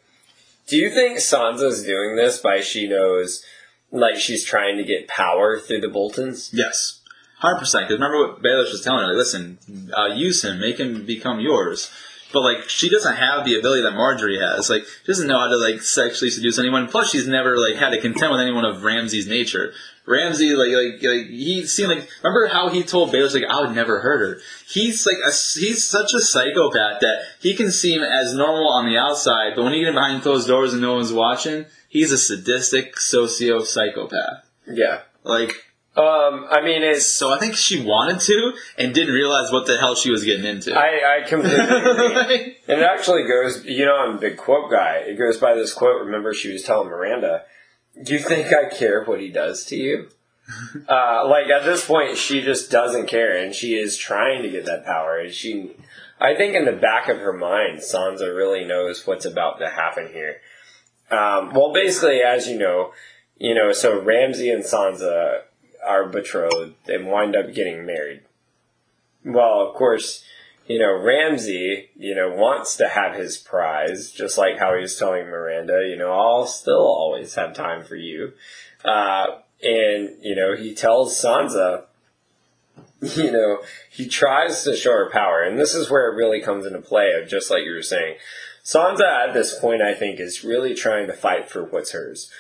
do 0.67 0.77
you 0.77 0.89
think 0.89 1.19
Sansa's 1.19 1.83
doing 1.83 2.15
this 2.15 2.39
by 2.39 2.61
she 2.61 2.87
knows, 2.87 3.43
like, 3.91 4.15
she's 4.15 4.43
trying 4.43 4.77
to 4.77 4.83
get 4.83 5.07
power 5.07 5.59
through 5.59 5.81
the 5.81 5.89
Boltons? 5.89 6.49
Yes, 6.53 7.01
hundred 7.39 7.59
percent. 7.59 7.87
Because 7.87 7.99
remember 7.99 8.27
what 8.27 8.41
Baelish 8.41 8.71
was 8.71 8.81
telling 8.81 9.01
her. 9.01 9.09
Like, 9.09 9.17
listen, 9.17 9.59
uh, 9.95 10.07
use 10.07 10.43
him, 10.43 10.59
make 10.59 10.79
him 10.79 11.05
become 11.05 11.39
yours. 11.39 11.91
But 12.33 12.41
like, 12.41 12.67
she 12.67 12.89
doesn't 12.89 13.15
have 13.15 13.45
the 13.45 13.57
ability 13.57 13.83
that 13.83 13.93
Margaery 13.93 14.41
has. 14.41 14.69
Like, 14.69 14.83
she 14.83 15.07
doesn't 15.07 15.27
know 15.27 15.39
how 15.39 15.47
to 15.47 15.57
like 15.57 15.81
sexually 15.81 16.31
seduce 16.31 16.59
anyone. 16.59 16.87
Plus, 16.87 17.11
she's 17.11 17.27
never 17.27 17.57
like 17.57 17.75
had 17.75 17.91
to 17.91 18.01
contend 18.01 18.31
with 18.31 18.41
anyone 18.41 18.65
of 18.65 18.83
Ramsay's 18.83 19.27
nature. 19.27 19.71
Ramsay, 20.05 20.53
like, 20.55 20.71
like, 20.71 21.03
like 21.03 21.27
he 21.27 21.65
seemed 21.65 21.89
like. 21.89 22.09
Remember 22.23 22.47
how 22.47 22.69
he 22.69 22.83
told 22.83 23.13
Baelish 23.13 23.33
like, 23.33 23.49
I 23.49 23.61
would 23.61 23.75
never 23.75 24.01
hurt 24.01 24.19
her. 24.19 24.41
He's 24.67 25.05
like, 25.05 25.17
a, 25.25 25.29
he's 25.29 25.85
such 25.85 26.13
a 26.13 26.19
psychopath 26.19 26.99
that 27.01 27.23
he 27.39 27.55
can 27.55 27.71
seem 27.71 28.01
as 28.01 28.33
normal 28.33 28.67
on 28.69 28.85
the 28.85 28.97
outside, 28.97 29.53
but 29.55 29.63
when 29.63 29.73
you 29.73 29.85
get 29.85 29.93
behind 29.93 30.23
closed 30.23 30.47
doors 30.47 30.73
and 30.73 30.81
no 30.81 30.95
one's 30.95 31.13
watching, 31.13 31.65
he's 31.87 32.11
a 32.11 32.17
sadistic 32.17 32.97
socio 32.97 33.63
psychopath. 33.63 34.49
Yeah. 34.67 35.01
Like, 35.23 35.72
Um, 35.95 36.47
I 36.49 36.61
mean, 36.61 36.81
it's 36.81 37.05
so 37.05 37.31
I 37.31 37.37
think 37.37 37.55
she 37.55 37.83
wanted 37.83 38.19
to 38.21 38.53
and 38.79 38.95
didn't 38.95 39.13
realize 39.13 39.51
what 39.51 39.67
the 39.67 39.77
hell 39.77 39.93
she 39.93 40.09
was 40.09 40.23
getting 40.23 40.45
into. 40.45 40.73
I, 40.73 41.19
I 41.19 41.27
completely 41.27 41.59
agree. 41.59 42.57
And 42.67 42.81
it 42.81 42.83
actually 42.83 43.27
goes, 43.27 43.63
you 43.63 43.85
know, 43.85 43.95
I'm 43.95 44.17
a 44.17 44.19
big 44.19 44.37
quote 44.37 44.71
guy. 44.71 45.03
It 45.05 45.19
goes 45.19 45.37
by 45.37 45.53
this 45.53 45.71
quote. 45.71 46.03
Remember, 46.03 46.33
she 46.33 46.51
was 46.51 46.63
telling 46.63 46.89
Myranda, 46.89 47.43
"Do 48.01 48.13
you 48.13 48.19
think 48.19 48.47
I 48.47 48.75
care 48.75 49.03
what 49.03 49.21
he 49.21 49.29
does 49.29 49.65
to 49.65 49.75
you?" 49.75 50.09
uh, 50.89 51.27
like 51.27 51.47
at 51.47 51.63
this 51.63 51.85
point, 51.85 52.17
she 52.17 52.41
just 52.41 52.71
doesn't 52.71 53.07
care, 53.07 53.37
and 53.37 53.53
she 53.53 53.75
is 53.75 53.95
trying 53.95 54.41
to 54.41 54.49
get 54.49 54.65
that 54.65 54.85
power. 54.85 55.19
And 55.19 55.31
she, 55.31 55.73
I 56.19 56.35
think, 56.35 56.55
in 56.55 56.65
the 56.65 56.71
back 56.71 57.07
of 57.07 57.19
her 57.19 57.33
mind, 57.33 57.79
Sansa 57.79 58.35
really 58.35 58.65
knows 58.65 59.05
what's 59.05 59.25
about 59.25 59.59
to 59.59 59.69
happen 59.69 60.07
here. 60.11 60.37
Um, 61.11 61.53
well, 61.53 61.71
basically, 61.71 62.21
as 62.21 62.47
you 62.47 62.57
know, 62.57 62.93
you 63.37 63.53
know, 63.53 63.71
so 63.71 64.01
Ramsay 64.01 64.49
and 64.49 64.63
Sansa 64.63 65.41
are 65.85 66.07
betrothed 66.07 66.75
and 66.87 67.07
wind 67.07 67.35
up 67.35 67.53
getting 67.53 67.85
married. 67.85 68.21
Well, 69.23 69.61
of 69.61 69.75
course, 69.75 70.23
you 70.67 70.79
know, 70.79 70.93
Ramsay, 70.93 71.89
you 71.95 72.15
know, 72.15 72.33
wants 72.33 72.77
to 72.77 72.87
have 72.87 73.15
his 73.15 73.37
prize, 73.37 74.11
just 74.11 74.37
like 74.37 74.57
how 74.59 74.75
he 74.75 74.81
was 74.81 74.97
telling 74.97 75.25
Myranda, 75.25 75.89
you 75.89 75.97
know, 75.97 76.11
I'll 76.11 76.45
still 76.45 76.85
always 76.85 77.35
have 77.35 77.53
time 77.53 77.83
for 77.83 77.95
you. 77.95 78.33
Uh, 78.83 79.39
and, 79.61 80.11
you 80.21 80.35
know, 80.35 80.55
he 80.55 80.73
tells 80.73 81.19
Sansa, 81.21 81.83
you 83.15 83.31
know, 83.31 83.59
he 83.89 84.07
tries 84.07 84.63
to 84.63 84.75
show 84.75 84.91
her 84.91 85.09
power. 85.09 85.41
And 85.41 85.59
this 85.59 85.75
is 85.75 85.89
where 85.89 86.11
it 86.11 86.15
really 86.15 86.41
comes 86.41 86.65
into 86.65 86.79
play 86.79 87.11
of 87.21 87.27
just 87.27 87.51
like 87.51 87.63
you 87.65 87.73
were 87.73 87.81
saying. 87.81 88.15
Sansa 88.63 89.27
at 89.27 89.33
this 89.33 89.59
point, 89.59 89.81
I 89.81 89.93
think, 89.93 90.19
is 90.19 90.43
really 90.43 90.73
trying 90.73 91.07
to 91.07 91.13
fight 91.13 91.49
for 91.49 91.65
what's 91.65 91.91
hers. 91.91 92.31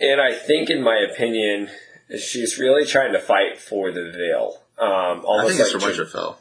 And 0.00 0.20
I 0.20 0.32
think, 0.32 0.70
in 0.70 0.82
my 0.82 1.04
opinion, 1.10 1.70
she's 2.16 2.58
really 2.58 2.86
trying 2.86 3.12
to 3.12 3.20
fight 3.20 3.58
for 3.58 3.90
the 3.90 4.10
Vale. 4.10 4.62
Um, 4.78 5.24
I 5.28 5.46
think 5.46 5.60
it's 5.60 5.72
like 5.74 5.82
for 5.82 5.88
Winterfell. 5.88 6.36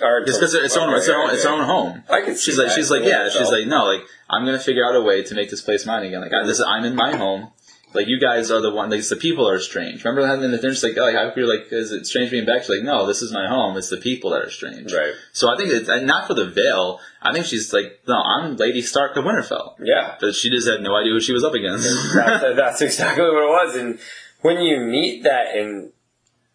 or 0.00 0.18
It's 0.20 0.36
because 0.38 0.54
it's, 0.54 0.74
her 0.74 0.80
own, 0.80 0.94
it's, 0.94 1.08
own, 1.08 1.30
it's 1.30 1.44
own 1.44 1.64
home. 1.64 2.04
I 2.08 2.22
can 2.22 2.34
see 2.34 2.50
She's 2.50 2.58
like, 2.58 2.68
that. 2.68 2.74
she's 2.74 2.90
like, 2.90 3.04
yeah, 3.04 3.28
she's 3.28 3.50
like, 3.50 3.66
no, 3.66 3.84
like, 3.84 4.02
I'm 4.30 4.44
gonna 4.44 4.58
figure 4.58 4.84
out 4.86 4.96
a 4.96 5.02
way 5.02 5.22
to 5.22 5.34
make 5.34 5.50
this 5.50 5.60
place 5.60 5.84
mine 5.84 6.04
again. 6.04 6.22
Like, 6.22 6.32
I, 6.32 6.46
this, 6.46 6.60
I'm 6.60 6.84
in 6.84 6.96
my 6.96 7.14
home. 7.16 7.50
Like, 7.94 8.08
you 8.08 8.18
guys 8.18 8.50
are 8.50 8.62
the 8.62 8.70
one. 8.70 8.88
Like, 8.88 9.00
it's 9.00 9.10
the 9.10 9.16
people 9.16 9.46
are 9.46 9.60
strange. 9.60 10.02
Remember 10.02 10.22
that? 10.26 10.42
And 10.42 10.54
they're 10.54 10.70
just 10.70 10.82
like, 10.82 10.96
oh, 10.96 11.02
like, 11.02 11.14
how 11.14 11.28
could 11.28 11.40
you 11.40 11.46
like, 11.46 11.70
is 11.70 11.92
it 11.92 12.06
strange 12.06 12.30
being 12.30 12.46
back? 12.46 12.62
She's 12.62 12.70
like, 12.70 12.82
no, 12.82 13.06
this 13.06 13.20
is 13.20 13.32
my 13.32 13.46
home. 13.46 13.76
It's 13.76 13.90
the 13.90 13.98
people 13.98 14.30
that 14.30 14.40
are 14.40 14.50
strange. 14.50 14.94
Right. 14.94 15.12
So 15.34 15.52
I 15.52 15.58
think 15.58 15.70
it's 15.70 15.88
not 15.88 16.26
for 16.26 16.32
the 16.32 16.46
Vale. 16.46 17.00
I 17.20 17.34
think 17.34 17.44
she's 17.44 17.70
like, 17.70 18.00
no, 18.08 18.14
I'm 18.14 18.56
Lady 18.56 18.80
Stark 18.80 19.14
of 19.18 19.24
Winterfell. 19.24 19.74
Yeah. 19.78 20.16
But 20.18 20.34
she 20.34 20.48
just 20.48 20.66
had 20.66 20.80
no 20.80 20.96
idea 20.96 21.12
who 21.12 21.20
she 21.20 21.34
was 21.34 21.44
up 21.44 21.52
against. 21.52 21.86
that's, 22.14 22.56
that's 22.56 22.80
exactly 22.80 23.24
what 23.24 23.42
it 23.42 23.66
was. 23.66 23.76
And 23.76 23.98
when 24.42 24.60
you 24.60 24.78
meet 24.80 25.22
that, 25.24 25.56
and 25.56 25.92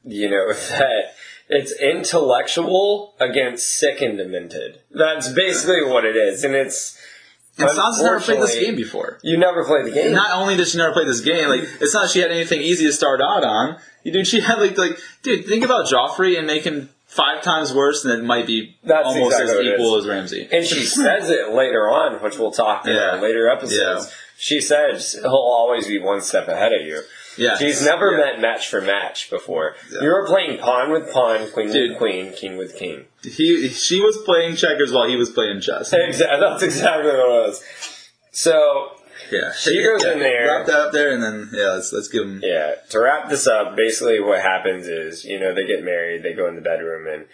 you 0.03 0.29
know 0.29 0.53
that 0.53 1.13
it's 1.49 1.71
intellectual 1.79 3.15
against 3.19 3.67
sick 3.67 4.01
and 4.01 4.17
demented. 4.17 4.79
That's 4.91 5.29
basically 5.29 5.83
what 5.85 6.05
it 6.05 6.15
is, 6.15 6.43
and 6.43 6.55
it's. 6.55 6.97
And 7.59 7.67
Sansa's 7.71 8.03
never 8.03 8.19
played 8.19 8.39
this 8.39 8.59
game 8.59 8.75
before. 8.75 9.17
You 9.23 9.35
never 9.35 9.63
played 9.65 9.87
the 9.87 9.91
game. 9.91 10.11
Not 10.13 10.31
only 10.39 10.55
did 10.55 10.67
she 10.67 10.77
never 10.77 10.93
play 10.93 11.05
this 11.05 11.21
game, 11.21 11.49
like 11.49 11.61
it's 11.81 11.91
not 11.93 12.07
she 12.11 12.19
had 12.19 12.29
anything 12.31 12.61
easy 12.61 12.85
to 12.85 12.93
start 12.93 13.19
out 13.19 13.43
on. 13.43 13.79
Dude, 14.05 14.27
she 14.27 14.41
had 14.41 14.59
like 14.59 14.77
like 14.77 14.99
dude, 15.23 15.47
think 15.47 15.65
about 15.65 15.87
Joffrey 15.87 16.37
and 16.37 16.45
make 16.45 16.63
him 16.65 16.89
five 17.07 17.41
times 17.41 17.73
worse, 17.73 18.03
than 18.03 18.19
it 18.19 18.23
might 18.23 18.45
be 18.45 18.77
That's 18.83 19.07
almost 19.07 19.39
exactly 19.39 19.69
as 19.69 19.73
equal 19.79 19.95
as 19.95 20.05
Ramsay. 20.05 20.49
and 20.51 20.63
she 20.65 20.85
says 20.85 21.31
it 21.31 21.49
later 21.51 21.89
on, 21.89 22.21
which 22.21 22.37
we'll 22.37 22.51
talk 22.51 22.85
in 22.85 22.93
Yeah. 22.95 23.13
our 23.15 23.21
later 23.21 23.49
episodes. 23.49 24.05
Yeah. 24.05 24.11
She 24.37 24.61
says 24.61 25.13
he'll 25.13 25.31
always 25.31 25.87
be 25.87 25.97
one 25.97 26.21
step 26.21 26.47
ahead 26.47 26.73
of 26.73 26.85
you. 26.85 27.01
Yeah, 27.37 27.57
She's 27.57 27.83
never 27.85 28.11
Yeah. 28.11 28.17
met 28.17 28.41
match 28.41 28.67
for 28.69 28.81
match 28.81 29.29
before. 29.29 29.75
Yeah. 29.91 30.01
You 30.01 30.07
were 30.09 30.25
playing 30.25 30.57
pawn 30.59 30.91
with 30.91 31.11
pawn, 31.13 31.49
queen 31.51 31.71
Dude. 31.71 31.89
with 31.91 31.97
queen, 31.99 32.33
king 32.33 32.57
with 32.57 32.75
king. 32.75 33.05
He 33.23 33.69
she 33.69 34.01
was 34.01 34.17
playing 34.25 34.55
checkers 34.55 34.91
while 34.91 35.07
he 35.07 35.15
was 35.15 35.29
playing 35.29 35.61
chess. 35.61 35.93
Exactly. 35.93 36.39
That's 36.39 36.63
exactly 36.63 37.11
what 37.11 37.19
it 37.19 37.27
was. 37.47 37.63
So 38.31 38.91
Yeah, 39.31 39.51
She 39.53 39.83
goes 39.83 40.03
in 40.05 40.19
there. 40.19 40.47
wrap 40.47 40.65
that 40.67 40.79
up 40.79 40.91
there, 40.93 41.11
and 41.11 41.21
then 41.21 41.49
yeah, 41.53 41.71
let's 41.71 41.91
let's 41.91 42.07
give 42.07 42.23
him. 42.23 42.39
Yeah, 42.43 42.75
to 42.89 42.99
wrap 42.99 43.29
this 43.29 43.45
up, 43.47 43.75
basically 43.75 44.19
what 44.19 44.41
happens 44.41 44.87
is, 44.87 45.25
you 45.25 45.39
know, 45.39 45.53
they 45.53 45.65
get 45.67 45.83
married, 45.83 46.23
they 46.23 46.33
go 46.33 46.47
in 46.47 46.55
the 46.55 46.61
bedroom, 46.61 47.07
and 47.07 47.25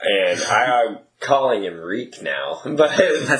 and 0.00 0.40
I, 0.48 0.96
calling 1.20 1.64
him 1.64 1.78
Reek 1.80 2.22
now, 2.22 2.60
but 2.66 2.90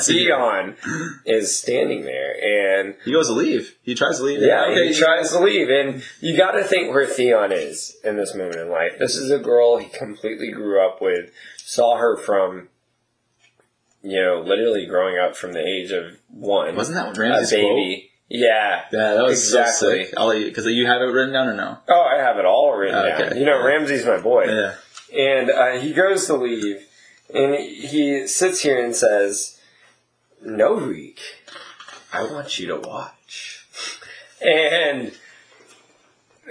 Theon 0.02 0.76
is 1.24 1.57
standing 1.57 2.02
there, 2.02 2.34
and 2.81 2.97
He 3.05 3.12
goes 3.12 3.28
to 3.28 3.34
leave. 3.34 3.76
He 3.82 3.94
tries 3.94 4.18
to 4.18 4.24
leave. 4.24 4.40
yeah, 4.42 4.66
okay. 4.70 4.89
he 4.89 4.94
tries 4.94 5.31
to 5.31 5.40
leave, 5.40 5.68
and 5.70 6.02
you 6.20 6.36
got 6.36 6.52
to 6.52 6.65
think 6.65 6.92
where 6.92 7.07
Theon 7.07 7.52
is 7.52 7.97
in 8.05 8.16
this 8.16 8.34
moment 8.34 8.57
in 8.57 8.68
life. 8.70 8.98
This 8.98 9.16
is 9.16 9.31
a 9.31 9.39
girl 9.39 9.76
he 9.78 9.89
completely 9.89 10.50
grew 10.50 10.84
up 10.84 11.00
with, 11.00 11.31
saw 11.57 11.97
her 11.98 12.16
from, 12.16 12.68
you 14.02 14.20
know, 14.23 14.40
literally 14.44 14.86
growing 14.86 15.18
up 15.18 15.36
from 15.36 15.52
the 15.52 15.65
age 15.66 15.90
of 15.92 16.18
one, 16.28 16.74
Wasn't 16.76 16.97
that 16.97 17.16
Ramsay's 17.16 17.50
quote? 17.50 17.62
baby. 17.76 18.10
Yeah, 18.31 18.82
Yeah, 18.92 19.15
that 19.15 19.23
was 19.24 19.42
Exactly. 19.42 20.05
so 20.05 20.31
sick. 20.32 20.44
Because 20.44 20.66
you 20.66 20.86
have 20.86 21.00
it 21.00 21.07
written 21.07 21.32
down 21.32 21.48
or 21.48 21.55
no? 21.55 21.78
Oh, 21.89 22.00
I 22.02 22.18
have 22.18 22.36
it 22.39 22.44
all 22.44 22.74
written 22.76 22.94
Okay. 22.98 23.28
down. 23.31 23.39
You 23.39 23.47
know, 23.47 23.65
Ramsay's 23.65 24.05
my 24.05 24.18
boy. 24.20 24.44
Yeah. 24.44 24.74
And 25.16 25.50
uh, 25.50 25.81
he 25.81 25.94
goes 25.94 26.26
to 26.26 26.34
leave, 26.36 26.86
and 27.32 27.55
he 27.55 28.26
sits 28.26 28.60
here 28.60 28.82
and 28.82 28.94
says, 28.94 29.60
No, 30.42 30.74
Reek, 30.74 31.20
I 32.12 32.24
want 32.24 32.58
you 32.58 32.66
to 32.68 32.76
watch. 32.76 33.66
And 34.40 35.12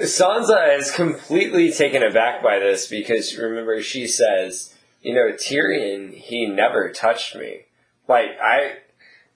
Sansa 0.02 0.78
is 0.78 0.92
completely 0.92 1.72
taken 1.72 2.04
aback 2.04 2.44
by 2.44 2.60
this 2.60 2.88
because 2.88 3.36
remember 3.38 3.82
she 3.82 4.08
says, 4.08 4.74
you 5.02 5.14
know, 5.14 5.32
Tyrion, 5.32 6.14
he 6.14 6.46
never 6.46 6.92
touched 6.92 7.36
me. 7.36 7.62
Like 8.08 8.38
I, 8.42 8.78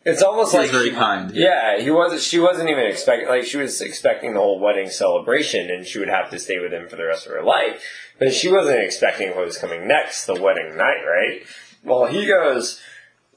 it's 0.03 0.21
almost 0.23 0.51
He 0.51 0.57
like 0.57 0.71
was 0.71 0.81
very 0.81 0.89
she- 0.91 0.95
kind. 0.95 1.31
Yeah, 1.31 1.79
he 1.79 1.91
wasn't. 1.91 2.21
She 2.21 2.39
wasn't 2.39 2.69
even 2.69 2.85
expecting. 2.85 3.27
Like 3.27 3.45
she 3.45 3.57
was 3.57 3.81
expecting 3.81 4.33
the 4.33 4.39
whole 4.39 4.59
wedding 4.59 4.89
celebration, 4.89 5.69
and 5.69 5.85
she 5.85 5.99
would 5.99 6.09
have 6.09 6.29
to 6.31 6.39
stay 6.39 6.59
with 6.59 6.73
him 6.73 6.87
for 6.89 6.95
the 6.95 7.05
rest 7.05 7.25
of 7.27 7.33
her 7.33 7.43
life. 7.43 7.83
But 8.19 8.33
she 8.33 8.49
wasn't 8.51 8.79
expecting 8.83 9.29
what 9.35 9.45
was 9.45 9.57
coming 9.57 9.87
next, 9.87 10.25
the 10.25 10.39
wedding 10.41 10.75
night, 10.77 11.03
right? 11.05 11.41
Well, 11.83 12.05
he 12.07 12.25
goes, 12.25 12.81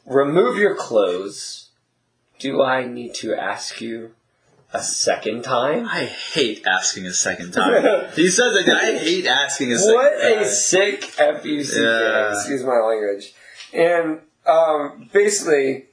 "Remove 0.06 0.56
your 0.56 0.74
clothes. 0.74 1.68
Do 2.38 2.62
I 2.62 2.84
need 2.86 3.14
to 3.16 3.34
ask 3.34 3.80
you 3.80 4.12
a 4.72 4.82
second 4.82 5.42
time?" 5.42 5.86
I 5.86 6.04
hate 6.04 6.66
asking 6.66 7.06
a 7.06 7.12
second 7.12 7.52
time. 7.52 8.10
he 8.16 8.28
says 8.28 8.56
I 8.56 8.98
hate 8.98 9.26
asking 9.26 9.72
a 9.72 9.78
second 9.78 9.94
What 9.94 10.20
time. 10.20 10.32
What 10.32 10.42
a 10.42 10.48
sick 10.48 11.00
FUC 11.02 11.76
Yeah. 11.82 12.32
excuse 12.32 12.62
my 12.64 12.78
language. 12.78 13.34
And 13.72 14.20
um, 14.46 15.08
basically, 15.12 15.86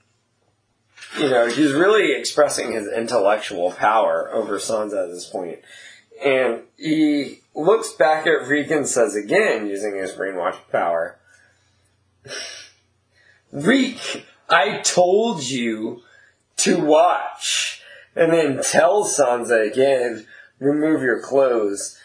you 1.19 1.29
know, 1.29 1.47
he's 1.47 1.73
really 1.73 2.13
expressing 2.13 2.71
his 2.71 2.87
intellectual 2.87 3.71
power 3.71 4.29
over 4.33 4.57
Sansa 4.57 5.03
at 5.03 5.09
this 5.09 5.25
point. 5.25 5.59
And 6.23 6.61
he 6.77 7.41
looks 7.55 7.93
back 7.93 8.27
at 8.27 8.47
Reek 8.47 8.69
and 8.71 8.87
says 8.87 9.15
again, 9.15 9.67
using 9.67 9.95
his 9.95 10.11
brainwash 10.11 10.57
power, 10.71 11.17
Reek, 13.51 14.25
I 14.49 14.79
told 14.79 15.43
you 15.43 16.03
to 16.57 16.83
watch. 16.83 17.81
And 18.15 18.31
then 18.31 18.61
tell 18.61 19.05
Sansa 19.05 19.71
again, 19.71 20.27
remove 20.59 21.01
your 21.01 21.21
clothes. 21.21 21.97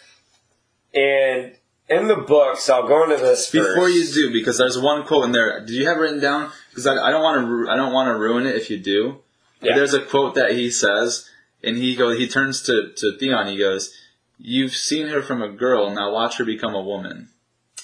And 0.94 1.52
in 1.88 2.08
the 2.08 2.16
books, 2.16 2.70
I'll 2.70 2.88
go 2.88 3.04
into 3.04 3.16
this 3.16 3.50
first. 3.50 3.74
Before 3.74 3.88
you 3.88 4.06
do, 4.06 4.32
because 4.32 4.58
there's 4.58 4.78
one 4.78 5.04
quote 5.04 5.24
in 5.24 5.32
there. 5.32 5.60
Did 5.60 5.70
you 5.70 5.86
have 5.88 5.98
it 5.98 6.00
written 6.00 6.20
down? 6.20 6.50
Because 6.76 6.86
I, 6.86 7.08
I 7.08 7.10
don't 7.10 7.22
want 7.22 7.40
to. 7.46 7.70
I 7.72 7.76
don't 7.76 7.92
want 7.94 8.08
to 8.08 8.18
ruin 8.18 8.46
it 8.46 8.54
if 8.54 8.68
you 8.68 8.78
do. 8.78 9.16
But 9.60 9.70
Yeah. 9.70 9.76
There's 9.76 9.94
a 9.94 10.02
quote 10.02 10.34
that 10.34 10.50
he 10.52 10.70
says, 10.70 11.26
and 11.64 11.78
he 11.78 11.96
goes. 11.96 12.18
He 12.18 12.28
turns 12.28 12.60
to 12.64 12.92
to 12.94 13.16
Theon. 13.18 13.46
He 13.46 13.56
goes, 13.56 13.94
"You've 14.38 14.72
seen 14.74 15.08
her 15.08 15.22
from 15.22 15.40
a 15.40 15.48
girl. 15.48 15.88
Now 15.90 16.12
watch 16.12 16.36
her 16.36 16.44
become 16.44 16.74
a 16.74 16.82
woman." 16.82 17.30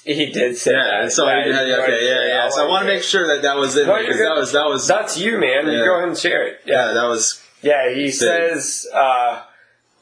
He 0.05 0.27
did 0.27 0.59
say 0.59 0.73
Yeah. 0.73 1.03
that. 1.05 1.13
So 1.13 1.27
Yeah, 1.27 1.47
yeah, 1.47 1.65
yeah, 1.65 1.77
okay, 1.85 2.05
yeah, 2.07 2.27
yeah. 2.27 2.49
So 2.51 2.67
I 2.67 2.69
want 2.69 2.83
to 2.87 2.93
make 2.93 3.03
sure 3.03 3.27
that 3.29 3.41
that 3.43 3.57
was 3.57 3.77
in 3.79 3.87
No, 3.87 3.95
there, 3.95 4.03
you're 4.03 4.13
'cause 4.13 4.21
that 4.21 4.35
was 4.37 4.53
that 4.53 4.67
was 4.67 4.87
That's 4.87 5.17
you, 5.17 5.39
man. 5.39 5.67
You 5.71 5.79
go 5.85 5.95
ahead 5.97 6.09
and 6.09 6.19
share 6.19 6.43
it. 6.49 6.61
yeah 6.67 6.93
that 6.93 7.05
was 7.09 7.41
Yeah, 7.63 7.89
he 7.89 8.07
Big. 8.07 8.13
says, 8.13 8.87
uh, 8.93 9.43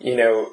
you 0.00 0.16
know, 0.16 0.50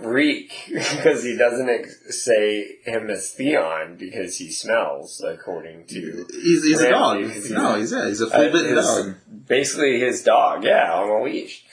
reek, 0.00 0.52
because 0.68 1.22
he 1.24 1.36
doesn't 1.36 1.68
ex- 1.68 2.22
say 2.24 2.76
him 2.84 3.10
as 3.10 3.30
Theon 3.30 3.96
because 3.96 4.36
he 4.38 4.50
smells, 4.50 5.20
according 5.26 5.86
to 5.88 6.26
he's, 6.30 6.64
he's 6.64 6.80
a 6.80 6.90
dog. 6.90 7.18
He's- 7.18 7.50
No, 7.50 7.74
he's 7.76 7.92
yeah, 7.92 8.06
he's 8.08 8.20
a 8.20 8.26
uh, 8.26 8.30
full 8.30 8.50
bitten 8.52 8.76
his- 8.76 8.86
dog. 8.86 9.14
basically 9.46 10.00
his 10.00 10.22
dog, 10.22 10.64
yeah, 10.64 10.92
on 10.92 11.08
a 11.08 11.22
leash. 11.22 11.64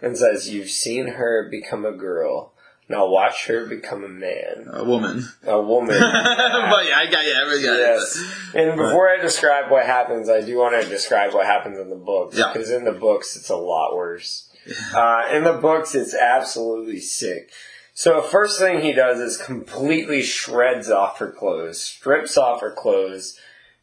And 0.00 0.16
says, 0.16 0.48
You've 0.48 0.70
seen 0.70 1.08
her 1.08 1.48
become 1.50 1.84
a 1.84 1.90
girl. 1.90 2.52
Now 2.88 3.08
watch 3.08 3.46
her 3.48 3.66
become 3.66 4.04
a 4.04 4.08
man. 4.08 4.68
A 4.72 4.84
woman. 4.84 5.28
A 5.44 5.60
woman. 5.60 5.88
but 6.00 6.00
yeah, 6.00 6.96
I 6.98 7.06
got 7.10 7.24
yeah, 7.26 7.42
I 7.44 7.62
got 7.62 7.78
Yes. 7.78 8.16
it. 8.54 8.58
And 8.60 8.76
before 8.78 9.10
I 9.10 9.16
describe 9.20 9.70
what 9.72 9.84
happens, 9.84 10.28
I 10.30 10.40
do 10.40 10.56
want 10.56 10.80
to 10.80 10.88
describe 10.88 11.34
what 11.34 11.44
happens 11.46 11.78
in 11.78 11.90
the 11.90 11.96
books. 11.96 12.38
Yeah. 12.38 12.50
Because 12.52 12.70
in 12.70 12.84
the 12.84 12.92
books, 12.92 13.36
it's 13.36 13.50
a 13.50 13.56
lot 13.56 13.94
worse. 13.96 14.47
Uh, 14.94 15.28
in 15.32 15.44
the 15.44 15.52
books, 15.52 15.94
it's 15.94 16.14
absolutely 16.14 17.00
sick. 17.00 17.50
So 17.94 18.22
first 18.22 18.60
thing 18.60 18.80
he 18.80 18.92
does 18.92 19.18
is 19.18 19.36
completely 19.36 20.22
shreds 20.22 20.88
off 20.90 21.18
her 21.18 21.32
clothes, 21.32 21.80
strips 21.80 22.38
off 22.38 22.60
her 22.60 22.70
clothes, 22.70 23.38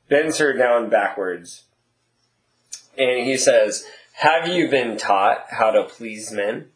bends 0.08 0.38
her 0.38 0.54
down 0.54 0.90
backwards, 0.90 1.64
and 2.98 3.26
he 3.26 3.36
says, 3.36 3.86
"Have 4.14 4.48
you 4.48 4.70
been 4.70 4.96
taught 4.98 5.48
how 5.50 5.72
to 5.72 5.84
please 5.84 6.32
men?" 6.32 6.72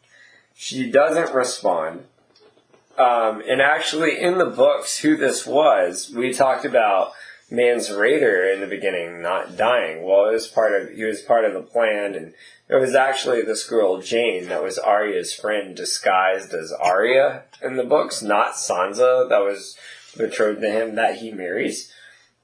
She 0.54 0.90
doesn't 0.90 1.34
respond. 1.34 2.04
Um, 2.98 3.42
and 3.48 3.62
actually, 3.62 4.20
in 4.20 4.36
the 4.36 4.44
books, 4.44 4.98
who 4.98 5.16
this 5.16 5.46
was, 5.46 6.12
we 6.14 6.34
talked 6.34 6.66
about 6.66 7.12
Mance 7.50 7.88
Rayder 7.88 8.52
in 8.52 8.60
the 8.60 8.66
beginning 8.66 9.22
not 9.22 9.56
dying. 9.56 10.02
Well, 10.02 10.28
it 10.28 10.32
was 10.32 10.46
part 10.46 10.78
of 10.78 10.90
he 10.90 11.04
was 11.04 11.22
part 11.22 11.46
of 11.46 11.54
the 11.54 11.62
plan, 11.62 12.14
and 12.14 12.34
it 12.70 12.76
was 12.76 12.94
actually 12.94 13.42
this 13.42 13.66
girl 13.66 14.00
Jeyne 14.00 14.48
that 14.48 14.62
was 14.62 14.78
Arya's 14.78 15.34
friend 15.34 15.74
disguised 15.74 16.54
as 16.54 16.72
Arya 16.72 17.42
in 17.60 17.74
the 17.74 17.84
books, 17.84 18.22
not 18.22 18.54
Sansa 18.54 19.28
that 19.28 19.40
was 19.40 19.76
betrothed 20.16 20.60
to 20.60 20.70
him 20.70 20.94
that 20.94 21.16
he 21.16 21.32
marries. 21.32 21.92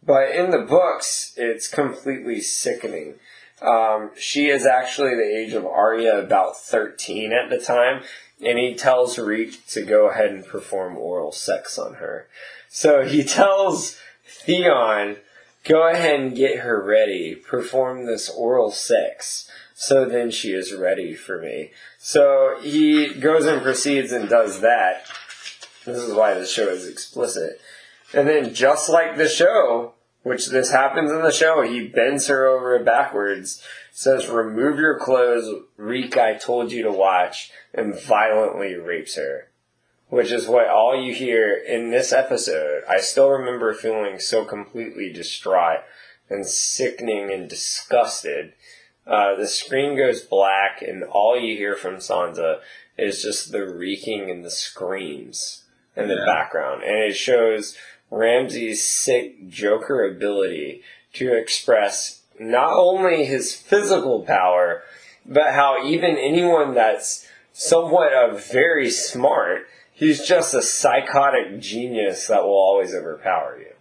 But 0.04 0.30
in 0.30 0.50
the 0.50 0.66
books, 0.68 1.32
it's 1.36 1.68
completely 1.68 2.40
sickening. 2.40 3.14
Um, 3.62 4.10
she 4.18 4.48
is 4.48 4.66
actually 4.66 5.14
the 5.14 5.36
age 5.36 5.52
of 5.52 5.64
Arya, 5.64 6.18
about 6.18 6.56
13 6.56 7.32
at 7.32 7.48
the 7.48 7.58
time, 7.58 8.02
and 8.44 8.58
he 8.58 8.74
tells 8.74 9.18
Reek 9.18 9.64
to 9.68 9.82
go 9.82 10.10
ahead 10.10 10.30
and 10.30 10.44
perform 10.44 10.96
oral 10.96 11.30
sex 11.30 11.78
on 11.78 11.94
her. 11.94 12.26
So 12.68 13.04
he 13.04 13.22
tells 13.24 13.96
Theon, 14.26 15.18
go 15.62 15.88
ahead 15.88 16.18
and 16.18 16.36
get 16.36 16.60
her 16.60 16.82
ready, 16.82 17.36
perform 17.36 18.06
this 18.06 18.28
oral 18.28 18.72
sex, 18.72 19.48
so 19.78 20.06
then 20.06 20.30
she 20.30 20.52
is 20.52 20.72
ready 20.72 21.14
for 21.14 21.38
me. 21.38 21.70
So 21.98 22.56
he 22.62 23.12
goes 23.12 23.44
and 23.44 23.60
proceeds 23.60 24.10
and 24.10 24.26
does 24.26 24.60
that. 24.60 25.06
This 25.84 25.98
is 25.98 26.14
why 26.14 26.32
the 26.32 26.46
show 26.46 26.68
is 26.68 26.88
explicit. 26.88 27.60
And 28.14 28.26
then 28.26 28.54
just 28.54 28.88
like 28.88 29.18
the 29.18 29.28
show, 29.28 29.92
which 30.22 30.46
this 30.46 30.72
happens 30.72 31.12
in 31.12 31.20
the 31.20 31.30
show, 31.30 31.60
he 31.60 31.86
bends 31.86 32.26
her 32.28 32.46
over 32.46 32.82
backwards, 32.82 33.62
says, 33.92 34.30
remove 34.30 34.78
your 34.78 34.98
clothes, 34.98 35.62
Reek, 35.76 36.16
I 36.16 36.38
told 36.38 36.72
you 36.72 36.82
to 36.84 36.90
watch, 36.90 37.52
and 37.74 37.94
violently 37.94 38.76
rapes 38.76 39.16
her. 39.16 39.50
Which 40.08 40.32
is 40.32 40.48
what 40.48 40.68
all 40.68 40.98
you 40.98 41.12
hear 41.12 41.54
in 41.54 41.90
this 41.90 42.14
episode. 42.14 42.82
I 42.88 43.00
still 43.00 43.28
remember 43.28 43.74
feeling 43.74 44.20
so 44.20 44.42
completely 44.46 45.12
distraught 45.12 45.80
and 46.30 46.46
sickening 46.46 47.30
and 47.30 47.46
disgusted. 47.46 48.54
Uh, 49.06 49.36
the 49.36 49.46
screen 49.46 49.96
goes 49.96 50.22
black, 50.22 50.82
and 50.82 51.04
all 51.04 51.38
you 51.38 51.56
hear 51.56 51.76
from 51.76 51.96
Sansa 51.96 52.60
is 52.98 53.22
just 53.22 53.52
the 53.52 53.64
reeking 53.64 54.30
and 54.30 54.44
the 54.44 54.50
screams 54.50 55.62
in 55.94 56.08
the 56.08 56.16
Yeah. 56.16 56.24
background. 56.26 56.82
And 56.82 56.98
it 56.98 57.14
shows 57.14 57.76
Ramsay's 58.10 58.82
sick 58.82 59.48
Joker 59.48 60.04
ability 60.04 60.82
to 61.14 61.34
express 61.34 62.22
not 62.38 62.72
only 62.72 63.24
his 63.24 63.54
physical 63.54 64.22
power, 64.24 64.82
but 65.24 65.52
how 65.54 65.84
even 65.84 66.16
anyone 66.16 66.74
that's 66.74 67.26
somewhat 67.52 68.12
of 68.12 68.44
very 68.44 68.90
smart, 68.90 69.66
he's 69.92 70.26
just 70.26 70.52
a 70.52 70.62
psychotic 70.62 71.58
genius 71.58 72.26
that 72.26 72.42
will 72.42 72.50
always 72.50 72.94
overpower 72.94 73.58
you. 73.58 73.72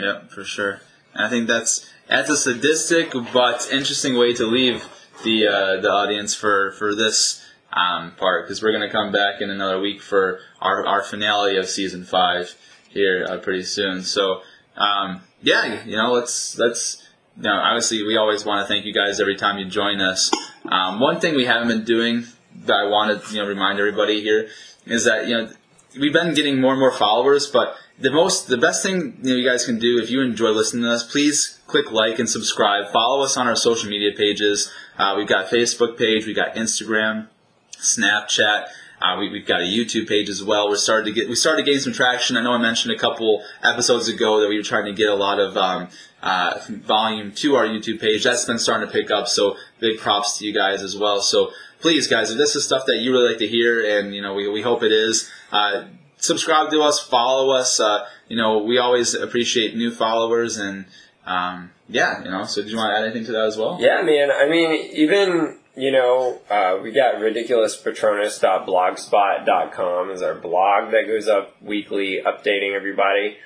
Yeah, 0.00 0.20
for 0.28 0.44
sure. 0.44 0.80
And 1.14 1.24
I 1.24 1.28
think 1.28 1.46
that's 1.48 1.88
that's 2.08 2.30
a 2.30 2.36
sadistic 2.36 3.12
but 3.32 3.68
interesting 3.70 4.16
way 4.16 4.32
to 4.34 4.46
leave 4.46 4.84
the 5.24 5.46
uh, 5.46 5.80
the 5.80 5.90
audience 5.90 6.34
for 6.34 6.72
for 6.72 6.94
this 6.94 7.44
um, 7.72 8.12
part 8.12 8.46
because 8.46 8.62
we're 8.62 8.72
gonna 8.72 8.90
come 8.90 9.12
back 9.12 9.40
in 9.40 9.50
another 9.50 9.80
week 9.80 10.00
for 10.00 10.40
our 10.60 10.86
our 10.86 11.02
finale 11.02 11.56
of 11.56 11.68
season 11.68 12.04
five 12.04 12.54
here 12.88 13.26
uh, 13.28 13.38
pretty 13.38 13.62
soon. 13.62 14.02
So 14.02 14.42
um, 14.76 15.22
yeah, 15.42 15.84
you 15.84 15.96
know, 15.96 16.12
let's 16.12 16.58
let's. 16.58 17.04
You 17.36 17.44
know, 17.44 17.54
obviously, 17.54 18.02
we 18.02 18.16
always 18.16 18.44
want 18.44 18.66
to 18.66 18.72
thank 18.72 18.84
you 18.84 18.92
guys 18.92 19.20
every 19.20 19.36
time 19.36 19.58
you 19.58 19.66
join 19.66 20.00
us. 20.00 20.28
Um, 20.64 20.98
one 20.98 21.20
thing 21.20 21.36
we 21.36 21.44
haven't 21.44 21.68
been 21.68 21.84
doing 21.84 22.24
that 22.64 22.74
I 22.74 22.88
want 22.88 23.22
to 23.22 23.32
you 23.32 23.40
know 23.40 23.48
remind 23.48 23.78
everybody 23.78 24.22
here 24.22 24.48
is 24.86 25.04
that 25.04 25.28
you 25.28 25.36
know 25.36 25.52
we've 26.00 26.12
been 26.12 26.34
getting 26.34 26.60
more 26.60 26.72
and 26.72 26.80
more 26.80 26.90
followers, 26.90 27.46
but 27.46 27.76
the 28.00 28.10
most, 28.10 28.48
the 28.48 28.58
best 28.58 28.82
thing 28.82 29.18
you, 29.22 29.30
know, 29.30 29.36
you 29.36 29.48
guys 29.48 29.64
can 29.64 29.78
do 29.78 29.98
if 29.98 30.10
you 30.10 30.20
enjoy 30.20 30.50
listening 30.50 30.84
to 30.84 30.90
us, 30.90 31.02
please 31.02 31.58
click 31.66 31.90
like 31.90 32.18
and 32.18 32.28
subscribe. 32.28 32.92
Follow 32.92 33.22
us 33.22 33.36
on 33.36 33.46
our 33.46 33.56
social 33.56 33.90
media 33.90 34.10
pages. 34.16 34.72
Uh, 34.96 35.14
we've 35.16 35.28
got 35.28 35.46
Facebook 35.46 35.98
page, 35.98 36.26
we've 36.26 36.36
got 36.36 36.54
Instagram, 36.54 37.28
Snapchat. 37.72 38.66
Uh, 39.00 39.16
we, 39.18 39.30
we've 39.30 39.46
got 39.46 39.60
a 39.60 39.64
YouTube 39.64 40.08
page 40.08 40.28
as 40.28 40.42
well. 40.42 40.68
We're 40.68 40.76
starting 40.76 41.12
to 41.12 41.20
get 41.20 41.28
we 41.28 41.36
started 41.36 41.64
getting 41.64 41.80
some 41.80 41.92
traction. 41.92 42.36
I 42.36 42.42
know 42.42 42.52
I 42.52 42.58
mentioned 42.58 42.92
a 42.92 42.98
couple 42.98 43.44
episodes 43.62 44.08
ago 44.08 44.40
that 44.40 44.48
we 44.48 44.56
were 44.56 44.64
trying 44.64 44.86
to 44.86 44.92
get 44.92 45.08
a 45.08 45.14
lot 45.14 45.38
of 45.38 45.56
um, 45.56 45.88
uh, 46.20 46.58
volume 46.68 47.30
to 47.32 47.54
our 47.54 47.64
YouTube 47.64 48.00
page. 48.00 48.24
That's 48.24 48.44
been 48.44 48.58
starting 48.58 48.88
to 48.88 48.92
pick 48.92 49.12
up. 49.12 49.28
So 49.28 49.56
big 49.78 49.98
props 49.98 50.38
to 50.38 50.46
you 50.46 50.52
guys 50.52 50.82
as 50.82 50.96
well. 50.96 51.20
So 51.20 51.52
please, 51.80 52.08
guys, 52.08 52.30
if 52.30 52.38
this 52.38 52.56
is 52.56 52.64
stuff 52.64 52.86
that 52.86 52.96
you 52.96 53.12
really 53.12 53.30
like 53.30 53.38
to 53.38 53.46
hear, 53.46 53.98
and 53.98 54.14
you 54.14 54.22
know 54.22 54.34
we, 54.34 54.48
we 54.48 54.62
hope 54.62 54.82
it 54.82 54.92
is, 54.92 55.30
uh, 55.52 55.84
subscribe 56.18 56.70
to 56.70 56.82
us, 56.82 57.00
follow 57.00 57.50
us. 57.50 57.80
Uh, 57.80 58.06
you 58.28 58.36
know 58.36 58.58
we 58.58 58.78
always 58.78 59.14
appreciate 59.14 59.76
new 59.76 59.90
followers, 59.90 60.56
and 60.56 60.84
um, 61.26 61.72
yeah, 61.88 62.22
you 62.22 62.30
know. 62.30 62.44
So 62.44 62.62
did 62.62 62.70
you 62.70 62.76
want 62.76 62.92
to 62.92 62.98
add 62.98 63.04
anything 63.04 63.24
to 63.26 63.32
that 63.32 63.46
as 63.46 63.56
well? 63.56 63.78
Yeah, 63.80 64.02
man. 64.02 64.30
I 64.30 64.48
mean, 64.48 64.72
even 64.92 65.58
you 65.78 65.90
know, 65.92 66.40
uh, 66.50 66.78
we 66.82 66.90
got 66.90 67.14
ridiculouspatronus.blogspot.com 67.16 70.10
is 70.10 70.22
our 70.22 70.34
blog 70.34 70.90
that 70.90 71.06
goes 71.06 71.28
up 71.28 71.54
weekly, 71.62 72.20
updating 72.24 72.74
everybody. 72.74 73.36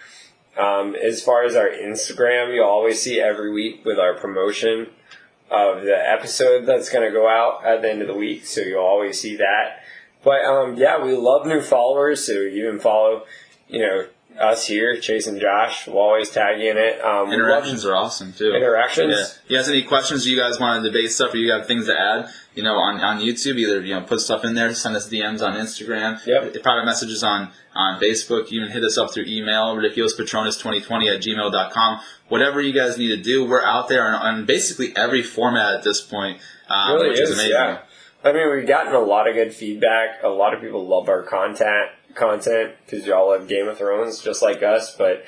Um, 0.56 0.94
as 0.94 1.22
far 1.22 1.44
as 1.44 1.54
our 1.56 1.68
Instagram, 1.68 2.54
you'll 2.54 2.64
always 2.64 3.02
see 3.02 3.20
every 3.20 3.52
week 3.52 3.84
with 3.84 3.98
our 3.98 4.14
promotion 4.14 4.86
of 5.50 5.82
the 5.82 5.94
episode 5.94 6.64
that's 6.64 6.88
going 6.88 7.06
to 7.06 7.12
go 7.12 7.28
out 7.28 7.66
at 7.66 7.82
the 7.82 7.90
end 7.90 8.00
of 8.00 8.08
the 8.08 8.14
week, 8.14 8.46
so 8.46 8.62
you'll 8.62 8.80
always 8.80 9.20
see 9.20 9.36
that. 9.36 9.81
But 10.24 10.44
um, 10.44 10.76
yeah, 10.76 11.02
we 11.02 11.14
love 11.16 11.46
new 11.46 11.60
followers, 11.60 12.24
so 12.26 12.32
you 12.32 12.70
can 12.70 12.78
follow, 12.78 13.24
you 13.68 13.80
know, 13.80 14.06
us 14.40 14.66
here, 14.66 14.96
Chase 14.98 15.26
and 15.26 15.38
Josh. 15.40 15.86
We'll 15.86 15.98
always 15.98 16.30
tag 16.30 16.58
you 16.60 16.70
in 16.70 16.78
it. 16.78 17.00
Um, 17.04 17.24
love 17.28 17.32
Interactions 17.34 17.84
are 17.84 17.94
awesome 17.94 18.32
too. 18.32 18.54
interactions. 18.54 19.12
Yeah. 19.14 19.22
If 19.24 19.50
You 19.50 19.56
guys 19.58 19.68
any 19.68 19.82
questions? 19.82 20.26
You 20.26 20.36
guys 20.38 20.58
want 20.58 20.82
to 20.82 20.90
debate 20.90 21.10
stuff, 21.12 21.34
or 21.34 21.36
you 21.36 21.52
have 21.52 21.66
things 21.66 21.86
to 21.86 21.98
add? 21.98 22.28
You 22.54 22.62
know, 22.62 22.74
on, 22.74 23.00
on 23.00 23.18
YouTube, 23.20 23.56
either 23.58 23.80
you 23.80 23.94
know, 23.94 24.02
put 24.02 24.20
stuff 24.20 24.44
in 24.44 24.54
there, 24.54 24.72
send 24.74 24.94
us 24.96 25.08
DMs 25.08 25.42
on 25.42 25.54
Instagram, 25.54 26.24
Yep. 26.26 26.62
private 26.62 26.84
messages 26.86 27.22
on 27.22 27.50
on 27.74 28.00
Facebook. 28.00 28.50
You 28.50 28.60
can 28.62 28.70
hit 28.70 28.84
us 28.84 28.96
up 28.98 29.12
through 29.12 29.24
email, 29.26 29.74
ridiculouspatronus2020 29.76 31.14
at 31.14 31.22
gmail.com. 31.22 32.00
Whatever 32.28 32.60
you 32.60 32.72
guys 32.72 32.96
need 32.98 33.08
to 33.08 33.16
do, 33.16 33.44
we're 33.44 33.62
out 33.64 33.88
there 33.88 34.06
on, 34.06 34.14
on 34.14 34.46
basically 34.46 34.94
every 34.96 35.22
format 35.22 35.74
at 35.74 35.82
this 35.82 36.00
point, 36.00 36.38
um, 36.68 36.94
really 36.96 37.10
which 37.10 37.20
is, 37.20 37.30
is 37.30 37.36
amazing. 37.38 37.52
yeah. 37.52 37.78
I 38.24 38.32
mean, 38.32 38.50
we've 38.54 38.66
gotten 38.68 38.94
a 38.94 39.00
lot 39.00 39.28
of 39.28 39.34
good 39.34 39.52
feedback. 39.52 40.22
A 40.22 40.28
lot 40.28 40.54
of 40.54 40.60
people 40.60 40.86
love 40.86 41.08
our 41.08 41.22
content 41.22 41.90
content 42.14 42.74
because 42.84 43.06
y'all 43.06 43.30
love 43.30 43.48
Game 43.48 43.68
of 43.68 43.78
Thrones 43.78 44.20
just 44.20 44.42
like 44.42 44.62
us. 44.62 44.94
But 44.96 45.24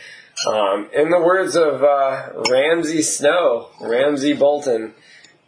um, 0.47 0.91
in 0.93 1.11
the 1.11 1.21
words 1.21 1.57
of 1.57 1.83
uh, 1.83 2.29
Ramsay 2.51 3.03
Snow, 3.03 3.71
Ramsay 3.81 4.35
Bolton, 4.35 4.95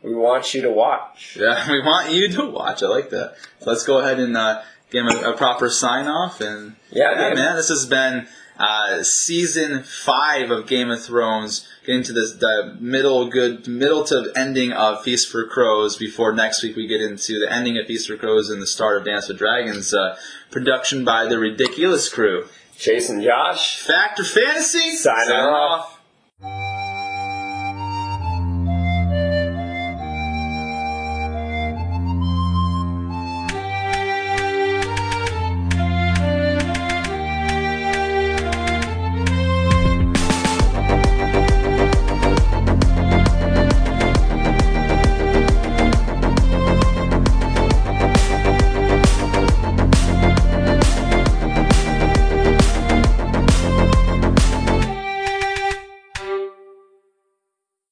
we 0.03 0.15
want 0.15 0.55
you 0.55 0.63
to 0.63 0.71
watch. 0.71 1.37
Yeah, 1.41 1.71
we 1.71 1.81
want 1.81 2.11
you 2.13 2.29
to 2.33 2.47
watch. 2.51 2.83
I 2.83 2.87
like 2.87 3.11
that. 3.11 3.37
So 3.61 3.71
let's 3.71 3.85
go 3.85 3.99
ahead 3.99 4.19
and 4.19 4.37
uh, 4.37 4.63
give 4.91 5.05
him 5.07 5.25
a, 5.25 5.33
a 5.33 5.37
proper 5.37 5.69
sign 5.69 6.07
off. 6.07 6.41
And 6.41 6.77
Yeah, 6.91 7.13
yeah, 7.13 7.17
man. 7.17 7.35
man, 7.37 7.57
this 7.57 7.69
has 7.69 7.87
been 7.87 8.27
uh, 8.59 9.03
season 9.03 9.83
five 9.83 10.51
of 10.51 10.67
Game 10.67 10.91
of 10.91 11.03
Thrones, 11.03 11.69
getting 11.85 12.03
to 12.05 12.13
this 12.13 12.33
the 12.35 12.77
middle 12.81 13.29
good 13.29 13.67
middle 13.69 14.05
to 14.05 14.33
ending 14.37 14.73
of 14.73 15.03
Feast 15.03 15.31
for 15.31 15.47
Crows. 15.47 15.97
Before 15.97 16.33
next 16.33 16.63
week 16.63 16.77
we 16.77 16.87
get 16.87 17.01
into 17.01 17.39
the 17.39 17.53
ending 17.53 17.79
of 17.79 17.87
Feast 17.87 18.09
for 18.09 18.17
Crows 18.17 18.51
and 18.51 18.61
the 18.61 18.67
start 18.67 18.99
of 18.99 19.05
Dance 19.05 19.29
with 19.29 19.39
Dragons. 19.39 19.93
Uh, 19.93 20.17
production 20.51 21.05
by 21.05 21.27
the 21.27 21.39
Ridiculous 21.39 22.09
Crew. 22.09 22.47
Chase 22.77 23.09
and 23.09 23.23
Josh. 23.23 23.79
Factor 23.79 24.25
Fantasy 24.25 24.97
Signing 24.97 25.37
off. 25.37 25.96